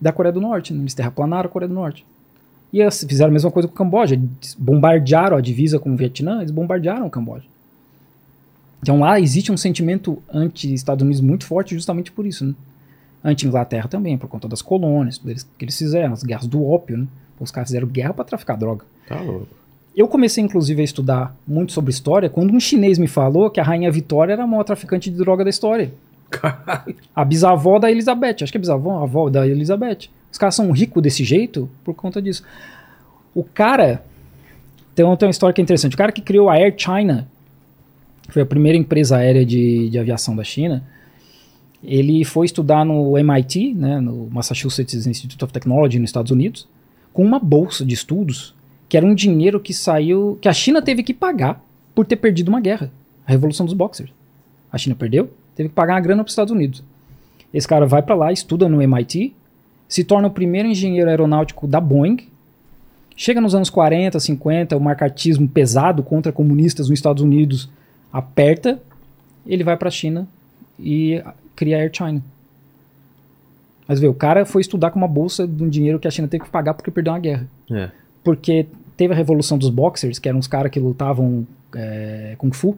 da 0.00 0.12
Coreia 0.12 0.32
do 0.32 0.40
Norte. 0.40 0.72
né? 0.72 0.80
Eles 0.82 0.94
terraplanaram 0.94 1.48
a 1.48 1.52
Coreia 1.52 1.68
do 1.68 1.74
Norte. 1.74 2.06
E 2.72 2.78
fizeram 2.90 3.30
a 3.30 3.32
mesma 3.32 3.50
coisa 3.50 3.68
com 3.68 3.74
o 3.74 3.76
Camboja. 3.76 4.18
Bombardearam 4.58 5.36
a 5.36 5.40
divisa 5.42 5.78
com 5.78 5.92
o 5.92 5.96
Vietnã, 5.96 6.38
eles 6.38 6.50
bombardearam 6.50 7.06
o 7.06 7.10
Camboja. 7.10 7.44
Então 8.82 8.98
lá 8.98 9.20
existe 9.20 9.52
um 9.52 9.56
sentimento 9.56 10.22
anti-Estados 10.32 11.02
Unidos 11.02 11.20
muito 11.20 11.44
forte 11.46 11.74
justamente 11.74 12.10
por 12.10 12.24
isso. 12.26 12.44
Né? 12.46 12.54
Anti-Inglaterra 13.24 13.88
também, 13.88 14.16
por 14.18 14.28
conta 14.28 14.48
das 14.48 14.62
colônias, 14.62 15.18
que 15.18 15.64
eles 15.64 15.76
fizeram, 15.78 16.12
as 16.14 16.22
guerras 16.22 16.46
do 16.46 16.64
ópio. 16.64 16.96
Né? 16.98 17.06
Os 17.42 17.50
caras 17.50 17.68
fizeram 17.68 17.88
guerra 17.88 18.14
para 18.14 18.24
traficar 18.24 18.56
droga. 18.56 18.84
Tá 19.08 19.20
louco. 19.20 19.48
Eu 19.94 20.08
comecei, 20.08 20.42
inclusive, 20.42 20.80
a 20.80 20.84
estudar 20.84 21.36
muito 21.46 21.72
sobre 21.72 21.90
história 21.90 22.30
quando 22.30 22.52
um 22.52 22.60
chinês 22.60 22.98
me 22.98 23.06
falou 23.06 23.50
que 23.50 23.60
a 23.60 23.62
Rainha 23.62 23.90
Vitória 23.90 24.32
era 24.32 24.44
a 24.44 24.46
maior 24.46 24.64
traficante 24.64 25.10
de 25.10 25.16
droga 25.16 25.44
da 25.44 25.50
história. 25.50 25.92
A 27.14 27.24
bisavó 27.24 27.78
da 27.78 27.90
Elizabeth, 27.90 28.36
acho 28.42 28.50
que 28.50 28.56
é 28.56 28.60
bisavó, 28.60 29.00
a 29.00 29.02
avó 29.02 29.28
da 29.28 29.46
Elizabeth. 29.46 30.08
Os 30.30 30.38
caras 30.38 30.54
são 30.54 30.70
ricos 30.70 31.02
desse 31.02 31.24
jeito 31.24 31.68
por 31.84 31.94
conta 31.94 32.22
disso. 32.22 32.42
O 33.34 33.44
cara. 33.44 34.02
Tem, 34.94 35.04
tem 35.16 35.26
uma 35.26 35.30
história 35.30 35.52
que 35.52 35.60
é 35.60 35.64
interessante. 35.64 35.94
O 35.94 35.98
cara 35.98 36.10
que 36.10 36.22
criou 36.22 36.48
a 36.48 36.54
Air 36.54 36.74
China, 36.76 37.28
que 38.22 38.32
foi 38.32 38.42
a 38.42 38.46
primeira 38.46 38.78
empresa 38.78 39.18
aérea 39.18 39.44
de, 39.44 39.90
de 39.90 39.98
aviação 39.98 40.34
da 40.34 40.44
China, 40.44 40.82
ele 41.82 42.24
foi 42.24 42.46
estudar 42.46 42.84
no 42.84 43.18
MIT, 43.18 43.74
né, 43.74 44.00
no 44.00 44.28
Massachusetts 44.30 45.06
Institute 45.06 45.42
of 45.44 45.52
Technology, 45.52 45.98
nos 45.98 46.08
Estados 46.08 46.30
Unidos, 46.30 46.68
com 47.12 47.24
uma 47.24 47.38
bolsa 47.38 47.84
de 47.84 47.94
estudos 47.94 48.54
que 48.88 48.96
era 48.96 49.06
um 49.06 49.14
dinheiro 49.14 49.58
que 49.58 49.72
saiu. 49.72 50.38
que 50.40 50.48
a 50.48 50.52
China 50.52 50.82
teve 50.82 51.02
que 51.02 51.14
pagar 51.14 51.64
por 51.94 52.04
ter 52.04 52.16
perdido 52.16 52.48
uma 52.48 52.60
guerra. 52.60 52.90
A 53.26 53.30
Revolução 53.30 53.64
dos 53.64 53.74
Boxers. 53.74 54.10
A 54.70 54.76
China 54.76 54.94
perdeu, 54.94 55.30
teve 55.54 55.68
que 55.70 55.74
pagar 55.74 55.94
uma 55.94 56.00
grana 56.00 56.22
para 56.22 56.28
os 56.28 56.32
Estados 56.32 56.52
Unidos. 56.52 56.82
Esse 57.52 57.68
cara 57.68 57.86
vai 57.86 58.02
para 58.02 58.14
lá, 58.14 58.32
estuda 58.32 58.68
no 58.68 58.82
MIT, 58.82 59.34
se 59.88 60.04
torna 60.04 60.28
o 60.28 60.30
primeiro 60.30 60.68
engenheiro 60.68 61.08
aeronáutico 61.08 61.66
da 61.66 61.80
Boeing. 61.80 62.18
Chega 63.16 63.40
nos 63.40 63.54
anos 63.54 63.68
40, 63.68 64.18
50, 64.18 64.76
o 64.76 64.80
marcatismo 64.80 65.48
pesado 65.48 66.02
contra 66.02 66.32
comunistas 66.32 66.88
nos 66.88 66.98
Estados 66.98 67.22
Unidos 67.22 67.70
aperta, 68.12 68.78
ele 69.46 69.64
vai 69.64 69.76
para 69.76 69.88
a 69.88 69.90
China 69.90 70.28
e 70.78 71.22
cria 71.56 71.76
a 71.76 71.80
Air 71.80 71.90
China. 71.92 72.22
Mas 73.86 73.98
vê, 74.00 74.06
o 74.06 74.14
cara 74.14 74.44
foi 74.44 74.60
estudar 74.60 74.90
com 74.90 74.98
uma 74.98 75.08
bolsa 75.08 75.46
de 75.46 75.62
um 75.62 75.68
dinheiro 75.68 75.98
que 75.98 76.06
a 76.06 76.10
China 76.10 76.28
teve 76.28 76.44
que 76.44 76.50
pagar 76.50 76.74
porque 76.74 76.90
perdeu 76.90 77.12
uma 77.12 77.18
guerra 77.18 77.46
É. 77.70 77.90
porque 78.22 78.66
teve 78.96 79.12
a 79.12 79.16
revolução 79.16 79.58
dos 79.58 79.68
boxers, 79.70 80.18
que 80.18 80.28
eram 80.28 80.38
os 80.38 80.46
caras 80.46 80.70
que 80.70 80.78
lutavam 80.78 81.46
é, 81.74 82.34
kung 82.38 82.52
fu, 82.54 82.76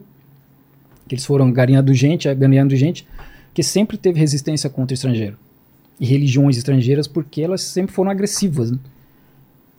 que 1.06 1.14
eles 1.14 1.24
foram 1.26 1.50
ganhando 1.52 1.92
gente, 1.92 2.32
ganhando 2.34 2.74
gente, 2.76 3.06
que 3.52 3.62
sempre 3.62 3.96
teve 3.98 4.18
resistência 4.18 4.70
contra 4.70 4.92
o 4.92 4.96
estrangeiro 4.96 5.36
e 6.00 6.06
religiões 6.06 6.56
estrangeiras, 6.56 7.06
porque 7.06 7.42
elas 7.42 7.60
sempre 7.60 7.92
foram 7.94 8.10
agressivas, 8.10 8.70
né? 8.70 8.78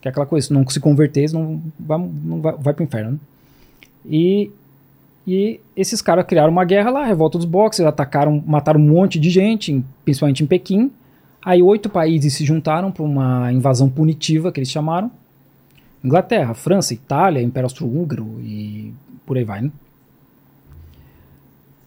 que 0.00 0.08
é 0.08 0.10
aquela 0.10 0.24
coisa, 0.26 0.46
se 0.46 0.52
não 0.52 0.66
se 0.68 0.78
converter, 0.78 1.30
não 1.32 1.60
vai, 1.78 1.98
não 1.98 2.40
vai, 2.40 2.54
vai 2.58 2.74
pro 2.74 2.84
inferno. 2.84 3.12
né? 3.12 3.18
E, 4.08 4.50
e 5.26 5.58
esses 5.76 6.00
caras 6.00 6.24
criaram 6.26 6.52
uma 6.52 6.64
guerra 6.64 6.90
lá, 6.90 7.02
a 7.02 7.06
revolta 7.06 7.36
dos 7.38 7.44
boxers, 7.46 7.86
atacaram, 7.88 8.42
mataram 8.46 8.78
um 8.80 8.84
monte 8.86 9.18
de 9.18 9.28
gente, 9.30 9.84
principalmente 10.04 10.42
em 10.44 10.46
Pequim. 10.46 10.90
Aí 11.46 11.62
oito 11.62 11.88
países 11.88 12.34
se 12.34 12.44
juntaram 12.44 12.90
para 12.90 13.04
uma 13.04 13.52
invasão 13.52 13.88
punitiva, 13.88 14.50
que 14.50 14.58
eles 14.58 14.70
chamaram, 14.70 15.10
Inglaterra, 16.02 16.52
França, 16.54 16.92
Itália, 16.92 17.40
Império 17.40 17.66
Austro-Húngaro 17.66 18.26
e 18.40 18.92
por 19.24 19.38
aí 19.38 19.44
vai, 19.44 19.62
né? 19.62 19.70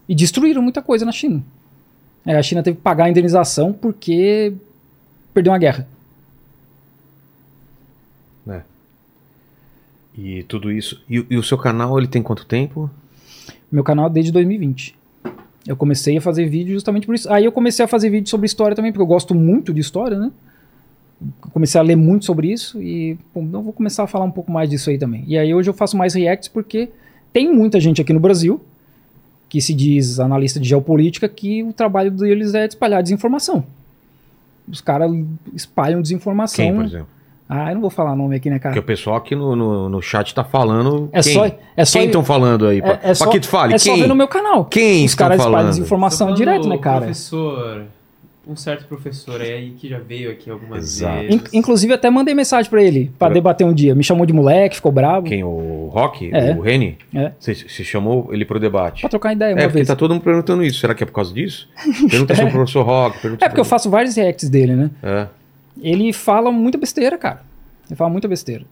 E 0.07 0.15
destruíram 0.15 0.61
muita 0.61 0.81
coisa 0.81 1.05
na 1.05 1.11
China. 1.11 1.43
É, 2.25 2.37
a 2.37 2.41
China 2.41 2.63
teve 2.63 2.77
que 2.77 2.83
pagar 2.83 3.05
a 3.05 3.09
indenização 3.09 3.73
porque 3.73 4.53
perdeu 5.33 5.51
uma 5.51 5.59
guerra. 5.59 5.85
E 10.21 10.43
tudo 10.43 10.69
isso. 10.69 11.01
E, 11.09 11.25
e 11.29 11.37
o 11.37 11.43
seu 11.43 11.57
canal, 11.57 11.97
ele 11.97 12.07
tem 12.07 12.21
quanto 12.21 12.45
tempo? 12.45 12.89
Meu 13.71 13.85
canal 13.85 14.07
é 14.07 14.09
desde 14.09 14.33
2020. 14.33 14.98
Eu 15.69 15.77
comecei 15.77 16.17
a 16.17 16.21
fazer 16.21 16.47
vídeo 16.47 16.73
justamente 16.73 17.05
por 17.05 17.13
isso. 17.13 17.31
Aí 17.31 17.45
eu 17.45 17.51
comecei 17.51 17.85
a 17.85 17.87
fazer 17.87 18.09
vídeo 18.09 18.27
sobre 18.27 18.47
história 18.47 18.75
também, 18.75 18.91
porque 18.91 19.03
eu 19.03 19.07
gosto 19.07 19.35
muito 19.35 19.71
de 19.71 19.79
história, 19.79 20.17
né? 20.17 20.31
Comecei 21.53 21.79
a 21.79 21.83
ler 21.83 21.95
muito 21.95 22.25
sobre 22.25 22.51
isso 22.51 22.81
e 22.81 23.15
pô, 23.31 23.41
eu 23.41 23.61
vou 23.61 23.71
começar 23.71 24.01
a 24.01 24.07
falar 24.07 24.25
um 24.25 24.31
pouco 24.31 24.51
mais 24.51 24.67
disso 24.67 24.89
aí 24.89 24.97
também. 24.97 25.23
E 25.27 25.37
aí 25.37 25.53
hoje 25.53 25.69
eu 25.69 25.73
faço 25.73 25.95
mais 25.95 26.15
reacts 26.15 26.47
porque 26.47 26.89
tem 27.31 27.53
muita 27.53 27.79
gente 27.79 28.01
aqui 28.01 28.11
no 28.11 28.19
Brasil 28.19 28.59
que 29.47 29.61
se 29.61 29.75
diz 29.75 30.19
analista 30.19 30.59
de 30.59 30.67
geopolítica 30.67 31.29
que 31.29 31.61
o 31.61 31.71
trabalho 31.71 32.09
deles 32.09 32.55
é 32.55 32.65
espalhar 32.65 33.03
desinformação. 33.03 33.63
Os 34.67 34.81
caras 34.81 35.11
espalham 35.53 36.01
desinformação. 36.01 36.65
Quem, 36.65 36.73
por 36.73 36.85
exemplo? 36.85 37.07
Ah, 37.51 37.69
eu 37.71 37.73
não 37.73 37.81
vou 37.81 37.89
falar 37.89 38.15
nome 38.15 38.35
aqui, 38.35 38.47
né, 38.47 38.59
cara? 38.59 38.73
Porque 38.75 38.79
o 38.79 38.95
pessoal 38.95 39.15
aqui 39.17 39.35
no, 39.35 39.55
no, 39.55 39.89
no 39.89 40.01
chat 40.03 40.35
tá 40.35 40.43
falando. 40.43 41.09
É 41.11 41.19
quem? 41.21 41.33
só, 41.33 41.45
é 41.75 41.83
só 41.85 41.97
Quem 41.97 42.05
estão 42.07 42.23
falando 42.23 42.67
aí? 42.67 42.79
Pra, 42.79 42.91
é, 42.91 42.99
é 43.09 43.13
só, 43.15 43.23
pra 43.25 43.33
que 43.33 43.39
tu 43.39 43.47
fale? 43.47 43.73
é 43.73 43.77
quem? 43.79 43.95
só 43.95 43.99
ver 44.01 44.07
no 44.07 44.15
meu 44.15 44.27
canal. 44.27 44.65
Quem 44.65 45.03
Os 45.03 45.15
caras 45.15 45.37
espalham 45.37 45.53
falando? 45.57 45.69
desinformação 45.71 46.33
direto, 46.35 46.67
né, 46.69 46.77
cara? 46.77 46.99
Professor. 46.99 47.85
um 48.47 48.55
certo 48.55 48.85
professor 48.87 49.41
aí 49.41 49.71
que 49.71 49.87
já 49.89 49.97
veio 49.99 50.29
aqui 50.31 50.49
algumas 50.49 50.83
Exato. 50.83 51.21
vezes. 51.21 51.35
In- 51.35 51.57
inclusive, 51.57 51.93
até 51.93 52.09
mandei 52.09 52.33
mensagem 52.35 52.69
pra 52.69 52.81
ele, 52.83 53.11
pra 53.17 53.29
É. 53.29 53.33
debater 53.33 53.65
um 53.65 53.73
dia. 53.73 53.93
Me 53.95 54.03
chamou 54.03 54.25
de 54.27 54.33
moleque, 54.33 54.75
ficou 54.75 54.91
bravo. 54.91 55.25
Quem? 55.27 55.43
O 55.43 55.89
Rock? 55.91 56.29
É. 56.33 56.51
O 56.53 56.61
Reni? 56.61 56.97
É. 57.15 57.31
Você 57.39 57.53
você 57.55 57.83
chamou 57.83 58.29
ele 58.31 58.45
pro 58.45 58.59
debate? 58.59 59.01
Pra 59.01 59.09
trocar 59.09 59.33
ideia 59.33 59.53
uma 59.55 59.61
É, 59.61 59.63
porque 59.65 59.75
vez. 59.79 59.87
tá 59.87 59.95
todo 59.95 60.13
mundo 60.13 60.23
perguntando 60.23 60.63
isso. 60.63 60.79
Será 60.79 60.93
que 60.95 61.01
é 61.03 61.05
por 61.05 61.13
causa 61.13 61.33
disso? 61.33 61.67
Pergunta 62.09 62.35
sobre 62.35 62.49
o 62.49 62.53
professor 62.53 62.83
Rock. 62.85 63.19
Pergunta 63.19 63.43
É 63.45 63.49
porque 63.49 63.61
eu 63.61 63.65
faço 63.65 63.89
vários 63.89 64.15
reacts 64.15 64.49
dele, 64.49 64.75
né? 64.75 64.91
É. 65.01 65.27
Ele 65.81 66.11
fala 66.13 66.51
muita 66.51 66.77
besteira, 66.77 67.17
cara. 67.17 67.41
Ele 67.87 67.95
fala 67.95 68.09
muita 68.09 68.27
besteira. 68.27 68.65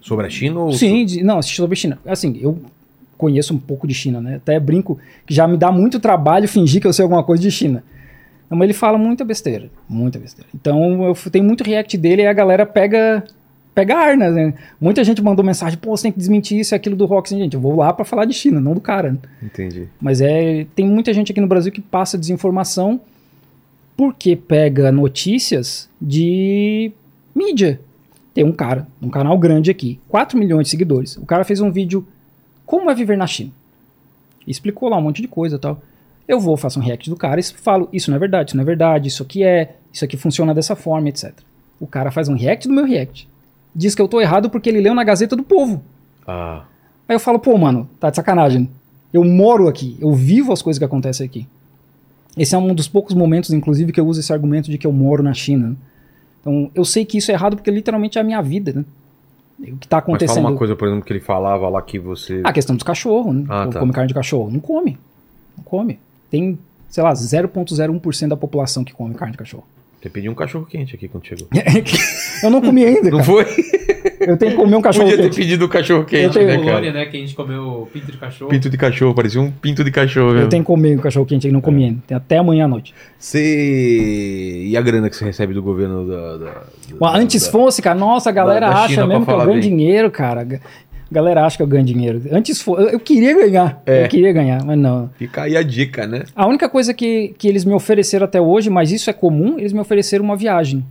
Sobre 0.00 0.26
a 0.26 0.30
China 0.30 0.60
ou... 0.60 0.72
Sim, 0.72 1.04
de- 1.04 1.22
não, 1.22 1.40
sobre 1.42 1.76
China. 1.76 1.98
Assim, 2.06 2.38
eu 2.40 2.58
conheço 3.16 3.52
um 3.52 3.58
pouco 3.58 3.86
de 3.86 3.94
China, 3.94 4.20
né? 4.20 4.36
Até 4.36 4.58
brinco 4.60 4.98
que 5.26 5.34
já 5.34 5.46
me 5.46 5.56
dá 5.56 5.72
muito 5.72 5.98
trabalho 5.98 6.48
fingir 6.48 6.80
que 6.80 6.86
eu 6.86 6.92
sei 6.92 7.02
alguma 7.02 7.22
coisa 7.24 7.42
de 7.42 7.50
China. 7.50 7.82
Não, 8.48 8.56
Mas 8.56 8.66
ele 8.66 8.72
fala 8.74 8.96
muita 8.96 9.24
besteira, 9.24 9.68
muita 9.88 10.18
besteira. 10.18 10.48
Então 10.54 11.04
eu 11.04 11.14
tenho 11.30 11.44
muito 11.44 11.64
react 11.64 11.98
dele 11.98 12.22
e 12.22 12.26
a 12.26 12.32
galera 12.32 12.64
pega 12.64 13.24
pega 13.74 13.96
ar, 13.96 14.16
né? 14.16 14.54
Muita 14.80 15.04
gente 15.04 15.22
mandou 15.22 15.44
mensagem, 15.44 15.78
pô, 15.78 15.96
você 15.96 16.04
tem 16.04 16.12
que 16.12 16.18
desmentir 16.18 16.58
isso 16.58 16.74
e 16.74 16.76
aquilo 16.76 16.96
do 16.96 17.06
rock. 17.06 17.30
Gente, 17.30 17.54
eu 17.54 17.60
vou 17.60 17.76
lá 17.76 17.92
pra 17.92 18.04
falar 18.04 18.24
de 18.24 18.32
China, 18.32 18.60
não 18.60 18.74
do 18.74 18.80
cara. 18.80 19.16
Entendi. 19.42 19.86
Mas 20.00 20.20
é, 20.20 20.66
tem 20.74 20.84
muita 20.88 21.12
gente 21.14 21.30
aqui 21.30 21.40
no 21.40 21.46
Brasil 21.46 21.70
que 21.70 21.80
passa 21.80 22.16
desinformação 22.18 23.00
porque 23.98 24.36
pega 24.36 24.92
notícias 24.92 25.90
de 26.00 26.92
mídia. 27.34 27.80
Tem 28.32 28.44
um 28.44 28.52
cara, 28.52 28.86
um 29.02 29.10
canal 29.10 29.36
grande 29.36 29.72
aqui, 29.72 29.98
4 30.08 30.38
milhões 30.38 30.66
de 30.66 30.70
seguidores. 30.70 31.16
O 31.16 31.26
cara 31.26 31.42
fez 31.42 31.60
um 31.60 31.72
vídeo 31.72 32.06
como 32.64 32.88
é 32.88 32.94
viver 32.94 33.18
na 33.18 33.26
China. 33.26 33.50
Explicou 34.46 34.88
lá 34.88 34.96
um 34.98 35.02
monte 35.02 35.20
de 35.20 35.26
coisa 35.26 35.56
e 35.56 35.58
tal. 35.58 35.82
Eu 36.28 36.38
vou, 36.38 36.56
faço 36.56 36.78
um 36.78 36.82
react 36.82 37.10
do 37.10 37.16
cara 37.16 37.40
e 37.40 37.42
falo, 37.42 37.88
isso 37.92 38.08
não 38.08 38.16
é 38.16 38.20
verdade, 38.20 38.50
isso 38.50 38.56
não 38.56 38.62
é 38.62 38.66
verdade, 38.66 39.08
isso 39.08 39.24
aqui 39.24 39.42
é, 39.42 39.74
isso 39.92 40.04
aqui 40.04 40.16
funciona 40.16 40.54
dessa 40.54 40.76
forma, 40.76 41.08
etc. 41.08 41.32
O 41.80 41.86
cara 41.88 42.12
faz 42.12 42.28
um 42.28 42.36
react 42.36 42.68
do 42.68 42.74
meu 42.74 42.84
react. 42.84 43.28
Diz 43.74 43.96
que 43.96 44.02
eu 44.02 44.06
tô 44.06 44.20
errado 44.20 44.48
porque 44.48 44.68
ele 44.68 44.80
leu 44.80 44.94
na 44.94 45.02
Gazeta 45.02 45.34
do 45.34 45.42
Povo. 45.42 45.82
Ah, 46.24 46.62
Aí 47.08 47.16
eu 47.16 47.20
falo, 47.20 47.40
pô, 47.40 47.58
mano, 47.58 47.90
tá 47.98 48.10
de 48.10 48.16
sacanagem. 48.16 48.70
Eu 49.12 49.24
moro 49.24 49.66
aqui, 49.66 49.96
eu 50.00 50.12
vivo 50.14 50.52
as 50.52 50.62
coisas 50.62 50.78
que 50.78 50.84
acontecem 50.84 51.26
aqui. 51.26 51.48
Esse 52.36 52.54
é 52.54 52.58
um 52.58 52.74
dos 52.74 52.88
poucos 52.88 53.14
momentos, 53.14 53.52
inclusive, 53.52 53.92
que 53.92 54.00
eu 54.00 54.06
uso 54.06 54.20
esse 54.20 54.32
argumento 54.32 54.70
de 54.70 54.78
que 54.78 54.86
eu 54.86 54.92
moro 54.92 55.22
na 55.22 55.34
China. 55.34 55.76
Então, 56.40 56.70
eu 56.74 56.84
sei 56.84 57.04
que 57.04 57.18
isso 57.18 57.30
é 57.30 57.34
errado 57.34 57.56
porque 57.56 57.70
literalmente 57.70 58.18
é 58.18 58.20
a 58.20 58.24
minha 58.24 58.40
vida, 58.40 58.72
né? 58.72 58.84
O 59.60 59.76
que 59.76 59.88
tá 59.88 59.96
mas 59.96 60.04
fala 60.04 60.16
acontecendo. 60.16 60.46
uma 60.46 60.56
coisa, 60.56 60.76
por 60.76 60.86
exemplo, 60.86 61.04
que 61.04 61.12
ele 61.12 61.20
falava 61.20 61.68
lá 61.68 61.82
que 61.82 61.98
você... 61.98 62.40
A 62.44 62.52
questão 62.52 62.76
dos 62.76 62.84
cachorros, 62.84 63.34
né? 63.34 63.44
Ah, 63.48 63.66
tá. 63.66 63.80
Come 63.80 63.92
carne 63.92 64.06
de 64.06 64.14
cachorro. 64.14 64.50
Não 64.52 64.60
come. 64.60 64.96
Não 65.56 65.64
come. 65.64 65.98
Tem, 66.30 66.56
sei 66.88 67.02
lá, 67.02 67.12
0,01% 67.12 68.28
da 68.28 68.36
população 68.36 68.84
que 68.84 68.92
come 68.92 69.14
carne 69.14 69.32
de 69.32 69.38
cachorro. 69.38 69.64
Você 70.00 70.08
pediu 70.08 70.30
um 70.30 70.34
cachorro 70.34 70.64
quente 70.64 70.94
aqui 70.94 71.08
quando 71.08 71.26
chegou. 71.26 71.48
eu 72.44 72.50
não 72.50 72.60
comi 72.60 72.84
ainda, 72.84 73.10
Não 73.10 73.18
cara. 73.18 73.24
foi? 73.24 73.44
Eu 74.20 74.36
tenho 74.36 74.52
que 74.52 74.56
comer 74.58 74.76
um 74.76 74.82
cachorro 74.82 75.08
Podia 75.10 75.28
ter 75.30 75.34
pedido 75.36 75.64
o 75.64 75.68
cachorro 75.68 76.04
quente, 76.04 76.34
tenho- 76.34 76.46
né, 76.46 76.56
Colônia, 76.56 76.92
cara? 76.92 77.04
né? 77.04 77.06
Que 77.06 77.16
a 77.16 77.20
gente 77.20 77.34
comeu 77.34 77.88
pinto 77.92 78.12
de 78.12 78.18
cachorro. 78.18 78.50
Pinto 78.50 78.70
de 78.70 78.76
cachorro, 78.76 79.14
parecia 79.14 79.40
um 79.40 79.50
pinto 79.50 79.82
de 79.84 79.90
cachorro. 79.90 80.28
Eu 80.30 80.34
mesmo. 80.34 80.48
tenho 80.50 80.62
que 80.62 80.66
comer 80.66 80.96
um 80.96 81.00
cachorro 81.00 81.26
quente 81.26 81.48
e 81.48 81.52
não 81.52 81.60
comi 81.60 81.84
ainda. 81.84 82.02
Tem 82.06 82.16
até 82.16 82.38
amanhã 82.38 82.64
à 82.64 82.68
noite. 82.68 82.94
Você... 83.18 84.62
E 84.66 84.76
a 84.76 84.80
grana 84.80 85.08
que 85.08 85.16
você 85.16 85.24
recebe 85.24 85.54
do 85.54 85.62
governo 85.62 86.06
da... 86.06 86.36
da- 86.36 86.62
da- 87.00 87.16
antes 87.18 87.44
da- 87.44 87.50
fosse, 87.52 87.80
cara, 87.82 87.98
nossa, 87.98 88.28
a 88.30 88.32
galera 88.32 88.68
da 88.68 88.84
acha 88.84 89.06
mesmo 89.06 89.24
que 89.24 89.32
eu 89.32 89.38
ganho 89.38 89.50
bem. 89.52 89.60
dinheiro, 89.60 90.10
cara. 90.10 90.42
A 91.10 91.14
galera 91.14 91.44
acha 91.46 91.56
que 91.56 91.62
eu 91.62 91.66
ganho 91.66 91.84
dinheiro. 91.84 92.20
Antes 92.30 92.60
fosse, 92.60 92.82
eu, 92.82 92.88
eu 92.90 93.00
queria 93.00 93.34
ganhar. 93.34 93.82
É. 93.86 94.04
Eu 94.04 94.08
queria 94.08 94.32
ganhar, 94.32 94.62
mas 94.64 94.76
não. 94.78 95.08
Fica 95.16 95.42
aí 95.42 95.56
a 95.56 95.62
dica, 95.62 96.06
né? 96.06 96.24
A 96.36 96.46
única 96.46 96.68
coisa 96.68 96.92
que, 96.92 97.34
que 97.38 97.48
eles 97.48 97.64
me 97.64 97.72
ofereceram 97.72 98.24
até 98.24 98.40
hoje, 98.40 98.68
mas 98.68 98.92
isso 98.92 99.08
é 99.08 99.12
comum, 99.12 99.58
eles 99.58 99.72
me 99.72 99.80
ofereceram 99.80 100.22
uma 100.24 100.36
viagem. 100.36 100.84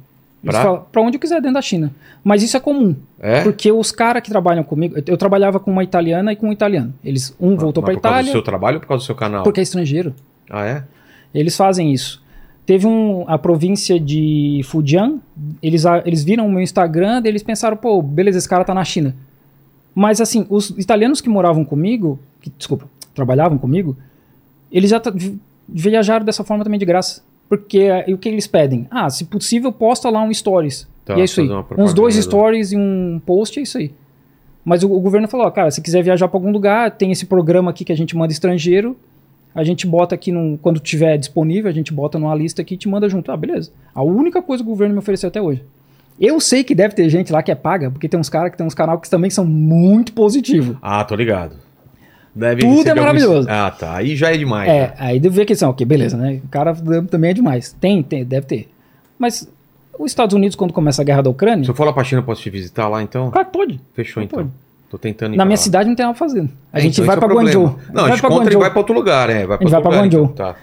Pra 0.44 1.02
onde 1.02 1.18
eu 1.18 1.20
quiser 1.20 1.42
dentro 1.42 1.56
da 1.56 1.62
China. 1.62 1.92
Mas 2.24 2.44
isso 2.44 2.56
é 2.56 2.60
comum. 2.60 2.96
É? 3.20 3.44
Porque 3.44 3.72
os 3.72 3.92
caras 3.92 4.22
que 4.22 4.30
trabalham 4.30 4.64
comigo, 4.64 4.96
eu, 5.06 5.18
trabalhava 5.18 5.60
com 5.60 5.72
uma 5.72 5.84
italiana 5.84 6.32
e 6.32 6.36
com 6.36 6.50
um 6.50 6.52
italiano. 6.52 6.94
Eles, 7.04 7.36
um 7.40 7.56
voltou 7.58 7.82
Mas 7.82 7.94
pra 7.94 7.96
por 7.96 8.02
causa 8.02 8.16
do 8.18 8.20
Itália, 8.20 8.32
seu 8.32 8.42
trabalho 8.42 8.76
ou 8.76 8.82
por 8.82 8.88
causa 8.88 9.04
do 9.04 9.06
seu 9.06 9.16
canal? 9.16 9.44
porque 9.44 9.60
é 9.60 9.64
estrangeiro. 9.64 10.14
Ah, 10.50 10.66
é? 10.66 10.84
Eles 11.34 11.56
fazem 11.58 11.92
isso. 11.92 12.24
Teve 12.66 12.86
um, 12.86 13.24
a 13.28 13.38
província 13.38 14.00
de 14.00 14.62
Fujian, 14.66 15.20
eles, 15.64 15.86
eles 16.06 16.24
viram 16.24 16.46
o 16.46 16.52
meu 16.52 16.62
Instagram, 16.62 17.22
daí 17.22 17.32
eles 17.32 17.42
pensaram, 17.42 17.78
pô, 17.78 18.02
beleza, 18.02 18.38
esse 18.38 18.50
cara 18.50 18.66
tá 18.66 18.74
na 18.74 18.84
China. 18.84 19.16
Mas 19.96 20.20
assim, 20.20 20.46
os 20.50 20.70
italianos 20.72 21.22
que 21.22 21.30
moravam 21.30 21.64
comigo, 21.64 22.20
que, 22.42 22.52
desculpa, 22.58 22.86
trabalhavam 23.16 23.58
comigo, 23.58 23.98
eles 24.72 24.90
já 24.90 25.02
viajaram 25.68 26.26
dessa 26.26 26.44
forma 26.44 26.64
também 26.64 26.80
de 26.80 26.86
graça. 26.86 27.24
Porque 27.50 27.88
e 28.08 28.14
o 28.14 28.18
que 28.18 28.30
eles 28.30 28.48
pedem? 28.48 28.88
Ah, 28.92 29.10
se 29.10 29.26
possível, 29.26 29.72
posta 29.72 30.10
lá 30.10 30.22
um 30.22 30.34
stories. 30.34 30.88
Tá, 31.06 31.18
e 31.18 31.22
é 31.22 31.24
isso 31.24 31.40
aí. 31.40 31.50
Uns 31.78 31.94
dois 31.94 32.16
stories 32.16 32.72
e 32.72 32.78
um 32.78 33.22
post, 33.26 33.58
é 33.60 33.64
isso 33.64 33.78
aí. 33.78 33.94
Mas 34.66 34.84
o, 34.84 34.92
o 34.92 35.00
governo 35.00 35.30
falou, 35.30 35.48
ó, 35.48 35.52
cara, 35.52 35.72
se 35.72 35.82
quiser 35.82 36.04
viajar 36.04 36.28
pra 36.28 36.38
algum 36.38 36.52
lugar, 36.52 36.92
tem 36.92 37.10
esse 37.12 37.26
programa 37.26 37.72
aqui 37.72 37.86
que 37.86 37.92
a 37.94 37.96
gente 37.96 38.18
manda 38.18 38.34
estrangeiro, 38.34 38.98
a 39.56 39.64
gente 39.64 39.88
bota 39.88 40.14
aqui, 40.14 40.30
num, 40.32 40.58
quando 40.58 40.80
tiver 40.80 41.18
disponível, 41.18 41.70
a 41.70 41.74
gente 41.74 41.94
bota 41.94 42.20
numa 42.20 42.36
lista 42.36 42.62
aqui 42.62 42.74
e 42.74 42.78
te 42.78 42.90
manda 42.90 43.08
junto. 43.08 43.32
Ah, 43.32 43.38
beleza. 43.38 43.72
A 43.96 44.04
única 44.04 44.42
coisa 44.42 44.62
que 44.62 44.70
o 44.70 44.72
governo 44.72 44.94
me 44.94 45.00
ofereceu 45.00 45.30
até 45.30 45.42
hoje. 45.42 45.64
Eu 46.20 46.40
sei 46.42 46.64
que 46.64 46.76
deve 46.76 46.94
ter 46.94 47.08
gente 47.10 47.32
lá 47.32 47.42
que 47.42 47.52
é 47.52 47.56
paga, 47.56 47.90
porque 47.90 48.10
tem 48.10 48.20
uns 48.20 48.28
caras 48.28 48.52
que 48.52 48.58
tem 48.58 48.68
uns 48.68 48.74
canais 48.74 49.00
que 49.00 49.10
também 49.10 49.30
são 49.30 49.46
muito 49.46 50.12
positivos. 50.12 50.76
Ah, 50.82 51.04
tô 51.06 51.16
ligado. 51.16 51.56
Deve 52.38 52.62
Tudo 52.62 52.88
é 52.90 52.94
maravilhoso. 52.94 53.48
Ah, 53.50 53.72
tá. 53.72 53.96
Aí 53.96 54.16
já 54.16 54.32
é 54.34 54.38
demais. 54.38 54.70
É, 54.70 54.80
né? 54.82 54.94
aí 54.98 55.20
deve 55.20 55.36
ver 55.36 55.46
que 55.46 55.56
são, 55.56 55.70
ok, 55.72 55.86
beleza, 55.86 56.16
né? 56.16 56.40
O 56.44 56.48
cara 56.50 56.76
também 57.10 57.32
é 57.32 57.34
demais. 57.34 57.76
Tem, 57.80 58.04
tem, 58.04 58.24
deve 58.24 58.46
ter. 58.46 58.70
Mas 59.18 59.50
os 59.98 60.12
Estados 60.12 60.36
Unidos, 60.36 60.56
quando 60.56 60.72
começa 60.72 61.02
a 61.02 61.06
guerra 61.06 61.24
da 61.24 61.30
Ucrânia, 61.32 61.64
Se 61.66 61.72
eu 61.72 61.76
for 61.76 61.86
lá 61.86 61.92
pra 61.94 62.04
China, 62.04 62.22
posso 62.22 62.42
te 62.42 62.50
visitar 62.50 62.88
lá, 62.88 63.02
então? 63.02 63.32
claro 63.32 63.48
que 63.48 63.54
pode. 63.54 63.82
Fechou, 63.94 64.22
então. 64.22 64.38
Pode. 64.40 64.50
Tô 64.90 64.98
tentando 64.98 65.34
ir 65.34 65.38
Na 65.38 65.44
minha 65.46 65.58
lá. 65.58 65.62
cidade 65.62 65.90
não 65.90 65.96
tem 65.96 66.06
nada 66.06 66.18
fazer. 66.18 66.48
A 66.72 66.78
É, 66.78 66.82
gente 66.82 66.94
então 66.94 67.06
vai 67.06 67.16
é 67.16 67.20
pra 67.20 67.28
problema. 67.28 67.50
Guangzhou. 67.50 67.80
Não, 67.92 68.00
a 68.00 68.04
vai 68.04 68.12
gente 68.12 68.22
pra 68.22 68.30
conta 68.30 68.54
e 68.54 68.56
vai 68.56 68.70
pra 68.70 68.80
outro 68.80 68.96
lugar, 68.96 69.30
é. 69.30 69.46
Vai 69.46 69.58
pra 69.58 69.66
gente 69.66 69.72
vai 69.72 69.82
pra 69.82 69.90
lugar, 69.90 70.04
Guangzhou. 70.04 70.24
então, 70.26 70.36
tá. 70.54 70.56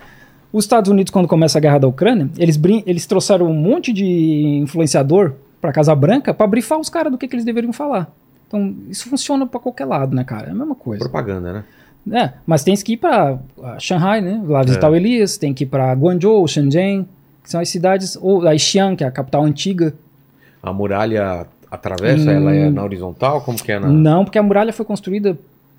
Os 0.53 0.65
Estados 0.65 0.91
Unidos, 0.91 1.11
quando 1.11 1.27
começa 1.27 1.59
a 1.59 1.61
guerra 1.61 1.79
da 1.79 1.89
Ucrânia, 1.89 2.31
eles, 2.39 2.57
brin- 2.57 2.83
eles 2.87 3.05
trouxeram 3.07 3.47
um 3.47 3.53
monte 3.53 3.93
de 3.93 4.61
influenciador 4.63 5.33
pra 5.61 5.73
Casa 5.73 5.95
Branca 5.95 6.33
pra 6.33 6.47
brifar 6.47 6.79
os 6.79 6.89
caras 6.89 7.11
do 7.11 7.19
que, 7.19 7.27
que 7.27 7.35
eles 7.35 7.45
deveriam 7.45 7.73
falar. 7.73 8.09
Então, 8.57 8.75
isso 8.89 9.09
funciona 9.09 9.47
pra 9.47 9.59
qualquer 9.59 9.85
lado, 9.85 10.15
né, 10.15 10.23
cara? 10.23 10.47
É 10.49 10.51
a 10.51 10.55
mesma 10.55 10.75
coisa. 10.77 11.01
Propaganda, 11.03 11.53
né? 11.53 11.65
É, 12.13 12.33
mas 12.47 12.63
tem 12.63 12.75
que 12.77 12.93
ir 12.93 13.01
ah, 13.03 13.39
Shanghai, 13.79 14.21
né? 14.21 14.41
Lá 14.47 14.63
visitar 14.63 14.87
É. 14.87 14.91
o 14.91 14.95
Elias, 14.95 15.37
tem 15.39 15.53
que 15.53 15.65
ir 15.65 15.67
pra 15.67 15.93
Guangzhou, 15.95 16.47
Shenzhen, 16.47 17.09
que 17.43 17.51
são 17.51 17.61
as 17.61 17.69
cidades, 17.69 18.17
ou 18.21 18.47
a 18.47 18.57
Xi'an, 18.57 18.95
que 18.95 19.03
é 19.03 19.07
a 19.07 19.11
capital 19.11 19.43
antiga. 19.43 19.93
A 20.63 20.73
muralha 20.73 21.47
atravessa, 21.71 22.31
Hum. 22.31 22.35
ela 22.35 22.55
é 22.55 22.71
na 22.71 22.85
horizontal? 22.85 23.41
Como 23.41 23.59
que 23.61 23.73
é 23.73 23.81
na... 23.81 23.89
Não, 23.89 24.25
porque 24.25 24.39
a 24.39 24.43
muralha 24.43 24.73
foi 24.73 24.85
construída 24.85 25.37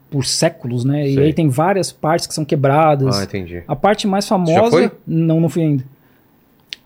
por 0.10 0.26
séculos, 0.26 0.84
né? 0.84 1.08
E 1.08 1.14
Sei. 1.16 1.24
aí 1.26 1.34
tem 1.34 1.48
várias 1.48 1.92
partes 1.92 2.28
que 2.28 2.34
são 2.34 2.44
quebradas. 2.44 3.18
Ah, 3.20 3.24
entendi. 3.24 3.64
A 3.68 3.76
parte 3.76 4.06
mais 4.08 4.26
já 4.26 4.30
famosa. 4.30 4.70
foi? 4.70 4.92
Não, 5.08 5.40
não 5.40 5.48
fui 5.50 5.62
ainda. 5.64 5.84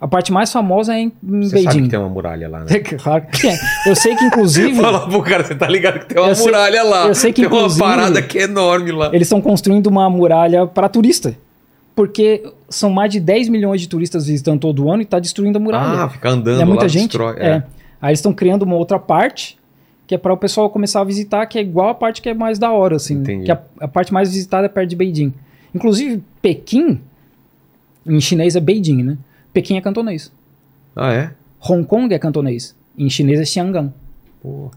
A 0.01 0.07
parte 0.07 0.31
mais 0.31 0.51
famosa 0.51 0.93
é 0.95 0.99
em, 0.99 1.11
em 1.23 1.41
Você 1.43 1.49
sabe 1.49 1.63
Beijing. 1.65 1.83
que 1.83 1.89
tem 1.89 1.99
uma 1.99 2.07
muralha 2.07 2.47
lá, 2.47 2.59
né? 2.61 2.79
Claro 2.79 3.25
que 3.27 3.41
tem. 3.41 3.57
Eu 3.85 3.95
sei 3.95 4.15
que, 4.15 4.23
inclusive, 4.23 4.75
Fala 4.81 5.07
pro 5.09 5.21
cara, 5.21 5.43
você 5.43 5.55
tá 5.55 5.67
ligado 5.67 5.99
que 5.99 6.05
tem 6.13 6.21
uma 6.21 6.29
Eu 6.29 6.35
sei- 6.35 6.45
muralha 6.45 6.83
lá. 6.83 7.07
eu 7.07 7.15
sei 7.15 7.33
que, 7.33 7.41
tem 7.47 7.51
uma 7.51 7.77
parada 7.77 8.21
que 8.21 8.37
é 8.39 8.43
enorme 8.43 8.91
lá. 8.93 9.07
eles 9.07 9.23
estão 9.27 9.41
construindo 9.41 9.87
uma 9.87 10.09
muralha 10.09 10.65
para 10.65 10.87
turista. 10.87 11.35
Porque 11.95 12.43
são 12.69 12.89
mais 12.89 13.11
de 13.11 13.19
10 13.19 13.49
milhões 13.49 13.81
de 13.81 13.89
turistas 13.89 14.27
visitando 14.27 14.59
todo 14.61 14.89
ano 14.89 15.01
e 15.01 15.03
está 15.03 15.19
destruindo 15.19 15.57
a 15.57 15.61
muralha. 15.61 16.03
Ah, 16.03 16.09
fica 16.09 16.29
andando 16.29 16.61
é 16.61 16.65
muita 16.65 16.83
lá, 16.83 16.87
gente. 16.87 17.07
destrói. 17.09 17.35
é. 17.37 17.63
Aí 18.01 18.11
eles 18.11 18.19
estão 18.19 18.31
criando 18.33 18.63
uma 18.63 18.75
outra 18.77 18.97
parte 18.97 19.57
que 20.07 20.15
é 20.15 20.17
para 20.17 20.31
o 20.33 20.37
pessoal 20.37 20.69
começar 20.69 21.01
a 21.01 21.03
visitar, 21.03 21.45
que 21.45 21.59
é 21.59 21.61
igual 21.61 21.89
a 21.89 21.93
parte 21.93 22.21
que 22.21 22.29
é 22.29 22.33
mais 22.33 22.57
da 22.57 22.71
hora, 22.71 22.95
assim. 22.95 23.15
Entendi. 23.15 23.43
Que 23.45 23.51
a, 23.51 23.59
a 23.81 23.87
parte 23.87 24.13
mais 24.13 24.33
visitada 24.33 24.65
é 24.65 24.69
perto 24.69 24.89
de 24.89 24.95
Beijing. 24.95 25.33
Inclusive, 25.75 26.23
Pequim, 26.41 26.99
em 28.07 28.19
chinês 28.21 28.55
é 28.55 28.59
Beijing, 28.61 29.03
né? 29.03 29.17
Pequim 29.59 29.75
é 29.75 29.81
cantonês. 29.81 30.31
Ah, 30.95 31.13
é? 31.13 31.31
Hong 31.59 31.85
Kong 31.85 32.13
é 32.13 32.17
cantonês. 32.17 32.73
Em 32.97 33.09
chinês 33.09 33.41
é 33.41 33.45
Xiangan. 33.45 33.93
Pô. 34.41 34.71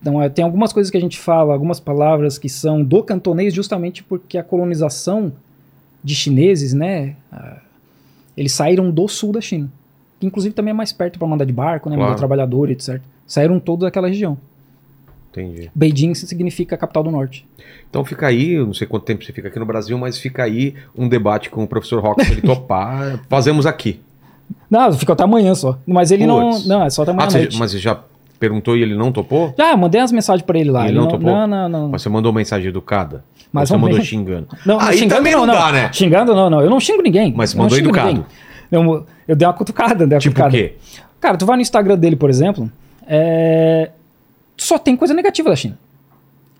Então, 0.00 0.20
é, 0.22 0.30
tem 0.30 0.42
algumas 0.42 0.72
coisas 0.72 0.90
que 0.90 0.96
a 0.96 1.00
gente 1.00 1.18
fala, 1.18 1.52
algumas 1.52 1.78
palavras 1.78 2.38
que 2.38 2.48
são 2.48 2.82
do 2.82 3.02
cantonês, 3.02 3.52
justamente 3.52 4.02
porque 4.02 4.38
a 4.38 4.42
colonização 4.42 5.32
de 6.02 6.14
chineses, 6.14 6.72
né? 6.72 7.14
eles 8.34 8.52
saíram 8.52 8.90
do 8.90 9.06
sul 9.06 9.32
da 9.32 9.40
China. 9.40 9.70
Que 10.18 10.26
inclusive 10.26 10.54
também 10.54 10.70
é 10.70 10.74
mais 10.74 10.92
perto 10.92 11.18
para 11.18 11.28
mandar 11.28 11.44
de 11.44 11.52
barco, 11.52 11.90
né? 11.90 11.96
Claro. 11.96 12.08
Mandar 12.08 12.18
trabalhador, 12.18 12.70
etc. 12.70 13.00
Saíram 13.26 13.60
todos 13.60 13.84
daquela 13.84 14.08
região. 14.08 14.38
Entendi. 15.30 15.70
Beijing 15.74 16.14
significa 16.14 16.76
capital 16.76 17.02
do 17.02 17.10
norte. 17.10 17.46
Então 17.88 18.02
fica 18.02 18.26
aí, 18.26 18.56
não 18.56 18.72
sei 18.72 18.86
quanto 18.86 19.04
tempo 19.04 19.24
você 19.24 19.32
fica 19.32 19.48
aqui 19.48 19.58
no 19.58 19.66
Brasil, 19.66 19.96
mas 19.98 20.18
fica 20.18 20.42
aí 20.42 20.74
um 20.96 21.06
debate 21.06 21.50
com 21.50 21.62
o 21.64 21.68
professor 21.68 22.02
Rock, 22.02 22.24
se 22.24 22.32
ele 22.32 22.40
topar, 22.42 23.20
fazemos 23.28 23.66
aqui. 23.66 24.00
Não, 24.70 24.92
fica 24.92 25.12
até 25.12 25.24
amanhã 25.24 25.54
só. 25.54 25.78
Mas 25.86 26.10
ele 26.10 26.26
Puts. 26.26 26.66
não. 26.66 26.78
Não, 26.78 26.86
é 26.86 26.90
só 26.90 27.02
até 27.02 27.10
amanhã 27.12 27.26
Ah, 27.26 27.30
você, 27.30 27.48
mas 27.58 27.70
você 27.72 27.78
já 27.78 27.98
perguntou 28.38 28.76
e 28.76 28.82
ele 28.82 28.94
não 28.94 29.12
topou? 29.12 29.54
Já, 29.56 29.76
mandei 29.76 30.00
umas 30.00 30.12
mensagens 30.12 30.44
pra 30.44 30.58
ele 30.58 30.70
lá. 30.70 30.88
Ele 30.88 30.98
não 30.98 31.08
topou? 31.08 31.32
Não, 31.32 31.46
não, 31.46 31.68
não. 31.68 31.88
Mas 31.88 32.02
você 32.02 32.08
mandou 32.08 32.32
mensagem 32.32 32.68
educada? 32.68 33.24
Mas 33.52 33.68
você 33.68 33.76
mandou 33.76 34.00
xingando? 34.02 34.48
Não, 34.64 34.78
não, 34.78 34.80
aí 34.84 34.96
xingando 34.96 35.16
também 35.16 35.32
não, 35.34 35.46
não, 35.46 35.54
dá, 35.54 35.72
né? 35.72 35.90
Xingando 35.92 36.34
não, 36.34 36.48
não. 36.50 36.60
Eu 36.60 36.70
não 36.70 36.80
xingo 36.80 37.02
ninguém. 37.02 37.32
Mas 37.36 37.54
não 37.54 37.62
mandou 37.64 37.78
educado. 37.78 38.26
Eu, 38.70 39.06
eu 39.28 39.36
dei 39.36 39.46
uma 39.46 39.52
cutucada, 39.54 40.06
dei 40.06 40.16
uma 40.16 40.20
Tipo 40.20 40.32
o 40.40 40.42
cutucada. 40.44 40.56
quê? 40.56 40.74
Cara, 41.20 41.36
tu 41.36 41.44
vai 41.46 41.56
no 41.56 41.62
Instagram 41.62 41.96
dele, 41.98 42.16
por 42.16 42.30
exemplo, 42.30 42.70
é, 43.06 43.90
só 44.56 44.78
tem 44.78 44.96
coisa 44.96 45.12
negativa 45.14 45.50
da 45.50 45.54
China. 45.56 45.78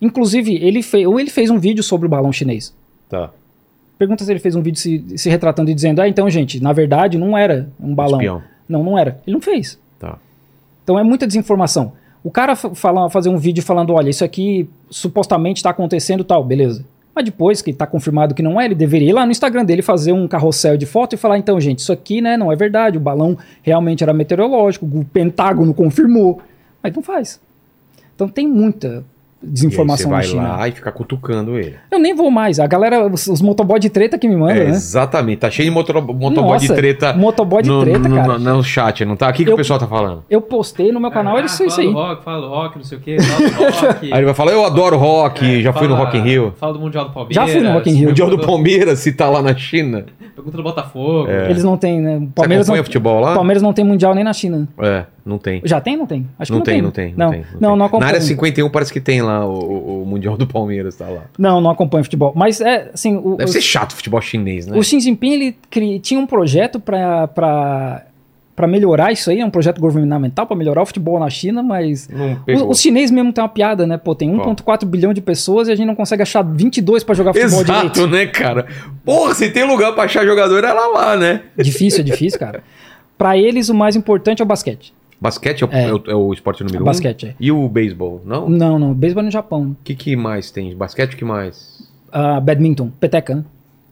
Inclusive, 0.01 0.55
ele, 0.56 0.82
fe... 0.82 1.06
ou 1.06 1.19
ele 1.19 1.31
fez 1.31 1.48
um 1.51 1.59
vídeo 1.59 1.82
sobre 1.82 2.06
o 2.06 2.10
balão 2.10 2.32
chinês. 2.32 2.74
Tá. 3.09 3.31
Pergunta 3.98 4.24
se 4.24 4.32
ele 4.32 4.40
fez 4.40 4.56
um 4.56 4.62
vídeo 4.62 4.78
se, 4.81 5.05
se 5.16 5.31
retratando 5.31 5.70
e 5.70 5.74
dizendo, 5.74 6.01
ah, 6.01 6.09
então, 6.09 6.28
gente, 6.28 6.60
na 6.62 6.73
verdade 6.73 7.16
não 7.19 7.36
era 7.39 7.69
um 7.81 7.94
balão. 7.94 8.19
Espião. 8.20 8.43
Não, 8.69 8.82
não 8.82 8.98
era. 8.98 9.20
Ele 9.27 9.35
não 9.35 9.40
fez. 9.40 9.78
Tá. 9.98 10.19
Então 10.82 10.98
é 10.98 11.02
muita 11.05 11.27
desinformação. 11.27 11.93
O 12.24 12.31
cara 12.31 12.56
fa- 12.56 12.74
fala, 12.74 13.09
fazer 13.10 13.28
um 13.28 13.36
vídeo 13.36 13.62
falando, 13.62 13.93
olha, 13.93 14.10
isso 14.10 14.24
aqui 14.24 14.69
supostamente 14.90 15.59
está 15.59 15.70
acontecendo 15.70 16.24
tal, 16.24 16.43
beleza. 16.44 16.85
Mas 17.14 17.24
depois 17.27 17.60
que 17.60 17.70
está 17.70 17.86
confirmado 17.86 18.35
que 18.35 18.43
não 18.43 18.59
é, 18.60 18.64
ele 18.64 18.74
deveria 18.74 19.10
ir 19.10 19.12
lá 19.12 19.27
no 19.27 19.32
Instagram 19.32 19.64
dele 19.64 19.82
fazer 19.82 20.12
um 20.12 20.27
carrossel 20.27 20.77
de 20.78 20.86
foto 20.86 21.12
e 21.14 21.19
falar, 21.19 21.36
então, 21.36 21.60
gente, 21.60 21.81
isso 21.81 21.93
aqui 21.93 22.20
né, 22.23 22.36
não 22.36 22.51
é 22.51 22.56
verdade, 22.56 22.97
o 22.97 23.01
balão 23.01 23.36
realmente 23.62 24.02
era 24.02 24.14
meteorológico, 24.14 24.86
o 24.86 25.05
Pentágono 25.05 25.74
confirmou. 25.74 26.40
Mas 26.82 26.94
não 26.94 27.02
faz. 27.02 27.39
Então 28.14 28.28
tem 28.28 28.48
muita 28.48 29.05
E 29.43 29.47
aí 29.47 29.52
desinformação 29.52 30.05
você 30.05 30.10
na 30.10 30.16
vai 30.16 30.24
China. 30.24 30.43
lá 30.56 30.69
e 30.69 30.73
fica 30.73 30.93
cutucando 30.93 31.59
ele. 31.59 31.74
Eu 31.90 31.98
nem 31.98 32.14
vou 32.14 32.31
mais. 32.31 32.60
A 32.60 32.66
galera, 32.66 33.06
os, 33.06 33.27
os 33.27 33.43
motoboy 33.43 33.78
de 33.81 33.90
treta 33.90 34.16
que 34.19 34.28
me 34.28 34.36
mandam, 34.36 34.56
É, 34.56 34.64
né? 34.64 34.70
exatamente. 34.70 35.39
Tá 35.39 35.51
cheio 35.51 35.69
de 35.69 35.74
motor, 35.74 35.97
motoboy 36.01 36.59
de 36.59 36.69
Nossa, 36.69 36.74
treta. 36.74 37.12
motoboy 37.14 37.62
de 37.62 37.69
no, 37.69 37.81
treta, 37.82 38.09
no, 38.09 38.14
cara. 38.16 38.39
No, 38.39 38.56
no 38.56 38.62
chat, 38.64 39.05
não 39.05 39.16
tá? 39.16 39.28
O 39.28 39.32
que, 39.32 39.43
Eu- 39.48 39.55
o 39.55 39.56
pessoal 39.56 39.78
tá 39.78 39.86
falando? 39.86 40.24
Eu 40.31 40.40
postei 40.40 40.93
no 40.93 41.01
meu 41.01 41.10
canal, 41.10 41.36
Ah, 41.36 41.40
eles 41.40 41.52
isso 41.59 41.69
fala 41.69 41.81
aí. 41.82 41.86
do 41.89 41.93
rock, 41.94 42.24
fala 42.24 42.48
rock, 42.48 42.77
não 42.78 42.85
sei 42.85 42.98
o 42.98 43.01
fala 43.01 43.48
rock. 43.89 44.12
Aí 44.12 44.19
ele 44.19 44.24
vai 44.27 44.35
falar, 44.35 44.52
eu 44.52 44.64
adoro 44.64 44.97
rock, 44.97 45.44
É, 45.44 45.60
já 45.60 45.73
fui 45.73 45.89
no 45.89 45.94
fala- 45.94 46.05
Rock 46.06 46.19
in 46.19 46.23
Rio. 46.23 46.55
Fala 46.59 46.73
do 46.73 46.78
Mundial 46.81 47.05
do 47.06 47.10
Palmeiras. 47.12 47.35
Já 47.35 47.47
fui 47.47 47.60
no 47.60 47.73
Rock 47.73 47.90
in 47.90 47.94
Rio. 47.94 48.09
Mundial 48.09 48.31
do 48.31 48.39
Palmeiras, 48.39 48.98
se 49.01 49.12
tá 49.12 49.28
lá 49.28 49.43
na 49.43 49.55
China. 49.56 50.05
Pergunta 50.35 50.56
do 50.56 50.62
Botafogo. 50.62 51.28
É. 51.31 51.51
Eles 51.51 51.62
não 51.62 51.77
têm, 51.77 52.01
né? 52.01 52.27
Palmeiras 52.35 52.66
não, 52.66 52.77
futebol 52.82 53.20
lá? 53.20 53.35
Palmeiras 53.35 53.62
não 53.62 53.73
tem 53.73 53.85
mundial 53.85 54.14
nem 54.14 54.24
na 54.24 54.32
China. 54.32 54.66
É, 54.78 55.05
não 55.27 55.36
tem. 55.39 55.60
Já 55.64 55.78
tem, 55.81 55.97
não 55.97 56.06
tem? 56.06 56.27
Acho 56.39 56.48
que 56.48 56.52
Não, 56.52 56.59
não, 56.59 56.64
tem, 56.64 56.82
não 56.82 56.90
tem, 56.90 57.14
Não, 57.16 57.27
não 57.27 57.32
tem. 57.32 57.44
não, 57.60 57.77
não, 57.77 57.86
acompanho. 57.86 58.01
Na 58.01 58.16
área 58.16 58.20
51 58.20 58.69
parece 58.70 58.93
que 58.93 59.01
tem 59.01 59.20
lá 59.20 59.31
o, 59.40 59.52
o- 59.52 60.02
o 60.02 60.06
Mundial 60.06 60.36
do 60.36 60.46
Palmeiras, 60.46 60.96
tá 60.96 61.06
lá. 61.09 61.22
Não, 61.38 61.60
não 61.60 61.70
acompanho 61.70 62.04
futebol. 62.04 62.32
Mas 62.36 62.60
é, 62.60 62.90
assim, 62.94 63.16
o, 63.16 63.36
Deve 63.36 63.50
o, 63.50 63.52
ser 63.52 63.60
chato 63.62 63.92
o 63.92 63.96
futebol 63.96 64.20
chinês, 64.20 64.66
né? 64.66 64.76
o 64.78 64.82
Xi 64.82 65.00
Jinping, 65.00 65.32
ele 65.32 65.56
cri- 65.70 65.98
tinha 66.00 66.18
um 66.20 66.26
projeto 66.26 66.78
pra, 66.80 67.26
pra, 67.28 68.02
pra 68.54 68.66
melhorar 68.66 69.10
isso 69.12 69.30
aí, 69.30 69.40
é 69.40 69.44
um 69.44 69.50
projeto 69.50 69.80
governamental 69.80 70.46
pra 70.46 70.56
melhorar 70.56 70.82
o 70.82 70.86
futebol 70.86 71.18
na 71.18 71.28
China, 71.30 71.62
mas... 71.62 72.09
Os 72.68 72.80
chineses 72.80 73.10
mesmo 73.10 73.32
tem 73.32 73.42
uma 73.42 73.48
piada, 73.48 73.86
né? 73.86 73.96
Pô, 73.96 74.14
tem 74.14 74.30
1.4 74.30 74.84
bilhão 74.84 75.12
de 75.12 75.20
pessoas 75.20 75.68
e 75.68 75.72
a 75.72 75.74
gente 75.74 75.86
não 75.86 75.94
consegue 75.94 76.22
achar 76.22 76.42
22 76.42 77.02
pra 77.04 77.14
jogar 77.14 77.32
futebol 77.32 77.60
Exato, 77.62 77.88
direito. 77.88 78.06
né, 78.09 78.26
cara? 78.26 78.66
Porra, 79.04 79.34
se 79.34 79.50
tem 79.50 79.64
lugar 79.64 79.92
pra 79.94 80.04
achar 80.04 80.24
jogador, 80.26 80.59
era 80.64 80.86
lá, 80.88 81.16
né? 81.16 81.42
Difícil, 81.56 82.00
é 82.00 82.02
difícil, 82.02 82.38
cara. 82.38 82.62
Pra 83.16 83.36
eles, 83.38 83.68
o 83.68 83.74
mais 83.74 83.94
importante 83.96 84.40
é 84.42 84.44
o 84.44 84.46
basquete. 84.46 84.92
Basquete 85.23 85.62
é 85.62 85.66
o, 85.66 85.70
É. 85.73 85.85
é 85.89 85.93
o- 85.94 86.03
é 86.09 86.15
o 86.15 86.32
esporte 86.32 86.65
número 86.65 86.82
um? 86.82 86.86
Basquete, 86.86 87.27
é. 87.28 87.35
E 87.39 87.53
o 87.53 87.69
beisebol, 87.69 88.20
não? 88.24 88.47
O 88.47 88.51
Não, 88.51 88.78
não. 88.78 88.93
Beisebol 88.93 89.23
é 89.23 89.27
no 89.27 89.31
Japão. 89.31 89.77
que, 89.85 89.94
que 89.94 90.16
mais 90.16 90.51
tem? 90.51 90.74
Basquete, 90.77 91.15
o 91.15 91.16
que 91.16 91.24
mais? 91.24 91.89
Ah, 92.11 92.40
badminton, 92.40 92.90
peteca, 93.01 93.36
né? 93.36 93.44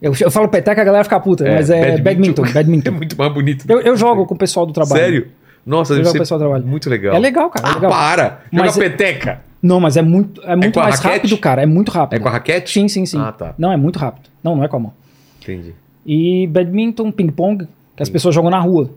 Eu, 0.02 0.12
eu 0.20 0.30
falo 0.30 0.48
peteca, 0.48 0.80
a 0.80 0.84
galera 0.84 1.04
fica 1.04 1.20
puta, 1.20 1.44
mas 1.44 1.70
é 1.70 1.98
badminton, 1.98 2.44
É 2.46 2.52
badminton. 2.52 2.90
muito 2.92 3.16
mais 3.16 3.32
bonito. 3.32 3.64
Eu, 3.68 3.80
eu 3.80 3.96
jogo 3.96 4.26
com 4.26 4.34
o 4.34 4.36
pessoal 4.38 4.66
do 4.66 4.72
trabalho. 4.72 5.00
Sério? 5.00 5.28
Nossa, 5.64 5.92
Eu 5.92 5.98
jogo 5.98 6.10
com 6.10 6.16
o 6.16 6.20
pessoal 6.20 6.38
do 6.40 6.42
trabalho. 6.44 6.66
muito 6.66 6.90
legal. 6.90 7.14
É 7.14 7.18
legal, 7.18 7.48
cara, 7.50 7.68
é 7.68 7.70
Ah, 7.70 7.74
legal. 7.74 7.90
para! 7.92 8.24
Joga 8.24 8.64
Mas 8.64 8.76
é- 8.76 8.80
peteca! 8.80 9.40
Não, 9.62 9.78
mas 9.78 9.96
é 9.98 10.02
muito, 10.02 10.42
é 10.42 10.56
muito 10.56 10.80
a 10.80 10.84
mais 10.84 10.96
raquete? 10.96 11.14
rápido, 11.16 11.38
cara. 11.38 11.62
É 11.62 11.66
muito 11.66 11.90
rápido. 11.92 12.18
É 12.18 12.20
com 12.20 12.28
a 12.28 12.32
raquete? 12.32 12.72
Sim, 12.72 12.88
sim, 12.88 13.04
sim. 13.06 13.18
Ah, 13.20 13.30
tá. 13.30 13.54
Não, 13.58 13.70
é 13.70 13.76
muito 13.76 13.98
rápido. 13.98 14.28
Não, 14.42 14.56
não 14.56 14.64
é 14.64 14.68
com 14.68 14.76
a 14.78 14.80
mão. 14.80 14.92
Entendi. 15.40 15.74
E 16.06 16.46
badminton, 16.46 17.12
ping-pong, 17.12 17.68
que 17.94 18.02
as 18.02 18.08
pessoas 18.08 18.34
jogam 18.34 18.50
na 18.50 18.58
rua. 18.58 18.90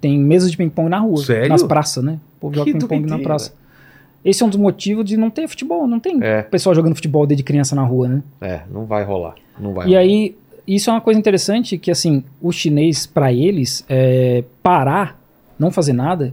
Tem 0.00 0.18
mesas 0.18 0.50
de 0.50 0.56
ping-pong 0.56 0.88
na 0.88 0.98
rua. 0.98 1.18
Sério? 1.24 1.48
Nas 1.48 1.62
praças, 1.62 2.02
né? 2.02 2.18
O 2.38 2.40
povo 2.40 2.54
joga 2.54 2.72
ping-pong 2.72 3.06
na 3.06 3.18
praça. 3.18 3.52
Esse 4.24 4.42
é 4.42 4.46
um 4.46 4.48
dos 4.48 4.58
motivos 4.58 5.04
de 5.04 5.16
não 5.16 5.30
ter 5.30 5.46
futebol. 5.48 5.86
Não 5.86 5.98
tem 6.00 6.18
É. 6.22 6.42
pessoal 6.42 6.74
jogando 6.74 6.94
futebol 6.94 7.26
desde 7.26 7.42
criança 7.42 7.74
na 7.74 7.82
rua, 7.82 8.08
né? 8.08 8.22
É, 8.40 8.60
não 8.70 8.84
vai 8.84 9.02
rolar. 9.04 9.34
Não 9.58 9.72
vai 9.74 9.86
E 9.86 9.90
rolar. 9.90 10.00
aí, 10.00 10.36
isso 10.66 10.90
é 10.90 10.92
uma 10.92 11.00
coisa 11.00 11.18
interessante 11.18 11.76
que, 11.78 11.90
assim, 11.90 12.22
o 12.40 12.50
chinês, 12.52 13.06
pra 13.06 13.32
eles, 13.32 13.84
é, 13.88 14.44
parar, 14.62 15.18
não 15.58 15.70
fazer 15.70 15.92
nada, 15.92 16.32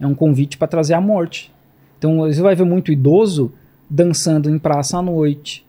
é 0.00 0.06
um 0.06 0.14
convite 0.14 0.56
pra 0.58 0.66
trazer 0.68 0.94
a 0.94 1.00
morte. 1.00 1.52
Então, 1.98 2.18
você 2.18 2.40
vai 2.42 2.54
ver 2.54 2.64
muito 2.64 2.92
idoso 2.92 3.52
dançando 3.90 4.48
em 4.50 4.58
praça 4.58 4.98
à 4.98 5.02
noite, 5.02 5.64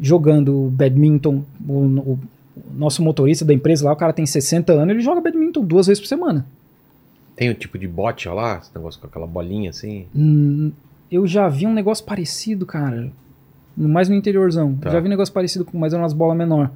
jogando 0.00 0.70
badminton. 0.72 1.42
O, 1.68 1.72
o- 1.72 2.18
o 2.54 2.78
nosso 2.78 3.02
motorista 3.02 3.44
da 3.44 3.54
empresa 3.54 3.84
lá, 3.86 3.92
o 3.92 3.96
cara 3.96 4.12
tem 4.12 4.26
60 4.26 4.72
anos, 4.72 4.90
ele 4.90 5.00
joga 5.00 5.20
badminton 5.20 5.64
duas 5.64 5.86
vezes 5.86 6.00
por 6.00 6.06
semana. 6.06 6.44
Tem 7.42 7.50
o 7.50 7.54
tipo 7.54 7.76
de 7.78 7.88
bote 7.88 8.28
ó 8.28 8.34
lá, 8.34 8.58
esse 8.62 8.70
negócio 8.74 9.00
com 9.00 9.06
aquela 9.08 9.26
bolinha 9.26 9.70
assim. 9.70 10.06
Hum, 10.14 10.70
eu 11.10 11.26
já 11.26 11.48
vi 11.48 11.66
um 11.66 11.72
negócio 11.74 12.04
parecido, 12.04 12.64
cara. 12.64 13.10
Mais 13.76 14.08
no 14.08 14.14
interiorzão. 14.14 14.74
Tá. 14.76 14.90
Já 14.90 15.00
vi 15.00 15.06
um 15.06 15.10
negócio 15.10 15.34
parecido 15.34 15.64
com 15.64 15.76
mais 15.76 15.92
umas 15.92 16.12
bolas 16.12 16.36
menor. 16.36 16.70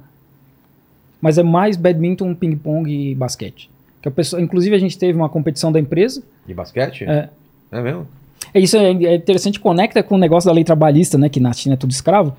Mas 1.21 1.37
é 1.37 1.43
mais 1.43 1.77
badminton, 1.77 2.33
ping-pong 2.35 2.91
e 2.91 3.15
basquete. 3.15 3.69
Que 4.01 4.07
a 4.07 4.11
pessoa, 4.11 4.41
inclusive, 4.41 4.75
a 4.75 4.79
gente 4.79 4.97
teve 4.97 5.17
uma 5.17 5.29
competição 5.29 5.71
da 5.71 5.79
empresa. 5.79 6.21
De 6.45 6.53
basquete? 6.53 7.05
É. 7.05 7.29
É 7.71 7.81
mesmo? 7.81 8.07
É 8.53 8.59
Isso 8.59 8.77
é, 8.77 8.91
é 8.91 9.15
interessante, 9.15 9.59
conecta 9.59 10.01
com 10.03 10.15
o 10.15 10.17
negócio 10.17 10.47
da 10.49 10.53
lei 10.53 10.63
trabalhista, 10.63 11.17
né? 11.17 11.29
Que 11.29 11.39
na 11.39 11.53
China 11.53 11.73
é 11.75 11.77
tudo 11.77 11.91
escravo. 11.91 12.35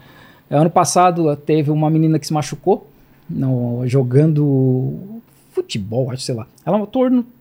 É, 0.50 0.56
Ano 0.56 0.70
passado 0.70 1.34
teve 1.36 1.70
uma 1.70 1.88
menina 1.90 2.18
que 2.18 2.26
se 2.26 2.32
machucou 2.32 2.86
no- 3.28 3.82
jogando 3.86 5.17
futebol, 5.58 6.10
acho, 6.10 6.22
sei 6.22 6.34
lá. 6.34 6.46
Ela 6.64 6.86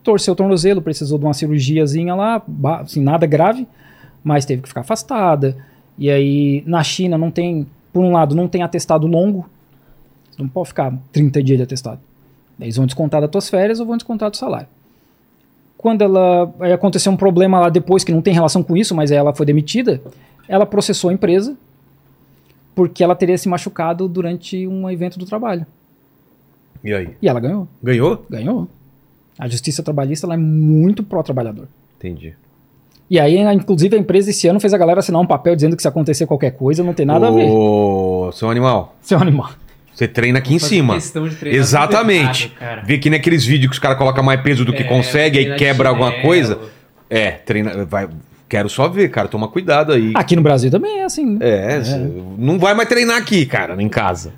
torceu 0.04 0.34
o 0.34 0.36
tornozelo, 0.36 0.82
precisou 0.82 1.18
de 1.18 1.26
uma 1.26 1.34
cirurgiazinha 1.34 2.16
lá, 2.16 2.42
assim, 2.82 3.02
nada 3.02 3.26
grave, 3.26 3.68
mas 4.24 4.46
teve 4.46 4.62
que 4.62 4.68
ficar 4.68 4.82
afastada. 4.82 5.56
E 5.98 6.10
aí, 6.10 6.64
na 6.66 6.84
China, 6.84 7.18
não 7.18 7.32
tem, 7.32 7.66
por 7.94 8.04
um 8.04 8.12
lado, 8.12 8.36
não 8.36 8.48
tem 8.48 8.64
atestado 8.64 9.08
longo. 9.08 9.50
Você 10.32 10.42
não 10.42 10.50
pode 10.50 10.70
ficar 10.70 10.94
30 11.12 11.42
dias 11.42 11.58
de 11.58 11.64
atestado. 11.64 12.00
Eles 12.60 12.76
vão 12.76 12.86
descontar 12.86 13.22
das 13.22 13.30
tuas 13.30 13.50
férias 13.50 13.80
ou 13.80 13.86
vão 13.86 13.98
descontar 13.98 14.30
do 14.30 14.38
salário. 14.38 14.68
Quando 15.78 16.02
ela 16.02 16.52
aconteceu 16.74 17.12
um 17.12 17.18
problema 17.18 17.60
lá 17.60 17.70
depois 17.70 18.04
que 18.04 18.12
não 18.12 18.22
tem 18.22 18.34
relação 18.34 18.64
com 18.64 18.76
isso, 18.76 18.96
mas 18.96 19.12
ela 19.12 19.34
foi 19.34 19.46
demitida, 19.46 20.02
ela 20.48 20.66
processou 20.66 21.12
a 21.12 21.14
empresa 21.14 21.56
porque 22.74 23.04
ela 23.04 23.16
teria 23.16 23.38
se 23.38 23.48
machucado 23.48 24.08
durante 24.08 24.68
um 24.68 24.90
evento 24.90 25.18
do 25.18 25.26
trabalho. 25.26 25.66
E 26.88 26.94
aí? 26.94 27.10
E 27.22 27.28
ela 27.28 27.40
ganhou. 27.40 27.68
Ganhou? 27.84 28.26
Ganhou. 28.30 28.68
A 29.38 29.48
justiça 29.48 29.84
trabalhista 29.84 30.26
ela 30.26 30.34
é 30.36 30.38
muito 30.38 31.04
pró-trabalhador. 31.04 31.68
Entendi. 31.98 32.34
E 33.10 33.20
aí, 33.20 33.38
inclusive, 33.54 33.96
a 33.96 34.00
empresa 34.00 34.30
esse 34.30 34.48
ano 34.48 34.60
fez 34.60 34.74
a 34.74 34.78
galera 34.78 35.00
assinar 35.00 35.22
um 35.22 35.26
papel 35.28 35.56
dizendo 35.56 35.76
que 35.76 35.82
se 35.82 35.88
acontecer 35.88 36.26
qualquer 36.26 36.52
coisa, 36.52 36.84
não 36.84 36.94
tem 36.94 37.06
nada 37.06 37.28
a 37.28 37.32
ver. 37.32 37.50
Ô, 37.50 38.30
seu 38.34 38.50
animal, 38.50 38.96
Seu 39.02 39.18
animal. 39.20 39.50
você 39.94 40.08
treina 40.08 40.40
aqui 40.40 40.54
em 40.56 40.60
Fazer 40.60 40.76
cima. 40.76 40.94
questão 40.96 41.28
de 41.28 41.36
treinar 41.36 41.60
Exatamente. 41.60 42.46
errado, 42.46 42.58
cara. 42.60 42.82
Vê 42.84 42.98
que 42.98 43.10
naqueles 43.10 43.46
vídeos 43.46 43.70
que 43.70 43.74
os 43.76 43.80
caras 43.80 43.98
colocam 43.98 44.24
mais 44.24 44.42
peso 44.42 44.64
do 44.66 44.74
que 44.74 44.84
É, 44.84 44.88
consegue, 44.88 45.40
aí 45.40 45.46
quebra 45.56 45.90
chinelo. 45.90 46.06
alguma 46.06 46.22
coisa. 46.22 46.60
É, 47.10 47.32
treina. 47.32 47.86
Vai, 47.86 48.10
quero 48.50 48.68
só 48.70 48.88
ver, 48.90 49.10
cara. 49.10 49.28
Toma 49.28 49.48
cuidado 49.48 49.94
aí. 49.94 50.12
Aqui 50.16 50.36
no 50.36 50.42
Brasil 50.42 50.70
também 50.72 51.00
é 51.00 51.04
assim. 51.06 51.26
né? 51.38 51.78
É, 51.78 51.84
cê 51.84 51.98
não 52.38 52.58
vai 52.60 52.74
mais 52.74 52.90
treinar 52.90 53.18
aqui, 53.18 53.46
cara, 53.46 53.82
em 53.82 53.88
casa. 53.90 54.34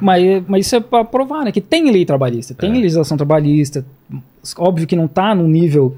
Mas, 0.00 0.42
mas 0.46 0.66
isso 0.66 0.76
é 0.76 0.80
pra 0.80 1.04
provar, 1.04 1.44
né? 1.44 1.52
Que 1.52 1.60
tem 1.60 1.90
lei 1.90 2.04
trabalhista, 2.04 2.54
tem 2.54 2.72
legislação 2.72 3.16
trabalhista. 3.16 3.84
Óbvio 4.58 4.86
que 4.86 4.94
não 4.96 5.08
tá 5.08 5.34
no 5.34 5.46
nível 5.48 5.96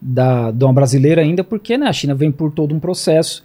da, 0.00 0.50
de 0.50 0.64
uma 0.64 0.72
brasileira 0.72 1.22
ainda, 1.22 1.42
porque 1.42 1.76
né, 1.76 1.86
a 1.88 1.92
China 1.92 2.14
vem 2.14 2.30
por 2.30 2.52
todo 2.52 2.74
um 2.74 2.78
processo. 2.80 3.44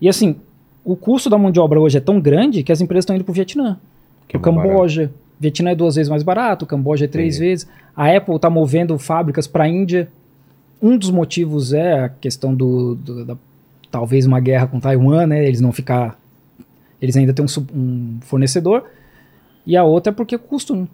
E 0.00 0.08
assim, 0.08 0.36
o 0.84 0.96
custo 0.96 1.30
da 1.30 1.38
mão 1.38 1.50
de 1.50 1.60
obra 1.60 1.80
hoje 1.80 1.98
é 1.98 2.00
tão 2.00 2.20
grande 2.20 2.62
que 2.62 2.72
as 2.72 2.80
empresas 2.80 3.04
estão 3.04 3.14
indo 3.16 3.24
Vietnã. 3.32 3.78
Que 4.26 4.36
o 4.36 4.38
é 4.38 4.50
mais 4.50 4.68
Camboja. 4.68 5.10
Vietnã 5.38 5.70
é 5.70 5.74
duas 5.74 5.96
vezes 5.96 6.08
mais 6.10 6.22
barato, 6.22 6.64
o 6.64 6.68
Camboja 6.68 7.04
é 7.04 7.08
três 7.08 7.36
Entendi. 7.36 7.50
vezes. 7.50 7.68
A 7.96 8.08
Apple 8.16 8.36
está 8.36 8.48
movendo 8.48 8.98
fábricas 8.98 9.46
para 9.46 9.64
a 9.64 9.68
Índia. 9.68 10.08
Um 10.82 10.96
dos 10.96 11.10
motivos 11.10 11.72
é 11.72 12.00
a 12.04 12.08
questão 12.08 12.54
do, 12.54 12.94
do- 12.96 13.24
da 13.24 13.36
talvez 13.90 14.26
uma 14.26 14.40
guerra 14.40 14.66
com 14.66 14.80
Taiwan, 14.80 15.26
né? 15.26 15.46
Eles 15.46 15.60
não 15.60 15.70
ficar, 15.72 16.18
eles 17.00 17.16
ainda 17.16 17.32
têm 17.32 17.44
um, 17.44 17.78
um 17.78 18.18
fornecedor. 18.22 18.84
E 19.66 19.76
a 19.76 19.84
outra 19.84 20.12
é 20.12 20.14
porque 20.14 20.36
custo, 20.38 20.74
né? 20.76 20.86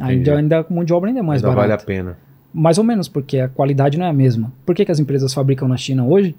Ainda, 0.00 0.36
ainda 0.36 0.60
a 0.60 0.66
mão 0.72 0.84
de 0.84 0.92
obra 0.92 1.08
ainda 1.10 1.20
é 1.20 1.22
mais 1.22 1.42
Ainda 1.42 1.54
vale 1.54 1.66
a 1.66 1.76
barato. 1.76 1.86
pena. 1.86 2.16
Mais 2.52 2.78
ou 2.78 2.84
menos, 2.84 3.08
porque 3.08 3.38
a 3.38 3.48
qualidade 3.48 3.98
não 3.98 4.06
é 4.06 4.08
a 4.08 4.12
mesma. 4.12 4.52
Por 4.64 4.74
que, 4.74 4.84
que 4.84 4.92
as 4.92 4.98
empresas 5.00 5.34
fabricam 5.34 5.66
na 5.68 5.76
China 5.76 6.04
hoje? 6.06 6.34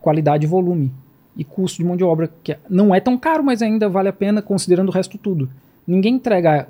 Qualidade 0.00 0.44
e 0.44 0.48
volume. 0.48 0.92
E 1.36 1.42
custo 1.44 1.78
de 1.78 1.84
mão 1.84 1.96
de 1.96 2.04
obra, 2.04 2.28
que 2.42 2.56
não 2.68 2.94
é 2.94 3.00
tão 3.00 3.16
caro, 3.16 3.42
mas 3.42 3.62
ainda 3.62 3.88
vale 3.88 4.08
a 4.08 4.12
pena 4.12 4.42
considerando 4.42 4.88
o 4.90 4.92
resto 4.92 5.16
tudo. 5.16 5.48
Ninguém 5.86 6.16
entrega 6.16 6.68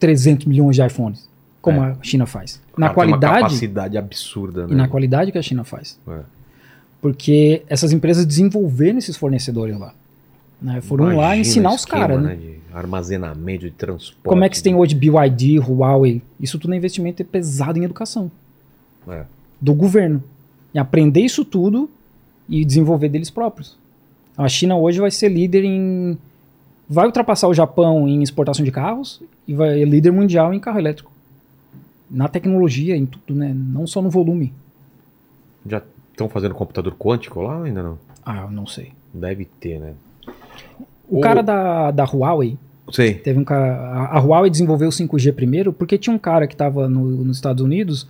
300 0.00 0.46
milhões 0.46 0.74
de 0.76 0.84
iPhones, 0.84 1.28
como 1.62 1.82
É. 1.82 1.90
a 1.92 1.96
China 2.02 2.26
faz. 2.26 2.54
Na 2.54 2.60
Cara, 2.60 2.72
tem 2.72 2.84
uma 2.86 2.94
qualidade 3.18 3.42
capacidade 3.42 3.96
absurda, 3.98 4.66
né? 4.66 4.72
e 4.72 4.74
na 4.76 4.88
qualidade 4.88 5.30
que 5.30 5.38
a 5.38 5.42
China 5.42 5.62
faz. 5.62 5.98
É. 6.08 6.20
Porque 7.00 7.62
essas 7.68 7.92
empresas 7.92 8.26
desenvolveram 8.26 8.98
esses 8.98 9.16
fornecedores 9.16 9.78
lá. 9.78 9.94
Né? 10.60 10.80
Foram 10.80 11.06
lá 11.06 11.12
Imagina 11.12 11.36
ensinar 11.36 11.70
o 11.70 11.74
os 11.74 11.84
caras, 11.84 12.22
né? 12.22 12.36
De 12.36 12.60
armazenamento, 12.72 13.64
de 13.64 13.70
transporte. 13.70 14.28
Como 14.28 14.44
é 14.44 14.48
que 14.48 14.56
você 14.56 14.62
tem 14.62 14.74
hoje 14.74 14.94
BYD, 14.94 15.58
Huawei? 15.58 16.22
Isso 16.38 16.58
tudo 16.58 16.74
é 16.74 16.76
investimento 16.76 17.24
pesado 17.24 17.78
em 17.78 17.84
educação 17.84 18.30
É. 19.08 19.24
do 19.60 19.74
governo. 19.74 20.22
E 20.74 20.78
aprender 20.78 21.20
isso 21.20 21.44
tudo 21.44 21.90
e 22.48 22.64
desenvolver 22.64 23.08
deles 23.08 23.30
próprios. 23.30 23.76
A 24.36 24.48
China 24.48 24.76
hoje 24.76 25.00
vai 25.00 25.10
ser 25.10 25.28
líder 25.28 25.64
em. 25.64 26.16
Vai 26.88 27.06
ultrapassar 27.06 27.48
o 27.48 27.54
Japão 27.54 28.08
em 28.08 28.22
exportação 28.22 28.64
de 28.64 28.70
carros 28.70 29.22
e 29.46 29.54
vai 29.54 29.74
ser 29.78 29.84
líder 29.84 30.10
mundial 30.12 30.52
em 30.52 30.60
carro 30.60 30.78
elétrico. 30.78 31.10
Na 32.10 32.28
tecnologia, 32.28 32.96
em 32.96 33.06
tudo, 33.06 33.34
né? 33.34 33.54
Não 33.54 33.86
só 33.86 34.02
no 34.02 34.10
volume. 34.10 34.52
Já 35.66 35.82
estão 36.10 36.28
fazendo 36.28 36.54
computador 36.54 36.94
quântico 36.98 37.40
lá 37.40 37.58
ou 37.58 37.64
ainda 37.64 37.82
não? 37.82 37.98
Ah, 38.24 38.42
eu 38.42 38.50
não 38.50 38.66
sei. 38.66 38.92
Deve 39.12 39.44
ter, 39.44 39.78
né? 39.78 39.94
O 41.08 41.18
O- 41.18 41.20
cara 41.20 41.42
da, 41.42 41.90
da 41.90 42.04
Huawei, 42.04 42.56
Sei. 42.92 43.14
Teve 43.14 43.38
um 43.38 43.44
cara. 43.44 43.72
A, 43.72 44.18
a 44.18 44.20
Huawei 44.20 44.50
desenvolveu 44.50 44.88
o 44.88 44.92
5G 44.92 45.32
primeiro 45.32 45.72
porque 45.72 45.96
tinha 45.96 46.12
um 46.14 46.18
cara 46.18 46.48
que 46.48 46.54
estava 46.54 46.88
no, 46.88 47.04
nos 47.24 47.36
Estados 47.36 47.62
Unidos 47.62 48.08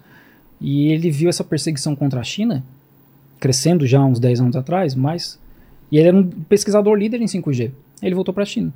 e 0.58 0.88
ele 0.90 1.10
viu 1.10 1.28
essa 1.28 1.44
perseguição 1.44 1.94
contra 1.94 2.18
a 2.20 2.24
China, 2.24 2.64
crescendo 3.38 3.86
já 3.86 4.02
uns 4.02 4.18
10 4.18 4.40
anos 4.40 4.56
atrás, 4.56 4.94
mas. 4.94 5.38
E 5.92 5.98
ele 5.98 6.08
era 6.08 6.16
um 6.16 6.24
pesquisador 6.24 6.94
líder 6.96 7.20
em 7.20 7.26
5G. 7.26 7.72
Ele 8.02 8.14
voltou 8.14 8.32
para 8.32 8.42
a 8.44 8.46
China. 8.46 8.72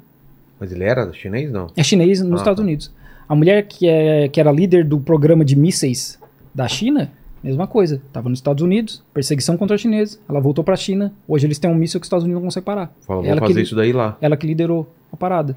Mas 0.60 0.72
ele 0.72 0.84
era 0.84 1.10
chinês, 1.12 1.50
não? 1.50 1.68
É 1.76 1.82
chinês 1.82 2.20
nos 2.20 2.32
Ah, 2.32 2.36
Estados 2.36 2.58
tá. 2.58 2.62
Unidos. 2.62 2.92
A 3.28 3.34
mulher 3.34 3.66
que, 3.66 3.88
é, 3.88 4.28
que 4.28 4.38
era 4.38 4.52
líder 4.52 4.84
do 4.84 5.00
programa 5.00 5.42
de 5.44 5.56
mísseis 5.56 6.18
da 6.54 6.68
China, 6.68 7.10
mesma 7.44 7.66
coisa. 7.66 7.96
Estava 8.06 8.28
nos 8.28 8.38
Estados 8.38 8.62
Unidos, 8.62 9.02
perseguição 9.12 9.56
contra 9.56 9.74
a 9.74 9.78
chinesa. 9.78 10.18
Ela 10.28 10.40
voltou 10.40 10.64
para 10.64 10.74
a 10.74 10.76
China. 10.76 11.12
Hoje 11.28 11.46
eles 11.46 11.58
têm 11.58 11.70
um 11.70 11.74
míssil 11.74 12.00
que 12.00 12.04
os 12.04 12.06
Estados 12.08 12.24
Unidos 12.24 12.40
não 12.42 12.46
conseguem 12.48 12.64
parar. 12.64 12.92
Fala, 13.06 13.22
que 13.22 13.38
fazer 13.40 13.54
li- 13.54 13.62
isso 13.62 13.74
daí 13.76 13.92
lá. 13.92 14.16
Ela 14.20 14.36
que 14.36 14.46
liderou 14.46 14.88
a 15.12 15.16
parada. 15.16 15.56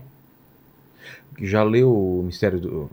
Já 1.41 1.63
leu 1.63 1.89
o 1.91 2.23
Mistério 2.23 2.59
do. 2.59 2.89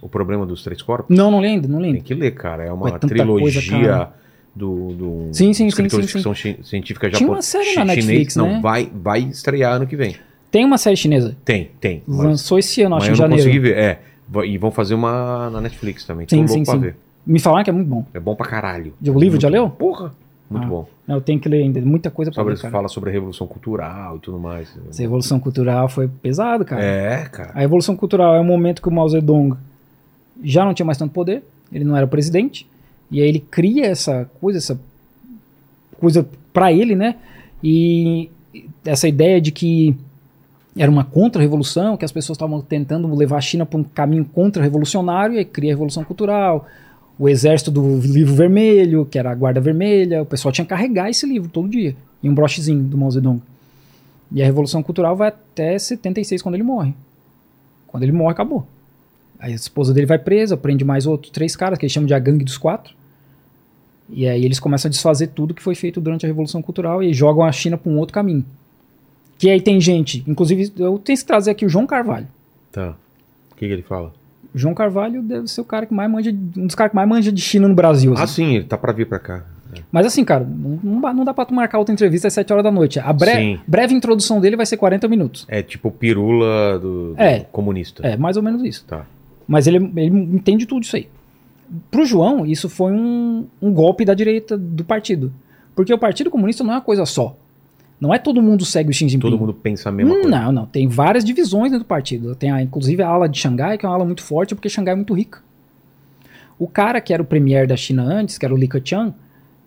O 0.00 0.08
Problema 0.08 0.44
dos 0.44 0.64
Três 0.64 0.82
Corpos? 0.82 1.14
Não, 1.16 1.30
não 1.30 1.38
lembro, 1.38 1.70
não 1.70 1.78
lembro. 1.78 1.98
Tem 1.98 2.02
que 2.02 2.14
ler, 2.14 2.32
cara. 2.32 2.64
É 2.64 2.72
uma 2.72 2.98
trilogia 2.98 3.60
coisa, 3.96 4.08
do, 4.54 4.92
do 4.94 5.28
Sim, 5.32 5.52
sim, 5.52 5.54
sim, 5.54 5.66
escritor 5.68 6.00
sim, 6.00 6.06
de 6.06 6.12
ficção 6.12 6.34
chi- 6.34 6.58
científica 6.64 7.08
Tinha 7.08 7.20
japonês. 7.20 7.36
uma 7.36 7.42
série 7.42 7.76
na 7.76 7.84
Netflix, 7.84 8.34
Não, 8.34 8.54
né? 8.54 8.60
vai, 8.60 8.90
vai 8.92 9.20
estrear 9.20 9.74
ano 9.74 9.86
que 9.86 9.94
vem. 9.94 10.16
Tem 10.50 10.64
uma 10.64 10.76
série 10.76 10.96
chinesa. 10.96 11.36
Tem, 11.44 11.70
tem. 11.80 12.02
Lançou 12.08 12.58
esse 12.58 12.82
ano, 12.82 12.96
acho, 12.96 13.06
eu 13.06 13.08
em 13.08 13.10
não 13.12 13.16
janeiro. 13.16 13.42
consegui 13.44 13.58
ver. 13.60 13.76
É. 13.78 14.00
E 14.44 14.58
vão 14.58 14.70
fazer 14.72 14.94
uma 14.94 15.48
na 15.50 15.60
Netflix 15.60 16.04
também. 16.04 16.26
Tô 16.26 16.34
Sim, 16.34 16.40
louco 16.40 16.52
sim, 16.54 16.64
pra 16.64 16.74
sim. 16.74 16.80
ver. 16.80 16.96
Me 17.26 17.38
falaram 17.38 17.64
que 17.64 17.70
é 17.70 17.72
muito 17.72 17.88
bom. 17.88 18.04
É 18.12 18.20
bom 18.20 18.34
pra 18.34 18.46
caralho. 18.46 18.92
O 19.00 19.18
livro, 19.18 19.40
já 19.40 19.48
Muito 19.48 19.60
leu? 19.60 19.68
bom. 19.68 19.74
Porra! 19.76 20.12
Muito 20.50 20.64
Ah. 20.64 20.68
bom. 20.68 20.88
Eu 21.08 21.20
tenho 21.20 21.40
que 21.40 21.48
ler 21.48 21.62
ainda. 21.62 21.80
Muita 21.80 22.10
coisa 22.10 22.30
pra 22.30 22.40
Sobre, 22.40 22.54
ler, 22.54 22.60
cara. 22.60 22.72
fala 22.72 22.88
sobre 22.88 23.10
a 23.10 23.12
revolução 23.12 23.46
cultural 23.46 24.16
e 24.16 24.20
tudo 24.20 24.38
mais. 24.38 24.68
Essa 24.90 25.00
revolução 25.02 25.40
cultural 25.40 25.88
foi 25.88 26.08
pesado, 26.08 26.64
cara. 26.64 26.82
É, 26.82 27.24
cara. 27.26 27.52
A 27.54 27.60
revolução 27.60 27.96
cultural 27.96 28.34
é 28.34 28.40
um 28.40 28.44
momento 28.44 28.82
que 28.82 28.88
o 28.88 28.92
Mao 28.92 29.08
Zedong 29.08 29.56
já 30.42 30.64
não 30.64 30.74
tinha 30.74 30.84
mais 30.86 30.98
tanto 30.98 31.12
poder. 31.12 31.42
Ele 31.72 31.84
não 31.84 31.96
era 31.96 32.06
presidente. 32.06 32.66
E 33.10 33.20
aí 33.20 33.28
ele 33.28 33.40
cria 33.40 33.86
essa 33.86 34.28
coisa, 34.40 34.58
essa 34.58 34.78
coisa 35.98 36.26
pra 36.52 36.72
ele, 36.72 36.94
né? 36.94 37.16
E 37.62 38.30
essa 38.84 39.06
ideia 39.08 39.40
de 39.40 39.52
que 39.52 39.96
era 40.76 40.90
uma 40.90 41.04
contra-revolução, 41.04 41.96
que 41.96 42.04
as 42.04 42.12
pessoas 42.12 42.36
estavam 42.36 42.60
tentando 42.60 43.12
levar 43.14 43.36
a 43.38 43.40
China 43.40 43.64
para 43.66 43.78
um 43.78 43.84
caminho 43.84 44.24
contra-revolucionário, 44.24 45.34
e 45.34 45.38
aí 45.38 45.44
cria 45.44 45.70
a 45.70 45.74
Revolução 45.74 46.02
Cultural, 46.04 46.66
o 47.18 47.28
exército 47.28 47.70
do 47.70 47.98
livro 47.98 48.34
vermelho, 48.34 49.04
que 49.04 49.18
era 49.18 49.30
a 49.30 49.34
guarda 49.34 49.60
vermelha, 49.60 50.22
o 50.22 50.26
pessoal 50.26 50.52
tinha 50.52 50.64
que 50.64 50.70
carregar 50.70 51.10
esse 51.10 51.26
livro 51.26 51.48
todo 51.48 51.68
dia, 51.68 51.94
em 52.22 52.28
um 52.28 52.34
brochezinho 52.34 52.82
do 52.82 52.96
Mao 52.96 53.10
Zedong. 53.10 53.40
E 54.30 54.42
a 54.42 54.46
Revolução 54.46 54.82
Cultural 54.82 55.14
vai 55.14 55.28
até 55.28 55.78
76, 55.78 56.40
quando 56.40 56.54
ele 56.54 56.64
morre. 56.64 56.94
Quando 57.86 58.02
ele 58.02 58.12
morre, 58.12 58.32
acabou. 58.32 58.66
A 59.38 59.50
esposa 59.50 59.92
dele 59.92 60.06
vai 60.06 60.18
presa, 60.18 60.56
prende 60.56 60.84
mais 60.84 61.06
outros 61.06 61.30
três 61.30 61.54
caras, 61.54 61.78
que 61.78 61.84
eles 61.84 61.92
chamam 61.92 62.06
de 62.06 62.14
a 62.14 62.18
gangue 62.18 62.44
dos 62.44 62.56
quatro. 62.56 62.94
E 64.08 64.26
aí 64.26 64.44
eles 64.44 64.58
começam 64.58 64.88
a 64.88 64.90
desfazer 64.90 65.28
tudo 65.28 65.54
que 65.54 65.62
foi 65.62 65.74
feito 65.74 66.00
durante 66.00 66.24
a 66.24 66.28
Revolução 66.28 66.62
Cultural 66.62 67.02
e 67.02 67.12
jogam 67.12 67.44
a 67.44 67.52
China 67.52 67.76
para 67.76 67.90
um 67.90 67.98
outro 67.98 68.14
caminho. 68.14 68.44
Que 69.38 69.50
aí 69.50 69.60
tem 69.60 69.80
gente, 69.80 70.24
inclusive 70.26 70.72
eu 70.78 70.98
tenho 70.98 71.18
que 71.18 71.24
trazer 71.24 71.50
aqui 71.50 71.66
o 71.66 71.68
João 71.68 71.86
Carvalho. 71.86 72.28
Tá. 72.70 72.94
O 73.50 73.56
que, 73.56 73.66
que 73.66 73.72
ele 73.72 73.82
fala? 73.82 74.12
João 74.54 74.74
Carvalho 74.74 75.22
deve 75.22 75.48
ser 75.48 75.60
o 75.60 75.64
cara 75.64 75.86
que 75.86 75.94
mais 75.94 76.10
manja, 76.10 76.30
um 76.56 76.66
dos 76.66 76.74
caras 76.74 76.90
que 76.90 76.96
mais 76.96 77.08
manja 77.08 77.32
de 77.32 77.40
China 77.40 77.68
no 77.68 77.74
Brasil. 77.74 78.12
assim. 78.12 78.22
Ah, 78.22 78.26
sim, 78.26 78.54
ele 78.56 78.64
tá 78.64 78.76
pra 78.76 78.92
vir 78.92 79.06
pra 79.06 79.18
cá. 79.18 79.44
Mas 79.90 80.04
assim, 80.04 80.22
cara, 80.22 80.44
não, 80.46 81.00
não 81.14 81.24
dá- 81.24 81.32
pra 81.32 81.46
tu 81.46 81.54
marcar 81.54 81.78
outra 81.78 81.94
entrevista 81.94 82.28
às 82.28 82.34
7 82.34 82.52
horas 82.52 82.62
da 82.62 82.70
noite. 82.70 83.00
A 83.00 83.10
bre- 83.12 83.58
breve 83.66 83.94
introdução 83.94 84.38
dele 84.38 84.54
vai 84.56 84.66
ser 84.66 84.76
40 84.76 85.08
minutos. 85.08 85.46
É 85.48 85.62
tipo 85.62 85.90
pirula 85.90 86.78
do, 86.78 87.14
do 87.14 87.20
É. 87.22 87.40
comunista. 87.50 88.06
É, 88.06 88.14
mais 88.16 88.36
ou 88.36 88.42
menos 88.42 88.62
isso. 88.62 88.84
Tá. 88.86 89.06
Mas 89.48 89.66
ele, 89.66 89.78
ele 89.96 90.14
entende 90.34 90.66
tudo 90.66 90.82
isso 90.82 90.94
aí. 90.96 91.08
Pro 91.90 92.04
João, 92.04 92.44
isso 92.44 92.68
foi 92.68 92.92
um, 92.92 93.46
um 93.62 93.72
golpe 93.72 94.04
da 94.04 94.12
direita 94.12 94.58
do 94.58 94.84
partido. 94.84 95.32
Porque 95.74 95.92
o 95.94 95.96
Partido 95.98 96.30
Comunista 96.30 96.62
não 96.62 96.72
é 96.72 96.74
uma 96.76 96.82
coisa 96.82 97.06
só. 97.06 97.34
Não 98.02 98.12
é 98.12 98.18
todo 98.18 98.42
mundo 98.42 98.64
segue 98.64 98.90
o 98.90 98.92
Xi 98.92 99.08
Jinping. 99.08 99.20
Todo 99.20 99.38
mundo 99.38 99.54
pensa 99.54 99.88
a 99.88 99.92
mesma 99.92 100.12
Hum, 100.12 100.22
coisa. 100.22 100.28
Não, 100.28 100.50
não. 100.50 100.66
Tem 100.66 100.88
várias 100.88 101.24
divisões 101.24 101.70
dentro 101.70 101.84
do 101.84 101.86
partido. 101.86 102.34
Tem, 102.34 102.50
a, 102.50 102.60
inclusive, 102.60 103.00
a 103.00 103.06
ala 103.06 103.28
de 103.28 103.38
Xangai, 103.38 103.78
que 103.78 103.86
é 103.86 103.88
uma 103.88 103.94
ala 103.94 104.04
muito 104.04 104.24
forte, 104.24 104.56
porque 104.56 104.68
Xangai 104.68 104.94
é 104.94 104.96
muito 104.96 105.14
rica. 105.14 105.38
O 106.58 106.66
cara 106.66 107.00
que 107.00 107.14
era 107.14 107.22
o 107.22 107.24
premier 107.24 107.64
da 107.64 107.76
China 107.76 108.02
antes, 108.02 108.38
que 108.38 108.44
era 108.44 108.52
o 108.52 108.56
Li 108.56 108.66
Keqiang, 108.66 109.14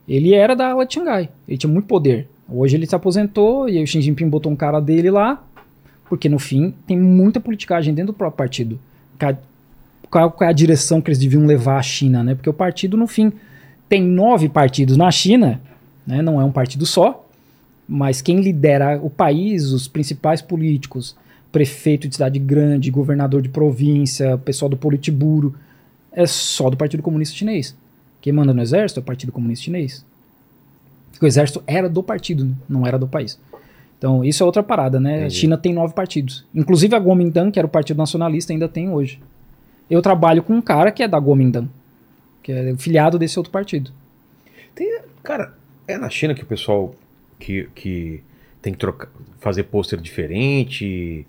ele 0.06 0.34
era 0.34 0.54
da 0.54 0.72
ala 0.72 0.86
de 0.86 0.96
Xangai. 0.96 1.30
Ele 1.48 1.58
tinha 1.58 1.72
muito 1.72 1.86
poder. 1.86 2.28
Hoje 2.50 2.76
ele 2.76 2.86
se 2.86 2.94
aposentou 2.94 3.70
e 3.70 3.78
aí 3.78 3.84
o 3.86 3.88
Xi 3.88 4.02
Jinping 4.02 4.28
botou 4.28 4.52
um 4.52 4.56
cara 4.56 4.82
dele 4.82 5.10
lá, 5.10 5.42
porque 6.10 6.28
no 6.28 6.38
fim 6.38 6.74
tem 6.86 7.00
muita 7.00 7.40
politicagem 7.40 7.94
dentro 7.94 8.12
do 8.12 8.18
próprio 8.18 8.38
partido. 8.38 8.78
Qual 10.12 10.36
é 10.42 10.46
a 10.46 10.52
direção 10.52 11.00
que 11.02 11.10
eles 11.10 11.20
deviam 11.20 11.46
levar 11.46 11.78
a 11.78 11.82
China, 11.82 12.22
né? 12.22 12.36
Porque 12.36 12.50
o 12.50 12.54
partido, 12.54 12.98
no 12.98 13.08
fim, 13.08 13.32
tem 13.88 14.04
nove 14.04 14.50
partidos 14.50 14.98
na 14.98 15.10
China, 15.10 15.62
né? 16.06 16.22
Não 16.22 16.40
é 16.40 16.44
um 16.44 16.52
partido 16.52 16.86
só, 16.86 17.25
mas 17.88 18.22
quem 18.22 18.42
lidera 18.42 19.00
o 19.02 19.10
país, 19.10 19.72
os 19.72 19.88
principais 19.88 20.42
políticos, 20.42 21.16
prefeito 21.52 22.08
de 22.08 22.16
cidade 22.16 22.40
grande, 22.40 22.92
governador 22.92 23.42
de 23.42 23.50
província, 23.50 24.38
pessoal 24.38 24.70
do 24.70 24.78
Politburo, 24.78 25.56
é 26.12 26.26
só 26.26 26.70
do 26.70 26.78
Partido 26.78 27.04
Comunista 27.04 27.36
Chinês. 27.36 27.76
Quem 28.22 28.34
manda 28.34 28.54
no 28.54 28.62
exército 28.62 29.00
é 29.00 29.02
o 29.02 29.06
Partido 29.06 29.32
Comunista 29.32 29.66
Chinês. 29.66 30.06
Porque 31.12 31.26
o 31.26 31.28
exército 31.28 31.64
era 31.66 31.88
do 31.88 32.04
partido, 32.04 32.56
não 32.68 32.86
era 32.86 32.98
do 32.98 33.08
país. 33.08 33.40
Então, 33.98 34.24
isso 34.24 34.44
é 34.44 34.46
outra 34.46 34.62
parada, 34.62 35.00
né? 35.00 35.14
A 35.14 35.18
Entendi. 35.20 35.36
China 35.36 35.58
tem 35.58 35.74
nove 35.74 35.94
partidos. 35.94 36.46
Inclusive 36.54 36.96
a 36.96 37.02
Kuomintang, 37.02 37.52
que 37.52 37.60
era 37.60 37.66
o 37.66 37.70
Partido 37.70 37.98
Nacionalista, 37.98 38.52
ainda 38.52 38.68
tem 38.68 38.90
hoje. 38.90 39.22
Eu 39.90 40.02
trabalho 40.02 40.44
com 40.44 40.54
um 40.54 40.62
cara 40.62 40.92
que 40.92 41.04
é 41.04 41.08
da 41.08 41.22
Kuomintang, 41.22 41.70
que 42.44 42.52
é 42.52 42.76
filiado 42.78 43.18
desse 43.18 43.40
outro 43.40 43.52
partido. 43.52 43.92
Cara, 45.24 45.54
é 45.88 45.98
na 45.98 46.10
China 46.10 46.36
que 46.36 46.44
o 46.44 46.46
pessoal 46.46 46.94
que, 47.40 47.68
que 47.76 48.22
tem 48.62 48.74
que 48.74 48.80
trocar, 48.80 49.10
fazer 49.40 49.64
pôster 49.64 50.00
diferente, 50.00 51.26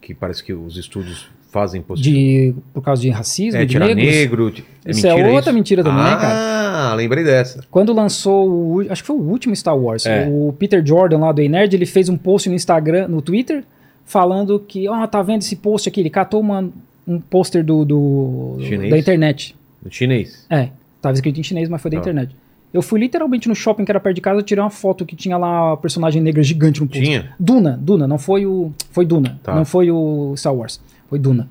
que 0.00 0.14
parece 0.14 0.42
que 0.44 0.52
os 0.52 0.76
estúdios 0.76 1.28
fazem 1.50 1.80
pôster. 1.80 2.12
De, 2.12 2.54
por 2.74 2.82
causa 2.82 3.00
de 3.00 3.08
racismo, 3.10 3.58
É, 3.60 3.64
de 3.64 3.72
tirar 3.72 3.86
negros. 3.86 4.04
negro. 4.06 4.50
de- 4.50 4.64
Isso 4.86 5.06
é 5.06 5.14
outra 5.32 5.52
mentira 5.52 5.82
também, 5.82 6.02
né, 6.02 6.10
Ah, 6.20 6.92
lembrei 6.94 7.24
dessa. 7.24 7.64
Quando 7.70 7.92
lançou 7.94 8.48
o. 8.76 8.80
Acho 8.90 9.02
que 9.02 9.06
foi 9.06 9.16
o 9.16 9.20
último 9.22 9.56
Star 9.56 9.76
Wars. 9.76 10.04
É. 10.04 10.28
O 10.30 10.52
Peter 10.58 10.84
Jordan 10.86 11.18
lá 11.18 11.32
do 11.32 11.40
Ei 11.40 11.48
Nerd, 11.48 11.74
ele 11.74 11.86
fez 11.86 12.08
um 12.10 12.16
post 12.16 12.48
no 12.48 12.54
Instagram, 12.54 13.08
no 13.08 13.22
Twitter, 13.22 13.64
falando 14.04 14.60
que, 14.60 14.86
ó, 14.88 15.06
tá 15.06 15.22
vendo 15.22 15.40
esse 15.42 15.56
post 15.56 15.88
aqui? 15.88 16.00
Ele 16.00 16.10
catou 16.10 16.40
uma, 16.40 16.70
um 17.06 17.18
pôster 17.18 17.64
do, 17.64 17.84
do 17.84 18.58
da 18.90 18.98
internet. 18.98 19.56
No 19.82 19.90
chinês. 19.90 20.46
É, 20.50 20.68
tava 21.00 21.14
escrito 21.14 21.40
em 21.40 21.42
chinês, 21.42 21.68
mas 21.68 21.80
foi 21.80 21.90
da 21.90 21.96
Tá. 21.96 22.00
internet. 22.02 22.36
Eu 22.74 22.82
fui 22.82 23.00
literalmente 23.00 23.48
no 23.48 23.54
shopping 23.54 23.84
que 23.84 23.90
era 23.92 23.98
perto 24.00 24.16
de 24.16 24.20
casa, 24.20 24.42
tirei 24.42 24.62
uma 24.62 24.70
foto 24.70 25.06
que 25.06 25.16
tinha 25.16 25.36
lá 25.38 25.72
a 25.72 25.76
personagem 25.76 26.20
negra 26.20 26.42
gigante 26.42 26.80
no 26.80 26.86
poster. 26.86 27.04
Tinha? 27.04 27.34
Duna, 27.40 27.78
Duna, 27.80 28.06
não 28.06 28.18
foi 28.18 28.44
o. 28.44 28.72
Foi 28.90 29.04
Duna, 29.06 29.38
Tá. 29.42 29.54
não 29.54 29.64
foi 29.64 29.90
o 29.90 30.34
Star 30.36 30.54
Wars. 30.54 30.80
Foi 31.08 31.18
Duna. 31.18 31.48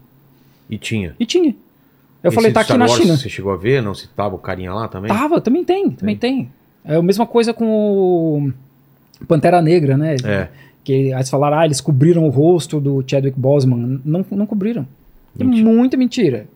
E 0.69 0.77
tinha. 0.77 1.15
E 1.19 1.25
tinha. 1.25 1.55
Eu 2.23 2.29
Esse 2.29 2.35
falei, 2.35 2.51
tá 2.51 2.61
aqui 2.61 2.67
Star 2.67 2.77
na 2.79 2.85
Wars, 2.85 2.99
China. 3.01 3.17
Você 3.17 3.29
chegou 3.29 3.51
a 3.51 3.57
ver? 3.57 3.81
Não 3.81 3.93
citava 3.95 4.35
o 4.35 4.37
carinha 4.39 4.73
lá 4.73 4.87
também? 4.87 5.09
Tava, 5.09 5.39
também 5.41 5.63
tem, 5.63 5.89
também 5.91 6.15
tem. 6.15 6.49
É 6.83 6.95
a 6.95 7.01
mesma 7.01 7.25
coisa 7.25 7.53
com 7.53 7.65
o 9.21 9.25
Pantera 9.27 9.61
Negra, 9.61 9.97
né? 9.97 10.15
É. 10.23 10.47
Que 10.83 10.93
eles 11.11 11.29
falaram, 11.29 11.57
ah, 11.59 11.65
eles 11.65 11.81
cobriram 11.81 12.25
o 12.25 12.29
rosto 12.29 12.79
do 12.79 13.03
Chadwick 13.07 13.39
Boseman. 13.39 13.99
Não, 14.05 14.23
não 14.31 14.45
cobriram. 14.45 14.85
É 15.39 15.43
Mentira. 15.43 15.65
muita 15.69 15.97
mentira. 15.97 16.47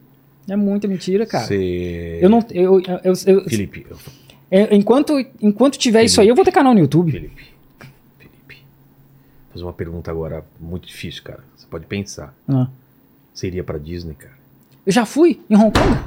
É 0.48 0.56
muita 0.56 0.88
mentira, 0.88 1.26
cara. 1.26 1.46
Você... 1.46 2.20
Eu 2.22 2.30
não. 2.30 2.44
Eu, 2.52 2.80
eu, 2.80 3.00
eu- 3.04 3.14
eu- 3.26 3.44
Felipe, 3.50 3.86
eu- 3.90 3.96
é, 3.96 4.00
enquanto, 4.72 5.14
enquanto 5.42 5.78
tiver 5.78 6.04
isso 6.04 6.20
aí, 6.22 6.28
eu 6.28 6.36
vou 6.36 6.44
ter 6.44 6.52
canal 6.52 6.74
no 6.74 6.80
YouTube. 6.80 7.12
Felipe, 7.12 7.44
Felipe. 8.18 8.56
Vou 8.56 9.54
fazer 9.54 9.64
uma 9.64 9.74
pergunta 9.74 10.10
agora 10.10 10.44
muito 10.60 10.88
difícil, 10.88 11.24
cara. 11.24 11.40
Você 11.56 11.68
pode 11.70 11.86
pensar. 11.86 12.34
Ah. 12.48 12.68
Você 13.34 13.48
iria 13.48 13.64
pra 13.64 13.78
Disney, 13.78 14.16
cara? 14.16 14.34
Eu 14.86 14.92
já 14.92 15.06
fui 15.06 15.40
em 15.50 15.56
Hong 15.56 15.72
Kong. 15.72 15.98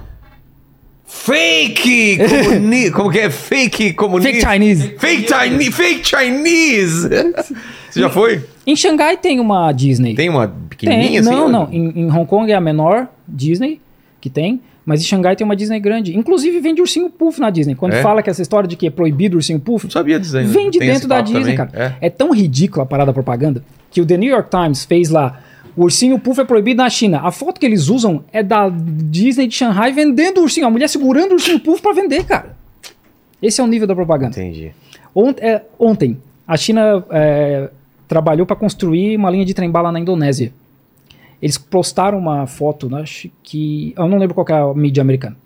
Fake 1.05 2.19
comuni... 2.49 2.91
Como 2.91 3.11
que 3.11 3.19
é? 3.21 3.31
Fake 3.31 3.93
comunista? 3.93 4.33
Fake 4.33 4.53
Chinese. 4.53 4.99
Fake 4.99 5.29
Chinese! 5.29 5.73
Fake 5.73 6.09
Chinese! 6.09 7.09
Você 7.91 8.01
já 8.01 8.09
foi? 8.09 8.43
Em 8.67 8.75
Xangai 8.75 9.17
tem 9.19 9.39
uma 9.39 9.71
Disney. 9.73 10.15
Tem 10.15 10.29
uma 10.29 10.49
pequenininha 10.49 11.09
Tem, 11.09 11.19
assim? 11.19 11.31
não, 11.31 11.49
não. 11.49 11.69
Em, 11.71 12.01
em 12.01 12.11
Hong 12.11 12.27
Kong 12.27 12.51
é 12.51 12.55
a 12.55 12.61
menor 12.61 13.09
Disney 13.29 13.81
que 14.21 14.31
tem, 14.31 14.61
mas 14.85 15.01
em 15.01 15.05
Xangai 15.05 15.37
tem 15.37 15.45
uma 15.45 15.55
Disney 15.57 15.79
grande. 15.81 16.17
Inclusive 16.17 16.59
vende 16.61 16.81
ursinho 16.81 17.09
puff 17.11 17.41
na 17.41 17.51
Disney. 17.51 17.75
Quando 17.75 17.93
É? 17.95 18.03
fala 18.03 18.23
que 18.23 18.29
essa 18.31 18.43
história 18.43 18.69
de 18.69 18.77
que 18.77 18.87
é 18.87 18.91
proibido 18.91 19.37
ursinho 19.37 19.61
puff, 19.61 19.85
Não 19.87 19.91
sabia 19.91 20.19
dizer. 20.19 20.45
vem 20.45 20.71
de 20.71 20.79
Tem 20.79 20.89
dentro 20.93 21.09
da 21.09 21.21
Disney, 21.21 21.41
também? 21.41 21.57
cara. 21.57 21.97
É. 22.01 22.11
tão 22.11 22.33
ridícula 22.33 22.83
a 22.85 22.87
parada 22.87 23.07
da 23.07 23.13
propaganda 23.13 23.63
que 23.91 24.01
o 24.01 24.07
The 24.07 24.17
New 24.17 24.31
York 24.31 24.51
Times 24.51 24.85
fez 24.85 25.09
lá. 25.11 25.41
O 25.77 25.85
ursinho 25.85 26.19
puff 26.19 26.39
é 26.41 26.45
proibido 26.45 26.83
na 26.83 26.91
China. 26.91 27.21
A 27.23 27.31
foto 27.31 27.59
que 27.59 27.65
eles 27.65 27.89
usam 27.89 28.23
é 28.33 28.43
da 28.43 28.69
Disney 28.71 29.47
de 29.47 29.55
Shanghai 29.55 29.93
vendendo 29.93 30.39
o 30.39 30.43
ursinho. 30.43 30.67
A 30.67 30.71
mulher 30.71 30.89
segurando 30.89 31.31
o 31.31 31.35
ursinho 31.35 31.59
puff 31.61 31.81
pra 31.81 31.93
vender, 31.93 32.25
cara. 32.25 32.55
Esse 33.41 33.61
é 33.61 33.65
o 33.65 33.67
nível 33.67 33.87
da 33.89 33.95
propaganda. 33.95 34.39
Entendi. 34.39 34.73
Ont- 35.15 35.39
é, 35.41 35.63
ontem, 35.79 36.19
a 36.47 36.57
China 36.57 37.05
é, 37.11 37.71
trabalhou 38.07 38.45
para 38.47 38.55
construir 38.57 39.17
uma 39.17 39.31
linha 39.31 39.45
de 39.45 39.55
trem-bala 39.55 39.91
na 39.91 39.99
Indonésia. 39.99 40.53
Eles 41.43 41.59
postaram 41.59 42.17
uma 42.19 42.47
foto, 42.47 42.89
né, 42.89 43.03
acho 43.03 43.29
que. 43.43 43.93
Eu 43.99 44.07
não 44.07 44.17
lembro 44.19 44.33
qual 44.35 44.47
que 44.47 44.53
é 44.53 44.57
a 44.57 44.73
mídia 44.73 45.01
americana. 45.01 45.37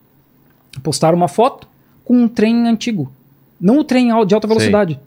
Postaram 0.82 1.16
uma 1.16 1.27
foto 1.28 1.66
com 2.05 2.14
um 2.14 2.28
trem 2.28 2.68
antigo. 2.68 3.10
Não 3.59 3.78
o 3.78 3.85
trem 3.85 4.10
al- 4.10 4.27
de 4.27 4.35
alta 4.35 4.47
velocidade. 4.47 5.01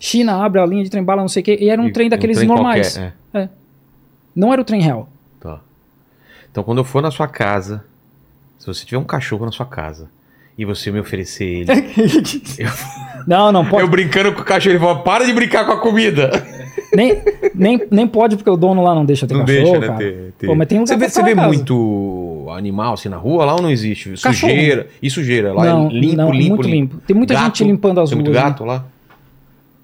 China 0.00 0.42
abre 0.42 0.58
a 0.58 0.64
linha 0.66 0.82
de 0.82 0.88
trem-bala, 0.88 1.20
não 1.20 1.28
sei 1.28 1.42
o 1.42 1.44
quê. 1.44 1.58
E 1.60 1.68
era 1.68 1.80
um 1.80 1.88
E- 1.88 1.92
trem 1.92 2.08
daqueles 2.08 2.38
trem 2.38 2.48
normais. 2.48 2.94
qualquer, 2.96 3.14
é. 3.34 3.48
Não 4.34 4.50
era 4.50 4.62
o 4.62 4.64
trem 4.64 4.80
real. 4.80 5.06
Tá. 5.38 5.60
Então, 6.50 6.64
quando 6.64 6.78
eu 6.78 6.84
for 6.84 7.02
na 7.02 7.10
sua 7.10 7.28
casa, 7.28 7.84
se 8.58 8.66
você 8.66 8.86
tiver 8.86 8.96
um 8.98 9.04
cachorro 9.04 9.44
na 9.44 9.52
sua 9.52 9.66
casa 9.66 10.08
e 10.56 10.64
você 10.64 10.90
me 10.90 10.98
oferecer 10.98 11.44
ele, 11.44 11.70
Não, 13.26 13.52
não 13.52 13.64
pode. 13.68 13.82
eu 13.82 13.88
brincando 13.90 14.32
com 14.32 14.40
o 14.40 14.44
cachorro, 14.44 14.72
ele 14.72 14.80
fala: 14.82 15.02
para 15.02 15.26
de 15.26 15.32
brincar 15.34 15.66
com 15.66 15.72
a 15.72 15.80
comida. 15.80 16.30
Nem, 16.96 17.22
nem, 17.54 17.86
nem 17.90 18.06
pode, 18.06 18.36
porque 18.36 18.48
o 18.48 18.56
dono 18.56 18.82
lá 18.82 18.94
não 18.94 19.04
deixa 19.04 19.26
ter 19.26 19.34
Não 19.34 19.44
cachorro, 19.44 19.62
deixa, 19.64 19.78
né? 19.80 19.86
cara. 19.86 19.98
Ter, 19.98 20.32
ter. 20.38 20.46
Pô, 20.46 20.54
mas 20.54 20.66
tem 20.68 20.78
lugar 20.78 20.88
você 20.94 20.96
vê, 20.96 21.08
você 21.08 21.22
vê 21.22 21.34
muito 21.34 22.46
animal 22.56 22.94
assim 22.94 23.08
na 23.08 23.16
rua 23.16 23.44
lá 23.44 23.54
ou 23.54 23.62
não 23.62 23.70
existe? 23.70 24.10
Cachorro. 24.20 24.50
Sujeira. 24.52 24.86
E 25.02 25.10
sujeira? 25.10 25.52
Lá 25.52 25.64
Não, 25.64 25.86
é 25.88 25.92
limpo, 25.92 26.16
não, 26.16 26.32
limpo, 26.32 26.54
muito 26.54 26.68
limpo. 26.68 26.96
Tem 27.06 27.14
muita 27.16 27.34
Gato? 27.34 27.44
gente 27.58 27.64
limpando 27.64 28.00
as 28.00 28.08
Tem 28.10 28.16
muito 28.16 28.28
ruas, 28.30 28.42
né? 28.42 28.48
gato 28.48 28.64
lá? 28.64 28.76
As 28.76 28.82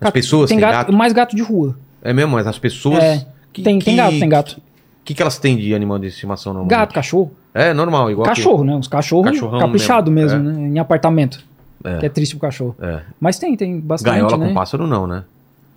Gato- 0.00 0.12
pessoas 0.14 0.48
tem 0.48 0.58
têm 0.58 0.66
gato, 0.66 0.86
gato? 0.86 0.92
mais 0.92 1.12
gato 1.12 1.36
de 1.36 1.42
rua. 1.42 1.76
É 2.02 2.12
mesmo, 2.12 2.32
mas 2.32 2.46
as 2.46 2.58
pessoas. 2.58 3.02
É, 3.02 3.24
tem, 3.52 3.78
tem 3.78 3.96
gato, 3.96 4.18
tem 4.18 4.28
gato. 4.28 4.52
O 4.52 5.04
que, 5.04 5.14
que 5.14 5.22
elas 5.22 5.38
têm 5.38 5.56
de 5.56 5.74
animal 5.74 5.98
de 5.98 6.06
estimação 6.06 6.52
normalmente? 6.52 6.78
Gato, 6.78 6.94
cachorro. 6.94 7.30
É 7.54 7.74
normal, 7.74 8.10
igual. 8.10 8.24
Cachorro, 8.26 8.64
né? 8.64 8.74
Uns 8.74 8.88
cachorros 8.88 9.38
caprichado 9.60 10.10
mesmo, 10.10 10.40
mesmo, 10.40 10.60
né? 10.60 10.68
Em 10.68 10.78
apartamento. 10.78 11.44
É. 11.84 11.98
Que 11.98 12.06
é 12.06 12.08
triste 12.08 12.36
pro 12.36 12.42
cachorro. 12.48 12.76
É. 12.80 13.00
Mas 13.20 13.38
tem, 13.38 13.56
tem 13.56 13.78
bastante, 13.80 14.12
Gaiola 14.14 14.36
né? 14.38 14.48
com 14.48 14.54
pássaro 14.54 14.86
não, 14.86 15.06
né? 15.06 15.24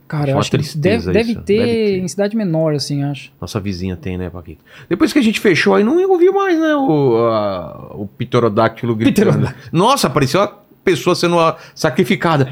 Cara, 0.07 0.37
Acho 0.37 0.39
acho 0.39 0.51
que 0.51 0.77
deve, 0.77 1.11
deve, 1.11 1.31
isso. 1.31 1.41
ter 1.41 1.57
Deve 1.57 1.73
ter. 1.73 1.97
em 1.99 2.07
cidade 2.07 2.37
menor, 2.37 2.75
assim, 2.75 3.03
acho. 3.03 3.31
Nossa 3.41 3.59
vizinha 3.59 3.95
tem, 3.95 4.17
né, 4.19 4.29
Paquito? 4.29 4.63
Depois 4.87 5.11
que 5.11 5.17
a 5.17 5.21
gente 5.21 5.39
fechou, 5.39 5.73
aí 5.73 5.83
não 5.83 5.97
ouvi 6.11 6.29
mais, 6.29 6.59
né, 6.59 6.75
o, 6.75 7.17
a- 7.27 7.91
o 7.95 8.05
pterodáctilo 8.15 8.95
gritando. 8.95 9.31
Pterodáctilo. 9.31 9.69
Nossa, 9.71 10.07
parecia 10.09 10.41
uma 10.41 10.51
pessoa 10.83 11.15
sendo 11.15 11.37
sacrificada. 11.73 12.47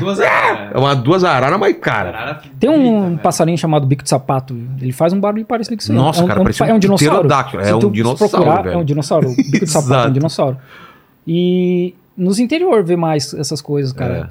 Duas 0.00 0.18
É 0.18 0.72
uma 0.76 0.96
duas 0.96 1.22
araras, 1.22 1.60
mas, 1.60 1.76
cara... 1.80 2.08
Arara 2.08 2.42
Tem 2.58 2.68
um 2.68 3.16
passarinho 3.16 3.56
chamado 3.56 3.86
bico 3.86 4.02
de 4.02 4.08
sapato. 4.08 4.58
Ele 4.80 4.90
faz 4.90 5.12
um 5.12 5.20
barulho 5.20 5.44
parecido 5.44 5.76
com 5.76 5.80
isso 5.82 5.92
aí. 5.92 5.96
Nossa, 5.98 6.20
é 6.22 6.24
um, 6.24 6.26
cara, 6.26 6.38
é 6.38 6.40
um, 6.40 6.44
parece 6.44 6.62
um 6.64 6.66
é 6.66 6.74
um 6.74 6.78
dinossauro. 6.80 7.28
É 7.60 7.74
um 7.76 7.90
dinossauro, 7.92 8.28
procurar, 8.32 8.62
velho. 8.62 8.74
É 8.74 8.76
um 8.78 8.84
dinossauro. 8.84 9.28
O 9.30 9.36
bico 9.36 9.60
de 9.64 9.66
sapato 9.70 10.08
é 10.08 10.10
um 10.10 10.12
dinossauro. 10.12 10.56
E 11.24 11.94
nos 12.16 12.40
interior 12.40 12.82
vê 12.82 12.96
mais 12.96 13.32
essas 13.34 13.60
coisas, 13.62 13.92
cara. 13.92 14.30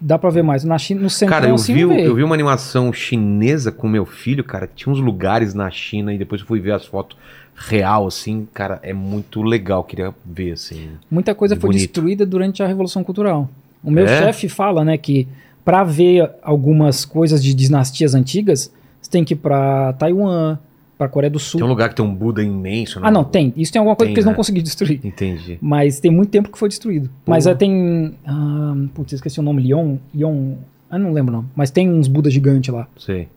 Dá 0.00 0.18
pra 0.18 0.28
ver 0.30 0.42
mais. 0.42 0.62
Na 0.64 0.76
China, 0.78 1.00
no 1.00 1.08
centro. 1.10 1.34
Cara, 1.34 1.48
eu 1.48 1.54
assim, 1.54 1.72
vi, 1.72 1.80
eu 1.80 2.14
vi 2.14 2.22
uma 2.22 2.34
animação 2.34 2.92
chinesa 2.92 3.72
com 3.72 3.88
meu 3.88 4.04
filho, 4.04 4.44
cara, 4.44 4.66
que 4.66 4.74
tinha 4.74 4.92
uns 4.92 5.00
lugares 5.00 5.54
na 5.54 5.70
China 5.70 6.12
e 6.12 6.18
depois 6.18 6.40
eu 6.42 6.46
fui 6.46 6.60
ver 6.60 6.72
as 6.72 6.84
fotos 6.84 7.16
real, 7.54 8.06
assim, 8.06 8.46
cara, 8.52 8.78
é 8.82 8.92
muito 8.92 9.40
legal, 9.42 9.82
queria 9.82 10.14
ver, 10.24 10.52
assim. 10.52 10.90
Muita 11.10 11.34
coisa 11.34 11.56
foi 11.56 11.68
Bonito. 11.70 11.80
destruída 11.80 12.26
durante 12.26 12.62
a 12.62 12.66
Revolução 12.66 13.02
Cultural. 13.02 13.48
O 13.82 13.90
meu 13.90 14.04
É? 14.06 14.18
chefe 14.18 14.46
fala, 14.48 14.84
né, 14.84 14.98
que 14.98 15.26
pra 15.64 15.82
ver 15.82 16.30
algumas 16.42 17.06
coisas 17.06 17.42
de 17.42 17.54
dinastias 17.54 18.14
antigas, 18.14 18.70
você 19.00 19.10
tem 19.10 19.24
que 19.24 19.32
ir 19.32 19.38
pra 19.38 19.94
Taiwan, 19.94 20.58
pra 20.98 21.08
Coreia 21.08 21.30
do 21.30 21.38
Sul. 21.38 21.58
Tem 21.58 21.66
um 21.66 21.70
lugar 21.70 21.88
que 21.88 21.94
tem 21.94 22.04
um 22.04 22.14
Buda 22.14 22.42
imenso, 22.42 23.00
né? 23.00 23.08
Ah, 23.08 23.10
não, 23.10 23.24
tem. 23.24 23.52
Isso 23.56 23.72
tem 23.72 23.78
alguma 23.80 23.94
coisa 23.96 24.08
Tem, 24.08 24.14
que 24.14 24.18
eles 24.20 24.26
né? 24.26 24.30
não 24.32 24.36
conseguiram 24.36 24.64
destruir. 24.64 25.00
Entendi. 25.04 25.58
Mas 25.60 26.00
tem 26.00 26.10
muito 26.10 26.30
tempo 26.30 26.50
que 26.50 26.58
foi 26.58 26.68
destruído. 26.68 27.08
Pô. 27.24 27.30
Mas 27.30 27.46
é, 27.46 27.54
tem. 27.54 28.14
Ah, 28.26 28.74
putz, 28.94 29.12
esqueci 29.12 29.38
o 29.40 29.42
nome. 29.42 29.62
Leon. 29.62 29.96
Leon. 30.14 30.54
Ah, 30.90 30.98
não 30.98 31.12
lembro 31.12 31.32
não. 31.32 31.44
Mas 31.54 31.70
tem 31.70 31.90
uns 31.90 32.08
Buda 32.08 32.30
gigantes 32.30 32.72
lá. 32.72 32.86
Sei. 32.98 33.28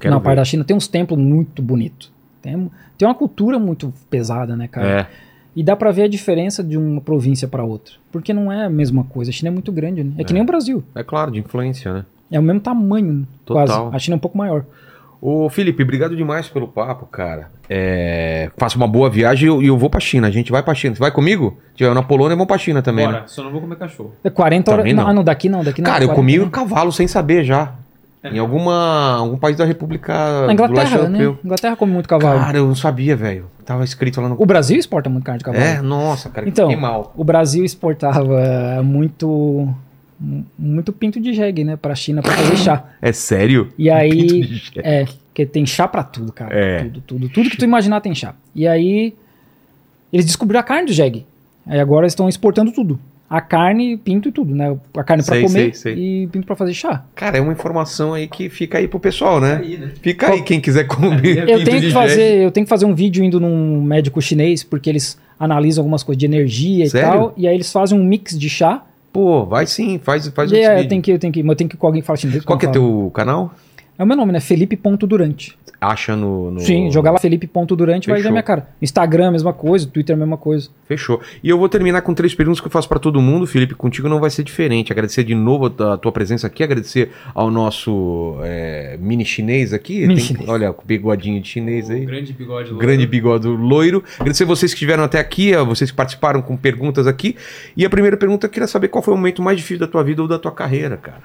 Quero 0.00 0.12
Na 0.14 0.20
parte 0.20 0.36
da 0.36 0.44
China 0.44 0.64
tem 0.64 0.76
uns 0.76 0.88
templos 0.88 1.18
muito 1.20 1.62
bonitos. 1.62 2.10
Tem, 2.42 2.70
tem 2.98 3.06
uma 3.06 3.14
cultura 3.14 3.58
muito 3.58 3.92
pesada, 4.10 4.56
né, 4.56 4.66
cara? 4.66 4.88
É, 5.02 5.06
E 5.54 5.62
dá 5.62 5.76
pra 5.76 5.92
ver 5.92 6.02
a 6.02 6.08
diferença 6.08 6.62
de 6.64 6.76
uma 6.76 7.00
província 7.00 7.46
pra 7.46 7.62
outra. 7.62 7.94
Porque 8.10 8.32
não 8.32 8.50
é 8.50 8.64
a 8.64 8.70
mesma 8.70 9.04
coisa. 9.04 9.30
A 9.30 9.32
China 9.32 9.48
é 9.48 9.52
muito 9.52 9.70
grande, 9.70 10.02
né? 10.02 10.12
É, 10.18 10.24
que 10.24 10.32
nem 10.32 10.42
o 10.42 10.46
Brasil. 10.46 10.82
é 10.94 11.04
claro, 11.04 11.30
de 11.30 11.38
influência, 11.38 11.92
né? 11.92 12.04
É 12.30 12.40
o 12.40 12.42
mesmo 12.42 12.60
tamanho, 12.60 13.24
Total. 13.44 13.66
quase. 13.66 13.96
A 13.96 13.98
China 14.00 14.14
é 14.14 14.18
um 14.18 14.20
pouco 14.20 14.36
maior. 14.36 14.64
Ô, 15.20 15.48
Felipe, 15.48 15.82
obrigado 15.82 16.14
demais 16.16 16.48
pelo 16.48 16.68
papo, 16.68 17.06
cara. 17.06 17.50
É, 17.68 18.50
faça 18.56 18.76
uma 18.76 18.86
boa 18.86 19.08
viagem 19.10 19.46
e 19.46 19.50
eu, 19.50 19.62
eu 19.62 19.76
vou 19.78 19.88
pra 19.90 19.98
China. 20.00 20.28
A 20.28 20.30
gente 20.30 20.52
vai 20.52 20.62
pra 20.62 20.74
China. 20.74 20.94
Você 20.94 21.00
vai 21.00 21.10
comigo? 21.10 21.58
Se 21.70 21.78
tiver 21.78 21.94
na 21.94 22.02
Polônia, 22.02 22.36
vamos 22.36 22.46
pra 22.48 22.58
China 22.58 22.82
também, 22.82 23.06
né? 23.06 23.12
Bora, 23.12 23.24
só 23.26 23.42
não 23.42 23.50
vou 23.50 23.60
comer 23.60 23.76
cachorro. 23.76 24.14
É 24.22 24.30
40 24.30 24.70
horas. 24.70 24.84
Não, 24.86 24.92
não. 24.94 25.08
ah, 25.08 25.12
não, 25.12 25.24
daqui 25.24 25.48
não, 25.48 25.64
daqui 25.64 25.80
não. 25.80 25.90
Cara, 25.90 26.04
eu 26.04 26.08
40, 26.08 26.14
comi 26.14 26.38
né? 26.38 26.44
um 26.44 26.50
cavalo 26.50 26.92
sem 26.92 27.08
saber 27.08 27.44
já. 27.44 27.72
Em 28.24 28.38
alguma, 28.40 29.18
algum 29.18 29.36
país 29.38 29.56
da 29.56 29.64
República 29.64 30.12
Na 30.12 30.46
do 30.46 30.52
Inglaterra, 30.52 31.08
né? 31.08 31.22
Europeu. 31.22 31.38
Inglaterra 31.44 31.76
come 31.76 31.92
muito 31.92 32.08
cavalo. 32.08 32.40
Cara, 32.40 32.58
eu 32.58 32.66
não 32.66 32.74
sabia, 32.74 33.14
velho. 33.14 33.46
Tava 33.64 33.84
escrito 33.84 34.20
lá 34.20 34.28
no. 34.28 34.36
O 34.36 34.44
Brasil 34.44 34.76
exporta 34.76 35.08
muito 35.08 35.24
carne 35.24 35.38
de 35.38 35.44
cavalo. 35.44 35.62
É, 35.62 35.80
nossa, 35.80 36.28
cara, 36.28 36.48
Então, 36.48 36.68
que 36.68 36.74
mal. 36.76 37.12
o 37.16 37.22
Brasil 37.22 37.64
exportava 37.64 38.82
muito 38.82 39.68
muito 40.58 40.92
pinto 40.92 41.20
de 41.20 41.32
jegue, 41.34 41.62
né, 41.64 41.76
pra 41.76 41.94
China 41.94 42.22
pra 42.22 42.32
fazer 42.32 42.56
chá. 42.56 42.84
É 43.02 43.12
sério? 43.12 43.68
E 43.78 43.90
aí, 43.90 44.10
Pinto 44.10 44.46
de 44.46 44.56
jegue. 44.56 44.80
é, 44.82 45.04
porque 45.28 45.44
tem 45.46 45.66
chá 45.66 45.86
pra 45.86 46.02
tudo, 46.02 46.32
cara. 46.32 46.54
É. 46.54 46.78
Tudo, 46.84 47.00
tudo, 47.02 47.28
tudo 47.28 47.50
que 47.50 47.56
tu 47.56 47.64
imaginar 47.64 48.00
tem 48.00 48.14
chá. 48.14 48.34
E 48.54 48.66
aí 48.66 49.14
eles 50.12 50.24
descobriram 50.26 50.60
a 50.60 50.62
carne 50.62 50.86
do 50.86 50.92
jegue. 50.92 51.26
Aí 51.66 51.78
agora 51.80 52.04
eles 52.04 52.12
estão 52.12 52.28
exportando 52.28 52.72
tudo. 52.72 52.98
A 53.28 53.40
carne, 53.40 53.96
pinto 53.96 54.28
e 54.28 54.32
tudo, 54.32 54.54
né? 54.54 54.76
A 54.96 55.02
carne 55.02 55.24
pra 55.24 55.34
Sei, 55.34 55.42
comer 55.42 55.74
sei, 55.74 55.94
sei. 55.94 56.22
e 56.22 56.26
pinto 56.28 56.46
pra 56.46 56.54
fazer 56.54 56.72
chá. 56.72 57.04
Cara, 57.12 57.36
é 57.36 57.40
uma 57.40 57.52
informação 57.52 58.14
aí 58.14 58.28
que 58.28 58.48
fica 58.48 58.78
aí 58.78 58.86
pro 58.86 59.00
pessoal, 59.00 59.40
né? 59.40 59.56
Aí, 59.60 59.76
né? 59.76 59.90
Fica 60.00 60.30
aí 60.30 60.42
quem 60.42 60.60
quiser 60.60 60.84
comer. 60.86 61.38
Eu 61.48 61.64
tenho 61.64 61.78
que 61.78 61.90
jegue. 61.90 61.92
fazer, 61.92 62.44
eu 62.44 62.52
tenho 62.52 62.64
que 62.64 62.70
fazer 62.70 62.84
um 62.86 62.94
vídeo 62.94 63.24
indo 63.24 63.40
num 63.40 63.82
médico 63.82 64.22
chinês 64.22 64.62
porque 64.62 64.88
eles 64.88 65.18
analisam 65.40 65.82
algumas 65.82 66.04
coisas 66.04 66.20
de 66.20 66.24
energia 66.24 66.88
Sério? 66.88 67.08
e 67.08 67.10
tal, 67.10 67.34
e 67.36 67.48
aí 67.48 67.54
eles 67.56 67.70
fazem 67.72 67.98
um 67.98 68.04
mix 68.04 68.38
de 68.38 68.48
chá. 68.48 68.84
Pô, 69.16 69.46
vai 69.46 69.66
sim, 69.66 69.98
faz, 69.98 70.28
faz 70.28 70.52
um 70.52 70.56
é, 70.56 70.66
eu 70.66 70.76
vídeo. 70.76 70.88
tenho 70.90 71.00
que, 71.00 71.10
eu 71.10 71.18
tenho 71.18 71.32
que, 71.32 71.40
eu 71.40 71.56
tenho 71.56 71.70
que 71.70 71.74
ir 71.74 71.78
com 71.78 71.86
alguém 71.86 72.02
que 72.02 72.06
fala 72.06 72.18
chinês. 72.18 72.44
Qual 72.44 72.58
que 72.58 72.66
é 72.66 72.68
eu 72.68 72.74
falo. 72.74 73.00
teu 73.00 73.10
canal? 73.12 73.50
É 73.98 74.02
o 74.04 74.06
meu 74.06 74.16
nome, 74.16 74.32
né? 74.32 74.40
Felipe.durante. 74.40 75.56
Acha 75.78 76.16
no. 76.16 76.50
no- 76.52 76.60
Sim, 76.60 76.90
jogar 76.90 77.10
lá 77.10 77.18
Felipe.durante 77.18 78.08
vai 78.08 78.20
ver 78.22 78.28
a 78.28 78.30
minha 78.30 78.42
cara. 78.42 78.66
Instagram, 78.80 79.32
mesma 79.32 79.52
coisa. 79.52 79.86
Twitter, 79.86 80.16
mesma 80.16 80.38
coisa. 80.38 80.70
Fechou. 80.88 81.20
E 81.44 81.50
eu 81.50 81.58
vou 81.58 81.68
terminar 81.68 82.00
com 82.00 82.14
três 82.14 82.34
perguntas 82.34 82.60
que 82.60 82.66
eu 82.66 82.70
faço 82.70 82.88
pra 82.88 82.98
todo 82.98 83.20
mundo, 83.20 83.46
Felipe. 83.46 83.74
Contigo 83.74 84.08
não 84.08 84.18
vai 84.18 84.30
ser 84.30 84.42
diferente. 84.42 84.90
Agradecer 84.90 85.22
de 85.22 85.34
novo 85.34 85.66
a 85.66 85.98
tua 85.98 86.10
presença 86.12 86.46
aqui, 86.46 86.62
agradecer 86.62 87.10
ao 87.34 87.50
nosso 87.50 88.36
é, 88.42 88.96
mini 88.98 89.24
chinês 89.24 89.74
aqui. 89.74 90.00
Mini 90.06 90.14
Tem- 90.16 90.24
chinês. 90.24 90.48
Olha, 90.48 90.70
o 90.70 90.76
bigodinho 90.82 91.40
de 91.42 91.48
chinês 91.48 91.90
aí. 91.90 92.06
Grande 92.06 92.32
bigode 92.32 92.70
O 92.70 92.72
loiro. 92.72 92.86
grande 92.86 93.06
bigode 93.06 93.46
loiro. 93.46 94.02
Agradecer 94.18 94.44
vocês 94.46 94.72
que 94.72 94.76
estiveram 94.76 95.04
até 95.04 95.18
aqui, 95.20 95.54
a 95.54 95.62
vocês 95.62 95.90
que 95.90 95.96
participaram 95.96 96.40
com 96.40 96.56
perguntas 96.56 97.06
aqui. 97.06 97.36
E 97.76 97.84
a 97.84 97.90
primeira 97.90 98.16
pergunta, 98.16 98.46
eu 98.46 98.50
queria 98.50 98.66
saber 98.66 98.88
qual 98.88 99.02
foi 99.02 99.12
o 99.12 99.16
momento 99.16 99.42
mais 99.42 99.58
difícil 99.58 99.80
da 99.80 99.86
tua 99.86 100.02
vida 100.02 100.22
ou 100.22 100.28
da 100.28 100.38
tua 100.38 100.52
carreira, 100.52 100.96
cara. 100.96 101.18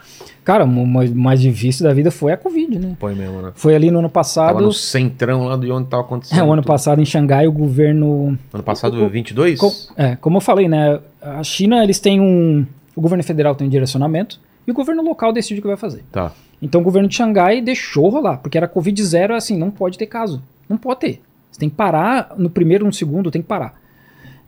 Cara, 0.44 0.64
o 0.66 0.88
mais, 1.14 1.40
difícil 1.40 1.86
da 1.86 1.94
vida 1.94 2.10
foi 2.10 2.32
a 2.34 2.38
Covid, 2.38 2.80
né? 2.80 2.96
Põe 3.00 3.14
mesmo, 3.14 3.42
né? 3.42 3.52
Foi 3.54 3.76
ali 3.76 3.92
no 3.92 4.00
ano 4.00 4.08
Tava 4.10 4.14
passado. 4.14 4.62
no 4.62 4.74
centrão 4.74 5.46
lá 5.46 5.56
de 5.56 5.72
onde 5.72 5.88
tava 5.88 6.02
acontecendo. 6.04 6.40
É, 6.40 6.44
o 6.44 6.52
ano 6.52 6.62
tudo. 6.64 6.68
passado 6.72 7.00
em 7.02 7.06
Xangai, 7.06 7.48
o 7.48 7.52
governo. 7.52 8.38
Ano 8.52 8.64
passado, 8.64 9.08
22? 9.08 9.60
Co- 9.60 9.72
é, 9.96 10.16
como 10.16 10.38
eu 10.38 10.42
falei, 10.42 10.68
né? 10.68 11.00
A 11.22 11.44
China, 11.44 11.84
eles 11.84 12.00
têm 12.00 12.20
um. 12.20 12.66
O 12.96 13.02
governo 13.02 13.24
federal 13.24 13.54
tem 13.56 13.68
um 13.68 13.70
direcionamento 13.70 14.40
e 14.68 14.72
o 14.72 14.74
governo 14.74 15.02
local 15.04 15.32
decide 15.32 15.60
o 15.60 15.62
que 15.62 15.68
vai 15.68 15.78
fazer. 15.78 16.04
Tá. 16.12 16.32
Então 16.62 16.82
o 16.82 16.84
governo 16.84 17.08
de 17.08 17.16
Xangai 17.16 17.62
deixou 17.62 18.10
rolar, 18.10 18.38
porque 18.38 18.58
era 18.58 18.68
Covid 18.68 19.02
zero, 19.04 19.34
assim, 19.36 19.58
não 19.58 19.72
pode 19.72 19.98
ter 19.98 20.08
caso. 20.08 20.42
Não 20.68 20.78
pode 20.78 21.00
ter. 21.00 21.22
Você 21.52 21.60
tem 21.60 21.70
que 21.70 21.76
parar 21.76 22.34
no 22.38 22.50
primeiro, 22.50 22.86
no 22.86 22.94
segundo, 22.94 23.30
tem 23.32 23.42
que 23.42 23.48
parar. 23.48 23.80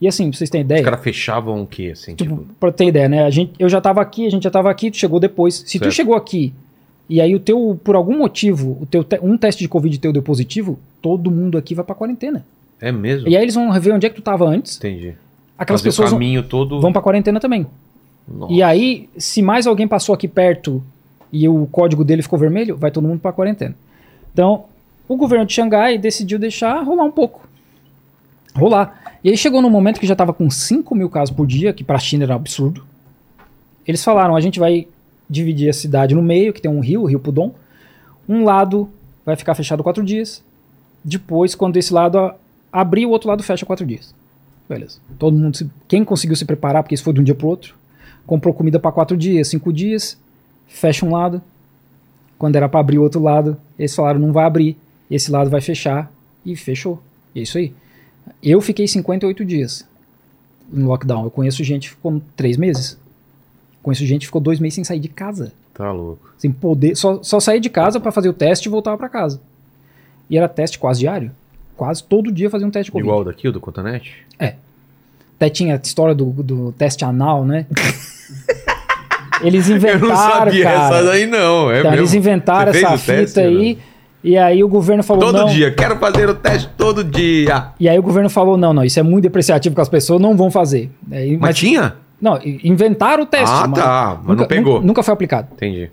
E 0.04 0.08
assim, 0.08 0.28
pra 0.28 0.36
vocês 0.36 0.50
terem 0.50 0.64
Os 0.64 0.70
ideia. 0.70 0.82
caras 0.84 1.00
fechavam 1.00 1.62
o 1.62 1.66
quê, 1.66 1.90
assim? 1.92 2.14
Tipo, 2.14 2.36
Tipo, 2.36 2.54
pra 2.60 2.70
ter 2.70 2.86
ideia, 2.86 3.08
né? 3.08 3.24
A 3.24 3.30
gente, 3.30 3.52
eu 3.58 3.68
já 3.70 3.80
tava 3.80 4.02
aqui, 4.02 4.26
a 4.26 4.30
gente 4.30 4.42
já 4.42 4.50
tava 4.50 4.70
aqui, 4.70 4.90
tu 4.90 4.96
chegou 4.98 5.18
depois. 5.18 5.54
Se 5.66 5.78
tu 5.78 5.84
Certo. 5.84 5.92
chegou 5.94 6.14
aqui 6.14 6.52
e 7.08 7.20
aí 7.20 7.34
o 7.34 7.40
teu, 7.40 7.80
por 7.82 7.96
algum 7.96 8.18
motivo, 8.18 8.76
o 8.82 8.86
teu 8.86 9.02
te- 9.02 9.18
um 9.22 9.38
teste 9.38 9.62
de 9.62 9.68
Covid 9.68 9.96
teu 9.98 10.12
deu 10.12 10.22
positivo, 10.22 10.78
todo 11.00 11.30
mundo 11.30 11.56
aqui 11.56 11.74
vai 11.74 11.84
pra 11.84 11.94
quarentena. 11.94 12.44
é 12.80 12.92
mesmo? 12.92 13.26
E 13.28 13.34
aí 13.36 13.42
eles 13.42 13.54
vão 13.54 13.72
ver 13.80 13.92
onde 13.92 14.04
é 14.06 14.10
que 14.10 14.16
tu 14.16 14.20
tava 14.22 14.44
antes. 14.46 14.76
Entendi. 14.76 15.14
Aquelas 15.56 15.80
Fazer 15.80 15.88
pessoas 15.88 16.08
o 16.08 16.10
vão, 16.10 16.18
caminho 16.18 16.42
todo... 16.42 16.80
vão 16.82 16.92
pra 16.92 17.00
quarentena 17.00 17.40
também. 17.40 17.66
Nossa. 18.28 18.52
E 18.52 18.62
aí, 18.62 19.08
se 19.16 19.40
mais 19.40 19.66
alguém 19.66 19.88
passou 19.88 20.14
aqui 20.14 20.28
perto 20.28 20.82
e 21.32 21.48
o 21.48 21.66
código 21.72 22.04
dele 22.04 22.20
ficou 22.22 22.38
vermelho, 22.38 22.76
vai 22.76 22.90
todo 22.90 23.06
mundo 23.08 23.20
para 23.20 23.32
quarentena. 23.32 23.74
Então, 24.32 24.64
o 25.08 25.16
governo 25.16 25.46
de 25.46 25.52
Xangai 25.54 25.96
decidiu 25.96 26.38
deixar 26.38 26.82
rolar 26.82 27.04
um 27.04 27.10
pouco. 27.10 27.48
Rolar. 28.54 29.16
E 29.22 29.30
aí 29.30 29.36
chegou 29.36 29.60
num 29.62 29.70
momento 29.70 29.98
que 29.98 30.06
já 30.06 30.12
estava 30.14 30.32
com 30.32 30.48
5 30.50 30.94
mil 30.94 31.08
casos 31.10 31.34
por 31.34 31.46
dia, 31.46 31.72
que 31.72 31.82
para 31.84 31.96
a 31.96 32.00
China 32.00 32.24
era 32.24 32.32
um 32.34 32.36
absurdo. 32.36 32.84
Eles 33.86 34.02
falaram: 34.04 34.36
a 34.36 34.40
gente 34.40 34.58
vai 34.60 34.86
dividir 35.28 35.68
a 35.68 35.72
cidade 35.72 36.14
no 36.14 36.22
meio, 36.22 36.52
que 36.52 36.60
tem 36.60 36.70
um 36.70 36.80
rio, 36.80 37.02
o 37.02 37.06
Rio 37.06 37.18
Pudong. 37.20 37.52
Um 38.28 38.44
lado 38.44 38.88
vai 39.24 39.36
ficar 39.36 39.54
fechado 39.54 39.82
quatro 39.82 40.04
dias. 40.04 40.42
Depois, 41.02 41.54
quando 41.54 41.76
esse 41.76 41.92
lado 41.92 42.32
abrir, 42.72 43.06
o 43.06 43.10
outro 43.10 43.28
lado 43.28 43.42
fecha 43.42 43.66
quatro 43.66 43.84
dias. 43.86 44.14
Beleza. 44.68 44.98
Todo 45.18 45.36
mundo, 45.36 45.56
se- 45.56 45.70
quem 45.86 46.04
conseguiu 46.04 46.36
se 46.36 46.44
preparar, 46.44 46.82
porque 46.82 46.94
isso 46.94 47.04
foi 47.04 47.12
de 47.12 47.20
um 47.20 47.24
dia 47.24 47.34
pro 47.34 47.48
outro, 47.48 47.74
comprou 48.26 48.54
comida 48.54 48.78
para 48.80 48.90
quatro 48.92 49.16
dias, 49.16 49.48
cinco 49.48 49.72
dias, 49.72 50.16
fecha 50.66 51.04
um 51.04 51.10
lado. 51.12 51.42
Quando 52.38 52.56
era 52.56 52.68
para 52.68 52.80
abrir 52.80 52.98
o 52.98 53.02
outro 53.02 53.22
lado, 53.22 53.56
eles 53.78 53.94
falaram 53.94 54.18
não 54.20 54.32
vai 54.32 54.44
abrir, 54.44 54.76
esse 55.10 55.30
lado 55.30 55.50
vai 55.50 55.60
fechar 55.60 56.10
e 56.44 56.56
fechou. 56.56 57.02
E 57.34 57.40
é 57.40 57.42
isso 57.42 57.58
aí. 57.58 57.72
Eu 58.42 58.60
fiquei 58.60 58.86
58 58.86 59.44
dias 59.44 59.86
no 60.72 60.88
lockdown. 60.88 61.24
Eu 61.24 61.30
conheço 61.30 61.62
gente 61.64 61.88
que 61.88 61.94
ficou 61.94 62.22
três 62.36 62.56
meses. 62.56 62.98
Conheço 63.82 64.04
gente 64.06 64.20
que 64.20 64.26
ficou 64.26 64.40
dois 64.40 64.58
meses 64.58 64.74
sem 64.74 64.84
sair 64.84 65.00
de 65.00 65.08
casa. 65.08 65.52
Tá 65.74 65.90
louco. 65.92 66.30
Sem 66.38 66.50
poder. 66.52 66.94
Só, 66.96 67.22
só 67.22 67.40
sair 67.40 67.60
de 67.60 67.68
casa 67.68 67.98
para 68.00 68.12
fazer 68.12 68.28
o 68.28 68.32
teste 68.32 68.68
e 68.68 68.70
voltava 68.70 68.96
para 68.96 69.08
casa. 69.08 69.40
E 70.30 70.36
era 70.38 70.48
teste 70.48 70.78
quase 70.78 71.00
diário. 71.00 71.30
Quase 71.76 72.02
todo 72.04 72.30
dia 72.32 72.48
fazia 72.48 72.66
um 72.66 72.70
teste 72.70 72.86
de 72.86 72.92
Covid. 72.92 73.08
Igual 73.08 73.24
daqui, 73.24 73.48
o 73.48 73.52
do 73.52 73.60
Cotonete? 73.60 74.24
Até 75.36 75.50
tinha 75.50 75.74
a 75.74 75.80
história 75.82 76.14
do, 76.14 76.26
do 76.30 76.72
teste 76.72 77.04
anal, 77.04 77.44
né? 77.44 77.66
Eles 79.42 79.68
Eu 79.68 79.76
inventaram, 79.76 80.08
não 80.08 80.16
sabia 80.16 80.64
cara. 80.64 80.96
essa 80.96 81.04
daí, 81.10 81.26
não. 81.26 81.70
É 81.70 81.80
Então, 81.80 81.92
eles 81.92 82.14
inventaram 82.14 82.72
Você 82.72 82.84
essa 82.84 82.96
fita 82.96 83.12
teste, 83.14 83.40
aí. 83.40 83.74
não? 83.74 83.93
E 84.24 84.38
aí 84.38 84.64
o 84.64 84.68
governo 84.68 85.02
falou 85.02 85.22
Todo 85.24 85.38
não. 85.40 85.46
dia. 85.48 85.70
Quero 85.70 85.98
fazer 85.98 86.26
o 86.30 86.34
teste 86.34 86.70
todo 86.78 87.04
dia. 87.04 87.68
E 87.78 87.86
aí 87.86 87.98
o 87.98 88.02
governo 88.02 88.30
falou 88.30 88.56
não, 88.56 88.72
não, 88.72 88.82
isso 88.82 88.98
é 88.98 89.02
muito 89.02 89.24
depreciativo 89.24 89.74
que 89.74 89.80
as 89.82 89.88
pessoas 89.88 90.18
não 90.18 90.34
vão 90.34 90.50
fazer. 90.50 90.90
Aí, 91.12 91.36
Mas, 91.36 91.58
tinha? 91.58 91.94
não, 92.18 92.40
inventaram 92.42 93.24
o 93.24 93.26
teste. 93.26 93.54
Ah, 93.54 93.68
tá, 93.68 94.16
mas 94.16 94.28
não 94.28 94.34
nunca, 94.36 94.46
pegou. 94.46 94.80
Nunca, 94.82 95.02
foi 95.02 95.12
aplicado. 95.12 95.48
Entendi. 95.52 95.90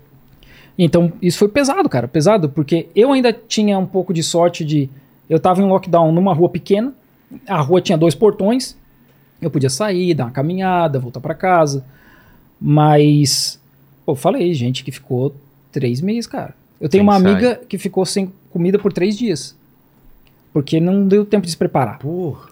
Então, 0.78 1.12
isso 1.20 1.38
foi 1.38 1.48
pesado, 1.48 1.86
cara, 1.90 2.08
pesado, 2.08 2.48
porque 2.48 2.88
eu 2.96 3.12
ainda 3.12 3.34
tinha 3.34 3.78
um 3.78 3.84
pouco 3.84 4.14
de 4.14 4.22
sorte 4.22 4.64
de. 4.64 4.88
Eu 5.28 5.38
tava 5.38 5.60
em 5.60 5.66
lockdown 5.68 6.10
numa 6.10 6.32
rua 6.32 6.48
pequena, 6.48 6.94
a 7.46 7.60
rua 7.60 7.82
tinha 7.82 7.98
dois 7.98 8.14
portões, 8.14 8.74
eu 9.42 9.50
podia 9.50 9.68
sair, 9.68 10.14
dar 10.14 10.24
uma 10.24 10.30
caminhada, 10.30 10.98
voltar 10.98 11.20
pra 11.20 11.34
casa. 11.34 11.84
Mas, 12.58 13.60
pô, 14.06 14.14
falei, 14.14 14.54
gente 14.54 14.82
que 14.82 14.90
ficou 14.90 15.34
três 15.70 16.00
meses, 16.00 16.26
cara. 16.26 16.54
Eu 16.82 16.88
tenho 16.88 17.04
uma 17.04 17.14
amiga 17.14 17.60
que 17.68 17.78
ficou 17.78 18.04
sem 18.04 18.32
comida 18.50 18.76
por 18.76 18.92
três 18.92 19.16
dias, 19.16 19.56
porque 20.52 20.80
não 20.80 21.06
deu 21.06 21.24
tempo 21.24 21.46
de 21.46 21.52
se 21.52 21.56
preparar. 21.56 22.00
Porra. 22.00 22.50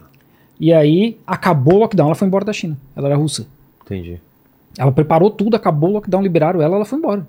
E 0.61 0.73
aí, 0.73 1.19
acabou 1.27 1.75
o 1.75 1.79
lockdown, 1.79 2.07
ela 2.07 2.15
foi 2.15 2.29
embora 2.29 2.45
da 2.45 2.53
China, 2.53 2.79
ela 2.95 3.09
era 3.09 3.17
russa. 3.17 3.45
Entendi. 3.85 4.21
Ela 4.79 4.93
preparou 4.93 5.31
tudo, 5.31 5.57
acabou 5.57 5.91
o 5.91 5.93
lockdown, 5.95 6.23
liberaram 6.23 6.63
ela, 6.63 6.77
ela 6.77 6.85
foi 6.85 6.99
embora. 6.99 7.27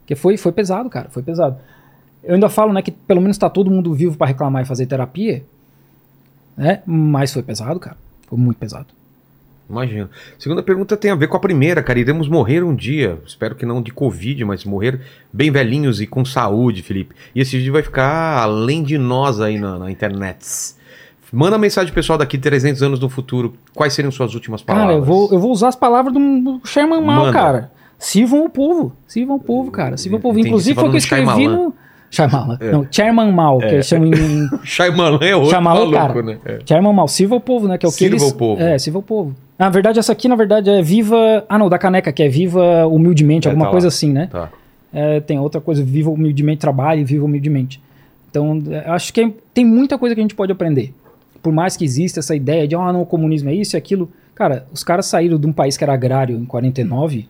Porque 0.00 0.14
foi, 0.14 0.36
foi 0.36 0.52
pesado, 0.52 0.90
cara, 0.90 1.08
foi 1.08 1.22
pesado. 1.22 1.56
Eu 2.22 2.34
ainda 2.34 2.50
falo, 2.50 2.74
né, 2.74 2.82
que 2.82 2.90
pelo 2.90 3.22
menos 3.22 3.38
tá 3.38 3.48
todo 3.48 3.70
mundo 3.70 3.94
vivo 3.94 4.18
pra 4.18 4.26
reclamar 4.26 4.62
e 4.62 4.66
fazer 4.66 4.84
terapia, 4.84 5.42
né? 6.54 6.82
Mas 6.84 7.32
foi 7.32 7.42
pesado, 7.42 7.80
cara. 7.80 7.96
Foi 8.26 8.38
muito 8.38 8.58
pesado. 8.58 8.88
Imagino. 9.68 10.10
Segunda 10.38 10.62
pergunta 10.62 10.96
tem 10.96 11.10
a 11.10 11.14
ver 11.14 11.26
com 11.26 11.36
a 11.36 11.40
primeira, 11.40 11.82
cara. 11.82 11.98
Iremos 11.98 12.28
morrer 12.28 12.62
um 12.62 12.74
dia. 12.74 13.18
Espero 13.26 13.54
que 13.54 13.64
não 13.64 13.80
de 13.82 13.92
Covid, 13.92 14.44
mas 14.44 14.64
morrer 14.64 15.00
bem 15.32 15.50
velhinhos 15.50 16.00
e 16.00 16.06
com 16.06 16.24
saúde, 16.24 16.82
Felipe. 16.82 17.14
E 17.34 17.40
esse 17.40 17.56
vídeo 17.56 17.72
vai 17.72 17.82
ficar 17.82 18.42
além 18.42 18.82
de 18.82 18.98
nós 18.98 19.40
aí 19.40 19.58
na, 19.58 19.78
na 19.78 19.90
internet. 19.90 20.46
Manda 21.32 21.58
mensagem 21.58 21.88
pro 21.88 22.00
pessoal 22.00 22.18
daqui 22.18 22.38
300 22.38 22.82
anos 22.82 23.00
no 23.00 23.08
futuro. 23.08 23.54
Quais 23.74 23.92
seriam 23.92 24.12
suas 24.12 24.34
últimas 24.34 24.62
palavras? 24.62 24.88
Cara, 24.88 24.98
eu 25.00 25.04
vou, 25.04 25.32
eu 25.32 25.38
vou 25.38 25.50
usar 25.50 25.68
as 25.68 25.76
palavras 25.76 26.14
do, 26.14 26.60
Sherman 26.64 27.00
Mal, 27.00 27.24
Manda. 27.26 27.32
cara. 27.32 27.72
Sirvam 27.98 28.44
o 28.44 28.50
povo. 28.50 28.92
Sirvam 29.06 29.36
o 29.36 29.40
povo, 29.40 29.70
cara. 29.70 29.96
Sirvam 29.96 30.18
o 30.18 30.22
povo. 30.22 30.38
Inclusive 30.38 30.74
foi 30.74 30.84
o 30.84 30.90
que 30.90 30.96
eu 30.96 30.98
escrevi 30.98 31.48
no. 31.48 31.74
Shyamalan. 32.14 32.58
Não, 32.72 32.86
Chairman 32.90 33.32
Mal, 33.32 33.58
que 33.58 33.64
eles 33.66 33.86
chamam 33.86 34.06
em, 34.08 34.48
Shyamalan 34.64 35.18
é 35.20 35.34
outro 35.34 35.50
Shyamalan, 35.50 35.90
maluco, 35.90 35.96
cara. 36.14 36.22
né? 36.22 36.38
É. 36.44 36.58
Chairman 36.66 36.92
Mal, 36.92 37.08
sirva 37.08 37.34
o 37.36 37.40
povo, 37.40 37.66
né? 37.68 37.76
Que 37.78 37.86
é 37.86 37.88
o 37.88 37.92
que 37.92 37.98
Sirva 37.98 38.16
eles... 38.16 38.30
o 38.30 38.34
povo. 38.36 38.62
É, 38.62 38.78
sirva 38.78 38.98
o 38.98 39.02
povo. 39.02 39.34
Na 39.58 39.68
verdade, 39.70 39.98
essa 39.98 40.12
aqui, 40.12 40.26
na 40.28 40.34
verdade, 40.36 40.68
é 40.70 40.82
viva... 40.82 41.44
Ah, 41.48 41.58
não, 41.58 41.68
da 41.68 41.78
caneca, 41.78 42.12
que 42.12 42.22
é 42.22 42.28
viva 42.28 42.86
humildemente, 42.86 43.46
É, 43.46 43.50
alguma 43.50 43.66
tá 43.66 43.70
coisa 43.72 43.86
lá. 43.86 43.88
assim, 43.88 44.12
né? 44.12 44.28
Tá. 44.30 44.48
É, 44.92 45.20
tem 45.20 45.38
outra 45.38 45.60
coisa, 45.60 45.82
viva 45.82 46.10
humildemente, 46.10 46.58
trabalhe, 46.60 47.04
viva 47.04 47.24
humildemente. 47.24 47.80
Então, 48.30 48.62
é, 48.70 48.90
acho 48.90 49.12
que 49.12 49.20
é- 49.20 49.30
tem 49.52 49.64
muita 49.64 49.96
coisa 49.98 50.14
que 50.14 50.20
a 50.20 50.24
gente 50.24 50.34
pode 50.34 50.50
aprender. 50.52 50.92
Por 51.42 51.52
mais 51.52 51.76
que 51.76 51.84
exista 51.84 52.20
essa 52.20 52.34
ideia 52.34 52.66
de, 52.66 52.74
ah, 52.74 52.92
não, 52.92 53.02
o 53.02 53.06
comunismo 53.06 53.48
é 53.50 53.54
isso 53.54 53.76
e 53.76 53.78
aquilo. 53.78 54.08
Cara, 54.34 54.66
os 54.72 54.82
caras 54.82 55.06
saíram 55.06 55.38
de 55.38 55.46
um 55.46 55.52
país 55.52 55.76
que 55.76 55.84
era 55.84 55.92
agrário 55.92 56.36
em 56.36 56.44
49 56.44 57.28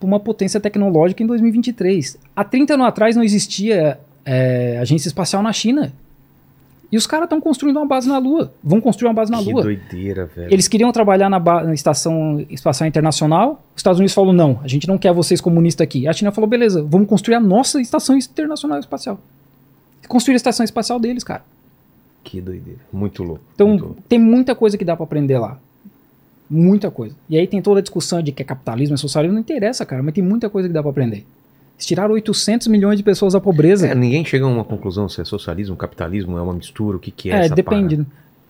para 0.00 0.06
uma 0.06 0.18
potência 0.18 0.58
tecnológica 0.58 1.22
em 1.22 1.26
2023. 1.26 2.16
Há 2.34 2.42
30 2.42 2.74
anos 2.74 2.86
atrás 2.86 3.14
não 3.14 3.22
existia 3.22 4.00
é, 4.24 4.78
agência 4.80 5.08
espacial 5.08 5.42
na 5.42 5.52
China. 5.52 5.92
E 6.90 6.96
os 6.96 7.06
caras 7.06 7.26
estão 7.26 7.40
construindo 7.40 7.76
uma 7.76 7.86
base 7.86 8.08
na 8.08 8.18
Lua. 8.18 8.52
Vão 8.64 8.80
construir 8.80 9.08
uma 9.08 9.14
base 9.14 9.30
na 9.30 9.38
que 9.38 9.52
Lua. 9.52 9.62
doideira, 9.62 10.26
velho. 10.26 10.52
Eles 10.52 10.66
queriam 10.66 10.90
trabalhar 10.90 11.28
na, 11.28 11.38
na 11.38 11.74
Estação 11.74 12.44
Espacial 12.50 12.88
Internacional. 12.88 13.62
Os 13.76 13.80
Estados 13.80 14.00
Unidos 14.00 14.14
falou: 14.14 14.32
não, 14.32 14.58
a 14.64 14.66
gente 14.66 14.88
não 14.88 14.98
quer 14.98 15.12
vocês 15.12 15.40
comunistas 15.40 15.84
aqui. 15.84 16.08
A 16.08 16.12
China 16.12 16.32
falou: 16.32 16.48
beleza, 16.50 16.82
vamos 16.82 17.06
construir 17.06 17.36
a 17.36 17.40
nossa 17.40 17.80
Estação 17.80 18.16
Internacional 18.16 18.80
Espacial. 18.80 19.20
Construir 20.08 20.32
a 20.32 20.36
Estação 20.36 20.64
Espacial 20.64 20.98
deles, 20.98 21.22
cara. 21.22 21.44
Que 22.24 22.40
doideira. 22.40 22.80
Muito 22.92 23.22
louco. 23.22 23.42
Então, 23.54 23.68
muito 23.68 23.84
louco. 23.84 24.02
tem 24.08 24.18
muita 24.18 24.56
coisa 24.56 24.76
que 24.76 24.84
dá 24.84 24.96
pra 24.96 25.04
aprender 25.04 25.38
lá. 25.38 25.58
Muita 26.50 26.90
coisa. 26.90 27.14
E 27.28 27.38
aí 27.38 27.46
tem 27.46 27.62
toda 27.62 27.78
a 27.78 27.82
discussão 27.82 28.20
de 28.20 28.32
que 28.32 28.42
é 28.42 28.44
capitalismo, 28.44 28.94
é 28.94 28.96
socialismo. 28.98 29.34
Não 29.34 29.40
interessa, 29.40 29.86
cara, 29.86 30.02
mas 30.02 30.12
tem 30.14 30.24
muita 30.24 30.50
coisa 30.50 30.68
que 30.68 30.74
dá 30.74 30.82
pra 30.82 30.90
aprender. 30.90 31.24
Eles 31.76 31.86
tiraram 31.86 32.12
800 32.14 32.66
milhões 32.66 32.98
de 32.98 33.02
pessoas 33.04 33.32
da 33.34 33.40
pobreza. 33.40 33.86
É, 33.86 33.94
ninguém 33.94 34.24
chega 34.24 34.44
a 34.44 34.48
uma 34.48 34.64
conclusão 34.64 35.08
se 35.08 35.20
é 35.20 35.24
socialismo, 35.24 35.76
capitalismo, 35.76 36.36
é 36.36 36.42
uma 36.42 36.52
mistura, 36.52 36.96
o 36.96 37.00
que, 37.00 37.10
que 37.10 37.30
é, 37.30 37.34
É, 37.36 37.40
essa 37.46 37.54
depende. 37.54 37.96
parada. 37.96 38.02
né? 38.02 38.06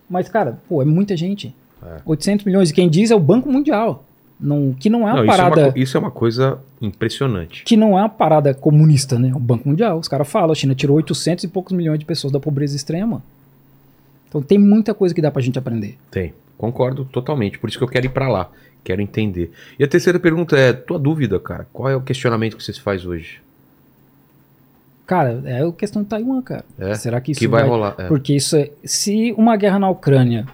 Mas, 0.09 0.29
cara, 0.29 0.59
pô, 0.69 0.81
é 0.83 0.85
muita 0.85 1.17
gente. 1.17 1.55
É. 1.83 2.01
800 2.07 2.45
milhões. 2.47 2.71
E 2.71 2.75
quem 2.75 2.89
diz 2.89 3.11
é 3.11 3.15
o 3.15 3.21
Banco 3.21 3.51
Mundial. 3.53 4.05
Não, 4.41 4.73
que 4.73 4.89
não 4.89 5.07
é 5.07 5.13
uma 5.13 5.17
Não, 5.17 5.25
isso, 5.25 5.33
é 5.33 5.37
parada. 5.37 5.69
uma, 5.69 5.79
isso 5.79 5.97
é 5.97 6.01
uma 6.01 6.11
coisa 6.11 6.59
impressionante. 6.81 7.63
que 7.65 7.77
não 7.77 7.97
é 7.99 8.01
uma 8.03 8.09
parada 8.09 8.55
comunista, 8.55 9.19
né? 9.19 9.31
O 9.35 9.39
Banco 9.39 9.69
Mundial. 9.69 9.99
Os 9.99 10.09
caras 10.09 10.27
falam, 10.27 10.51
a 10.51 10.55
China 10.55 10.75
tirou 10.75 10.97
800 10.97 11.45
e 11.45 11.49
poucos 11.49 11.77
milhões 11.77 11.99
de 11.99 12.07
pessoas 12.07 12.33
da 12.33 12.41
pobreza 12.41 12.75
extrema. 12.75 13.23
Então 14.29 14.41
tem 14.41 14.59
muita 14.59 14.95
coisa 14.95 15.15
que 15.15 15.21
dá 15.21 15.31
pra 15.31 15.43
gente 15.43 15.59
aprender. 15.59 15.99
Tem. 16.11 16.33
Concordo 16.61 17.07
totalmente. 17.07 17.59
Por 17.59 17.71
isso 17.71 17.79
que 17.79 17.85
eu 17.85 17.89
quero 17.89 18.05
ir 18.05 18.11
pra 18.11 18.29
lá. 18.29 18.51
Quero 18.85 19.01
entender. 19.01 19.51
E 19.79 19.85
a 19.85 19.89
terceira 19.89 20.21
pergunta 20.21 20.59
é: 20.59 20.75
tua 20.75 20.99
dúvida, 20.99 21.41
cara. 21.41 21.67
Qual 21.73 21.89
é 21.89 21.97
o 21.97 22.03
questionamento 22.03 22.55
que 22.55 22.63
você 22.63 22.71
se 22.75 22.81
faz 22.83 23.07
hoje? 23.07 23.41
Cara, 25.07 25.43
é 25.47 25.63
a 25.67 25.73
questão 25.73 26.03
de 26.03 26.09
Taiwan, 26.09 26.43
cara. 26.43 26.65
É? 26.79 26.95
Será 26.97 27.19
que 27.19 27.33
isso 27.33 27.41
que 27.41 27.49
vai, 27.49 27.67
rolar? 27.67 27.95
É. 27.97 28.09
Porque 28.09 28.35
isso 28.37 28.55
é... 28.57 28.71
Se 28.85 29.33
uma 29.39 29.57
guerra 29.57 29.79
na 29.79 29.89
Ucrânia 29.89 30.47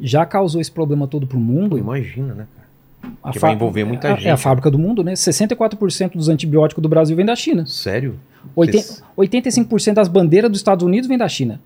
já 0.00 0.24
causou 0.24 0.58
esse 0.58 0.72
problema 0.72 1.06
todo 1.06 1.26
pro 1.26 1.38
mundo... 1.38 1.78
imagina, 1.78 2.34
né, 2.34 2.46
cara? 2.56 3.12
a 3.22 3.30
que 3.30 3.38
vai 3.38 3.52
envolver 3.52 3.84
muita 3.84 4.08
é, 4.08 4.12
a- 4.12 4.16
gente. 4.16 4.26
É 4.28 4.30
a 4.32 4.36
fábrica 4.38 4.70
do 4.70 4.78
mundo, 4.78 5.04
né? 5.04 5.12
64% 5.12 6.12
dos 6.12 6.30
antibióticos 6.30 6.82
do 6.82 6.88
Brasil 6.88 7.14
vem 7.14 7.26
da 7.26 7.36
China. 7.36 7.66
Sério? 7.66 8.18
Oiten- 8.56 8.80
Vocês- 8.80 9.02
85% 9.16 9.92
das 9.94 10.08
bandeiras 10.08 10.50
dos 10.50 10.58
Estados 10.60 10.84
Unidos 10.84 11.06
vem 11.06 11.18
da 11.18 11.28
China. 11.28 11.60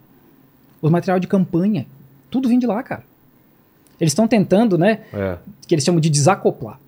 Os 0.83 0.91
material 0.91 1.21
de 1.21 1.29
campanha. 1.29 1.87
Tudo 2.31 2.49
vem 2.49 2.59
de 2.59 2.67
lá, 2.67 2.83
cara. 2.83 3.05
Eles 4.01 4.13
estão 4.13 4.29
tentando, 4.29 4.77
né? 4.79 5.01
É. 5.13 5.37
que 5.67 5.75
eles 5.75 5.85
chamam 5.85 6.01
de 6.01 6.09
desacoplar. 6.09 6.79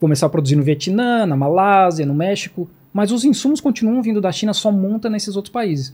Começar 0.00 0.26
a 0.26 0.30
produzir 0.30 0.56
no 0.56 0.62
Vietnã, 0.62 1.26
na 1.26 1.36
Malásia, 1.36 2.06
no 2.06 2.14
México, 2.14 2.68
mas 2.92 3.10
os 3.12 3.24
insumos 3.24 3.60
continuam 3.60 4.00
vindo 4.00 4.20
da 4.20 4.30
China, 4.32 4.54
só 4.54 4.70
monta 4.72 5.10
nesses 5.10 5.36
outros 5.36 5.52
países. 5.52 5.92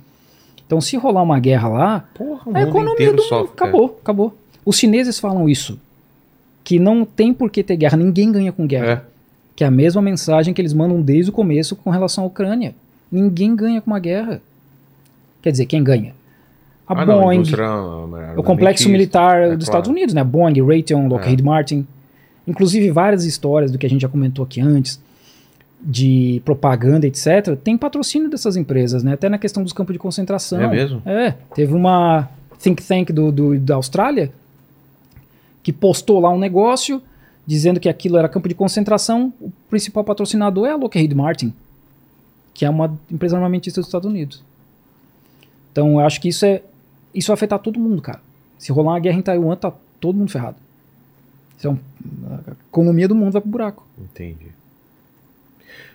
Então, 0.66 0.80
se 0.80 0.96
rolar 0.96 1.22
uma 1.22 1.38
guerra 1.40 1.68
lá, 1.68 2.04
Porra, 2.14 2.42
o 2.46 2.50
a 2.56 2.60
mundo 2.60 2.68
economia 2.68 3.12
do 3.12 3.22
sofre. 3.22 3.52
acabou, 3.52 3.98
acabou. 4.02 4.36
Os 4.64 4.76
chineses 4.78 5.18
falam 5.18 5.48
isso, 5.48 5.78
que 6.62 6.78
não 6.78 7.04
tem 7.04 7.34
por 7.34 7.50
que 7.50 7.62
ter 7.62 7.76
guerra, 7.76 7.96
ninguém 7.96 8.30
ganha 8.30 8.52
com 8.52 8.66
guerra. 8.66 8.86
É. 8.86 9.02
Que 9.56 9.64
é 9.64 9.66
a 9.66 9.70
mesma 9.70 10.00
mensagem 10.02 10.52
que 10.54 10.60
eles 10.60 10.72
mandam 10.72 11.00
desde 11.00 11.30
o 11.30 11.32
começo 11.34 11.76
com 11.76 11.90
relação 11.90 12.24
à 12.24 12.26
Ucrânia. 12.26 12.74
Ninguém 13.10 13.54
ganha 13.54 13.80
com 13.80 13.90
uma 13.90 14.00
guerra. 14.00 14.40
Quer 15.42 15.50
dizer, 15.52 15.66
quem 15.66 15.82
ganha? 15.84 16.14
A 16.86 16.93
Ah, 17.02 17.06
não, 17.06 17.23
Boeing, 17.23 17.36
indústria 17.39 17.66
o 18.36 18.43
complexo 18.43 18.89
militar 18.90 19.39
é 19.39 19.43
dos 19.43 19.48
claro. 19.51 19.62
Estados 19.62 19.90
Unidos, 19.90 20.15
né? 20.15 20.23
Boeing, 20.23 20.61
Raytheon, 20.62 21.09
Lockheed 21.09 21.43
Martin. 21.43 21.86
Inclusive 22.47 22.90
várias 22.90 23.24
histórias 23.24 23.73
do 23.73 23.78
que 23.78 23.86
a 23.86 23.89
gente 23.89 24.02
já 24.02 24.09
comentou 24.09 24.44
aqui 24.44 24.61
antes, 24.61 25.01
de 25.81 26.43
propaganda, 26.44 27.06
etc. 27.06 27.56
Tem 27.62 27.77
patrocínio 27.78 28.28
dessas 28.28 28.56
empresas, 28.56 29.02
né? 29.02 29.15
Até 29.15 29.28
na 29.31 29.39
questão 29.39 29.62
dos 29.62 29.73
campos 29.73 29.94
de 29.94 29.98
concentração. 29.98 30.61
É 30.61 30.69
mesmo? 30.69 31.01
É. 31.06 31.35
Teve 31.55 31.73
uma 31.74 32.28
think 32.59 32.82
tank 32.82 33.11
do, 33.12 33.32
do- 33.32 33.59
da 33.59 33.77
Austrália 33.77 34.31
que 35.62 35.73
postou 35.73 36.20
lá 36.20 36.31
um 36.31 36.39
negócio 36.39 37.02
dizendo 37.47 37.81
que 37.81 37.89
aquilo 37.89 38.16
era 38.19 38.28
campo 38.28 38.48
de 38.48 38.55
concentração. 38.55 39.32
O 39.40 39.51
principal 39.70 40.05
patrocinador 40.05 40.66
é 40.66 40.73
a 40.73 40.77
Lockheed 40.77 41.15
Martin, 41.15 41.52
que 42.52 42.65
é 42.66 42.70
uma 42.70 42.94
empresa 43.11 43.36
armamentista 43.36 43.81
dos 43.81 43.89
Estados 43.89 44.09
Unidos. 44.09 44.43
Então 45.73 45.93
eu 45.93 46.01
acho 46.01 46.20
que 46.20 46.28
isso 46.28 46.44
é 46.47 46.62
isso 47.14 47.28
vai 47.28 47.34
afetar 47.34 47.58
todo 47.58 47.78
mundo, 47.78 48.00
cara. 48.02 48.20
Se 48.58 48.72
rolar 48.72 48.92
uma 48.92 48.98
guerra 49.00 49.18
em 49.18 49.22
Taiwan, 49.22 49.56
tá 49.56 49.72
todo 50.00 50.16
mundo 50.16 50.30
ferrado. 50.30 50.56
Isso 51.56 51.66
é 51.66 51.70
um- 51.70 51.78
a 52.48 52.52
economia 52.68 53.06
do 53.08 53.14
mundo 53.14 53.32
vai 53.32 53.40
pro 53.42 53.50
buraco. 53.50 53.86
Entendi. 53.98 54.46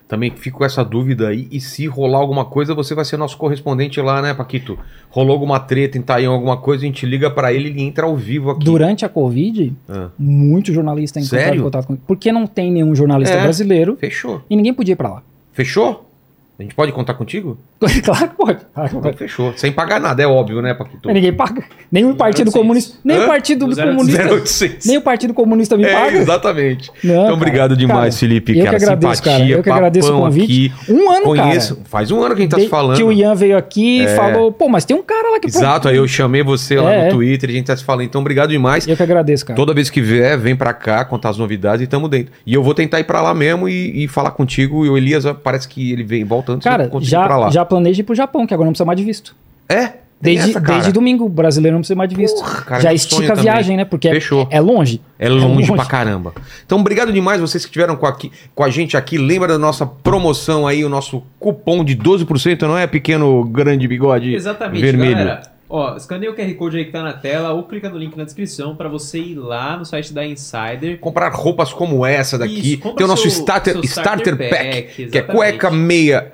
Também 0.08 0.32
fico 0.32 0.58
com 0.58 0.66
essa 0.66 0.84
dúvida 0.84 1.28
aí. 1.28 1.48
E 1.52 1.62
se 1.62 1.86
rolar 1.86 2.18
alguma 2.18 2.44
coisa, 2.44 2.74
você 2.74 2.96
vai 2.96 3.06
ser 3.06 3.16
nosso 3.16 3.38
correspondente 3.38 4.02
lá, 4.02 4.24
né, 4.24 4.34
Paquito? 4.34 4.78
Rolou 5.12 5.34
alguma 5.34 5.60
treta 5.60 6.00
em 6.00 6.02
Taiwan, 6.02 6.34
alguma 6.34 6.58
coisa, 6.58 6.84
a 6.84 6.88
gente 6.88 7.06
liga 7.06 7.30
pra 7.30 7.54
ele 7.54 7.68
e 7.70 7.72
ele 7.74 7.82
entra 7.84 8.08
ao 8.08 8.16
vivo 8.18 8.50
aqui. 8.50 8.66
Durante 8.66 9.06
a 9.06 9.10
Covid, 9.10 9.72
Ah, 9.88 10.10
muito 10.18 10.74
jornalista 10.74 11.20
entraram 11.20 11.58
em 11.58 11.62
contato 11.62 11.86
comigo. 11.86 12.04
Porque 12.08 12.32
não 12.32 12.48
tem 12.48 12.72
nenhum 12.72 12.96
jornalista 12.96 13.36
É. 13.36 13.44
brasileiro 13.44 13.98
fechou. 13.98 14.42
e 14.50 14.56
ninguém 14.56 14.74
podia 14.74 14.94
ir 14.94 14.96
pra 14.96 15.10
lá. 15.10 15.24
Fechou? 15.54 16.09
A 16.60 16.62
gente 16.62 16.76
pode 16.76 16.92
contar 16.92 17.14
contigo? 17.14 17.58
claro 18.04 18.30
que 18.30 18.36
pode. 18.36 18.60
Claro 18.74 18.90
Então 18.90 19.02
pode. 19.02 19.18
fechou. 19.18 19.54
Sem 19.56 19.72
pagar 19.72 19.98
nada, 20.02 20.22
é 20.22 20.28
óbvio, 20.28 20.62
né, 20.62 20.74
Paquito? 20.74 21.00
Mas 21.06 21.14
ninguém 21.16 21.32
paga. 21.32 21.64
Nem 21.90 22.04
o 22.04 22.14
Partido 22.16 22.50
0800. 22.50 22.54
Comunista. 22.54 22.98
Nem 23.04 23.18
Hã? 23.18 23.24
o 23.24 23.28
Partido 23.28 23.60
Do 23.66 23.72
0800. 23.72 23.96
Comunista. 23.96 24.34
0800. 24.34 24.86
Nem 24.88 24.98
o 24.98 25.02
Partido 25.02 25.34
Comunista 25.34 25.78
me 25.78 25.86
É, 25.86 25.94
paga. 25.94 26.18
exatamente. 26.18 26.92
Não, 27.02 27.12
então, 27.14 27.24
cara. 27.24 27.34
obrigado 27.34 27.78
demais, 27.78 28.14
Cara, 28.16 28.20
Felipe. 28.20 28.58
eu 28.58 28.66
cara. 28.66 28.78
que 28.78 28.84
agradeço, 28.84 29.16
Simpatia, 29.16 29.32
cara. 29.40 29.50
Eu 29.50 29.64
que 29.64 29.70
agradeço 29.70 30.08
o 30.08 30.12
papão 30.12 30.26
convite. 30.26 30.74
Aqui. 30.76 30.92
Um 30.92 31.10
ano, 31.12 31.24
Conheço. 31.24 31.76
cara. 31.78 31.88
Faz 31.90 32.12
um 32.12 32.22
ano 32.22 32.36
que 32.36 32.42
a 32.42 32.44
gente 32.44 32.52
tá 32.52 32.60
se 32.60 32.68
falando. 32.68 32.98
Que 32.98 33.04
o 33.04 33.12
Ian 33.14 33.36
veio 33.36 33.58
aqui 33.58 34.00
e 34.00 34.06
É. 34.06 34.16
falou, 34.16 34.52
pô, 34.52 34.68
mas 34.68 34.84
tem 34.84 34.98
um 34.98 35.02
cara 35.02 35.30
lá 35.32 35.40
que... 35.40 35.50
pô, 35.50 35.58
Exato, 35.58 35.88
aí 35.88 35.96
eu 35.96 36.08
chamei 36.10 36.44
você 36.44 36.76
lá 36.78 36.92
É, 36.92 36.98
no 37.04 37.04
é. 37.06 37.10
Twitter, 37.12 37.50
a 37.50 37.54
gente 37.54 37.68
tá 37.68 37.78
se 37.78 37.86
falando. 37.86 38.04
Então, 38.06 38.20
obrigado 38.20 38.50
demais. 38.50 38.86
Eu 38.86 38.98
que 38.98 39.04
agradeço, 39.04 39.46
cara. 39.46 39.56
Toda 39.56 39.74
vez 39.74 39.90
que 39.90 40.02
vier, 40.02 40.38
vem 40.38 40.58
pra 40.58 40.74
cá 40.74 41.06
contar 41.06 41.30
as 41.30 41.38
novidades 41.38 41.82
e 41.84 41.88
tamo 41.88 42.10
dentro. 42.10 42.34
E 42.46 42.54
eu 42.54 42.62
vou 42.62 42.74
tentar 42.74 43.00
ir 43.00 43.06
pra 43.06 43.22
lá 43.22 43.34
mesmo 43.34 43.70
e, 43.70 44.04
e 44.04 44.08
falar 44.10 44.32
contigo. 44.32 44.86
E 44.86 44.90
o 44.90 44.98
Elias 44.98 45.24
parece 45.42 45.66
que 45.68 45.94
ele 45.94 46.04
vem 46.04 46.26
volta 46.26 46.49
antes 46.50 46.64
Cara, 46.64 46.90
já, 47.02 47.28
lá. 47.38 47.50
já 47.50 47.64
planeja 47.64 48.02
ir 48.02 48.04
pro 48.04 48.16
Japão, 48.16 48.46
que 48.48 48.54
agora 48.54 48.66
não 48.66 48.74
precisa 48.74 48.86
mais 48.86 48.98
de 49.00 49.06
visto. 49.06 49.36
É? 49.68 49.94
Desde, 50.22 50.50
essa, 50.50 50.60
desde 50.60 50.92
domingo, 50.92 51.24
o 51.26 51.30
brasileiro 51.30 51.76
não 51.76 51.80
precisa 51.82 51.96
mais 51.96 52.10
de 52.10 52.16
visto. 52.18 52.36
Porra, 52.42 52.62
cara, 52.64 52.82
já 52.82 52.94
estica 52.94 53.24
a 53.24 53.28
também. 53.30 53.44
viagem, 53.44 53.78
né? 53.78 53.86
Porque 53.86 54.10
é, 54.10 54.12
Fechou. 54.16 54.50
é 54.52 54.60
longe. 54.60 55.00
É 55.18 55.30
longe, 55.30 55.46
longe. 55.70 55.74
pra 55.74 55.86
caramba. 55.86 56.34
Então, 56.66 56.78
obrigado 56.78 57.14
demais 57.14 57.40
vocês 57.40 57.64
que 57.64 57.70
estiveram 57.70 57.96
com, 57.96 58.06
aqui, 58.06 58.30
com 58.54 58.62
a 58.66 58.70
gente 58.70 58.98
aqui. 58.98 59.18
Lembra 59.18 59.48
da 59.48 59.58
nossa 59.58 59.86
promoção 59.86 60.68
aí, 60.68 60.84
o 60.84 60.90
nosso 60.90 61.24
cupom 61.40 61.86
de 61.86 61.96
12%, 61.96 62.64
não 62.64 62.78
é, 62.78 62.86
pequeno 62.86 63.46
grande 63.46 63.88
bigode 63.88 64.34
Exatamente, 64.36 64.82
vermelho? 64.82 65.16
galera. 65.16 65.42
Ó, 65.70 65.96
escaneia 65.96 66.32
o 66.32 66.36
QR 66.36 66.54
Code 66.56 66.78
aí 66.80 66.86
que 66.86 66.92
tá 66.92 67.04
na 67.04 67.14
tela 67.14 67.54
ou 67.54 67.64
clica 67.64 67.88
no 67.90 67.98
link 67.98 68.18
na 68.18 68.24
descrição 68.26 68.76
pra 68.76 68.90
você 68.90 69.20
ir 69.20 69.36
lá 69.36 69.78
no 69.78 69.86
site 69.86 70.12
da 70.12 70.26
Insider. 70.26 70.98
Comprar 71.00 71.30
roupas 71.32 71.72
como 71.72 72.04
essa 72.06 72.38
daqui. 72.40 72.74
Isso, 72.74 72.94
Tem 72.96 73.06
o 73.06 73.08
nosso 73.08 73.22
seu- 73.30 73.40
starter, 73.40 73.74
seu 73.74 73.84
starter, 73.84 74.34
starter 74.34 74.50
pack, 74.50 74.82
pack, 74.82 75.06
que 75.12 75.18
é 75.18 75.22
cueca, 75.22 75.70
meia 75.70 76.34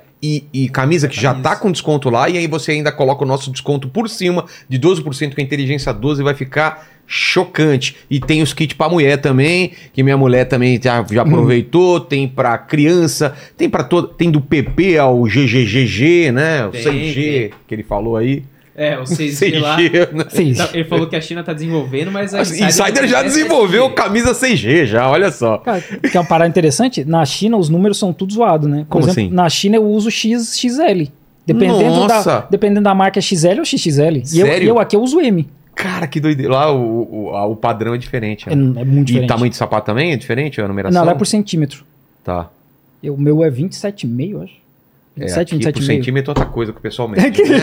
e, 0.52 0.64
e 0.64 0.68
camisa, 0.68 1.06
que 1.08 1.16
já 1.20 1.30
Camisa. 1.32 1.48
tá 1.48 1.56
com 1.56 1.70
desconto 1.70 2.10
lá. 2.10 2.28
E 2.28 2.36
aí 2.38 2.46
você 2.46 2.72
ainda 2.72 2.90
coloca 2.90 3.24
o 3.24 3.26
nosso 3.26 3.50
desconto 3.50 3.88
por 3.88 4.08
cima 4.08 4.44
de 4.68 4.78
12% 4.78 5.34
com 5.34 5.40
a 5.40 5.44
inteligência 5.44 5.92
12 5.92 6.20
e 6.20 6.24
vai 6.24 6.34
ficar 6.34 6.88
chocante. 7.06 7.96
E 8.10 8.18
tem 8.18 8.42
os 8.42 8.52
kits 8.52 8.74
pra 8.76 8.88
mulher 8.88 9.18
também, 9.20 9.72
que 9.92 10.02
minha 10.02 10.16
mulher 10.16 10.44
também 10.46 10.80
já, 10.82 11.04
já 11.10 11.22
aproveitou. 11.22 12.00
Tem 12.00 12.26
pra 12.26 12.58
criança, 12.58 13.34
tem 13.56 13.70
para 13.70 13.84
todo. 13.84 14.08
Tem 14.08 14.30
do 14.30 14.40
PP 14.40 14.98
ao 14.98 15.22
GGGG, 15.22 16.32
né? 16.32 16.66
O 16.66 16.70
Tem, 16.70 16.82
6G 16.82 17.14
tem. 17.14 17.50
que 17.68 17.74
ele 17.74 17.82
falou 17.84 18.16
aí. 18.16 18.42
É, 18.76 18.98
o 18.98 19.04
6G 19.04 19.58
lá. 19.58 19.78
6G, 19.78 20.12
né? 20.12 20.24
Sim. 20.28 20.52
Tá- 20.54 20.68
Ele 20.74 20.84
falou 20.84 21.06
que 21.08 21.16
a 21.16 21.20
China 21.20 21.42
tá 21.42 21.52
desenvolvendo, 21.54 22.12
mas 22.12 22.34
a 22.34 22.40
A 22.40 22.42
Insider 22.42 23.06
já 23.08 23.20
é 23.20 23.24
desenvolveu 23.24 23.88
6G. 23.88 23.94
camisa 23.94 24.32
6G, 24.34 24.84
já, 24.86 25.08
olha 25.10 25.30
só. 25.32 25.58
Cara, 25.58 25.80
que 25.80 26.16
é 26.16 26.20
uma 26.20 26.26
parada 26.26 26.48
interessante, 26.48 27.02
na 27.04 27.24
China 27.24 27.56
os 27.56 27.68
números 27.70 27.98
são 27.98 28.12
tudo 28.12 28.34
zoados, 28.34 28.68
né? 28.68 28.80
Por 28.80 28.86
Como 29.00 29.04
exemplo, 29.06 29.22
assim? 29.22 29.30
na 29.34 29.48
China 29.48 29.76
eu 29.76 29.84
uso 29.86 30.10
X, 30.10 30.58
XL. 30.58 31.10
Dependendo 31.46 31.94
Nossa! 32.06 32.40
da, 32.40 32.46
dependendo 32.50 32.82
da 32.82 32.94
marca 32.94 33.18
é 33.18 33.22
XL 33.22 33.58
ou 33.60 33.64
XXL. 33.64 34.02
E 34.34 34.40
eu, 34.40 34.46
Sério? 34.46 34.64
e 34.64 34.68
eu 34.68 34.78
aqui 34.78 34.94
eu 34.96 35.00
uso 35.00 35.20
M. 35.20 35.48
Cara, 35.74 36.06
que 36.06 36.18
doideira. 36.20 36.52
Lá 36.52 36.72
o, 36.72 37.28
o, 37.30 37.50
o 37.52 37.56
padrão 37.56 37.94
é 37.94 37.98
diferente. 37.98 38.48
É, 38.48 38.54
né? 38.56 38.80
é 38.80 38.84
muito 38.84 39.04
E 39.08 39.12
diferente. 39.12 39.28
tamanho 39.28 39.50
de 39.50 39.56
sapato 39.56 39.86
também 39.86 40.12
é 40.12 40.16
diferente? 40.16 40.60
A 40.60 40.66
numeração? 40.66 40.98
Não, 41.00 41.06
lá 41.06 41.12
é 41.12 41.14
por 41.14 41.26
centímetro. 41.26 41.84
Tá. 42.24 42.50
Eu- 43.02 43.14
O 43.14 43.20
meu 43.20 43.44
é 43.44 43.50
27,5, 43.50 44.30
eu 44.32 44.42
acho. 44.42 44.54
É, 45.18 45.24
27, 45.24 45.54
aqui 45.68 45.72
por 45.72 45.80
27,5. 45.82 45.86
centímetro 45.86 46.30
é 46.30 46.32
outra 46.32 46.46
coisa 46.46 46.72
que 46.72 46.78
o 46.78 46.82
pessoal 46.82 47.08
mede, 47.08 47.42
né? 47.42 47.58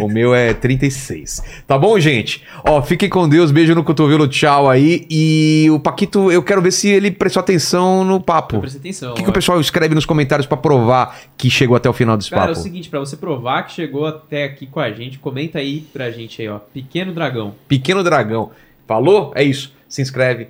O 0.00 0.08
meu 0.08 0.34
é 0.34 0.52
36. 0.52 1.42
Tá 1.66 1.78
bom, 1.78 1.98
gente? 2.00 2.42
Ó, 2.64 2.82
fiquem 2.82 3.08
com 3.08 3.28
Deus, 3.28 3.50
beijo 3.52 3.74
no 3.74 3.84
cotovelo, 3.84 4.26
tchau 4.26 4.68
aí. 4.68 5.06
E 5.08 5.68
o 5.70 5.78
Paquito, 5.78 6.32
eu 6.32 6.42
quero 6.42 6.60
ver 6.60 6.72
se 6.72 6.88
ele 6.88 7.10
prestou 7.10 7.40
atenção 7.40 8.02
no 8.02 8.20
papo. 8.20 8.58
Presta 8.58 8.78
atenção. 8.78 9.12
O 9.12 9.14
que, 9.14 9.22
que 9.22 9.30
o 9.30 9.32
pessoal 9.32 9.60
escreve 9.60 9.94
nos 9.94 10.04
comentários 10.04 10.46
pra 10.46 10.56
provar 10.56 11.18
que 11.36 11.48
chegou 11.48 11.76
até 11.76 11.88
o 11.88 11.92
final 11.92 12.16
desse 12.16 12.30
Cara, 12.30 12.42
é 12.42 12.46
papo? 12.48 12.58
o 12.58 12.62
seguinte, 12.62 12.88
pra 12.88 12.98
você 12.98 13.16
provar 13.16 13.62
que 13.64 13.72
chegou 13.74 14.04
até 14.06 14.44
aqui 14.44 14.66
com 14.66 14.80
a 14.80 14.90
gente, 14.90 15.18
comenta 15.18 15.58
aí 15.60 15.82
pra 15.92 16.10
gente 16.10 16.42
aí, 16.42 16.48
ó. 16.48 16.58
Pequeno 16.58 17.12
Dragão. 17.12 17.54
Pequeno 17.68 18.02
Dragão. 18.02 18.50
Falou? 18.86 19.32
É 19.36 19.44
isso. 19.44 19.72
Se 19.88 20.02
inscreve, 20.02 20.48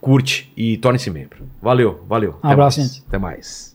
curte 0.00 0.50
e 0.56 0.76
torne-se 0.78 1.10
membro. 1.10 1.44
Valeu, 1.60 2.02
valeu. 2.08 2.36
Um 2.42 2.48
abraço, 2.48 2.80
mais. 2.80 2.92
gente. 2.94 3.04
Até 3.06 3.18
mais. 3.18 3.73